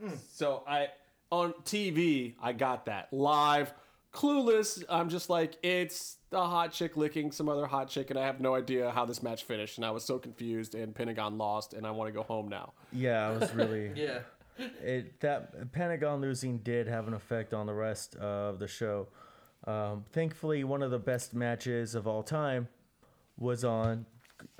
Hmm. 0.00 0.16
So 0.32 0.64
I 0.66 0.88
on 1.30 1.54
TV, 1.64 2.34
I 2.42 2.52
got 2.52 2.86
that 2.86 3.12
live. 3.12 3.72
Clueless, 4.12 4.82
I'm 4.88 5.08
just 5.08 5.30
like 5.30 5.56
it's 5.62 6.18
a 6.32 6.46
hot 6.46 6.72
chick 6.72 6.96
licking 6.96 7.30
some 7.32 7.48
other 7.48 7.66
hot 7.66 7.88
chick, 7.88 8.10
and 8.10 8.18
I 8.18 8.24
have 8.26 8.40
no 8.40 8.54
idea 8.54 8.90
how 8.90 9.04
this 9.04 9.22
match 9.22 9.44
finished, 9.44 9.78
and 9.78 9.84
I 9.84 9.90
was 9.90 10.04
so 10.04 10.18
confused. 10.18 10.74
And 10.74 10.94
Pentagon 10.94 11.38
lost, 11.38 11.74
and 11.74 11.86
I 11.86 11.90
want 11.90 12.08
to 12.08 12.12
go 12.12 12.22
home 12.22 12.48
now. 12.48 12.72
Yeah, 12.92 13.28
I 13.28 13.36
was 13.36 13.52
really. 13.54 13.92
Yeah. 13.96 14.18
it 14.82 15.18
that 15.20 15.72
Pentagon 15.72 16.20
losing 16.20 16.58
did 16.58 16.86
have 16.86 17.08
an 17.08 17.14
effect 17.14 17.54
on 17.54 17.66
the 17.66 17.72
rest 17.74 18.16
of 18.16 18.58
the 18.58 18.68
show. 18.68 19.08
Um, 19.66 20.04
thankfully, 20.12 20.62
one 20.64 20.82
of 20.82 20.90
the 20.90 20.98
best 20.98 21.34
matches 21.34 21.94
of 21.94 22.06
all 22.06 22.22
time 22.22 22.68
was 23.38 23.64
on 23.64 24.04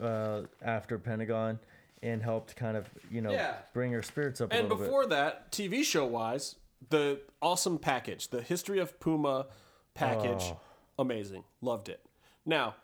uh, 0.01 0.43
after 0.63 0.99
Pentagon 0.99 1.59
and 2.03 2.23
helped 2.23 2.57
kind 2.57 2.77
of 2.77 2.89
you 3.11 3.21
know 3.21 3.33
Yeah. 3.33 3.55
bring 3.75 3.93
her 3.93 4.03
spirits 4.03 4.41
up 4.41 4.51
a 4.51 4.55
And 4.55 4.63
little 4.65 4.79
bit. 4.79 4.85
before 4.87 5.07
that, 5.07 5.53
TV 5.53 5.85
show 5.85 6.07
wise, 6.07 6.57
the 6.89 7.21
awesome 7.43 7.79
package, 7.79 8.29
the 8.29 8.43
history 8.43 8.79
of 8.79 8.99
Puma 8.99 9.47
package, 9.95 10.43
Oh. 10.45 10.61
Amazing. 10.99 11.45
Loved 11.61 11.89
it. 11.89 12.05
Now, 12.45 12.77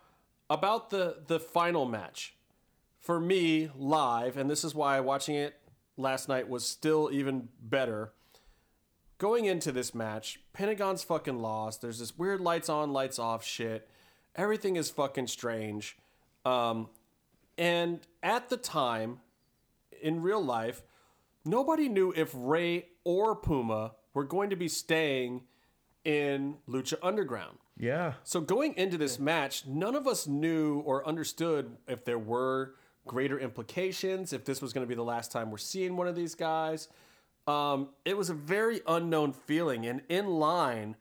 about 0.51 0.91
the 0.91 1.19
the 1.27 1.41
final 1.41 1.85
match, 1.85 2.35
for 3.01 3.21
me 3.21 3.71
live, 3.77 4.37
and 4.37 4.51
this 4.51 4.65
is 4.65 4.75
why 4.75 5.01
watching 5.01 5.35
it 5.35 5.55
last 5.97 6.29
night 6.29 6.49
was 6.49 6.65
still 6.65 7.11
even 7.13 7.49
better. 7.61 8.13
Going 9.19 9.47
into 9.47 9.73
this 9.73 9.95
match, 9.95 10.41
Pentagon's 10.53 11.03
fucking 11.03 11.41
lost. 11.41 11.83
There's 11.83 11.99
this 11.99 12.17
weird 12.17 12.41
lights 12.41 12.69
on, 12.69 12.93
lights 12.93 13.19
off 13.19 13.45
shit. 13.45 13.89
Everything 14.37 14.77
is 14.77 14.91
fucking 14.91 15.27
strange. 15.27 15.99
Um, 16.45 16.89
and 17.57 18.01
at 18.23 18.49
the 18.49 18.57
time, 18.57 19.19
in 20.01 20.23
real 20.23 20.43
life, 20.43 20.83
nobody 21.45 21.89
knew 21.89 22.13
if 22.17 22.31
Rey 22.33 22.87
or 23.03 23.35
Puma 23.35 23.95
were 24.15 24.23
going 24.23 24.51
to 24.51 24.57
be 24.57 24.69
staying 24.69 25.43
in 26.05 26.57
Lucha 26.69 26.95
Underground. 27.03 27.59
yeah, 27.79 28.15
So 28.25 28.41
going 28.41 28.75
into 28.77 28.97
this 28.99 29.19
match, 29.19 29.67
none 29.67 29.95
of 29.95 30.07
us 30.07 30.27
knew 30.27 30.81
or 30.81 31.07
understood 31.07 31.77
if 31.87 32.05
there 32.05 32.19
were 32.19 32.75
greater 33.07 33.39
implications, 33.39 34.33
if 34.33 34.45
this 34.45 34.61
was 34.63 34.73
going 34.73 34.85
to 34.87 34.89
be 34.89 34.95
the 34.95 35.03
last 35.05 35.33
time 35.33 35.51
we're 35.51 35.59
seeing 35.59 35.97
one 35.97 36.07
of 36.09 36.15
these 36.17 36.35
guys. 36.35 36.89
Um, 37.47 37.89
it 38.05 38.17
was 38.17 38.29
a 38.31 38.35
very 38.35 38.81
unknown 38.87 39.33
feeling, 39.33 39.87
and 39.87 40.03
in 40.11 40.27
line, 40.27 40.97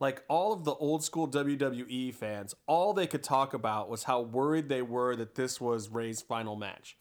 like 0.00 0.24
all 0.28 0.52
of 0.52 0.64
the 0.64 0.74
old 0.74 1.04
school 1.04 1.28
WWE 1.28 2.12
fans, 2.14 2.54
all 2.66 2.92
they 2.92 3.06
could 3.06 3.22
talk 3.22 3.54
about 3.54 3.88
was 3.88 4.02
how 4.04 4.20
worried 4.20 4.68
they 4.68 4.82
were 4.82 5.14
that 5.14 5.36
this 5.36 5.60
was 5.60 5.88
Rey's 5.90 6.20
final 6.20 6.56
match. 6.56 6.96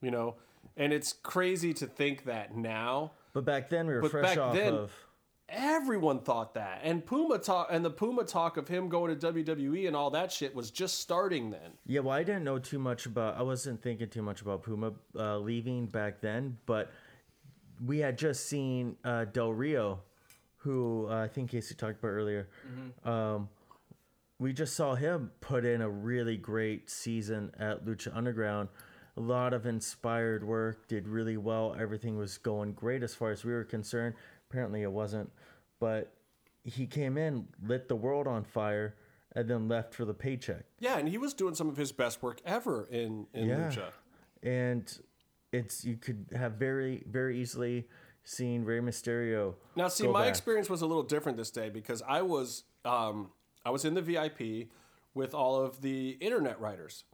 You 0.00 0.10
know, 0.10 0.34
and 0.76 0.92
it's 0.92 1.12
crazy 1.22 1.72
to 1.74 1.86
think 1.86 2.24
that 2.24 2.56
now 2.56 3.12
but 3.32 3.44
back 3.44 3.70
then 3.70 3.86
we 3.86 3.94
were 3.94 4.00
But 4.02 4.10
fresh 4.10 4.24
back 4.34 4.38
off 4.38 4.54
then- 4.54 4.74
of 4.74 4.92
everyone 5.52 6.18
thought 6.18 6.54
that 6.54 6.80
and 6.82 7.04
puma 7.04 7.38
talk 7.38 7.68
and 7.70 7.84
the 7.84 7.90
puma 7.90 8.24
talk 8.24 8.56
of 8.56 8.66
him 8.66 8.88
going 8.88 9.16
to 9.16 9.32
wwe 9.32 9.86
and 9.86 9.94
all 9.94 10.10
that 10.10 10.32
shit 10.32 10.54
was 10.54 10.70
just 10.70 10.98
starting 10.98 11.50
then 11.50 11.72
Yeah, 11.86 12.00
well, 12.00 12.16
I 12.16 12.22
didn't 12.22 12.44
know 12.44 12.58
too 12.58 12.78
much 12.78 13.06
about. 13.06 13.36
I 13.36 13.42
wasn't 13.42 13.82
thinking 13.82 14.08
too 14.08 14.22
much 14.22 14.40
about 14.42 14.62
Puma 14.62 14.92
uh, 15.18 15.38
leaving 15.38 15.86
back 15.86 16.20
then, 16.20 16.56
but 16.66 16.90
we 17.84 17.98
had 17.98 18.16
just 18.16 18.48
seen 18.48 18.96
uh, 19.04 19.24
Del 19.26 19.52
Rio, 19.52 20.00
who 20.58 21.08
uh, 21.10 21.24
I 21.24 21.28
think 21.28 21.50
Casey 21.50 21.74
talked 21.74 21.98
about 21.98 22.08
earlier. 22.08 22.48
Um, 23.04 23.48
we 24.38 24.52
just 24.52 24.74
saw 24.74 24.94
him 24.94 25.30
put 25.40 25.64
in 25.64 25.82
a 25.82 25.88
really 25.88 26.36
great 26.36 26.90
season 26.90 27.52
at 27.58 27.84
Lucha 27.84 28.14
Underground. 28.16 28.68
A 29.16 29.20
lot 29.20 29.52
of 29.52 29.66
inspired 29.66 30.42
work, 30.42 30.88
did 30.88 31.06
really 31.06 31.36
well. 31.36 31.76
Everything 31.78 32.16
was 32.16 32.38
going 32.38 32.72
great 32.72 33.02
as 33.02 33.14
far 33.14 33.30
as 33.30 33.44
we 33.44 33.52
were 33.52 33.64
concerned. 33.64 34.14
Apparently, 34.52 34.82
it 34.82 34.92
wasn't, 34.92 35.30
but 35.80 36.12
he 36.62 36.86
came 36.86 37.16
in, 37.16 37.48
lit 37.66 37.88
the 37.88 37.96
world 37.96 38.26
on 38.26 38.44
fire, 38.44 38.94
and 39.34 39.48
then 39.48 39.66
left 39.66 39.94
for 39.94 40.04
the 40.04 40.12
paycheck. 40.12 40.64
yeah 40.78 40.98
and 40.98 41.08
he 41.08 41.16
was 41.16 41.32
doing 41.32 41.54
some 41.54 41.70
of 41.70 41.76
his 41.78 41.90
best 41.90 42.22
work 42.22 42.38
ever 42.44 42.86
in 42.90 43.26
in 43.32 43.48
Yeah. 43.48 43.70
lucha 43.70 43.88
and 44.42 44.98
it's 45.52 45.86
you 45.86 45.96
could 45.96 46.26
have 46.36 46.52
very 46.52 47.02
very 47.06 47.40
easily 47.40 47.88
seen 48.24 48.62
Rey 48.62 48.80
Mysterio. 48.80 49.54
now 49.74 49.88
see 49.88 50.06
my 50.06 50.20
back. 50.24 50.28
experience 50.28 50.68
was 50.68 50.82
a 50.82 50.86
little 50.86 51.02
different 51.02 51.38
this 51.38 51.50
day 51.50 51.70
because 51.70 52.02
i 52.06 52.20
was 52.20 52.64
um 52.84 53.30
i 53.64 53.70
was 53.70 53.86
in 53.86 53.94
the 53.94 54.02
vip 54.02 54.38
with 55.14 55.32
all 55.32 55.56
of 55.64 55.80
the 55.80 56.10
internet 56.20 56.60
writers 56.60 57.04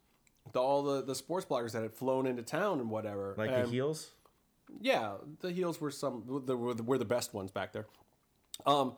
the, 0.53 0.59
all 0.61 0.83
the, 0.83 1.03
the 1.03 1.15
sports 1.15 1.47
bloggers 1.47 1.71
that 1.73 1.83
had 1.83 1.95
flown 1.95 2.27
into 2.27 2.43
town 2.43 2.81
and 2.81 2.91
whatever 2.91 3.37
like 3.39 3.51
and- 3.51 3.67
the 3.69 3.71
heels. 3.71 4.11
Yeah, 4.81 5.15
the 5.41 5.51
heels 5.51 5.81
were 5.81 5.91
some 5.91 6.43
the, 6.45 6.57
were, 6.57 6.75
the, 6.75 6.83
were 6.83 6.99
the 6.99 7.05
best 7.05 7.35
ones 7.35 7.51
back 7.51 7.73
there. 7.73 7.87
Um, 8.67 8.95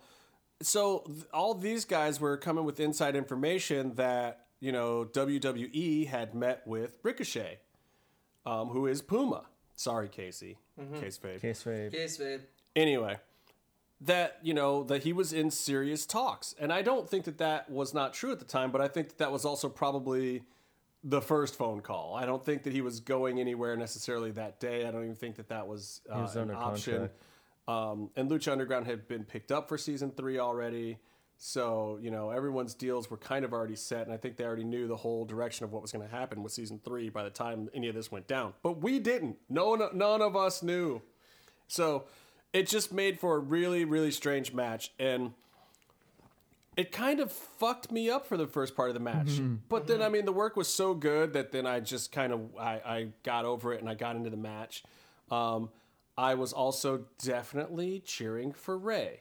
so 0.62 1.04
th- 1.06 1.24
all 1.32 1.54
these 1.54 1.84
guys 1.84 2.20
were 2.20 2.36
coming 2.36 2.64
with 2.64 2.80
inside 2.80 3.16
information 3.16 3.94
that 3.94 4.46
you 4.60 4.72
know 4.72 5.04
WWE 5.04 6.06
had 6.06 6.34
met 6.34 6.66
with 6.66 6.98
Ricochet, 7.02 7.60
um, 8.46 8.68
who 8.68 8.86
is 8.86 9.02
Puma. 9.02 9.44
Sorry, 9.76 10.08
Casey. 10.08 10.58
Case 10.98 11.16
fade. 11.18 11.40
Case 11.40 11.62
Fade. 11.62 11.92
Case 11.92 12.16
fade. 12.16 12.40
Anyway, 12.74 13.16
that 14.00 14.38
you 14.42 14.54
know 14.54 14.82
that 14.84 15.02
he 15.02 15.12
was 15.12 15.32
in 15.32 15.50
serious 15.50 16.06
talks, 16.06 16.54
and 16.58 16.72
I 16.72 16.82
don't 16.82 17.08
think 17.08 17.24
that 17.24 17.38
that 17.38 17.70
was 17.70 17.92
not 17.92 18.14
true 18.14 18.32
at 18.32 18.38
the 18.38 18.44
time, 18.44 18.70
but 18.70 18.80
I 18.80 18.88
think 18.88 19.08
that 19.08 19.18
that 19.18 19.32
was 19.32 19.44
also 19.44 19.68
probably 19.68 20.42
the 21.02 21.20
first 21.20 21.56
phone 21.56 21.80
call. 21.80 22.14
I 22.14 22.26
don't 22.26 22.44
think 22.44 22.64
that 22.64 22.72
he 22.72 22.82
was 22.82 23.00
going 23.00 23.40
anywhere 23.40 23.76
necessarily 23.76 24.30
that 24.32 24.60
day. 24.60 24.86
I 24.86 24.90
don't 24.90 25.04
even 25.04 25.16
think 25.16 25.36
that 25.36 25.48
that 25.48 25.66
was, 25.66 26.02
uh, 26.10 26.20
was 26.20 26.36
an 26.36 26.50
option. 26.50 27.10
Um, 27.66 28.10
and 28.16 28.30
Lucha 28.30 28.52
Underground 28.52 28.86
had 28.86 29.08
been 29.08 29.24
picked 29.24 29.52
up 29.52 29.68
for 29.68 29.78
season 29.78 30.10
three 30.10 30.38
already. 30.38 30.98
So, 31.42 31.98
you 32.02 32.10
know, 32.10 32.30
everyone's 32.30 32.74
deals 32.74 33.10
were 33.10 33.16
kind 33.16 33.46
of 33.46 33.54
already 33.54 33.76
set, 33.76 34.02
and 34.02 34.12
I 34.12 34.18
think 34.18 34.36
they 34.36 34.44
already 34.44 34.64
knew 34.64 34.86
the 34.86 34.96
whole 34.96 35.24
direction 35.24 35.64
of 35.64 35.72
what 35.72 35.80
was 35.80 35.90
going 35.90 36.06
to 36.06 36.14
happen 36.14 36.42
with 36.42 36.52
season 36.52 36.80
three 36.84 37.08
by 37.08 37.24
the 37.24 37.30
time 37.30 37.70
any 37.72 37.88
of 37.88 37.94
this 37.94 38.12
went 38.12 38.26
down. 38.26 38.52
But 38.62 38.82
we 38.82 38.98
didn't. 38.98 39.38
No 39.48 39.70
one, 39.70 39.80
none 39.94 40.20
of 40.20 40.36
us 40.36 40.62
knew. 40.62 41.00
So 41.66 42.04
it 42.52 42.66
just 42.66 42.92
made 42.92 43.18
for 43.18 43.36
a 43.36 43.38
really, 43.38 43.86
really 43.86 44.10
strange 44.10 44.52
match. 44.52 44.92
And 44.98 45.32
it 46.76 46.92
kind 46.92 47.20
of 47.20 47.32
fucked 47.32 47.90
me 47.90 48.08
up 48.08 48.26
for 48.26 48.36
the 48.36 48.46
first 48.46 48.74
part 48.76 48.88
of 48.88 48.94
the 48.94 49.00
match. 49.00 49.40
But 49.68 49.86
then, 49.86 50.00
I 50.02 50.08
mean, 50.08 50.24
the 50.24 50.32
work 50.32 50.56
was 50.56 50.68
so 50.72 50.94
good 50.94 51.32
that 51.32 51.52
then 51.52 51.66
I 51.66 51.80
just 51.80 52.12
kind 52.12 52.32
of 52.32 52.40
I, 52.58 52.72
I 52.84 53.08
got 53.22 53.44
over 53.44 53.72
it 53.74 53.80
and 53.80 53.88
I 53.88 53.94
got 53.94 54.16
into 54.16 54.30
the 54.30 54.36
match. 54.36 54.82
Um, 55.30 55.70
I 56.16 56.34
was 56.34 56.52
also 56.52 57.06
definitely 57.22 58.00
cheering 58.04 58.52
for 58.52 58.76
Rey, 58.78 59.20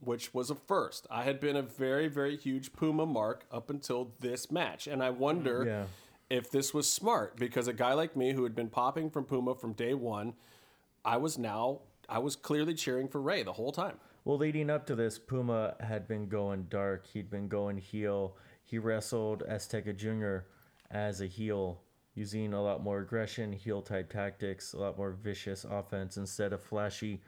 which 0.00 0.34
was 0.34 0.50
a 0.50 0.54
first. 0.54 1.06
I 1.10 1.22
had 1.22 1.40
been 1.40 1.56
a 1.56 1.62
very, 1.62 2.08
very 2.08 2.36
huge 2.36 2.72
Puma 2.72 3.06
mark 3.06 3.44
up 3.50 3.70
until 3.70 4.12
this 4.20 4.50
match, 4.50 4.86
and 4.86 5.02
I 5.02 5.10
wonder 5.10 5.64
Yeah. 5.66 5.84
if 6.30 6.50
this 6.50 6.72
was 6.74 6.88
smart 6.90 7.36
because 7.36 7.68
a 7.68 7.72
guy 7.72 7.94
like 7.94 8.16
me 8.16 8.32
who 8.32 8.42
had 8.44 8.54
been 8.54 8.68
popping 8.68 9.10
from 9.10 9.24
Puma 9.24 9.54
from 9.54 9.72
day 9.72 9.94
one, 9.94 10.34
I 11.04 11.16
was 11.16 11.38
now 11.38 11.80
I 12.08 12.18
was 12.18 12.36
clearly 12.36 12.74
cheering 12.74 13.08
for 13.08 13.20
Rey 13.20 13.42
the 13.42 13.52
whole 13.54 13.72
time. 13.72 13.98
Well, 14.24 14.38
leading 14.38 14.70
up 14.70 14.86
to 14.86 14.94
this, 14.94 15.18
Puma 15.18 15.74
had 15.80 16.06
been 16.06 16.28
going 16.28 16.66
dark. 16.70 17.06
He'd 17.06 17.30
been 17.30 17.48
going 17.48 17.76
heel. 17.78 18.36
He 18.62 18.78
wrestled 18.78 19.42
Azteca 19.48 19.96
Jr. 19.96 20.46
as 20.90 21.20
a 21.20 21.26
heel, 21.26 21.80
using 22.14 22.52
a 22.52 22.62
lot 22.62 22.82
more 22.82 23.00
aggression, 23.00 23.52
heel 23.52 23.82
type 23.82 24.12
tactics, 24.12 24.72
a 24.74 24.78
lot 24.78 24.96
more 24.96 25.10
vicious 25.10 25.64
offense 25.64 26.16
instead 26.16 26.52
of 26.52 26.62
flashy, 26.62 27.20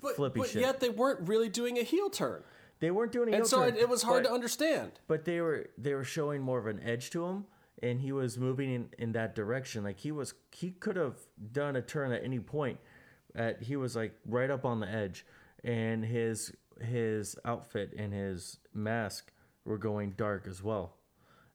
But, 0.00 0.16
flippy 0.16 0.40
but 0.40 0.48
shit. 0.48 0.62
yet 0.62 0.80
they 0.80 0.88
weren't 0.88 1.28
really 1.28 1.48
doing 1.50 1.78
a 1.78 1.82
heel 1.82 2.08
turn, 2.08 2.42
they 2.80 2.90
weren't 2.90 3.12
doing 3.12 3.28
a 3.28 3.32
heel 3.32 3.40
and 3.40 3.46
so 3.46 3.60
turn, 3.60 3.76
it, 3.76 3.82
it 3.82 3.88
was 3.88 4.02
hard 4.02 4.22
but- 4.24 4.28
to 4.30 4.34
understand. 4.34 4.92
but 5.06 5.24
they 5.24 5.40
were 5.40 5.66
they 5.78 5.94
were 5.94 6.04
showing 6.04 6.40
more 6.42 6.58
of 6.58 6.66
an 6.66 6.80
edge 6.82 7.10
to 7.10 7.24
him 7.26 7.44
and 7.82 8.00
he 8.00 8.10
was 8.12 8.38
moving 8.38 8.72
in, 8.72 8.88
in 8.98 9.12
that 9.12 9.34
direction 9.36 9.84
like 9.84 9.98
he 9.98 10.10
was 10.10 10.34
he 10.50 10.70
could 10.72 10.96
have 10.96 11.14
done 11.52 11.76
a 11.76 11.82
turn 11.82 12.10
at 12.12 12.24
any 12.24 12.40
point 12.40 12.78
at 13.36 13.62
he 13.62 13.76
was 13.76 13.94
like 13.94 14.12
right 14.26 14.50
up 14.50 14.64
on 14.64 14.80
the 14.80 14.88
edge 14.88 15.24
and 15.64 16.04
his 16.04 16.52
his 16.80 17.36
outfit 17.44 17.92
and 17.96 18.12
his 18.12 18.58
mask 18.74 19.32
were 19.64 19.78
going 19.78 20.12
dark 20.16 20.46
as 20.48 20.62
well. 20.62 20.96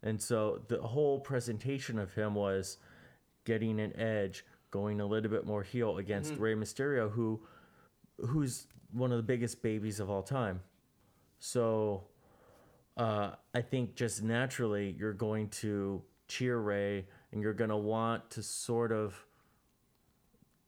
And 0.04 0.22
so 0.22 0.62
the 0.68 0.82
whole 0.82 1.20
presentation 1.20 2.00
of 2.00 2.14
him 2.14 2.36
was 2.36 2.78
getting 3.46 3.80
an 3.80 3.98
edge 4.00 4.46
going 4.72 5.02
a 5.02 5.06
little 5.06 5.32
bit 5.32 5.46
more 5.46 5.64
heel 5.64 5.98
against 5.98 6.36
Rey 6.36 6.54
Mysterio 6.54 7.12
who 7.12 7.42
who's 8.20 8.68
one 8.92 9.12
of 9.12 9.18
the 9.18 9.24
biggest 9.24 9.62
babies 9.62 10.00
of 10.00 10.10
all 10.10 10.24
time. 10.24 10.62
So 11.40 12.06
uh, 12.96 13.32
I 13.54 13.62
think 13.62 13.96
just 13.96 14.24
naturally 14.24 14.96
you're 14.98 15.14
going 15.14 15.50
to 15.50 16.02
cheer 16.28 16.58
Rey 16.58 17.06
and 17.32 17.42
you're 17.42 17.54
going 17.54 17.70
to 17.70 17.78
want 17.78 18.30
to 18.32 18.44
sort 18.44 18.92
of 18.92 19.24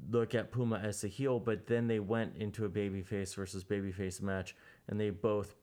look 0.10 0.36
at 0.36 0.52
Puma 0.52 0.80
as 0.84 1.04
a 1.04 1.08
heel, 1.08 1.40
but 1.40 1.68
then 1.68 1.88
they 1.88 2.00
went 2.00 2.36
into 2.38 2.66
a 2.66 2.70
babyface 2.70 3.36
versus 3.36 3.64
babyface 3.64 4.22
match 4.22 4.56
and 4.88 5.00
they 5.00 5.10
both 5.10 5.56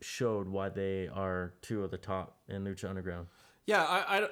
showed 0.00 0.48
why 0.48 0.68
they 0.68 1.08
are 1.08 1.54
two 1.62 1.82
of 1.84 1.90
the 1.90 1.98
top 1.98 2.36
in 2.48 2.64
Lucha 2.64 2.88
Underground. 2.88 3.26
Yeah, 3.66 3.82
I, 3.82 4.18
I 4.18 4.28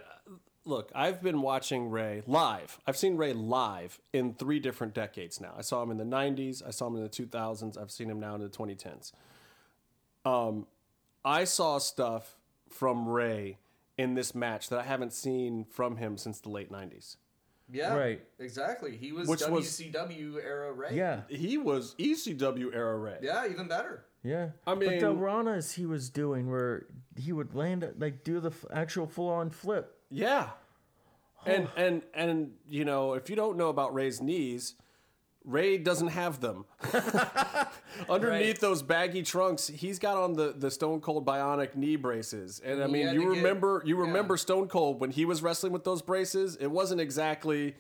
look. 0.65 0.91
I've 0.95 1.23
been 1.23 1.43
watching 1.43 1.91
Rey 1.91 2.23
live. 2.27 2.79
I've 2.87 2.97
seen 2.97 3.17
Rey 3.17 3.33
live 3.33 4.01
in 4.13 4.35
three 4.35 4.61
different 4.61 4.95
decades 4.95 5.41
now. 5.41 5.55
I 5.57 5.63
saw 5.63 5.83
him 5.83 5.91
in 5.91 5.97
the 5.97 6.05
'90s. 6.05 6.67
I 6.67 6.71
saw 6.71 6.87
him 6.89 6.97
in 6.97 7.03
the 7.03 7.09
2000s. 7.09 7.81
I've 7.81 7.91
seen 7.91 8.11
him 8.11 8.21
now 8.21 8.35
in 8.35 8.41
the 8.41 8.49
2010s. 8.49 9.13
Um, 10.25 10.67
I 11.25 11.45
saw 11.45 11.79
stuff 11.79 12.37
from 12.69 13.09
Rey 13.09 13.59
in 13.97 14.15
this 14.15 14.35
match 14.35 14.69
that 14.69 14.79
I 14.79 14.85
haven't 14.85 15.13
seen 15.13 15.65
from 15.65 15.97
him 15.97 16.17
since 16.17 16.41
the 16.41 16.51
late 16.51 16.71
'90s. 16.71 17.17
Yeah, 17.73 17.95
Right. 17.97 18.23
Exactly. 18.39 18.97
He 18.97 19.13
was 19.13 19.27
Which 19.29 19.41
was- 19.49 19.67
WCW 19.81 20.37
era 20.45 20.73
Rey. 20.73 20.91
Yeah, 20.95 21.23
He 21.29 21.57
was 21.59 21.95
ECW 21.99 22.75
era 22.75 22.97
Rey. 22.99 23.19
Yeah, 23.23 23.47
even 23.49 23.69
better. 23.69 24.05
yeah. 24.23 24.51
I 24.67 24.75
but 24.75 24.81
the 24.81 24.91
mean- 24.91 25.01
Ranas 25.19 25.75
he 25.75 25.87
was 25.87 26.11
doing 26.11 26.51
where 26.51 26.87
he 27.17 27.33
would 27.33 27.55
land 27.55 27.89
like 27.99 28.23
do 28.25 28.41
the 28.41 28.51
f- 28.51 28.65
actual 28.73 29.07
full 29.07 29.29
on 29.31 29.51
flip. 29.51 29.97
Yeah. 30.11 30.51
And 31.47 31.69
and 31.77 32.03
and 32.15 32.53
you 32.69 32.85
know, 32.85 33.15
if 33.15 33.29
you 33.31 33.37
don't 33.37 33.57
know 33.57 33.69
about 33.69 33.93
Rey's 33.95 34.21
knees, 34.21 34.75
Rey 35.45 35.77
doesn't 35.79 36.09
have 36.09 36.41
them. 36.41 36.65
Underneath 38.09 38.47
Right. 38.57 38.61
those 38.61 38.83
baggy 38.83 39.23
trunks, 39.23 39.69
he's 39.69 39.99
got 39.99 40.17
on 40.17 40.33
the, 40.35 40.55
the 40.57 40.71
Stone 40.71 41.01
Cold 41.01 41.27
Bionic 41.27 41.77
knee 41.77 41.97
braces. 41.97 42.61
And 42.65 42.83
I 42.83 42.87
mean, 42.87 43.09
you 43.09 43.15
to 43.15 43.21
get- 43.21 43.37
remember 43.37 43.83
you 43.85 43.97
yeah. 43.97 44.07
remember 44.07 44.37
Stone 44.37 44.69
Cold 44.69 45.01
when 45.01 45.11
he 45.11 45.25
was 45.25 45.43
wrestling 45.43 45.73
with 45.73 45.85
those 45.85 46.03
braces? 46.03 46.57
It 46.57 46.71
wasn't 46.71 47.01
exactly 47.01 47.75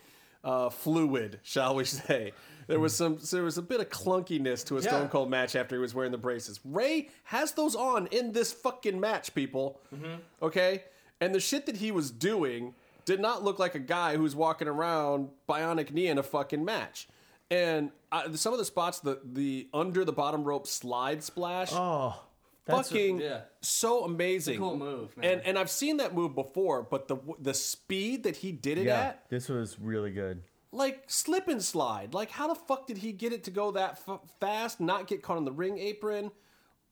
uh, 0.44 0.68
fluid, 0.70 1.40
shall 1.42 1.74
we 1.74 1.84
say. 1.84 2.32
There 2.66 2.80
was 2.80 2.94
some 2.94 3.18
there 3.30 3.42
was 3.42 3.58
a 3.58 3.62
bit 3.62 3.80
of 3.80 3.90
clunkiness 3.90 4.64
to 4.66 4.76
a 4.78 4.82
Stone 4.82 5.08
Cold 5.08 5.28
match 5.30 5.54
after 5.56 5.74
he 5.76 5.80
was 5.80 5.94
wearing 5.94 6.12
the 6.12 6.18
braces. 6.18 6.60
Rey 6.64 7.08
has 7.24 7.52
those 7.52 7.74
on 7.74 8.06
in 8.08 8.32
this 8.32 8.52
fucking 8.52 8.98
match, 8.98 9.34
people. 9.34 9.80
Mm-hmm. 9.94 10.14
Okay? 10.42 10.84
And 11.20 11.34
the 11.34 11.40
shit 11.40 11.66
that 11.66 11.76
he 11.76 11.92
was 11.92 12.10
doing 12.10 12.74
did 13.04 13.20
not 13.20 13.44
look 13.44 13.58
like 13.58 13.74
a 13.74 13.78
guy 13.80 14.16
who's 14.16 14.34
walking 14.34 14.66
around 14.68 15.28
bionic 15.48 15.92
knee 15.92 16.06
in 16.06 16.16
a 16.16 16.22
fucking 16.22 16.64
match. 16.64 17.06
And 17.50 17.90
I, 18.10 18.32
some 18.32 18.52
of 18.52 18.58
the 18.58 18.64
spots, 18.64 19.00
the 19.00 19.20
the 19.24 19.68
under 19.74 20.04
the 20.04 20.12
bottom 20.12 20.44
rope 20.44 20.66
slide 20.66 21.22
splash, 21.22 21.70
Oh, 21.72 22.20
that's 22.64 22.88
fucking 22.88 23.20
yeah. 23.20 23.42
so 23.60 24.04
amazing. 24.04 24.58
cool 24.58 24.76
move, 24.76 25.16
man. 25.16 25.30
And 25.32 25.42
and 25.42 25.58
I've 25.58 25.70
seen 25.70 25.98
that 25.98 26.14
move 26.14 26.34
before, 26.34 26.82
but 26.82 27.06
the 27.08 27.18
the 27.38 27.54
speed 27.54 28.22
that 28.24 28.36
he 28.36 28.50
did 28.52 28.78
it 28.78 28.86
yeah. 28.86 29.00
at, 29.00 29.28
This 29.28 29.48
was 29.48 29.78
really 29.78 30.10
good. 30.10 30.42
like 30.72 31.04
slip 31.06 31.46
and 31.48 31.62
slide. 31.62 32.14
Like 32.14 32.30
how 32.30 32.48
the 32.48 32.54
fuck 32.54 32.86
did 32.86 32.98
he 32.98 33.12
get 33.12 33.32
it 33.32 33.44
to 33.44 33.50
go 33.50 33.70
that 33.72 34.00
f- 34.08 34.20
fast? 34.40 34.80
Not 34.80 35.06
get 35.06 35.22
caught 35.22 35.36
on 35.36 35.44
the 35.44 35.52
ring 35.52 35.78
apron. 35.78 36.30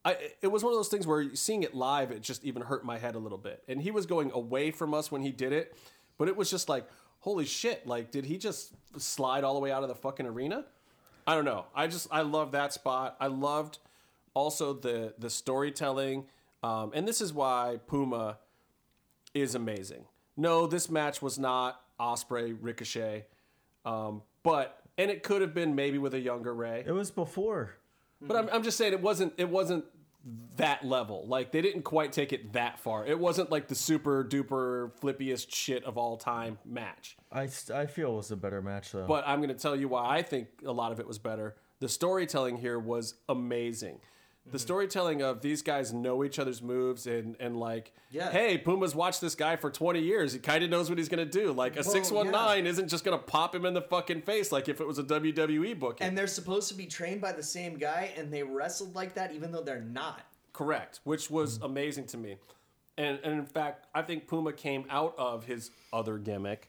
I, 0.04 0.16
it 0.42 0.48
was 0.48 0.64
one 0.64 0.72
of 0.72 0.78
those 0.78 0.88
things 0.88 1.06
where 1.06 1.34
seeing 1.36 1.62
it 1.62 1.74
live, 1.74 2.10
it 2.10 2.22
just 2.22 2.44
even 2.44 2.62
hurt 2.62 2.84
my 2.84 2.98
head 2.98 3.14
a 3.14 3.18
little 3.20 3.38
bit. 3.38 3.62
And 3.68 3.80
he 3.80 3.90
was 3.92 4.04
going 4.04 4.32
away 4.32 4.72
from 4.72 4.94
us 4.94 5.12
when 5.12 5.22
he 5.22 5.30
did 5.30 5.52
it, 5.52 5.76
but 6.18 6.26
it 6.26 6.36
was 6.36 6.50
just 6.50 6.68
like, 6.68 6.88
holy 7.22 7.46
shit! 7.46 7.86
Like, 7.86 8.10
did 8.10 8.26
he 8.26 8.36
just 8.38 8.72
slide 8.98 9.42
all 9.42 9.54
the 9.54 9.60
way 9.60 9.72
out 9.72 9.82
of 9.82 9.88
the 9.88 9.94
fucking 9.94 10.26
arena? 10.26 10.64
I 11.26 11.34
don't 11.34 11.44
know. 11.44 11.64
I 11.74 11.86
just 11.86 12.06
I 12.10 12.22
love 12.22 12.52
that 12.52 12.72
spot. 12.72 13.16
I 13.18 13.28
loved 13.28 13.78
also 14.34 14.74
the 14.74 15.14
the 15.18 15.30
storytelling, 15.30 16.26
um, 16.62 16.92
and 16.94 17.08
this 17.08 17.20
is 17.20 17.32
why 17.32 17.80
Puma 17.86 18.38
is 19.34 19.54
amazing. 19.54 20.04
No, 20.36 20.66
this 20.66 20.90
match 20.90 21.22
was 21.22 21.38
not 21.38 21.80
Ospreay 21.98 22.56
Ricochet, 22.60 23.26
um, 23.84 24.22
but 24.42 24.82
and 24.98 25.10
it 25.10 25.22
could 25.22 25.40
have 25.40 25.54
been 25.54 25.74
maybe 25.74 25.98
with 25.98 26.14
a 26.14 26.20
younger 26.20 26.54
Rey. 26.54 26.84
It 26.86 26.92
was 26.92 27.10
before. 27.10 27.76
But 28.24 28.36
I'm, 28.36 28.48
I'm 28.52 28.62
just 28.62 28.78
saying 28.78 28.92
it 28.92 29.02
wasn't 29.02 29.32
it 29.36 29.48
wasn't 29.48 29.84
that 30.56 30.84
level. 30.84 31.26
Like 31.26 31.52
they 31.52 31.60
didn't 31.62 31.82
quite 31.82 32.12
take 32.12 32.32
it 32.32 32.52
that 32.52 32.78
far. 32.78 33.06
It 33.06 33.18
wasn't 33.18 33.50
like 33.50 33.68
the 33.68 33.74
super 33.74 34.24
duper 34.24 34.92
flippiest 35.00 35.54
shit 35.54 35.84
of 35.84 35.98
all 35.98 36.16
time 36.16 36.58
match. 36.64 37.16
I, 37.30 37.46
st- 37.46 37.76
I 37.76 37.86
feel 37.86 38.12
it 38.12 38.16
was 38.16 38.30
a 38.30 38.36
better 38.36 38.62
match 38.62 38.92
though. 38.92 39.06
But 39.06 39.24
I'm 39.26 39.38
going 39.38 39.48
to 39.48 39.54
tell 39.54 39.74
you 39.74 39.88
why 39.88 40.16
I 40.16 40.22
think 40.22 40.48
a 40.64 40.72
lot 40.72 40.92
of 40.92 41.00
it 41.00 41.06
was 41.06 41.18
better. 41.18 41.56
The 41.80 41.88
storytelling 41.88 42.58
here 42.58 42.78
was 42.78 43.14
amazing. 43.28 43.98
The 44.44 44.50
mm-hmm. 44.50 44.58
storytelling 44.58 45.22
of 45.22 45.40
these 45.40 45.62
guys 45.62 45.92
know 45.92 46.24
each 46.24 46.38
other's 46.38 46.60
moves 46.60 47.06
and 47.06 47.36
and 47.38 47.56
like, 47.56 47.92
Yeah. 48.10 48.30
hey, 48.30 48.58
Puma's 48.58 48.94
watched 48.94 49.20
this 49.20 49.36
guy 49.36 49.56
for 49.56 49.70
20 49.70 50.00
years. 50.00 50.32
He 50.32 50.40
kind 50.40 50.64
of 50.64 50.70
knows 50.70 50.88
what 50.88 50.98
he's 50.98 51.08
going 51.08 51.24
to 51.24 51.38
do. 51.38 51.52
Like 51.52 51.76
a 51.76 51.84
619 51.84 52.66
isn't 52.66 52.88
just 52.88 53.04
going 53.04 53.16
to 53.16 53.24
pop 53.24 53.54
him 53.54 53.64
in 53.64 53.74
the 53.74 53.82
fucking 53.82 54.22
face 54.22 54.50
like 54.50 54.68
if 54.68 54.80
it 54.80 54.86
was 54.86 54.98
a 54.98 55.04
WWE 55.04 55.78
booking. 55.78 56.06
And 56.06 56.18
they're 56.18 56.26
supposed 56.26 56.68
to 56.70 56.74
be 56.74 56.86
trained 56.86 57.20
by 57.20 57.32
the 57.32 57.42
same 57.42 57.78
guy, 57.78 58.12
and 58.16 58.32
they 58.32 58.42
wrestled 58.42 58.96
like 58.96 59.14
that, 59.14 59.32
even 59.32 59.52
though 59.52 59.62
they're 59.62 59.80
not. 59.80 60.22
Correct, 60.52 61.00
which 61.04 61.30
was 61.30 61.58
mm. 61.58 61.66
amazing 61.66 62.06
to 62.06 62.18
me. 62.18 62.36
And, 62.98 63.18
and 63.24 63.34
in 63.34 63.46
fact, 63.46 63.86
I 63.94 64.02
think 64.02 64.26
Puma 64.26 64.52
came 64.52 64.84
out 64.90 65.14
of 65.16 65.44
his 65.44 65.70
other 65.92 66.18
gimmick 66.18 66.68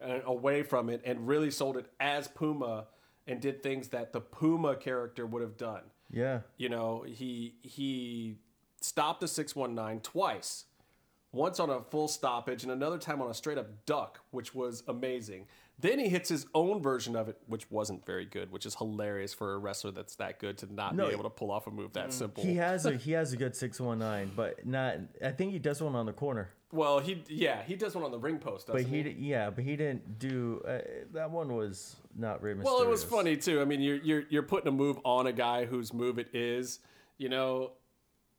and 0.00 0.22
away 0.24 0.62
from 0.62 0.88
it 0.88 1.02
and 1.04 1.28
really 1.28 1.50
sold 1.50 1.76
it 1.76 1.86
as 2.00 2.28
Puma 2.28 2.86
and 3.26 3.40
did 3.40 3.62
things 3.62 3.88
that 3.88 4.12
the 4.12 4.20
Puma 4.20 4.74
character 4.74 5.26
would 5.26 5.42
have 5.42 5.56
done. 5.56 5.82
Yeah. 6.12 6.40
You 6.56 6.68
know, 6.68 7.04
he 7.06 7.54
he 7.62 8.36
stopped 8.80 9.20
the 9.20 9.28
619 9.28 10.00
twice. 10.00 10.64
Once 11.32 11.60
on 11.60 11.70
a 11.70 11.80
full 11.80 12.08
stoppage 12.08 12.64
and 12.64 12.72
another 12.72 12.98
time 12.98 13.22
on 13.22 13.30
a 13.30 13.34
straight 13.34 13.56
up 13.56 13.86
duck, 13.86 14.18
which 14.32 14.52
was 14.52 14.82
amazing. 14.88 15.46
Then 15.80 15.98
he 15.98 16.08
hits 16.08 16.28
his 16.28 16.46
own 16.54 16.82
version 16.82 17.16
of 17.16 17.28
it, 17.28 17.38
which 17.46 17.70
wasn't 17.70 18.04
very 18.04 18.24
good, 18.26 18.50
which 18.52 18.66
is 18.66 18.74
hilarious 18.74 19.32
for 19.34 19.54
a 19.54 19.58
wrestler 19.58 19.90
that's 19.90 20.16
that 20.16 20.38
good 20.38 20.58
to 20.58 20.72
not 20.72 20.94
No. 20.94 21.06
be 21.06 21.12
able 21.12 21.24
to 21.24 21.30
pull 21.30 21.50
off 21.50 21.66
a 21.66 21.70
move 21.70 21.92
that 21.94 22.12
simple. 22.12 22.42
He 22.44 22.56
has 22.56 22.86
a 22.86 22.92
he 22.96 23.12
has 23.12 23.32
a 23.32 23.36
good 23.36 23.56
six 23.56 23.80
one 23.80 23.98
nine, 23.98 24.30
but 24.34 24.66
not. 24.66 24.96
I 25.24 25.30
think 25.30 25.52
he 25.52 25.58
does 25.58 25.82
one 25.82 25.94
on 25.94 26.06
the 26.06 26.12
corner. 26.12 26.50
Well, 26.72 27.00
he 27.00 27.22
yeah 27.28 27.62
he 27.62 27.74
does 27.76 27.94
one 27.94 28.04
on 28.04 28.10
the 28.12 28.18
ring 28.18 28.38
post, 28.38 28.68
doesn't 28.68 28.82
But 28.82 28.88
he, 28.90 29.02
d- 29.02 29.16
yeah, 29.18 29.50
but 29.50 29.64
he 29.64 29.74
didn't 29.76 30.18
do 30.18 30.62
uh, 30.66 30.78
that 31.14 31.30
one. 31.30 31.54
Was 31.54 31.96
not 32.16 32.42
Rey 32.42 32.54
Mysterio. 32.54 32.64
Well, 32.64 32.82
it 32.82 32.88
was 32.88 33.02
funny 33.02 33.36
too. 33.36 33.60
I 33.60 33.64
mean, 33.64 33.80
you're 33.80 33.96
you're 33.96 34.22
you're 34.28 34.42
putting 34.44 34.68
a 34.68 34.72
move 34.72 34.98
on 35.04 35.26
a 35.26 35.32
guy 35.32 35.64
whose 35.64 35.92
move 35.92 36.18
it 36.18 36.34
is. 36.34 36.78
You 37.18 37.28
know, 37.28 37.72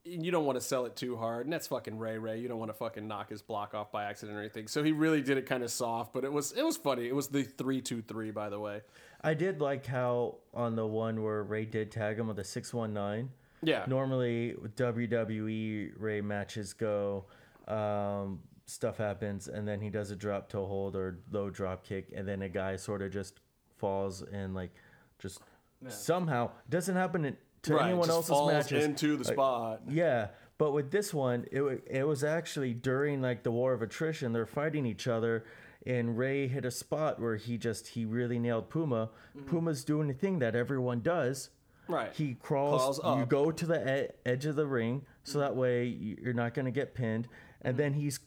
you 0.04 0.32
don't 0.32 0.46
want 0.46 0.60
to 0.60 0.66
sell 0.66 0.86
it 0.86 0.96
too 0.96 1.16
hard, 1.16 1.46
and 1.46 1.54
that's 1.54 1.68
fucking 1.68 1.98
Rey 2.00 2.18
Rey. 2.18 2.40
You 2.40 2.48
don't 2.48 2.58
want 2.60 2.70
to 2.70 2.78
fucking 2.78 3.08
knock 3.08 3.30
his 3.30 3.42
block 3.42 3.74
off 3.74 3.92
by 3.92 4.06
accident 4.06 4.38
or 4.38 4.42
anything. 4.42 4.68
So 4.68 4.84
he 4.84 4.92
really 4.92 5.22
did 5.22 5.38
it 5.38 5.46
kind 5.46 5.64
of 5.64 5.72
soft, 5.72 6.14
but 6.14 6.24
it 6.24 6.32
was 6.32 6.52
it 6.54 6.64
was 6.66 6.78
funny. 6.78 7.08
It 7.08 7.16
was 7.16 7.28
the 7.28 7.44
three 7.44 7.82
two 7.82 8.02
three, 8.02 8.32
by 8.32 8.50
the 8.50 8.60
way. 8.60 8.82
I 9.22 9.34
did 9.36 9.62
like 9.62 9.86
how 9.86 10.38
on 10.54 10.76
the 10.76 10.86
one 10.88 11.22
where 11.22 11.44
Rey 11.44 11.66
did 11.66 11.92
tag 11.92 12.18
him 12.18 12.28
with 12.28 12.40
a 12.40 12.44
six 12.44 12.74
one 12.74 12.94
nine. 12.94 13.30
Yeah. 13.64 13.86
Normally 13.88 14.56
WWE 14.76 15.92
Rey 15.98 16.22
matches 16.22 16.74
go, 16.74 17.26
um, 17.68 18.40
stuff 18.66 18.98
happens, 18.98 19.48
and 19.48 19.68
then 19.68 19.80
he 19.82 19.90
does 19.92 20.10
a 20.10 20.16
drop 20.16 20.50
toe 20.50 20.66
hold 20.66 20.96
or 20.96 21.20
low 21.32 21.50
drop 21.52 21.86
kick, 21.86 22.12
and 22.16 22.28
then 22.28 22.42
a 22.42 22.50
guy 22.50 22.76
sort 22.76 23.04
of 23.04 23.12
just 23.12 23.40
falls 23.78 24.24
and 24.24 24.56
like 24.56 24.72
just 25.20 25.42
somehow 25.88 26.50
doesn't 26.70 26.96
happen 26.96 27.26
in- 27.26 27.38
to 27.64 27.76
right, 27.76 27.90
anyone 27.90 28.10
else's 28.10 28.30
falls 28.30 28.52
matches. 28.52 28.84
into 28.84 29.18
the 29.18 29.24
Like, 29.24 29.34
spot. 29.34 29.82
Yeah, 29.88 30.28
but 30.58 30.72
with 30.72 30.92
this 30.92 31.14
one, 31.14 31.46
it 31.52 31.62
it 31.88 32.08
was 32.08 32.24
actually 32.24 32.74
during 32.74 33.22
like 33.22 33.44
the 33.44 33.52
war 33.52 33.74
of 33.74 33.82
attrition. 33.82 34.34
They're 34.34 34.46
fighting 34.46 34.86
each 34.86 35.08
other, 35.08 35.46
and 35.86 36.18
Rey 36.18 36.48
hit 36.48 36.66
a 36.66 36.72
spot 36.72 37.20
where 37.20 37.36
he 37.36 37.58
just 37.58 37.90
he 37.90 38.06
really 38.06 38.40
nailed 38.40 38.70
Puma. 38.70 39.10
Mm-hmm. 39.38 39.50
Puma's 39.50 39.84
doing 39.84 40.08
the 40.08 40.14
thing 40.14 40.40
that 40.40 40.56
everyone 40.56 41.02
does. 41.02 41.50
Right. 41.88 42.12
He 42.14 42.36
crawls. 42.36 43.00
Crawls 43.00 43.20
You 43.20 43.26
go 43.26 43.52
to 43.52 43.66
the 43.66 44.04
e- 44.06 44.10
edge 44.26 44.46
of 44.46 44.56
the 44.56 44.68
ring, 44.68 45.06
so 45.24 45.32
mm-hmm. 45.32 45.40
that 45.42 45.56
way 45.56 45.86
you- 45.86 46.18
you're 46.22 46.34
not 46.34 46.54
going 46.54 46.66
to 46.66 46.72
get 46.72 46.94
pinned. 46.94 47.28
And 47.62 47.74
mm-hmm. 47.74 47.82
then 47.82 47.94
he's 47.94 48.18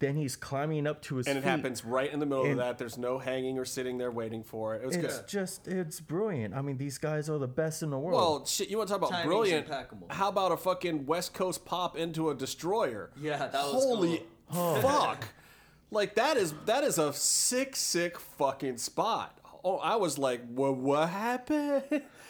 then 0.00 0.14
he's 0.16 0.36
climbing 0.36 0.86
up 0.86 1.02
to 1.02 1.16
his 1.16 1.26
and 1.26 1.38
it 1.38 1.42
feet. 1.42 1.48
happens 1.50 1.84
right 1.84 2.12
in 2.12 2.20
the 2.20 2.26
middle 2.26 2.48
of 2.48 2.56
that. 2.58 2.78
There's 2.78 2.96
no 2.96 3.18
hanging 3.18 3.58
or 3.58 3.64
sitting 3.64 3.98
there 3.98 4.10
waiting 4.12 4.44
for 4.44 4.74
it. 4.76 4.82
It 4.82 4.86
was 4.86 4.96
It's 4.96 5.18
good. 5.18 5.28
just 5.28 5.66
it's 5.68 6.00
brilliant. 6.00 6.54
I 6.54 6.62
mean, 6.62 6.76
these 6.78 6.98
guys 6.98 7.28
are 7.28 7.38
the 7.38 7.48
best 7.48 7.82
in 7.82 7.90
the 7.90 7.98
world. 7.98 8.16
Well, 8.20 8.46
shit, 8.46 8.68
you 8.68 8.76
want 8.78 8.88
to 8.88 8.92
talk 8.94 8.98
about 9.00 9.10
Timing's 9.10 9.26
brilliant? 9.26 9.66
impeccable. 9.66 10.06
How 10.10 10.28
about 10.28 10.52
a 10.52 10.56
fucking 10.56 11.06
West 11.06 11.34
Coast 11.34 11.64
pop 11.64 11.96
into 11.96 12.30
a 12.30 12.34
destroyer? 12.34 13.10
Yeah, 13.20 13.38
that 13.38 13.52
was 13.54 13.84
Holy 13.84 14.22
cool. 14.52 14.76
fuck! 14.80 15.28
like 15.90 16.14
that 16.14 16.36
is 16.36 16.54
that 16.66 16.84
is 16.84 16.98
a 16.98 17.12
sick, 17.12 17.74
sick 17.74 18.20
fucking 18.20 18.76
spot. 18.78 19.34
Oh, 19.64 19.78
I 19.78 19.96
was 19.96 20.16
like, 20.18 20.46
what, 20.48 20.76
what 20.76 21.08
happened? 21.08 21.82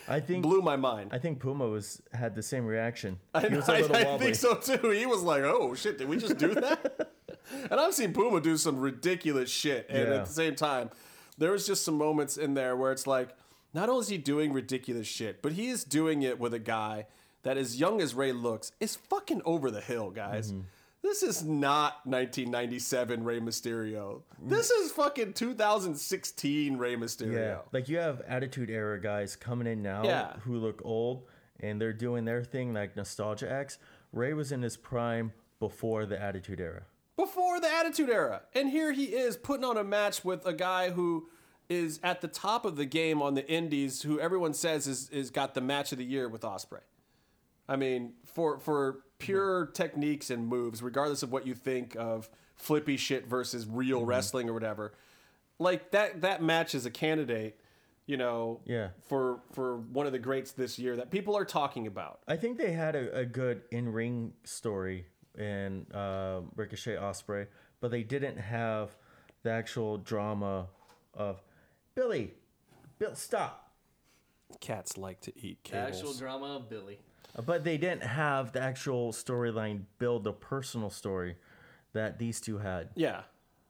I 0.09 0.21
think 0.21 0.43
Blew 0.43 0.63
my 0.63 0.77
mind. 0.77 1.11
I 1.13 1.19
think 1.19 1.39
Puma 1.41 1.67
was 1.69 2.01
had 2.15 2.35
the 2.35 2.43
same 2.43 2.65
reaction. 2.65 3.19
I, 3.35 3.47
He 3.47 3.55
was 3.55 3.69
a 3.69 3.73
little 3.73 3.95
I 3.95 4.05
wobbly. 4.05 4.25
think 4.33 4.37
so 4.37 4.55
too. 4.55 4.89
He 4.91 5.05
was 5.05 5.23
like, 5.23 5.43
"Oh 5.43 5.75
shit, 5.75 5.99
did 5.99 6.09
we 6.09 6.17
just 6.17 6.39
do 6.39 6.55
that?" 6.55 7.11
and 7.71 7.81
I've 7.81 7.95
seen 7.95 8.13
Puma 8.13 8.41
do 8.41 8.57
some 8.57 8.79
ridiculous 8.79 9.51
shit, 9.51 9.87
and 9.89 10.09
Yeah. 10.09 10.15
at 10.17 10.27
the 10.27 10.33
same 10.33 10.55
time, 10.55 10.91
there 11.37 11.53
was 11.53 11.67
just 11.67 11.85
some 11.85 11.97
moments 11.97 12.37
in 12.37 12.55
there 12.55 12.77
where 12.77 12.93
it's 12.93 13.07
like, 13.07 13.31
not 13.75 13.89
only 13.89 14.01
is 14.03 14.09
he 14.09 14.19
doing 14.19 14.53
ridiculous 14.53 15.07
shit, 15.07 15.43
but 15.43 15.53
he 15.53 15.69
is 15.69 15.85
doing 15.85 16.23
it 16.23 16.39
with 16.41 16.55
a 16.55 16.59
guy 16.59 17.07
that, 17.43 17.57
as 17.57 17.79
young 17.79 18.01
as 18.01 18.15
Rey 18.15 18.33
looks, 18.33 18.73
is 18.81 18.97
fucking 18.97 19.43
over 19.45 19.71
the 19.71 19.81
hill, 19.81 20.11
guys. 20.11 20.51
Mm-hmm. 20.53 20.63
This 21.01 21.23
is 21.23 21.45
not 21.45 22.05
1997 22.07 23.23
Rey 23.23 23.39
Mysterio. 23.39 24.23
This 24.43 24.69
is 24.71 24.91
fucking 24.91 25.35
2016 25.35 26.77
Rey 26.77 26.97
Mysterio. 26.97 27.33
Yeah, 27.35 27.59
like 27.73 27.89
you 27.89 27.99
have 27.99 28.21
attitude 28.23 28.69
era 28.71 29.01
guys 29.01 29.37
coming 29.37 29.67
in 29.67 29.83
now 29.83 30.03
Yeah. 30.05 30.35
who 30.41 30.57
look 30.59 30.83
old 30.85 31.25
and 31.61 31.81
they're 31.81 31.93
doing 31.93 32.25
their 32.25 32.43
thing 32.43 32.73
like 32.75 32.97
nostalgia 32.97 33.51
X. 33.51 33.79
Rey 34.13 34.33
was 34.33 34.51
in 34.53 34.63
his 34.63 34.77
prime 34.77 35.33
before 35.61 36.07
the 36.07 36.21
attitude 36.21 36.61
era. 36.61 36.83
Before 37.19 37.59
the 37.59 37.69
Attitude 37.69 38.11
Era. 38.11 38.43
And 38.55 38.71
here 38.71 38.93
he 38.93 39.07
is 39.07 39.37
putting 39.37 39.65
on 39.65 39.77
a 39.77 39.83
match 39.83 40.25
with 40.25 40.47
a 40.47 40.53
guy 40.53 40.91
who 40.91 41.29
is 41.69 41.99
at 42.05 42.21
the 42.21 42.29
top 42.29 42.65
of 42.65 42.77
the 42.77 42.85
game 42.85 43.21
on 43.21 43.35
the 43.35 43.45
Indies, 43.51 44.03
who 44.03 44.21
everyone 44.21 44.55
says 44.55 44.87
is, 44.87 45.11
is 45.11 45.31
got 45.31 45.53
the 45.55 45.61
match 45.61 45.91
of 45.91 45.99
the 45.99 46.05
year 46.05 46.29
with 46.29 46.43
Ospreay. 46.43 46.79
I 47.69 47.75
mean, 47.75 48.13
for 48.25 48.61
for 48.61 49.01
pure 49.19 49.65
mm-hmm. 49.65 49.73
techniques 49.73 50.31
and 50.31 50.47
moves, 50.47 50.81
regardless 50.81 51.25
of 51.25 51.33
what 51.33 51.45
you 51.45 51.55
think 51.55 51.97
of 51.97 52.31
flippy 52.55 52.97
shit 52.97 53.27
versus 53.27 53.67
real 53.67 53.99
mm-hmm. 53.99 54.11
wrestling 54.11 54.49
or 54.49 54.53
whatever, 54.53 54.95
like 55.59 55.91
that 55.91 56.21
that 56.21 56.41
match 56.41 56.73
is 56.73 56.87
a 56.87 56.91
candidate, 56.91 57.59
you 58.07 58.17
know, 58.17 58.61
Yeah. 58.65 58.91
for 59.09 59.41
for 59.53 59.79
one 59.79 60.07
of 60.07 60.13
the 60.13 60.21
greats 60.21 60.53
this 60.53 60.79
year 60.79 60.95
that 60.95 61.11
people 61.11 61.37
are 61.37 61.45
talking 61.45 61.89
about. 61.89 62.21
I 62.29 62.37
think 62.37 62.59
they 62.59 62.73
had 62.73 62.95
a, 62.95 63.19
a 63.19 63.27
good 63.27 63.63
in 63.73 63.93
ring 63.93 64.35
story 64.45 65.07
in 65.37 65.87
uh, 65.93 66.41
Ricochet 66.57 66.97
Ospreay, 66.97 67.47
but 67.81 67.91
they 67.91 68.03
didn't 68.03 68.37
have 68.39 68.97
the 69.43 69.51
actual 69.51 69.99
drama 69.99 70.67
of 71.15 71.43
Billy, 71.95 72.35
Bill, 72.99 73.15
stop. 73.15 73.71
Cats 74.61 74.97
like 74.97 75.21
to 75.23 75.33
eat 75.39 75.63
cats. 75.63 75.99
The 75.99 76.03
cables. 76.03 76.17
actual 76.17 76.27
drama 76.27 76.57
of 76.57 76.69
Billy. 76.71 76.99
But 77.45 77.63
they 77.65 77.77
didn't 77.77 78.03
have 78.03 78.53
the 78.53 78.61
actual 78.63 79.13
storyline 79.13 79.83
build 79.99 80.25
the 80.25 80.33
personal 80.33 80.91
story 80.91 81.37
that 81.93 82.19
these 82.19 82.41
two 82.41 82.59
had. 82.59 82.89
Yeah. 82.97 83.23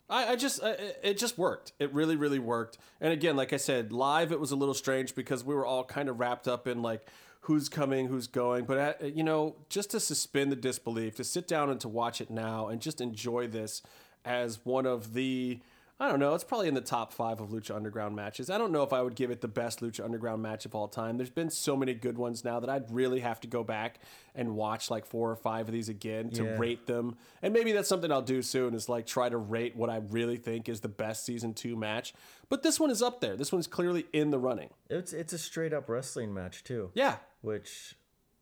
I, 0.08 0.28
I 0.32 0.36
just, 0.36 0.62
I, 0.62 0.70
it- 0.70 1.00
it 1.02 1.18
just 1.18 1.36
worked. 1.36 1.72
It 1.78 1.92
really, 1.92 2.16
really 2.16 2.38
worked. 2.38 2.78
And 3.00 3.12
again, 3.12 3.36
like 3.36 3.52
I 3.52 3.56
said, 3.58 3.92
live 3.92 4.32
it 4.32 4.40
was 4.40 4.52
a 4.52 4.56
little 4.56 4.72
strange 4.74 5.14
because 5.14 5.44
we 5.44 5.54
were 5.54 5.66
all 5.66 5.84
kind 5.84 6.08
of 6.08 6.18
wrapped 6.20 6.48
up 6.48 6.66
in 6.66 6.80
like 6.80 7.06
who's 7.40 7.68
coming, 7.68 8.06
who's 8.06 8.26
going. 8.26 8.64
But, 8.64 8.78
at, 8.78 9.16
you 9.16 9.22
know, 9.22 9.56
just 9.68 9.90
to 9.90 10.00
suspend 10.00 10.52
the 10.52 10.56
disbelief, 10.56 11.16
to 11.16 11.24
sit 11.24 11.48
down 11.48 11.70
and 11.70 11.80
to 11.80 11.88
watch 11.88 12.20
it 12.20 12.30
now 12.30 12.68
and 12.68 12.80
just 12.80 13.00
enjoy 13.00 13.46
this 13.46 13.82
as 14.24 14.60
one 14.64 14.86
of 14.86 15.14
the, 15.14 15.60
I 16.00 16.06
don't 16.08 16.20
know, 16.20 16.32
it's 16.34 16.44
probably 16.44 16.68
in 16.68 16.74
the 16.74 16.80
top 16.80 17.12
five 17.12 17.40
of 17.40 17.48
Lucha 17.48 17.74
Underground 17.74 18.14
matches. 18.14 18.50
I 18.50 18.56
don't 18.58 18.70
know 18.70 18.84
if 18.84 18.92
I 18.92 19.02
would 19.02 19.16
give 19.16 19.32
it 19.32 19.40
the 19.40 19.48
best 19.48 19.80
Lucha 19.80 20.04
Underground 20.04 20.40
match 20.40 20.64
of 20.64 20.72
all 20.74 20.86
time. 20.86 21.16
There's 21.16 21.28
been 21.28 21.50
so 21.50 21.76
many 21.76 21.92
good 21.92 22.16
ones 22.16 22.44
now 22.44 22.60
that 22.60 22.70
I'd 22.70 22.88
really 22.92 23.18
have 23.18 23.40
to 23.40 23.48
go 23.48 23.64
back 23.64 23.98
and 24.34 24.54
watch 24.54 24.90
like 24.92 25.04
four 25.04 25.28
or 25.28 25.34
five 25.34 25.66
of 25.66 25.72
these 25.72 25.88
again 25.88 26.30
to 26.30 26.44
Yeah. 26.44 26.56
rate 26.56 26.86
them. 26.86 27.16
And 27.42 27.52
maybe 27.52 27.72
that's 27.72 27.88
something 27.88 28.12
I'll 28.12 28.22
do 28.22 28.42
soon 28.42 28.74
is 28.74 28.88
like 28.88 29.06
try 29.06 29.28
to 29.28 29.36
rate 29.36 29.74
what 29.74 29.90
I 29.90 29.96
really 29.96 30.36
think 30.36 30.68
is 30.68 30.80
the 30.82 30.88
best 30.88 31.24
season 31.26 31.52
two 31.52 31.74
match. 31.74 32.14
But 32.48 32.62
this 32.62 32.78
one 32.78 32.90
is 32.90 33.02
up 33.02 33.20
there. 33.20 33.36
This 33.36 33.50
one's 33.50 33.66
clearly 33.66 34.06
in 34.12 34.30
the 34.30 34.38
running. 34.38 34.70
It's 34.88 35.12
it's 35.12 35.32
a 35.32 35.38
straight 35.38 35.72
up 35.72 35.88
wrestling 35.88 36.32
match 36.32 36.62
too. 36.62 36.90
Yeah. 36.94 37.16
which 37.40 37.96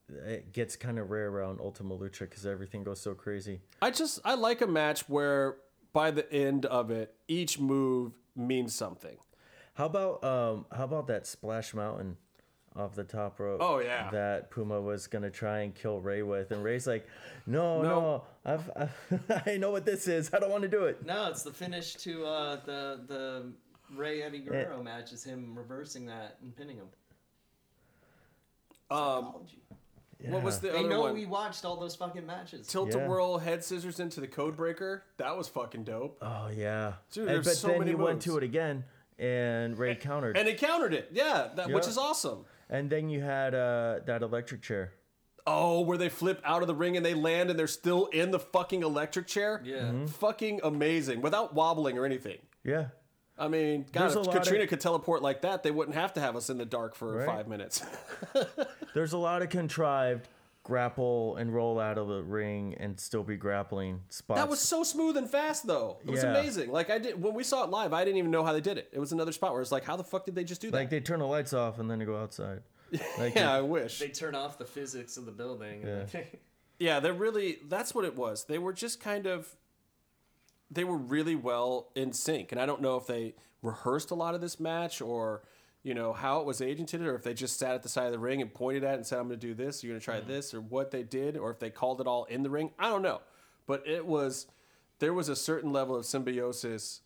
it 0.08 0.52
gets 0.52 0.76
kind 0.76 0.98
of 0.98 1.10
rare 1.10 1.28
around 1.28 1.60
Ultima 1.60 1.96
Lucha 1.96 2.20
because 2.20 2.46
everything 2.46 2.84
goes 2.84 3.00
so 3.00 3.14
crazy. 3.14 3.60
I 3.82 3.90
just 3.90 4.20
I 4.24 4.34
like 4.34 4.60
a 4.60 4.66
match 4.66 5.08
where 5.08 5.56
by 5.96 6.10
the 6.10 6.30
end 6.30 6.66
of 6.66 6.90
it, 6.90 7.14
each 7.26 7.58
move 7.58 8.12
means 8.36 8.74
something. 8.74 9.16
How 9.72 9.86
about 9.86 10.22
um 10.22 10.66
how 10.70 10.84
about 10.84 11.06
that 11.06 11.26
splash 11.26 11.72
mountain 11.72 12.18
off 12.76 12.94
the 12.94 13.02
top 13.02 13.40
rope? 13.40 13.60
Oh, 13.62 13.78
yeah. 13.78 14.10
that 14.10 14.50
Puma 14.50 14.78
was 14.78 15.06
gonna 15.06 15.30
try 15.30 15.60
and 15.60 15.74
kill 15.74 16.00
Rey 16.02 16.22
with, 16.22 16.50
and 16.50 16.62
Rey's 16.62 16.86
like, 16.86 17.06
"No, 17.46 17.80
No. 17.80 17.88
no, 17.88 18.24
I've, 18.44 18.70
i 18.76 18.88
I 19.52 19.56
know 19.56 19.70
what 19.70 19.86
this 19.86 20.06
is. 20.06 20.30
I 20.34 20.38
don't 20.38 20.50
want 20.50 20.64
to 20.64 20.68
do 20.68 20.84
it." 20.84 21.02
No, 21.06 21.30
it's 21.30 21.42
the 21.42 21.52
finish 21.52 21.94
to 21.94 22.26
uh, 22.26 22.56
the 22.66 23.00
the 23.06 23.52
Rey 23.94 24.20
Eddie 24.22 24.40
Guerrero 24.40 24.82
match. 24.82 25.14
Is 25.14 25.24
him 25.24 25.54
reversing 25.56 26.04
that 26.06 26.36
and 26.42 26.54
pinning 26.54 26.76
him. 26.76 26.88
Um, 28.90 29.46
What 30.24 30.42
was 30.42 30.60
the 30.60 30.68
They 30.70 30.78
other 30.80 30.88
know 30.88 31.00
one? 31.02 31.14
we 31.14 31.26
watched 31.26 31.64
all 31.64 31.76
those 31.76 31.94
fucking 31.94 32.24
matches. 32.26 32.66
Tilt 32.66 32.94
Yeah. 32.94 33.04
a 33.04 33.08
whirl 33.08 33.38
head 33.38 33.62
scissors 33.62 34.00
into 34.00 34.20
the 34.20 34.26
code 34.26 34.56
breaker. 34.56 35.04
That 35.18 35.36
was 35.36 35.46
fucking 35.48 35.84
dope. 35.84 36.18
Oh 36.22 36.48
yeah, 36.48 36.94
Dude, 37.12 37.26
And- 37.28 37.36
there's 37.36 37.46
but 37.46 37.56
so 37.56 37.68
then 37.68 37.78
many 37.80 37.90
he 37.90 37.94
went 37.96 38.22
to 38.22 38.36
it 38.38 38.42
again, 38.42 38.84
and 39.18 39.78
Rey 39.78 39.94
countered, 39.94 40.36
And 40.36 40.48
it 40.48 40.58
countered 40.58 40.94
it. 40.94 41.08
Yeah, 41.12 41.48
that, 41.56 41.70
which 41.70 41.86
is 41.86 41.98
awesome. 41.98 42.44
and 42.70 42.88
then 42.90 43.08
you 43.08 43.20
had 43.20 43.54
uh 43.54 44.00
that 44.06 44.22
electric 44.22 44.62
chair. 44.62 44.92
Oh, 45.46 45.82
where 45.82 45.96
they 45.96 46.08
flip 46.08 46.40
out 46.44 46.62
of 46.62 46.66
the 46.66 46.74
ring 46.74 46.96
and 46.96 47.06
they 47.06 47.14
land 47.14 47.50
and 47.50 47.58
they're 47.58 47.68
still 47.68 48.06
in 48.06 48.32
the 48.32 48.40
fucking 48.40 48.82
electric 48.82 49.28
chair. 49.28 49.60
Yeah. 49.64 49.76
Mm-hmm. 49.82 50.06
Fucking 50.06 50.60
amazing 50.64 51.20
without 51.20 51.54
wobbling 51.54 51.98
or 51.98 52.04
anything. 52.04 52.38
Yeah, 52.64 52.86
I 53.38 53.48
mean, 53.48 53.84
God, 53.92 54.02
There's 54.02 54.16
a 54.16 54.20
if 54.20 54.26
lot 54.28 54.36
of- 54.36 54.42
Katrina 54.44 54.66
could 54.66 54.80
teleport 54.80 55.22
like 55.22 55.42
that, 55.42 55.62
they 55.62 55.70
wouldn't 55.70 55.96
have 55.96 56.14
to 56.14 56.20
have 56.20 56.36
us 56.36 56.48
in 56.50 56.56
the 56.58 56.64
dark 56.64 56.94
for 56.94 57.16
Right. 57.18 57.26
five 57.26 57.48
minutes. 57.48 57.82
there's 58.94 59.12
a 59.12 59.18
lot 59.18 59.42
of 59.42 59.50
contrived 59.50 60.28
grapple 60.62 61.36
and 61.36 61.54
roll 61.54 61.78
out 61.78 61.96
of 61.96 62.08
the 62.08 62.22
ring 62.22 62.74
and 62.80 62.98
still 62.98 63.22
be 63.22 63.36
grappling 63.36 64.00
spots. 64.08 64.40
that 64.40 64.48
was 64.48 64.58
so 64.58 64.82
smooth 64.82 65.16
and 65.16 65.30
fast, 65.30 65.64
though. 65.66 65.98
It 66.04 66.10
was 66.10 66.24
Yeah. 66.24 66.30
amazing. 66.30 66.72
Like 66.72 66.90
I 66.90 66.98
did 66.98 67.22
when 67.22 67.34
we 67.34 67.44
saw 67.44 67.62
it 67.62 67.70
live, 67.70 67.92
I 67.92 68.04
didn't 68.04 68.18
even 68.18 68.32
know 68.32 68.42
how 68.42 68.52
they 68.52 68.60
did 68.60 68.76
it. 68.78 68.88
It 68.92 68.98
was 68.98 69.12
another 69.12 69.30
spot 69.32 69.52
where 69.52 69.62
it's 69.62 69.70
like, 69.70 69.84
how 69.84 69.94
the 69.96 70.02
fuck 70.02 70.24
did 70.24 70.34
they 70.34 70.42
just 70.44 70.60
do 70.60 70.70
that? 70.72 70.76
like 70.76 70.90
they 70.90 70.98
turn 71.00 71.20
the 71.20 71.26
lights 71.26 71.52
off 71.52 71.78
and 71.78 71.88
then 71.90 71.98
they 72.00 72.04
go 72.04 72.16
outside. 72.16 72.62
Like 73.18 73.34
yeah, 73.36 73.52
I 73.52 73.60
wish. 73.60 73.98
They 74.00 74.08
turn 74.08 74.34
off 74.34 74.58
the 74.58 74.64
physics 74.64 75.16
of 75.16 75.24
the 75.26 75.32
building. 75.32 75.82
and 75.84 76.12
Yeah. 76.12 76.20
Yeah, 76.78 77.00
they're 77.00 77.14
really 77.14 77.58
that's 77.68 77.94
what 77.94 78.04
it 78.04 78.16
was. 78.16 78.44
They 78.46 78.58
were 78.58 78.72
just 78.72 79.00
kind 79.00 79.26
of 79.26 79.54
they 80.70 80.84
were 80.84 80.96
really 80.96 81.36
well 81.36 81.88
in 81.94 82.12
sync. 82.12 82.52
And 82.52 82.60
I 82.60 82.66
don't 82.66 82.82
know 82.82 82.96
if 82.96 83.06
they 83.06 83.34
rehearsed 83.62 84.10
a 84.10 84.14
lot 84.14 84.34
of 84.34 84.40
this 84.40 84.60
match 84.60 85.00
or 85.00 85.42
you 85.82 85.94
know 85.94 86.12
how 86.12 86.40
it 86.40 86.46
was 86.46 86.60
agented 86.60 87.06
or 87.06 87.14
if 87.14 87.22
they 87.22 87.34
just 87.34 87.58
sat 87.58 87.74
at 87.74 87.82
the 87.82 87.88
side 87.88 88.06
of 88.06 88.12
the 88.12 88.18
ring 88.18 88.42
and 88.42 88.52
pointed 88.52 88.82
at 88.82 88.94
it 88.94 88.96
and 88.96 89.06
said 89.06 89.18
I'm 89.18 89.28
going 89.28 89.38
to 89.38 89.46
do 89.46 89.54
this, 89.54 89.84
you're 89.84 89.92
going 89.92 90.00
to 90.00 90.04
try 90.04 90.18
mm-hmm. 90.18 90.28
this 90.28 90.52
or 90.52 90.60
what 90.60 90.90
they 90.90 91.02
did 91.02 91.36
or 91.36 91.50
if 91.50 91.58
they 91.60 91.70
called 91.70 92.00
it 92.00 92.06
all 92.06 92.24
in 92.24 92.42
the 92.42 92.50
ring. 92.50 92.70
I 92.78 92.88
don't 92.88 93.02
know. 93.02 93.20
But 93.66 93.86
it 93.86 94.04
was 94.04 94.46
there 94.98 95.14
was 95.14 95.28
a 95.28 95.36
certain 95.36 95.72
level 95.72 95.94
of 95.94 96.06
symbiosis 96.06 97.02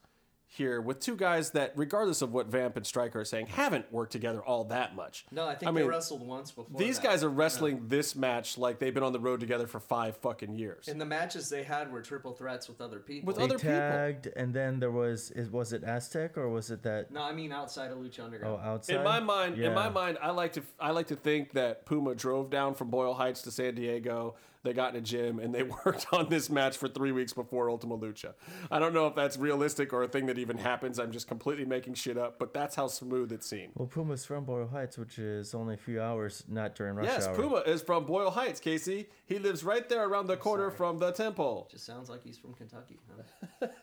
here 0.52 0.80
with 0.80 0.98
two 0.98 1.14
guys 1.14 1.52
that 1.52 1.72
regardless 1.76 2.22
of 2.22 2.32
what 2.32 2.48
Vamp 2.48 2.76
and 2.76 2.84
Striker 2.84 3.20
are 3.20 3.24
saying 3.24 3.46
haven't 3.46 3.90
worked 3.92 4.10
together 4.10 4.42
all 4.42 4.64
that 4.64 4.96
much. 4.96 5.24
no, 5.30 5.46
I 5.46 5.54
think 5.54 5.68
I 5.68 5.72
they 5.72 5.80
mean, 5.82 5.88
wrestled 5.88 6.26
once 6.26 6.50
before. 6.50 6.76
These 6.76 6.98
that. 6.98 7.06
guys 7.06 7.22
are 7.22 7.28
wrestling 7.28 7.84
this 7.86 8.16
match 8.16 8.58
like 8.58 8.80
they've 8.80 8.92
been 8.92 9.04
on 9.04 9.12
the 9.12 9.20
road 9.20 9.38
together 9.38 9.68
for 9.68 9.78
5 9.78 10.16
fucking 10.16 10.56
years. 10.56 10.88
And 10.88 11.00
the 11.00 11.04
matches 11.04 11.48
they 11.48 11.62
had 11.62 11.92
were 11.92 12.02
triple 12.02 12.32
threats 12.32 12.68
with 12.68 12.80
other 12.80 12.98
people. 12.98 13.28
With 13.28 13.36
they 13.36 13.44
other 13.44 13.58
people. 13.58 13.70
tagged 13.70 14.26
and 14.34 14.52
then 14.52 14.80
there 14.80 14.90
was 14.90 15.30
is 15.30 15.48
was 15.50 15.72
it 15.72 15.84
Aztec 15.84 16.36
or 16.36 16.48
was 16.48 16.72
it 16.72 16.82
that 16.82 17.12
no, 17.12 17.22
I 17.22 17.32
mean 17.32 17.52
outside 17.52 17.92
of 17.92 17.98
Lucha 17.98 18.24
Underground. 18.24 18.58
oh 18.60 18.68
outside? 18.68 18.96
In 18.96 19.04
my 19.04 19.20
mind, 19.20 19.56
in 19.56 19.72
my 19.72 19.88
mind, 19.88 20.18
I 20.20 20.30
like 20.32 20.52
to 20.54 20.62
I 20.80 20.90
like 20.90 21.06
to 21.06 21.16
think 21.16 21.52
that 21.52 21.86
Puma 21.86 22.16
drove 22.16 22.50
down 22.50 22.74
from 22.74 22.90
Boyle 22.90 23.14
Heights 23.14 23.42
to 23.42 23.52
San 23.52 23.76
Diego. 23.76 24.34
They 24.62 24.74
got 24.74 24.90
in 24.94 24.96
a 24.96 25.00
gym 25.00 25.38
and 25.38 25.54
they 25.54 25.62
worked 25.84 26.06
on 26.12 26.28
this 26.28 26.50
match 26.50 26.76
for 26.76 26.86
three 26.86 27.12
weeks 27.12 27.32
before 27.32 27.70
Ultima 27.70 27.96
Lucha. 27.96 28.34
I 28.70 28.78
don't 28.78 28.92
know 28.92 29.06
if 29.06 29.14
that's 29.14 29.38
realistic 29.38 29.92
or 29.94 30.02
a 30.02 30.08
thing 30.08 30.26
that 30.26 30.36
even 30.38 30.58
happens. 30.58 30.98
I'm 30.98 31.12
just 31.12 31.28
completely 31.28 31.64
making 31.64 31.94
shit 31.94 32.18
up, 32.18 32.38
but 32.38 32.52
that's 32.52 32.74
how 32.74 32.86
smooth 32.86 33.32
it 33.32 33.42
seemed. 33.42 33.72
Well, 33.74 33.88
Puma's 33.88 34.26
from 34.26 34.44
Boyle 34.44 34.66
Heights, 34.68 34.98
which 34.98 35.18
is 35.18 35.54
only 35.54 35.74
a 35.74 35.78
few 35.78 36.00
hours, 36.02 36.44
not 36.46 36.74
during 36.74 36.94
rush 36.96 37.06
Yes, 37.06 37.26
hour. 37.26 37.34
Puma 37.36 37.56
is 37.66 37.80
from 37.80 38.04
Boyle 38.04 38.30
Heights, 38.30 38.60
Casey. 38.60 39.08
He 39.26 39.38
lives 39.38 39.64
right 39.64 39.88
there 39.88 40.06
around 40.06 40.26
the 40.26 40.36
corner 40.36 40.70
from 40.70 40.98
the 40.98 41.10
temple. 41.12 41.68
Just 41.70 41.86
sounds 41.86 42.10
like 42.10 42.22
he's 42.22 42.36
from 42.36 42.52
Kentucky. 42.52 42.98
Huh? 43.60 43.68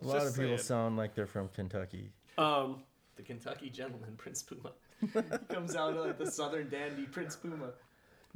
A 0.00 0.06
lot 0.06 0.14
Just 0.20 0.26
of 0.28 0.34
people 0.34 0.48
saying. 0.58 0.58
sound 0.58 0.96
like 0.96 1.14
they're 1.14 1.26
from 1.26 1.48
Kentucky. 1.48 2.10
Um, 2.36 2.82
The 3.16 3.22
Kentucky 3.22 3.68
gentleman, 3.70 4.14
Prince 4.16 4.42
Puma. 4.42 4.72
he 5.00 5.08
comes 5.54 5.74
out 5.74 5.96
like 5.96 6.18
the 6.18 6.30
Southern 6.30 6.68
dandy, 6.68 7.04
Prince 7.04 7.34
Puma. 7.36 7.70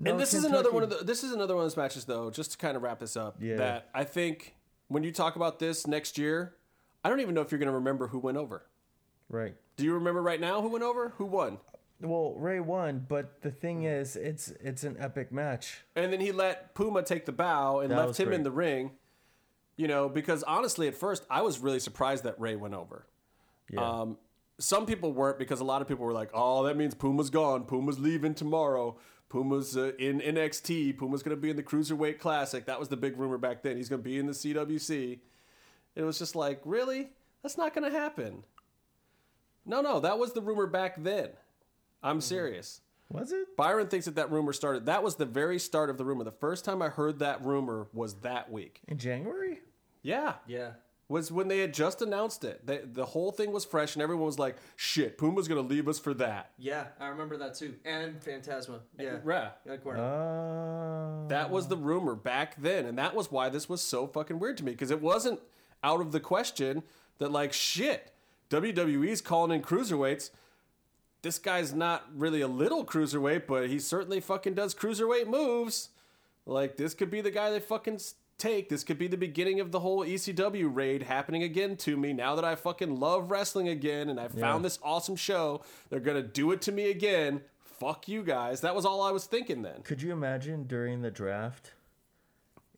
No, 0.03 0.11
and 0.11 0.21
this 0.21 0.35
is 0.35 0.45
another 0.45 0.73
one 0.73 0.83
of 0.83 0.91
the 0.91 1.05
this 1.05 1.23
is 1.23 1.33
another 1.33 1.55
one 1.55 1.65
of 1.65 1.71
those 1.71 1.77
matches 1.77 2.05
though, 2.05 2.29
just 2.31 2.53
to 2.53 2.59
kind 2.59 2.77
of 2.77 2.83
wrap 2.83 2.99
this 2.99 3.17
up. 3.17 3.37
Yeah. 3.41 3.57
That 3.57 3.89
I 3.95 4.03
think 4.03 4.57
when 4.89 5.05
you 5.05 5.13
talk 5.13 5.37
about 5.37 5.61
this 5.61 5.87
next 5.87 6.19
year, 6.19 6.55
I 7.05 7.09
don't 7.09 7.21
even 7.21 7.35
know 7.35 7.41
if 7.41 7.53
you're 7.53 7.61
gonna 7.61 7.73
remember 7.73 8.09
who 8.09 8.19
went 8.19 8.37
over. 8.37 8.67
Right. 9.29 9.55
Do 9.77 9.85
you 9.85 9.95
remember 9.95 10.21
right 10.21 10.41
now 10.41 10.61
who 10.61 10.69
went 10.69 10.85
over? 10.85 11.11
Who 11.19 11.27
won? 11.27 11.59
Well, 12.01 12.35
Rey 12.37 12.59
won, 12.59 13.07
but 13.09 13.43
the 13.43 13.53
thing 13.53 13.85
is, 13.85 14.17
it's 14.17 14.49
it's 14.61 14.83
an 14.83 14.97
epic 14.99 15.31
match. 15.31 15.83
And 15.95 16.13
then 16.13 16.21
he 16.21 16.33
let 16.33 16.75
Puma 16.75 17.05
take 17.05 17.25
the 17.25 17.33
bow 17.33 17.79
and 17.79 17.93
That 17.93 18.07
left 18.07 18.19
him 18.19 18.33
in 18.33 18.43
the 18.43 18.51
ring. 18.51 18.93
You 19.77 19.89
know, 19.89 20.09
because 20.09 20.43
honestly, 20.43 20.89
at 20.89 20.95
first, 20.95 21.25
I 21.31 21.43
was 21.43 21.61
really 21.61 21.81
surprised 21.81 22.25
that 22.25 22.39
Rey 22.41 22.57
went 22.57 22.75
over. 22.75 23.07
Yeah. 23.71 23.81
Um, 23.89 24.19
some 24.59 24.85
people 24.85 25.13
weren't 25.13 25.39
because 25.39 25.61
a 25.61 25.65
lot 25.65 25.81
of 25.81 25.89
people 25.89 26.05
were 26.05 26.13
like, 26.13 26.31
"Oh, 26.35 26.65
that 26.65 26.77
means 26.77 26.95
Puma's 26.95 27.31
gone. 27.31 27.65
Puma's 27.65 27.99
leaving 27.99 28.35
tomorrow. 28.35 28.97
Puma's 29.33 29.77
uh, 29.77 29.93
in 29.99 30.20
NXT. 30.20 30.99
Puma's 30.99 31.23
going 31.23 31.35
to 31.36 31.41
be 31.41 31.51
in 31.51 31.57
the 31.57 31.62
Cruiserweight 31.62 32.19
Classic." 32.19 32.67
That 32.67 32.78
was 32.78 32.89
the 32.89 32.97
big 32.97 33.19
rumor 33.19 33.39
back 33.39 33.62
then. 33.62 33.77
He's 33.77 33.89
going 33.89 34.02
to 34.02 34.09
be 34.09 34.19
in 34.19 34.27
the 34.27 34.33
CWC. 34.33 35.19
It 35.97 36.02
was 36.02 36.19
just 36.19 36.36
like, 36.36 36.61
really? 36.65 37.09
That's 37.43 37.59
not 37.59 37.75
going 37.75 37.91
to 37.91 37.99
happen. 37.99 38.44
No, 39.67 39.81
no, 39.81 40.01
that 40.01 40.19
was 40.19 40.33
the 40.33 40.41
rumor 40.41 40.67
back 40.67 41.02
then. 41.02 41.31
I'm 42.02 42.20
serious. 42.20 42.81
was 43.11 43.33
it? 43.33 43.57
Byron 43.57 43.89
thinks 43.89 44.07
that 44.07 44.17
that 44.17 44.31
rumor 44.31 44.52
started. 44.52 44.86
That 44.86 45.02
was 45.02 45.17
the 45.17 45.27
very 45.27 45.59
start 45.59 45.89
of 45.91 45.99
the 45.99 46.05
rumor. 46.05 46.25
The 46.25 46.31
first 46.33 46.65
time 46.65 46.83
I 46.83 46.89
heard 46.89 47.19
that 47.20 47.44
rumor 47.44 47.86
was 47.93 48.15
that 48.20 48.51
week. 48.51 48.81
In 48.89 48.99
January? 48.99 49.61
Yeah, 50.02 50.35
Yeah. 50.47 50.73
Was 51.12 51.31
when 51.31 51.47
they 51.49 51.58
had 51.58 51.73
just 51.74 52.02
announced 52.02 52.42
it. 52.42 52.66
They, 52.66 52.78
the 52.78 53.05
whole 53.05 53.31
thing 53.31 53.52
was 53.52 53.65
fresh, 53.65 53.94
and 53.94 54.02
everyone 54.02 54.26
was 54.26 54.39
like, 54.39 54.57
"Shit, 54.76 55.18
Puma's 55.18 55.47
gonna 55.47 55.60
leave 55.60 55.86
us 55.86 55.99
for 55.99 56.15
that." 56.15 56.50
Yeah, 56.58 56.86
I 56.99 57.08
remember 57.08 57.36
that 57.36 57.55
too. 57.55 57.74
And 57.84 58.20
Phantasma. 58.23 58.81
Yeah. 58.99 59.18
Yeah. 59.24 59.50
Like 59.66 59.84
Uh, 59.86 61.28
That 61.28 61.50
was 61.50 61.68
the 61.68 61.76
rumor 61.76 62.15
back 62.15 62.60
then, 62.60 62.86
and 62.86 62.99
that 62.99 63.15
was 63.15 63.31
why 63.31 63.49
this 63.49 63.68
was 63.68 63.81
so 63.82 64.07
fucking 64.07 64.39
weird 64.39 64.57
to 64.58 64.65
me 64.65 64.73
because 64.73 64.91
it 64.91 65.00
wasn't 65.02 65.41
out 65.84 66.00
of 66.00 66.12
the 66.12 66.20
question 66.20 66.82
that 67.18 67.31
like 67.31 67.52
shit, 67.52 68.12
WWE's 68.50 69.20
calling 69.20 69.52
in 69.52 69.62
cruiserweights. 69.62 70.31
This 71.23 71.39
guy's 71.39 71.73
not 71.73 72.05
really 72.16 72.41
a 72.41 72.49
little 72.49 72.84
cruiserweight, 72.84 73.47
but 73.47 73.68
he 73.68 73.78
certainly 73.78 74.20
fucking 74.20 74.55
does 74.55 74.74
cruiserweight 74.74 75.26
moves. 75.28 75.91
Like 76.47 76.76
this 76.76 76.94
could 76.94 77.10
be 77.10 77.20
the 77.20 77.31
guy 77.31 77.50
they 77.50 77.60
fucking 77.60 77.94
s- 77.94 78.15
take. 78.43 78.69
This 78.69 78.83
could 78.85 78.99
be 78.99 79.07
the 79.09 79.17
beginning 79.17 79.61
of 79.61 79.71
the 79.73 79.81
whole 79.81 80.05
ECW 80.05 80.69
raid 80.75 81.03
happening 81.05 81.43
again 81.43 81.77
to 81.79 81.97
me. 81.97 82.12
Now 82.12 82.35
that 82.35 82.45
I 82.45 82.55
fucking 82.55 82.99
love 82.99 83.31
wrestling 83.31 83.69
again 83.69 84.09
and 84.09 84.19
I 84.19 84.29
found 84.29 84.65
this 84.65 84.79
awesome 84.83 85.17
show, 85.17 85.62
they're 85.91 86.01
gonna 86.01 86.23
do 86.23 86.53
it 86.53 86.61
to 86.62 86.73
me 86.73 86.91
again. 86.91 87.41
Fuck 87.65 88.09
you 88.09 88.23
guys. 88.23 88.61
That 88.61 88.75
was 88.75 88.85
all 88.85 89.03
I 89.03 89.11
was 89.11 89.25
thinking 89.27 89.62
then. 89.62 89.83
Could 89.83 90.03
you 90.03 90.12
imagine 90.12 90.65
during 90.65 91.03
the 91.03 91.11
draft 91.11 91.73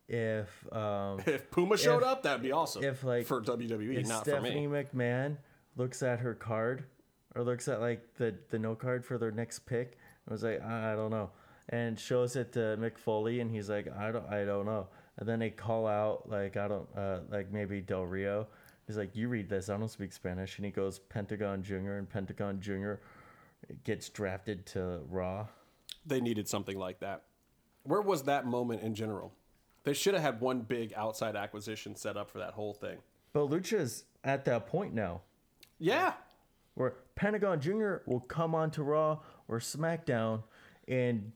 if 0.09 0.73
um, 0.73 1.21
If 1.27 1.51
Puma 1.51 1.77
showed 1.77 1.99
If- 2.03 2.09
up, 2.09 2.23
that'd 2.23 2.43
be 2.43 2.53
awesome. 2.53 2.85
if, 2.85 3.05
like, 3.05 3.27
for 3.27 3.41
WWE, 3.43 3.99
if 3.99 4.07
not 4.07 4.25
Stephanie 4.25 4.67
for 4.67 4.71
me. 4.73 4.83
McMahon 4.85 5.37
looks 5.77 6.03
at 6.03 6.21
her 6.21 6.35
card 6.35 6.85
or 7.35 7.43
looks 7.43 7.67
at 7.69 7.81
like 7.81 8.15
the 8.17 8.35
the 8.51 8.59
no 8.59 8.75
card 8.75 9.05
for 9.05 9.19
their 9.19 9.33
next 9.33 9.61
pick 9.61 9.99
and 10.27 10.33
was 10.33 10.43
like 10.43 10.63
I, 10.63 10.93
I 10.93 10.95
don't 10.95 11.11
know 11.11 11.31
and 11.69 11.99
shows 11.99 12.37
it 12.37 12.53
to 12.53 12.77
Mick 12.79 12.97
Foley 12.99 13.41
and 13.41 13.51
he's 13.51 13.69
like 13.69 13.89
I 13.97 14.13
don't 14.13 14.27
I 14.31 14.45
don't 14.45 14.67
know 14.67 14.87
and 15.19 15.29
then 15.29 15.39
they 15.39 15.51
call 15.51 15.87
out 15.87 16.29
like 16.29 16.57
I 16.57 16.69
don't 16.69 16.89
uh, 16.97 17.21
like 17.31 17.53
maybe 17.53 17.81
Del 17.81 18.05
Rio 18.05 18.47
he's 18.87 18.97
like 18.97 19.15
you 19.17 19.29
read 19.29 19.49
this 19.49 19.69
I 19.69 19.77
don't 19.77 19.89
speak 19.89 20.13
Spanish 20.13 20.57
and 20.59 20.65
he 20.65 20.71
goes 20.71 20.99
Pentagon 20.99 21.63
Junior 21.63 21.99
and 21.99 22.09
Pentagon 22.09 22.61
Junior 22.61 23.01
gets 23.85 24.09
drafted 24.09 24.67
to 24.67 25.01
Raw 25.09 25.47
They 26.07 26.21
needed 26.21 26.49
something 26.49 26.79
like 26.79 27.01
that. 27.01 27.23
Where 27.85 28.03
was 28.03 28.23
that 28.25 28.47
moment 28.47 28.83
in 28.83 28.95
general? 28.95 29.33
They 29.85 29.93
should 29.95 30.15
have 30.15 30.23
had 30.23 30.41
one 30.41 30.61
big 30.63 30.93
outside 30.97 31.37
acquisition 31.37 31.95
set 31.97 32.17
up 32.17 32.31
for 32.31 32.39
that 32.39 32.53
whole 32.55 32.75
thing. 32.75 32.99
but 33.33 33.51
Lucha's 33.51 34.05
at 34.23 34.45
that 34.47 34.67
point 34.67 34.95
now 34.95 35.21
Yeah. 35.79 36.15
where 36.75 36.95
Pentagon 37.15 37.61
Jr. 37.61 37.97
will 38.07 38.21
come 38.21 38.55
onto 38.55 38.83
Raw 38.83 39.21
or 39.49 39.59
SmackDown 39.61 40.43
and 40.89 41.33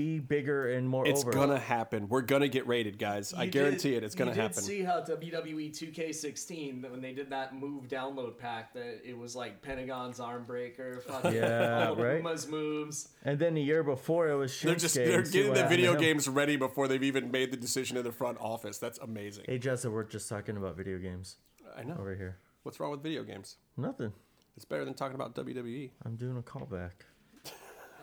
be 0.00 0.18
bigger 0.18 0.70
and 0.70 0.88
more 0.88 1.06
It's 1.06 1.20
over. 1.22 1.32
gonna 1.32 1.58
happen. 1.58 2.08
We're 2.08 2.22
gonna 2.22 2.48
get 2.48 2.66
rated, 2.66 2.98
guys. 2.98 3.34
I 3.34 3.44
You 3.44 3.50
guarantee 3.50 3.94
it. 3.94 4.02
It's 4.04 4.14
gonna 4.14 4.30
you 4.32 4.40
happen. 4.40 4.62
see 4.62 4.82
how 4.82 5.00
WWE 5.02 5.70
2K16 5.70 6.90
when 6.90 7.00
they 7.00 7.12
did 7.12 7.30
that 7.30 7.54
move 7.54 7.88
download 7.88 8.38
pack 8.38 8.72
that 8.74 9.00
it 9.04 9.16
was 9.16 9.36
like 9.36 9.60
Pentagon's 9.62 10.20
arm 10.20 10.44
breaker, 10.44 11.00
fucking 11.06 11.34
Yeah, 11.34 11.88
all 11.88 11.96
right? 11.96 12.16
Puma's 12.22 12.48
moves. 12.48 13.08
And 13.24 13.38
then 13.38 13.54
the 13.54 13.62
year 13.62 13.82
before 13.82 14.28
it 14.30 14.36
was 14.36 14.52
Shinsuke. 14.52 14.62
they're 14.64 14.74
just 14.76 14.94
they're 14.94 15.22
getting 15.22 15.52
the 15.54 15.60
happened 15.62 15.68
video 15.76 15.94
games 15.96 16.28
ready 16.28 16.56
before 16.56 16.88
they've 16.88 17.02
even 17.02 17.30
made 17.30 17.50
the 17.50 17.56
decision 17.56 17.96
in 17.96 18.04
the 18.04 18.12
front 18.12 18.38
office. 18.40 18.78
That's 18.78 18.98
amazing. 19.00 19.44
Hey 19.46 19.58
Jessica, 19.58 19.90
we're 19.92 20.04
just 20.04 20.28
talking 20.28 20.56
about 20.56 20.76
video 20.76 20.98
games 20.98 21.36
I 21.76 21.82
know. 21.84 21.96
over 21.98 22.14
here. 22.14 22.38
What's 22.62 22.80
wrong 22.80 22.90
with 22.90 23.02
video 23.02 23.22
games? 23.22 23.56
Nothing. 23.76 24.12
It's 24.56 24.64
better 24.64 24.84
than 24.84 24.94
talking 24.94 25.14
about 25.14 25.34
WWE. 25.34 25.90
I'm 26.04 26.16
doing 26.16 26.36
a 26.36 26.42
callback. 26.42 26.90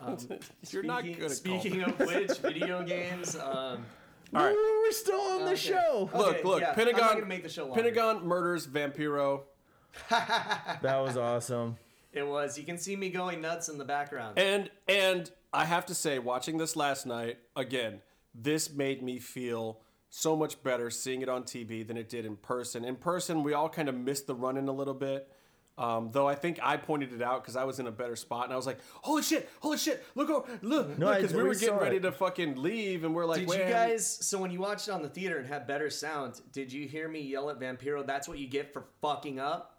You're 0.70 0.82
not 0.82 1.00
Speaking- 1.00 1.18
good 1.20 1.30
at 1.30 1.36
Speaking 1.36 1.82
of 1.82 1.98
which, 1.98 2.38
video 2.38 2.82
games. 2.82 3.36
Um, 3.36 3.84
All 4.34 4.44
right. 4.44 4.54
We're 4.82 4.92
still 4.92 5.20
on 5.20 5.40
the 5.46 5.52
Okay. 5.52 5.56
show. 5.56 6.10
Look, 6.14 6.26
Okay, 6.36 6.42
look. 6.44 6.60
yeah, 6.60 6.70
I'm 6.72 6.76
not 6.76 6.84
Pentagon. 6.86 7.14
gonna 7.14 7.26
make 7.26 7.42
the 7.42 7.48
show 7.48 7.62
longer. 7.66 7.82
Pentagon 7.82 8.26
murders 8.26 8.66
Vampiro, 8.66 9.42
That 10.10 10.98
was 11.02 11.16
awesome. 11.16 11.76
it 12.12 12.26
was. 12.26 12.58
You 12.58 12.64
can 12.64 12.78
see 12.78 12.94
me 12.96 13.08
going 13.10 13.40
nuts 13.40 13.68
in 13.68 13.78
the 13.78 13.84
background. 13.84 14.38
and 14.38 14.70
and 14.86 15.30
I 15.52 15.64
have 15.64 15.86
to 15.86 15.94
say, 15.94 16.18
watching 16.18 16.58
this 16.58 16.76
last 16.76 17.06
night 17.06 17.38
again, 17.56 18.00
this 18.34 18.70
made 18.70 19.02
me 19.02 19.18
feel 19.18 19.80
so 20.10 20.36
much 20.36 20.62
better 20.62 20.90
seeing 20.90 21.22
it 21.22 21.28
on 21.30 21.42
TV 21.44 21.86
than 21.86 21.96
it 21.96 22.08
did 22.10 22.24
in 22.26 22.36
person. 22.36 22.84
In 22.84 22.96
person, 22.96 23.42
we 23.42 23.54
all 23.54 23.68
kind 23.68 23.88
of 23.88 23.94
missed 23.94 24.26
the 24.26 24.34
run 24.34 24.56
in 24.58 24.68
a 24.68 24.72
little 24.72 24.94
bit. 24.94 25.28
Um, 25.78 26.10
though 26.10 26.26
I 26.26 26.34
think 26.34 26.58
I 26.60 26.76
pointed 26.76 27.12
it 27.12 27.22
out 27.22 27.40
because 27.42 27.54
I 27.54 27.62
was 27.62 27.78
in 27.78 27.86
a 27.86 27.92
better 27.92 28.16
spot 28.16 28.44
and 28.44 28.52
I 28.52 28.56
was 28.56 28.66
like, 28.66 28.78
"Holy 29.02 29.22
shit! 29.22 29.48
Holy 29.60 29.78
shit! 29.78 30.04
Look! 30.16 30.28
Over, 30.28 30.58
look! 30.60 30.98
No, 30.98 31.08
I- 31.08 31.16
Because 31.20 31.32
we 31.32 31.42
we 31.44 31.48
were 31.48 31.54
getting 31.54 31.76
ready 31.78 31.96
it. 31.98 32.02
to 32.02 32.10
fucking 32.10 32.60
leave, 32.60 33.04
and 33.04 33.14
we're 33.14 33.24
like, 33.26 33.40
Did 33.46 33.50
you 33.50 33.58
"Man, 33.58 33.70
guys? 33.70 34.04
So 34.26 34.38
when 34.38 34.50
you 34.50 34.58
watched 34.58 34.88
it 34.88 34.90
on 34.90 35.02
the 35.02 35.08
theater 35.08 35.38
and 35.38 35.46
had 35.46 35.68
better 35.68 35.88
sound, 35.88 36.40
did 36.52 36.72
you 36.72 36.88
hear 36.88 37.08
me 37.08 37.20
yell 37.20 37.48
at 37.48 37.60
Vampiro? 37.60 38.04
That's 38.04 38.26
what 38.28 38.38
you 38.38 38.48
get 38.48 38.72
for 38.72 38.84
fucking 39.00 39.38
up. 39.38 39.76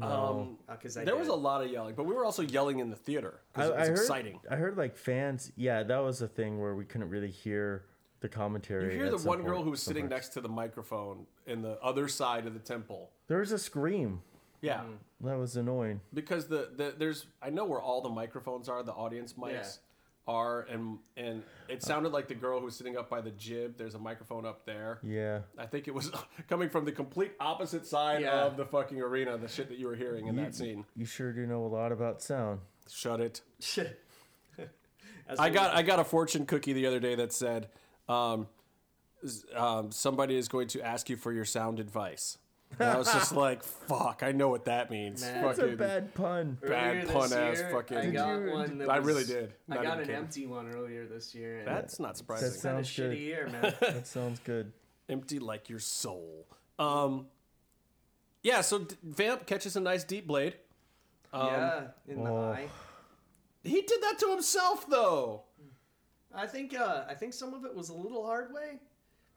Um, 0.00 0.58
Because 0.68 0.96
I 0.96 1.04
there 1.04 1.14
did. 1.14 1.20
was 1.20 1.28
a 1.28 1.34
lot 1.34 1.62
of 1.62 1.70
yelling, 1.70 1.94
but 1.94 2.04
we 2.04 2.14
were 2.14 2.24
also 2.24 2.42
yelling 2.42 2.80
in 2.80 2.90
the 2.90 2.96
theater 2.96 3.40
I, 3.54 3.60
because 3.66 3.70
it 3.70 3.74
I 3.74 3.78
was 3.80 3.88
heard. 3.90 3.98
exciting. 3.98 4.40
I 4.50 4.56
heard 4.56 4.76
like 4.76 4.96
fans. 4.96 5.52
Yeah, 5.54 5.84
that 5.84 5.98
was 5.98 6.20
a 6.20 6.26
thing 6.28 6.58
where 6.60 6.74
we 6.74 6.84
couldn't 6.84 7.10
really 7.10 7.30
hear 7.30 7.84
the 8.20 8.28
commentary. 8.28 8.86
You 8.94 8.98
hear 8.98 9.04
at 9.06 9.12
the 9.12 9.18
some 9.18 9.28
one 9.28 9.42
girl 9.42 9.56
point- 9.56 9.64
who 9.66 9.70
was 9.70 9.82
some 9.82 9.90
sitting 9.92 10.08
parts. 10.08 10.24
next 10.24 10.28
to 10.34 10.40
the 10.40 10.48
microphone 10.48 11.26
in 11.46 11.62
the 11.62 11.78
other 11.80 12.08
side 12.08 12.46
of 12.46 12.54
the 12.54 12.58
temple. 12.60 13.10
There 13.28 13.38
was 13.38 13.52
a 13.52 13.58
scream. 13.58 14.22
Yeah, 14.64 14.82
That 15.20 15.38
was 15.38 15.56
annoying. 15.56 16.00
because 16.12 16.46
the, 16.48 16.70
the 16.76 16.94
there's 16.98 17.26
I 17.42 17.50
know 17.50 17.64
where 17.64 17.80
all 17.80 18.00
the 18.00 18.08
microphones 18.08 18.68
are, 18.68 18.82
the 18.82 18.92
audience 18.92 19.34
mics 19.34 19.52
Yeah. 19.52 20.32
are, 20.34 20.62
and 20.62 20.98
and 21.16 21.42
it 21.68 21.82
sounded 21.82 22.12
like 22.12 22.28
the 22.28 22.34
girl 22.34 22.58
who 22.60 22.64
was 22.66 22.76
sitting 22.76 22.96
up 22.96 23.08
by 23.10 23.20
the 23.20 23.30
jib. 23.32 23.76
There's 23.76 23.94
a 23.94 23.98
microphone 23.98 24.46
up 24.46 24.64
there. 24.64 24.98
Yeah. 25.02 25.40
I 25.58 25.66
think 25.66 25.86
it 25.88 25.94
was 25.94 26.10
coming 26.48 26.68
from 26.70 26.84
the 26.84 26.92
complete 26.92 27.32
opposite 27.40 27.86
side 27.86 28.22
Yeah. 28.22 28.44
of 28.44 28.56
the 28.56 28.64
fucking 28.64 29.00
arena. 29.00 29.36
The 29.38 29.48
shit 29.48 29.68
that 29.68 29.78
you 29.78 29.86
were 29.86 29.96
hearing 29.96 30.26
in 30.28 30.36
You- 30.36 30.44
that 30.44 30.54
scene. 30.54 30.84
You 30.96 31.04
sure 31.06 31.32
do 31.32 31.46
know 31.46 31.64
a 31.64 31.68
lot 31.68 31.92
about 31.92 32.22
sound. 32.22 32.60
Shut 32.90 33.20
it. 33.20 33.40
As 35.26 35.38
I 35.38 35.48
we- 35.48 35.54
got 35.54 35.74
I 35.74 35.82
got 35.82 35.98
a 36.00 36.04
fortune 36.04 36.44
cookie 36.46 36.72
the 36.74 36.86
other 36.86 37.00
day 37.00 37.14
that 37.14 37.32
said, 37.32 37.68
um, 38.08 38.46
s- 39.24 39.44
um, 39.54 39.90
somebody 39.90 40.36
is 40.36 40.48
going 40.48 40.68
to 40.68 40.82
ask 40.82 41.08
you 41.08 41.16
for 41.16 41.32
your 41.32 41.46
sound 41.46 41.80
advice. 41.80 42.36
And 42.78 42.88
I 42.90 42.96
was 42.96 43.12
just 43.12 43.32
like, 43.36 43.62
fuck, 43.62 44.22
I 44.22 44.32
know 44.32 44.48
what 44.48 44.64
that 44.66 44.90
means. 44.90 45.22
Man. 45.22 45.42
That's 45.42 45.58
a 45.58 45.68
bad 45.76 46.14
pun. 46.14 46.58
bad 46.62 47.08
pun 47.08 47.32
ass 47.32 47.62
fucking. 47.70 47.96
I 47.96 48.02
Did 48.06 48.14
got 48.14 48.42
one. 48.42 48.78
That 48.78 48.90
I 48.90 48.96
really 48.98 49.24
did. 49.24 49.52
I 49.70 49.74
Not 49.74 49.82
got 49.82 49.86
even 49.86 49.98
an 49.98 50.04
kidding. 50.06 50.16
empty 50.16 50.46
one 50.46 50.68
earlier 50.74 51.06
this 51.06 51.34
year. 51.34 51.58
and 51.58 51.66
That's 51.68 51.98
not 52.00 52.08
That 52.12 52.18
surprising. 52.18 52.46
kind 52.60 52.78
of 52.78 52.86
sounds 52.86 52.96
good. 52.96 53.12
shitty 53.12 53.20
year, 53.20 53.48
man. 53.50 53.74
That 53.80 54.06
sounds 54.06 54.40
good. 54.40 54.72
Empty 55.08 55.38
like 55.38 55.68
your 55.68 55.78
soul. 55.80 56.46
Um, 56.78 57.26
yeah. 58.42 58.60
So 58.62 58.86
Vamp 59.02 59.46
catches 59.46 59.76
a 59.76 59.80
nice 59.80 60.04
deep 60.04 60.26
blade. 60.26 60.54
yeah, 61.32 61.88
in 62.08 62.22
the 62.24 62.30
oh. 62.30 62.52
eye. 62.52 62.68
He 63.62 63.80
did 63.82 64.02
that 64.02 64.18
to 64.20 64.28
himself 64.30 64.86
though. 64.88 65.42
I 66.34 66.46
think 66.46 66.78
uh, 66.78 67.04
I 67.08 67.14
think 67.14 67.32
some 67.32 67.54
of 67.54 67.64
it 67.64 67.74
was 67.74 67.88
a 67.90 67.94
little 67.94 68.26
hard 68.26 68.52
way, 68.52 68.80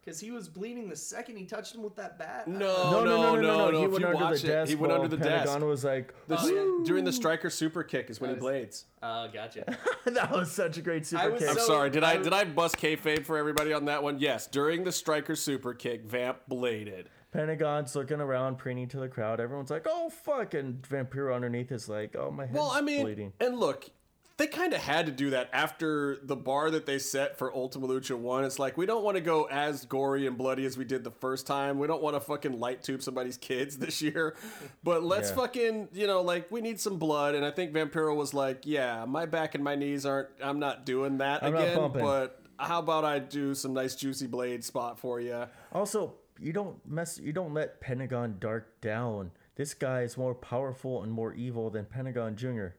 because 0.07 0.21
he 0.21 0.31
was 0.31 0.47
bleeding 0.47 0.87
the 0.87 0.95
second 0.95 1.35
he 1.35 1.43
touched 1.43 1.75
him 1.75 1.83
with 1.83 1.97
that 1.97 2.17
bat. 2.17 2.47
No, 2.47 2.57
No, 2.91 3.03
no, 3.03 3.03
no, 3.03 3.35
no, 3.35 3.41
no, 3.41 3.71
no. 3.71 3.77
If 3.77 3.81
He 3.81 3.87
went 3.87 3.99
you 3.99 4.07
under 4.07 4.37
the 4.37 4.45
it, 4.45 4.47
desk. 4.47 4.69
he 4.69 4.75
went 4.75 4.93
under 4.93 5.09
the 5.09 5.17
Pentagon 5.17 5.55
desk. 5.59 5.65
was 5.67 5.83
like, 5.83 6.13
The- 6.27 6.37
Oh. 6.39 6.81
During 6.85 7.03
the 7.03 7.11
striker 7.11 7.49
super 7.49 7.83
kick 7.83 8.09
is 8.09 8.21
when 8.21 8.29
he 8.29 8.37
blades. 8.37 8.85
Oh, 9.03 9.27
gotcha. 9.33 9.65
that 10.05 10.31
was 10.31 10.49
such 10.49 10.77
a 10.77 10.81
great 10.81 11.05
super 11.05 11.23
I 11.23 11.27
was 11.27 11.41
kick. 11.41 11.49
I'm 11.49 11.55
So, 11.57 11.67
sorry. 11.67 11.89
Did 11.89 12.05
I, 12.05 12.11
I- 12.13 12.17
did 12.17 12.31
I 12.31 12.45
bust 12.45 12.77
kayfabe 12.77 13.25
for 13.25 13.37
everybody 13.37 13.73
on 13.73 13.83
that 13.85 14.01
one? 14.01 14.17
Yes. 14.19 14.47
During 14.47 14.85
the 14.85 14.93
striker 14.93 15.35
super 15.35 15.73
kick, 15.73 16.05
Vamp 16.05 16.37
bladed. 16.47 17.09
Pentagon's 17.33 17.93
looking 17.93 18.21
around, 18.21 18.57
preening 18.57 18.87
to 18.87 18.97
the 18.99 19.09
crowd. 19.09 19.41
Everyone's 19.41 19.69
like, 19.69 19.85
"Oh 19.87 20.09
fuck!" 20.09 20.53
And 20.53 20.81
Vampiro 20.81 21.35
underneath 21.35 21.73
is 21.73 21.89
like, 21.89 22.15
"Oh 22.15 22.31
my 22.31 22.45
head's 22.45 22.55
Well, 22.57 22.71
I 22.73 22.79
mean, 22.79 23.03
bleeding." 23.03 23.33
and 23.41 23.59
look, 23.59 23.89
they 24.37 24.45
kind 24.47 24.71
of 24.73 24.79
had 24.79 25.07
to 25.07 25.11
do 25.11 25.31
that 25.31 25.49
after 25.51 26.17
the 26.21 26.35
bar 26.35 26.69
that 26.69 26.85
they 26.85 26.99
set 26.99 27.37
for 27.39 27.51
Ultima 27.53 27.87
Lucha 27.87 28.15
1. 28.15 28.43
It's 28.45 28.59
like, 28.59 28.77
we 28.77 28.85
don't 28.85 29.03
want 29.03 29.15
to 29.15 29.21
go 29.21 29.45
as 29.45 29.85
gory 29.85 30.27
and 30.27 30.37
bloody 30.37 30.63
as 30.65 30.77
we 30.77 30.85
did 30.85 31.03
the 31.03 31.09
first 31.11 31.47
time. 31.47 31.79
We 31.79 31.87
don't 31.87 32.03
want 32.03 32.15
to 32.15 32.19
fucking 32.19 32.59
light 32.59 32.83
tube 32.83 33.01
somebody's 33.01 33.37
kids 33.37 33.77
this 33.79 33.99
year. 34.01 34.35
But 34.83 35.03
let's 35.03 35.29
Yeah. 35.31 35.35
fucking, 35.37 35.89
you 35.91 36.05
know, 36.05 36.21
like, 36.21 36.51
we 36.51 36.61
need 36.61 36.79
some 36.79 36.99
blood. 36.99 37.33
And 37.33 37.43
I 37.43 37.49
think 37.51 37.73
Vampiro 37.73 38.15
was 38.15 38.33
like, 38.35 38.61
yeah, 38.65 39.05
my 39.07 39.25
back 39.25 39.55
and 39.55 39.63
my 39.63 39.73
knees 39.75 40.05
aren't, 40.05 40.29
I'm 40.41 40.59
not 40.59 40.85
doing 40.85 41.17
that 41.17 41.43
I'm 41.43 41.55
again. 41.55 41.91
But 41.93 42.39
how 42.57 42.77
about 42.79 43.05
I 43.05 43.17
do 43.19 43.55
some 43.55 43.73
nice 43.73 43.95
juicy 43.95 44.27
blade 44.27 44.63
spot 44.63 44.99
for 44.99 45.19
you? 45.19 45.45
Also, 45.73 46.13
you 46.39 46.53
don't 46.53 46.77
mess. 46.87 47.17
You 47.19 47.33
don't 47.33 47.55
let 47.55 47.81
Pentagon 47.81 48.35
Dark 48.39 48.81
down. 48.81 49.31
This 49.55 49.73
guy 49.73 50.01
is 50.03 50.15
more 50.15 50.35
powerful 50.35 51.01
and 51.01 51.11
more 51.11 51.33
evil 51.33 51.71
than 51.71 51.85
Pentagon 51.85 52.35
Junior. 52.35 52.75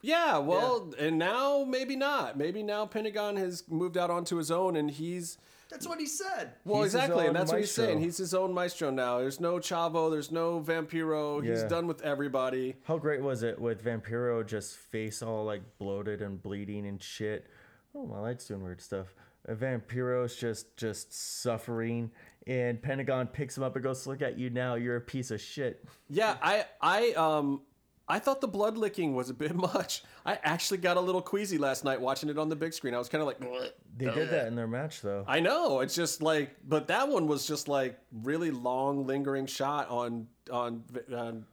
Yeah, 0.00 0.38
well, 0.38 0.92
and 0.98 1.18
now 1.18 1.64
maybe 1.64 1.96
not. 1.96 2.36
Maybe 2.38 2.62
now 2.62 2.86
Pentagon 2.86 3.36
has 3.36 3.64
moved 3.68 3.96
out 3.96 4.10
onto 4.10 4.36
his 4.36 4.50
own 4.50 4.76
and 4.76 4.90
he's 4.90 5.38
That's 5.70 5.86
what 5.88 5.98
he 5.98 6.06
said. 6.06 6.52
Well, 6.64 6.82
He's 6.82 6.94
exactly, 6.94 7.26
and 7.26 7.28
own 7.28 7.34
that's 7.34 7.50
what 7.50 7.60
he's 7.60 7.72
saying. 7.72 8.00
He's 8.00 8.16
his 8.16 8.32
own 8.32 8.54
maestro 8.54 8.90
now. 8.90 9.18
There's 9.18 9.40
no 9.40 9.56
Chavo. 9.58 10.10
There's 10.10 10.30
no 10.30 10.60
Vampiro. 10.60 11.44
He's 11.44 11.64
done 11.64 11.86
with 11.86 12.00
everybody. 12.02 12.76
How 12.84 12.96
great 12.98 13.22
was 13.22 13.42
it 13.42 13.60
with 13.60 13.84
Vampiro 13.84 14.46
just 14.46 14.76
face 14.76 15.22
all 15.22 15.44
like 15.44 15.62
bloated 15.78 16.22
and 16.22 16.40
bleeding 16.40 16.86
and 16.86 17.02
shit? 17.02 17.46
Oh, 17.94 18.06
my 18.06 18.20
light's 18.20 18.46
doing 18.46 18.62
weird 18.62 18.80
stuff. 18.80 19.14
And 19.46 19.58
Vampiro's 19.58 20.36
just 20.36 20.76
just 20.76 21.12
suffering, 21.42 22.10
and 22.46 22.80
Pentagon 22.80 23.26
picks 23.26 23.56
him 23.56 23.62
up 23.62 23.74
and 23.76 23.82
goes, 23.82 24.06
"Look 24.06 24.22
at 24.22 24.38
you 24.38 24.50
now. 24.50 24.74
You're 24.74 24.96
a 24.96 25.00
piece 25.00 25.30
of 25.30 25.40
shit." 25.40 25.84
Yeah, 26.08 26.36
I, 26.42 26.66
I, 26.80 27.12
um, 27.12 27.62
I 28.08 28.18
thought 28.18 28.40
the 28.40 28.48
blood 28.48 28.78
licking 28.78 29.14
was 29.14 29.28
a 29.30 29.34
bit 29.34 29.54
much. 29.74 30.02
I 30.24 30.38
actually 30.42 30.78
got 30.78 30.96
a 30.96 31.00
little 31.00 31.22
queasy 31.22 31.58
last 31.58 31.84
night 31.84 32.00
watching 32.00 32.28
it 32.28 32.38
on 32.38 32.48
the 32.48 32.56
big 32.56 32.72
screen. 32.72 32.94
I 32.94 32.98
was 32.98 33.08
kind 33.08 33.20
of 33.20 33.26
like, 33.26 33.38
"Bleh." 33.40 33.70
They 33.96 34.06
did 34.10 34.30
that 34.30 34.46
in 34.46 34.54
their 34.54 34.66
match 34.68 35.02
though. 35.02 35.24
I 35.26 35.40
know. 35.40 35.80
It's 35.80 35.94
just 35.94 36.22
like, 36.22 36.54
but 36.66 36.88
that 36.88 37.08
one 37.08 37.26
was 37.26 37.46
just 37.46 37.68
like 37.68 37.98
really 38.22 38.50
long, 38.50 39.06
lingering 39.06 39.46
shot 39.46 39.88
on 39.90 40.28
on, 40.50 40.84
on 41.14 41.44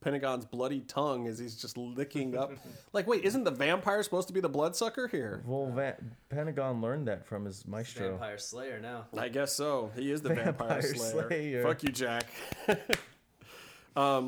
Pentagon's 0.00 0.44
bloody 0.44 0.80
tongue 0.80 1.26
as 1.28 1.38
he's 1.38 1.56
just 1.56 1.78
licking 1.78 2.36
up. 2.36 2.52
like, 2.92 3.06
wait, 3.06 3.24
isn't 3.24 3.42
the 3.42 3.50
vampire 3.50 4.02
supposed 4.02 4.28
to 4.28 4.34
be 4.34 4.40
the 4.40 4.48
bloodsucker 4.50 5.08
here? 5.08 5.42
Well, 5.46 5.72
Va- 5.72 5.96
Pentagon 6.28 6.82
learned 6.82 7.08
that 7.08 7.26
from 7.26 7.46
his 7.46 7.66
maestro. 7.66 8.10
Vampire 8.10 8.36
Slayer 8.38 8.78
now. 8.80 9.06
I 9.16 9.28
guess 9.30 9.52
so. 9.54 9.90
He 9.96 10.12
is 10.12 10.20
the 10.20 10.28
vampire, 10.34 10.82
Vampire 10.82 10.82
slayer. 10.82 11.26
Slayer. 11.28 11.62
Fuck 11.62 11.82
you, 11.84 11.88
Jack. 11.88 12.26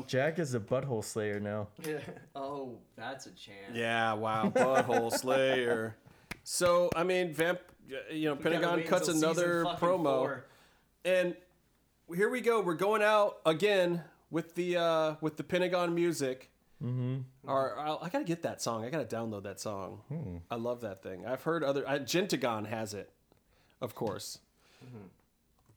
Jack 0.07 0.39
is 0.39 0.53
a 0.53 0.59
butthole 0.59 1.03
slayer 1.03 1.39
now. 1.39 1.67
oh, 2.35 2.77
that's 2.95 3.25
a 3.25 3.31
chant. 3.31 3.73
yeah, 3.75 4.13
wow, 4.13 4.51
butthole 4.55 5.11
slayer. 5.11 5.95
So, 6.43 6.89
I 6.95 7.03
mean, 7.03 7.33
vamp. 7.33 7.59
You 8.11 8.29
know, 8.29 8.33
We 8.35 8.43
Pentagon 8.43 8.83
cuts 8.83 9.07
another 9.07 9.63
promo. 9.79 10.03
four. 10.03 10.45
and 11.05 11.35
here 12.13 12.29
we 12.29 12.41
go. 12.41 12.61
We're 12.61 12.73
going 12.73 13.01
out 13.01 13.37
again 13.45 14.03
with 14.29 14.55
the 14.55 14.77
uh, 14.77 15.15
with 15.21 15.37
the 15.37 15.43
Pentagon 15.43 15.95
music. 15.95 16.49
Mm-hmm. 16.83 17.19
Or 17.49 17.77
I'll, 17.79 17.99
I 18.03 18.09
gotta 18.09 18.23
get 18.25 18.43
that 18.43 18.61
song. 18.61 18.85
I 18.85 18.89
gotta 18.89 19.05
download 19.05 19.43
that 19.43 19.59
song. 19.59 20.01
Hmm. 20.09 20.37
I 20.51 20.55
love 20.55 20.81
that 20.81 21.01
thing. 21.01 21.25
I've 21.25 21.43
heard 21.43 21.63
other. 21.63 21.87
I, 21.87 21.97
Gentagon 21.99 22.65
has 22.65 22.93
it, 22.93 23.09
of 23.81 23.95
course. 23.95 24.39
Mm-hmm. 24.85 25.07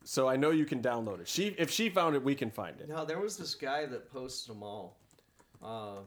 So 0.03 0.29
I 0.29 0.37
know 0.37 0.51
you 0.51 0.65
can 0.65 0.81
download 0.81 1.21
it. 1.21 1.29
She, 1.29 1.49
if 1.59 1.71
she 1.71 1.89
found 1.91 2.17
it, 2.17 2.23
we 2.25 2.35
can 2.35 2.51
find 2.51 2.81
it. 2.81 2.89
No, 2.89 3.05
there 3.05 3.19
was 3.21 3.37
this 3.37 3.55
guy 3.55 3.87
that 3.87 4.11
posted 4.11 4.55
them 4.55 4.63
all. 4.63 4.97
Uh, 5.63 5.99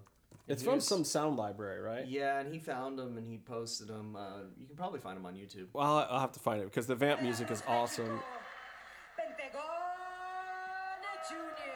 It's 0.48 0.64
from 0.64 0.76
was- 0.76 0.88
some 0.88 1.04
sound 1.04 1.38
library, 1.38 1.80
right? 1.80 2.06
Yeah, 2.08 2.40
and 2.40 2.52
he 2.52 2.60
found 2.60 2.98
them 2.98 3.18
and 3.18 3.26
he 3.28 3.38
posted 3.38 3.88
them. 3.88 4.16
Uh, 4.16 4.40
you 4.60 4.66
can 4.66 4.76
probably 4.76 5.00
find 5.00 5.16
them 5.16 5.26
on 5.28 5.36
YouTube. 5.36 5.68
Well, 5.74 5.86
I'll, 5.86 6.08
I'll 6.10 6.20
have 6.20 6.32
to 6.34 6.40
find 6.40 6.60
it 6.62 6.66
because 6.66 6.88
the 6.88 6.96
vamp 6.96 7.22
music 7.22 7.52
is 7.52 7.62
awesome. 7.68 8.20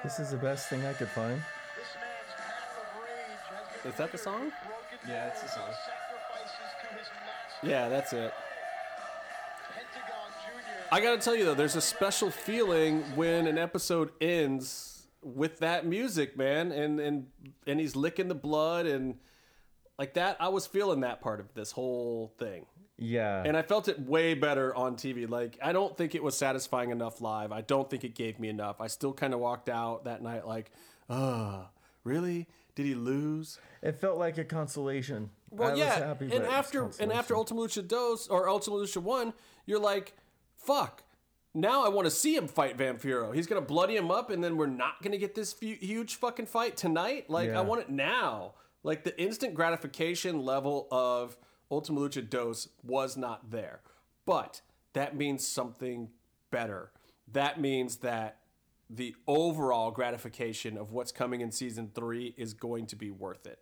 This 0.03 0.19
is 0.19 0.31
the 0.31 0.37
best 0.37 0.69
thing 0.69 0.85
I 0.85 0.93
could 0.93 1.09
find. 1.09 1.41
Is 3.85 3.95
that 3.95 4.11
the 4.11 4.17
song? 4.17 4.51
Yeah, 5.07 5.27
it's 5.27 5.43
a 5.43 5.49
song. 5.49 5.69
Yeah, 7.63 7.89
that's 7.89 8.13
it. 8.13 8.33
I 10.91 11.01
gotta 11.01 11.17
tell 11.17 11.35
you 11.35 11.45
though, 11.45 11.53
there's 11.53 11.75
a 11.75 11.81
special 11.81 12.31
feeling 12.31 13.01
when 13.15 13.47
an 13.47 13.57
episode 13.57 14.11
ends 14.21 15.07
with 15.21 15.59
that 15.59 15.85
music, 15.85 16.37
man, 16.37 16.71
and 16.71 16.99
and 16.99 17.27
and 17.65 17.79
he's 17.79 17.95
licking 17.95 18.27
the 18.27 18.35
blood 18.35 18.85
and 18.85 19.15
like 19.99 20.13
that. 20.13 20.37
I 20.39 20.49
was 20.49 20.65
feeling 20.67 21.01
that 21.01 21.21
part 21.21 21.39
of 21.39 21.53
this 21.53 21.71
whole 21.71 22.33
thing, 22.37 22.65
Yeah. 22.97 23.43
and 23.45 23.57
I 23.57 23.63
felt 23.63 23.87
it 23.89 23.99
way 23.99 24.33
better 24.33 24.73
on 24.75 24.95
TV. 24.95 25.29
Like 25.29 25.57
I 25.61 25.73
don't 25.73 25.95
think 25.97 26.15
it 26.15 26.23
was 26.23 26.37
satisfying 26.37 26.91
enough 26.91 27.19
live. 27.19 27.51
I 27.51 27.61
don't 27.61 27.89
think 27.89 28.03
it 28.03 28.15
gave 28.15 28.39
me 28.39 28.47
enough. 28.47 28.79
I 28.79 28.87
still 28.87 29.13
kind 29.13 29.33
of 29.33 29.39
walked 29.41 29.67
out 29.69 30.05
that 30.05 30.21
night 30.21 30.47
like, 30.47 30.71
ah, 31.09 31.69
really? 32.03 32.47
Did 32.75 32.85
he 32.85 32.95
lose? 32.95 33.59
it 33.81 33.95
felt 33.99 34.17
like 34.17 34.37
a 34.37 34.43
consolation. 34.43 35.29
Well, 35.49 35.71
I 35.71 35.75
yeah, 35.75 35.95
was 35.95 36.03
happy, 36.03 36.35
and 36.35 36.45
after 36.45 36.89
and 36.99 37.11
after. 37.11 37.35
Ultima 37.35 37.61
Lucha 37.61 37.85
Dos 37.87 38.27
or 38.27 38.47
Ultima 38.49 38.77
Lucha 38.77 39.01
One, 39.01 39.33
you're 39.65 39.79
like, 39.79 40.13
fuck. 40.67 41.03
Now 41.53 41.83
I 41.83 41.89
want 41.89 42.05
to 42.05 42.11
see 42.11 42.35
him 42.35 42.47
fight 42.47 42.77
Vampiro. 42.77 43.33
He's 43.33 43.47
gonna 43.47 43.61
bloody 43.61 43.95
him 43.95 44.11
up, 44.11 44.29
and 44.29 44.43
then 44.43 44.57
we're 44.57 44.67
not 44.67 45.01
gonna 45.01 45.17
get 45.17 45.33
this 45.33 45.55
huge 45.59 46.15
fucking 46.15 46.45
fight 46.45 46.77
tonight. 46.77 47.29
Like 47.29 47.49
Yeah. 47.49 47.59
I 47.59 47.61
want 47.61 47.81
it 47.81 47.89
now. 47.89 48.53
Like 48.83 49.03
the 49.03 49.19
instant 49.19 49.55
gratification 49.55 50.43
level 50.43 50.87
of 50.91 51.37
Ultima 51.71 51.99
Lucha 52.01 52.29
Dos 52.29 52.69
was 52.83 53.17
not 53.17 53.49
there, 53.49 53.81
but 54.25 54.61
that 54.93 55.15
means 55.15 55.47
something 55.47 56.09
better. 56.51 56.91
That 57.31 57.59
means 57.59 57.97
that 57.97 58.37
the 58.89 59.15
overall 59.27 59.91
gratification 59.91 60.77
of 60.77 60.91
what's 60.91 61.11
coming 61.11 61.41
in 61.41 61.51
season 61.51 61.91
three 61.93 62.33
is 62.37 62.53
going 62.53 62.85
to 62.87 62.95
be 62.95 63.11
worth 63.11 63.45
it. 63.47 63.59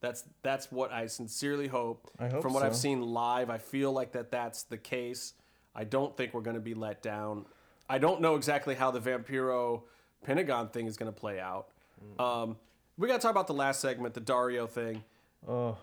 That's 0.00 0.24
that's 0.42 0.72
what 0.72 0.92
I 0.92 1.06
sincerely 1.06 1.68
hope. 1.68 2.10
I 2.18 2.28
hope 2.28 2.42
From 2.42 2.54
what 2.54 2.62
I've 2.62 2.76
seen 2.76 3.02
live, 3.02 3.50
I 3.50 3.58
feel 3.58 3.92
like 3.92 4.12
that 4.12 4.30
that's 4.30 4.62
the 4.62 4.78
case. 4.78 5.34
I 5.74 5.84
don't 5.84 6.16
think 6.16 6.34
we're 6.34 6.40
going 6.40 6.54
to 6.56 6.60
be 6.60 6.74
let 6.74 7.02
down. 7.02 7.46
I 7.88 7.98
don't 7.98 8.20
know 8.20 8.34
exactly 8.36 8.74
how 8.74 8.90
the 8.90 9.00
Vampiro 9.00 9.82
Pentagon 10.24 10.68
thing 10.68 10.86
is 10.86 10.96
going 10.96 11.12
to 11.12 11.18
play 11.18 11.40
out. 11.40 11.68
Mm. 12.18 12.22
Um, 12.22 12.56
we 12.98 13.08
got 13.08 13.14
to 13.16 13.20
talk 13.22 13.30
about 13.30 13.46
the 13.46 13.54
last 13.54 13.80
segment, 13.80 14.14
the 14.14 14.20
Dario 14.20 14.66
thing. 14.66 15.02
Oh, 15.48 15.76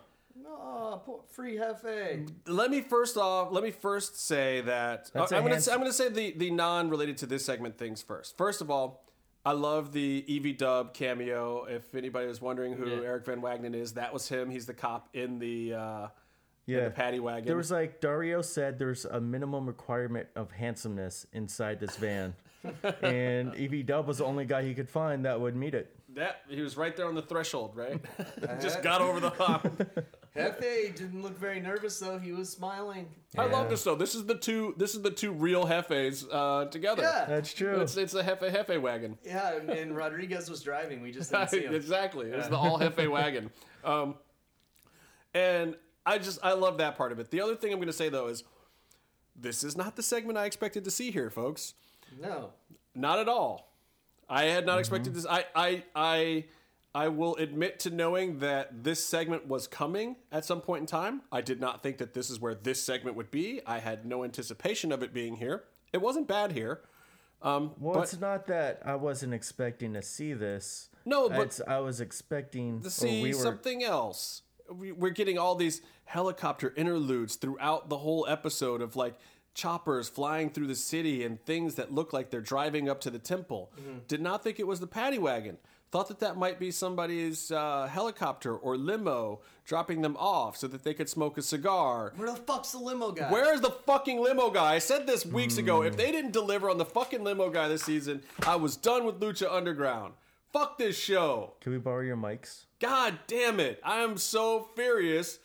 Oh, 0.50 1.02
poor 1.04 1.20
free 1.28 1.56
Hefe. 1.56 2.30
Let 2.46 2.70
me 2.70 2.80
first 2.80 3.16
off, 3.16 3.52
let 3.52 3.62
me 3.62 3.70
first 3.70 4.18
say 4.26 4.60
that 4.62 5.10
That's 5.12 5.32
I- 5.32 5.36
a 5.36 5.38
I'm 5.38 5.42
going 5.44 5.52
hands- 5.52 5.64
to 5.66 5.72
I'm 5.72 5.78
going 5.78 5.90
to 5.90 5.96
say 5.96 6.08
the 6.08 6.32
the 6.32 6.50
non-related 6.50 7.18
to 7.18 7.26
this 7.26 7.44
segment 7.44 7.76
things 7.76 8.00
first. 8.02 8.36
First 8.38 8.60
of 8.60 8.70
all, 8.70 9.04
I 9.44 9.52
love 9.52 9.92
the 9.92 10.24
Evie 10.26 10.52
Dub 10.54 10.94
cameo. 10.94 11.64
If 11.64 11.94
anybody 11.94 12.28
was 12.28 12.40
wondering 12.40 12.74
who 12.74 12.86
Yeah. 12.88 13.02
Eric 13.06 13.26
Van 13.26 13.42
Wagenen 13.42 13.74
is, 13.74 13.94
that 13.94 14.12
was 14.12 14.28
him. 14.28 14.48
He's 14.50 14.66
the 14.66 14.74
cop 14.74 15.08
in 15.12 15.38
the 15.38 15.74
uh, 15.74 16.08
yeah. 16.68 16.84
the 16.84 16.90
paddy 16.90 17.18
wagon. 17.20 17.46
There 17.46 17.56
was 17.56 17.70
like 17.70 18.00
Dario 18.00 18.42
said, 18.42 18.78
there's 18.78 19.04
a 19.04 19.20
minimum 19.20 19.66
requirement 19.66 20.28
of 20.36 20.52
handsomeness 20.52 21.26
inside 21.32 21.80
this 21.80 21.96
van, 21.96 22.34
and 23.02 23.54
Ev 23.56 23.86
Dub 23.86 24.06
was 24.06 24.18
the 24.18 24.24
only 24.24 24.44
guy 24.44 24.62
he 24.62 24.74
could 24.74 24.88
find 24.88 25.24
that 25.24 25.40
would 25.40 25.56
meet 25.56 25.74
it. 25.74 25.94
that 26.14 26.42
he 26.48 26.60
was 26.60 26.76
right 26.76 26.96
there 26.96 27.06
on 27.06 27.14
the 27.14 27.22
threshold, 27.22 27.74
right? 27.74 28.00
Just 28.60 28.82
got 28.82 29.00
over 29.00 29.20
the 29.20 29.30
hump. 29.30 29.64
Hefe 30.36 30.94
didn't 30.94 31.22
look 31.22 31.38
very 31.38 31.58
nervous 31.58 31.98
though. 31.98 32.18
He 32.18 32.32
was 32.32 32.50
smiling. 32.50 33.08
I 33.36 33.46
love 33.46 33.70
this 33.70 33.82
though. 33.82 33.96
This 33.96 34.14
is 34.14 34.26
the 34.26 34.34
two. 34.36 34.74
This 34.76 34.94
is 34.94 35.02
the 35.02 35.10
two 35.10 35.32
real 35.32 35.64
Hefes 35.64 36.26
uh, 36.30 36.66
together. 36.66 37.02
Yeah. 37.02 37.24
That's 37.26 37.52
true. 37.54 37.80
It's 37.80 37.96
it's 37.96 38.14
a 38.14 38.22
Hefe 38.22 38.52
Hefe 38.54 38.80
wagon. 38.80 39.18
Yeah, 39.24 39.56
and, 39.56 39.70
and 39.70 39.96
Rodriguez 39.96 40.50
was 40.50 40.62
driving. 40.62 41.00
We 41.00 41.12
just 41.12 41.30
didn't 41.30 41.48
see 41.48 41.60
him. 41.62 41.74
exactly. 41.74 42.30
It's 42.30 42.48
the 42.48 42.56
all 42.56 42.78
Hefe 42.78 43.10
wagon. 43.10 43.50
Um, 43.84 44.16
and 45.34 45.76
I 46.08 46.18
just 46.18 46.38
I 46.42 46.52
love 46.54 46.78
that 46.78 46.96
part 46.96 47.12
of 47.12 47.18
it. 47.18 47.30
The 47.30 47.40
other 47.40 47.54
thing 47.54 47.70
I'm 47.72 47.78
going 47.78 47.86
to 47.88 47.92
say 47.92 48.08
though 48.08 48.28
is, 48.28 48.44
this 49.36 49.62
is 49.62 49.76
not 49.76 49.96
the 49.96 50.02
segment 50.02 50.38
I 50.38 50.46
expected 50.46 50.84
to 50.84 50.90
see 50.90 51.10
here, 51.10 51.30
folks. 51.30 51.74
No. 52.20 52.50
Not 52.94 53.18
at 53.18 53.28
all. 53.28 53.72
I 54.28 54.44
had 54.44 54.66
not 54.66 54.78
expected 54.78 55.14
this. 55.14 55.26
I, 55.26 55.44
I, 55.54 55.84
I, 55.94 56.44
I 56.94 57.08
will 57.08 57.36
admit 57.36 57.78
to 57.80 57.90
knowing 57.90 58.38
that 58.40 58.82
this 58.84 59.04
segment 59.04 59.46
was 59.46 59.66
coming 59.66 60.16
at 60.32 60.44
some 60.44 60.60
point 60.60 60.80
in 60.80 60.86
time. 60.86 61.22
I 61.30 61.40
did 61.40 61.60
not 61.60 61.82
think 61.82 61.98
that 61.98 62.14
this 62.14 62.28
is 62.30 62.40
where 62.40 62.54
this 62.54 62.82
segment 62.82 63.16
would 63.16 63.30
be. 63.30 63.60
I 63.66 63.78
had 63.78 64.04
no 64.04 64.24
anticipation 64.24 64.92
of 64.92 65.02
it 65.02 65.12
being 65.14 65.36
here. 65.36 65.64
It 65.92 65.98
wasn't 65.98 66.26
bad 66.28 66.52
here. 66.52 66.80
Um, 67.40 67.72
Well, 67.78 67.94
but 67.94 68.02
it's 68.12 68.20
not 68.20 68.46
that 68.48 68.82
I 68.84 68.96
wasn't 68.96 69.32
expecting 69.32 69.92
to 69.94 70.02
see 70.02 70.32
this. 70.32 70.88
No, 71.04 71.28
but- 71.28 71.38
It's- 71.40 71.60
I 71.66 71.78
was 71.80 72.00
expecting 72.00 72.82
to 72.82 72.90
see 72.90 73.22
we 73.22 73.30
were, 73.34 73.40
something 73.40 73.84
else. 73.84 74.42
We- 74.70 74.92
We're 74.92 75.10
getting 75.10 75.38
all 75.38 75.54
these 75.54 75.80
helicopter 76.04 76.72
interludes 76.76 77.36
throughout 77.36 77.88
the 77.88 77.98
whole 77.98 78.26
episode 78.28 78.80
of 78.82 78.96
like 78.96 79.18
choppers 79.54 80.08
flying 80.08 80.50
through 80.50 80.66
the 80.68 80.74
city 80.74 81.24
and 81.24 81.44
things 81.44 81.74
that 81.76 81.92
look 81.92 82.12
like 82.12 82.30
they're 82.30 82.40
driving 82.40 82.88
up 82.88 83.00
to 83.02 83.10
the 83.10 83.18
temple. 83.18 83.72
Did 84.06 84.20
not 84.20 84.44
think 84.44 84.60
it 84.60 84.66
was 84.66 84.80
the 84.80 84.86
paddy 84.86 85.18
wagon. 85.18 85.58
Thought 85.90 86.08
that 86.08 86.20
that 86.20 86.36
might 86.36 86.58
be 86.58 86.70
somebody's 86.70 87.50
uh, 87.50 87.86
helicopter 87.90 88.54
or 88.54 88.76
limo 88.76 89.40
dropping 89.64 90.02
them 90.02 90.16
off 90.18 90.56
so 90.58 90.66
that 90.68 90.84
they 90.84 90.92
could 90.92 91.08
smoke 91.08 91.38
a 91.38 91.42
cigar. 91.42 92.12
Where 92.16 92.30
the 92.30 92.36
fuck's 92.36 92.72
the 92.72 92.78
limo 92.78 93.10
guy? 93.10 93.30
Where's 93.32 93.62
the 93.62 93.70
fucking 93.70 94.20
limo 94.20 94.50
guy? 94.50 94.74
I 94.74 94.78
said 94.80 95.06
this 95.06 95.24
weeks 95.24 95.56
ago. 95.56 95.82
If 95.82 95.96
they 95.96 96.12
didn't 96.12 96.32
deliver 96.32 96.68
on 96.68 96.76
the 96.76 96.84
fucking 96.84 97.24
limo 97.24 97.48
guy 97.48 97.68
this 97.68 97.82
season, 97.84 98.22
I 98.46 98.56
was 98.56 98.76
done 98.76 99.06
with 99.06 99.18
Lucha 99.18 99.50
Underground. 99.50 100.12
Fuck 100.52 100.76
this 100.78 100.96
show. 100.98 101.54
Can 101.62 101.72
we 101.72 101.78
borrow 101.78 102.02
your 102.02 102.16
mics? 102.18 102.64
God 102.80 103.18
damn 103.26 103.60
it. 103.60 103.80
I 103.84 103.98
am 104.02 104.18
so 104.18 104.68
furious. 104.76 105.38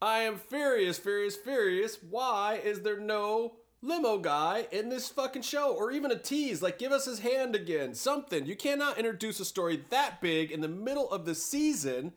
I 0.00 0.20
am 0.20 0.36
furious, 0.36 0.98
furious, 0.98 1.36
furious. 1.36 1.98
Why 2.10 2.60
is 2.62 2.80
there 2.82 2.98
no 3.00 3.54
limo 3.80 4.18
guy 4.18 4.66
in 4.70 4.88
this 4.88 5.08
fucking 5.08 5.42
show? 5.42 5.72
Or 5.72 5.90
even 5.92 6.10
a 6.10 6.18
tease? 6.18 6.60
Like, 6.60 6.78
give 6.78 6.92
us 6.92 7.04
his 7.06 7.20
hand 7.20 7.54
again. 7.54 7.94
Something. 7.94 8.44
You 8.46 8.56
cannot 8.56 8.98
introduce 8.98 9.40
a 9.40 9.44
story 9.44 9.84
that 9.90 10.20
big 10.20 10.50
in 10.50 10.60
the 10.60 10.68
middle 10.68 11.10
of 11.10 11.24
the 11.24 11.34
season 11.34 12.12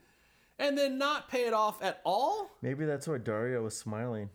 and 0.58 0.78
then 0.78 0.98
not 0.98 1.30
pay 1.30 1.46
it 1.46 1.54
off 1.54 1.82
at 1.84 2.02
all? 2.04 2.50
Maybe 2.62 2.86
that's 2.86 3.08
why 3.08 3.20
Dario 3.20 3.64
was 3.64 3.78
smiling. 3.78 4.30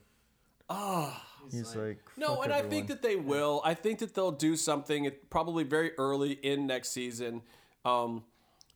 Ah, 0.68 1.26
he's 1.50 1.74
like, 1.74 1.98
No, 2.16 2.36
"Fuck 2.36 2.44
and 2.44 2.52
I 2.52 2.62
think 2.62 2.86
that 2.88 3.02
they 3.02 3.16
will. 3.16 3.60
I 3.64 3.74
think 3.74 3.98
that 3.98 4.14
they'll 4.14 4.30
do 4.30 4.54
something 4.56 5.10
probably 5.28 5.64
very 5.64 5.92
early 5.98 6.32
in 6.32 6.66
next 6.66 6.90
season. 6.90 7.42
Um, 7.84 8.22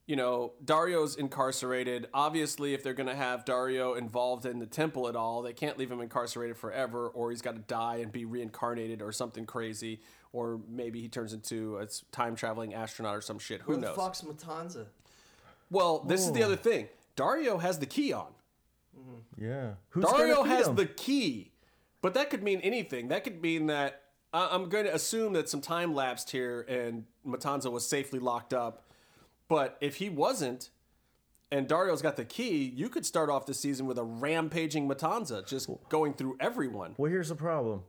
you 0.07 0.17
know, 0.17 0.53
Dario's 0.63 1.17
incarcerated. 1.17 2.09
Obviously, 2.13 2.75
if 2.75 2.83
they're 2.83 2.93
going 2.95 3.09
to 3.09 3.15
have 3.15 3.45
Dario 3.45 3.95
involved 3.95 4.45
in 4.45 4.59
the 4.59 4.67
temple 4.67 5.09
at 5.09 5.17
all, 5.17 5.41
they 5.43 5.53
can't 5.55 5.79
leave 5.79 5.91
him 5.91 6.01
incarcerated 6.01 6.57
forever, 6.59 7.09
or 7.09 7.31
he's 7.31 7.41
got 7.41 7.55
to 7.55 7.63
die 7.63 7.97
and 7.97 8.13
be 8.13 8.25
reincarnated 8.27 9.01
or 9.01 9.13
something 9.13 9.47
crazy, 9.47 10.01
or 10.33 10.61
maybe 10.69 11.01
he 11.01 11.09
turns 11.09 11.33
into 11.33 11.79
a 11.79 11.87
time 12.13 12.37
traveling 12.37 12.75
astronaut 12.75 13.17
or 13.17 13.21
some 13.23 13.39
shit. 13.39 13.63
Who 13.63 13.73
Where 13.73 13.81
the 13.81 13.87
knows? 13.89 13.97
fuck's 13.97 14.23
Matanza? 14.23 14.87
Well, 15.71 16.01
this 16.01 16.21
is 16.21 16.33
the 16.33 16.43
other 16.43 16.57
thing. 16.57 16.89
Dario 17.17 17.59
has 17.59 17.79
the 17.79 17.87
key 17.87 18.13
on. 18.13 18.27
Mm-hmm. 18.99 19.45
yeah. 19.45 19.71
Who's 19.91 20.05
Dario 20.05 20.37
gonna 20.37 20.49
feed 20.49 20.57
has 20.57 20.67
him? 20.69 20.75
the 20.77 20.87
key, 20.87 21.53
but 22.03 22.15
that 22.15 22.29
could 22.31 22.43
mean 22.43 22.61
anything. 22.61 23.09
That 23.09 23.25
could 23.25 23.41
mean 23.41 23.67
that 23.67 24.03
I- 24.33 24.51
I'm 24.53 24.69
going 24.69 24.85
to 24.85 24.95
assume 24.95 25.33
that 25.33 25.49
some 25.49 25.61
time 25.61 25.95
lapsed 25.95 26.31
here 26.31 26.61
and 26.69 27.05
Matanza 27.27 27.73
was 27.73 27.87
safely 27.87 28.19
locked 28.19 28.53
up 28.53 28.84
But 29.49 29.77
if 29.81 29.97
he 29.97 30.09
wasn't, 30.09 30.71
and 31.51 31.69
Dario's 31.69 32.03
got 32.03 32.17
the 32.17 32.25
key, 32.25 32.73
you 32.75 32.89
could 32.89 33.07
start 33.07 33.31
off 33.31 33.47
the 33.47 33.55
season 33.55 33.87
with 33.87 33.99
a 33.99 34.05
rampaging 34.05 34.89
Matanza, 34.89 35.47
just 35.47 35.69
going 35.89 36.15
through 36.15 36.37
everyone. 36.41 36.95
Well, 36.97 37.11
here's 37.11 37.29
the 37.29 37.35
problem. 37.35 37.83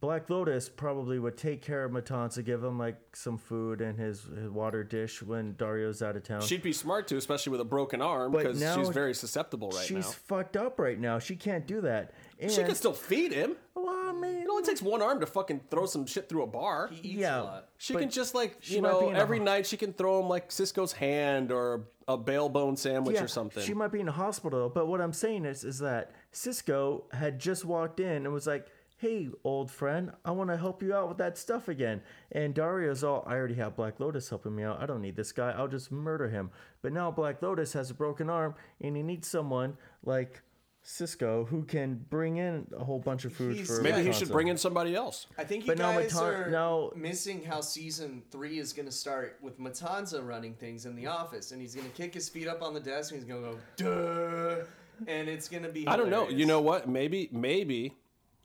Black 0.00 0.28
Lotus 0.28 0.68
probably 0.68 1.20
would 1.20 1.36
take 1.36 1.62
care 1.62 1.84
of 1.84 1.92
Matanza, 1.92 2.44
give 2.44 2.64
him 2.64 2.76
like 2.76 2.96
some 3.14 3.38
food 3.38 3.80
and 3.80 3.96
his, 3.96 4.24
his 4.24 4.50
water 4.50 4.82
dish 4.82 5.22
when 5.22 5.54
Dario's 5.54 6.02
out 6.02 6.16
of 6.16 6.24
town. 6.24 6.42
She'd 6.42 6.60
be 6.60 6.72
smart 6.72 7.06
to, 7.08 7.16
especially 7.16 7.52
with 7.52 7.60
a 7.60 7.64
broken 7.64 8.02
arm, 8.02 8.32
because 8.32 8.58
she's 8.74 8.88
very 8.88 9.14
susceptible 9.14 9.70
right 9.70 9.86
She's 9.86 9.94
now. 9.94 10.02
She's 10.02 10.14
fucked 10.14 10.56
up 10.56 10.80
right 10.80 10.98
now. 10.98 11.20
She 11.20 11.36
can't 11.36 11.68
do 11.68 11.82
that. 11.82 12.14
And, 12.42 12.50
She 12.50 12.62
can 12.64 12.74
still 12.74 12.92
feed 12.92 13.32
him. 13.32 13.56
Well, 13.74 13.88
I 13.88 14.12
mean, 14.12 14.42
It 14.42 14.48
only 14.48 14.62
takes 14.64 14.82
one 14.82 15.00
arm 15.00 15.20
to 15.20 15.26
fucking 15.26 15.62
throw 15.70 15.86
some 15.86 16.06
shit 16.06 16.28
through 16.28 16.42
a 16.42 16.46
bar. 16.46 16.88
He 16.92 17.08
eats 17.10 17.18
Yeah. 17.20 17.40
a 17.40 17.44
lot. 17.44 17.68
She 17.78 17.94
can 17.94 18.10
just 18.10 18.34
like 18.34 18.56
she 18.60 18.76
you 18.76 18.82
might 18.82 18.88
be 18.92 19.00
know 19.00 19.08
in 19.10 19.16
a 19.16 19.18
every 19.18 19.38
ho- 19.38 19.44
night 19.44 19.66
she 19.66 19.76
can 19.76 19.92
throw 19.92 20.20
him 20.20 20.28
like 20.28 20.50
Cisco's 20.52 20.92
hand 20.92 21.50
or 21.52 21.84
a 22.08 22.16
bale 22.16 22.48
bone 22.48 22.76
sandwich 22.76 23.14
yeah, 23.16 23.22
or 23.24 23.28
something. 23.28 23.62
She 23.62 23.74
might 23.74 23.92
be 23.92 24.00
in 24.00 24.08
a 24.08 24.12
hospital, 24.12 24.68
but 24.68 24.86
what 24.88 25.00
I'm 25.00 25.12
saying 25.12 25.44
is, 25.44 25.64
is 25.64 25.78
that 25.78 26.10
Cisco 26.32 27.04
had 27.12 27.38
just 27.38 27.64
walked 27.64 28.00
in 28.00 28.24
and 28.24 28.32
was 28.32 28.46
like, 28.46 28.66
"Hey, 28.96 29.28
old 29.44 29.70
friend, 29.70 30.10
I 30.24 30.32
want 30.32 30.50
to 30.50 30.56
help 30.56 30.82
you 30.82 30.94
out 30.94 31.08
with 31.08 31.18
that 31.18 31.38
stuff 31.38 31.68
again." 31.68 32.02
And 32.32 32.54
Dario's 32.54 33.04
all, 33.04 33.22
"I 33.26 33.34
already 33.36 33.54
have 33.54 33.76
Black 33.76 34.00
Lotus 34.00 34.28
helping 34.28 34.54
me 34.56 34.64
out. 34.64 34.82
I 34.82 34.86
don't 34.86 35.00
need 35.00 35.14
this 35.16 35.30
guy. 35.32 35.52
I'll 35.52 35.68
just 35.68 35.92
murder 35.92 36.28
him." 36.28 36.50
But 36.82 36.92
now 36.92 37.10
Black 37.12 37.40
Lotus 37.40 37.72
has 37.74 37.90
a 37.90 37.94
broken 37.94 38.28
arm, 38.28 38.54
and 38.80 38.96
he 38.96 39.02
needs 39.02 39.28
someone 39.28 39.76
like 40.04 40.42
Cisco 40.84 41.44
who 41.44 41.62
can 41.64 42.04
bring 42.10 42.38
in 42.38 42.66
a 42.76 42.82
whole 42.84 42.98
bunch 42.98 43.24
of 43.24 43.32
food 43.32 43.54
He's- 43.54 43.68
for. 43.68 43.80
Maybe 43.82 44.02
he 44.02 44.08
Matanza. 44.08 44.18
should 44.18 44.28
bring 44.30 44.48
in 44.48 44.58
somebody 44.58 44.94
else. 44.96 45.26
I 45.38 45.44
think 45.44 45.64
you 45.64 45.68
But 45.68 45.78
now 45.78 45.92
guys 45.92 46.12
Matan- 46.12 46.28
are 46.34 46.50
now- 46.50 46.90
missing 46.96 47.44
how 47.44 47.60
season 47.60 48.22
three 48.30 48.58
is 48.58 48.72
going 48.72 48.86
to 48.86 48.92
start 48.92 49.38
with 49.40 49.60
Matanza 49.60 50.26
running 50.26 50.54
things 50.54 50.84
in 50.84 50.96
the 50.96 51.06
office, 51.06 51.52
and 51.52 51.60
he's 51.60 51.74
going 51.74 51.88
to 51.88 51.94
kick 51.96 52.12
his 52.14 52.28
feet 52.28 52.48
up 52.48 52.62
on 52.62 52.74
the 52.74 52.80
desk, 52.80 53.12
and 53.12 53.20
he's 53.20 53.28
going 53.28 53.42
to 53.44 53.50
go 53.52 53.58
duh, 53.76 54.64
and 55.06 55.28
it's 55.28 55.48
going 55.48 55.62
to 55.62 55.68
be. 55.68 55.86
I 55.86 55.96
don't 55.96 56.10
know. 56.10 56.22
You 56.22 56.28
hilarious. 56.30 56.48
know 56.48 56.60
what? 56.60 56.88
Maybe, 56.88 57.28
maybe, 57.30 57.94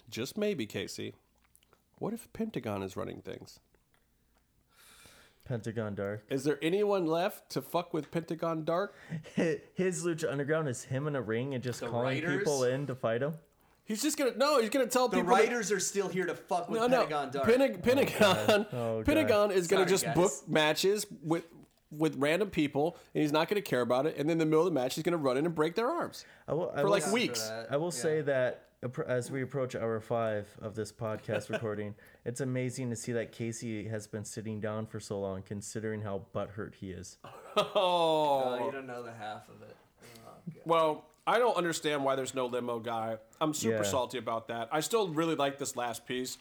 just 0.09 0.37
maybe, 0.37 0.65
Casey. 0.67 1.15
What 1.99 2.13
if 2.13 2.31
Pentagon 2.33 2.83
is 2.83 2.95
running 2.95 3.21
things? 3.21 3.59
Pentagon 5.51 5.95
Dark. 5.95 6.23
Is 6.29 6.43
there 6.43 6.59
anyone 6.61 7.05
left 7.05 7.49
to 7.51 7.61
fuck 7.61 7.93
with 7.93 8.11
Pentagon 8.11 8.63
Dark? 8.65 8.95
His 9.35 10.03
Lucha 10.03 10.31
Underground 10.31 10.67
is 10.67 10.83
him 10.83 11.07
in 11.07 11.15
a 11.15 11.21
ring 11.21 11.53
and 11.53 11.63
just 11.63 11.79
The 11.79 11.87
calling 11.87 12.21
writers? 12.21 12.39
people 12.39 12.63
in 12.65 12.85
to 12.87 12.95
fight 12.95 13.21
him. 13.21 13.33
He's 13.85 14.01
just 14.01 14.17
gonna 14.17 14.35
no. 14.35 14.59
He's 14.59 14.69
gonna 14.69 14.85
tell 14.85 15.07
The 15.07 15.17
people. 15.17 15.33
that- 15.33 15.43
writers 15.43 15.71
are 15.71 15.79
still 15.79 16.09
here 16.09 16.25
to 16.25 16.35
fuck 16.35 16.69
with 16.69 16.81
no, 16.81 16.87
no. 16.87 16.97
Pentagon 17.05 17.31
Dark. 17.31 17.45
Pentagon. 17.47 17.77
Oh, 17.79 17.81
Pentagon, 17.81 18.65
Oh, 18.73 18.95
God. 18.97 19.05
Pentagon 19.05 19.51
is 19.51 19.67
gonna 19.67 19.81
Sorry, 19.83 19.89
just 19.89 20.03
guys. 20.05 20.15
book 20.15 20.31
matches 20.47 21.05
with 21.23 21.45
with 21.89 22.17
random 22.17 22.49
people, 22.49 22.97
and 23.15 23.21
he's 23.21 23.31
not 23.31 23.47
gonna 23.47 23.61
care 23.61 23.79
about 23.79 24.05
it. 24.05 24.17
And 24.17 24.27
then 24.27 24.33
in 24.33 24.37
the 24.39 24.45
middle 24.45 24.59
of 24.59 24.65
the 24.65 24.77
match, 24.77 24.95
he's 24.95 25.05
gonna 25.05 25.15
run 25.15 25.37
in 25.37 25.45
and 25.45 25.55
break 25.55 25.75
their 25.75 25.89
arms 25.89 26.25
I 26.45 26.53
will, 26.53 26.69
I 26.71 26.79
for 26.79 26.83
will 26.83 26.91
like 26.91 27.03
s- 27.03 27.13
weeks. 27.13 27.47
that. 27.47 27.67
I 27.71 27.77
will 27.77 27.85
Yeah. 27.85 27.91
say 28.01 28.21
that 28.23 28.55
appro- 28.55 28.66
as 29.07 29.29
we 29.31 29.41
approach 29.41 29.75
hour 29.75 29.99
five 29.99 30.47
of 30.61 30.75
this 30.75 30.91
podcast 30.91 31.49
recording, 31.51 31.95
it's 32.25 32.41
amazing 32.41 32.89
to 32.89 32.95
see 32.95 33.11
that 33.13 33.31
Casey 33.31 33.87
has 33.87 34.07
been 34.07 34.25
sitting 34.25 34.59
down 34.59 34.85
for 34.85 34.99
so 34.99 35.19
long, 35.19 35.41
considering 35.41 36.01
how 36.01 36.21
butthurt 36.33 36.75
he 36.75 36.91
is. 36.91 37.17
Oh, 37.59 37.63
Oh, 38.59 38.65
you 38.65 38.71
don't 38.71 38.85
know 38.85 39.01
the 39.01 39.11
half 39.13 39.49
of 39.49 39.61
it. 39.67 39.75
Oh, 40.27 40.31
Well, 40.65 41.05
I 41.25 41.39
don't 41.39 41.57
understand 41.57 42.03
why 42.05 42.15
there's 42.15 42.35
no 42.35 42.45
limo 42.45 42.79
guy. 42.79 43.17
I'm 43.41 43.53
super 43.53 43.77
Yeah. 43.77 43.81
salty 43.83 44.17
about 44.19 44.47
that. 44.49 44.69
I 44.71 44.79
still 44.81 45.07
really 45.09 45.33
like 45.35 45.57
this 45.57 45.75
last 45.75 46.05
piece. 46.05 46.37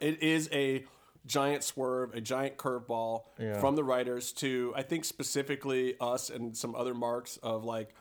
It 0.00 0.22
is 0.22 0.48
a 0.52 0.84
giant 1.26 1.64
swerve, 1.64 2.14
a 2.14 2.20
giant 2.20 2.56
curveball 2.56 3.24
Yeah. 3.38 3.60
from 3.60 3.76
the 3.76 3.84
writers 3.84 4.32
to 4.34 4.72
I 4.74 4.82
think 4.82 5.04
specifically 5.04 5.96
us 6.00 6.30
and 6.30 6.56
some 6.56 6.74
other 6.74 6.94
marks 6.94 7.36
of 7.42 7.64
like 7.64 7.94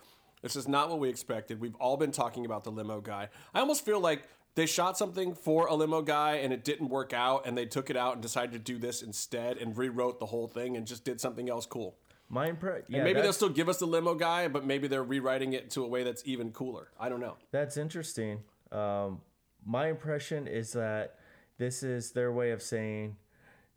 this 0.45 0.56
is 0.56 0.67
not 0.67 0.91
what 0.91 0.99
we 0.99 1.09
expected. 1.09 1.59
We've 1.59 1.74
all 1.77 1.98
been 1.98 2.11
talking 2.11 2.45
about 2.45 2.64
the 2.64 2.69
limo 2.69 3.01
guy. 3.01 3.30
I 3.56 3.61
almost 3.61 3.83
feel 3.83 3.99
like 3.99 4.30
they 4.53 4.67
shot 4.67 4.95
something 4.95 5.33
for 5.33 5.65
a 5.65 5.74
limo 5.74 6.03
guy 6.03 6.35
and 6.35 6.53
it 6.53 6.64
didn't 6.64 6.90
work 6.90 7.14
out 7.14 7.48
and 7.48 7.57
they 7.57 7.65
took 7.65 7.90
it 7.90 7.98
out 7.98 8.14
and 8.14 8.22
decided 8.22 8.51
to 8.51 8.59
do 8.59 8.77
this 8.77 9.01
instead 9.01 9.57
and 9.57 9.75
rewrote 9.75 10.19
the 10.19 10.27
whole 10.27 10.48
thing 10.48 10.77
and 10.77 10.85
just 10.85 11.03
did 11.03 11.19
something 11.19 11.49
else 11.49 11.65
cool. 11.65 11.98
My 12.30 12.45
impression, 12.45 12.85
yeah, 12.90 12.98
And 12.98 13.06
maybe 13.06 13.22
they'll 13.22 13.33
still 13.33 13.49
give 13.49 13.69
us 13.69 13.80
the 13.80 13.88
limo 13.88 14.14
guy, 14.14 14.48
but 14.48 14.64
maybe 14.64 14.88
they're 14.88 15.03
rewriting 15.03 15.53
it 15.53 15.72
to 15.72 15.83
a 15.83 15.88
way 15.88 16.03
that's 16.03 16.22
even 16.27 16.51
cooler. 16.51 16.90
I 16.99 17.09
don't 17.09 17.19
know. 17.19 17.38
that's 17.51 17.75
interesting. 17.75 18.43
Um, 18.72 19.22
my 19.65 19.88
impression 19.88 20.45
is 20.45 20.74
that 20.74 21.15
this 21.57 21.82
is 21.82 22.11
their 22.11 22.32
way 22.32 22.51
of 22.51 22.61
saying, 22.61 23.15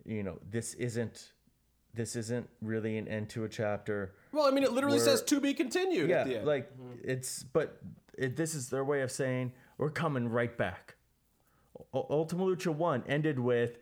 you 0.04 0.22
know, 0.22 0.38
this 0.50 0.74
isn't, 0.74 1.32
this 1.94 2.14
isn't 2.14 2.46
really 2.60 2.98
an 2.98 3.08
end 3.08 3.30
to 3.30 3.44
a 3.44 3.48
chapter. 3.48 4.12
Well, 4.32 4.46
I 4.46 4.50
mean, 4.50 4.64
it 4.64 4.72
literally 4.72 4.98
says 4.98 5.22
to 5.22 5.40
be 5.40 5.54
continued 5.54 6.10
Yeah, 6.10 6.20
at 6.20 6.26
the 6.26 6.36
end. 6.38 6.46
like 6.46 6.70
it's, 7.02 7.42
but 7.42 7.80
it, 8.16 8.36
this 8.36 8.54
is 8.54 8.68
their 8.68 8.84
way 8.84 9.02
of 9.02 9.10
saying 9.10 9.52
we're 9.78 9.90
coming 9.90 10.28
right 10.28 10.56
back. 10.56 10.96
U- 11.94 12.06
Ultima 12.10 12.44
Lucha 12.44 12.74
One 12.74 13.02
ended 13.06 13.38
with, 13.38 13.78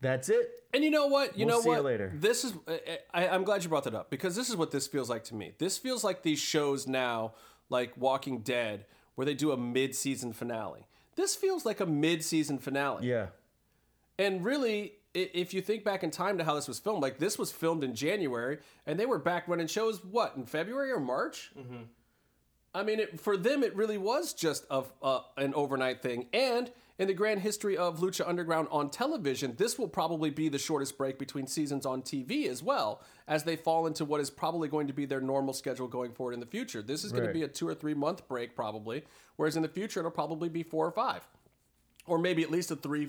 "That's 0.00 0.28
it." 0.28 0.50
and 0.74 0.84
you 0.84 0.90
know 0.90 1.06
what? 1.06 1.38
You 1.38 1.46
We'll 1.46 1.56
know 1.56 1.62
see 1.62 1.68
you 1.70 1.74
what? 1.76 1.84
later. 1.84 2.12
This 2.14 2.44
is. 2.44 2.52
I, 3.14 3.28
I'm 3.28 3.42
glad 3.44 3.62
you 3.62 3.68
brought 3.70 3.84
that 3.84 3.94
up 3.94 4.10
because 4.10 4.36
this 4.36 4.48
is 4.50 4.56
what 4.56 4.70
this 4.70 4.86
feels 4.86 5.08
like 5.08 5.24
to 5.24 5.34
me. 5.34 5.52
This 5.58 5.78
feels 5.78 6.04
like 6.04 6.22
these 6.22 6.38
shows 6.38 6.86
now, 6.86 7.32
like 7.70 7.96
Walking 7.96 8.40
Dead, 8.40 8.84
where 9.14 9.24
they 9.24 9.34
do 9.34 9.50
a 9.52 9.56
mid-season 9.56 10.32
finale. 10.34 10.86
This 11.16 11.34
feels 11.34 11.64
like 11.66 11.80
a 11.80 11.86
mid-season 11.86 12.58
finale. 12.58 13.08
Yeah, 13.08 13.28
And 14.18 14.44
really, 14.44 14.92
if 15.22 15.54
you 15.54 15.60
think 15.60 15.84
back 15.84 16.02
in 16.02 16.10
time 16.10 16.38
to 16.38 16.44
how 16.44 16.54
this 16.54 16.68
was 16.68 16.78
filmed, 16.78 17.02
like 17.02 17.18
this 17.18 17.38
was 17.38 17.52
filmed 17.52 17.84
in 17.84 17.94
January, 17.94 18.58
and 18.86 18.98
they 18.98 19.06
were 19.06 19.18
back 19.18 19.48
running 19.48 19.66
shows 19.66 20.04
what 20.04 20.34
in 20.36 20.44
February 20.46 20.90
or 20.90 21.00
March. 21.00 21.50
Mm-hmm. 21.58 21.82
I 22.74 22.82
mean, 22.82 23.00
it, 23.00 23.20
for 23.20 23.36
them, 23.36 23.62
it 23.62 23.74
really 23.74 23.98
was 23.98 24.34
just 24.34 24.64
a, 24.70 24.84
uh, 25.02 25.20
an 25.36 25.54
overnight 25.54 26.02
thing. 26.02 26.26
And 26.32 26.70
in 26.98 27.08
the 27.08 27.14
grand 27.14 27.40
history 27.40 27.76
of 27.76 28.00
Lucha 28.00 28.28
Underground 28.28 28.68
on 28.70 28.90
television, 28.90 29.54
this 29.56 29.78
will 29.78 29.88
probably 29.88 30.30
be 30.30 30.48
the 30.48 30.58
shortest 30.58 30.98
break 30.98 31.18
between 31.18 31.46
seasons 31.46 31.86
on 31.86 32.02
TV 32.02 32.46
as 32.46 32.62
well, 32.62 33.02
as 33.26 33.44
they 33.44 33.56
fall 33.56 33.86
into 33.86 34.04
what 34.04 34.20
is 34.20 34.30
probably 34.30 34.68
going 34.68 34.86
to 34.86 34.92
be 34.92 35.06
their 35.06 35.20
normal 35.20 35.54
schedule 35.54 35.88
going 35.88 36.12
forward 36.12 36.34
in 36.34 36.40
the 36.40 36.46
future. 36.46 36.82
This 36.82 37.04
is 37.04 37.12
going 37.12 37.26
to 37.26 37.32
be 37.32 37.42
a 37.42 37.48
two 37.48 37.66
or 37.66 37.74
three 37.74 37.94
month 37.94 38.28
break 38.28 38.54
probably, 38.54 39.04
whereas 39.36 39.56
in 39.56 39.62
the 39.62 39.68
future 39.68 40.00
it'll 40.00 40.10
probably 40.10 40.48
be 40.48 40.62
four 40.62 40.86
or 40.86 40.92
five 40.92 41.26
or 42.08 42.18
maybe 42.18 42.42
at 42.42 42.50
least 42.50 42.70
a 42.70 42.76
three 42.76 43.08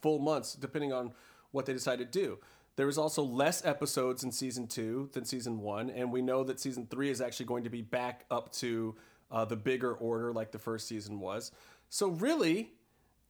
full 0.00 0.18
months, 0.18 0.54
depending 0.54 0.92
on 0.92 1.12
what 1.52 1.66
they 1.66 1.72
decided 1.72 2.12
to 2.12 2.18
do. 2.18 2.38
There 2.76 2.86
was 2.86 2.98
also 2.98 3.22
less 3.22 3.64
episodes 3.64 4.22
in 4.22 4.30
season 4.30 4.66
two 4.68 5.10
than 5.12 5.24
season 5.24 5.60
one, 5.60 5.90
and 5.90 6.12
we 6.12 6.22
know 6.22 6.44
that 6.44 6.60
season 6.60 6.86
three 6.88 7.10
is 7.10 7.20
actually 7.20 7.46
going 7.46 7.64
to 7.64 7.70
be 7.70 7.82
back 7.82 8.24
up 8.30 8.52
to 8.54 8.94
uh, 9.30 9.44
the 9.44 9.56
bigger 9.56 9.92
order 9.94 10.32
like 10.32 10.52
the 10.52 10.58
first 10.60 10.86
season 10.86 11.18
was. 11.18 11.50
So 11.88 12.08
really, 12.08 12.70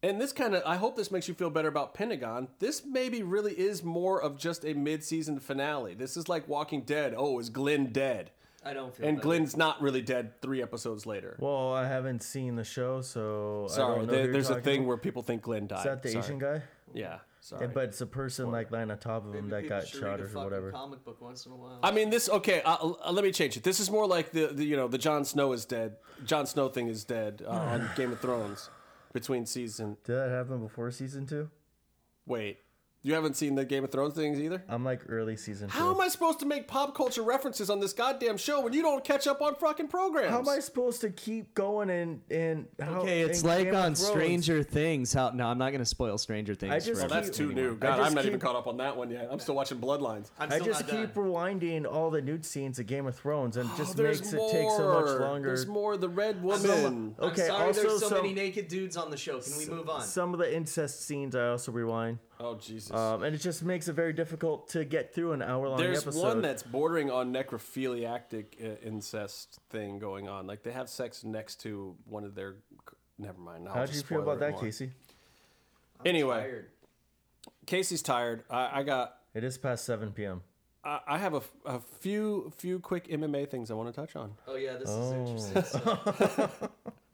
and 0.02 0.20
this 0.20 0.32
kind 0.32 0.54
of, 0.54 0.62
I 0.66 0.76
hope 0.76 0.96
this 0.96 1.10
makes 1.10 1.28
you 1.28 1.34
feel 1.34 1.48
better 1.48 1.68
about 1.68 1.94
Pentagon. 1.94 2.48
This 2.58 2.84
maybe 2.84 3.22
really 3.22 3.54
is 3.54 3.82
more 3.82 4.20
of 4.22 4.36
just 4.38 4.64
a 4.66 4.74
mid-season 4.74 5.40
finale. 5.40 5.94
This 5.94 6.16
is 6.16 6.28
like 6.28 6.46
Walking 6.46 6.82
Dead. 6.82 7.14
Oh, 7.16 7.38
is 7.38 7.48
Glenn 7.48 7.86
dead? 7.86 8.30
I 8.64 8.74
don't 8.74 8.94
feel. 8.94 9.06
And 9.08 9.16
better. 9.16 9.24
Glenn's 9.28 9.56
not 9.56 9.80
really 9.80 10.02
dead 10.02 10.42
three 10.42 10.60
episodes 10.60 11.06
later. 11.06 11.36
Well, 11.40 11.72
I 11.72 11.86
haven't 11.88 12.22
seen 12.22 12.54
the 12.56 12.64
show, 12.64 13.00
so 13.00 13.66
I 13.70 13.74
Sorry, 13.74 13.94
don't 14.00 14.06
know 14.06 14.12
there- 14.12 14.18
who 14.20 14.24
you're 14.26 14.32
there's 14.34 14.50
a 14.50 14.60
thing 14.60 14.80
about. 14.80 14.88
where 14.88 14.96
people 14.98 15.22
think 15.22 15.42
Glenn 15.42 15.66
died. 15.68 15.78
Is 15.78 15.84
that 15.84 16.02
the 16.02 16.10
Sorry. 16.10 16.24
Asian 16.24 16.38
guy? 16.38 16.62
Yeah, 16.92 17.18
sorry. 17.48 17.66
Yeah, 17.66 17.72
but 17.72 17.84
it's 17.84 18.00
a 18.00 18.06
person 18.06 18.50
like 18.50 18.70
lying 18.70 18.90
on 18.90 18.98
top 18.98 19.26
of 19.26 19.34
him 19.34 19.48
Maybe 19.48 19.50
that 19.50 19.62
people 19.62 19.78
got 19.78 19.88
should 19.88 20.00
shot 20.00 20.10
read 20.10 20.20
a 20.20 20.22
or 20.24 20.28
fucking 20.28 20.44
whatever. 20.44 20.72
Comic 20.72 21.04
book 21.04 21.20
once 21.20 21.46
in 21.46 21.52
a 21.52 21.56
while. 21.56 21.78
I 21.82 21.90
mean, 21.90 22.10
this 22.10 22.28
okay. 22.28 22.62
Uh, 22.62 22.92
uh, 23.04 23.10
let 23.12 23.24
me 23.24 23.32
change 23.32 23.56
it. 23.56 23.62
This 23.62 23.80
is 23.80 23.90
more 23.90 24.06
like 24.06 24.32
the, 24.32 24.48
the 24.48 24.64
you 24.64 24.76
know 24.76 24.88
the 24.88 24.98
Jon 24.98 25.24
Snow 25.24 25.52
is 25.52 25.64
dead. 25.64 25.96
Jon 26.24 26.46
Snow 26.46 26.68
thing 26.68 26.88
is 26.88 27.04
dead 27.04 27.42
uh, 27.46 27.50
on 27.50 27.90
Game 27.96 28.12
of 28.12 28.20
Thrones 28.20 28.70
between 29.12 29.46
season. 29.46 29.96
Did 30.04 30.16
that 30.16 30.30
happen 30.30 30.60
before 30.60 30.90
season 30.90 31.26
two? 31.26 31.50
Wait, 32.26 32.58
you 33.02 33.14
haven't 33.14 33.36
seen 33.36 33.54
the 33.54 33.64
Game 33.64 33.84
of 33.84 33.92
Thrones 33.92 34.14
things 34.14 34.40
either. 34.40 34.62
I'm 34.68 34.84
like 34.84 35.02
early 35.08 35.36
season 35.36 35.68
two. 35.68 35.78
How 35.78 35.94
am 35.94 36.00
I 36.00 36.08
supposed 36.08 36.40
to 36.40 36.46
make 36.46 36.66
pop 36.66 36.94
culture 36.96 37.22
references 37.22 37.70
on 37.70 37.78
this 37.80 37.92
goddamn 37.92 38.36
show 38.36 38.60
when 38.60 38.72
you 38.72 38.82
don't 38.82 39.04
catch 39.04 39.26
up 39.26 39.40
on 39.40 39.54
fucking 39.54 39.86
programs? 39.88 40.30
How 40.30 40.40
am 40.40 40.48
I 40.48 40.58
supposed 40.58 41.00
to 41.02 41.10
keep 41.10 41.54
going 41.54 41.90
and 41.90 42.20
and 42.30 42.66
how? 42.80 43.00
okay, 43.02 43.20
it's 43.22 43.42
in 43.42 43.46
like 43.48 43.64
Game 43.64 43.74
of 43.74 43.80
on 43.80 43.94
Thrones? 43.94 44.00
Stranger 44.10 44.62
Things. 44.62 45.12
How? 45.12 45.30
No, 45.30 45.46
I'm 45.46 45.58
not 45.58 45.70
gonna 45.70 45.84
spoil 45.84 46.18
Stranger 46.18 46.54
Things. 46.54 46.72
I 46.72 46.78
just 46.80 47.00
for 47.00 47.08
Well, 47.08 47.08
that's 47.22 47.36
too 47.36 47.50
anymore. 47.52 47.64
new. 47.72 47.76
God, 47.76 47.96
just 47.98 48.08
I'm 48.10 48.14
not 48.14 48.24
even 48.26 48.38
keep- 48.40 48.42
caught 48.46 48.56
up 48.56 48.66
on 48.66 48.76
that 48.78 48.96
one 48.96 49.10
yet. 49.10 49.28
I'm 49.30 49.38
still 49.38 49.54
watching 49.54 49.78
Bloodlines. 49.80 50.30
I'm 50.38 50.50
I 50.52 50.56
still 50.56 50.66
just 50.66 50.80
not 50.80 50.90
keep 50.90 51.14
done. 51.14 51.24
rewinding 51.24 51.86
all 51.90 52.10
the 52.10 52.20
nude 52.20 52.44
scenes 52.44 52.78
of 52.80 52.86
Game 52.86 53.06
of 53.06 53.14
Thrones, 53.14 53.56
and 53.56 53.70
it 53.70 53.76
just 53.76 53.98
Oh, 53.98 54.02
makes 54.02 54.32
more. 54.32 54.48
it 54.48 54.52
take 54.52 54.70
so 54.72 55.00
much 55.00 55.20
longer. 55.20 55.46
There's 55.48 55.66
more. 55.66 55.96
The 55.96 56.08
Red 56.08 56.36
I'm 56.36 56.42
Woman. 56.42 57.14
I'm 57.18 57.28
Okay, 57.30 57.46
sorry 57.46 57.66
also 57.68 57.82
there's 57.82 58.00
so 58.00 58.08
some- 58.08 58.18
many 58.22 58.34
naked 58.34 58.66
dudes 58.68 58.96
on 58.96 59.10
the 59.10 59.16
show. 59.16 59.38
Can 59.40 59.56
we 59.56 59.66
move 59.66 59.88
on? 59.88 60.02
Some 60.02 60.32
of 60.34 60.40
the 60.40 60.52
incest 60.54 61.02
scenes 61.06 61.36
I 61.36 61.48
also 61.48 61.70
rewind, 61.72 62.18
Oh 62.40 62.54
Jesus. 62.54 62.92
um, 62.92 63.22
and 63.24 63.34
it 63.34 63.38
just 63.38 63.64
makes 63.64 63.88
it 63.88 63.94
very 63.94 64.12
difficult 64.12 64.68
to 64.70 64.84
get 64.84 65.12
through 65.14 65.32
an 65.32 65.42
hour-long 65.42 65.78
There's 65.78 66.02
episode. 66.02 66.22
one 66.22 66.42
that's 66.42 66.62
bordering 66.62 67.10
on 67.10 67.32
necrophiliactic 67.32 68.44
uh, 68.64 68.76
incest 68.86 69.58
thing 69.70 69.98
going 69.98 70.28
on. 70.28 70.46
Like 70.46 70.62
they 70.62 70.72
have 70.72 70.88
sex 70.88 71.24
next 71.24 71.56
to 71.62 71.96
one 72.04 72.24
of 72.24 72.34
their. 72.34 72.56
Never 73.18 73.40
mind. 73.40 73.66
I'll 73.68 73.74
How 73.74 73.86
do 73.86 73.96
you 73.96 74.02
feel 74.02 74.22
about 74.22 74.38
that, 74.40 74.52
more. 74.52 74.60
Casey? 74.60 74.92
Anyway, 76.04 76.38
Tired. 76.38 76.66
Casey's 77.66 78.02
tired. 78.02 78.44
I, 78.48 78.80
I 78.80 78.82
got. 78.84 79.16
It 79.34 79.42
is 79.42 79.58
past 79.58 79.84
7 79.84 80.12
p.m. 80.12 80.42
I, 80.84 81.00
I 81.08 81.18
have 81.18 81.34
a 81.66 81.80
few 81.80 82.52
few 82.56 82.78
quick 82.78 83.08
MMA 83.08 83.50
things 83.50 83.70
I 83.70 83.74
want 83.74 83.92
to 83.92 84.00
touch 84.00 84.14
on. 84.16 84.32
Oh 84.46 84.54
yeah, 84.54 84.76
this 84.76 84.88
is 84.88 85.12
interesting. 85.12 85.62
stuff. 85.64 86.68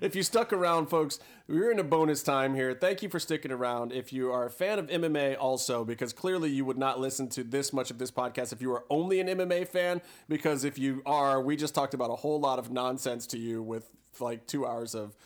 If 0.00 0.14
you 0.14 0.22
stuck 0.22 0.52
around, 0.52 0.86
folks, 0.86 1.18
we're 1.48 1.70
in 1.70 1.78
a 1.78 1.84
bonus 1.84 2.22
time 2.22 2.54
here. 2.54 2.74
Thank 2.74 3.02
you 3.02 3.08
for 3.08 3.18
sticking 3.18 3.50
around. 3.50 3.92
If 3.92 4.12
you 4.12 4.30
are 4.30 4.44
a 4.46 4.50
fan 4.50 4.78
of 4.78 4.88
MMA, 4.88 5.36
also, 5.38 5.84
because 5.84 6.12
clearly 6.12 6.50
you 6.50 6.64
would 6.64 6.78
not 6.78 7.00
listen 7.00 7.28
to 7.30 7.44
this 7.44 7.72
much 7.72 7.90
of 7.90 7.98
this 7.98 8.10
podcast 8.10 8.52
if 8.52 8.60
you 8.60 8.68
were 8.68 8.84
only 8.90 9.20
an 9.20 9.26
MMA 9.28 9.66
fan, 9.66 10.00
because 10.28 10.64
if 10.64 10.78
you 10.78 11.02
are, 11.06 11.40
we 11.40 11.56
just 11.56 11.74
talked 11.74 11.94
about 11.94 12.10
a 12.10 12.16
whole 12.16 12.40
lot 12.40 12.58
of 12.58 12.70
nonsense 12.70 13.26
to 13.28 13.38
you 13.38 13.62
with 13.62 13.88
like 14.18 14.46
two 14.46 14.66
hours 14.66 14.94
of 14.94 15.16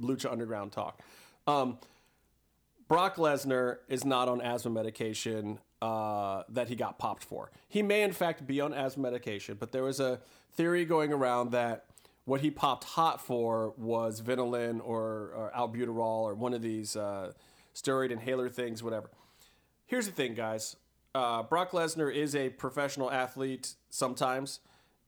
Lucha 0.00 0.30
Underground 0.30 0.72
talk. 0.72 1.00
Um, 1.46 1.78
Brock 2.88 3.16
Lesnar 3.16 3.78
is 3.88 4.04
not 4.04 4.28
on 4.28 4.40
asthma 4.40 4.70
medication 4.70 5.58
uh, 5.80 6.42
that 6.48 6.68
he 6.68 6.76
got 6.76 6.98
popped 6.98 7.24
for. 7.24 7.50
He 7.68 7.82
may, 7.82 8.02
in 8.02 8.12
fact, 8.12 8.46
be 8.46 8.60
on 8.60 8.72
asthma 8.72 9.02
medication, 9.02 9.56
but 9.58 9.72
there 9.72 9.82
was 9.82 9.98
a 9.98 10.20
theory 10.54 10.84
going 10.84 11.12
around 11.12 11.52
that 11.52 11.86
what 12.24 12.40
he 12.40 12.50
popped 12.50 12.84
hot 12.84 13.20
for 13.20 13.74
was 13.76 14.20
Ventolin 14.20 14.80
or, 14.82 15.32
or 15.34 15.52
albuterol 15.56 16.22
or 16.22 16.34
one 16.34 16.54
of 16.54 16.62
these 16.62 16.96
uh, 16.96 17.32
steroid 17.74 18.10
inhaler 18.10 18.48
things, 18.48 18.82
whatever. 18.82 19.10
Here's 19.86 20.06
the 20.06 20.12
thing, 20.12 20.34
guys. 20.34 20.76
Uh, 21.14 21.42
Brock 21.42 21.72
Lesnar 21.72 22.12
is 22.14 22.34
a 22.34 22.48
professional 22.50 23.10
athlete 23.10 23.74
sometimes, 23.90 24.60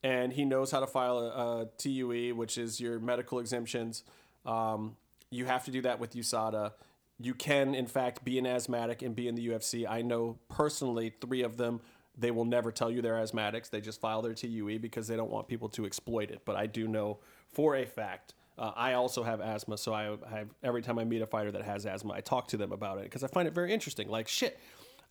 and 0.03 0.33
he 0.33 0.45
knows 0.45 0.71
how 0.71 0.81
to 0.81 0.87
file 0.87 1.19
a, 1.19 1.63
a 1.63 1.69
TUE, 1.79 2.35
which 2.35 2.59
is 2.59 2.81
your 2.81 2.99
medical 2.99 3.39
exemptions. 3.39 4.03
Um, 4.45 4.97
you 5.31 5.47
have 5.47 5.65
to 5.65 5.71
do 5.71 5.81
that 5.83 5.99
with 5.99 6.15
USADA. 6.15 6.73
You 7.19 7.33
can, 7.33 7.75
in 7.75 7.87
fact, 7.87 8.25
be 8.25 8.39
an 8.39 8.47
asthmatic 8.47 9.03
and 9.03 9.15
be 9.15 9.29
in 9.29 9.37
the 9.37 9.49
UFC. 9.49 9.89
I 9.89 10.03
know 10.03 10.39
personally 10.49 11.15
three 11.21 11.43
of 11.43 11.57
them. 11.57 11.81
They 12.17 12.31
will 12.31 12.45
never 12.45 12.71
tell 12.71 12.91
you 12.91 13.03
they're 13.03 13.15
asthmatics. 13.15 13.71
They 13.71 13.81
just 13.81 14.01
file 14.01 14.23
their 14.23 14.35
TUE 14.35 14.79
because 14.79 15.09
they 15.09 15.17
don't 15.17 15.31
want 15.31 15.49
people 15.49 15.69
to 15.71 15.87
exploit 15.87 16.31
it. 16.31 16.43
But 16.45 16.57
I 16.57 16.67
do 16.67 16.87
know 16.87 17.19
for 17.53 17.77
a 17.77 17.85
fact. 17.85 18.35
Uh, 18.57 18.71
I 18.77 18.93
also 18.93 19.25
have 19.25 19.41
asthma, 19.41 19.77
so 19.77 19.93
I 19.93 20.17
have 20.31 20.49
every 20.63 20.81
time 20.81 20.99
I 21.01 21.05
meet 21.05 21.23
a 21.23 21.27
fighter 21.27 21.51
that 21.51 21.63
has 21.63 21.87
asthma, 21.87 22.15
I 22.15 22.21
talk 22.21 22.47
to 22.49 22.57
them 22.57 22.71
about 22.71 22.99
it 22.99 23.05
because 23.05 23.25
I 23.25 23.27
find 23.27 23.49
it 23.49 23.55
very 23.55 23.73
interesting. 23.73 24.09
Like 24.09 24.29
shit, 24.29 24.61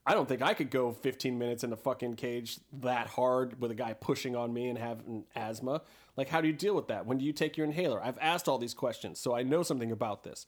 I 0.06 0.14
don't 0.14 0.28
think 0.28 0.42
I 0.42 0.54
could 0.54 0.70
go 0.70 0.92
15 0.92 1.38
minutes 1.38 1.64
in 1.64 1.70
the 1.70 1.78
fucking 1.78 2.16
cage 2.16 2.60
that 2.82 3.08
hard 3.08 3.60
with 3.62 3.72
a 3.72 3.76
guy 3.76 3.94
pushing 3.94 4.36
on 4.36 4.54
me 4.54 4.70
and 4.70 4.78
having 4.78 5.26
asthma. 5.36 5.82
Like, 6.18 6.30
how 6.30 6.42
do 6.42 6.48
you 6.48 6.54
deal 6.54 6.76
with 6.76 6.88
that? 6.88 7.06
When 7.06 7.18
do 7.18 7.26
you 7.26 7.34
take 7.34 7.58
your 7.58 7.66
inhaler? 7.66 8.02
I've 8.04 8.18
asked 8.20 8.48
all 8.48 8.58
these 8.58 8.74
questions, 8.74 9.20
so 9.20 9.36
I 9.36 9.44
know 9.44 9.64
something 9.64 9.92
about 9.92 10.24
this. 10.24 10.46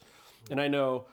And 0.51 0.61
I 0.61 0.67
know 0.67 1.05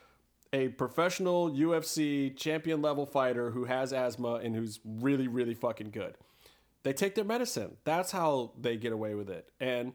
a 0.52 0.68
professional 0.68 1.50
UFC 1.50 2.36
champion 2.36 2.82
level 2.82 3.06
fighter 3.06 3.50
who 3.50 3.64
has 3.64 3.92
asthma 3.92 4.34
and 4.34 4.54
who's 4.54 4.80
really, 4.84 5.28
really 5.28 5.54
fucking 5.54 5.90
good. 5.90 6.16
They 6.82 6.92
take 6.92 7.14
their 7.14 7.24
medicine. 7.24 7.76
That's 7.84 8.10
how 8.10 8.52
they 8.60 8.76
get 8.76 8.92
away 8.92 9.14
with 9.14 9.30
it. 9.30 9.50
And 9.60 9.92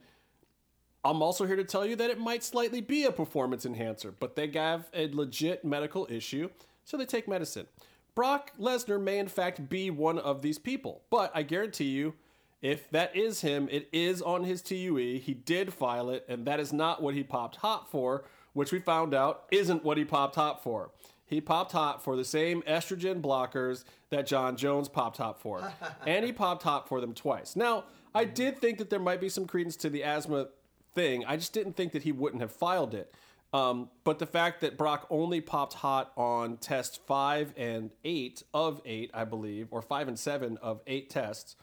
I'm 1.03 1.21
also 1.21 1.45
here 1.45 1.55
to 1.55 1.63
tell 1.63 1.85
you 1.85 1.95
that 1.97 2.09
it 2.09 2.19
might 2.19 2.43
slightly 2.43 2.81
be 2.81 3.05
a 3.05 3.11
performance 3.11 3.65
enhancer, 3.65 4.11
but 4.11 4.35
they 4.35 4.49
have 4.51 4.89
a 4.93 5.07
legit 5.07 5.63
medical 5.63 6.07
issue, 6.09 6.49
so 6.85 6.97
they 6.97 7.05
take 7.05 7.27
medicine. 7.27 7.67
Brock 8.15 8.51
Lesnar 8.59 9.01
may 9.01 9.19
in 9.19 9.27
fact 9.27 9.69
be 9.69 9.91
one 9.91 10.17
of 10.17 10.41
these 10.41 10.57
people, 10.57 11.03
but 11.11 11.31
I 11.35 11.43
guarantee 11.43 11.89
you, 11.89 12.15
if 12.61 12.89
that 12.89 13.15
is 13.15 13.41
him, 13.41 13.69
it 13.71 13.87
is 13.93 14.21
on 14.21 14.43
his 14.43 14.63
TUE. 14.63 15.19
He 15.19 15.33
did 15.33 15.71
file 15.71 16.09
it, 16.09 16.25
and 16.27 16.45
that 16.47 16.59
is 16.59 16.73
not 16.73 17.03
what 17.03 17.13
he 17.13 17.21
popped 17.23 17.57
hot 17.57 17.91
for, 17.91 18.25
which 18.53 18.71
we 18.71 18.79
found 18.79 19.13
out 19.13 19.45
isn't 19.51 19.83
what 19.83 19.97
he 19.97 20.05
popped 20.05 20.35
hot 20.35 20.63
for. 20.63 20.91
He 21.25 21.41
popped 21.41 21.73
hot 21.73 22.03
for 22.03 22.15
the 22.15 22.23
same 22.23 22.61
estrogen 22.63 23.21
blockers 23.21 23.83
that 24.09 24.27
Jon 24.27 24.55
Jones 24.55 24.87
popped 24.87 25.17
hot 25.17 25.41
for, 25.41 25.73
and 26.07 26.25
he 26.25 26.31
popped 26.31 26.63
hot 26.63 26.87
for 26.87 27.01
them 27.01 27.13
twice. 27.13 27.55
Now, 27.55 27.83
I 28.15 28.25
did 28.25 28.59
think 28.59 28.77
that 28.77 28.89
there 28.89 28.99
might 28.99 29.19
be 29.19 29.29
some 29.29 29.45
credence 29.45 29.75
to 29.77 29.89
the 29.89 30.03
asthma 30.03 30.47
thing. 30.95 31.25
I 31.25 31.35
just 31.35 31.53
didn't 31.53 31.73
think 31.73 31.91
that 31.91 32.03
he 32.03 32.11
wouldn't 32.11 32.41
have 32.41 32.51
filed 32.51 32.93
it. 32.95 33.13
Um, 33.53 33.89
but 34.03 34.19
the 34.19 34.25
fact 34.25 34.61
that 34.61 34.77
Brock 34.77 35.07
only 35.09 35.39
popped 35.39 35.75
hot 35.75 36.11
on 36.17 36.57
test 36.57 37.01
five 37.05 37.53
and 37.55 37.91
eight 38.03 38.43
of 38.53 38.81
eight, 38.85 39.09
I 39.13 39.23
believe, 39.23 39.67
or 39.71 39.81
five 39.81 40.07
and 40.07 40.19
seven 40.19 40.57
of 40.61 40.81
eight 40.87 41.09
tests, 41.09 41.55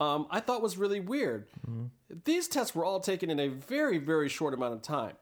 um, 0.00 0.26
I 0.30 0.40
thought 0.40 0.62
was 0.62 0.76
really 0.76 1.00
weird. 1.00 1.46
These 2.24 2.48
tests 2.48 2.74
were 2.74 2.84
all 2.84 3.00
taken 3.00 3.30
in 3.30 3.40
a 3.40 3.48
very, 3.48 3.98
very 3.98 4.28
short 4.28 4.54
amount 4.54 4.74
of 4.74 4.82
time. 4.82 5.14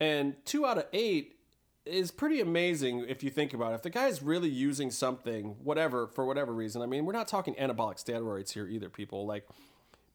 And 0.00 0.36
two 0.44 0.64
out 0.64 0.78
of 0.78 0.86
eight 0.92 1.36
is 1.84 2.10
pretty 2.10 2.40
amazing 2.40 3.04
if 3.08 3.22
you 3.22 3.30
think 3.30 3.54
about 3.54 3.72
it. 3.72 3.76
If 3.76 3.82
the 3.82 3.90
guy's 3.90 4.22
really 4.22 4.48
using 4.48 4.90
something, 4.90 5.56
whatever, 5.62 6.06
for 6.06 6.26
whatever 6.26 6.52
reason, 6.52 6.82
I 6.82 6.86
mean, 6.86 7.04
we're 7.06 7.12
not 7.12 7.28
talking 7.28 7.54
anabolic 7.54 8.02
steroids 8.02 8.52
here 8.52 8.68
either, 8.68 8.88
people. 8.88 9.26
Like, 9.26 9.48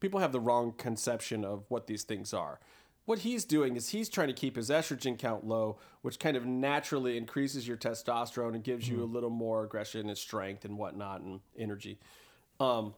people 0.00 0.20
have 0.20 0.32
the 0.32 0.40
wrong 0.40 0.72
conception 0.72 1.44
of 1.44 1.64
what 1.68 1.86
these 1.86 2.04
things 2.04 2.32
are. 2.32 2.60
What 3.06 3.20
he's 3.20 3.44
doing 3.44 3.76
is 3.76 3.90
he's 3.90 4.08
trying 4.08 4.28
to 4.28 4.34
keep 4.34 4.56
his 4.56 4.70
estrogen 4.70 5.18
count 5.18 5.46
low, 5.46 5.78
which 6.00 6.18
kind 6.18 6.36
of 6.36 6.46
naturally 6.46 7.18
increases 7.18 7.68
your 7.68 7.76
testosterone 7.76 8.54
and 8.54 8.64
gives 8.64 8.88
you 8.88 9.02
a 9.02 9.04
little 9.04 9.28
more 9.28 9.64
aggression 9.64 10.08
and 10.08 10.16
strength 10.16 10.64
and 10.64 10.78
whatnot 10.78 11.20
and 11.20 11.40
energy. 11.58 11.98
Um, 12.60 12.94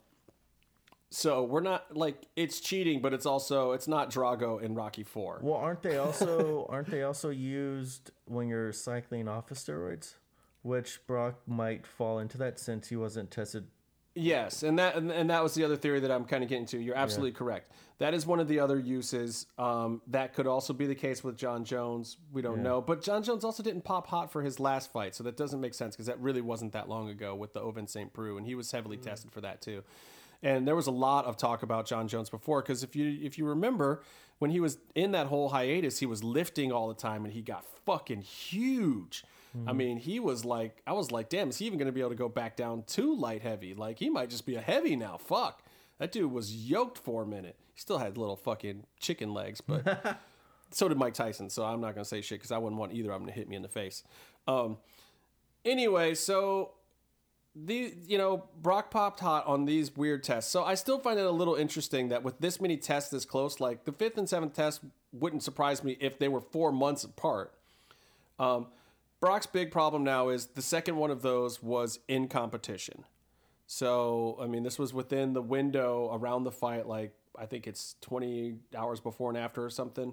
so 1.10 1.44
we're 1.44 1.60
not 1.60 1.96
like 1.96 2.26
it's 2.34 2.60
cheating, 2.60 3.00
but 3.00 3.14
it's 3.14 3.26
also 3.26 3.72
it's 3.72 3.86
not 3.86 4.10
Drago 4.10 4.60
in 4.60 4.74
Rocky 4.74 5.04
Four. 5.04 5.40
Well, 5.42 5.56
aren't 5.56 5.82
they 5.82 5.98
also 5.98 6.66
aren't 6.70 6.90
they 6.90 7.02
also 7.02 7.30
used 7.30 8.10
when 8.24 8.48
you're 8.48 8.72
cycling 8.72 9.28
off 9.28 9.50
of 9.50 9.56
steroids? 9.56 10.14
Which 10.62 11.06
Brock 11.06 11.40
might 11.46 11.86
fall 11.86 12.18
into 12.18 12.38
that 12.38 12.58
since 12.58 12.88
he 12.88 12.96
wasn't 12.96 13.30
tested. 13.30 13.68
Yes, 14.18 14.62
and 14.62 14.78
that 14.78 14.96
and, 14.96 15.12
and 15.12 15.30
that 15.30 15.42
was 15.42 15.54
the 15.54 15.62
other 15.62 15.76
theory 15.76 16.00
that 16.00 16.10
I'm 16.10 16.24
kind 16.24 16.42
of 16.42 16.48
getting 16.48 16.66
to. 16.66 16.78
You're 16.78 16.96
absolutely 16.96 17.32
correct. 17.32 17.70
That 17.98 18.12
is 18.12 18.26
one 18.26 18.40
of 18.40 18.48
the 18.48 18.60
other 18.60 18.78
uses. 18.78 19.46
Um, 19.58 20.02
that 20.08 20.34
could 20.34 20.46
also 20.46 20.72
be 20.72 20.86
the 20.86 20.94
case 20.94 21.22
with 21.22 21.36
Jon 21.36 21.64
Jones. 21.64 22.16
We 22.32 22.42
don't 22.42 22.62
know, 22.62 22.80
but 22.80 23.02
Jon 23.02 23.22
Jones 23.22 23.44
also 23.44 23.62
didn't 23.62 23.82
pop 23.82 24.06
hot 24.06 24.32
for 24.32 24.42
his 24.42 24.58
last 24.58 24.90
fight, 24.90 25.14
so 25.14 25.22
that 25.24 25.36
doesn't 25.36 25.60
make 25.60 25.74
sense 25.74 25.94
because 25.94 26.06
that 26.06 26.18
really 26.18 26.40
wasn't 26.40 26.72
that 26.72 26.88
long 26.88 27.10
ago 27.10 27.34
with 27.34 27.52
the 27.52 27.60
Ovince 27.60 27.90
St. 27.90 28.12
Preux, 28.12 28.38
and 28.38 28.46
he 28.46 28.54
was 28.54 28.72
heavily 28.72 28.96
tested 28.96 29.30
for 29.30 29.42
that 29.42 29.60
too. 29.60 29.82
And 30.42 30.66
there 30.66 30.76
was 30.76 30.86
a 30.86 30.92
lot 30.92 31.24
of 31.24 31.36
talk 31.36 31.62
about 31.62 31.86
Jon 31.86 32.08
Jones 32.08 32.30
before 32.30 32.62
because 32.62 32.82
if 32.82 32.94
you 32.94 33.18
if 33.22 33.38
you 33.38 33.46
remember 33.46 34.02
when 34.38 34.50
he 34.50 34.60
was 34.60 34.78
in 34.94 35.12
that 35.12 35.28
whole 35.28 35.48
hiatus, 35.48 35.98
he 35.98 36.06
was 36.06 36.22
lifting 36.22 36.70
all 36.70 36.88
the 36.88 36.94
time 36.94 37.24
and 37.24 37.32
he 37.32 37.42
got 37.42 37.64
fucking 37.84 38.20
huge. 38.20 39.24
I 39.66 39.72
mean, 39.72 39.96
he 39.96 40.20
was 40.20 40.44
like, 40.44 40.82
I 40.86 40.92
was 40.92 41.10
like, 41.10 41.28
damn, 41.28 41.48
is 41.48 41.58
he 41.58 41.66
even 41.66 41.78
going 41.78 41.86
to 41.86 41.92
be 41.92 42.00
able 42.00 42.10
to 42.10 42.16
go 42.16 42.28
back 42.28 42.56
down 42.56 42.82
to 42.88 43.14
light 43.14 43.42
heavy? 43.42 43.74
Like, 43.74 43.98
he 43.98 44.10
might 44.10 44.28
just 44.28 44.44
be 44.44 44.56
a 44.56 44.60
heavy 44.60 44.96
now. 44.96 45.16
Fuck. 45.16 45.62
That 45.98 46.12
dude 46.12 46.30
was 46.30 46.54
yoked 46.54 46.98
for 46.98 47.22
a 47.22 47.26
minute. 47.26 47.56
He 47.72 47.80
still 47.80 47.98
had 47.98 48.18
little 48.18 48.36
fucking 48.36 48.84
chicken 49.00 49.32
legs, 49.32 49.62
but 49.62 50.20
so 50.70 50.88
did 50.88 50.98
Mike 50.98 51.14
Tyson. 51.14 51.48
So 51.48 51.64
I'm 51.64 51.80
not 51.80 51.94
going 51.94 52.04
to 52.04 52.08
say 52.08 52.20
shit 52.20 52.38
because 52.38 52.52
I 52.52 52.58
wouldn't 52.58 52.78
want 52.78 52.92
either 52.92 53.10
of 53.10 53.20
them 53.20 53.26
to 53.28 53.32
hit 53.32 53.48
me 53.48 53.56
in 53.56 53.62
the 53.62 53.68
face. 53.68 54.02
Um, 54.46 54.76
anyway, 55.64 56.14
so 56.14 56.72
the 57.64 57.94
you 58.06 58.18
know 58.18 58.44
Brock 58.60 58.90
popped 58.90 59.20
hot 59.20 59.46
on 59.46 59.64
these 59.64 59.96
weird 59.96 60.22
tests. 60.22 60.50
So 60.50 60.62
I 60.62 60.74
still 60.74 60.98
find 60.98 61.18
it 61.18 61.24
a 61.24 61.30
little 61.30 61.54
interesting 61.54 62.10
that 62.10 62.22
with 62.22 62.38
this 62.38 62.60
many 62.60 62.76
tests 62.76 63.10
this 63.10 63.24
close, 63.24 63.60
like 63.60 63.84
the 63.84 63.92
fifth 63.92 64.18
and 64.18 64.28
seventh 64.28 64.54
test 64.54 64.82
wouldn't 65.12 65.42
surprise 65.42 65.82
me 65.82 65.96
if 66.00 66.18
they 66.18 66.28
were 66.28 66.40
four 66.40 66.70
months 66.70 67.04
apart. 67.04 67.54
Um, 68.38 68.66
Brock's 69.20 69.46
big 69.46 69.70
problem 69.70 70.04
now 70.04 70.28
is 70.28 70.46
the 70.48 70.62
second 70.62 70.96
one 70.96 71.10
of 71.10 71.22
those 71.22 71.62
was 71.62 72.00
in 72.06 72.28
competition. 72.28 73.04
So 73.66 74.36
I 74.40 74.46
mean, 74.46 74.62
this 74.62 74.78
was 74.78 74.92
within 74.92 75.32
the 75.32 75.42
window 75.42 76.10
around 76.12 76.44
the 76.44 76.52
fight, 76.52 76.86
like 76.86 77.12
I 77.38 77.46
think 77.46 77.66
it's 77.66 77.96
20 78.02 78.56
hours 78.76 79.00
before 79.00 79.30
and 79.30 79.38
after 79.38 79.64
or 79.64 79.70
something. 79.70 80.12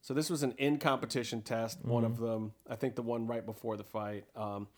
So 0.00 0.14
this 0.14 0.30
was 0.30 0.42
an 0.42 0.54
in 0.58 0.78
competition 0.78 1.42
test, 1.42 1.84
one 1.84 2.04
of 2.04 2.18
them. 2.18 2.52
I 2.68 2.76
think 2.76 2.94
the 2.94 3.02
one 3.02 3.26
right 3.26 3.44
before 3.44 3.76
the 3.76 3.84
fight. 3.84 4.24
Um, 4.36 4.68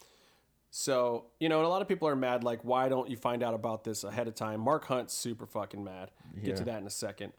so, 0.71 1.27
you 1.41 1.49
know, 1.49 1.59
and 1.59 1.67
a 1.67 1.69
lot 1.69 1.83
of 1.83 1.89
people 1.89 2.07
are 2.07 2.17
mad, 2.17 2.45
like, 2.45 2.65
why 2.65 2.89
don't 2.89 3.11
you 3.11 3.17
find 3.17 3.43
out 3.43 3.55
about 3.55 3.83
this 3.83 4.05
ahead 4.05 4.29
of 4.29 4.35
time? 4.35 4.61
Mark 4.61 4.85
Hunt's 4.85 5.13
super 5.13 5.47
fucking 5.47 5.83
mad. 5.83 6.11
Get 6.45 6.57
to 6.57 6.65
that 6.65 6.81
in 6.81 6.87
a 6.87 6.91
second. 6.91 7.33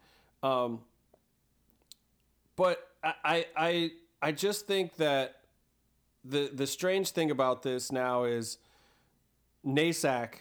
Um, 0.44 0.82
but 2.56 2.90
I, 3.04 3.14
I, 3.24 3.46
I, 3.56 3.92
I 4.22 4.32
just 4.34 4.68
think 4.68 4.96
that 4.98 5.38
the 6.24 6.52
the 6.54 6.68
strange 6.68 7.12
thing 7.12 7.32
about 7.32 7.64
this 7.64 7.92
now 7.92 8.26
is 8.26 8.60
NASAC, 9.66 10.34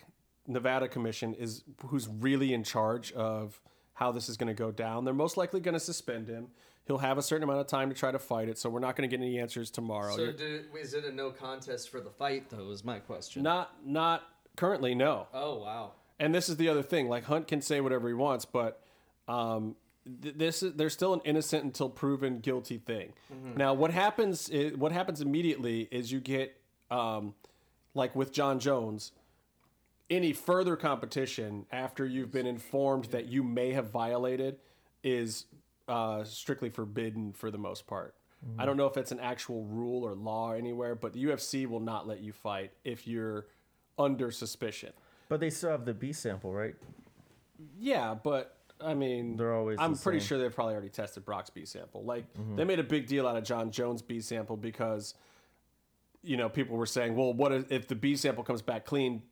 Nevada 0.46 0.88
Commission, 0.88 1.32
is 1.34 1.62
who's 1.86 2.08
really 2.08 2.52
in 2.52 2.64
charge 2.64 3.12
of 3.12 3.60
how 3.94 4.12
this 4.12 4.28
is 4.28 4.36
going 4.36 4.48
to 4.48 4.54
go 4.54 4.70
down. 4.70 5.04
They're 5.04 5.14
most 5.14 5.36
likely 5.36 5.60
going 5.60 5.74
to 5.74 5.80
suspend 5.80 6.28
him. 6.28 6.48
He'll 6.90 6.98
have 6.98 7.18
a 7.18 7.22
certain 7.22 7.44
amount 7.44 7.60
of 7.60 7.68
time 7.68 7.88
to 7.88 7.94
try 7.94 8.10
to 8.10 8.18
fight 8.18 8.48
it, 8.48 8.58
so 8.58 8.68
we're 8.68 8.80
not 8.80 8.96
going 8.96 9.08
to 9.08 9.16
get 9.16 9.22
any 9.24 9.38
answers 9.38 9.70
tomorrow. 9.70 10.16
So 10.16 10.32
did, 10.32 10.64
is 10.76 10.92
it 10.92 11.04
a 11.04 11.12
no 11.12 11.30
contest 11.30 11.88
for 11.88 12.00
the 12.00 12.10
fight 12.10 12.50
though? 12.50 12.68
Is 12.72 12.82
my 12.84 12.98
question. 12.98 13.44
Not 13.44 13.70
not 13.86 14.24
currently, 14.56 14.96
no. 14.96 15.28
Oh 15.32 15.58
wow. 15.60 15.92
And 16.18 16.34
this 16.34 16.48
is 16.48 16.56
the 16.56 16.68
other 16.68 16.82
thing. 16.82 17.08
Like 17.08 17.22
Hunt 17.26 17.46
can 17.46 17.62
say 17.62 17.80
whatever 17.80 18.08
he 18.08 18.14
wants, 18.14 18.44
but 18.44 18.82
um, 19.28 19.76
th- 20.20 20.34
this 20.34 20.64
is 20.64 20.72
there's 20.74 20.92
still 20.92 21.14
an 21.14 21.20
innocent 21.24 21.62
until 21.62 21.88
proven 21.88 22.40
guilty 22.40 22.78
thing. 22.78 23.12
Now, 23.54 23.72
what 23.72 23.92
happens? 23.92 24.48
Is, 24.48 24.76
what 24.76 24.90
happens 24.90 25.20
immediately 25.20 25.86
is 25.92 26.10
you 26.10 26.18
get 26.18 26.60
um, 26.90 27.34
like 27.94 28.16
with 28.16 28.32
Jon 28.32 28.58
Jones. 28.58 29.12
any 30.10 30.32
further 30.32 30.74
competition 30.74 31.66
after 31.70 32.04
you've 32.04 32.32
been 32.32 32.48
informed 32.48 33.04
that 33.12 33.26
you 33.26 33.44
may 33.44 33.70
have 33.74 33.90
violated 33.90 34.58
is 35.04 35.46
uh, 35.88 36.24
strictly 36.24 36.68
forbidden 36.70 37.32
for 37.32 37.50
the 37.50 37.58
most 37.58 37.86
part. 37.86 38.14
I 38.58 38.64
don't 38.64 38.78
know 38.78 38.86
if 38.86 38.96
it's 38.96 39.12
an 39.12 39.20
actual 39.20 39.64
rule 39.64 40.02
or 40.02 40.14
law 40.14 40.52
anywhere, 40.52 40.94
but 40.94 41.12
the 41.12 41.22
UFC 41.24 41.66
will 41.66 41.80
not 41.80 42.08
let 42.08 42.20
you 42.20 42.32
fight 42.32 42.72
if 42.84 43.06
you're 43.06 43.48
under 43.98 44.30
suspicion. 44.30 44.94
But 45.28 45.40
they 45.40 45.50
still 45.50 45.70
have 45.70 45.84
the 45.84 45.92
B 45.92 46.14
sample, 46.14 46.50
right? 46.50 46.74
Yeah, 47.78 48.14
but 48.14 48.56
I 48.80 48.94
mean, 48.94 49.36
They're 49.36 49.54
always 49.54 49.76
I'm 49.78 49.92
the 49.92 49.98
pretty 49.98 50.20
sure 50.20 50.38
they've 50.38 50.54
probably 50.54 50.72
already 50.72 50.88
tested 50.88 51.26
Brock's 51.26 51.50
B 51.50 51.66
sample. 51.66 52.02
Like 52.02 52.24
they 52.56 52.64
made 52.64 52.78
a 52.78 52.82
big 52.84 53.06
deal 53.06 53.28
out 53.28 53.36
of 53.36 53.44
Jon 53.44 53.70
Jones' 53.70 54.00
B 54.00 54.20
sample 54.22 54.56
because, 54.56 55.14
you 56.22 56.38
know, 56.38 56.48
people 56.48 56.78
were 56.78 56.86
saying, 56.86 57.14
well, 57.16 57.34
what 57.34 57.52
if, 57.52 57.70
if 57.70 57.88
the 57.88 57.94
B 57.94 58.16
sample 58.16 58.42
comes 58.42 58.62
back 58.62 58.86
clean? 58.86 59.22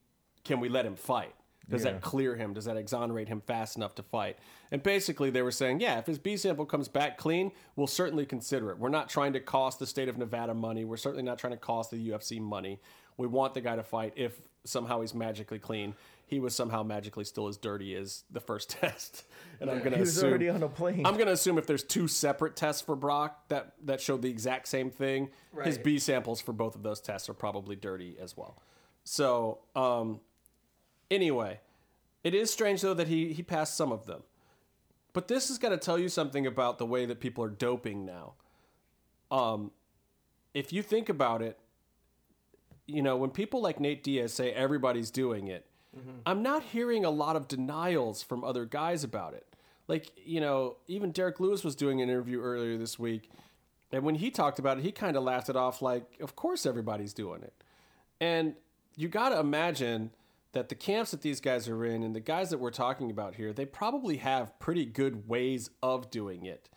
Can 0.45 0.61
we 0.61 0.69
let 0.69 0.85
him 0.85 0.97
fight? 0.97 1.35
Does 1.69 1.85
Yeah. 1.85 1.93
that 1.93 2.01
clear 2.03 2.35
him? 2.37 2.55
Does 2.55 2.65
that 2.65 2.77
exonerate 2.77 3.29
him 3.29 3.41
fast 3.43 3.77
enough 3.77 3.95
to 3.97 4.03
fight? 4.03 4.39
And 4.71 4.83
basically, 4.83 5.31
they 5.31 5.43
were 5.43 5.51
saying, 5.51 5.81
yeah, 5.81 5.99
if 5.99 6.07
his 6.07 6.19
B 6.19 6.37
sample 6.37 6.65
comes 6.67 6.89
back 6.89 7.19
clean, 7.19 7.53
we'll 7.77 7.87
certainly 7.87 8.25
consider 8.27 8.71
it. 8.71 8.79
We're 8.79 8.89
not 8.89 9.09
trying 9.09 9.33
to 9.35 9.41
cost 9.41 9.79
the 9.79 9.87
state 9.87 10.09
of 10.09 10.17
Nevada 10.17 10.55
money. 10.55 10.85
We're 10.85 10.97
certainly 10.97 11.25
not 11.25 11.39
trying 11.39 11.53
to 11.53 11.59
cost 11.59 11.91
the 11.91 11.99
UFC 12.11 12.41
money. 12.41 12.81
We 13.17 13.27
want 13.27 13.55
the 13.55 13.61
guy 13.61 13.77
to 13.77 13.83
fight 13.83 14.15
if 14.17 14.41
somehow 14.65 15.01
he's 15.01 15.15
magically 15.15 15.59
clean. 15.59 15.95
He 16.27 16.41
was 16.41 16.55
somehow 16.55 16.83
magically 16.83 17.25
still 17.25 17.49
as 17.49 17.57
dirty 17.57 17.95
as 17.95 18.25
the 18.31 18.41
first 18.41 18.69
test. 18.81 19.25
And 19.61 19.71
I'm 19.71 19.79
going 19.79 19.91
to 19.93 19.97
He 19.97 20.01
was 20.01 20.17
assume 20.17 20.29
already 20.29 20.49
on 20.51 20.63
a 20.63 20.69
plane. 20.69 21.07
I'm 21.07 21.15
going 21.15 21.27
to 21.27 21.33
assume 21.33 21.57
if 21.59 21.67
there's 21.67 21.83
two 21.85 22.07
separate 22.07 22.55
tests 22.55 22.83
for 22.83 22.95
Brock 22.97 23.49
that 23.49 23.73
that 23.85 24.01
showed 24.01 24.21
the 24.23 24.29
exact 24.31 24.69
same 24.69 24.91
thing, 24.91 25.31
his 25.65 25.79
B 25.79 25.99
samples 25.99 26.41
for 26.41 26.53
both 26.53 26.75
of 26.77 26.83
those 26.83 27.01
tests 27.01 27.29
are 27.29 27.35
probably 27.35 27.77
dirty 27.77 28.17
as 28.21 28.37
well. 28.37 28.63
So, 29.05 29.61
um, 29.75 30.21
anyway, 31.11 31.61
it 32.25 32.35
is 32.35 32.51
strange 32.51 32.83
though 32.83 32.95
that 32.95 33.09
he 33.09 33.33
he 33.33 33.43
passed 33.43 33.77
some 33.77 33.93
of 33.93 34.07
them. 34.07 34.23
But 35.13 35.29
this 35.29 35.49
has 35.49 35.59
got 35.59 35.71
to 35.71 35.79
tell 35.79 35.99
you 35.99 36.09
something 36.09 36.47
about 36.47 36.79
the 36.79 36.87
way 36.87 37.07
that 37.07 37.19
people 37.19 37.43
are 37.43 37.49
doping 37.49 38.05
now. 38.05 38.35
Um, 39.31 39.73
if 40.55 40.73
you 40.73 40.83
think 40.83 41.09
about 41.09 41.43
it, 41.43 41.59
you 42.87 43.03
know, 43.03 43.17
when 43.17 43.31
people 43.31 43.61
like 43.61 43.81
Nate 43.81 44.03
Diaz 44.03 44.33
say 44.33 44.53
everybody's 44.53 45.11
doing 45.11 45.49
it, 45.49 45.67
I'm 46.27 46.43
not 46.43 46.63
hearing 46.63 47.05
a 47.05 47.11
lot 47.11 47.35
of 47.35 47.49
denials 47.49 48.23
from 48.23 48.45
other 48.45 48.65
guys 48.65 49.03
about 49.03 49.35
it. 49.35 49.47
Like, 49.89 50.13
you 50.25 50.41
know, 50.41 50.77
even 50.87 51.11
Derrick 51.11 51.41
Lewis 51.41 51.65
was 51.65 51.75
doing 51.75 52.01
an 52.01 52.09
interview 52.09 52.41
earlier 52.41 52.77
this 52.77 52.99
week, 52.99 53.31
and 53.91 54.05
when 54.05 54.17
he 54.17 54.31
talked 54.31 54.59
about 54.59 54.79
it, 54.79 54.85
he 54.85 54.93
kind 54.93 55.17
of 55.17 55.23
laughed 55.23 55.49
it 55.49 55.57
off 55.57 55.81
like, 55.81 56.05
of 56.21 56.37
course 56.37 56.67
everybody's 56.67 57.15
doing 57.15 57.43
it. 57.43 57.55
And 58.21 58.55
you 58.97 59.09
got 59.09 59.31
to 59.31 59.39
imagine 59.41 60.11
that 60.53 60.69
the 60.69 60.75
camps 60.75 61.11
that 61.11 61.23
these 61.23 61.41
guys 61.41 61.69
are 61.69 61.85
in 61.85 62.03
and 62.03 62.15
the 62.15 62.21
guys 62.21 62.51
that 62.51 62.59
we're 62.59 62.71
talking 62.71 63.11
about 63.11 63.35
here, 63.35 63.53
they 63.53 63.67
probably 63.67 64.19
have 64.19 64.59
pretty 64.59 64.85
good 64.85 65.29
ways 65.29 65.71
of 65.83 66.11
doing 66.11 66.47
it. 66.47 66.69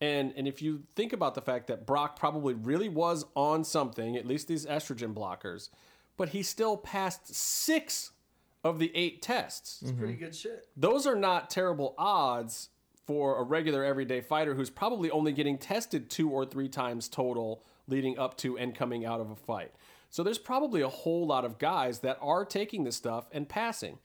And 0.00 0.32
and 0.36 0.48
if 0.48 0.60
you 0.60 0.82
think 0.96 1.12
about 1.12 1.34
the 1.34 1.40
fact 1.40 1.68
that 1.68 1.86
Brock 1.86 2.18
probably 2.18 2.54
really 2.54 2.88
was 2.88 3.24
on 3.36 3.62
something, 3.62 4.16
at 4.16 4.26
least 4.26 4.48
these 4.48 4.66
estrogen 4.66 5.14
blockers, 5.14 5.68
but 6.16 6.30
he 6.30 6.42
still 6.42 6.76
passed 6.76 7.34
six 7.34 8.10
of 8.64 8.78
the 8.78 8.90
eight 8.94 9.22
tests. 9.22 9.80
Pretty 9.80 10.14
mm-hmm. 10.14 10.24
good 10.24 10.34
shit. 10.34 10.66
Those 10.76 11.06
are 11.06 11.16
not 11.16 11.50
terrible 11.50 11.94
odds 11.98 12.70
for 13.06 13.38
a 13.38 13.42
regular 13.42 13.84
everyday 13.84 14.20
fighter 14.20 14.54
who's 14.54 14.70
probably 14.70 15.10
only 15.10 15.32
getting 15.32 15.58
tested 15.58 16.08
two 16.08 16.30
or 16.30 16.44
three 16.44 16.68
times 16.68 17.08
total 17.08 17.62
leading 17.88 18.18
up 18.18 18.36
to 18.38 18.56
and 18.56 18.74
coming 18.74 19.04
out 19.04 19.20
of 19.20 19.30
a 19.30 19.36
fight. 19.36 19.72
So 20.12 20.22
there's 20.22 20.36
probably 20.36 20.82
a 20.82 20.90
whole 20.90 21.26
lot 21.26 21.46
of 21.46 21.58
guys 21.58 22.00
that 22.00 22.18
are 22.20 22.44
taking 22.44 22.84
this 22.84 22.96
stuff 22.96 23.30
and 23.32 23.48
passing. 23.48 23.98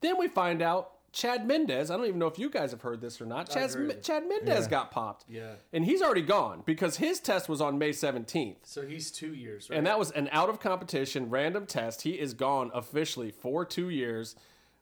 Then 0.00 0.18
we 0.18 0.26
find 0.26 0.62
out 0.62 0.92
Chad 1.12 1.46
Mendes, 1.46 1.90
I 1.90 1.98
don't 1.98 2.06
even 2.06 2.18
know 2.18 2.28
if 2.28 2.38
you 2.38 2.48
guys 2.48 2.70
have 2.70 2.80
heard 2.80 3.02
this 3.02 3.20
or 3.20 3.26
not. 3.26 3.50
Chad's, 3.50 3.74
heard. 3.74 4.02
Chad 4.02 4.26
Mendes 4.26 4.66
got 4.68 4.90
popped. 4.90 5.26
Yeah. 5.28 5.56
And 5.74 5.84
he's 5.84 6.00
already 6.00 6.22
gone 6.22 6.62
because 6.64 6.96
his 6.96 7.20
test 7.20 7.46
was 7.46 7.60
on 7.60 7.76
May 7.76 7.90
17th. 7.90 8.56
So 8.62 8.86
he's 8.86 9.10
two 9.10 9.34
years, 9.34 9.68
right? 9.68 9.76
And 9.76 9.86
that 9.86 9.98
was 9.98 10.12
an 10.12 10.30
out 10.32 10.48
of 10.48 10.60
competition 10.60 11.28
random 11.28 11.66
test. 11.66 12.00
He 12.00 12.12
is 12.12 12.32
gone 12.32 12.70
officially 12.72 13.30
for 13.30 13.66
two 13.66 13.90
years. 13.90 14.36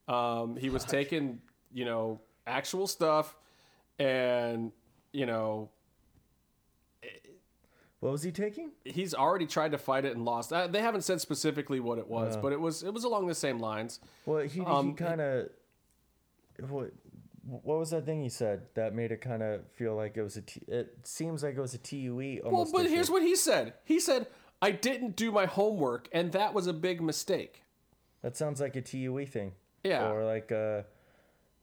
Um, 0.07 0.57
he 0.57 0.71
was 0.71 0.85
taking, 0.85 1.41
you 1.75 1.87
know, 1.87 2.21
actual 2.47 2.87
stuff, 2.87 3.35
and 3.99 4.71
you 5.13 5.27
know, 5.27 5.71
What 8.01 8.13
was 8.13 8.23
he 8.23 8.31
taking? 8.31 8.71
he's 8.85 9.13
already 9.13 9.47
tried 9.47 9.73
to 9.73 9.79
fight 9.79 10.05
it 10.05 10.15
and 10.15 10.25
lost. 10.25 10.53
Uh, 10.53 10.69
they 10.69 10.81
haven't 10.81 11.03
said 11.03 11.21
specifically 11.21 11.81
what 11.81 11.99
it 11.99 12.07
was, 12.07 12.37
but 12.37 12.53
it 12.53 12.61
was 12.61 12.83
it 12.85 12.95
was 12.95 13.05
along 13.05 13.27
the 13.27 13.35
same 13.35 13.59
lines. 13.59 13.99
Well, 14.25 14.41
he, 14.47 14.61
Um, 14.61 14.89
he 14.89 14.93
kind 14.95 15.21
of. 15.21 15.49
What, 16.69 16.93
what 17.45 17.79
was 17.79 17.91
that 17.91 18.05
thing 18.05 18.21
he 18.23 18.29
said 18.29 18.63
that 18.75 18.95
made 18.95 19.11
it 19.11 19.21
kind 19.21 19.43
of 19.43 19.67
feel 19.73 19.95
like 19.95 20.17
it 20.17 20.23
was 20.23 20.37
a? 20.37 20.43
T, 20.43 20.61
it 20.69 20.99
seems 21.05 21.43
like 21.43 21.57
it 21.57 21.61
was 21.61 21.75
a 21.75 21.79
TUE 21.79 22.41
Well, 22.45 22.69
but 22.73 22.83
issue. 22.85 22.95
here's 22.95 23.11
what 23.11 23.23
he 23.23 23.35
said. 23.37 23.75
He 23.85 23.99
said, 24.01 24.27
"I 24.61 24.71
didn't 24.73 25.17
do 25.17 25.33
my 25.33 25.47
homework, 25.47 26.09
and 26.13 26.31
that 26.33 26.53
was 26.55 26.67
a 26.67 26.73
big 26.73 27.01
mistake." 27.01 27.63
That 28.23 28.37
sounds 28.37 28.61
like 28.61 28.77
a 28.77 28.83
TUE 28.83 29.25
thing. 29.27 29.53
Yeah. 29.85 30.11
Or 30.11 30.25
like 30.25 30.53
uh, 30.53 30.83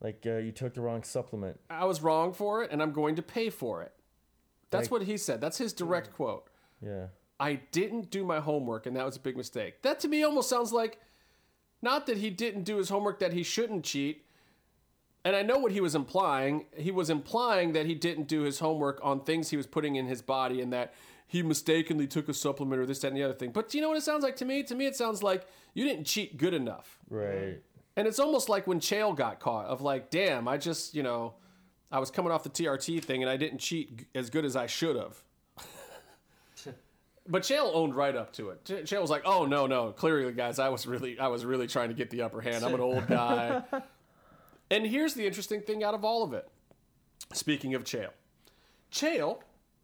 like 0.02 0.24
uh, 0.26 0.38
you 0.38 0.52
took 0.52 0.74
the 0.74 0.82
wrong 0.82 1.04
supplement. 1.04 1.60
I 1.70 1.86
was 1.86 2.02
wrong 2.02 2.34
for 2.34 2.64
it, 2.64 2.72
and 2.72 2.82
I'm 2.82 2.92
going 2.92 3.16
to 3.16 3.22
pay 3.22 3.50
for 3.50 3.84
it. 3.84 3.92
That's 4.72 4.86
Like- 4.86 4.92
what 4.92 5.02
he 5.04 5.18
said. 5.18 5.42
That's 5.42 5.58
his 5.58 5.74
direct 5.74 6.14
quote. 6.14 6.48
Yeah. 6.82 7.08
I 7.40 7.56
didn't 7.72 8.10
do 8.12 8.24
my 8.24 8.40
homework, 8.40 8.86
and 8.86 8.96
that 8.96 9.06
was 9.06 9.18
a 9.18 9.20
big 9.20 9.36
mistake. 9.36 9.82
That 9.82 10.00
to 10.02 10.08
me 10.08 10.24
almost 10.24 10.50
sounds 10.50 10.72
like 10.72 11.00
not 11.82 12.06
that 12.08 12.18
he 12.18 12.30
didn't 12.30 12.64
do 12.64 12.78
his 12.78 12.90
homework, 12.90 13.20
that 13.20 13.34
he 13.34 13.44
shouldn't 13.44 13.84
cheat. 13.84 14.26
And 15.24 15.36
I 15.36 15.42
know 15.42 15.58
what 15.58 15.72
he 15.72 15.82
was 15.82 15.96
implying. 15.96 16.66
He 16.78 16.92
was 16.92 17.10
implying 17.10 17.74
that 17.74 17.88
he 17.88 17.96
didn't 17.96 18.28
do 18.28 18.42
his 18.42 18.60
homework 18.60 19.00
on 19.04 19.22
things 19.24 19.50
he 19.50 19.58
was 19.58 19.66
putting 19.68 19.96
in 19.96 20.06
his 20.06 20.22
body 20.22 20.62
and 20.62 20.72
that 20.72 20.94
he 21.28 21.42
mistakenly 21.42 22.06
took 22.08 22.30
a 22.30 22.34
supplement 22.34 22.80
or 22.80 22.86
this, 22.86 23.00
that, 23.00 23.08
and 23.08 23.18
the 23.18 23.24
other 23.24 23.34
thing. 23.34 23.52
But 23.52 23.74
you 23.74 23.82
know 23.82 23.90
what 23.90 23.98
it 23.98 24.04
sounds 24.04 24.24
like 24.24 24.36
to 24.38 24.46
me? 24.46 24.62
To 24.64 24.76
me, 24.76 24.86
it 24.86 24.96
sounds 24.96 25.24
like 25.24 25.48
you 25.74 25.84
didn't 25.84 26.06
cheat 26.06 26.38
good 26.38 26.54
enough. 26.54 27.00
Right. 27.10 27.62
And 27.98 28.08
it's 28.08 28.20
almost 28.20 28.50
like 28.50 28.68
when 28.68 28.80
Chael 28.80 29.16
got 29.16 29.40
caught 29.40 29.66
of 29.66 29.82
like, 29.82 30.12
damn, 30.12 30.48
I 30.48 30.58
just, 30.58 30.94
you 30.94 31.02
know, 31.02 31.34
I 31.92 32.00
was 32.00 32.12
coming 32.12 32.32
off 32.32 32.44
the 32.44 32.50
TRT 32.50 33.04
thing 33.04 33.22
and 33.22 33.30
I 33.30 33.38
didn't 33.38 33.60
cheat 33.60 34.08
as 34.16 34.30
good 34.30 34.46
as 34.46 34.56
I 34.56 34.66
should 34.66 34.96
have. 34.96 35.22
but 37.28 37.44
Chael 37.44 37.72
owned 37.74 37.96
right 37.96 38.16
up 38.16 38.34
to 38.34 38.50
it. 38.50 38.64
Chael 38.66 39.02
was 39.02 39.10
like, 39.10 39.24
"Oh 39.26 39.46
no, 39.46 39.68
no, 39.68 39.92
clearly, 39.92 40.32
guys, 40.34 40.60
I 40.60 40.70
was 40.70 40.86
really, 40.88 41.20
I 41.20 41.28
was 41.28 41.46
really 41.46 41.68
trying 41.68 41.90
to 41.90 41.96
get 41.96 42.10
the 42.10 42.24
upper 42.24 42.42
hand. 42.42 42.66
I'm 42.66 42.74
an 42.74 42.82
old 42.82 43.08
guy." 43.08 43.64
and 44.72 44.86
here's 44.86 45.14
the 45.14 45.26
interesting 45.26 45.62
thing 45.62 45.84
out 45.84 45.94
of 45.94 46.04
all 46.04 46.24
of 46.24 46.34
it. 46.34 46.50
Speaking 47.34 47.74
of 47.76 47.84
Chael, 47.84 48.12
Chael, 48.92 49.40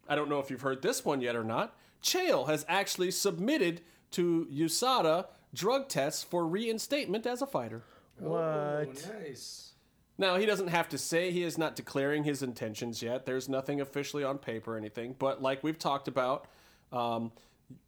I 0.08 0.14
don't 0.14 0.28
know 0.28 0.38
if 0.38 0.50
you've 0.50 0.60
heard 0.60 0.82
this 0.82 1.04
one 1.04 1.20
yet 1.20 1.36
or 1.36 1.44
not. 1.44 1.74
Chael 2.02 2.48
has 2.48 2.64
actually 2.68 3.10
submitted 3.10 3.80
to 4.12 4.46
USADA 4.52 5.26
drug 5.54 5.88
tests 5.88 6.22
for 6.22 6.46
reinstatement 6.46 7.26
as 7.26 7.42
a 7.42 7.46
fighter. 7.46 7.82
What? 8.18 8.40
Oh, 8.40 8.86
nice. 9.20 9.71
Now, 10.18 10.36
he 10.36 10.46
doesn't 10.46 10.68
have 10.68 10.88
to 10.90 10.98
say 10.98 11.30
he 11.30 11.42
is 11.42 11.56
not 11.56 11.74
declaring 11.74 12.24
his 12.24 12.42
intentions 12.42 13.02
yet. 13.02 13.26
There's 13.26 13.48
nothing 13.48 13.80
officially 13.80 14.24
on 14.24 14.38
paper 14.38 14.74
or 14.74 14.76
anything. 14.76 15.16
But 15.18 15.42
like 15.42 15.64
we've 15.64 15.78
talked 15.78 16.06
about, 16.06 16.46
um, 16.92 17.32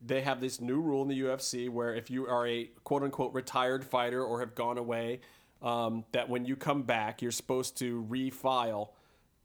they 0.04 0.22
have 0.22 0.40
this 0.40 0.60
new 0.60 0.80
rule 0.80 1.02
in 1.02 1.08
the 1.08 1.20
UFC 1.20 1.68
where 1.68 1.94
if 1.94 2.10
you 2.10 2.26
are 2.26 2.46
a 2.46 2.70
quote 2.84 3.02
unquote 3.02 3.34
retired 3.34 3.84
fighter 3.84 4.24
or 4.24 4.40
have 4.40 4.54
gone 4.54 4.78
away, 4.78 5.20
um, 5.62 6.04
that 6.12 6.28
when 6.28 6.44
you 6.44 6.56
come 6.56 6.82
back, 6.82 7.22
you're 7.22 7.30
supposed 7.30 7.76
to 7.78 8.06
refile. 8.08 8.88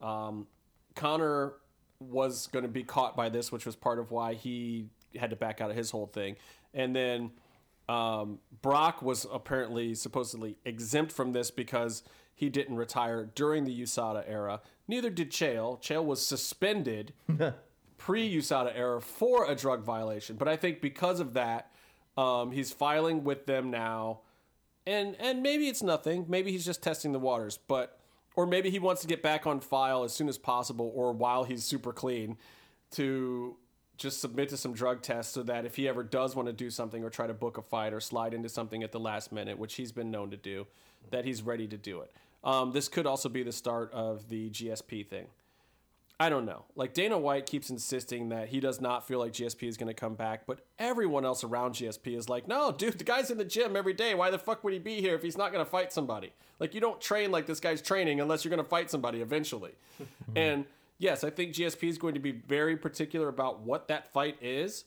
Um, 0.02 0.48
Conor 0.96 1.54
was 2.00 2.48
going 2.48 2.64
to 2.64 2.70
be 2.70 2.84
caught 2.84 3.16
by 3.16 3.30
this, 3.30 3.52
which 3.52 3.66
was 3.66 3.76
part 3.76 4.00
of 4.00 4.12
why 4.12 4.34
he 4.34 4.88
had 5.18 5.30
to 5.32 5.36
back 5.36 5.62
out 5.62 5.70
of 5.70 5.76
his 5.76 5.92
whole 5.92 6.08
thing. 6.08 6.36
And 6.74 6.96
then 6.96 7.32
um, 7.88 8.40
Brock 8.62 9.02
was 9.02 9.26
apparently 9.32 9.96
supposedly 9.96 10.58
exempt 10.66 11.12
from 11.12 11.34
this 11.34 11.52
because 11.52 12.04
he 12.40 12.48
didn't 12.48 12.78
retire 12.78 13.30
during 13.36 13.66
the 13.66 13.82
USADA 13.82 14.24
era. 14.26 14.62
Neither 14.88 15.10
did 15.10 15.30
Chael. 15.30 15.78
Chael 15.82 16.06
was 16.06 16.26
suspended 16.26 17.12
pre 17.98 18.34
USADA 18.34 18.72
era 18.74 19.02
for 19.02 19.52
a 19.52 19.56
drug 19.56 19.84
violation. 19.84 20.38
But 20.38 20.48
I 20.48 20.56
think 20.56 20.80
because 20.80 21.20
of 21.20 21.34
that, 21.34 21.70
um, 22.16 22.54
he's 22.54 22.72
filing 22.72 23.26
with 23.26 23.46
them 23.46 23.70
now. 23.70 24.22
And 24.88 25.18
and 25.20 25.44
maybe 25.44 25.68
it's 25.68 25.84
nothing. 25.84 26.28
Maybe 26.30 26.54
he's 26.54 26.64
just 26.64 26.82
testing 26.82 27.12
the 27.12 27.20
waters. 27.20 27.60
But 27.68 28.00
or 28.38 28.46
maybe 28.46 28.70
he 28.70 28.80
wants 28.80 29.02
to 29.02 29.08
get 29.08 29.22
back 29.22 29.46
on 29.46 29.60
file 29.60 30.06
as 30.06 30.14
soon 30.14 30.30
as 30.30 30.38
possible 30.38 30.94
or 30.96 31.12
while 31.12 31.44
he's 31.44 31.66
super 31.66 31.92
clean 31.92 32.38
to 32.92 33.58
just 33.98 34.22
submit 34.22 34.48
to 34.48 34.56
some 34.56 34.72
drug 34.72 35.02
tests 35.02 35.34
so 35.34 35.44
that 35.44 35.66
if 35.66 35.76
he 35.76 35.90
ever 35.90 36.04
does 36.04 36.38
want 36.38 36.48
to 36.48 36.54
do 36.54 36.70
something 36.70 37.04
or 37.04 37.10
try 37.10 37.28
to 37.28 37.34
book 37.34 37.58
a 37.58 37.62
fight 37.62 37.92
or 37.92 38.00
slide 38.00 38.34
into 38.34 38.48
something 38.48 38.82
at 38.82 38.94
the 38.94 39.00
last 39.00 39.34
minute, 39.34 39.60
which 39.60 39.76
he's 39.76 39.92
been 39.92 40.10
known 40.10 40.32
to 40.32 40.38
do, 40.38 40.66
that 41.12 41.26
he's 41.26 41.42
ready 41.42 41.68
to 41.68 41.78
do 41.78 42.00
it. 42.00 42.12
Um, 42.44 42.72
this 42.72 42.88
could 42.88 43.06
also 43.06 43.30
be 43.30 43.44
the 43.44 43.52
start 43.52 43.92
of 43.94 44.30
the 44.30 44.50
GSP 44.50 45.06
thing. 45.06 45.28
I 46.22 46.28
don't 46.28 46.46
know. 46.46 46.66
Like 46.76 46.94
Dana 46.94 47.18
White 47.18 47.46
keeps 47.46 47.70
insisting 47.70 48.30
that 48.30 48.50
he 48.50 48.60
does 48.60 48.82
not 48.82 49.08
feel 49.08 49.20
like 49.20 49.32
GSP 49.32 49.70
is 49.70 49.78
going 49.78 49.88
to 49.88 49.94
come 49.94 50.16
back, 50.16 50.46
but 50.46 50.60
everyone 50.78 51.24
else 51.24 51.46
around 51.46 51.76
GSP 51.76 52.18
is 52.18 52.28
like, 52.28 52.46
no, 52.46 52.74
dude, 52.74 52.98
the 52.98 53.06
guy's 53.06 53.32
in 53.32 53.38
the 53.38 53.46
gym 53.46 53.78
every 53.78 53.94
day. 53.94 54.14
Why 54.16 54.30
the 54.30 54.38
fuck 54.38 54.62
would 54.66 54.74
he 54.74 54.80
be 54.80 55.00
here 55.00 55.16
if 55.16 55.22
he's 55.22 55.38
not 55.38 55.54
going 55.54 55.64
to 55.64 55.70
fight 55.70 55.94
somebody? 55.94 56.34
Like, 56.60 56.74
you 56.74 56.82
don't 56.82 57.00
train 57.00 57.32
like 57.32 57.46
this 57.46 57.62
guy's 57.62 57.82
training 57.82 58.20
unless 58.20 58.44
you're 58.44 58.50
going 58.50 58.64
to 58.64 58.70
fight 58.70 58.92
somebody 58.92 59.22
eventually. 59.22 59.72
and 60.36 60.66
yes, 60.98 61.24
I 61.24 61.30
think 61.30 61.54
GSP 61.54 61.88
is 61.88 61.98
going 61.98 62.16
to 62.16 62.20
be 62.20 62.32
very 62.32 62.76
particular 62.76 63.30
about 63.30 63.62
what 63.62 63.88
that 63.88 64.12
fight 64.12 64.36
is, 64.42 64.84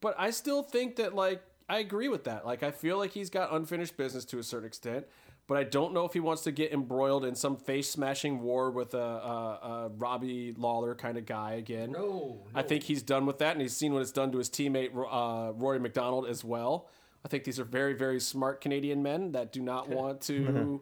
but 0.00 0.14
I 0.16 0.30
still 0.30 0.62
think 0.62 0.94
that, 0.96 1.12
like, 1.12 1.42
I 1.68 1.78
agree 1.78 2.08
with 2.08 2.22
that. 2.24 2.46
Like, 2.46 2.62
I 2.62 2.70
feel 2.70 2.98
like 2.98 3.10
he's 3.10 3.30
got 3.30 3.52
unfinished 3.52 3.96
business 3.96 4.24
to 4.26 4.38
a 4.38 4.44
certain 4.44 4.68
extent 4.68 5.06
but 5.46 5.56
I 5.56 5.64
don't 5.64 5.92
know 5.94 6.04
if 6.04 6.12
he 6.12 6.20
wants 6.20 6.42
to 6.42 6.52
get 6.52 6.72
embroiled 6.72 7.24
in 7.24 7.34
some 7.34 7.56
face 7.56 7.88
smashing 7.88 8.40
war 8.40 8.70
with 8.70 8.94
a, 8.94 8.98
a, 8.98 9.00
a 9.00 9.88
Robbie 9.96 10.54
Lawler 10.56 10.94
kind 10.94 11.16
of 11.16 11.26
guy 11.26 11.52
again. 11.52 11.92
No, 11.92 12.44
I 12.54 12.62
think 12.62 12.84
he's 12.84 13.02
done 13.02 13.26
with 13.26 13.38
that, 13.38 13.52
and 13.52 13.60
he's 13.60 13.76
seen 13.76 13.92
what 13.92 14.02
it's 14.02 14.12
done 14.12 14.32
to 14.32 14.38
his 14.38 14.50
teammate 14.50 14.90
uh, 14.94 15.52
Rory 15.52 15.78
McDonald 15.78 16.26
as 16.26 16.44
well. 16.44 16.88
I 17.24 17.28
think 17.28 17.44
these 17.44 17.58
are 17.58 17.64
very, 17.64 17.94
very 17.94 18.20
smart 18.20 18.60
Canadian 18.60 19.02
men 19.02 19.32
that 19.32 19.52
do 19.52 19.60
not 19.60 19.88
want 19.88 20.20
to, 20.22 20.80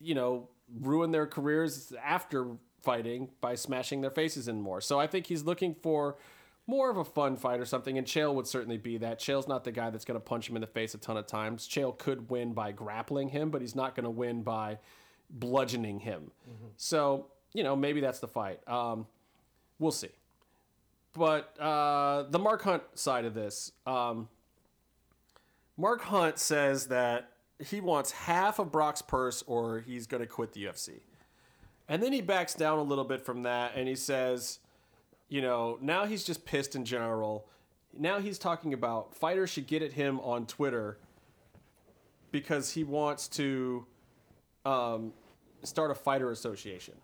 you 0.00 0.14
know, 0.14 0.48
ruin 0.80 1.10
their 1.10 1.26
careers 1.26 1.92
after 2.04 2.48
fighting 2.82 3.30
by 3.40 3.54
smashing 3.54 4.02
their 4.02 4.10
faces 4.10 4.46
in 4.46 4.60
more. 4.60 4.80
So 4.80 5.00
I 5.00 5.06
think 5.06 5.26
he's 5.26 5.42
looking 5.42 5.74
for 5.74 6.16
more 6.66 6.90
of 6.90 6.96
a 6.96 7.04
fun 7.04 7.36
fight 7.36 7.60
or 7.60 7.66
something, 7.66 7.98
and 7.98 8.06
Chael 8.06 8.34
would 8.34 8.46
certainly 8.46 8.78
be 8.78 8.98
that. 8.98 9.18
Chael's 9.20 9.46
not 9.46 9.64
the 9.64 9.72
guy 9.72 9.90
that's 9.90 10.04
going 10.04 10.18
to 10.18 10.24
punch 10.24 10.48
him 10.48 10.56
in 10.56 10.60
the 10.60 10.66
face 10.66 10.94
a 10.94 10.98
ton 10.98 11.16
of 11.16 11.26
times. 11.26 11.68
Chael 11.68 11.96
could 11.96 12.30
win 12.30 12.52
by 12.52 12.72
grappling 12.72 13.28
him, 13.28 13.50
but 13.50 13.60
he's 13.60 13.74
not 13.74 13.94
going 13.94 14.04
to 14.04 14.10
win 14.10 14.42
by 14.42 14.78
bludgeoning 15.30 16.00
him. 16.00 16.30
So, 16.76 17.26
you 17.52 17.62
know, 17.62 17.76
maybe 17.76 18.00
that's 18.00 18.18
the 18.18 18.28
fight. 18.28 18.66
Um, 18.66 19.06
we'll 19.78 19.92
see. 19.92 20.08
But 21.12 21.58
uh, 21.60 22.24
the 22.30 22.38
Mark 22.38 22.62
Hunt 22.62 22.82
side 22.94 23.24
of 23.24 23.34
this, 23.34 23.72
um, 23.86 24.28
Mark 25.76 26.02
Hunt 26.02 26.38
says 26.38 26.88
that 26.88 27.30
he 27.58 27.80
wants 27.80 28.10
half 28.10 28.58
of 28.58 28.72
Brock's 28.72 29.02
purse 29.02 29.42
or 29.46 29.80
he's 29.80 30.06
going 30.06 30.22
to 30.22 30.26
quit 30.26 30.52
the 30.52 30.64
UFC. 30.64 31.00
And 31.88 32.02
then 32.02 32.12
he 32.12 32.20
backs 32.20 32.54
down 32.54 32.78
a 32.78 32.82
little 32.82 33.04
bit 33.04 33.24
from 33.24 33.42
that 33.42 33.72
and 33.76 33.86
he 33.86 33.94
says, 33.94 34.58
you 35.28 35.42
know, 35.42 35.78
now 35.80 36.04
he's 36.04 36.24
just 36.24 36.44
pissed 36.44 36.74
in 36.76 36.84
general. 36.84 37.46
Now 37.96 38.18
he's 38.20 38.38
talking 38.38 38.72
about 38.72 39.14
fighters 39.14 39.50
should 39.50 39.66
get 39.66 39.82
at 39.82 39.92
him 39.92 40.20
on 40.20 40.46
Twitter 40.46 40.98
because 42.30 42.72
he 42.72 42.84
wants 42.84 43.28
to 43.28 43.86
um, 44.64 45.12
start 45.62 45.90
a 45.90 45.94
fighter 45.94 46.30
association. 46.30 46.94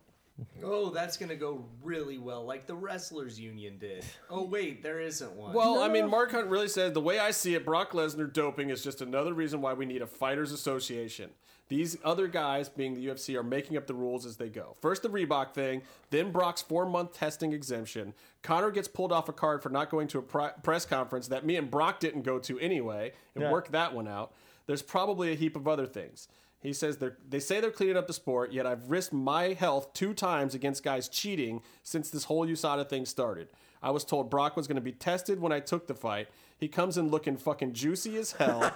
Oh, 0.64 0.90
that's 0.90 1.16
gonna 1.16 1.36
go 1.36 1.64
really 1.82 2.18
well, 2.18 2.44
like 2.44 2.66
the 2.66 2.74
wrestlers 2.74 3.38
union 3.38 3.76
did. 3.78 4.04
Oh 4.30 4.44
wait, 4.44 4.82
there 4.82 5.00
isn't 5.00 5.32
one. 5.32 5.52
Well, 5.52 5.80
I 5.80 5.88
mean, 5.88 6.08
Mark 6.08 6.32
Hunt 6.32 6.46
really 6.46 6.68
said 6.68 6.94
the 6.94 7.00
way 7.00 7.18
I 7.18 7.30
see 7.30 7.54
it, 7.54 7.64
Brock 7.64 7.92
Lesnar 7.92 8.32
doping 8.32 8.70
is 8.70 8.82
just 8.82 9.02
another 9.02 9.34
reason 9.34 9.60
why 9.60 9.74
we 9.74 9.84
need 9.84 10.02
a 10.02 10.06
fighters 10.06 10.52
association. 10.52 11.30
These 11.70 11.96
other 12.04 12.26
guys, 12.26 12.68
being 12.68 12.94
the 12.94 13.06
UFC, 13.06 13.36
are 13.36 13.42
making 13.44 13.76
up 13.76 13.86
the 13.86 13.94
rules 13.94 14.26
as 14.26 14.36
they 14.36 14.48
go. 14.48 14.76
First 14.82 15.02
the 15.02 15.08
Reebok 15.08 15.54
thing, 15.54 15.82
then 16.10 16.32
Brock's 16.32 16.60
four 16.62 16.84
month 16.84 17.14
testing 17.14 17.52
exemption. 17.52 18.12
Conor 18.42 18.72
gets 18.72 18.88
pulled 18.88 19.12
off 19.12 19.28
a 19.28 19.32
card 19.32 19.62
for 19.62 19.70
not 19.70 19.88
going 19.88 20.08
to 20.08 20.18
a 20.18 20.22
pri- 20.22 20.50
press 20.64 20.84
conference 20.84 21.28
that 21.28 21.46
me 21.46 21.54
and 21.54 21.70
Brock 21.70 22.00
didn't 22.00 22.22
go 22.22 22.40
to 22.40 22.58
anyway, 22.58 23.12
and 23.36 23.42
Yeah. 23.44 23.52
worked 23.52 23.70
that 23.70 23.94
one 23.94 24.08
out. 24.08 24.32
There's 24.66 24.82
probably 24.82 25.30
a 25.32 25.36
heap 25.36 25.54
of 25.54 25.68
other 25.68 25.86
things. 25.86 26.26
He 26.60 26.72
says 26.72 26.98
they're, 26.98 27.16
they 27.26 27.38
say 27.40 27.60
they're 27.60 27.70
cleaning 27.70 27.96
up 27.96 28.08
the 28.08 28.12
sport, 28.12 28.52
yet 28.52 28.66
I've 28.66 28.90
risked 28.90 29.12
my 29.12 29.52
health 29.52 29.92
two 29.94 30.12
times 30.12 30.54
against 30.56 30.82
guys 30.82 31.08
cheating 31.08 31.62
since 31.84 32.10
this 32.10 32.24
whole 32.24 32.44
USADA 32.46 32.88
thing 32.88 33.06
started. 33.06 33.48
I 33.82 33.92
was 33.92 34.04
told 34.04 34.28
Brock 34.28 34.56
was 34.56 34.66
going 34.66 34.74
to 34.74 34.82
be 34.82 34.92
tested 34.92 35.40
when 35.40 35.52
I 35.52 35.60
took 35.60 35.86
the 35.86 35.94
fight. 35.94 36.28
He 36.60 36.68
comes 36.68 36.98
in 36.98 37.08
looking 37.08 37.38
fucking 37.38 37.72
juicy 37.72 38.16
as 38.18 38.32
hell. 38.32 38.62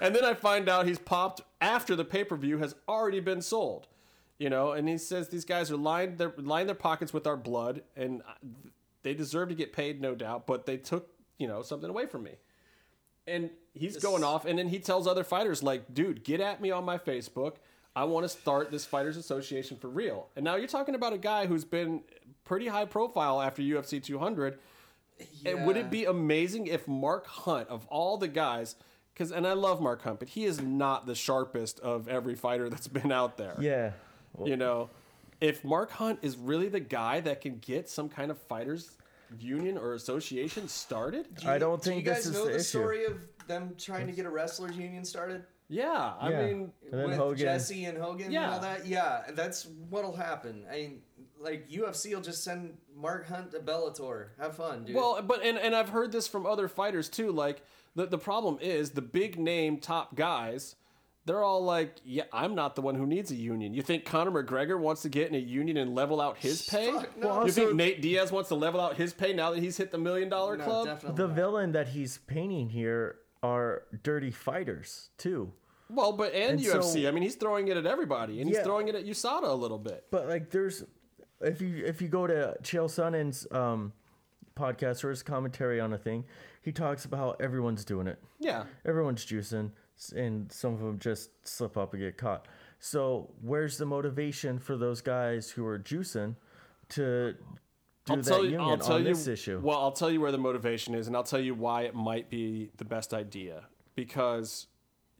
and 0.00 0.14
then 0.14 0.24
I 0.24 0.34
find 0.34 0.68
out 0.68 0.86
he's 0.86 0.98
popped 0.98 1.40
after 1.60 1.96
the 1.96 2.04
pay 2.04 2.22
per 2.22 2.36
view 2.36 2.58
has 2.58 2.74
already 2.86 3.20
been 3.20 3.40
sold. 3.42 3.88
You 4.38 4.50
know, 4.50 4.72
and 4.72 4.88
he 4.88 4.98
says 4.98 5.28
these 5.28 5.44
guys 5.44 5.70
are 5.70 5.76
lined 5.76 6.18
their 6.18 6.32
lined 6.36 6.68
their 6.68 6.76
pockets 6.76 7.12
with 7.12 7.26
our 7.26 7.36
blood, 7.36 7.82
and 7.96 8.22
they 9.02 9.14
deserve 9.14 9.48
to 9.48 9.54
get 9.54 9.72
paid, 9.72 10.00
no 10.00 10.14
doubt. 10.14 10.46
But 10.46 10.66
they 10.66 10.76
took 10.76 11.10
you 11.40 11.48
know 11.48 11.62
something 11.62 11.90
away 11.90 12.06
from 12.06 12.22
me 12.22 12.32
and 13.26 13.50
he's 13.74 13.96
going 13.96 14.22
off 14.22 14.44
and 14.44 14.58
then 14.58 14.68
he 14.68 14.78
tells 14.78 15.06
other 15.06 15.24
fighters 15.24 15.62
like 15.62 15.92
dude 15.92 16.22
get 16.22 16.40
at 16.40 16.60
me 16.60 16.70
on 16.70 16.84
my 16.84 16.98
facebook 16.98 17.54
i 17.96 18.04
want 18.04 18.24
to 18.24 18.28
start 18.28 18.70
this 18.70 18.84
fighters 18.84 19.16
association 19.16 19.76
for 19.76 19.88
real 19.88 20.28
and 20.36 20.44
now 20.44 20.56
you're 20.56 20.68
talking 20.68 20.94
about 20.94 21.12
a 21.12 21.18
guy 21.18 21.46
who's 21.46 21.64
been 21.64 22.02
pretty 22.44 22.68
high 22.68 22.84
profile 22.84 23.40
after 23.40 23.62
ufc 23.62 24.02
200 24.02 24.58
and 25.46 25.66
would 25.66 25.76
it 25.76 25.90
be 25.90 26.04
amazing 26.04 26.66
if 26.66 26.86
mark 26.88 27.26
hunt 27.26 27.68
of 27.68 27.86
all 27.88 28.16
the 28.18 28.28
guys 28.28 28.76
because 29.14 29.30
and 29.32 29.46
i 29.46 29.52
love 29.52 29.80
mark 29.80 30.02
hunt 30.02 30.18
but 30.18 30.28
he 30.28 30.44
is 30.44 30.60
not 30.60 31.06
the 31.06 31.14
sharpest 31.14 31.80
of 31.80 32.08
every 32.08 32.34
fighter 32.34 32.68
that's 32.70 32.88
been 32.88 33.12
out 33.12 33.36
there 33.36 33.56
Yeah. 33.60 33.92
you 34.44 34.56
know 34.56 34.90
if 35.40 35.64
mark 35.64 35.90
hunt 35.92 36.18
is 36.22 36.36
really 36.36 36.68
the 36.68 36.80
guy 36.80 37.20
that 37.20 37.40
can 37.40 37.58
get 37.58 37.88
some 37.88 38.08
kind 38.08 38.30
of 38.30 38.38
fighters 38.38 38.90
union 39.38 39.78
or 39.78 39.94
association 39.94 40.66
started 40.68 41.26
I 41.46 41.58
don't 41.58 41.80
think 41.82 42.04
Do 42.04 42.10
you 42.10 42.14
guys 42.16 42.24
this 42.24 42.26
is 42.26 42.32
know 42.34 42.44
the 42.46 42.50
the 42.50 42.56
issue. 42.56 42.64
story 42.64 43.04
of 43.04 43.20
them 43.46 43.74
trying 43.78 44.06
to 44.08 44.12
get 44.12 44.26
a 44.26 44.30
wrestlers 44.30 44.76
union 44.76 45.04
started? 45.04 45.44
yeah 45.68 46.14
i 46.18 46.30
Yeah. 46.30 46.46
mean 46.46 46.72
with 46.90 47.16
Hogan. 47.16 47.38
Jesse 47.38 47.84
and 47.84 47.96
Hogan 47.96 48.32
Yeah. 48.32 48.42
and 48.46 48.54
all 48.54 48.60
that. 48.60 48.86
Yeah, 48.88 49.22
that's 49.34 49.68
what'll 49.88 50.16
happen. 50.16 50.64
I 50.68 50.74
mean, 50.74 51.02
like 51.40 51.68
UFC 51.70 52.14
will 52.14 52.20
just 52.20 52.44
send 52.44 52.76
Mark 52.94 53.26
Hunt 53.28 53.50
to 53.52 53.58
Bellator. 53.58 54.28
Have 54.38 54.56
fun, 54.56 54.84
dude. 54.84 54.94
Well, 54.94 55.20
but 55.22 55.42
and, 55.42 55.58
and 55.58 55.74
I've 55.74 55.88
heard 55.88 56.12
this 56.12 56.28
from 56.28 56.46
other 56.46 56.68
fighters 56.68 57.08
too. 57.08 57.32
Like 57.32 57.62
the 57.96 58.06
the 58.06 58.18
problem 58.18 58.58
is 58.60 58.90
the 58.90 59.02
big 59.02 59.38
name 59.38 59.78
top 59.78 60.14
guys. 60.14 60.76
They're 61.26 61.42
all 61.42 61.62
like, 61.62 61.96
yeah, 62.02 62.24
I'm 62.32 62.54
not 62.54 62.74
the 62.76 62.80
one 62.82 62.94
who 62.94 63.06
needs 63.06 63.30
a 63.30 63.34
union. 63.36 63.74
You 63.74 63.82
think 63.82 64.04
Conor 64.06 64.42
McGregor 64.42 64.80
wants 64.80 65.02
to 65.02 65.10
get 65.10 65.28
in 65.28 65.34
a 65.34 65.38
union 65.38 65.76
and 65.76 65.94
level 65.94 66.20
out 66.20 66.38
his 66.38 66.62
pay? 66.62 66.90
Fuck 66.90 67.16
no. 67.18 67.28
Well, 67.28 67.46
you 67.46 67.52
think 67.52 67.74
Nate 67.74 68.00
Diaz 68.00 68.32
wants 68.32 68.48
to 68.48 68.54
level 68.54 68.80
out 68.80 68.96
his 68.96 69.12
pay 69.12 69.32
now 69.34 69.50
that 69.50 69.60
he's 69.62 69.76
hit 69.76 69.90
the 69.92 69.98
million 69.98 70.28
dollar 70.30 70.56
no, 70.56 70.64
club? 70.64 70.86
definitely. 70.86 71.16
The 71.18 71.28
not. 71.28 71.36
villain 71.36 71.72
that 71.72 71.88
he's 71.88 72.18
painting 72.26 72.70
here 72.70 73.16
are 73.42 73.82
dirty 74.02 74.30
fighters 74.30 75.10
too. 75.18 75.52
Well, 75.90 76.12
but 76.12 76.32
and, 76.32 76.52
And 76.52 76.60
UFC. 76.60 77.02
so- 77.02 77.08
I 77.08 77.10
mean, 77.10 77.22
he's 77.22 77.34
throwing 77.34 77.68
it 77.68 77.76
at 77.76 77.84
everybody, 77.86 78.40
and 78.40 78.48
he's 78.48 78.56
Yeah. 78.58 78.64
throwing 78.64 78.88
it 78.88 78.94
at 78.94 79.04
USADA 79.04 79.44
a 79.44 79.52
little 79.54 79.78
bit. 79.78 80.06
But 80.10 80.26
like, 80.26 80.50
there's 80.50 80.84
if 81.40 81.60
you 81.60 81.84
if 81.84 82.00
you 82.02 82.08
go 82.08 82.26
to 82.26 82.56
Chael 82.62 82.90
Sonnen's 82.90 83.46
um, 83.50 83.92
podcast 84.56 85.04
or 85.04 85.10
his 85.10 85.22
commentary 85.22 85.80
on 85.80 85.92
a 85.92 85.98
thing, 85.98 86.24
he 86.62 86.72
talks 86.72 87.04
about 87.04 87.18
how 87.18 87.36
everyone's 87.40 87.84
doing 87.84 88.06
it. 88.06 88.18
Yeah, 88.38 88.64
Everyone's 88.84 89.24
juicing, 89.24 89.70
and 90.14 90.50
some 90.52 90.74
of 90.74 90.80
them 90.80 90.98
just 90.98 91.30
slip 91.46 91.76
up 91.76 91.92
and 91.94 92.02
get 92.02 92.16
caught. 92.18 92.46
So 92.78 93.30
where's 93.42 93.76
the 93.78 93.86
motivation 93.86 94.58
for 94.58 94.76
those 94.76 95.00
guys 95.02 95.50
who 95.50 95.66
are 95.66 95.78
juicing 95.78 96.36
to 96.90 97.34
do 98.06 98.12
I'll 98.14 98.16
that 98.16 98.24
tell 98.24 98.44
you. 98.44 98.52
union 98.52 98.68
I'll 98.70 98.78
tell 98.78 98.96
on 98.96 99.02
you. 99.04 99.08
this 99.08 99.26
issue? 99.26 99.60
Well, 99.62 99.78
I'll 99.78 99.92
tell 99.92 100.10
you 100.10 100.20
where 100.20 100.32
the 100.32 100.38
motivation 100.38 100.94
is, 100.94 101.06
and 101.06 101.14
I'll 101.16 101.22
tell 101.22 101.40
you 101.40 101.54
why 101.54 101.82
it 101.82 101.94
might 101.94 102.30
be 102.30 102.70
the 102.78 102.84
best 102.84 103.12
idea. 103.12 103.64
Because 103.94 104.66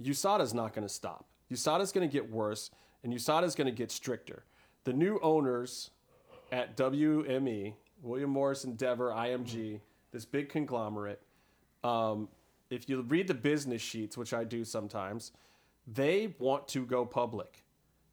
USADA's 0.03 0.55
not 0.55 0.73
going 0.73 0.87
to 0.87 0.93
stop. 0.93 1.27
USADA's 1.53 1.93
going 1.93 2.09
to 2.09 2.13
get 2.13 2.31
worse, 2.31 2.71
and 3.05 3.13
USADA's 3.13 3.55
going 3.55 3.67
to 3.67 3.73
get 3.73 3.91
stricter. 3.91 4.45
The 4.85 4.93
new 4.95 5.19
owners 5.23 5.91
at 6.53 6.77
WME, 6.77 7.75
William 8.03 8.31
Morris 8.31 8.65
Endeavor, 8.65 9.11
IMG, 9.11 9.81
this 10.13 10.25
big 10.25 10.49
conglomerate. 10.49 11.21
Um, 11.85 12.29
if 12.71 12.89
you 12.89 13.03
read 13.03 13.27
the 13.27 13.35
business 13.35 13.83
sheets, 13.83 14.17
which 14.17 14.33
I 14.33 14.45
do 14.45 14.65
sometimes, 14.65 15.33
they 15.87 16.35
want 16.39 16.69
to 16.69 16.85
go 16.85 17.05
public. 17.05 17.65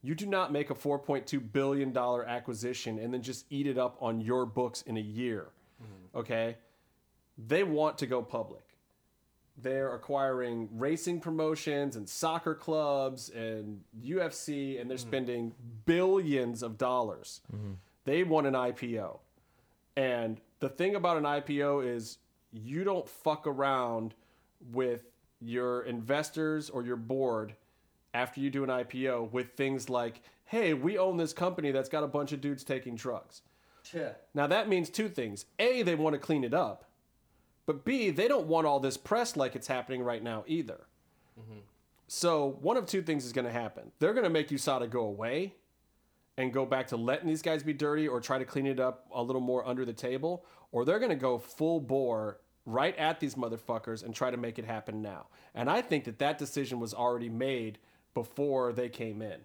You 0.02 0.16
do 0.16 0.26
not 0.26 0.52
make 0.52 0.70
a 0.70 0.76
$4.2 0.76 1.52
billion 1.52 1.96
acquisition 1.98 3.00
and 3.00 3.14
then 3.14 3.22
just 3.22 3.46
eat 3.50 3.68
it 3.68 3.78
up 3.78 3.98
on 4.00 4.22
your 4.22 4.46
books 4.46 4.84
in 4.84 4.98
a 4.98 5.02
year. 5.02 5.50
Mm-hmm. 5.82 6.18
Okay? 6.20 6.58
They 7.48 7.64
want 7.64 7.98
to 8.00 8.08
go 8.08 8.22
public. 8.22 8.64
They're 9.60 9.96
acquiring 9.96 10.70
racing 10.72 11.20
promotions 11.20 11.96
and 11.96 12.08
soccer 12.08 12.54
clubs 12.54 13.30
and 13.30 13.82
UFC, 14.00 14.80
and 14.80 14.90
they're 14.90 14.98
mm-hmm. 14.98 15.08
spending 15.08 15.54
billions 15.86 16.62
of 16.62 16.78
dollars. 16.78 17.42
Mm-hmm. 17.54 17.74
They 18.08 18.24
want 18.24 18.48
an 18.48 18.54
IPO. 18.54 19.20
And 19.98 20.40
the 20.62 20.70
thing 20.70 20.96
about 20.96 21.18
an 21.18 21.24
IPO 21.24 21.86
is 21.86 22.20
you 22.54 22.86
don't 22.86 23.08
fuck 23.08 23.46
around 23.46 24.14
with 24.72 25.02
your 25.42 25.82
investors 25.82 26.70
or 26.70 26.84
your 26.84 26.96
board 26.96 27.54
after 28.14 28.40
you 28.40 28.50
do 28.50 28.64
an 28.64 28.70
IPO 28.70 29.32
with 29.34 29.52
things 29.58 29.90
like, 29.90 30.22
hey, 30.46 30.74
we 30.74 30.98
own 30.98 31.18
this 31.18 31.34
company 31.34 31.72
that's 31.72 31.90
got 31.90 32.06
a 32.06 32.08
bunch 32.08 32.32
of 32.32 32.40
dudes 32.40 32.64
taking 32.64 32.96
drugs. 32.96 33.42
Yeah. 33.94 34.12
Now 34.34 34.48
that 34.48 34.70
means 34.70 34.90
two 34.90 35.10
things. 35.10 35.46
A, 35.60 35.82
they 35.82 35.96
want 35.96 36.14
to 36.14 36.20
clean 36.20 36.46
it 36.46 36.54
up. 36.54 36.86
But 37.66 37.84
B, 37.84 38.10
they 38.12 38.30
don't 38.30 38.48
want 38.48 38.66
all 38.66 38.80
this 38.80 38.96
press 38.96 39.36
like 39.36 39.54
it's 39.54 39.68
happening 39.68 40.02
right 40.02 40.24
now 40.24 40.46
either. 40.48 40.88
Mm-hmm. 41.38 41.60
So 42.08 42.58
one 42.62 42.78
of 42.78 42.86
two 42.86 43.02
things 43.02 43.26
is 43.26 43.34
going 43.34 43.44
to 43.44 43.52
happen. 43.52 43.92
They're 44.00 44.14
going 44.14 44.24
to 44.24 44.30
make 44.30 44.48
USADA 44.48 44.90
go 44.90 45.02
away, 45.02 45.56
and 46.38 46.54
go 46.54 46.66
back 46.66 46.88
to 46.88 46.98
letting 46.98 47.28
these 47.28 47.42
guys 47.42 47.64
be 47.64 47.74
dirty 47.74 48.08
or 48.08 48.22
try 48.22 48.38
to 48.38 48.46
clean 48.46 48.68
it 48.68 48.80
up 48.80 49.08
a 49.14 49.22
little 49.22 49.42
more 49.42 49.68
under 49.68 49.84
the 49.86 49.94
table, 49.94 50.46
or 50.72 50.86
they're 50.86 51.00
going 51.00 51.10
to 51.10 51.16
go 51.16 51.38
full 51.38 51.80
bore 51.80 52.40
right 52.66 52.96
at 52.98 53.20
these 53.20 53.36
motherfuckers 53.36 54.04
and 54.04 54.14
try 54.14 54.30
to 54.30 54.38
make 54.38 54.60
it 54.60 54.66
happen 54.66 55.02
now. 55.02 55.28
And 55.56 55.70
I 55.70 55.82
think 55.82 56.04
that 56.04 56.20
that 56.20 56.38
decision 56.38 56.80
was 56.80 56.94
already 56.94 57.30
made 57.30 57.80
before 58.14 58.74
they 58.74 58.90
came 58.90 59.22
in. 59.22 59.40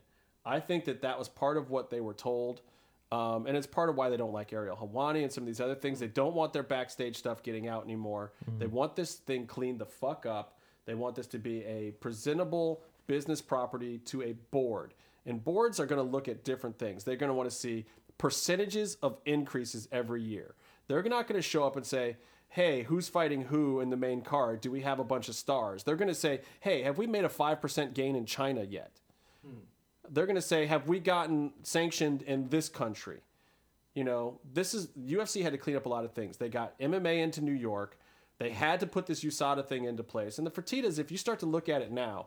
I 0.45 0.61
think 0.61 0.85
that 0.87 1.03
that 1.03 1.19
was 1.19 1.29
part 1.29 1.57
of 1.57 1.71
what 1.71 1.91
they 1.91 2.01
were 2.01 2.15
told. 2.15 2.63
Um, 3.13 3.47
and 3.47 3.57
it's 3.57 3.67
part 3.67 3.91
of 3.91 3.97
why 3.97 4.09
they 4.09 4.17
don't 4.17 4.33
like 4.33 4.53
Ariel 4.53 4.77
Helwani 4.77 5.23
and 5.23 5.31
some 5.31 5.43
of 5.43 5.47
these 5.47 5.61
other 5.61 5.75
things. 5.75 6.01
They 6.01 6.09
don't 6.09 6.35
want 6.35 6.53
their 6.53 6.63
backstage 6.63 7.17
stuff 7.17 7.43
getting 7.43 7.69
out 7.69 7.85
anymore. 7.85 8.33
They 8.59 8.67
want 8.67 8.97
this 8.97 9.15
thing 9.17 9.47
cleaned 9.47 9.79
the 9.79 9.87
fuck 9.87 10.25
up. 10.25 10.59
They 10.87 10.95
want 10.95 11.15
this 11.15 11.27
to 11.29 11.39
be 11.39 11.63
a 11.65 11.93
presentable 12.01 12.83
business 13.07 13.43
property 13.43 13.99
to 14.07 14.23
a 14.23 14.33
board. 14.51 14.95
And 15.25 15.43
boards 15.43 15.79
are 15.79 15.87
going 15.87 16.05
to 16.05 16.11
look 16.11 16.29
at 16.29 16.45
different 16.45 16.79
things. 16.79 17.05
They're 17.05 17.17
going 17.17 17.29
to 17.29 17.35
want 17.35 17.49
to 17.49 17.55
see 17.55 17.87
percentages 18.19 18.97
of 19.03 19.19
increases 19.25 19.89
every 19.93 20.23
year. 20.23 20.55
They're 20.89 21.03
not 21.03 21.29
going 21.29 21.41
to 21.41 21.43
show 21.43 21.65
up 21.65 21.77
and 21.77 21.87
say, 21.87 22.17
hey, 22.53 22.83
who's 22.83 23.09
fighting 23.09 23.43
who 23.43 23.81
in 23.81 23.89
the 23.89 23.97
main 23.97 24.21
card? 24.21 24.61
Do 24.61 24.71
we 24.71 24.83
have 24.83 24.99
a 24.99 25.05
bunch 25.05 25.29
of 25.29 25.35
stars? 25.35 25.85
They're 25.85 25.97
going 25.97 26.09
to 26.09 26.15
say, 26.15 26.43
hey, 26.61 26.83
have 26.83 26.99
we 26.99 27.07
made 27.07 27.25
a 27.25 27.29
5% 27.29 27.95
gain 27.95 28.15
in 28.15 28.27
China 28.27 28.63
yet? 28.63 28.93
Hmm. 29.45 29.61
They're 30.11 30.27
going 30.27 30.37
to 30.37 30.43
say, 30.43 30.67
have 30.67 30.87
we 30.87 31.01
gotten 31.01 31.53
sanctioned 31.63 32.23
in 32.23 32.49
this 32.49 32.69
country? 32.69 33.23
You 33.95 34.05
know, 34.05 34.39
this 34.53 34.75
is 34.75 34.89
UFC 34.89 35.43
had 35.43 35.53
to 35.53 35.59
clean 35.59 35.77
up 35.77 35.87
a 35.87 35.89
lot 35.89 36.05
of 36.05 36.13
things. 36.13 36.37
They 36.37 36.49
got 36.49 36.79
MMA 36.79 37.23
into 37.23 37.41
New 37.41 37.53
York. 37.53 37.99
They 38.39 38.51
hmm. 38.51 38.57
had 38.57 38.81
to 38.81 38.87
put 38.87 39.07
this 39.07 39.25
USADA 39.25 39.67
thing 39.67 39.85
into 39.85 40.03
place. 40.03 40.37
And 40.37 40.47
the 40.47 40.51
Fertitas, 40.51 40.99
if 40.99 41.11
you 41.11 41.17
start 41.17 41.39
to 41.41 41.47
look 41.47 41.71
at 41.71 41.81
it 41.81 41.91
now, 41.91 42.27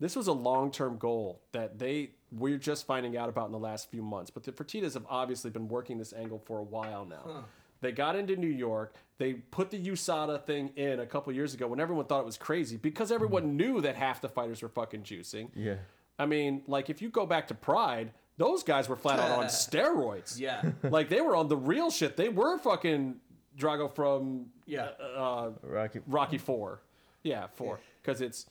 this 0.00 0.14
was 0.16 0.26
a 0.26 0.32
long-term 0.32 0.98
goal 0.98 1.40
that 1.52 1.78
they 1.78 2.10
we're 2.32 2.58
just 2.58 2.86
finding 2.86 3.16
out 3.16 3.28
about 3.28 3.46
in 3.46 3.52
the 3.52 3.58
last 3.58 3.90
few 3.90 4.02
months. 4.02 4.30
But 4.30 4.42
the 4.42 4.52
Fertitas 4.52 4.94
have 4.94 5.06
obviously 5.08 5.50
been 5.50 5.68
working 5.68 5.96
this 5.98 6.12
angle 6.12 6.38
for 6.44 6.58
a 6.58 6.62
while 6.62 7.04
now. 7.04 7.44
They 7.80 7.92
got 7.92 8.16
into 8.16 8.36
New 8.36 8.48
York. 8.48 8.94
They 9.18 9.34
put 9.34 9.70
the 9.70 9.78
USADA 9.78 10.44
thing 10.44 10.70
in 10.76 10.98
a 11.00 11.06
couple 11.06 11.32
years 11.32 11.54
ago 11.54 11.66
when 11.68 11.78
everyone 11.78 12.06
thought 12.06 12.20
it 12.20 12.26
was 12.26 12.36
crazy 12.38 12.76
because 12.78 13.12
everyone 13.12 13.56
knew 13.56 13.80
that 13.82 13.94
half 13.96 14.20
the 14.20 14.28
fighters 14.28 14.60
were 14.62 14.68
fucking 14.68 15.02
juicing. 15.02 15.50
Yeah. 15.54 15.76
I 16.18 16.26
mean, 16.26 16.62
like 16.66 16.90
if 16.90 17.00
you 17.00 17.10
go 17.10 17.26
back 17.26 17.46
to 17.48 17.54
Pride, 17.54 18.12
those 18.38 18.62
guys 18.62 18.88
were 18.88 18.96
flat 18.96 19.20
out 19.20 19.30
on 19.38 19.44
steroids. 19.46 20.38
Yeah. 20.40 20.62
Like 20.82 21.08
they 21.08 21.20
were 21.20 21.36
on 21.36 21.48
the 21.48 21.56
real 21.56 21.90
shit. 21.90 22.16
They 22.16 22.28
were 22.28 22.58
fucking 22.58 23.16
Drago 23.56 23.94
from 23.94 24.46
Yeah. 24.66 24.88
uh, 25.16 25.50
Rocky. 25.62 26.00
Rocky 26.06 26.38
Four. 26.38 26.80
Yeah, 27.22 27.46
four. 27.54 27.78
Because 28.02 28.20
it's 28.20 28.46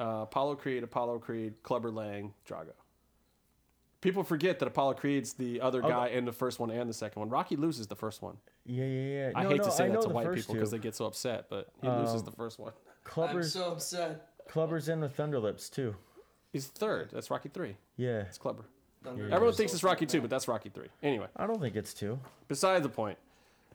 uh, 0.00 0.20
Apollo 0.22 0.56
Creed, 0.56 0.82
Apollo 0.82 1.18
Creed, 1.20 1.54
Clubber 1.62 1.90
Lang, 1.90 2.32
Drago. 2.48 2.72
People 4.00 4.22
forget 4.24 4.58
that 4.60 4.66
Apollo 4.66 4.94
Creed's 4.94 5.34
the 5.34 5.60
other 5.60 5.82
guy 5.82 6.08
in 6.08 6.24
the 6.24 6.32
first 6.32 6.58
one 6.58 6.70
and 6.70 6.88
the 6.88 6.94
second 6.94 7.20
one. 7.20 7.28
Rocky 7.28 7.54
loses 7.56 7.86
the 7.86 7.94
first 7.96 8.22
one. 8.22 8.38
Yeah, 8.64 8.84
yeah, 8.86 9.02
yeah. 9.26 9.32
I 9.34 9.42
No, 9.42 9.50
hate 9.50 9.58
no, 9.58 9.64
to 9.64 9.70
say 9.70 9.84
I 9.84 9.88
that 9.88 10.00
to 10.02 10.08
white 10.08 10.32
people 10.32 10.54
because 10.54 10.70
they 10.70 10.78
get 10.78 10.94
so 10.94 11.04
upset, 11.04 11.46
but 11.50 11.68
he 11.82 11.88
loses 11.88 12.22
the 12.22 12.30
first 12.30 12.58
one. 12.58 12.72
I'm 12.88 12.94
Clubber's 13.04 13.52
so 13.52 13.72
upset. 13.72 14.26
Clubber's 14.48 14.88
in 14.88 15.00
with 15.00 15.16
Thunderlips 15.16 15.70
too. 15.70 15.94
He's 16.52 16.66
third. 16.66 17.10
That's 17.12 17.30
Rocky 17.30 17.50
Three. 17.50 17.76
Yeah. 17.96 18.20
It's 18.20 18.38
Clubber. 18.38 18.64
Thunder 19.04 19.28
Everyone 19.30 19.54
thinks 19.54 19.72
it's 19.74 19.84
Rocky 19.84 20.06
sad. 20.06 20.08
Two, 20.10 20.20
but 20.22 20.30
that's 20.30 20.48
Rocky 20.48 20.70
Three. 20.70 20.88
Anyway. 21.02 21.26
I 21.36 21.46
don't 21.46 21.60
think 21.60 21.76
it's 21.76 21.92
two. 21.94 22.18
Beside 22.48 22.82
the 22.82 22.88
point. 22.88 23.18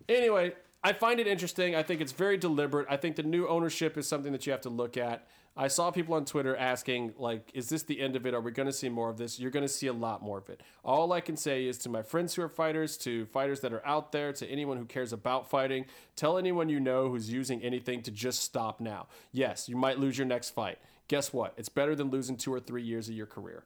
Anyway, 0.09 0.53
I 0.83 0.93
find 0.93 1.19
it 1.19 1.27
interesting. 1.27 1.75
I 1.75 1.83
think 1.83 2.01
it's 2.01 2.11
very 2.11 2.37
deliberate. 2.37 2.87
I 2.89 2.97
think 2.97 3.15
the 3.15 3.23
new 3.23 3.47
ownership 3.47 3.97
is 3.97 4.07
something 4.07 4.31
that 4.31 4.45
you 4.45 4.51
have 4.51 4.61
to 4.61 4.69
look 4.69 4.97
at. 4.97 5.27
I 5.57 5.69
saw 5.69 5.89
people 5.89 6.15
on 6.15 6.25
Twitter 6.25 6.53
asking, 6.55 7.13
like, 7.17 7.49
is 7.53 7.69
this 7.69 7.83
the 7.83 8.01
end 8.01 8.17
of 8.17 8.25
it? 8.25 8.33
Are 8.33 8.41
we 8.41 8.51
going 8.51 8.65
to 8.65 8.73
see 8.73 8.89
more 8.89 9.09
of 9.09 9.17
this? 9.17 9.39
You're 9.39 9.51
going 9.51 9.63
to 9.65 9.71
see 9.71 9.87
a 9.87 9.93
lot 9.93 10.21
more 10.21 10.37
of 10.37 10.49
it. 10.49 10.61
All 10.83 11.13
I 11.13 11.21
can 11.21 11.37
say 11.37 11.65
is 11.65 11.77
to 11.79 11.89
my 11.89 12.01
friends 12.01 12.35
who 12.35 12.41
are 12.41 12.49
fighters, 12.49 12.97
to 12.97 13.25
fighters 13.27 13.61
that 13.61 13.71
are 13.71 13.85
out 13.85 14.11
there, 14.11 14.33
to 14.33 14.45
anyone 14.47 14.75
who 14.75 14.83
cares 14.83 15.13
about 15.13 15.49
fighting, 15.49 15.85
tell 16.17 16.37
anyone 16.37 16.67
you 16.67 16.81
know 16.81 17.07
who's 17.09 17.31
using 17.31 17.61
anything 17.61 18.01
to 18.03 18.11
just 18.11 18.43
stop 18.43 18.81
now. 18.81 19.07
Yes, 19.31 19.69
you 19.69 19.77
might 19.77 19.97
lose 19.97 20.17
your 20.17 20.27
next 20.27 20.49
fight. 20.49 20.77
Guess 21.07 21.31
what? 21.31 21.53
It's 21.55 21.69
better 21.69 21.95
than 21.95 22.09
losing 22.09 22.35
two 22.35 22.53
or 22.53 22.59
three 22.59 22.83
years 22.83 23.07
of 23.07 23.15
your 23.15 23.27
career. 23.27 23.63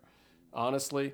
Honestly, 0.54 1.14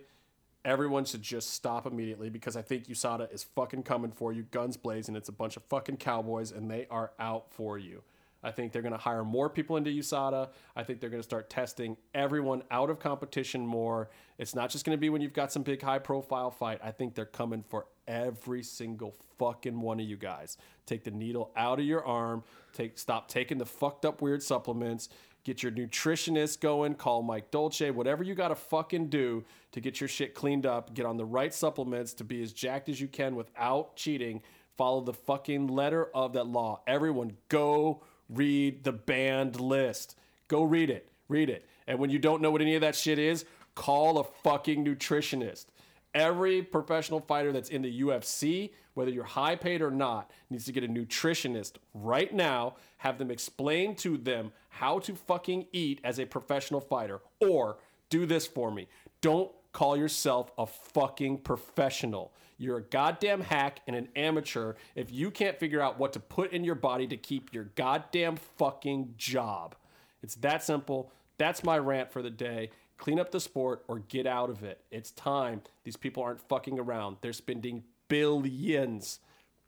everyone 0.65 1.05
should 1.05 1.21
just 1.21 1.51
stop 1.51 1.85
immediately 1.85 2.29
because 2.29 2.57
I 2.57 2.61
think 2.61 2.87
USADA 2.87 3.33
is 3.33 3.43
fucking 3.43 3.83
coming 3.83 4.11
for 4.11 4.33
you, 4.33 4.43
guns 4.43 4.75
blazing. 4.75 5.15
It's 5.15 5.29
a 5.29 5.33
bunch 5.33 5.55
of 5.55 5.63
fucking 5.63 5.97
cowboys 5.97 6.51
and 6.51 6.69
they 6.69 6.85
are 6.91 7.11
out 7.17 7.45
for 7.51 7.77
you. 7.77 8.01
I 8.45 8.51
think 8.51 8.71
they're 8.71 8.83
going 8.83 8.91
to 8.91 8.97
hire 8.97 9.23
more 9.23 9.49
people 9.49 9.75
into 9.75 9.89
USADA. 9.89 10.49
I 10.75 10.83
think 10.83 10.99
they're 10.99 11.09
going 11.09 11.21
to 11.21 11.27
start 11.27 11.49
testing 11.49 11.97
everyone 12.13 12.61
out 12.69 12.91
of 12.91 12.99
competition 12.99 13.65
more. 13.65 14.11
It's 14.37 14.53
not 14.53 14.69
just 14.69 14.85
going 14.85 14.95
to 14.95 15.01
be 15.01 15.09
when 15.09 15.21
you've 15.21 15.33
got 15.33 15.51
some 15.51 15.63
big 15.63 15.81
high 15.81 15.97
profile 15.97 16.51
fight. 16.51 16.79
I 16.83 16.91
think 16.91 17.15
they're 17.15 17.25
coming 17.25 17.63
for 17.67 17.87
every 18.07 18.61
single 18.61 19.15
fucking 19.39 19.81
one 19.81 19.99
of 19.99 20.05
you 20.05 20.15
guys. 20.15 20.57
Take 20.85 21.03
the 21.03 21.11
needle 21.11 21.51
out 21.57 21.79
of 21.79 21.85
your 21.85 22.05
arm. 22.05 22.43
Take 22.71 22.99
stop 22.99 23.27
taking 23.27 23.57
the 23.57 23.65
fucked 23.65 24.05
up 24.05 24.21
weird 24.21 24.43
supplements. 24.43 25.09
Get 25.43 25.63
your 25.63 25.71
nutritionist 25.71 26.59
going. 26.59 26.95
Call 26.95 27.23
Mike 27.23 27.49
Dolce. 27.49 27.89
Whatever 27.89 28.23
you 28.23 28.35
got 28.35 28.49
to 28.49 28.55
fucking 28.55 29.09
do 29.09 29.43
to 29.71 29.81
get 29.81 29.99
your 29.99 30.07
shit 30.07 30.35
cleaned 30.35 30.67
up. 30.67 30.93
Get 30.93 31.07
on 31.07 31.17
the 31.17 31.25
right 31.25 31.53
supplements 31.53 32.13
to 32.15 32.23
be 32.23 32.43
as 32.43 32.53
jacked 32.53 32.89
as 32.89 33.01
you 33.01 33.07
can 33.07 33.35
without 33.35 33.95
cheating. 33.95 34.43
Follow 34.77 35.01
the 35.01 35.13
fucking 35.13 35.67
letter 35.67 36.09
of 36.13 36.33
that 36.33 36.47
law. 36.47 36.81
Everyone, 36.85 37.37
go 37.49 38.03
read 38.29 38.83
the 38.83 38.91
banned 38.91 39.59
list. 39.59 40.17
Go 40.47 40.63
read 40.63 40.89
it. 40.89 41.09
Read 41.27 41.49
it. 41.49 41.67
And 41.87 41.99
when 41.99 42.09
you 42.09 42.19
don't 42.19 42.41
know 42.41 42.51
what 42.51 42.61
any 42.61 42.75
of 42.75 42.81
that 42.81 42.95
shit 42.95 43.19
is, 43.19 43.45
call 43.73 44.19
a 44.19 44.23
fucking 44.23 44.85
nutritionist. 44.85 45.65
Every 46.13 46.61
professional 46.61 47.19
fighter 47.19 47.51
that's 47.51 47.69
in 47.69 47.81
the 47.81 48.01
UFC, 48.01 48.71
whether 48.93 49.11
you're 49.11 49.25
high 49.25 49.55
paid 49.55 49.81
or 49.81 49.91
not, 49.91 50.31
needs 50.49 50.65
to 50.65 50.71
get 50.71 50.83
a 50.83 50.87
nutritionist 50.87 51.73
right 51.93 52.33
now, 52.33 52.75
have 52.97 53.17
them 53.17 53.29
explain 53.29 53.95
to 53.97 54.17
them 54.17 54.53
how 54.69 54.99
to 54.99 55.13
fucking 55.13 55.67
eat 55.73 55.99
as 56.03 56.19
a 56.19 56.25
professional 56.25 56.79
fighter. 56.79 57.19
Or 57.41 57.77
do 58.09 58.25
this 58.25 58.47
for 58.47 58.71
me. 58.71 58.87
Don't 59.19 59.51
call 59.73 59.97
yourself 59.97 60.51
a 60.57 60.65
fucking 60.65 61.39
professional. 61.39 62.31
You're 62.57 62.77
a 62.77 62.83
goddamn 62.83 63.41
hack 63.41 63.81
and 63.85 63.95
an 63.95 64.07
amateur 64.15 64.73
if 64.95 65.11
you 65.11 65.29
can't 65.29 65.59
figure 65.59 65.81
out 65.81 65.99
what 65.99 66.13
to 66.13 66.19
put 66.19 66.53
in 66.53 66.63
your 66.63 66.75
body 66.75 67.05
to 67.07 67.17
keep 67.17 67.53
your 67.53 67.65
goddamn 67.75 68.37
fucking 68.57 69.15
job. 69.17 69.75
It's 70.23 70.35
that 70.35 70.63
simple. 70.63 71.11
That's 71.37 71.63
my 71.63 71.77
rant 71.77 72.11
for 72.11 72.21
the 72.21 72.29
day. 72.29 72.69
Clean 72.97 73.19
up 73.19 73.31
the 73.31 73.41
sport 73.41 73.83
or 73.87 73.99
get 73.99 74.25
out 74.25 74.49
of 74.49 74.63
it. 74.63 74.79
It's 74.89 75.11
time. 75.11 75.61
These 75.83 75.97
people 75.97 76.23
aren't 76.23 76.41
fucking 76.47 76.79
around. 76.79 77.17
They're 77.21 77.33
spending 77.33 77.83
billions, 78.07 79.19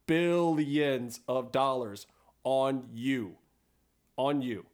billions 0.05 1.19
of 1.27 1.51
dollars 1.51 2.07
on 2.43 2.87
you. 2.93 3.35
On 4.15 4.41
you. 4.41 4.65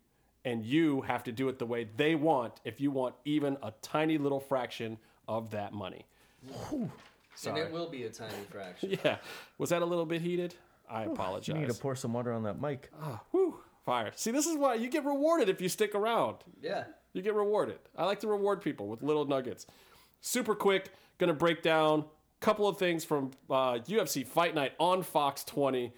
And 0.46 0.64
you 0.64 1.02
have 1.02 1.24
to 1.24 1.32
do 1.32 1.50
it 1.50 1.58
the 1.58 1.66
way 1.66 1.88
they 1.98 2.14
want 2.16 2.60
if 2.64 2.80
you 2.80 2.92
want 2.92 3.16
even 3.26 3.58
a 3.64 3.74
tiny 3.82 4.18
little 4.20 4.40
fraction 4.40 5.00
of 5.28 5.52
that 5.52 5.74
money. 5.74 6.06
And 6.44 6.92
Sorry. 7.36 7.62
it 7.62 7.72
will 7.72 7.90
be 7.90 8.04
a 8.04 8.10
tiny 8.10 8.34
fraction. 8.50 8.98
Yeah. 9.04 9.18
Was 9.58 9.70
that 9.72 9.82
a 9.82 9.86
little 9.86 10.06
bit 10.06 10.22
heated? 10.22 10.56
I 10.90 11.04
apologize. 11.04 11.48
You 11.48 11.54
need 11.56 11.70
to 11.70 11.74
pour 11.74 11.96
some 11.96 12.14
water 12.14 12.32
on 12.34 12.44
that 12.44 12.62
mic. 12.62 12.92
Ah, 13.02 13.22
Whew, 13.32 13.56
fire. 13.86 14.12
See, 14.16 14.32
this 14.32 14.46
is 14.46 14.58
why 14.58 14.76
you 14.76 14.90
get 14.90 15.06
rewarded 15.06 15.50
if 15.50 15.62
you 15.62 15.70
stick 15.70 15.96
around. 15.96 16.38
Yeah. 16.62 16.84
You 17.14 17.22
get 17.22 17.34
rewarded. 17.34 17.80
I 17.98 18.06
like 18.06 18.20
to 18.22 18.28
reward 18.28 18.62
people 18.62 18.88
with 18.88 19.02
little 19.02 19.26
nuggets. 19.26 19.66
Super 20.22 20.56
quick, 20.56 20.90
gonna 21.18 21.34
break 21.34 21.62
down 21.62 22.02
a 22.02 22.06
couple 22.46 22.68
of 22.68 22.78
things 22.78 23.04
from 23.06 23.32
uh, 23.50 23.74
UFC 23.88 24.26
Fight 24.26 24.56
Night 24.56 24.74
on 24.80 25.04
Fox 25.04 25.44
20. 25.44 25.94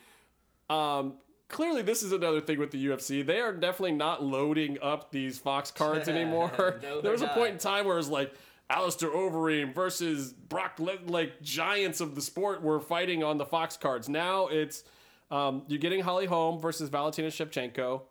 Um, 0.70 1.14
clearly, 1.48 1.82
this 1.82 2.04
is 2.04 2.12
another 2.12 2.42
thing 2.42 2.60
with 2.60 2.72
the 2.72 2.86
UFC. 2.88 3.26
They 3.26 3.40
are 3.40 3.54
definitely 3.54 3.94
not 3.94 4.24
loading 4.24 4.78
up 4.82 5.12
these 5.12 5.38
Fox 5.38 5.72
cards 5.72 6.08
anymore. 6.10 6.80
No, 6.82 7.02
there 7.02 7.12
was 7.12 7.22
a 7.22 7.26
they're 7.26 7.34
point 7.34 7.54
in 7.54 7.58
time 7.60 7.86
where 7.86 7.96
it 7.96 8.00
was 8.00 8.10
like 8.10 8.34
Alistair 8.70 9.10
Overeem 9.10 9.74
versus 9.76 10.34
Brock, 10.34 10.80
Le- 10.80 10.98
like 11.08 11.42
giants 11.42 12.02
of 12.02 12.16
the 12.16 12.22
sport 12.22 12.62
were 12.64 12.80
fighting 12.80 13.24
on 13.24 13.38
the 13.38 13.46
Fox 13.46 13.78
cards. 13.78 14.10
Now 14.10 14.48
it's 14.48 14.84
um, 15.32 15.64
you're 15.68 15.80
getting 15.80 16.02
Holly 16.02 16.26
Holm 16.26 16.60
versus 16.60 16.90
Valentina 16.90 17.28
Shevchenko. 17.30 18.02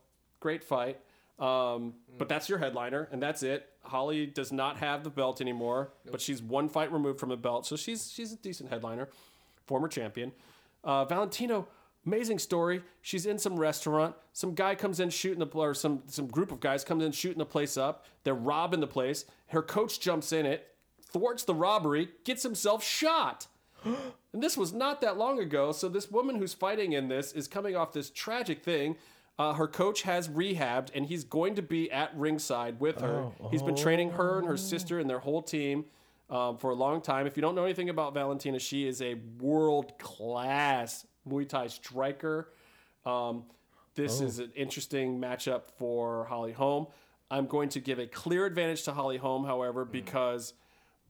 Great 0.40 0.62
fight. 0.62 1.00
Um, 1.38 1.94
But 2.18 2.28
that's 2.28 2.48
your 2.48 2.58
headliner, 2.58 3.08
and 3.10 3.20
that's 3.20 3.42
it. 3.42 3.68
Holly 3.82 4.26
does 4.26 4.52
not 4.52 4.76
have 4.78 5.02
the 5.02 5.10
belt 5.10 5.40
anymore, 5.40 5.90
but 6.10 6.20
she's 6.20 6.40
one 6.40 6.68
fight 6.68 6.92
removed 6.92 7.18
from 7.18 7.28
the 7.30 7.36
belt, 7.36 7.66
so 7.66 7.76
she's 7.76 8.10
she's 8.12 8.32
a 8.32 8.36
decent 8.36 8.70
headliner, 8.70 9.08
former 9.66 9.88
champion. 9.88 10.32
Uh, 10.84 11.04
Valentino, 11.04 11.66
amazing 12.06 12.38
story. 12.38 12.82
She's 13.02 13.26
in 13.26 13.38
some 13.38 13.56
restaurant. 13.58 14.14
Some 14.32 14.54
guy 14.54 14.74
comes 14.74 15.00
in 15.00 15.10
shooting 15.10 15.38
the 15.38 15.46
or 15.46 15.74
some 15.74 16.02
some 16.06 16.26
group 16.26 16.52
of 16.52 16.60
guys 16.60 16.84
comes 16.84 17.04
in 17.04 17.12
shooting 17.12 17.38
the 17.38 17.46
place 17.46 17.76
up. 17.76 18.06
They're 18.24 18.34
robbing 18.34 18.80
the 18.80 18.86
place. 18.86 19.24
Her 19.48 19.62
coach 19.62 20.00
jumps 20.00 20.32
in 20.32 20.46
it, 20.46 20.68
thwarts 21.02 21.44
the 21.44 21.54
robbery, 21.54 22.08
gets 22.24 22.42
himself 22.42 22.84
shot. 22.84 23.46
And 24.32 24.42
this 24.42 24.56
was 24.56 24.72
not 24.72 25.00
that 25.02 25.16
long 25.16 25.38
ago. 25.38 25.70
So 25.70 25.88
this 25.88 26.10
woman 26.10 26.34
who's 26.34 26.52
fighting 26.54 26.92
in 26.92 27.06
this 27.06 27.30
is 27.30 27.46
coming 27.46 27.76
off 27.76 27.92
this 27.92 28.10
tragic 28.10 28.64
thing. 28.64 28.96
Uh, 29.38 29.52
her 29.52 29.68
coach 29.68 30.02
has 30.02 30.28
rehabbed, 30.28 30.88
and 30.92 31.06
he's 31.06 31.22
going 31.22 31.54
to 31.54 31.62
be 31.62 31.88
at 31.92 32.10
ringside 32.16 32.80
with 32.80 33.00
her. 33.00 33.28
He's 33.52 33.62
been 33.62 33.76
training 33.76 34.10
her 34.10 34.38
and 34.40 34.48
her 34.48 34.56
sister 34.56 34.98
and 34.98 35.08
their 35.08 35.20
whole 35.20 35.40
team. 35.40 35.84
um, 36.30 36.56
for 36.58 36.70
a 36.70 36.74
long 36.74 37.00
time. 37.00 37.28
If 37.28 37.36
you 37.36 37.42
don't 37.42 37.54
know 37.54 37.64
anything 37.64 37.90
about 37.90 38.14
Valentina, 38.14 38.58
she 38.58 38.88
is 38.88 39.00
a 39.02 39.14
world 39.38 39.96
class 39.98 41.06
Muay 41.28 41.48
Thai 41.48 41.66
striker. 41.68 42.50
Um, 43.04 43.44
this 43.94 44.20
is 44.20 44.38
an 44.40 44.50
interesting 44.56 45.20
matchup 45.20 45.62
for 45.78 46.24
Holly 46.24 46.52
Holm. 46.52 46.86
I'm 47.30 47.46
going 47.46 47.68
to 47.70 47.80
give 47.80 47.98
a 47.98 48.06
clear 48.06 48.44
advantage 48.46 48.82
to 48.84 48.92
Holly 48.92 49.16
Holm, 49.18 49.44
however, 49.44 49.84
because 49.84 50.54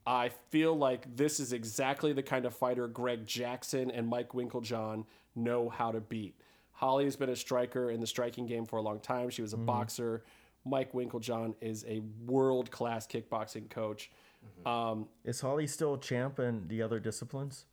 I 0.06 0.30
feel 0.50 0.76
like 0.76 1.16
this 1.16 1.40
is 1.40 1.52
exactly 1.52 2.12
the 2.12 2.22
kind 2.22 2.44
of 2.44 2.54
fighter 2.54 2.86
Greg 2.86 3.26
Jackson 3.26 3.90
and 3.90 4.06
Mike 4.06 4.30
Winkeljohn 4.30 5.04
know 5.34 5.68
how 5.68 5.92
to 5.92 6.00
beat. 6.00 6.34
Holly 6.72 7.04
has 7.04 7.16
been 7.16 7.30
a 7.30 7.36
striker 7.36 7.90
in 7.90 8.00
the 8.00 8.06
striking 8.06 8.46
game 8.46 8.66
for 8.66 8.76
a 8.76 8.82
long 8.82 9.00
time. 9.00 9.30
She 9.30 9.42
was 9.42 9.52
a 9.52 9.56
boxer. 9.56 10.24
Mike 10.64 10.92
Winkeljohn 10.92 11.54
is 11.60 11.84
a 11.88 12.00
world 12.26 12.70
class 12.70 13.06
kickboxing 13.06 13.70
coach. 13.70 14.10
Um, 14.66 15.08
Is 15.24 15.40
Holly 15.40 15.66
still 15.66 15.96
champ 15.96 16.38
in 16.38 16.68
the 16.68 16.82
other 16.82 17.00
disciplines? 17.00 17.64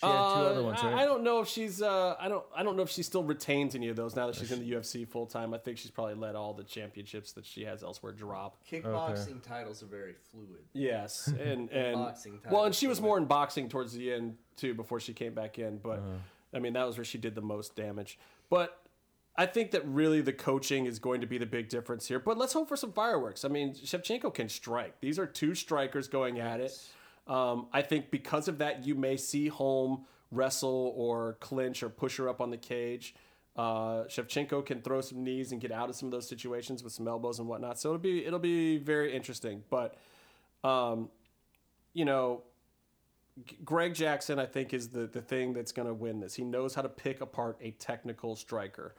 She 0.00 0.06
had 0.06 0.12
two 0.12 0.18
uh, 0.18 0.50
other 0.50 0.62
ones, 0.62 0.78
I- 0.82 0.90
right? 0.92 0.98
I 1.02 1.04
don't 1.04 1.22
know 1.22 1.40
if 1.40 1.48
she's. 1.48 1.82
Uh, 1.82 2.16
I 2.18 2.28
don't. 2.28 2.44
I 2.56 2.62
don't 2.62 2.76
know 2.76 2.82
if 2.82 2.90
she 2.90 3.02
still 3.02 3.22
retains 3.22 3.74
any 3.74 3.88
of 3.88 3.96
those 3.96 4.16
now 4.16 4.26
that 4.26 4.36
she's 4.36 4.50
in 4.50 4.60
the 4.60 4.70
UFC 4.72 5.06
full 5.06 5.26
time. 5.26 5.52
I 5.52 5.58
think 5.58 5.76
she's 5.76 5.90
probably 5.90 6.14
let 6.14 6.34
all 6.34 6.54
the 6.54 6.64
championships 6.64 7.32
that 7.32 7.44
she 7.44 7.64
has 7.64 7.82
elsewhere 7.82 8.12
drop. 8.12 8.56
Kickboxing 8.70 9.42
titles 9.42 9.82
are 9.82 9.86
very 9.86 10.14
fluid. 10.30 10.64
Yes, 10.72 11.26
and 11.26 11.68
and 11.72 11.96
boxing 11.96 12.32
well, 12.50 12.64
and 12.64 12.72
titles 12.72 12.78
she 12.78 12.86
was 12.86 13.00
more 13.00 13.18
in 13.18 13.26
boxing 13.26 13.68
towards 13.68 13.92
the 13.92 14.12
end 14.12 14.36
too 14.56 14.72
before 14.74 15.00
she 15.00 15.12
came 15.12 15.34
back 15.34 15.58
in. 15.58 15.78
But 15.78 16.02
I 16.54 16.58
mean, 16.60 16.72
that 16.72 16.86
was 16.86 16.96
where 16.96 17.04
she 17.04 17.18
did 17.18 17.34
the 17.34 17.42
most 17.42 17.76
damage. 17.76 18.18
But 18.48 18.80
I 19.36 19.46
think 19.46 19.70
that 19.70 19.86
really 19.86 20.20
the 20.20 20.32
coaching 20.32 20.86
is 20.86 20.98
going 20.98 21.20
to 21.20 21.26
be 21.26 21.38
the 21.38 21.46
big 21.46 21.68
difference 21.68 22.08
here. 22.08 22.18
But 22.18 22.36
let's 22.36 22.52
hope 22.52 22.68
for 22.68 22.76
some 22.76 22.92
fireworks. 22.92 23.44
I 23.44 23.48
mean, 23.48 23.74
Shevchenko 23.74 24.34
can 24.34 24.48
strike. 24.48 25.00
These 25.00 25.18
are 25.18 25.26
two 25.26 25.54
strikers 25.54 26.08
going 26.08 26.40
at 26.40 26.60
it. 26.60 26.76
Um, 27.30 27.68
I 27.72 27.82
think 27.82 28.10
because 28.10 28.48
of 28.48 28.58
that, 28.58 28.84
you 28.84 28.96
may 28.96 29.16
see 29.16 29.46
Holm 29.46 30.04
wrestle 30.32 30.92
or 30.96 31.38
clinch 31.40 31.82
or 31.82 31.88
push 31.88 32.16
her 32.16 32.28
up 32.28 32.40
on 32.40 32.50
the 32.50 32.56
cage. 32.56 33.14
Uh, 33.56 34.04
Shevchenko 34.04 34.66
can 34.66 34.82
throw 34.82 35.00
some 35.00 35.22
knees 35.22 35.52
and 35.52 35.60
get 35.60 35.70
out 35.70 35.88
of 35.88 35.94
some 35.94 36.08
of 36.08 36.12
those 36.12 36.28
situations 36.28 36.82
with 36.82 36.92
some 36.92 37.06
elbows 37.06 37.38
and 37.38 37.48
whatnot. 37.48 37.78
So 37.78 37.90
it'll 37.90 37.98
be 37.98 38.26
it'll 38.26 38.38
be 38.40 38.78
very 38.78 39.14
interesting. 39.14 39.62
But 39.70 39.96
um, 40.64 41.08
you 41.94 42.04
know, 42.04 42.42
Greg 43.64 43.94
Jackson, 43.94 44.40
I 44.40 44.46
think, 44.46 44.74
is 44.74 44.88
the, 44.88 45.06
the 45.06 45.20
thing 45.20 45.52
that's 45.52 45.72
going 45.72 45.88
to 45.88 45.94
win 45.94 46.20
this. 46.20 46.34
He 46.34 46.44
knows 46.44 46.74
how 46.74 46.82
to 46.82 46.88
pick 46.88 47.20
apart 47.20 47.58
a 47.60 47.70
technical 47.72 48.34
striker. 48.34 48.94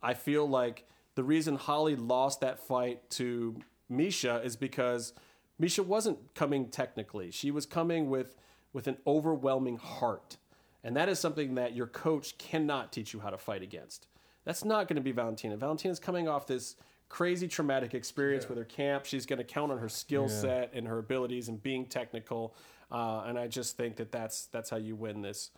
I 0.00 0.14
feel 0.14 0.48
like 0.48 0.88
the 1.16 1.24
reason 1.24 1.56
Holly 1.56 1.96
lost 1.96 2.40
that 2.40 2.60
fight 2.60 3.08
to 3.10 3.56
Miesha 3.90 4.44
is 4.44 4.54
because 4.54 5.12
Miesha 5.60 5.84
wasn't 5.84 6.34
coming 6.34 6.68
technically. 6.68 7.30
She 7.30 7.50
was 7.50 7.66
coming 7.66 8.08
with 8.10 8.34
with 8.72 8.86
an 8.86 8.98
overwhelming 9.06 9.76
heart. 9.76 10.36
And 10.84 10.96
that 10.96 11.08
is 11.08 11.18
something 11.18 11.54
that 11.56 11.74
your 11.74 11.86
coach 11.86 12.38
cannot 12.38 12.92
teach 12.92 13.12
you 13.12 13.20
how 13.20 13.30
to 13.30 13.38
fight 13.38 13.62
against. 13.62 14.06
That's 14.44 14.64
not 14.64 14.88
going 14.88 14.96
to 14.96 15.02
be 15.02 15.10
Valentina. 15.10 15.56
Valentina's 15.56 15.98
coming 15.98 16.28
off 16.28 16.46
this 16.46 16.76
crazy 17.08 17.48
traumatic 17.48 17.94
experience 17.94 18.48
with 18.48 18.58
her 18.58 18.64
camp. 18.64 19.04
She's 19.04 19.26
going 19.26 19.38
to 19.38 19.44
count 19.44 19.72
on 19.72 19.78
her 19.78 19.88
skill 19.88 20.28
set 20.28 20.72
and 20.74 20.86
her 20.86 20.98
abilities 20.98 21.48
and 21.48 21.62
being 21.62 21.86
technical. 21.86 22.54
Uh, 22.90 23.24
and 23.26 23.38
I 23.38 23.48
just 23.48 23.76
think 23.76 23.96
that 23.96 24.12
that's 24.12 24.46
that's 24.46 24.70
how 24.70 24.76
you 24.76 24.94
win 24.94 25.22
this. 25.22 25.50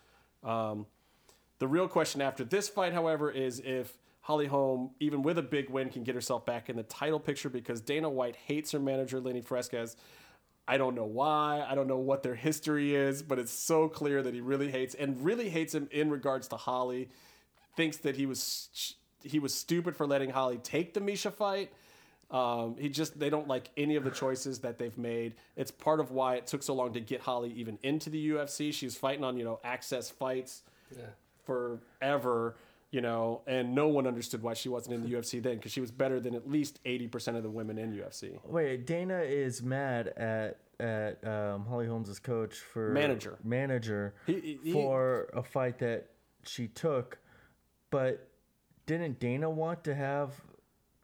Um, 0.43 0.87
the 1.59 1.69
real 1.69 1.87
question 1.87 2.23
after 2.23 2.43
this 2.43 2.69
fight, 2.69 2.93
however, 2.93 3.31
is 3.31 3.61
if 3.61 3.93
Holly 4.20 4.47
Holm, 4.47 4.90
even 5.00 5.23
with 5.23 5.39
a 5.39 5.42
big 5.42 5.70
win, 5.70 5.89
can 5.89 6.05
get 6.05 6.15
herself 6.15 6.44
back 6.44 6.68
in 6.68 6.76
the 6.76 6.82
title 6.82 7.18
picture 7.18 7.49
because 7.49 7.81
Dana 7.81 8.08
White 8.08 8.36
hates 8.36 8.73
her 8.73 8.78
manager, 8.78 9.20
Lenny 9.20 9.40
Fresquez. 9.40 9.97
I 10.68 10.76
don't 10.76 10.94
know 10.94 11.07
why. 11.07 11.65
I 11.68 11.74
don't 11.74 11.89
know 11.89 11.99
what 11.99 12.23
their 12.23 12.34
history 12.34 12.94
is, 12.94 13.23
but 13.23 13.39
it's 13.39 13.50
so 13.50 13.89
clear 13.89 14.23
that 14.23 14.34
he 14.34 14.40
really 14.40 14.70
hates 14.70 14.94
and 14.94 15.24
really 15.24 15.49
hates 15.49 15.74
him 15.74 15.89
in 15.90 16.10
regards 16.10 16.49
to 16.49 16.57
Holly. 16.57 17.08
Thinks 17.76 17.97
that 17.99 18.16
he 18.16 18.26
was 18.26 18.94
he 19.24 19.39
was 19.39 19.52
stupid 19.52 19.97
for 19.97 20.07
letting 20.07 20.31
Holly 20.31 20.58
take 20.58 20.94
the 20.94 21.00
Miesha 21.00 21.32
fight. 21.32 21.73
Um, 22.31 22.76
he 22.78 22.89
just 22.89 23.18
they 23.18 23.31
don't 23.31 23.49
like 23.49 23.70
any 23.76 23.97
of 23.97 24.05
the 24.05 24.10
choices 24.10 24.60
that 24.60 24.78
they've 24.78 24.97
made. 24.97 25.34
It's 25.57 25.73
part 25.73 25.99
of 25.99 26.12
why 26.12 26.36
it 26.36 26.47
took 26.47 26.62
so 26.62 26.74
long 26.74 26.92
to 26.92 27.00
get 27.00 27.20
Holly 27.20 27.52
even 27.57 27.78
into 27.82 28.08
the 28.10 28.31
UFC. 28.31 28.73
She's 28.73 28.97
fighting 28.97 29.24
on 29.24 29.36
you 29.36 29.44
know 29.44 29.58
access 29.65 30.10
fights 30.10 30.62
forever, 31.44 32.55
you 32.91 33.01
know, 33.01 33.43
and 33.47 33.75
no 33.75 33.89
one 33.89 34.07
understood 34.07 34.43
why 34.43 34.55
she 34.55 34.69
wasn't 34.69 34.94
in 34.94 35.02
the 35.02 35.10
UFC 35.17 35.43
then 35.43 35.57
because 35.57 35.73
she 35.73 35.81
was 35.81 35.91
better 35.91 36.19
than 36.20 36.35
at 36.35 36.49
least 36.51 36.81
eighty 36.85 37.07
percent 37.07 37.36
of 37.36 37.43
the 37.43 37.51
women 37.51 37.78
in 37.78 37.93
UFC. 37.93 38.39
Wait, 38.44 38.86
Dana 38.86 39.20
is 39.20 39.62
mad 39.62 40.09
at 40.17 40.59
at 40.81 41.23
um, 41.27 41.67
Holly 41.67 41.86
Holmes' 41.86 42.19
coach 42.19 42.55
for 42.57 42.89
Manager. 42.93 43.39
manager 43.44 44.15
He- 44.27 44.59
he- 44.65 44.73
for 44.73 45.28
a 45.35 45.43
fight 45.43 45.78
that 45.81 46.07
she 46.44 46.69
took, 46.69 47.19
but 47.91 48.27
didn't 48.86 49.20
Dana 49.20 49.49
want 49.51 49.85
to 49.85 49.94
have 49.94 50.33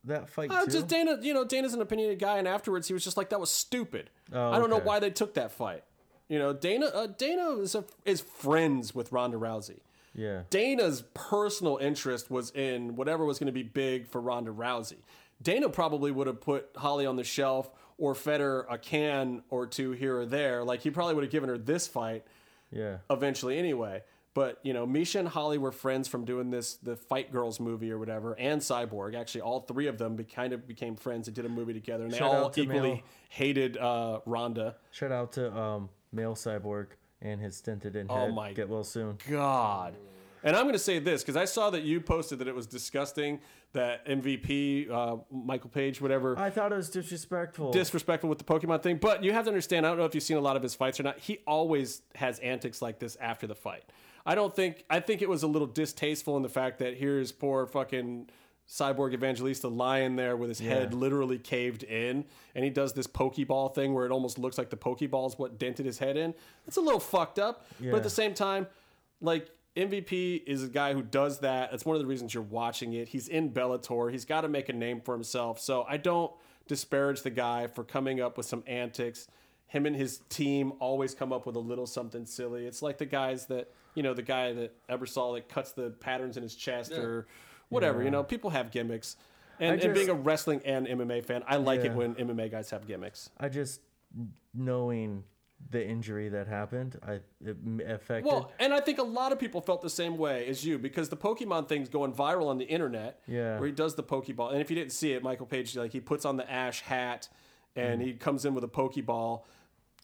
that 0.05 0.28
fight 0.28 0.50
Uh, 0.50 0.65
too? 0.65 0.70
just 0.70 0.89
Dana, 0.89 1.18
you 1.20 1.34
know, 1.34 1.44
Dana's 1.44 1.74
an 1.74 1.81
opinionated 1.82 2.18
guy, 2.20 2.39
and 2.39 2.48
afterwards 2.48 2.89
he 2.89 2.94
was 2.94 3.05
just 3.05 3.16
like, 3.16 3.28
"That 3.28 3.39
was 3.40 3.50
stupid." 3.50 4.10
Oh, 4.32 4.50
I 4.50 4.58
don't 4.58 4.70
know 4.70 4.78
why 4.81 4.98
they 4.98 5.10
took 5.10 5.34
that 5.34 5.52
fight. 5.52 5.84
You 6.28 6.39
know, 6.40 6.52
Dana, 6.52 6.86
uh, 6.86 7.06
Dana 7.06 7.50
is 7.58 7.74
a, 7.76 7.84
is 8.05 8.20
friends 8.20 8.94
with 8.94 9.12
Ronda 9.12 9.36
Rousey. 9.36 9.81
Yeah, 10.16 10.42
Dana's 10.50 11.04
personal 11.14 11.76
interest 11.76 12.30
was 12.30 12.50
in 12.50 12.96
whatever 12.96 13.24
was 13.24 13.38
going 13.38 13.46
to 13.46 13.52
be 13.52 13.62
big 13.62 14.08
for 14.08 14.20
Ronda 14.20 14.50
Rousey. 14.50 14.96
Dana 15.42 15.68
probably 15.68 16.10
would 16.10 16.26
have 16.26 16.40
put 16.40 16.70
Holly 16.76 17.04
on 17.06 17.16
the 17.16 17.24
shelf 17.24 17.70
or 17.98 18.14
fed 18.14 18.40
her 18.40 18.66
a 18.70 18.78
can 18.78 19.42
or 19.50 19.66
two 19.66 19.92
here 19.92 20.18
or 20.18 20.26
there. 20.26 20.64
Like 20.64 20.80
he 20.80 20.90
probably 20.90 21.14
would 21.14 21.24
have 21.24 21.30
given 21.30 21.48
her 21.48 21.58
this 21.58 21.86
fight 21.86 22.24
yeah. 22.70 22.98
eventually 23.10 23.58
anyway. 23.58 24.02
But 24.34 24.58
you 24.62 24.74
know, 24.74 24.86
Miesha 24.86 25.20
and 25.20 25.28
Holly 25.28 25.56
were 25.56 25.72
friends 25.72 26.08
from 26.08 26.26
doing 26.26 26.50
this, 26.50 26.74
the 26.74 26.94
Fight 26.94 27.32
Girls 27.32 27.58
movie 27.58 27.90
or 27.90 27.98
whatever, 27.98 28.38
and 28.38 28.60
Cyborg. 28.60 29.14
Actually, 29.14 29.40
all 29.40 29.60
three 29.60 29.86
of 29.86 29.96
them 29.96 30.14
be, 30.14 30.24
kind 30.24 30.52
of 30.52 30.68
became 30.68 30.94
friends 30.94 31.26
and 31.26 31.34
did 31.34 31.46
a 31.46 31.48
movie 31.48 31.72
together, 31.72 32.04
and 32.04 32.12
they 32.12 32.18
all 32.18 32.52
equally 32.54 32.90
Mel. 32.90 33.00
hated 33.30 33.78
uh, 33.78 34.20
Ronda. 34.26 34.76
Shout 34.90 35.10
out 35.10 35.32
to 35.32 35.56
um, 35.56 35.88
male 36.12 36.34
cyborg 36.34 36.88
and 37.22 37.40
his 37.40 37.56
stinted 37.56 37.96
in 37.96 38.06
Oh 38.10 38.26
head. 38.26 38.34
my 38.34 38.52
Get 38.52 38.68
well 38.68 38.84
soon. 38.84 39.18
God. 39.28 39.94
And 40.44 40.54
I'm 40.54 40.62
going 40.62 40.74
to 40.74 40.78
say 40.78 40.98
this 41.00 41.22
because 41.22 41.36
I 41.36 41.44
saw 41.44 41.70
that 41.70 41.82
you 41.82 42.00
posted 42.00 42.38
that 42.38 42.46
it 42.46 42.54
was 42.54 42.66
disgusting 42.66 43.40
that 43.72 44.06
MVP, 44.06 44.88
uh, 44.90 45.16
Michael 45.32 45.70
Page, 45.70 46.00
whatever, 46.00 46.38
I 46.38 46.50
thought 46.50 46.72
it 46.72 46.76
was 46.76 46.88
disrespectful. 46.88 47.72
disrespectful 47.72 48.28
with 48.28 48.38
the 48.38 48.44
Pokemon 48.44 48.82
thing. 48.82 48.98
But 48.98 49.24
you 49.24 49.32
have 49.32 49.44
to 49.44 49.50
understand, 49.50 49.84
I 49.84 49.88
don't 49.90 49.98
know 49.98 50.04
if 50.04 50.14
you've 50.14 50.22
seen 50.22 50.36
a 50.36 50.40
lot 50.40 50.56
of 50.56 50.62
his 50.62 50.74
fights 50.74 51.00
or 51.00 51.02
not. 51.02 51.18
He 51.18 51.38
always 51.46 52.02
has 52.14 52.38
antics 52.38 52.80
like 52.80 52.98
this 53.00 53.16
after 53.20 53.46
the 53.46 53.54
fight. 53.56 53.84
I 54.24 54.34
don't 54.34 54.54
think, 54.54 54.84
I 54.88 55.00
think 55.00 55.20
it 55.20 55.28
was 55.28 55.42
a 55.42 55.46
little 55.46 55.66
distasteful 55.68 56.36
in 56.36 56.42
the 56.42 56.48
fact 56.48 56.78
that 56.78 56.96
here's 56.96 57.32
poor 57.32 57.66
fucking 57.66 58.28
Cyborg 58.68 59.14
Evangelista 59.14 59.68
lying 59.68 60.16
there 60.16 60.36
with 60.36 60.48
his 60.48 60.58
head 60.58 60.92
literally 60.92 61.38
caved 61.38 61.84
in, 61.84 62.24
and 62.54 62.64
he 62.64 62.70
does 62.70 62.92
this 62.92 63.06
Pokeball 63.06 63.74
thing 63.74 63.94
where 63.94 64.04
it 64.04 64.10
almost 64.10 64.38
looks 64.38 64.58
like 64.58 64.70
the 64.70 64.76
Pokeball 64.76 65.28
is 65.28 65.38
what 65.38 65.58
dented 65.58 65.86
his 65.86 65.98
head 65.98 66.16
in. 66.16 66.34
It's 66.66 66.76
a 66.76 66.80
little 66.80 67.00
fucked 67.00 67.38
up, 67.38 67.66
but 67.80 67.94
at 67.94 68.02
the 68.02 68.10
same 68.10 68.34
time, 68.34 68.66
like 69.20 69.50
MVP 69.76 70.42
is 70.46 70.64
a 70.64 70.68
guy 70.68 70.94
who 70.94 71.02
does 71.02 71.40
that. 71.40 71.70
That's 71.70 71.84
one 71.84 71.94
of 71.94 72.02
the 72.02 72.06
reasons 72.06 72.34
you're 72.34 72.42
watching 72.42 72.94
it. 72.94 73.08
He's 73.08 73.28
in 73.28 73.52
Bellator. 73.52 74.10
He's 74.10 74.24
got 74.24 74.40
to 74.40 74.48
make 74.48 74.68
a 74.68 74.72
name 74.72 75.00
for 75.00 75.14
himself. 75.14 75.60
So 75.60 75.86
I 75.88 75.96
don't 75.96 76.32
disparage 76.66 77.22
the 77.22 77.30
guy 77.30 77.68
for 77.68 77.84
coming 77.84 78.20
up 78.20 78.36
with 78.36 78.46
some 78.46 78.64
antics. 78.66 79.28
Him 79.68 79.86
and 79.86 79.94
his 79.94 80.22
team 80.28 80.72
always 80.80 81.14
come 81.14 81.32
up 81.32 81.46
with 81.46 81.56
a 81.56 81.60
little 81.60 81.86
something 81.86 82.24
silly. 82.24 82.66
It's 82.66 82.82
like 82.82 82.98
the 82.98 83.06
guys 83.06 83.46
that 83.46 83.70
you 83.96 84.02
know, 84.02 84.14
the 84.14 84.22
guy 84.22 84.52
that 84.52 84.86
Ebersole 84.88 85.34
that 85.34 85.48
cuts 85.48 85.72
the 85.72 85.90
patterns 85.90 86.36
in 86.36 86.42
his 86.42 86.54
chest 86.54 86.92
or 86.92 87.26
whatever. 87.68 88.02
You 88.02 88.10
know, 88.10 88.22
people 88.22 88.50
have 88.50 88.70
gimmicks. 88.70 89.16
And, 89.58 89.80
I 89.80 89.84
and 89.84 89.94
being 89.94 90.10
a 90.10 90.14
wrestling 90.14 90.60
and 90.64 90.86
MMA 90.86 91.24
fan, 91.24 91.42
I 91.46 91.56
like 91.56 91.84
it 91.84 91.92
when 91.92 92.14
MMA 92.14 92.50
guys 92.50 92.70
have 92.70 92.86
gimmicks. 92.86 93.30
I 93.38 93.48
just 93.48 93.80
knowing 94.54 95.24
the 95.70 95.84
injury 95.84 96.28
that 96.28 96.46
happened, 96.46 96.98
I 97.06 97.20
it 97.44 97.56
affected. 97.86 98.26
Well, 98.26 98.52
and 98.58 98.72
I 98.72 98.80
think 98.80 98.98
a 98.98 99.02
lot 99.02 99.32
of 99.32 99.38
people 99.38 99.60
felt 99.60 99.82
the 99.82 99.90
same 99.90 100.16
way 100.18 100.46
as 100.46 100.64
you 100.64 100.78
because 100.78 101.08
the 101.08 101.16
Pokemon 101.16 101.68
thing's 101.68 101.88
going 101.88 102.12
viral 102.12 102.48
on 102.48 102.58
the 102.58 102.66
internet. 102.66 103.20
Yeah. 103.26 103.58
Where 103.58 103.66
he 103.66 103.72
does 103.72 103.94
the 103.94 104.02
Pokeball. 104.02 104.52
And 104.52 104.60
if 104.60 104.70
you 104.70 104.76
didn't 104.76 104.92
see 104.92 105.12
it, 105.12 105.22
Michael 105.22 105.46
Page, 105.46 105.74
like 105.76 105.92
he 105.92 106.00
puts 106.00 106.24
on 106.24 106.36
the 106.36 106.48
Ash 106.50 106.82
hat 106.82 107.28
and 107.74 108.00
mm. 108.00 108.04
he 108.04 108.12
comes 108.12 108.44
in 108.44 108.54
with 108.54 108.64
a 108.64 108.68
Pokeball, 108.68 109.42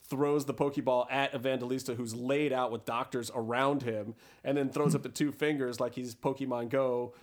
throws 0.09 0.47
the 0.47 0.55
Pokeball 0.55 1.07
at 1.11 1.35
Evangelista, 1.35 1.95
who's 1.95 2.15
laid 2.15 2.53
out 2.53 2.73
with 2.73 2.85
doctors 2.85 3.31
around 3.35 3.83
him, 3.83 4.15
and 4.43 4.57
then 4.57 4.69
throws 4.69 4.95
up 4.95 5.03
the 5.03 5.09
two 5.11 5.33
fingers 5.33 5.81
like 5.81 5.95
he's 5.95 6.15
Pokemon 6.15 6.71
Go. 6.71 7.15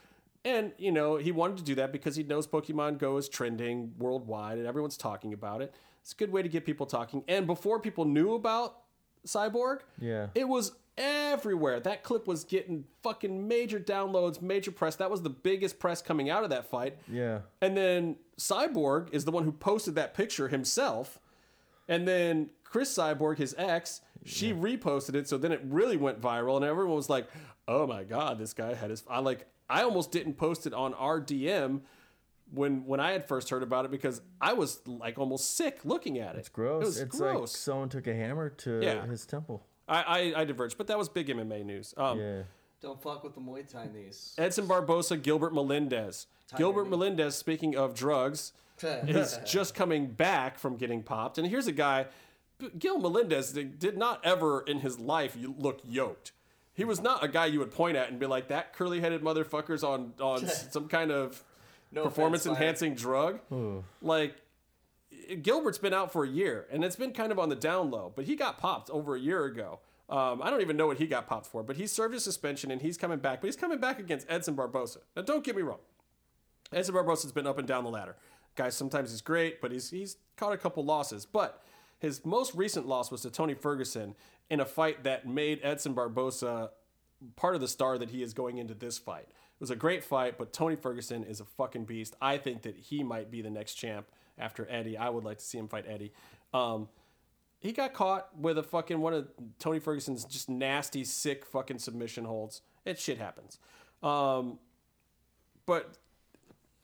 And, 0.45 0.71
you 0.77 0.91
know, 0.91 1.17
he 1.17 1.31
wanted 1.31 1.57
to 1.57 1.63
do 1.63 1.75
that 1.75 1.91
because 1.91 2.15
he 2.15 2.23
knows 2.23 2.47
Pokemon 2.47 2.97
Go 2.97 3.17
is 3.17 3.27
trending 3.27 3.93
worldwide 3.97 4.57
and 4.57 4.65
everyone's 4.67 4.97
talking 4.97 5.33
about 5.33 5.61
it. 5.61 5.73
It's 6.01 6.13
a 6.13 6.15
good 6.15 6.31
way 6.31 6.41
to 6.41 6.49
get 6.49 6.65
people 6.65 6.85
talking. 6.85 7.23
And 7.27 7.45
before 7.45 7.79
people 7.79 8.05
knew 8.05 8.33
about 8.33 8.77
Cyborg, 9.27 9.81
Yeah. 9.99 10.27
it 10.33 10.47
was 10.47 10.71
everywhere. 10.97 11.79
That 11.81 12.03
clip 12.03 12.25
was 12.27 12.43
getting 12.45 12.85
fucking 13.03 13.47
major 13.47 13.79
downloads, 13.79 14.41
major 14.41 14.71
press. 14.71 14.95
That 14.95 15.11
was 15.11 15.21
the 15.21 15.29
biggest 15.29 15.77
press 15.77 16.01
coming 16.01 16.29
out 16.29 16.43
of 16.43 16.49
that 16.51 16.69
fight. 16.69 16.97
yeah. 17.11 17.39
And 17.61 17.75
then 17.75 18.15
Cyborg 18.37 19.09
is 19.13 19.25
the 19.25 19.31
one 19.31 19.43
who 19.43 19.51
posted 19.51 19.95
that 19.95 20.13
picture 20.13 20.47
himself 20.47 21.19
And 21.87 22.07
then 22.07 22.51
Cris 22.63 22.95
Cyborg, 22.95 23.39
his 23.39 23.55
ex, 23.57 24.01
she 24.23 24.53
reposted 24.53 25.15
it, 25.15 25.27
so 25.27 25.39
then 25.39 25.51
it 25.51 25.59
really 25.65 25.97
went 25.97 26.21
viral, 26.21 26.55
and 26.57 26.63
everyone 26.63 26.95
was 26.95 27.09
like, 27.09 27.27
"Oh 27.67 27.87
my 27.87 28.03
god, 28.03 28.37
this 28.37 28.53
guy 28.53 28.75
had 28.75 28.91
his." 28.91 29.03
I 29.09 29.19
like, 29.21 29.47
I 29.69 29.83
almost 29.83 30.11
didn't 30.11 30.33
post 30.35 30.65
it 30.65 30.73
on 30.73 30.93
our 30.95 31.21
DM 31.21 31.81
when 32.51 32.85
when 32.85 32.99
I 32.99 33.11
had 33.11 33.27
first 33.27 33.49
heard 33.49 33.63
about 33.63 33.85
it 33.85 33.91
because 33.91 34.21
I 34.41 34.53
was 34.53 34.81
like 34.87 35.17
almost 35.19 35.55
sick 35.55 35.79
looking 35.83 36.17
at 36.19 36.35
it. 36.35 36.39
It's 36.39 36.49
gross. 36.49 36.81
It 36.83 36.85
was 36.85 36.99
it's 36.99 37.19
like 37.19 37.33
gross. 37.33 37.51
someone 37.57 37.89
took 37.89 38.07
a 38.07 38.13
hammer 38.13 38.49
to 38.49 38.81
Yeah. 38.81 39.05
his 39.05 39.25
temple. 39.25 39.65
I, 39.87 40.33
I 40.35 40.41
I 40.41 40.45
diverged, 40.45 40.77
but 40.77 40.87
that 40.87 40.97
was 40.97 41.09
big 41.09 41.27
MMA 41.27 41.63
news. 41.65 41.93
Um, 41.97 42.19
Yeah. 42.19 42.41
Don't 42.81 43.01
fuck 43.01 43.23
with 43.25 43.33
the 43.35 43.41
Muay 43.41 43.67
Thai 43.67 43.89
knees. 43.93 44.33
Edson 44.37 44.65
Barbosa, 44.65 45.21
Gilbert 45.21 45.53
Melendez. 45.53 46.27
Gilbert 46.55 46.85
Melendez, 46.89 47.35
speaking 47.35 47.75
of 47.75 47.93
drugs, 47.93 48.53
is 48.81 49.37
just 49.45 49.75
coming 49.75 50.07
back 50.07 50.57
from 50.57 50.77
getting 50.77 51.03
popped. 51.03 51.37
And 51.37 51.45
here's 51.47 51.67
a 51.67 51.73
guy, 51.73 52.05
Gil 52.77 52.97
Melendez 52.97 53.51
did 53.51 53.79
did 53.79 53.97
not 53.97 54.25
ever 54.25 54.61
in 54.61 54.79
his 54.79 54.97
life 54.99 55.35
look 55.37 55.81
yoked. 55.85 56.31
He 56.79 56.85
was 56.85 57.01
not 57.01 57.21
a 57.21 57.27
guy 57.27 57.47
you 57.47 57.59
would 57.59 57.71
point 57.71 57.97
at 57.97 58.09
and 58.09 58.17
be 58.17 58.25
like, 58.25 58.47
that 58.47 58.71
curly 58.71 59.01
headed 59.01 59.21
motherfucker's 59.21 59.83
on, 59.83 60.13
on 60.21 60.47
some 60.71 60.87
kind 60.87 61.11
of 61.11 61.43
No 61.91 62.05
performance 62.05 62.45
offense, 62.45 62.57
enhancing 62.57 62.95
drug. 62.95 63.41
Like, 64.01 64.35
Gilbert's 65.41 65.77
been 65.77 65.93
out 65.93 66.13
for 66.13 66.23
a 66.23 66.27
year, 66.29 66.67
and 66.71 66.85
it's 66.85 66.95
been 66.95 67.11
kind 67.11 67.33
of 67.33 67.37
on 67.37 67.49
the 67.49 67.55
down 67.57 67.91
low, 67.91 68.13
but 68.15 68.23
he 68.23 68.37
got 68.37 68.57
popped 68.59 68.89
over 68.91 69.13
a 69.13 69.19
year 69.19 69.43
ago. 69.43 69.79
Um, 70.07 70.41
I 70.41 70.49
don't 70.49 70.61
even 70.61 70.77
know 70.77 70.87
what 70.87 70.99
he 70.99 71.05
got 71.05 71.27
popped 71.27 71.47
for, 71.47 71.63
but 71.63 71.75
he 71.75 71.85
served 71.85 72.13
his 72.13 72.23
suspension 72.23 72.71
and 72.71 72.81
he's 72.81 72.97
coming 72.97 73.19
back. 73.19 73.41
But 73.41 73.47
he's 73.47 73.57
coming 73.57 73.79
back 73.79 73.99
against 73.99 74.25
Edson 74.29 74.55
Barbosa. 74.55 74.99
Now, 75.17 75.23
don't 75.23 75.43
get 75.43 75.57
me 75.57 75.63
wrong. 75.63 75.79
Edson 76.71 76.95
Barbosa's 76.95 77.33
been 77.33 77.45
up 77.45 77.57
and 77.57 77.67
down 77.67 77.83
the 77.83 77.89
ladder. 77.89 78.15
Guys, 78.55 78.73
sometimes 78.73 79.11
he's 79.11 79.21
great, 79.21 79.59
but 79.61 79.71
he's 79.73 79.89
he's 79.89 80.15
caught 80.37 80.53
a 80.53 80.57
couple 80.57 80.85
losses. 80.85 81.25
But 81.25 81.61
his 81.99 82.25
most 82.25 82.55
recent 82.55 82.87
loss 82.87 83.11
was 83.11 83.21
to 83.21 83.29
Tony 83.29 83.53
Ferguson 83.53 84.15
in 84.49 84.59
a 84.59 84.65
fight 84.65 85.03
that 85.03 85.27
made 85.27 85.59
Edson 85.63 85.93
Barbosa 85.93 86.69
part 87.35 87.55
of 87.55 87.61
the 87.61 87.67
star 87.67 87.97
that 87.97 88.09
he 88.09 88.23
is 88.23 88.33
going 88.33 88.57
into 88.57 88.73
this 88.73 88.97
fight. 88.97 89.27
It 89.27 89.61
was 89.61 89.71
a 89.71 89.75
great 89.75 90.03
fight, 90.03 90.37
but 90.37 90.53
Tony 90.53 90.75
Ferguson 90.75 91.23
is 91.23 91.39
a 91.41 91.45
fucking 91.45 91.85
beast. 91.85 92.15
I 92.21 92.37
think 92.37 92.61
that 92.61 92.77
he 92.77 93.03
might 93.03 93.29
be 93.29 93.41
the 93.41 93.49
next 93.49 93.75
champ 93.75 94.07
after 94.37 94.65
Eddie. 94.69 94.97
I 94.97 95.09
would 95.09 95.25
like 95.25 95.39
to 95.39 95.45
see 95.45 95.57
him 95.57 95.67
fight 95.67 95.85
Eddie. 95.87 96.13
Um, 96.53 96.87
he 97.59 97.73
got 97.73 97.93
caught 97.93 98.29
with 98.37 98.57
a 98.57 98.63
fucking 98.63 98.99
one 99.01 99.13
of 99.13 99.27
Tony 99.59 99.79
Ferguson's 99.79 100.23
just 100.23 100.49
nasty, 100.49 101.03
sick 101.03 101.45
fucking 101.45 101.79
submission 101.79 102.23
holds. 102.23 102.61
It 102.85 102.97
shit 102.97 103.17
happens. 103.17 103.59
Um, 104.01 104.59
but 105.65 105.97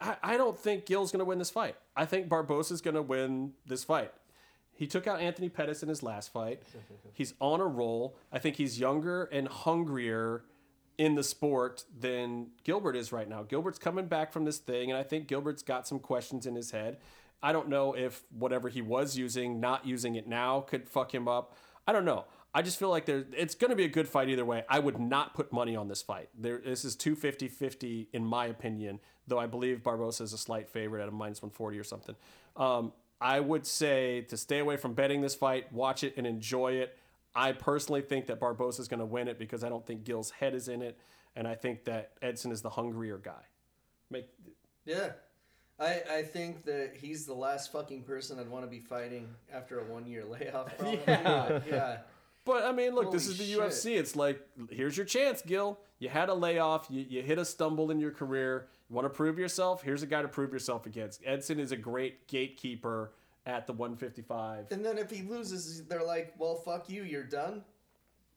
I, 0.02 0.18
I 0.22 0.38
don't 0.38 0.60
think 0.60 0.86
Gil's 0.86 1.14
going 1.14 1.20
to 1.20 1.26
win 1.26 1.40
this 1.40 1.50
fight. 1.50 1.78
I 1.96 2.06
think 2.06 2.28
Barbosa's 2.28 2.82
going 2.82 2.96
to 2.96 3.02
win 3.02 3.54
this 3.66 3.86
fight. 3.86 4.12
He 4.76 4.88
took 4.88 5.08
out 5.08 5.20
Anthony 5.22 5.50
Pettis 5.50 5.84
in 5.84 5.90
his 5.90 6.04
last 6.04 6.32
fight. 6.32 6.62
He's 7.14 7.34
on 7.40 7.62
a 7.62 7.66
roll. 7.66 8.18
I 8.32 8.40
think 8.40 8.58
he's 8.58 8.80
younger 8.80 9.24
and 9.26 9.48
hungrier 9.48 10.44
in 10.98 11.16
the 11.16 11.24
sport 11.24 11.84
than 11.98 12.48
Gilbert 12.64 12.96
is 12.96 13.12
right 13.12 13.28
now. 13.28 13.44
Gilbert's 13.44 13.80
coming 13.80 14.08
back 14.08 14.32
from 14.32 14.46
this 14.46 14.58
thing, 14.58 14.92
and 14.92 14.98
I 14.98 15.04
think 15.04 15.28
Gilbert's 15.28 15.64
got 15.64 15.88
some 15.88 16.00
questions 16.00 16.46
in 16.46 16.56
his 16.56 16.72
head. 16.72 16.98
I 17.42 17.52
don't 17.52 17.70
know 17.70 17.94
if 17.94 18.24
whatever 18.38 18.70
he 18.70 18.82
was 18.82 19.18
using, 19.18 19.60
not 19.60 19.86
using 19.86 20.16
it 20.16 20.28
now, 20.28 20.62
could 20.62 20.88
fuck 20.88 21.14
him 21.14 21.28
up. 21.28 21.56
I 21.88 21.94
don't 21.94 22.06
know. 22.06 22.26
I 22.54 22.62
just 22.62 22.80
feel 22.80 22.90
like 22.90 23.06
there, 23.06 23.26
it's 23.36 23.54
going 23.54 23.70
to 23.70 23.76
be 23.76 23.84
a 23.84 23.90
good 23.90 24.08
fight 24.08 24.30
either 24.30 24.46
way. 24.46 24.64
I 24.70 24.80
would 24.80 24.98
not 24.98 25.34
put 25.34 25.52
money 25.52 25.76
on 25.76 25.90
this 25.90 26.02
fight. 26.02 26.30
There, 26.40 26.62
this 26.64 26.86
is 26.86 26.96
250 26.96 27.50
50 27.50 28.08
in 28.14 28.26
my 28.26 28.46
opinion, 28.46 29.02
though 29.28 29.38
I 29.38 29.46
believe 29.46 29.84
Barbosa 29.84 30.22
is 30.22 30.32
a 30.32 30.38
slight 30.38 30.70
favorite 30.70 31.02
at 31.04 31.10
a 31.10 31.12
minus 31.12 31.42
140 31.42 31.78
or 31.78 31.84
something. 31.84 32.16
Um, 32.56 32.94
I 33.20 33.40
would 33.40 33.66
say 33.66 34.22
to 34.30 34.38
stay 34.38 34.60
away 34.60 34.78
from 34.78 34.94
betting 34.94 35.22
this 35.22 35.36
fight, 35.36 35.72
watch 35.72 36.04
it 36.04 36.16
and 36.18 36.28
enjoy 36.28 36.74
it. 36.74 36.98
I 37.36 37.52
personally 37.52 38.02
think 38.02 38.28
that 38.28 38.40
Barbosa 38.40 38.80
is 38.80 38.88
going 38.88 39.00
to 39.00 39.06
win 39.06 39.28
it 39.28 39.38
because 39.38 39.64
I 39.64 39.70
don't 39.70 39.86
think 39.86 40.04
Gil's 40.04 40.32
head 40.32 40.54
is 40.54 40.68
in 40.68 40.82
it, 40.82 40.98
and 41.36 41.48
I 41.48 41.56
think 41.56 41.86
that 41.86 42.12
Edson 42.22 42.52
is 42.52 42.62
the 42.62 42.70
hungrier 42.70 43.18
guy. 43.18 43.44
Make 44.10 44.28
Yeah. 44.86 45.10
I, 45.78 46.02
I 46.10 46.22
think 46.22 46.64
that 46.66 46.92
he's 46.96 47.26
the 47.26 47.34
last 47.34 47.72
fucking 47.74 48.04
person 48.04 48.40
I'd 48.40 48.48
want 48.48 48.64
to 48.64 48.72
be 48.72 48.80
fighting 48.80 49.28
after 49.54 49.80
a 49.80 49.84
one 49.84 50.06
year 50.06 50.24
layoff. 50.24 50.78
Probably. 50.78 51.02
Yeah. 51.06 51.60
yeah. 51.68 51.98
But 52.46 52.64
I 52.64 52.72
mean, 52.72 52.94
look, 52.94 53.12
this 53.12 53.28
is 53.28 53.38
the 53.38 53.44
shit. 53.44 53.60
UFC. 53.60 53.98
It's 53.98 54.16
like, 54.16 54.40
here's 54.70 54.96
your 54.96 55.06
chance, 55.06 55.42
Gil. 55.42 55.80
You 56.00 56.10
had 56.10 56.30
a 56.30 56.34
layoff. 56.34 56.88
You, 56.90 57.06
you 57.10 57.22
hit 57.24 57.40
a 57.40 57.46
stumble 57.46 57.92
in 57.92 58.00
your 58.00 58.12
career. 58.12 58.68
You 58.90 58.96
want 58.96 59.06
to 59.06 59.10
prove 59.10 59.40
yourself? 59.40 59.82
Here's 59.82 60.04
a 60.04 60.08
guy 60.08 60.22
to 60.22 60.28
prove 60.28 60.54
yourself 60.54 60.86
against. 60.86 61.22
Edson 61.26 61.60
is 61.60 61.72
a 61.72 61.78
great 61.78 62.28
gatekeeper 62.28 63.12
at 63.48 63.66
the 63.66 63.74
155. 63.74 64.68
And 64.72 64.86
then 64.86 64.98
if 64.98 65.10
he 65.10 65.24
loses, 65.24 65.84
they're 65.86 66.04
like, 66.04 66.34
well, 66.38 66.56
fuck 66.56 66.90
you, 66.90 67.04
you're 67.04 67.24
done? 67.24 67.64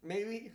Maybe? 0.03 0.53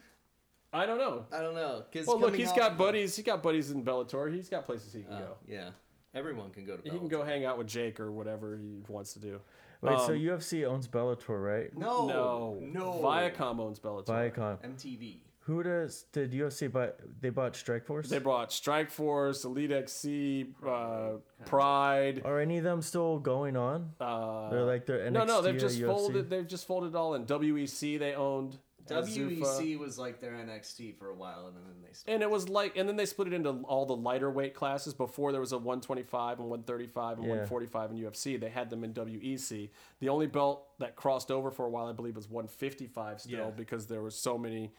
I 0.72 0.88
don't 0.88 0.98
know. 0.98 1.26
I 1.32 1.42
don't 1.42 1.54
know. 1.54 1.84
Cause 1.94 2.08
Well, 2.08 2.20
look, 2.20 2.36
he's 2.36 2.52
got 2.54 2.72
of- 2.72 2.78
buddies. 2.80 3.16
He's 3.16 3.26
got 3.26 3.44
buddies 3.44 3.70
in 3.70 3.84
Bellator. 3.84 4.34
He's 4.34 4.50
got 4.50 4.66
places 4.66 4.94
he 4.94 5.04
can 5.04 5.14
Oh, 5.14 5.20
go. 5.20 5.36
yeah. 5.48 5.70
Everyone 6.16 6.50
can 6.50 6.66
go 6.66 6.78
to 6.78 6.84
He 6.84 6.98
can 6.98 7.08
go 7.08 7.24
hang 7.24 7.46
out 7.46 7.58
with 7.60 7.68
Jake 7.68 8.00
or 8.00 8.12
whatever 8.12 8.58
he 8.58 8.82
wants 8.88 9.14
to 9.14 9.20
do. 9.20 9.40
Wait, 9.82 9.98
so 10.00 10.14
Um, 10.14 10.20
UFC 10.20 10.66
owns 10.66 10.88
Bellator, 10.88 11.44
right? 11.44 11.76
No. 11.78 12.08
No, 12.08 12.58
No. 12.62 12.94
Viacom 13.02 13.60
owns 13.60 13.80
Bellator. 13.80 14.06
Viacom. 14.08 14.58
MTV. 14.64 15.18
Who 15.46 15.62
does 15.62 16.06
did 16.14 16.32
UFC 16.32 16.72
buy? 16.72 16.92
They 17.20 17.30
bought 17.30 17.54
Strikeforce. 17.54 18.08
They 18.08 18.20
brought 18.20 18.54
Strike 18.54 18.90
Force, 18.90 19.44
EliteXC, 19.44 20.48
uh, 20.66 21.18
Pride. 21.46 22.22
Are 22.24 22.40
any 22.40 22.60
of 22.60 22.64
them 22.64 22.82
still 22.82 23.20
going 23.20 23.58
on? 23.58 23.92
Uh, 24.00 24.50
They're 24.50 24.64
like 24.64 24.86
their 24.86 25.00
NXT 25.00 25.12
no, 25.12 25.26
no, 25.26 25.42
they've 25.42 25.60
just 25.60 25.78
UFC? 25.80 25.86
folded. 25.86 26.30
They've 26.30 26.48
just 26.48 26.66
folded 26.66 26.96
all 26.96 27.16
in. 27.16 27.26
WEC 27.26 28.00
they 28.00 28.14
owned. 28.16 28.58
WEC 28.88 29.40
Azufa. 29.40 29.80
was 29.80 29.98
like 29.98 30.20
their 30.20 30.34
NXT 30.34 30.98
for 30.98 31.08
a 31.10 31.14
while, 31.14 31.48
and 31.48 31.56
then 31.56 31.64
they. 31.82 32.14
and 32.14 32.22
it 32.22 32.30
was 32.30 32.50
like, 32.50 32.76
and 32.78 32.88
then 32.88 32.96
they 32.98 33.06
split 33.06 33.30
it 33.30 33.34
into 33.34 33.50
all 33.66 33.86
the 33.86 33.96
lighter 33.96 34.30
weight 34.30 34.54
classes. 34.54 34.94
Before 34.94 35.32
there 35.32 35.40
was 35.42 35.52
a 35.54 35.58
125 35.58 36.40
and 36.40 36.50
135 36.50 37.18
and 37.18 37.24
Yeah. 37.28 37.30
145 37.32 37.92
in 37.92 37.98
UFC. 37.98 38.38
They 38.40 38.50
had 38.50 38.70
them 38.70 38.84
in 38.84 38.94
WEC. 38.94 39.70
The 40.00 40.10
only 40.10 40.28
belt 40.28 40.68
that 40.80 40.96
crossed 40.98 41.32
over 41.32 41.50
for 41.52 41.66
a 41.66 41.70
while, 41.70 41.88
I 41.88 41.94
believe, 41.94 42.16
was 42.18 42.30
155 42.30 43.22
still 43.22 43.38
Yeah. 43.40 43.50
because 43.52 43.88
there 43.88 44.02
was 44.02 44.16
so 44.16 44.38
many 44.38 44.74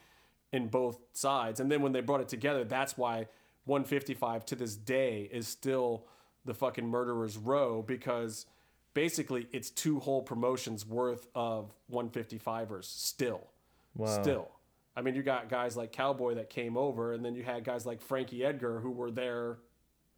in 0.55 0.68
both 0.68 1.00
sides. 1.12 1.58
And 1.58 1.70
then 1.70 1.83
when 1.83 1.91
they 1.91 2.00
brought 2.00 2.20
it 2.20 2.28
together, 2.28 2.62
that's 2.62 2.97
why 2.97 3.26
155 3.65 4.47
to 4.47 4.55
this 4.55 4.76
day 4.76 5.28
is 5.33 5.49
still 5.49 6.07
the 6.44 6.55
fucking 6.55 6.86
murderer's 6.86 7.36
row 7.36 7.83
because 7.83 8.47
basically 8.94 9.49
it's 9.50 9.68
two 9.68 9.99
whole 9.99 10.23
promotions 10.23 10.86
worth 10.86 11.26
of 11.34 11.74
155ers 11.92 12.84
still. 12.84 13.49
Wow. 13.97 14.23
Still. 14.23 14.49
I 14.97 15.02
mean, 15.02 15.16
you 15.16 15.24
got 15.24 15.49
guys 15.49 15.76
like 15.76 15.91
Cowboy 15.91 16.34
that 16.36 16.50
came 16.50 16.76
over, 16.76 17.15
and 17.15 17.24
then 17.24 17.34
you 17.34 17.42
had 17.42 17.65
guys 17.65 17.84
like 17.84 18.00
Frankie 18.00 18.44
Edgar 18.44 18.78
who 18.78 18.92
were 18.92 19.10
there 19.10 19.58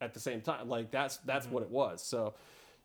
at 0.03 0.13
the 0.13 0.21
same 0.21 0.43
time. 0.43 0.69
Like 0.69 0.91
that's 0.91 1.17
that's 1.19 1.47
mm-hmm. 1.47 1.55
what 1.55 1.63
it 1.63 1.71
was. 1.71 2.03
So, 2.03 2.35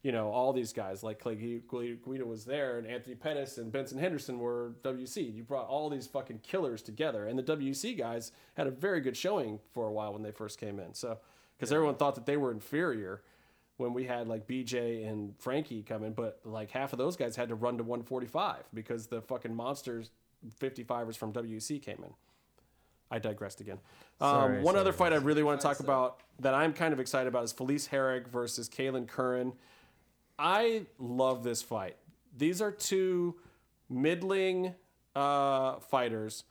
you 0.03 0.11
know, 0.11 0.29
all 0.29 0.51
these 0.51 0.73
guys 0.73 1.03
like 1.03 1.19
Clay 1.19 1.35
Gu- 1.35 1.61
Gu- 1.67 1.97
Guida 1.97 2.25
was 2.25 2.45
there, 2.45 2.77
and 2.79 2.87
Anthony 2.87 3.15
Pettis 3.15 3.57
and 3.57 3.71
Benson 3.71 3.99
Henderson 3.99 4.39
were 4.39 4.73
WEC. 4.83 5.33
You 5.35 5.43
brought 5.43 5.67
all 5.67 5.89
these 5.89 6.07
fucking 6.07 6.39
killers 6.39 6.81
together, 6.81 7.27
and 7.27 7.37
the 7.37 7.43
WEC 7.43 7.97
guys 7.97 8.31
had 8.55 8.67
a 8.67 8.71
very 8.71 8.99
good 9.01 9.15
showing 9.15 9.59
for 9.73 9.85
a 9.87 9.91
while 9.91 10.13
when 10.13 10.23
they 10.23 10.31
first 10.31 10.59
came 10.59 10.79
in. 10.79 10.93
So, 10.93 11.19
because 11.57 11.71
everyone 11.71 11.95
thought 11.95 12.15
that 12.15 12.25
they 12.25 12.37
were 12.37 12.51
inferior 12.51 13.21
when 13.77 13.93
we 13.93 14.05
had 14.05 14.27
like 14.27 14.47
BJ 14.47 15.07
and 15.07 15.35
Frankie 15.37 15.83
come 15.83 16.03
in, 16.03 16.13
but 16.13 16.39
like 16.45 16.71
half 16.71 16.93
of 16.93 16.97
those 16.99 17.15
guys 17.15 17.35
had 17.35 17.49
to 17.49 17.55
run 17.55 17.77
to 17.77 17.83
145 17.83 18.63
because 18.73 19.07
the 19.07 19.21
fucking 19.21 19.55
monsters 19.55 20.11
55ers 20.59 21.15
from 21.15 21.33
WEC 21.33 21.81
came 21.81 21.97
in. 22.03 22.13
I 23.11 23.19
digressed 23.19 23.59
again. 23.59 23.79
Um, 24.21 24.29
Sorry, 24.29 24.61
one 24.61 24.75
other 24.75 24.91
sorry. 24.93 25.11
fight 25.11 25.13
I 25.13 25.17
really 25.17 25.43
want 25.43 25.59
to 25.59 25.67
talk 25.67 25.79
about 25.79 26.21
that 26.39 26.53
I'm 26.53 26.73
kind 26.73 26.93
of 26.93 26.99
excited 26.99 27.27
about 27.27 27.43
is 27.43 27.51
Felice 27.51 27.87
Herrig 27.89 28.27
versus 28.27 28.69
Kailin 28.69 29.07
Curran. 29.07 29.53
I 30.41 30.87
love 30.97 31.43
this 31.43 31.61
fight. 31.61 31.97
These 32.35 32.61
are 32.61 32.71
two 32.71 33.35
middling 33.89 34.73
uh, 35.15 35.79
fighters, 35.79 36.43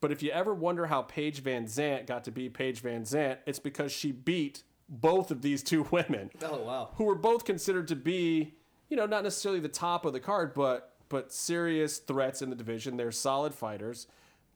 but 0.00 0.10
if 0.10 0.22
you 0.22 0.30
ever 0.32 0.54
wonder 0.54 0.86
how 0.86 1.02
Paige 1.02 1.42
VanZant 1.42 2.06
got 2.06 2.24
to 2.24 2.30
be 2.32 2.48
Paige 2.48 2.82
VanZant, 2.82 3.38
it's 3.46 3.58
because 3.58 3.92
she 3.92 4.10
beat 4.12 4.62
both 4.88 5.30
of 5.30 5.42
these 5.42 5.62
two 5.62 5.82
women 5.90 6.30
Oh 6.42 6.58
wow. 6.62 6.90
who 6.96 7.04
were 7.04 7.14
both 7.14 7.44
considered 7.44 7.88
to 7.88 7.96
be, 7.96 8.54
you 8.88 8.96
know, 8.96 9.06
not 9.06 9.22
necessarily 9.24 9.60
the 9.60 9.68
top 9.68 10.04
of 10.04 10.12
the 10.12 10.20
card, 10.20 10.52
but 10.54 10.92
but 11.08 11.32
serious 11.32 11.98
threats 11.98 12.42
in 12.42 12.50
the 12.50 12.56
division. 12.56 12.96
They're 12.96 13.12
solid 13.12 13.54
fighters. 13.54 14.08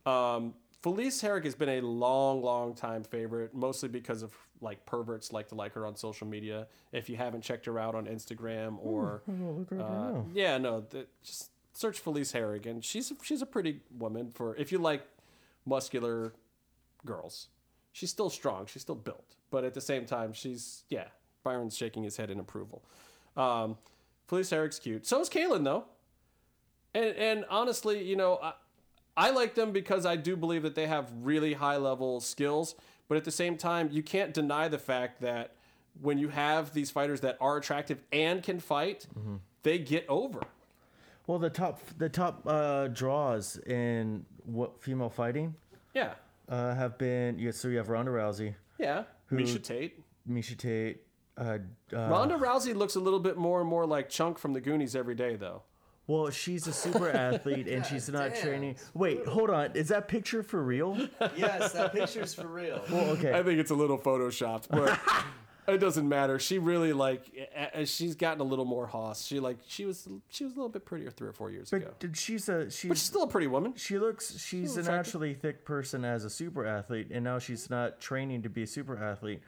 Um, 0.04 0.54
Felice 0.82 1.22
Herrig 1.22 1.44
has 1.44 1.54
been 1.54 1.68
a 1.68 1.80
long, 1.80 2.42
long 2.42 2.74
time 2.74 3.04
favorite, 3.04 3.54
mostly 3.54 3.88
because 3.88 4.22
of 4.22 4.32
like 4.60 4.84
perverts 4.86 5.32
like 5.32 5.48
to 5.48 5.54
like 5.54 5.72
her 5.74 5.86
on 5.86 5.96
social 5.96 6.26
media. 6.26 6.66
If 6.92 7.08
you 7.08 7.16
haven't 7.16 7.42
checked 7.42 7.66
her 7.66 7.78
out 7.78 7.94
on 7.94 8.06
Instagram 8.06 8.78
or 8.80 9.22
uh, 9.78 10.22
yeah, 10.34 10.58
no, 10.58 10.82
th- 10.82 11.06
just 11.22 11.50
search 11.72 11.98
Felice 11.98 12.32
Harrigan. 12.32 12.76
and 12.76 12.84
she's 12.84 13.12
she's 13.22 13.42
a 13.42 13.46
pretty 13.46 13.80
woman 13.98 14.30
for 14.34 14.56
if 14.56 14.72
you 14.72 14.78
like 14.78 15.02
muscular 15.66 16.32
girls. 17.04 17.48
She's 17.92 18.10
still 18.10 18.30
strong. 18.30 18.66
She's 18.66 18.82
still 18.82 18.94
built, 18.94 19.34
but 19.50 19.64
at 19.64 19.74
the 19.74 19.80
same 19.80 20.06
time, 20.06 20.32
she's 20.32 20.84
yeah. 20.88 21.08
Byron's 21.42 21.76
shaking 21.76 22.02
his 22.02 22.16
head 22.18 22.30
in 22.30 22.38
approval. 22.38 22.84
Um, 23.36 23.78
Felice 24.28 24.50
Herrig's 24.50 24.78
cute. 24.78 25.06
So 25.06 25.20
is 25.20 25.28
Kailin 25.30 25.64
though. 25.64 25.84
And 26.94 27.16
and 27.16 27.44
honestly, 27.48 28.02
you 28.04 28.16
know, 28.16 28.38
I, 28.42 28.52
I 29.16 29.30
like 29.30 29.54
them 29.54 29.72
because 29.72 30.06
I 30.06 30.16
do 30.16 30.36
believe 30.36 30.62
that 30.62 30.74
they 30.74 30.86
have 30.86 31.10
really 31.22 31.54
high 31.54 31.76
level 31.76 32.20
skills. 32.20 32.74
But 33.10 33.16
at 33.16 33.24
the 33.24 33.32
same 33.32 33.56
time, 33.56 33.88
you 33.90 34.04
can't 34.04 34.32
deny 34.32 34.68
the 34.68 34.78
fact 34.78 35.20
that 35.22 35.56
when 36.00 36.16
you 36.16 36.28
have 36.28 36.72
these 36.72 36.92
fighters 36.92 37.22
that 37.22 37.36
are 37.40 37.56
attractive 37.56 37.98
and 38.12 38.40
can 38.40 38.60
fight, 38.60 39.08
they 39.64 39.78
get 39.80 40.06
over. 40.08 40.40
Well, 41.26 41.40
the 41.40 41.50
top 41.50 41.80
the 41.98 42.08
top 42.08 42.42
uh, 42.46 42.86
draws 42.86 43.58
in 43.66 44.24
what 44.44 44.80
female 44.80 45.10
fighting 45.10 45.56
Yeah. 45.92 46.12
uh, 46.48 46.76
have 46.76 46.98
been 46.98 47.36
yeah, 47.40 47.50
so 47.50 47.66
you 47.66 47.78
have 47.78 47.88
Ronda 47.88 48.12
Rousey, 48.12 48.54
Yeah. 48.78 49.02
Miesha 49.32 49.60
Tate. 49.60 49.98
Miesha 50.30 50.56
Tate. 50.56 51.02
Uh, 51.36 51.58
uh, 51.92 52.08
Ronda 52.08 52.36
Rousey 52.36 52.76
looks 52.76 52.94
a 52.94 53.00
little 53.00 53.18
bit 53.18 53.36
more 53.36 53.60
and 53.60 53.68
more 53.68 53.86
like 53.86 54.08
Chunk 54.08 54.38
from 54.38 54.52
the 54.52 54.60
Goonies 54.60 54.94
every 54.94 55.16
day, 55.16 55.34
though. 55.34 55.62
Well, 56.10 56.30
she's 56.30 56.66
a 56.66 56.72
super 56.72 57.08
athlete 57.28 57.68
and 57.68 57.84
she's 57.86 58.08
not 58.08 58.34
damn. 58.34 58.42
training. 58.42 58.76
Wait, 58.94 59.26
hold 59.26 59.50
on. 59.50 59.72
Is 59.74 59.88
that 59.88 60.08
picture 60.08 60.42
for 60.42 60.62
real? 60.62 60.96
Yes, 61.36 61.72
that 61.72 61.92
picture's 61.92 62.34
for 62.34 62.46
real. 62.48 62.82
Well, 62.90 63.10
okay. 63.10 63.32
I 63.38 63.42
think 63.42 63.58
it's 63.60 63.70
a 63.70 63.74
little 63.74 63.98
photoshopped, 63.98 64.66
but 64.70 64.98
it 65.72 65.78
doesn't 65.78 66.08
matter. 66.08 66.38
She 66.40 66.58
really 66.58 66.92
like 66.92 67.30
a- 67.54 67.82
a- 67.82 67.86
she's 67.86 68.14
gotten 68.16 68.40
a 68.40 68.44
little 68.44 68.64
more 68.64 68.86
hoss. 68.86 69.24
She 69.24 69.38
like 69.38 69.58
she 69.68 69.84
was 69.84 70.08
she 70.28 70.44
was 70.44 70.54
a 70.54 70.56
little 70.56 70.68
bit 70.70 70.84
prettier 70.84 71.10
three 71.10 71.28
or 71.28 71.32
four 71.32 71.50
years 71.50 71.72
ago. 71.72 71.92
But 72.00 72.16
she's 72.16 72.48
a 72.48 72.52
But 72.64 72.72
she's 72.72 72.90
she's 72.90 73.02
still 73.02 73.22
a 73.22 73.28
pretty 73.28 73.46
woman. 73.46 73.74
she 73.76 73.98
looks 73.98 74.36
she's 74.38 74.76
a 74.76 74.80
attractive. 74.80 74.96
naturally 75.14 75.34
thick 75.34 75.64
person 75.64 76.04
as 76.04 76.24
a 76.24 76.30
super 76.30 76.66
athlete, 76.66 77.08
and 77.12 77.22
now 77.22 77.38
she's 77.38 77.70
not 77.70 78.00
training 78.00 78.42
to 78.42 78.48
be 78.48 78.62
a 78.64 78.66
super 78.66 78.98
athlete. 78.98 79.40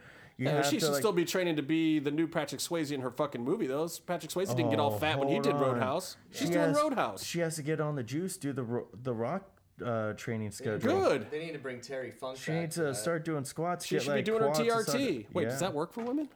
You 0.42 0.48
Yeah, 0.48 0.56
have 0.56 0.66
she 0.66 0.78
to, 0.78 0.80
should 0.86 0.92
like, 0.92 0.98
still 1.02 1.12
be 1.12 1.24
training 1.24 1.54
to 1.56 1.62
be 1.62 2.00
the 2.00 2.10
new 2.10 2.26
Patrick 2.26 2.60
Swayze 2.60 2.90
in 2.90 3.00
her 3.00 3.10
fucking 3.12 3.44
movie. 3.44 3.68
Though 3.68 3.88
Patrick 4.06 4.32
Swayze 4.32 4.48
didn't 4.56 4.70
get 4.70 4.80
all 4.80 4.94
Oh, 4.94 4.98
fat 4.98 5.16
when 5.18 5.28
he 5.28 5.34
hold 5.34 5.44
did 5.44 5.52
on. 5.54 5.60
Roadhouse. 5.60 6.16
She's 6.32 6.48
She 6.48 6.52
doing 6.54 6.68
has- 6.68 6.76
Roadhouse. 6.76 7.22
She 7.24 7.38
has 7.38 7.54
to 7.56 7.62
get 7.62 7.80
on 7.80 7.94
the 7.94 8.02
juice, 8.02 8.36
do 8.36 8.52
the 8.52 8.64
ro- 8.64 8.88
the 9.04 9.14
rock 9.14 9.48
uh, 9.84 10.14
training 10.14 10.50
schedule. 10.50 10.80
Good. 10.80 11.30
They 11.30 11.46
need 11.46 11.52
to 11.52 11.58
bring 11.60 11.80
Terry 11.80 12.10
Funk 12.10 12.38
She 12.38 12.50
needs 12.52 12.74
for 12.76 12.82
to 12.82 12.88
that. 12.88 12.94
start 12.96 13.24
doing 13.24 13.44
squats. 13.44 13.86
She 13.86 13.94
get, 13.94 14.02
should 14.02 14.10
like, 14.10 14.24
be 14.24 14.30
doing 14.32 14.42
her 14.42 14.48
quads 14.50 14.88
and. 14.94 15.00
TRT. 15.00 15.26
Wait, 15.32 15.44
does 15.44 15.60
that 15.60 15.72
work 15.72 15.92
for 15.92 16.02
women? 16.02 16.28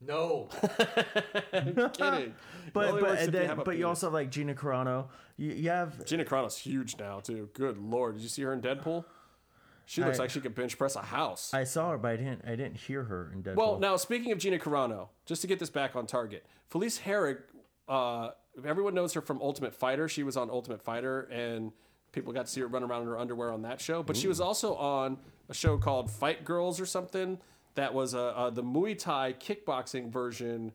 No. 0.00 0.48
Kidding. 1.52 2.34
But 2.72 2.88
only 2.88 3.00
but 3.02 3.18
and 3.18 3.26
you 3.26 3.30
then, 3.32 3.46
have 3.46 3.58
a 3.58 3.64
but 3.64 3.76
you 3.76 3.86
also 3.86 4.06
have 4.06 4.14
like 4.14 4.30
Gina 4.30 4.54
Carano. 4.54 5.08
You, 5.36 5.52
you 5.52 5.68
have 5.70 6.04
Gina 6.06 6.24
Carano's 6.24 6.56
huge 6.56 6.96
now 6.98 7.20
too. 7.20 7.48
Good 7.54 7.76
lord, 7.78 8.14
did 8.14 8.22
you 8.22 8.28
see 8.28 8.42
her 8.42 8.52
in 8.52 8.60
Deadpool? 8.60 9.04
She 9.90 10.04
looks 10.04 10.20
I- 10.20 10.22
like 10.22 10.30
she 10.30 10.40
could 10.40 10.54
bench 10.54 10.78
press 10.78 10.94
a 10.94 11.02
house. 11.02 11.52
I 11.52 11.64
saw 11.64 11.90
her, 11.90 11.98
but 11.98 12.12
I 12.12 12.16
didn't 12.16 12.42
I 12.46 12.50
didn't 12.50 12.76
hear 12.76 13.02
her 13.02 13.32
in 13.34 13.42
Deadpool. 13.42 13.56
Well, 13.56 13.78
now 13.80 13.96
speaking 13.96 14.30
of 14.30 14.38
Gina 14.38 14.56
Carano, 14.56 15.08
just 15.26 15.42
to 15.42 15.48
get 15.48 15.58
this 15.58 15.68
back 15.68 15.96
on 15.96 16.06
target, 16.06 16.46
Felice 16.68 17.00
Herrig, 17.00 17.38
uh, 17.88 18.30
everyone 18.64 18.94
knows 18.94 19.14
her 19.14 19.20
from 19.20 19.42
Ultimate 19.42 19.74
Fighter. 19.74 20.06
She 20.06 20.22
was 20.22 20.36
on 20.36 20.48
Ultimate 20.48 20.80
Fighter, 20.80 21.22
and 21.22 21.72
people 22.12 22.32
got 22.32 22.46
to 22.46 22.52
see 22.52 22.60
her 22.60 22.68
run 22.68 22.84
around 22.84 23.02
in 23.02 23.08
her 23.08 23.18
underwear 23.18 23.50
on 23.50 23.62
that 23.62 23.80
show. 23.80 24.04
But 24.04 24.16
she 24.16 24.28
was 24.28 24.40
also 24.40 24.76
on 24.76 25.18
a 25.48 25.54
show 25.54 25.76
called 25.76 26.08
Fight 26.08 26.44
Girls 26.44 26.78
or 26.80 26.86
something 26.86 27.40
that 27.74 27.92
was 27.92 28.14
uh, 28.14 28.28
uh, 28.28 28.50
the 28.50 28.62
Muay 28.62 28.96
Thai 28.96 29.32
kickboxing 29.40 30.12
version 30.12 30.70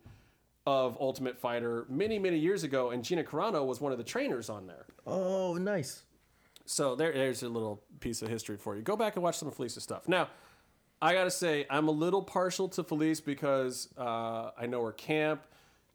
of 0.67 0.97
Ultimate 0.99 1.37
Fighter 1.37 1.85
many 1.87 2.19
many 2.19 2.37
years 2.37 2.63
ago, 2.63 2.89
and 2.89 3.01
Gina 3.01 3.23
Carano 3.23 3.65
was 3.65 3.79
one 3.79 3.93
of 3.93 3.97
the 3.97 4.03
trainers 4.03 4.49
on 4.49 4.67
there. 4.67 4.87
oh, 5.07 5.53
nice. 5.53 6.03
So 6.65 6.95
there, 6.95 7.11
there's 7.11 7.43
a 7.43 7.49
little 7.49 7.83
piece 7.99 8.21
of 8.21 8.29
history 8.29 8.57
for 8.57 8.75
you. 8.75 8.81
Go 8.81 8.95
back 8.95 9.15
and 9.15 9.23
watch 9.23 9.37
some 9.37 9.47
of 9.47 9.55
Felice's 9.55 9.83
stuff. 9.83 10.07
Now, 10.07 10.29
I 11.01 11.13
gotta 11.13 11.31
say, 11.31 11.65
I'm 11.69 11.87
a 11.87 11.91
little 11.91 12.21
partial 12.21 12.67
to 12.69 12.83
Felice 12.83 13.21
because 13.21 13.89
uh, 13.97 14.51
I 14.57 14.65
know 14.65 14.83
her 14.83 14.91
camp. 14.91 15.45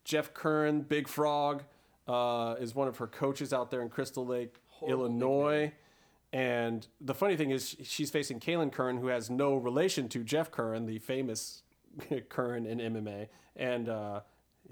Jeff 0.04 0.32
Curran, 0.32 0.82
Big 0.82 1.08
Frog, 1.08 1.64
uh, 2.06 2.56
is 2.60 2.74
one 2.74 2.88
of 2.88 2.96
her 2.98 3.06
coaches 3.06 3.52
out 3.52 3.70
there 3.70 3.82
in 3.82 3.88
Crystal 3.88 4.26
Lake, 4.26 4.56
Illinois. 4.86 5.72
And 6.32 6.86
the 7.00 7.14
funny 7.14 7.36
thing 7.36 7.50
is, 7.50 7.76
she's 7.82 8.10
facing 8.10 8.40
Kailin 8.40 8.70
Curran, 8.72 8.98
who 8.98 9.08
has 9.08 9.30
no 9.30 9.56
relation 9.56 10.08
to 10.10 10.22
Jeff 10.22 10.50
Curran, 10.50 10.86
the 10.86 10.98
famous 10.98 11.62
Curran 12.28 12.66
in 12.66 12.78
MMA, 12.78 13.28
and 13.56 13.88
uh, 13.88 14.20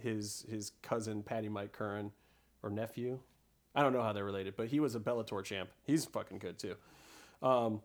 his 0.01 0.47
his 0.49 0.73
cousin 0.83 1.23
Patty 1.23 1.49
Mike 1.49 1.73
Curran, 1.73 2.13
or 2.63 2.71
nephew. 2.71 3.19
I 3.75 3.83
don't 3.83 3.93
know 3.93 4.03
how 4.03 4.13
they're 4.13 4.25
related, 4.25 4.57
but 4.57 4.69
he 4.69 4.81
was 4.81 4.95
a 4.95 5.01
Bellator 5.01 5.45
champ. 5.45 5.71
He's 5.85 6.05
fucking 6.05 6.39
good 6.39 6.59
too. 6.59 6.75
Um, 7.43 7.81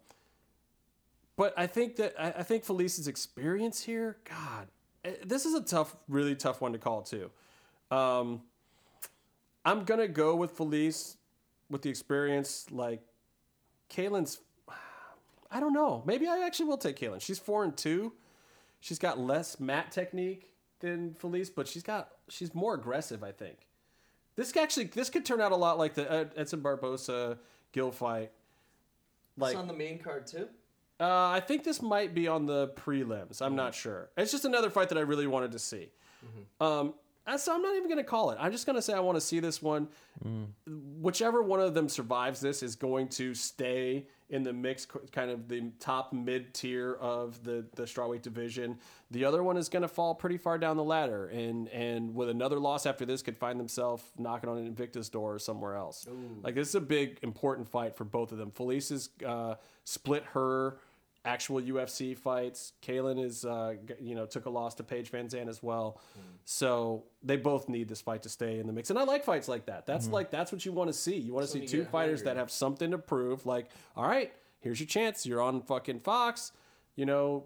but 1.35 1.53
I 1.57 1.67
think 1.67 1.95
that 1.97 2.13
I, 2.19 2.39
I 2.39 2.43
think 2.43 2.63
Felice's 2.63 3.07
experience 3.07 3.83
here, 3.83 4.17
God, 4.29 4.67
eh, 5.03 5.13
this 5.25 5.45
is 5.45 5.53
a 5.53 5.61
tough, 5.61 5.95
really 6.07 6.35
tough 6.35 6.61
one 6.61 6.73
to 6.73 6.79
call 6.79 7.01
too. 7.01 7.29
Um, 7.91 8.41
I'm 9.65 9.83
gonna 9.85 10.07
go 10.07 10.35
with 10.35 10.51
Felice 10.51 11.17
with 11.69 11.81
the 11.81 11.89
experience. 11.89 12.67
Like 12.71 13.01
Kailin's, 13.89 14.39
I 15.51 15.59
don't 15.59 15.73
know. 15.73 16.03
Maybe 16.05 16.27
I 16.27 16.45
actually 16.45 16.67
will 16.67 16.77
take 16.77 16.97
Kailin. 16.97 17.21
She's 17.21 17.39
four 17.39 17.63
and 17.63 17.75
two. 17.75 18.13
She's 18.79 18.99
got 18.99 19.19
less 19.19 19.59
mat 19.59 19.91
technique 19.91 20.51
than 20.79 21.13
Felice, 21.13 21.49
but 21.49 21.67
she's 21.67 21.83
got 21.83 22.09
she's 22.29 22.53
more 22.53 22.73
aggressive. 22.73 23.23
I 23.23 23.31
think. 23.31 23.67
This 24.35 24.55
actually 24.57 24.85
this 24.85 25.09
could 25.09 25.25
turn 25.25 25.41
out 25.41 25.51
a 25.51 25.55
lot 25.55 25.77
like 25.77 25.93
the 25.93 26.29
Edson 26.35 26.61
Barbosa 26.61 27.37
Gill 27.71 27.91
fight. 27.91 28.31
Like 29.37 29.51
it's 29.53 29.59
on 29.59 29.67
the 29.67 29.73
main 29.73 29.99
card 29.99 30.27
too. 30.27 30.47
uh, 30.99 31.29
I 31.29 31.39
think 31.39 31.63
this 31.63 31.81
might 31.81 32.13
be 32.13 32.27
on 32.27 32.45
the 32.45 32.69
prelims. 32.69 33.41
I'm 33.41 33.55
not 33.55 33.73
sure. 33.75 34.09
It's 34.17 34.31
just 34.31 34.45
another 34.45 34.69
fight 34.69 34.89
that 34.89 34.97
I 34.97 35.01
really 35.01 35.27
wanted 35.27 35.51
to 35.53 35.59
see. 35.59 35.89
Um, 36.61 36.93
so 37.37 37.53
I'm 37.55 37.61
not 37.61 37.75
even 37.75 37.85
going 37.89 37.97
to 37.97 38.03
call 38.03 38.31
it. 38.31 38.37
I'm 38.39 38.51
just 38.51 38.65
going 38.65 38.75
to 38.75 38.81
say 38.81 38.93
I 38.93 38.99
want 38.99 39.15
to 39.17 39.21
see 39.21 39.39
this 39.39 39.61
one. 39.61 39.87
Whichever 40.99 41.41
one 41.41 41.59
of 41.59 41.73
them 41.73 41.89
survives 41.89 42.39
this 42.39 42.61
is 42.63 42.75
going 42.75 43.07
to 43.09 43.33
stay 43.33 44.07
in 44.33 44.41
the 44.41 44.51
mix, 44.51 44.87
kind 45.11 45.29
of 45.29 45.47
the 45.47 45.71
top 45.79 46.11
mid 46.11 46.55
tier 46.55 46.95
of 46.95 47.43
the 47.43 47.63
the 47.75 47.83
strawweight 47.83 48.23
division. 48.23 48.79
The 49.11 49.25
other 49.25 49.43
one 49.43 49.57
is 49.57 49.69
going 49.69 49.83
to 49.83 49.87
fall 49.87 50.15
pretty 50.15 50.37
far 50.37 50.57
down 50.57 50.75
the 50.75 50.83
ladder, 50.83 51.27
and 51.27 51.69
and 51.69 52.15
with 52.15 52.29
another 52.29 52.59
loss 52.59 52.87
after 52.87 53.05
this, 53.05 53.21
could 53.21 53.37
find 53.37 53.59
themselves 53.59 54.03
knocking 54.17 54.49
on 54.49 54.57
an 54.57 54.73
Invicta 54.73 55.09
door 55.11 55.35
or 55.35 55.39
somewhere 55.39 55.75
else. 55.75 56.07
Like 56.41 56.55
this 56.55 56.69
is 56.69 56.75
a 56.75 56.81
big 56.81 57.19
important 57.21 57.69
fight 57.69 57.95
for 57.95 58.05
both 58.05 58.31
of 58.31 58.39
them. 58.39 58.49
Felice 58.49 58.89
has 58.89 59.09
uh, 59.23 59.55
split 59.83 60.23
her 60.33 60.77
actual 61.25 61.61
UFC 61.61 62.17
fights. 62.17 62.73
Kailin 62.81 63.23
is, 63.23 63.45
uh, 63.45 63.75
you 63.99 64.15
know, 64.15 64.25
took 64.25 64.45
a 64.45 64.49
loss 64.49 64.75
to 64.75 64.83
Paige 64.83 65.11
VanZant 65.11 65.47
as 65.47 65.63
well. 65.63 66.01
Mm. 66.17 66.21
So 66.45 67.05
they 67.21 67.37
both 67.37 67.69
need 67.69 67.87
this 67.87 68.01
fight 68.01 68.23
to 68.23 68.29
stay 68.29 68.59
in 68.59 68.67
the 68.67 68.73
mix. 68.73 68.89
And 68.89 68.99
I 68.99 69.03
like 69.03 69.23
fights 69.23 69.47
like 69.47 69.65
that. 69.67 69.85
That's 69.85 70.05
mm-hmm. 70.05 70.15
like 70.15 70.31
that's 70.31 70.51
what 70.51 70.65
you 70.65 70.71
want 70.71 70.89
to 70.89 70.93
see. 70.93 71.15
You 71.15 71.33
want 71.33 71.45
to 71.45 71.51
So 71.51 71.59
see 71.59 71.65
two 71.65 71.85
fighters 71.85 72.19
hungry. 72.19 72.33
that 72.33 72.37
have 72.39 72.51
something 72.51 72.91
to 72.91 72.97
prove. 72.97 73.45
Like, 73.45 73.69
all 73.95 74.07
right, 74.07 74.33
here's 74.59 74.79
your 74.79 74.87
chance. 74.87 75.25
You're 75.25 75.41
on 75.41 75.61
fucking 75.61 76.01
Fox. 76.01 76.51
You 76.95 77.07
know, 77.07 77.43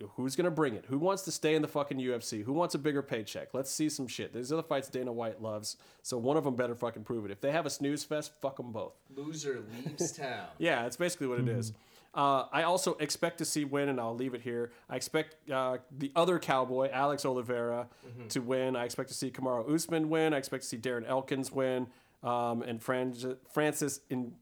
wh- 0.00 0.04
who's 0.16 0.34
going 0.34 0.46
to 0.46 0.50
bring 0.50 0.74
it? 0.74 0.86
Who 0.88 0.98
wants 0.98 1.22
to 1.22 1.30
stay 1.30 1.54
in 1.54 1.62
the 1.62 1.68
fucking 1.68 1.98
UFC? 1.98 2.42
Who 2.42 2.52
wants 2.52 2.74
a 2.74 2.78
bigger 2.78 3.00
paycheck? 3.00 3.54
Let's 3.54 3.70
see 3.70 3.88
some 3.88 4.08
shit. 4.08 4.34
These 4.34 4.52
are 4.52 4.56
the 4.56 4.62
fights 4.64 4.88
Dana 4.88 5.12
White 5.12 5.40
loves. 5.40 5.76
So 6.02 6.18
one 6.18 6.36
of 6.36 6.42
them 6.42 6.56
better 6.56 6.74
fucking 6.74 7.04
prove 7.04 7.24
it. 7.24 7.30
If 7.30 7.40
they 7.40 7.52
have 7.52 7.64
a 7.64 7.70
snooze 7.70 8.02
fest, 8.02 8.32
fuck 8.40 8.56
them 8.56 8.72
both. 8.72 8.94
Loser 9.14 9.62
leaves 9.72 10.10
town. 10.10 10.46
Yeah, 10.58 10.82
that's 10.82 10.96
basically 10.96 11.28
what 11.28 11.38
it 11.38 11.44
mm-hmm. 11.44 11.60
is. 11.60 11.72
Uh, 12.14 12.44
I 12.52 12.64
also 12.64 12.94
expect 13.00 13.38
to 13.38 13.44
see 13.46 13.64
win, 13.64 13.88
and 13.88 13.98
I'll 13.98 14.14
leave 14.14 14.34
it 14.34 14.42
here. 14.42 14.70
I 14.90 14.96
expect 14.96 15.48
uh, 15.50 15.78
the 15.96 16.12
other 16.14 16.38
cowboy, 16.38 16.90
Alex 16.90 17.24
Oliveira, 17.24 17.88
to 18.30 18.40
win. 18.40 18.76
I 18.76 18.84
expect 18.84 19.08
to 19.08 19.14
see 19.14 19.30
Kamaru 19.30 19.72
Usman 19.74 20.10
win. 20.10 20.34
I 20.34 20.36
expect 20.36 20.62
to 20.64 20.68
see 20.68 20.76
Darren 20.76 21.08
Elkins 21.08 21.50
win, 21.50 21.86
um, 22.22 22.60
and 22.62 22.82
Fran- 22.82 23.14
Francis 23.50 24.00
In- 24.10 24.34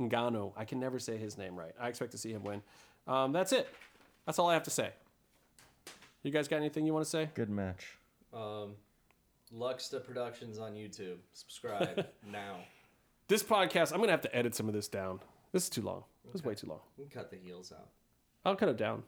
Ngannou. 0.00 0.52
I 0.56 0.64
can 0.64 0.78
never 0.78 0.98
say 1.00 1.16
his 1.16 1.36
name 1.36 1.56
right. 1.56 1.72
I 1.80 1.88
expect 1.88 2.12
to 2.12 2.18
see 2.18 2.30
him 2.30 2.44
win. 2.44 2.62
Um, 3.08 3.32
that's 3.32 3.52
it. 3.52 3.68
That's 4.24 4.38
all 4.38 4.48
I 4.48 4.54
have 4.54 4.64
to 4.64 4.70
say. 4.70 4.90
You 6.22 6.30
guys 6.30 6.46
got 6.48 6.56
anything 6.56 6.86
you 6.86 6.92
want 6.92 7.04
to 7.06 7.10
say? 7.10 7.30
Good 7.34 7.50
match. 7.50 7.96
Um, 8.34 8.74
Luxta 9.56 10.04
Productions 10.04 10.58
on 10.58 10.74
YouTube. 10.74 11.16
Subscribe 11.32 12.06
now. 12.30 12.56
This 13.28 13.42
podcast, 13.42 13.92
I'm 13.92 13.98
gonna 14.00 14.12
have 14.12 14.20
to 14.22 14.36
edit 14.36 14.54
some 14.54 14.68
of 14.68 14.74
this 14.74 14.86
down. 14.88 15.20
This 15.52 15.64
is 15.64 15.70
too 15.70 15.82
long. 15.82 16.04
This 16.32 16.40
is 16.40 16.44
way 16.44 16.54
too 16.54 16.66
long. 16.66 16.80
We 16.96 17.04
can 17.04 17.10
cut 17.20 17.30
the 17.30 17.36
heels 17.36 17.72
out. 17.72 17.88
I'll 18.44 18.56
cut 18.56 18.68
it 18.68 18.76
down. 18.76 19.02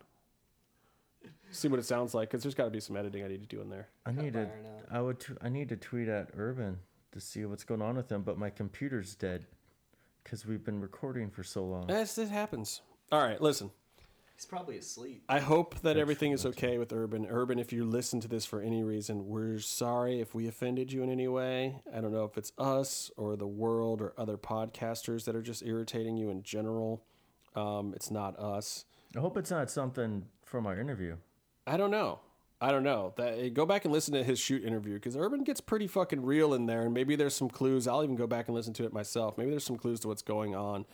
See 1.50 1.68
what 1.68 1.80
it 1.80 1.84
sounds 1.84 2.14
like, 2.14 2.30
because 2.30 2.42
there's 2.42 2.55
got 2.55 2.64
to 2.64 2.70
be 2.70 2.80
some 2.80 2.97
editing 2.97 3.24
I 3.24 3.28
need 3.28 3.40
to 3.40 3.56
do 3.56 3.60
in 3.60 3.70
there. 3.70 3.88
I 4.06 4.12
need 4.12 4.34
to. 4.34 4.48
I 4.90 5.00
would. 5.00 5.20
T- 5.20 5.34
I 5.42 5.48
need 5.48 5.68
to 5.70 5.76
tweet 5.76 6.08
at 6.08 6.30
Urban 6.36 6.78
to 7.12 7.20
see 7.20 7.44
what's 7.44 7.64
going 7.64 7.82
on 7.82 7.97
with 7.97 8.10
him, 8.10 8.22
but 8.22 8.38
my 8.38 8.50
computer's 8.50 9.14
dead 9.14 9.47
because 10.22 10.47
we've 10.47 10.64
been 10.64 10.80
recording 10.80 11.30
for 11.30 11.42
so 11.42 11.64
long. 11.64 11.86
Yes, 11.88 12.18
it 12.18 12.28
happens. 12.28 12.82
All 13.10 13.20
right, 13.20 13.40
listen. 13.40 13.70
He's 14.39 14.47
probably 14.47 14.78
asleep. 14.78 15.25
I 15.28 15.41
hope 15.41 15.81
that 15.81 15.97
everything 15.97 16.31
is 16.31 16.47
okay 16.47 16.78
with 16.78 16.92
Urban. 16.92 17.26
Urban, 17.28 17.58
if 17.58 17.73
you 17.73 17.84
listen 17.84 18.20
to 18.20 18.28
this 18.28 18.47
for 18.47 18.62
any 18.62 18.84
reason, 18.84 19.26
we're 19.26 19.58
sorry 19.58 20.20
if 20.20 20.33
we 20.33 20.47
offended 20.47 20.92
you 20.92 21.02
in 21.02 21.10
any 21.10 21.26
way. 21.26 21.83
I 21.92 22.00
don't 22.00 22.12
know 22.12 22.23
if 22.23 22.39
it's 22.39 22.52
us 22.57 23.10
or 23.17 23.34
the 23.34 23.49
world 23.49 24.00
or 24.00 24.12
other 24.17 24.36
podcasters 24.36 25.25
that 25.25 25.34
are 25.34 25.42
just 25.42 25.65
irritating 25.65 26.17
you 26.17 26.31
in 26.31 26.44
general. 26.44 27.02
Um, 27.57 27.92
it's 27.97 28.12
not 28.12 28.39
us. 28.39 28.84
I 29.17 29.18
hope 29.18 29.36
it's 29.36 29.50
not 29.50 29.73
something 29.73 30.26
from 30.44 30.68
our 30.68 30.78
interview. 30.78 31.17
I 31.67 31.76
don't 31.76 31.91
know. 31.91 32.20
I 32.60 32.70
don't 32.70 32.84
know. 32.84 33.15
That 33.17 33.55
go 33.55 33.67
back 33.67 33.86
and 33.86 33.92
listen 33.92 34.15
to 34.15 34.23
his 34.23 34.39
shoot 34.39 34.62
interview 34.62 34.94
because 34.94 35.17
Urban 35.17 35.42
gets 35.42 35.60
pretty 35.60 35.89
fucking 35.89 36.25
real 36.25 36.55
in 36.55 36.67
there, 36.67 36.83
and 36.83 36.94
maybe 36.94 37.17
there's 37.17 37.34
some 37.34 37.50
clues. 37.50 37.89
I'll 37.89 38.05
even 38.05 38.15
go 38.15 38.28
back 38.28 38.47
and 38.47 38.55
listen 38.55 38.73
to 38.75 38.84
it 38.84 38.92
myself. 38.92 39.36
Maybe 39.36 39.50
there's 39.50 39.65
some 39.65 39.78
clues 39.78 39.99
to 40.00 40.08
what's 40.08 40.23
going 40.23 40.55
on, 40.55 40.86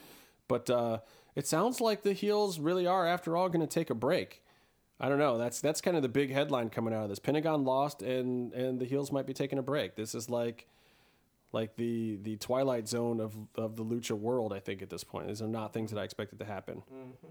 but 0.48 0.70
uh, 0.70 1.00
it 1.34 1.46
sounds 1.46 1.80
like 1.80 2.02
the 2.02 2.12
heels 2.12 2.58
really 2.58 2.86
are, 2.86 3.06
after 3.06 3.36
all, 3.36 3.48
going 3.48 3.60
to 3.60 3.66
take 3.66 3.90
a 3.90 3.94
break. 3.94 4.42
I 5.00 5.08
don't 5.08 5.18
know. 5.18 5.38
That's 5.38 5.60
that's 5.60 5.80
kind 5.80 5.96
of 5.96 6.02
the 6.02 6.08
big 6.08 6.30
headline 6.30 6.70
coming 6.70 6.94
out 6.94 7.02
of 7.02 7.08
this. 7.08 7.18
Pentagon 7.18 7.64
lost, 7.64 8.02
and 8.02 8.52
and 8.52 8.78
the 8.78 8.84
heels 8.84 9.10
might 9.10 9.26
be 9.26 9.32
taking 9.32 9.58
a 9.58 9.62
break. 9.62 9.96
This 9.96 10.14
is 10.14 10.30
like 10.30 10.68
like 11.52 11.76
the 11.76 12.16
the 12.22 12.36
twilight 12.36 12.88
zone 12.88 13.20
of 13.20 13.34
of 13.56 13.76
the 13.76 13.84
lucha 13.84 14.12
world. 14.12 14.52
I 14.52 14.60
think 14.60 14.82
at 14.82 14.90
this 14.90 15.02
point, 15.02 15.26
these 15.26 15.42
are 15.42 15.48
not 15.48 15.72
things 15.72 15.90
that 15.90 15.98
I 15.98 16.04
expected 16.04 16.38
to 16.38 16.44
happen. 16.44 16.82
Mm-hmm. 16.92 17.26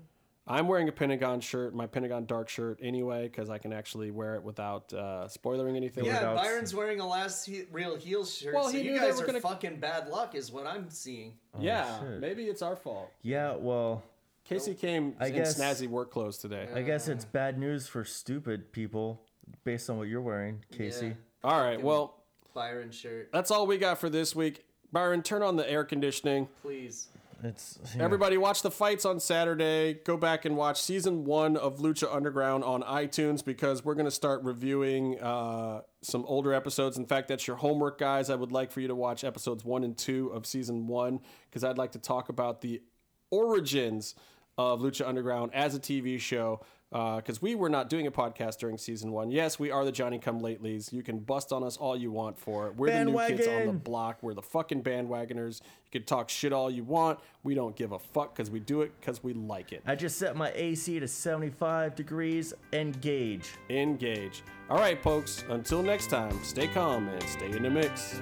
I'm 0.45 0.67
wearing 0.67 0.89
a 0.89 0.91
Pentagon 0.91 1.39
shirt, 1.39 1.73
my 1.73 1.87
Pentagon 1.87 2.25
dark 2.25 2.49
shirt 2.49 2.79
anyway, 2.81 3.29
because 3.29 3.49
I 3.49 3.57
can 3.57 3.71
actually 3.71 4.11
wear 4.11 4.35
it 4.35 4.43
without 4.43 4.91
uh, 4.93 5.27
spoiling 5.29 5.77
anything. 5.77 6.03
Yeah, 6.03 6.15
without- 6.15 6.35
Byron's 6.35 6.75
wearing 6.75 6.99
a 6.99 7.07
last 7.07 7.45
he- 7.45 7.63
real 7.71 7.95
heel 7.95 8.25
shirt. 8.25 8.53
Well, 8.53 8.65
so 8.65 8.71
he 8.71 8.79
you 8.79 8.83
knew 8.91 8.99
they 8.99 9.05
guys 9.07 9.17
were 9.17 9.23
are 9.23 9.27
gonna- 9.27 9.39
fucking 9.39 9.79
bad 9.79 10.09
luck, 10.09 10.35
is 10.35 10.51
what 10.51 10.67
I'm 10.67 10.89
seeing. 10.89 11.35
yeah, 11.59 11.99
shit. 12.01 12.19
maybe 12.19 12.43
it's 12.43 12.61
our 12.61 12.75
fault. 12.75 13.09
Yeah, 13.21 13.55
well, 13.55 14.03
Casey 14.43 14.73
came 14.75 15.15
I 15.19 15.27
in 15.27 15.35
guess- 15.35 15.57
snazzy 15.57 15.87
work 15.87 16.11
clothes 16.11 16.37
today. 16.39 16.67
I 16.75 16.81
guess 16.81 17.07
it's 17.07 17.23
bad 17.23 17.57
news 17.57 17.87
for 17.87 18.03
stupid 18.03 18.73
people 18.73 19.21
based 19.63 19.89
on 19.89 19.97
what 19.97 20.09
you're 20.09 20.21
wearing, 20.21 20.65
Casey. 20.73 21.07
Yeah. 21.07 21.13
All 21.45 21.61
right, 21.61 21.81
well, 21.81 22.21
Byron 22.53 22.91
shirt, 22.91 23.29
that's 23.31 23.49
all 23.49 23.65
we 23.65 23.77
got 23.77 23.97
for 23.97 24.09
this 24.09 24.35
week. 24.35 24.65
Byron, 24.91 25.23
turn 25.23 25.41
on 25.41 25.55
the 25.55 25.67
air 25.71 25.85
conditioning. 25.85 26.49
please. 26.61 27.07
It's 27.43 27.77
yeah. 27.95 28.03
Everybody, 28.03 28.37
watch 28.37 28.61
the 28.61 28.71
fights 28.71 29.05
on 29.05 29.19
Saturday. 29.19 29.95
Go 30.05 30.15
back 30.17 30.45
and 30.45 30.55
watch 30.55 30.81
season 30.81 31.25
one 31.25 31.57
of 31.57 31.79
Lucha 31.79 32.13
Underground 32.13 32.63
on 32.63 32.83
iTunes 32.83 33.43
because 33.43 33.83
we're 33.83 33.95
going 33.95 34.05
to 34.05 34.11
start 34.11 34.43
reviewing 34.43 35.19
uh, 35.19 35.81
some 36.01 36.23
older 36.25 36.53
episodes. 36.53 36.97
In 36.97 37.05
fact, 37.05 37.27
that's 37.27 37.45
your 37.45 37.57
homework, 37.57 37.99
guys. 37.99 38.29
I 38.29 38.35
would 38.35 38.51
like 38.51 38.71
for 38.71 38.79
you 38.79 38.87
to 38.87 38.95
watch 38.95 39.23
episodes 39.23 39.65
one 39.65 39.83
and 39.83 39.97
two 39.97 40.29
of 40.29 40.45
season 40.45 40.87
one 40.87 41.19
because 41.49 41.63
I'd 41.63 41.77
like 41.77 41.91
to 41.93 41.99
talk 41.99 42.29
about 42.29 42.61
the 42.61 42.81
origins 43.29 44.15
of 44.57 44.79
Lucha 44.79 45.07
Underground 45.07 45.51
as 45.53 45.75
a 45.75 45.79
TV 45.79 46.19
show. 46.19 46.61
Uh, 46.93 47.15
because 47.15 47.41
we 47.41 47.55
were 47.55 47.69
not 47.69 47.89
doing 47.89 48.05
a 48.05 48.11
podcast 48.11 48.59
during 48.59 48.77
season 48.77 49.11
one. 49.11 49.31
Yes, 49.31 49.57
we 49.57 49.71
are 49.71 49.83
the 49.83 49.91
Johnny 49.91 50.19
Come 50.19 50.39
Latelys. 50.41 50.93
You 50.93 51.01
can 51.01 51.17
bust 51.17 51.51
on 51.51 51.63
us 51.63 51.75
all 51.75 51.97
you 51.97 52.11
want 52.11 52.37
for 52.37 52.67
it. 52.67 52.75
We're 52.75 52.91
the 52.91 53.05
new 53.05 53.17
kids 53.27 53.47
on 53.47 53.65
the 53.65 53.73
block. 53.73 54.19
We're 54.21 54.35
the 54.35 54.43
fucking 54.43 54.83
bandwagoners. 54.83 55.61
You 55.63 55.99
can 55.99 56.03
talk 56.03 56.29
shit 56.29 56.53
all 56.53 56.69
you 56.69 56.83
want. 56.83 57.19
We 57.41 57.55
don't 57.55 57.75
give 57.75 57.93
a 57.93 57.99
fuck 57.99 58.35
because 58.35 58.51
we 58.51 58.59
do 58.59 58.81
it 58.81 58.91
because 58.99 59.23
we 59.23 59.33
like 59.33 59.71
it. 59.73 59.81
I 59.87 59.95
just 59.95 60.19
set 60.19 60.35
my 60.35 60.51
AC 60.53 60.99
to 60.99 61.07
75 61.07 61.95
degrees. 61.95 62.53
Engage. 62.73 63.49
Engage. 63.71 64.43
All 64.69 64.77
right, 64.77 65.01
folks. 65.01 65.43
Until 65.49 65.81
next 65.81 66.11
time, 66.11 66.43
stay 66.43 66.67
calm 66.67 67.09
and 67.09 67.23
stay 67.23 67.47
in 67.47 67.63
the 67.63 67.69
mix. 67.71 68.21